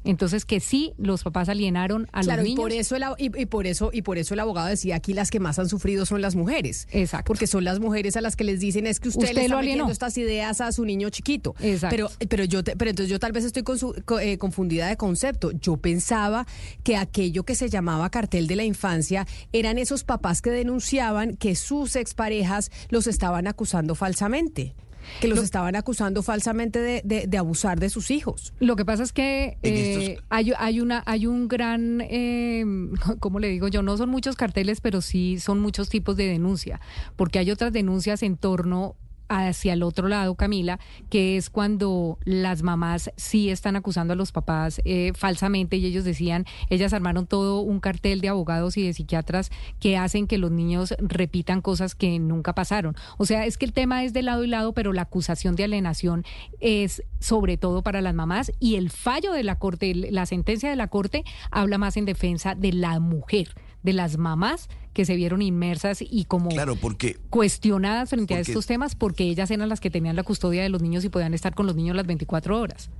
Entonces 0.04 0.44
que 0.44 0.60
sí 0.60 0.92
los 0.96 1.22
papás 1.22 1.48
alienaron 1.48 2.08
a 2.12 2.22
Claro, 2.22 2.42
los 2.42 2.46
y 2.46 2.50
niños. 2.54 2.62
por 2.62 2.72
eso 2.72 2.96
el, 2.96 3.04
y, 3.18 3.42
y 3.42 3.46
por 3.46 3.66
eso 3.66 3.90
y 3.92 4.02
por 4.02 4.16
eso 4.18 4.34
el 4.34 4.40
abogado 4.40 4.68
decía 4.68 4.96
aquí 4.96 5.12
las 5.12 5.30
que 5.30 5.40
más 5.40 5.58
han 5.58 5.68
sufrido 5.68 6.06
son 6.06 6.22
las 6.22 6.36
mujeres. 6.36 6.88
Exacto. 6.90 7.26
Porque 7.26 7.46
son 7.46 7.64
las 7.64 7.80
mujeres 7.80 8.16
a 8.16 8.20
las 8.20 8.34
que 8.36 8.44
les 8.44 8.60
dicen 8.60 8.86
es 8.86 8.98
que 9.00 9.08
usted, 9.08 9.22
Usted 9.24 9.34
le 9.34 9.42
está 9.42 9.54
lo 9.56 9.60
metiendo 9.60 9.90
estas 9.92 10.16
ideas 10.18 10.60
a 10.60 10.72
su 10.72 10.84
niño 10.84 11.10
chiquito. 11.10 11.54
Exacto. 11.60 11.94
Pero 11.94 12.10
pero 12.28 12.44
yo 12.44 12.64
te- 12.64 12.76
pero 12.76 12.90
entonces 12.90 13.10
yo 13.10 13.18
tal 13.18 13.32
vez 13.32 13.44
estoy 13.44 13.62
consu- 13.62 14.02
co- 14.04 14.20
eh, 14.20 14.38
confundida 14.38 14.86
de 14.88 14.96
concepto. 14.96 15.50
Yo 15.52 15.76
pensaba 15.76 16.46
que 16.82 16.96
aquello 16.96 17.44
que 17.44 17.54
se 17.54 17.68
llamaba 17.68 18.08
cartel 18.10 18.46
de 18.46 18.56
la 18.56 18.64
infancia 18.64 19.26
eran 19.52 19.76
esos 19.78 20.04
papás 20.04 20.40
que 20.40 20.50
denunciaban 20.50 21.36
que 21.36 21.54
sus 21.54 21.96
exparejas 21.96 22.70
los 22.88 23.06
estaban 23.06 23.46
acusando 23.46 23.94
falsamente. 23.94 24.74
Que 25.20 25.28
los 25.28 25.38
estaban 25.40 25.76
acusando 25.76 26.22
falsamente 26.22 26.78
de, 26.78 27.02
de- 27.04 27.26
de 27.26 27.38
abusar 27.38 27.80
de 27.80 27.90
sus 27.90 28.10
hijos. 28.10 28.52
Lo 28.60 28.76
que 28.76 28.84
pasa 28.84 29.02
es 29.02 29.12
que 29.12 29.56
eh, 29.62 30.18
hay, 30.28 30.52
hay 30.58 30.80
una 30.80 31.02
hay 31.06 31.26
un 31.26 31.48
gran, 31.48 32.00
eh, 32.02 32.64
¿cómo 33.20 33.38
le 33.40 33.48
digo 33.48 33.68
yo? 33.68 33.82
No 33.82 33.96
son 33.96 34.08
muchos 34.10 34.36
carteles, 34.36 34.80
pero 34.80 35.00
sí 35.00 35.38
son 35.40 35.60
muchos 35.60 35.88
tipos 35.88 36.16
de 36.16 36.26
denuncia, 36.26 36.80
porque 37.16 37.38
hay 37.38 37.50
otras 37.50 37.72
denuncias 37.72 38.22
en 38.22 38.36
torno 38.36 38.94
hacia 39.30 39.74
el 39.74 39.84
otro 39.84 40.08
lado, 40.08 40.34
Camila, 40.34 40.80
que 41.08 41.36
es 41.36 41.50
cuando 41.50 42.18
las 42.24 42.62
mamás 42.62 43.12
sí 43.16 43.48
están 43.48 43.76
acusando 43.76 44.12
a 44.12 44.16
los 44.16 44.32
papás 44.32 44.82
eh, 44.84 45.12
falsamente 45.14 45.76
y 45.76 45.86
ellos 45.86 46.04
decían, 46.04 46.46
ellas 46.68 46.92
armaron 46.92 47.26
todo 47.26 47.60
un 47.60 47.78
cartel 47.78 48.20
de 48.20 48.28
abogados 48.28 48.76
y 48.76 48.84
de 48.84 48.92
psiquiatras 48.92 49.50
que 49.78 49.96
hacen 49.96 50.26
que 50.26 50.36
los 50.36 50.50
niños 50.50 50.94
repitan 50.98 51.62
cosas 51.62 51.94
que 51.94 52.18
nunca 52.18 52.54
pasaron. 52.54 52.96
O 53.18 53.24
sea, 53.24 53.46
es 53.46 53.56
que 53.56 53.66
el 53.66 53.72
tema 53.72 54.04
es 54.04 54.12
de 54.12 54.22
lado 54.22 54.42
y 54.42 54.48
lado, 54.48 54.72
pero 54.72 54.92
la 54.92 55.02
acusación 55.02 55.54
de 55.54 55.64
alienación 55.64 56.24
es 56.58 57.04
sobre 57.20 57.56
todo 57.56 57.82
para 57.82 58.00
las 58.00 58.14
mamás 58.14 58.50
y 58.58 58.74
el 58.74 58.90
fallo 58.90 59.32
de 59.32 59.44
la 59.44 59.60
corte, 59.60 59.94
la 59.94 60.26
sentencia 60.26 60.68
de 60.68 60.76
la 60.76 60.88
corte 60.88 61.24
habla 61.52 61.78
más 61.78 61.96
en 61.96 62.04
defensa 62.04 62.56
de 62.56 62.72
la 62.72 62.98
mujer, 62.98 63.54
de 63.84 63.92
las 63.92 64.18
mamás 64.18 64.68
que 64.92 65.04
se 65.04 65.14
vieron 65.16 65.42
inmersas 65.42 66.02
y 66.02 66.24
como 66.24 66.50
Claro, 66.50 66.76
porque 66.76 67.18
cuestionadas 67.30 68.10
frente 68.10 68.34
a 68.34 68.40
estos 68.40 68.66
temas 68.66 68.94
porque 68.94 69.24
ellas 69.24 69.50
eran 69.50 69.68
las 69.68 69.80
que 69.80 69.90
tenían 69.90 70.16
la 70.16 70.22
custodia 70.22 70.62
de 70.62 70.68
los 70.68 70.82
niños 70.82 71.04
y 71.04 71.08
podían 71.08 71.34
estar 71.34 71.54
con 71.54 71.66
los 71.66 71.76
niños 71.76 71.96
las 71.96 72.06
24 72.06 72.58
horas. 72.58 72.90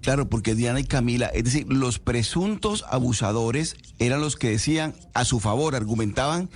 Claro, 0.00 0.28
porque 0.28 0.56
Diana 0.56 0.80
y 0.80 0.84
Camila, 0.84 1.26
es 1.26 1.44
decir, 1.44 1.72
los 1.72 2.00
presuntos 2.00 2.84
abusadores 2.88 3.76
eran 4.00 4.20
los 4.20 4.34
que 4.34 4.50
decían 4.50 4.94
a 5.14 5.24
su 5.24 5.38
favor, 5.38 5.76
argumentaban 5.76 6.50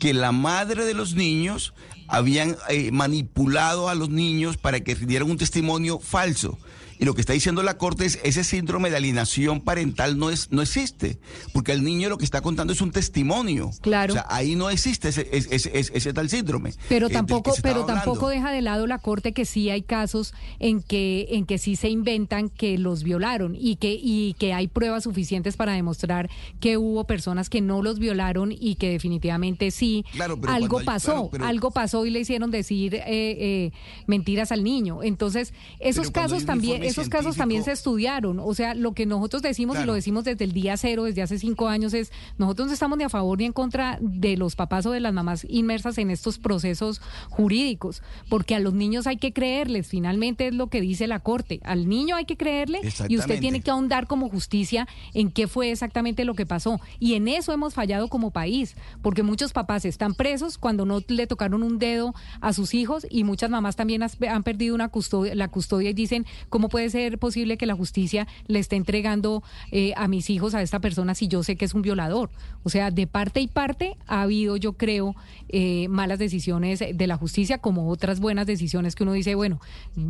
que 0.00 0.14
la 0.14 0.32
madre 0.32 0.84
de 0.84 0.94
los 0.94 1.14
niños 1.14 1.74
habían 2.08 2.56
eh, 2.68 2.90
manipulado 2.90 3.88
a 3.88 3.94
los 3.94 4.10
niños 4.10 4.56
para 4.56 4.80
que 4.80 4.94
dieran 4.94 5.30
un 5.30 5.36
testimonio 5.36 6.00
falso. 6.00 6.58
Y 6.98 7.04
lo 7.04 7.14
que 7.14 7.20
está 7.20 7.32
diciendo 7.32 7.62
la 7.62 7.78
Corte 7.78 8.04
es 8.04 8.18
ese 8.24 8.42
síndrome 8.44 8.90
de 8.90 8.96
alienación 8.96 9.60
parental 9.60 10.18
no 10.18 10.30
es 10.30 10.50
no 10.50 10.62
existe, 10.62 11.18
porque 11.52 11.72
el 11.72 11.84
niño 11.84 12.08
lo 12.08 12.18
que 12.18 12.24
está 12.24 12.40
contando 12.40 12.72
es 12.72 12.80
un 12.80 12.90
testimonio. 12.90 13.70
Claro. 13.80 14.12
O 14.12 14.16
sea, 14.16 14.26
ahí 14.28 14.54
no 14.56 14.68
existe 14.70 15.08
ese, 15.08 15.28
ese, 15.32 15.54
ese- 15.56 15.92
ese 15.96 16.12
tal 16.12 16.28
síndrome. 16.28 16.72
Pero 16.88 17.06
eh, 17.06 17.10
tampoco, 17.10 17.54
pero 17.62 17.84
tampoco 17.84 18.28
deja 18.28 18.50
de 18.50 18.62
lado 18.62 18.86
la 18.86 18.98
corte 18.98 19.32
que 19.32 19.44
sí 19.44 19.70
hay 19.70 19.82
casos 19.82 20.34
en 20.58 20.82
que, 20.82 21.26
en 21.30 21.46
que 21.46 21.58
sí 21.58 21.76
se 21.76 21.88
inventan 21.88 22.48
que 22.48 22.78
los 22.78 23.02
violaron 23.04 23.56
y 23.58 23.76
que, 23.76 23.98
y 24.00 24.34
que 24.38 24.52
hay 24.52 24.66
pruebas 24.68 25.04
suficientes 25.04 25.56
para 25.56 25.72
demostrar 25.72 26.28
que 26.60 26.76
hubo 26.78 27.04
personas 27.04 27.48
que 27.48 27.60
no 27.60 27.82
los 27.82 27.98
violaron 27.98 28.50
y 28.52 28.74
que 28.74 28.90
definitivamente 28.90 29.70
sí 29.70 30.04
Claro, 30.12 30.40
pero 30.40 30.52
algo 30.52 30.78
hay- 30.80 30.84
pasó, 30.84 31.06
claro, 31.12 31.28
pero- 31.30 31.44
algo 31.46 31.70
pasó 31.70 32.06
y 32.06 32.10
le 32.10 32.20
hicieron 32.20 32.50
decir 32.50 32.94
eh, 32.96 33.02
eh, 33.06 33.72
mentiras 34.06 34.50
al 34.52 34.64
niño. 34.64 35.02
Entonces, 35.02 35.52
esos 35.80 36.10
casos 36.10 36.44
también, 36.44 36.82
esos 36.88 37.08
casos 37.10 37.36
también 37.36 37.60
se 37.64 37.72
estudiaron. 37.72 38.40
O 38.40 38.54
sea, 38.54 38.74
lo 38.74 38.92
que 38.92 39.06
nosotros 39.06 39.42
decimos 39.42 39.76
y 39.76 39.86
lo 39.86 39.94
decimos 39.94 40.24
desde 40.24 40.44
el 40.44 40.52
día 40.52 40.76
cero, 40.76 41.04
desde 41.04 41.22
hace 41.22 41.38
cinco 41.38 41.68
años, 41.68 41.94
es 41.94 42.10
nosotros 42.38 42.68
no 42.68 42.74
estamos 42.74 42.98
ni 42.98 43.04
a 43.04 43.08
favor 43.08 43.38
ni 43.38 43.44
en 43.46 43.52
contra 43.52 43.98
de 44.00 44.36
los 44.36 44.56
papás 44.56 44.86
o 44.86 44.90
de 44.92 45.00
las 45.00 45.12
mamás 45.12 45.46
inmersas 45.48 45.98
en 45.98 46.10
estos 46.10 46.38
procesos 46.38 47.00
jurídicos, 47.30 48.02
porque 48.28 48.54
a 48.54 48.60
los 48.60 48.74
niños 48.74 49.06
hay 49.06 49.16
que 49.16 49.32
creerles, 49.32 49.86
finalmente 49.88 50.48
es 50.48 50.54
lo 50.54 50.68
que 50.68 50.80
dice 50.80 51.06
la 51.06 51.20
Corte. 51.20 51.60
Al 51.64 51.88
niño 51.88 52.16
hay 52.16 52.24
que 52.24 52.36
creerle 52.36 52.80
y 53.08 53.16
usted 53.18 53.34
tiene 53.40 53.60
que 53.60 53.70
ahondar 53.70 54.06
como 54.06 54.28
justicia 54.28 54.88
en 55.14 55.30
qué 55.30 55.46
fue 55.46 55.70
exactamente 55.70 56.24
lo 56.24 56.34
que 56.34 56.46
pasó. 56.46 56.80
Y 56.98 57.14
en 57.14 57.28
eso 57.28 57.52
hemos 57.52 57.74
fallado 57.74 58.08
como 58.08 58.30
país, 58.30 58.74
porque 59.02 59.22
muchos 59.22 59.52
papás 59.52 59.84
están 59.84 60.14
presos 60.14 60.58
cuando 60.58 60.84
no 60.84 61.00
le 61.08 61.26
tocaron 61.26 61.62
un 61.62 61.78
dedo 61.78 62.14
a 62.40 62.52
sus 62.52 62.74
hijos 62.74 63.06
y 63.10 63.24
muchas 63.24 63.50
mamás 63.50 63.76
también 63.76 64.02
has- 64.02 64.16
han 64.22 64.42
perdido 64.42 64.74
una 64.74 64.88
custodia, 64.88 65.34
la 65.34 65.48
custodia 65.48 65.90
y 65.90 65.94
dicen, 65.94 66.26
¿cómo 66.48 66.68
puede 66.68 66.77
ser 66.90 67.18
posible 67.18 67.56
que 67.56 67.66
la 67.66 67.74
justicia 67.74 68.26
le 68.46 68.58
esté 68.58 68.76
entregando 68.76 69.42
eh, 69.70 69.92
a 69.96 70.08
mis 70.08 70.30
hijos 70.30 70.54
a 70.54 70.62
esta 70.62 70.80
persona 70.80 71.14
si 71.14 71.28
yo 71.28 71.42
sé 71.42 71.56
que 71.56 71.64
es 71.64 71.74
un 71.74 71.82
violador? 71.82 72.30
O 72.62 72.70
sea, 72.70 72.90
de 72.90 73.06
parte 73.06 73.40
y 73.40 73.48
parte 73.48 73.96
ha 74.06 74.22
habido, 74.22 74.56
yo 74.56 74.74
creo, 74.74 75.14
eh, 75.48 75.88
malas 75.88 76.18
decisiones 76.18 76.78
de 76.78 77.06
la 77.06 77.16
justicia 77.16 77.58
como 77.58 77.88
otras 77.88 78.20
buenas 78.20 78.46
decisiones 78.46 78.94
que 78.94 79.02
uno 79.02 79.12
dice, 79.12 79.34
bueno, 79.34 79.60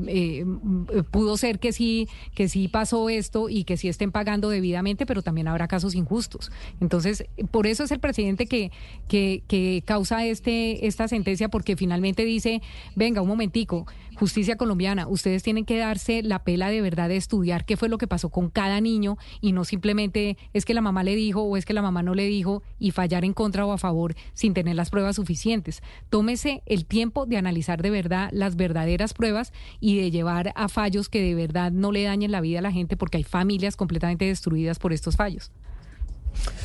eh, 0.06 0.44
mm, 0.44 1.05
pudo 1.10 1.36
ser 1.36 1.58
que 1.58 1.72
sí, 1.72 2.08
que 2.34 2.48
sí 2.48 2.68
pasó 2.68 3.08
esto 3.08 3.48
y 3.48 3.64
que 3.64 3.76
sí 3.76 3.88
estén 3.88 4.12
pagando 4.12 4.48
debidamente, 4.48 5.06
pero 5.06 5.22
también 5.22 5.48
habrá 5.48 5.68
casos 5.68 5.94
injustos. 5.94 6.50
Entonces, 6.80 7.24
por 7.50 7.66
eso 7.66 7.84
es 7.84 7.90
el 7.90 8.00
presidente 8.00 8.47
que, 8.47 8.70
que, 9.08 9.42
que 9.47 9.82
causa 9.84 10.24
este, 10.26 10.86
esta 10.86 11.08
sentencia, 11.08 11.48
porque 11.48 11.76
finalmente 11.76 12.24
dice, 12.24 12.62
venga, 12.94 13.22
un 13.22 13.28
momentico, 13.28 13.86
justicia 14.18 14.56
colombiana, 14.56 15.06
ustedes 15.06 15.44
tienen 15.44 15.64
que 15.64 15.78
darse 15.78 16.22
la 16.24 16.42
pela 16.42 16.70
de 16.70 16.80
verdad 16.80 17.08
de 17.08 17.16
estudiar 17.16 17.64
qué 17.64 17.76
fue 17.76 17.88
lo 17.88 17.98
que 17.98 18.08
pasó 18.08 18.30
con 18.30 18.50
cada 18.50 18.80
niño 18.80 19.16
y 19.40 19.52
no 19.52 19.64
simplemente 19.64 20.36
es 20.52 20.64
que 20.64 20.74
la 20.74 20.80
mamá 20.80 21.05
le 21.05 21.14
dijo 21.14 21.42
o 21.42 21.56
es 21.56 21.64
que 21.64 21.72
la 21.72 21.82
mamá 21.82 22.02
no 22.02 22.14
le 22.14 22.26
dijo 22.26 22.64
y 22.80 22.90
fallar 22.90 23.24
en 23.24 23.32
contra 23.32 23.64
o 23.64 23.72
a 23.72 23.78
favor 23.78 24.16
sin 24.34 24.55
tener 24.55 24.74
las 24.74 24.90
pruebas 24.90 25.16
suficientes. 25.16 25.82
Tómese 26.10 26.62
el 26.66 26.84
tiempo 26.84 27.26
de 27.26 27.36
analizar 27.36 27.80
de 27.80 27.90
verdad 27.90 28.28
las 28.32 28.56
verdaderas 28.56 29.14
pruebas 29.14 29.52
y 29.78 29.98
de 29.98 30.10
llevar 30.10 30.52
a 30.56 30.68
fallos 30.68 31.08
que 31.08 31.22
de 31.22 31.36
verdad 31.36 31.70
no 31.70 31.92
le 31.92 32.02
dañen 32.02 32.32
la 32.32 32.40
vida 32.40 32.58
a 32.58 32.62
la 32.62 32.72
gente 32.72 32.97
porque 32.97 33.18
hay 33.18 33.24
familias 33.24 33.76
completamente 33.76 34.24
destruidas 34.24 34.80
por 34.80 34.92
estos 34.92 35.14
fallos. 35.14 35.52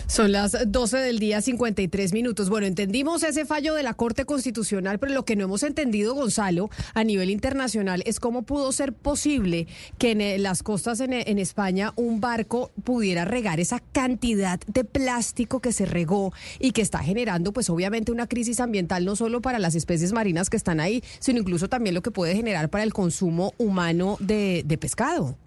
Son 0.08 0.32
las 0.32 0.56
12 0.68 0.98
del 0.98 1.20
día 1.20 1.42
53 1.42 2.14
minutos. 2.14 2.50
Bueno, 2.50 2.68
entendimos 2.68 3.24
ese 3.24 3.46
fallo 3.46 3.74
de 3.74 3.84
la 3.84 3.94
Corte 3.94 4.26
Constitucional, 4.26 5.00
pero 5.00 5.14
lo 5.14 5.26
que 5.26 5.36
no 5.36 5.46
hemos 5.46 5.64
entendido, 5.64 6.14
Gonzalo, 6.14 6.70
a 6.94 7.04
nivel 7.04 7.30
internacional 7.30 8.04
es 8.06 8.20
cómo 8.20 8.44
pudo 8.44 8.72
ser 8.72 8.94
posible 8.94 9.68
que 9.98 10.12
en 10.12 10.22
eh, 10.22 10.38
las 10.38 10.62
costas 10.62 11.00
en, 11.00 11.14
eh, 11.14 11.24
en 11.28 11.40
España 11.40 11.94
un 11.96 12.22
barco 12.22 12.72
pudiera 12.84 13.26
regar 13.26 13.60
esa 13.60 13.80
cantidad 13.80 14.60
de 14.68 14.84
plástico 14.84 15.62
que 15.62 15.72
se 15.72 15.86
regó 15.86 16.34
y 16.60 16.72
que 16.72 16.82
está 16.82 17.00
generando, 17.00 17.54
pues 17.54 17.70
obviamente, 17.70 18.12
una 18.12 18.28
crisis 18.28 18.60
ambiental 18.60 19.06
no 19.06 19.16
solo 19.16 19.42
para 19.42 19.60
las 19.60 19.76
especies 19.76 20.14
marinas 20.14 20.50
que 20.50 20.58
están 20.58 20.80
ahí, 20.80 21.04
sino 21.20 21.40
incluso 21.40 21.70
también 21.70 21.96
lo 21.96 22.02
que 22.02 22.12
puede 22.12 22.36
generar 22.36 22.70
para 22.70 22.84
el 22.84 22.94
consumo 22.94 23.54
humano 23.58 24.18
de, 24.20 24.64
de 24.66 24.78
pescado. 24.78 25.38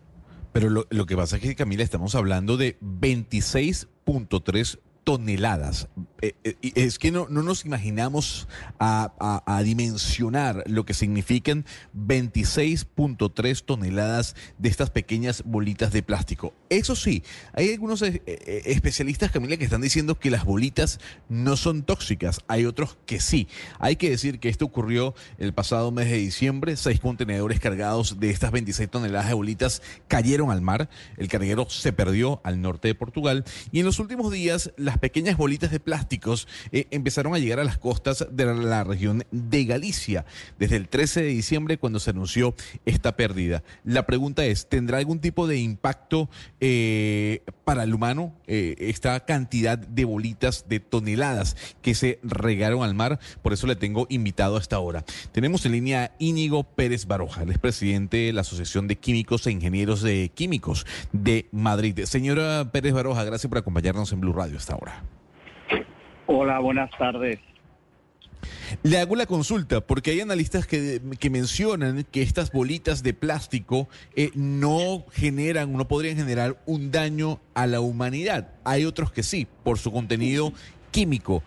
Pero 0.58 0.70
lo, 0.70 1.06
que 1.06 1.16
pasa 1.16 1.36
es 1.36 1.42
que, 1.42 1.54
Camila, 1.54 1.82
estamos 1.82 2.14
hablando 2.14 2.56
de 2.56 2.78
26.3 2.80 4.78
toneladas. 5.04 5.88
Eh, 6.22 6.34
eh, 6.44 6.56
es 6.74 6.98
que 6.98 7.10
no, 7.10 7.26
no 7.28 7.42
nos 7.42 7.64
imaginamos 7.66 8.48
a, 8.78 9.42
a, 9.46 9.62
dimensionar 9.62 10.64
lo 10.66 10.86
que 10.86 10.94
significan 10.94 11.66
26.3 11.94 13.64
toneladas 13.64 14.34
de 14.58 14.68
estas 14.68 14.90
pequeñas 14.90 15.42
bolitas 15.44 15.92
de 15.92 16.02
plástico. 16.02 16.54
Eso 16.70 16.96
sí, 16.96 17.22
hay 17.52 17.72
algunos 17.72 18.02
eh, 18.02 18.22
especialistas, 18.64 19.30
Camila, 19.30 19.56
que 19.56 19.64
están 19.64 19.82
diciendo 19.82 20.18
que 20.18 20.30
las 20.30 20.44
bolitas 20.44 21.00
no 21.28 21.56
son 21.56 21.82
tóxicas. 21.82 22.40
Hay 22.48 22.64
otros 22.64 22.96
que 23.06 23.20
sí. 23.20 23.48
Hay 23.78 23.96
que 23.96 24.10
decir 24.10 24.40
que 24.40 24.48
esto 24.48 24.64
ocurrió 24.64 25.14
el 25.38 25.52
pasado 25.52 25.90
mes 25.90 26.10
de 26.10 26.16
diciembre. 26.16 26.76
Seis 26.76 27.00
contenedores 27.00 27.60
cargados 27.60 28.20
de 28.20 28.30
estas 28.30 28.52
26 28.52 28.90
toneladas 28.90 29.28
de 29.28 29.34
bolitas 29.34 29.82
cayeron 30.08 30.50
al 30.50 30.62
mar. 30.62 30.88
El 31.16 31.28
carguero 31.28 31.68
se 31.68 31.92
perdió 31.92 32.40
al 32.44 32.62
norte 32.62 32.88
de 32.88 32.94
Portugal. 32.94 33.44
Y 33.72 33.80
en 33.80 33.86
los 33.86 33.98
últimos 33.98 34.32
días, 34.32 34.72
las 34.76 34.98
pequeñas 34.98 35.36
bolitas 35.36 35.70
de 35.70 35.80
eh, 36.72 36.86
empezaron 36.90 37.34
a 37.34 37.38
llegar 37.38 37.60
a 37.60 37.64
las 37.64 37.78
costas 37.78 38.26
de 38.30 38.54
la 38.54 38.84
región 38.84 39.24
de 39.30 39.64
Galicia 39.64 40.24
desde 40.58 40.76
el 40.76 40.88
13 40.88 41.22
de 41.22 41.28
diciembre 41.28 41.78
cuando 41.78 42.00
se 42.00 42.10
anunció 42.10 42.54
esta 42.84 43.16
pérdida. 43.16 43.62
La 43.84 44.06
pregunta 44.06 44.44
es, 44.44 44.68
¿tendrá 44.68 44.98
algún 44.98 45.20
tipo 45.20 45.46
de 45.46 45.58
impacto 45.58 46.28
eh, 46.60 47.42
para 47.64 47.84
el 47.84 47.94
humano 47.94 48.34
eh, 48.46 48.76
esta 48.78 49.24
cantidad 49.24 49.78
de 49.78 50.04
bolitas 50.04 50.68
de 50.68 50.80
toneladas 50.80 51.56
que 51.82 51.94
se 51.94 52.18
regaron 52.22 52.82
al 52.82 52.94
mar? 52.94 53.18
Por 53.42 53.52
eso 53.52 53.66
le 53.66 53.76
tengo 53.76 54.06
invitado 54.08 54.56
a 54.56 54.60
esta 54.60 54.78
hora. 54.78 55.04
Tenemos 55.32 55.64
en 55.66 55.72
línea 55.72 56.04
a 56.04 56.10
Íñigo 56.18 56.64
Pérez 56.64 57.06
Baroja, 57.06 57.42
el 57.42 57.50
es 57.50 57.58
presidente 57.58 58.16
de 58.18 58.32
la 58.32 58.42
Asociación 58.42 58.88
de 58.88 58.96
Químicos 58.96 59.46
e 59.46 59.52
Ingenieros 59.52 60.02
de 60.02 60.30
Químicos 60.34 60.86
de 61.12 61.46
Madrid. 61.52 62.04
Señora 62.04 62.70
Pérez 62.72 62.92
Baroja, 62.92 63.24
gracias 63.24 63.48
por 63.48 63.58
acompañarnos 63.58 64.12
en 64.12 64.20
Blue 64.20 64.32
Radio 64.32 64.56
esta 64.56 64.76
hora. 64.76 65.15
Hola, 66.26 66.58
buenas 66.58 66.90
tardes. 66.98 67.38
Le 68.82 68.98
hago 68.98 69.16
la 69.16 69.26
consulta 69.26 69.80
porque 69.80 70.10
hay 70.10 70.20
analistas 70.20 70.66
que, 70.66 71.00
mencionan 71.30 72.04
que 72.04 72.22
estas 72.22 72.52
bolitas 72.52 73.02
de 73.02 73.14
plástico 73.14 73.88
eh, 74.14 74.30
no 74.34 75.04
generan, 75.12 75.72
no 75.72 75.88
podrían 75.88 76.16
generar 76.16 76.60
un 76.66 76.90
daño 76.90 77.40
a 77.54 77.66
la 77.66 77.80
humanidad. 77.80 78.52
Hay 78.64 78.84
otros 78.84 79.12
que 79.12 79.22
sí, 79.22 79.46
por 79.64 79.78
su 79.78 79.92
contenido 79.92 80.52
químico. 80.90 81.42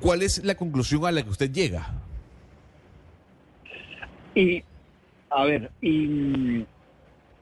¿Cuál 0.00 0.22
es 0.22 0.44
la 0.44 0.54
conclusión 0.54 1.04
a 1.06 1.12
la 1.12 1.22
que 1.22 1.30
usted 1.30 1.52
llega? 1.52 1.92
Y, 4.34 4.62
a 5.28 5.44
ver, 5.44 5.70
y 5.82 6.64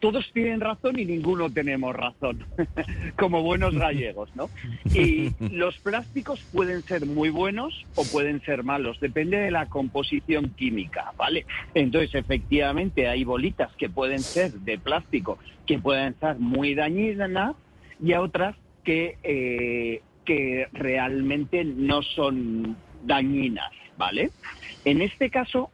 todos 0.00 0.30
tienen 0.32 0.60
razón 0.60 0.98
y 0.98 1.04
ninguno 1.04 1.50
tenemos 1.50 1.94
razón, 1.94 2.44
como 3.16 3.42
buenos 3.42 3.74
gallegos, 3.74 4.30
¿no? 4.34 4.48
Y 4.94 5.30
los 5.52 5.78
plásticos 5.78 6.40
pueden 6.52 6.82
ser 6.82 7.06
muy 7.06 7.30
buenos 7.30 7.86
o 7.94 8.04
pueden 8.04 8.40
ser 8.42 8.64
malos, 8.64 9.00
depende 9.00 9.38
de 9.38 9.50
la 9.50 9.66
composición 9.66 10.50
química, 10.50 11.12
¿vale? 11.16 11.46
Entonces, 11.74 12.14
efectivamente, 12.14 13.08
hay 13.08 13.24
bolitas 13.24 13.72
que 13.76 13.88
pueden 13.88 14.20
ser 14.20 14.52
de 14.52 14.78
plástico, 14.78 15.38
que 15.66 15.78
pueden 15.78 16.18
ser 16.18 16.38
muy 16.38 16.74
dañinas, 16.74 17.56
y 18.02 18.12
otras 18.14 18.56
que, 18.84 19.18
eh, 19.22 20.02
que 20.24 20.68
realmente 20.72 21.64
no 21.64 22.02
son 22.02 22.76
dañinas, 23.04 23.70
¿vale? 23.96 24.30
En 24.84 25.02
este 25.02 25.30
caso, 25.30 25.70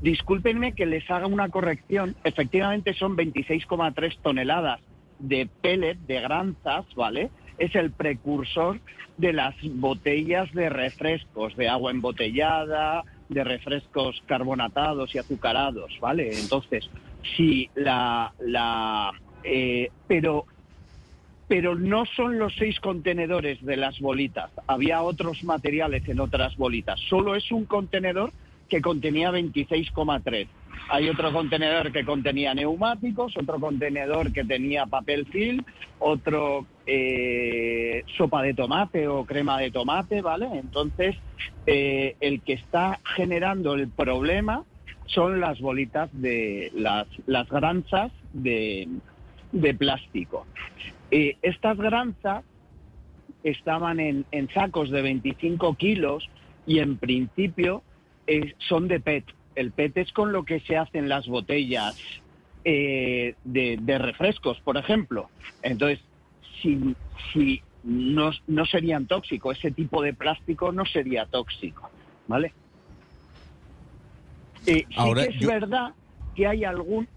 Discúlpenme 0.00 0.74
que 0.74 0.86
les 0.86 1.08
haga 1.10 1.26
una 1.26 1.48
corrección. 1.48 2.14
Efectivamente 2.24 2.94
son 2.94 3.16
26,3 3.16 4.18
toneladas 4.22 4.80
de 5.18 5.48
pellet, 5.60 5.98
de 6.06 6.20
granzas, 6.20 6.86
¿vale? 6.94 7.30
Es 7.58 7.74
el 7.74 7.90
precursor 7.90 8.80
de 9.16 9.32
las 9.32 9.56
botellas 9.62 10.52
de 10.52 10.68
refrescos, 10.68 11.56
de 11.56 11.68
agua 11.68 11.90
embotellada, 11.90 13.02
de 13.28 13.42
refrescos 13.42 14.22
carbonatados 14.26 15.14
y 15.14 15.18
azucarados, 15.18 15.98
¿vale? 16.00 16.38
Entonces, 16.38 16.88
si 17.36 17.68
la... 17.74 18.32
la 18.38 19.12
eh, 19.42 19.90
pero 20.06 20.46
pero 21.48 21.74
no 21.74 22.04
son 22.04 22.38
los 22.38 22.54
seis 22.56 22.78
contenedores 22.78 23.64
de 23.64 23.78
las 23.78 23.98
bolitas. 24.00 24.50
Había 24.66 25.02
otros 25.02 25.42
materiales 25.44 26.06
en 26.06 26.20
otras 26.20 26.54
bolitas. 26.58 27.00
Solo 27.08 27.34
es 27.34 27.50
un 27.50 27.64
contenedor 27.64 28.34
que 28.68 28.80
contenía 28.80 29.30
26,3. 29.30 30.46
Hay 30.90 31.08
otro 31.08 31.32
contenedor 31.32 31.92
que 31.92 32.04
contenía 32.04 32.54
neumáticos, 32.54 33.36
otro 33.36 33.60
contenedor 33.60 34.32
que 34.32 34.44
tenía 34.44 34.86
papel 34.86 35.26
film, 35.26 35.62
otro 35.98 36.66
eh, 36.86 38.04
sopa 38.16 38.42
de 38.42 38.54
tomate 38.54 39.06
o 39.08 39.24
crema 39.26 39.58
de 39.58 39.70
tomate, 39.70 40.22
¿vale? 40.22 40.46
Entonces, 40.54 41.16
eh, 41.66 42.16
el 42.20 42.40
que 42.42 42.54
está 42.54 43.00
generando 43.16 43.74
el 43.74 43.88
problema 43.88 44.64
son 45.06 45.40
las 45.40 45.60
bolitas 45.60 46.10
de 46.12 46.70
las, 46.74 47.06
las 47.26 47.48
granzas 47.48 48.12
de, 48.32 48.88
plástico. 49.78 50.46
Eh, 51.10 51.36
estas 51.42 51.76
granzas 51.76 52.44
estaban 53.42 54.00
en 54.00 54.48
sacos 54.52 54.90
de 54.90 55.02
25 55.02 55.74
kilos 55.74 56.28
y 56.66 56.80
en 56.80 56.98
principio 56.98 57.82
son 58.58 58.88
de 58.88 59.00
PET. 59.00 59.24
El 59.54 59.72
PET 59.72 59.96
es 59.98 60.12
con 60.12 60.32
lo 60.32 60.44
que 60.44 60.60
se 60.60 60.76
hacen 60.76 61.08
las 61.08 61.26
botellas 61.26 61.98
eh, 62.64 63.34
de, 63.44 63.98
refrescos, 63.98 64.60
por 64.60 64.76
ejemplo. 64.76 65.30
Entonces, 65.62 66.00
si, 66.60 66.94
si 67.32 67.62
no, 67.82 68.30
no 68.46 68.66
serían 68.66 69.06
tóxicos, 69.06 69.56
ese 69.58 69.70
tipo 69.70 70.02
de 70.02 70.12
plástico 70.12 70.70
no 70.72 70.84
sería 70.84 71.26
tóxico, 71.26 71.90
¿vale? 72.26 72.52
Eh, 74.66 74.84
sí 74.88 75.14
que 75.14 75.22
es 75.22 75.46
verdad 75.46 75.94
que 76.34 76.46
hay 76.46 76.64
algún, 76.64 77.08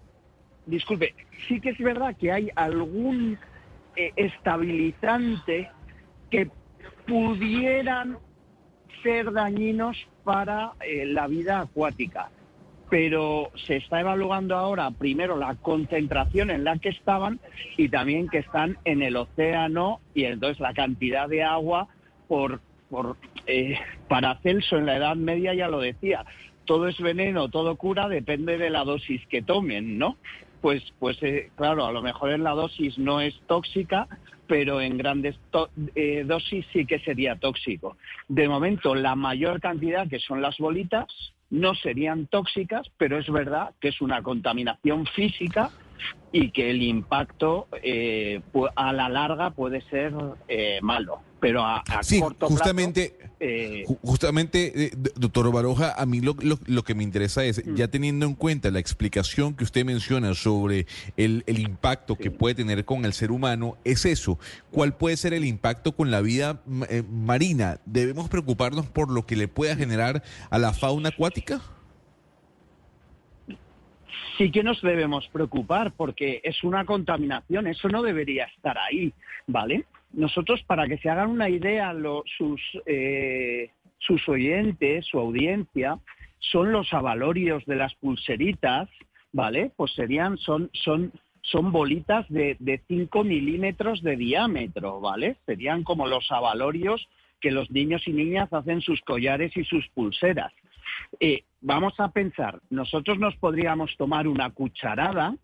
disculpe, 0.66 1.14
sí 1.48 1.60
que 1.60 1.72
es 1.72 1.78
verdad 1.80 2.16
que 2.16 2.32
hay 2.32 2.50
algún 2.56 3.38
eh, 3.96 4.14
estabilizante 4.16 5.70
que 6.30 6.50
pudieran 7.06 8.18
ser 9.04 9.32
dañinos 9.34 9.98
para 10.24 10.74
eh, 10.82 11.06
la 11.06 11.28
vida 11.28 11.62
acuática. 11.62 12.30
Pero 12.90 13.52
se 13.66 13.78
está 13.78 14.02
evaluando 14.02 14.56
ahora 14.56 14.92
primero 14.92 15.38
la 15.38 15.56
concentración 15.56 16.50
en 16.50 16.64
la 16.66 16.78
que 16.78 16.90
estaban 16.90 17.40
y 17.78 17.88
también 17.88 18.28
que 18.28 18.40
están 18.40 18.78
en 18.84 19.02
el 19.02 19.16
océano 19.16 20.02
y 20.14 20.26
entonces 20.26 20.60
la 20.60 20.74
cantidad 20.74 21.30
de 21.30 21.44
agua 21.44 21.88
por, 22.28 22.60
por 22.90 23.16
eh, 23.48 23.78
para 24.10 24.38
Celso 24.40 24.78
en 24.78 24.88
la 24.88 24.98
Edad 24.98 25.16
Media 25.16 25.54
ya 25.54 25.70
lo 25.70 25.80
decía, 25.80 26.26
todo 26.66 26.88
es 26.88 27.00
veneno, 27.00 27.50
todo 27.50 27.76
cura, 27.76 28.08
depende 28.08 28.58
de 28.58 28.70
la 28.70 28.84
dosis 28.84 29.26
que 29.28 29.42
tomen, 29.42 29.98
¿no? 29.98 30.18
Pues, 30.62 30.84
pues 31.00 31.18
eh, 31.24 31.50
claro, 31.56 31.86
a 31.86 31.92
lo 31.92 32.02
mejor 32.02 32.32
en 32.32 32.44
la 32.44 32.52
dosis 32.52 32.98
no 32.98 33.20
es 33.20 33.34
tóxica, 33.48 34.08
pero 34.52 34.82
en 34.82 34.98
grandes 34.98 35.40
eh, 35.96 36.26
dosis 36.28 36.66
sí 36.74 36.86
que 36.86 37.00
sería 37.00 37.38
tóxico. 37.38 37.96
De 38.28 38.50
momento, 38.50 38.94
la 38.94 39.16
mayor 39.16 39.62
cantidad, 39.62 40.10
que 40.10 40.20
son 40.20 40.42
las 40.42 40.58
bolitas, 40.58 41.08
no 41.50 41.74
serían 41.74 42.28
tóxicas, 42.28 42.86
pero 42.98 43.18
es 43.18 43.30
verdad 43.30 43.70
que 43.80 43.88
es 43.88 44.02
una 44.02 44.22
contaminación 44.22 45.06
física 45.06 45.70
y 46.34 46.52
que 46.52 46.70
el 46.70 46.84
impacto 46.84 47.70
eh, 47.82 48.42
a 48.76 48.92
la 48.92 49.08
larga 49.08 49.52
puede 49.52 49.80
ser 49.84 50.12
eh, 50.50 50.80
malo 50.82 51.22
pero 51.42 51.66
a, 51.66 51.84
corto 52.20 52.48
justamente, 52.48 53.16
plazo, 53.18 53.34
eh, 53.40 53.84
justamente, 54.04 54.86
eh, 54.86 54.92
doctor 55.16 55.52
Baroja, 55.52 56.00
a 56.00 56.06
mí 56.06 56.22
lo, 56.22 56.36
lo, 56.40 56.84
que 56.84 56.94
me 56.94 57.04
interesa 57.04 57.44
es, 57.44 57.66
mm. 57.66 57.76
ya 57.76 57.88
teniendo 57.88 58.28
en 58.28 58.36
cuenta 58.36 58.70
la 58.70 58.78
explicación 58.78 59.56
que 59.56 59.64
usted 59.64 59.84
menciona 59.84 60.36
sobre 60.36 60.86
el, 61.18 61.44
el 61.48 61.58
impacto 61.58 62.16
que 62.16 62.30
puede 62.30 62.54
tener 62.54 62.86
con 62.86 63.06
el 63.06 63.14
ser 63.14 63.32
humano, 63.32 63.76
es 63.84 64.06
eso. 64.06 64.38
¿Cuál 64.70 64.96
puede 64.96 65.18
ser 65.18 65.34
el 65.34 65.44
impacto 65.44 65.94
con 65.94 66.12
la 66.12 66.22
vida 66.22 66.62
eh, 66.90 67.02
marina? 67.10 67.80
¿Debemos 67.86 68.30
preocuparnos 68.30 68.86
por 68.86 69.12
lo 69.12 69.26
que 69.26 69.36
le 69.36 69.48
pueda 69.48 69.76
generar 69.76 70.22
a 70.52 70.60
la 70.60 70.74
fauna 70.74 71.10
acuática? 71.10 71.60
sí 74.38 74.50
que 74.50 74.64
nos 74.64 74.82
debemos 74.82 75.28
preocupar 75.28 75.92
porque 75.92 76.42
es 76.44 76.64
una 76.64 76.86
contaminación, 76.86 77.68
eso 77.68 77.90
no 77.90 78.02
debería 78.02 78.46
estar 78.46 78.78
ahí, 78.78 79.14
¿vale? 79.46 79.86
Nosotros, 80.14 80.62
para 80.64 80.88
que 80.88 80.98
se 80.98 81.10
hagan 81.10 81.30
una 81.30 81.50
idea, 81.50 81.94
sus, 82.38 82.62
eh, 82.86 83.70
sus 83.98 84.28
oyentes, 84.28 85.06
su 85.06 85.20
audiencia, 85.20 86.00
son 86.40 86.72
los 86.72 86.92
avalorios 86.94 87.66
de 87.66 87.76
las 87.76 87.94
pulseritas, 87.96 88.90
¿vale? 89.32 89.72
Pues 89.76 89.94
serían, 89.94 90.38
son, 90.38 90.70
son, 90.74 91.12
son 91.42 91.72
bolitas 91.72 92.28
de, 92.30 92.58
de 92.60 92.82
5 92.88 93.24
milímetros 93.24 94.02
de 94.02 94.18
diámetro, 94.18 95.00
¿vale? 95.00 95.38
Serían 95.46 95.84
como 95.84 96.08
los 96.08 96.32
avalorios 96.32 97.08
que 97.40 97.52
los 97.52 97.70
niños 97.72 98.08
y 98.08 98.14
niñas 98.14 98.54
hacen 98.54 98.82
sus 98.82 99.02
collares 99.02 99.56
y 99.58 99.64
sus 99.66 99.88
pulseras. 99.90 100.54
Eh, 101.20 101.44
vamos 101.60 101.94
a 102.00 102.10
pensar, 102.10 102.60
nosotros 102.70 103.20
nos 103.20 103.36
podríamos 103.38 103.96
tomar 103.98 104.28
una 104.28 104.52
cucharada 104.52 105.36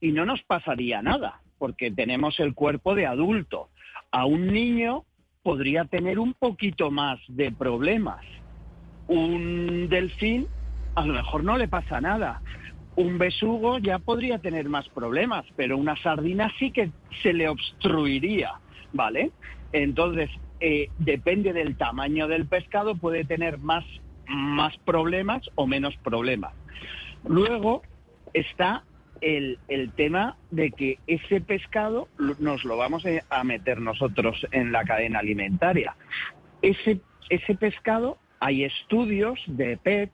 y 0.00 0.12
no 0.12 0.26
nos 0.26 0.42
pasaría 0.42 1.00
nada, 1.00 1.40
porque 1.58 1.90
tenemos 1.90 2.38
el 2.40 2.54
cuerpo 2.54 2.94
de 2.94 3.06
adulto. 3.06 3.70
A 4.14 4.26
un 4.26 4.46
niño 4.46 5.02
podría 5.42 5.86
tener 5.86 6.20
un 6.20 6.34
poquito 6.34 6.92
más 6.92 7.18
de 7.26 7.50
problemas. 7.50 8.24
Un 9.08 9.88
delfín 9.88 10.46
a 10.94 11.04
lo 11.04 11.14
mejor 11.14 11.42
no 11.42 11.58
le 11.58 11.66
pasa 11.66 12.00
nada. 12.00 12.40
Un 12.94 13.18
besugo 13.18 13.78
ya 13.78 13.98
podría 13.98 14.38
tener 14.38 14.68
más 14.68 14.88
problemas, 14.90 15.44
pero 15.56 15.76
una 15.76 15.96
sardina 15.96 16.48
sí 16.60 16.70
que 16.70 16.92
se 17.24 17.32
le 17.32 17.48
obstruiría, 17.48 18.52
¿vale? 18.92 19.32
Entonces, 19.72 20.30
eh, 20.60 20.90
depende 20.98 21.52
del 21.52 21.76
tamaño 21.76 22.28
del 22.28 22.46
pescado, 22.46 22.94
puede 22.94 23.24
tener 23.24 23.58
más, 23.58 23.84
más 24.28 24.76
problemas 24.84 25.42
o 25.56 25.66
menos 25.66 25.92
problemas. 26.04 26.52
Luego 27.24 27.82
está 28.32 28.84
el, 29.20 29.58
el, 29.68 29.92
tema 29.92 30.36
de 30.50 30.70
que 30.70 30.98
ese 31.06 31.40
pescado 31.40 32.08
nos 32.38 32.64
lo 32.64 32.76
vamos 32.76 33.04
a 33.30 33.44
meter 33.44 33.80
nosotros 33.80 34.46
en 34.50 34.72
la 34.72 34.84
cadena 34.84 35.20
alimentaria. 35.20 35.96
Ese, 36.62 37.00
ese 37.30 37.54
pescado, 37.54 38.18
hay 38.40 38.64
estudios 38.64 39.40
de 39.46 39.76
PET 39.76 40.10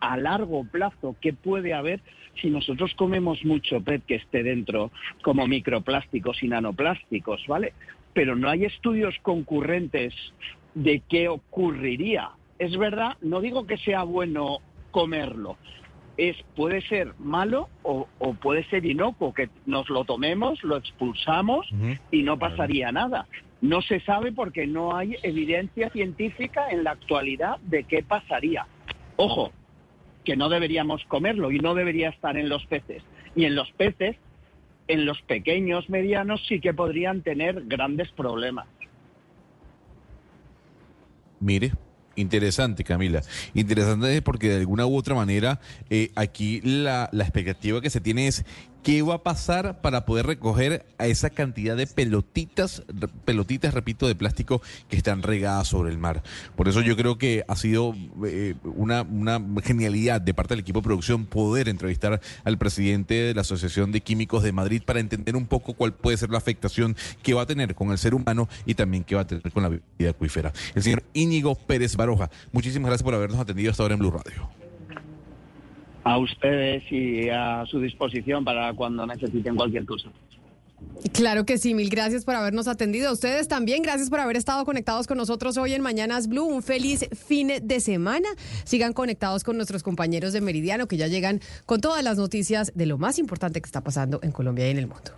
a 0.00 0.16
largo 0.16 0.64
plazo 0.64 1.16
que 1.20 1.32
puede 1.32 1.72
haber 1.72 2.00
si 2.40 2.50
nosotros 2.50 2.94
comemos 2.94 3.44
mucho 3.44 3.80
PET 3.80 4.04
que 4.04 4.16
esté 4.16 4.42
dentro 4.42 4.90
como 5.22 5.46
microplásticos 5.46 6.42
y 6.42 6.48
nanoplásticos, 6.48 7.46
¿vale? 7.46 7.72
Pero 8.12 8.36
no 8.36 8.48
hay 8.48 8.64
estudios 8.64 9.14
concurrentes 9.22 10.14
de 10.74 11.02
qué 11.08 11.28
ocurriría. 11.28 12.30
Es 12.58 12.76
verdad, 12.76 13.16
no 13.20 13.40
digo 13.40 13.66
que 13.66 13.78
sea 13.78 14.02
bueno 14.02 14.58
comerlo, 14.90 15.56
es 16.16 16.36
puede 16.54 16.80
ser 16.82 17.14
malo 17.18 17.68
o, 17.82 18.08
o, 18.18 18.34
puede 18.34 18.64
ser 18.64 18.86
inocuo, 18.86 19.34
que 19.34 19.48
nos 19.66 19.88
lo 19.90 20.04
tomemos, 20.04 20.62
lo 20.62 20.76
expulsamos 20.76 21.70
uh 21.72 21.76
-huh. 21.76 22.00
y 22.10 22.22
no 22.22 22.38
pasaría 22.38 22.90
nada. 22.92 23.26
No 23.60 23.82
se 23.82 24.00
sabe 24.00 24.32
porque 24.32 24.66
no 24.66 24.96
hay 24.96 25.16
evidencia 25.22 25.90
científica 25.90 26.68
en 26.70 26.84
la 26.84 26.92
actualidad 26.92 27.58
de 27.60 27.84
qué 27.84 28.02
pasaría. 28.02 28.66
Ojo, 29.16 29.52
que 30.24 30.36
no 30.36 30.48
deberíamos 30.48 31.04
comerlo 31.06 31.50
y 31.50 31.58
no 31.58 31.74
debería 31.74 32.10
estar 32.10 32.36
en 32.36 32.48
los 32.48 32.66
peces. 32.66 33.02
Y 33.34 33.44
en 33.44 33.54
los 33.54 33.70
peces, 33.72 34.16
en 34.88 35.06
los 35.06 35.20
pequeños, 35.22 35.88
medianos, 35.88 36.44
sí 36.46 36.60
que 36.60 36.74
podrían 36.74 37.22
tener 37.22 37.62
grandes 37.66 38.10
problemas. 38.12 38.66
Mire, 41.40 41.72
Interesante, 42.16 42.82
Camila. 42.82 43.22
Interesante 43.54 44.22
porque 44.22 44.48
de 44.48 44.56
alguna 44.56 44.86
u 44.86 44.96
otra 44.96 45.14
manera 45.14 45.60
eh, 45.90 46.10
aquí 46.16 46.60
la, 46.62 47.08
la, 47.12 47.24
expectativa 47.24 47.80
que 47.80 47.90
se 47.90 48.00
tiene 48.00 48.26
es 48.26 48.44
qué 48.86 49.02
va 49.02 49.14
a 49.14 49.22
pasar 49.24 49.80
para 49.80 50.06
poder 50.06 50.26
recoger 50.26 50.86
a 50.98 51.08
esa 51.08 51.30
cantidad 51.30 51.76
de 51.76 51.88
pelotitas, 51.88 52.84
pelotitas, 53.24 53.74
repito, 53.74 54.06
de 54.06 54.14
plástico 54.14 54.62
que 54.88 54.96
están 54.96 55.24
regadas 55.24 55.66
sobre 55.66 55.90
el 55.90 55.98
mar. 55.98 56.22
Por 56.54 56.68
eso 56.68 56.82
yo 56.82 56.96
creo 56.96 57.18
que 57.18 57.44
ha 57.48 57.56
sido 57.56 57.96
eh, 58.24 58.54
una, 58.62 59.02
una 59.02 59.42
genialidad 59.64 60.20
de 60.20 60.32
parte 60.34 60.54
del 60.54 60.60
equipo 60.60 60.78
de 60.78 60.84
producción 60.84 61.26
poder 61.26 61.68
entrevistar 61.68 62.20
al 62.44 62.58
presidente 62.58 63.14
de 63.14 63.34
la 63.34 63.40
Asociación 63.40 63.90
de 63.90 64.02
Químicos 64.02 64.44
de 64.44 64.52
Madrid 64.52 64.80
para 64.86 65.00
entender 65.00 65.34
un 65.34 65.46
poco 65.46 65.74
cuál 65.74 65.92
puede 65.92 66.16
ser 66.16 66.30
la 66.30 66.38
afectación 66.38 66.94
que 67.24 67.34
va 67.34 67.42
a 67.42 67.46
tener 67.46 67.74
con 67.74 67.90
el 67.90 67.98
ser 67.98 68.14
humano 68.14 68.48
y 68.66 68.74
también 68.74 69.02
que 69.02 69.16
va 69.16 69.22
a 69.22 69.26
tener 69.26 69.50
con 69.50 69.64
la 69.64 69.68
vida 69.68 70.10
acuífera. 70.10 70.52
El 70.76 70.84
señor 70.84 71.02
Íñigo 71.12 71.56
Pérez 71.56 71.96
Baroja, 71.96 72.30
muchísimas 72.52 72.90
gracias 72.90 73.02
por 73.02 73.14
habernos 73.14 73.40
atendido 73.40 73.72
hasta 73.72 73.82
ahora 73.82 73.94
en 73.94 73.98
Blue 73.98 74.12
Radio. 74.12 74.65
A 76.06 76.18
ustedes 76.18 76.84
y 76.92 77.28
a 77.30 77.64
su 77.66 77.80
disposición 77.80 78.44
para 78.44 78.72
cuando 78.74 79.04
necesiten 79.04 79.56
cualquier 79.56 79.84
cosa. 79.84 80.08
Claro 81.12 81.44
que 81.44 81.58
sí, 81.58 81.74
mil 81.74 81.88
gracias 81.88 82.24
por 82.24 82.36
habernos 82.36 82.68
atendido. 82.68 83.12
Ustedes 83.12 83.48
también, 83.48 83.82
gracias 83.82 84.08
por 84.08 84.20
haber 84.20 84.36
estado 84.36 84.64
conectados 84.64 85.08
con 85.08 85.18
nosotros 85.18 85.56
hoy 85.56 85.74
en 85.74 85.82
Mañanas 85.82 86.28
Blue. 86.28 86.44
Un 86.44 86.62
feliz 86.62 87.08
fin 87.26 87.50
de 87.60 87.80
semana. 87.80 88.28
Sigan 88.64 88.92
conectados 88.92 89.42
con 89.42 89.56
nuestros 89.56 89.82
compañeros 89.82 90.32
de 90.32 90.40
Meridiano 90.40 90.86
que 90.86 90.96
ya 90.96 91.08
llegan 91.08 91.40
con 91.64 91.80
todas 91.80 92.04
las 92.04 92.18
noticias 92.18 92.72
de 92.76 92.86
lo 92.86 92.98
más 92.98 93.18
importante 93.18 93.60
que 93.60 93.66
está 93.66 93.82
pasando 93.82 94.20
en 94.22 94.30
Colombia 94.30 94.68
y 94.68 94.70
en 94.70 94.78
el 94.78 94.86
mundo. 94.86 95.10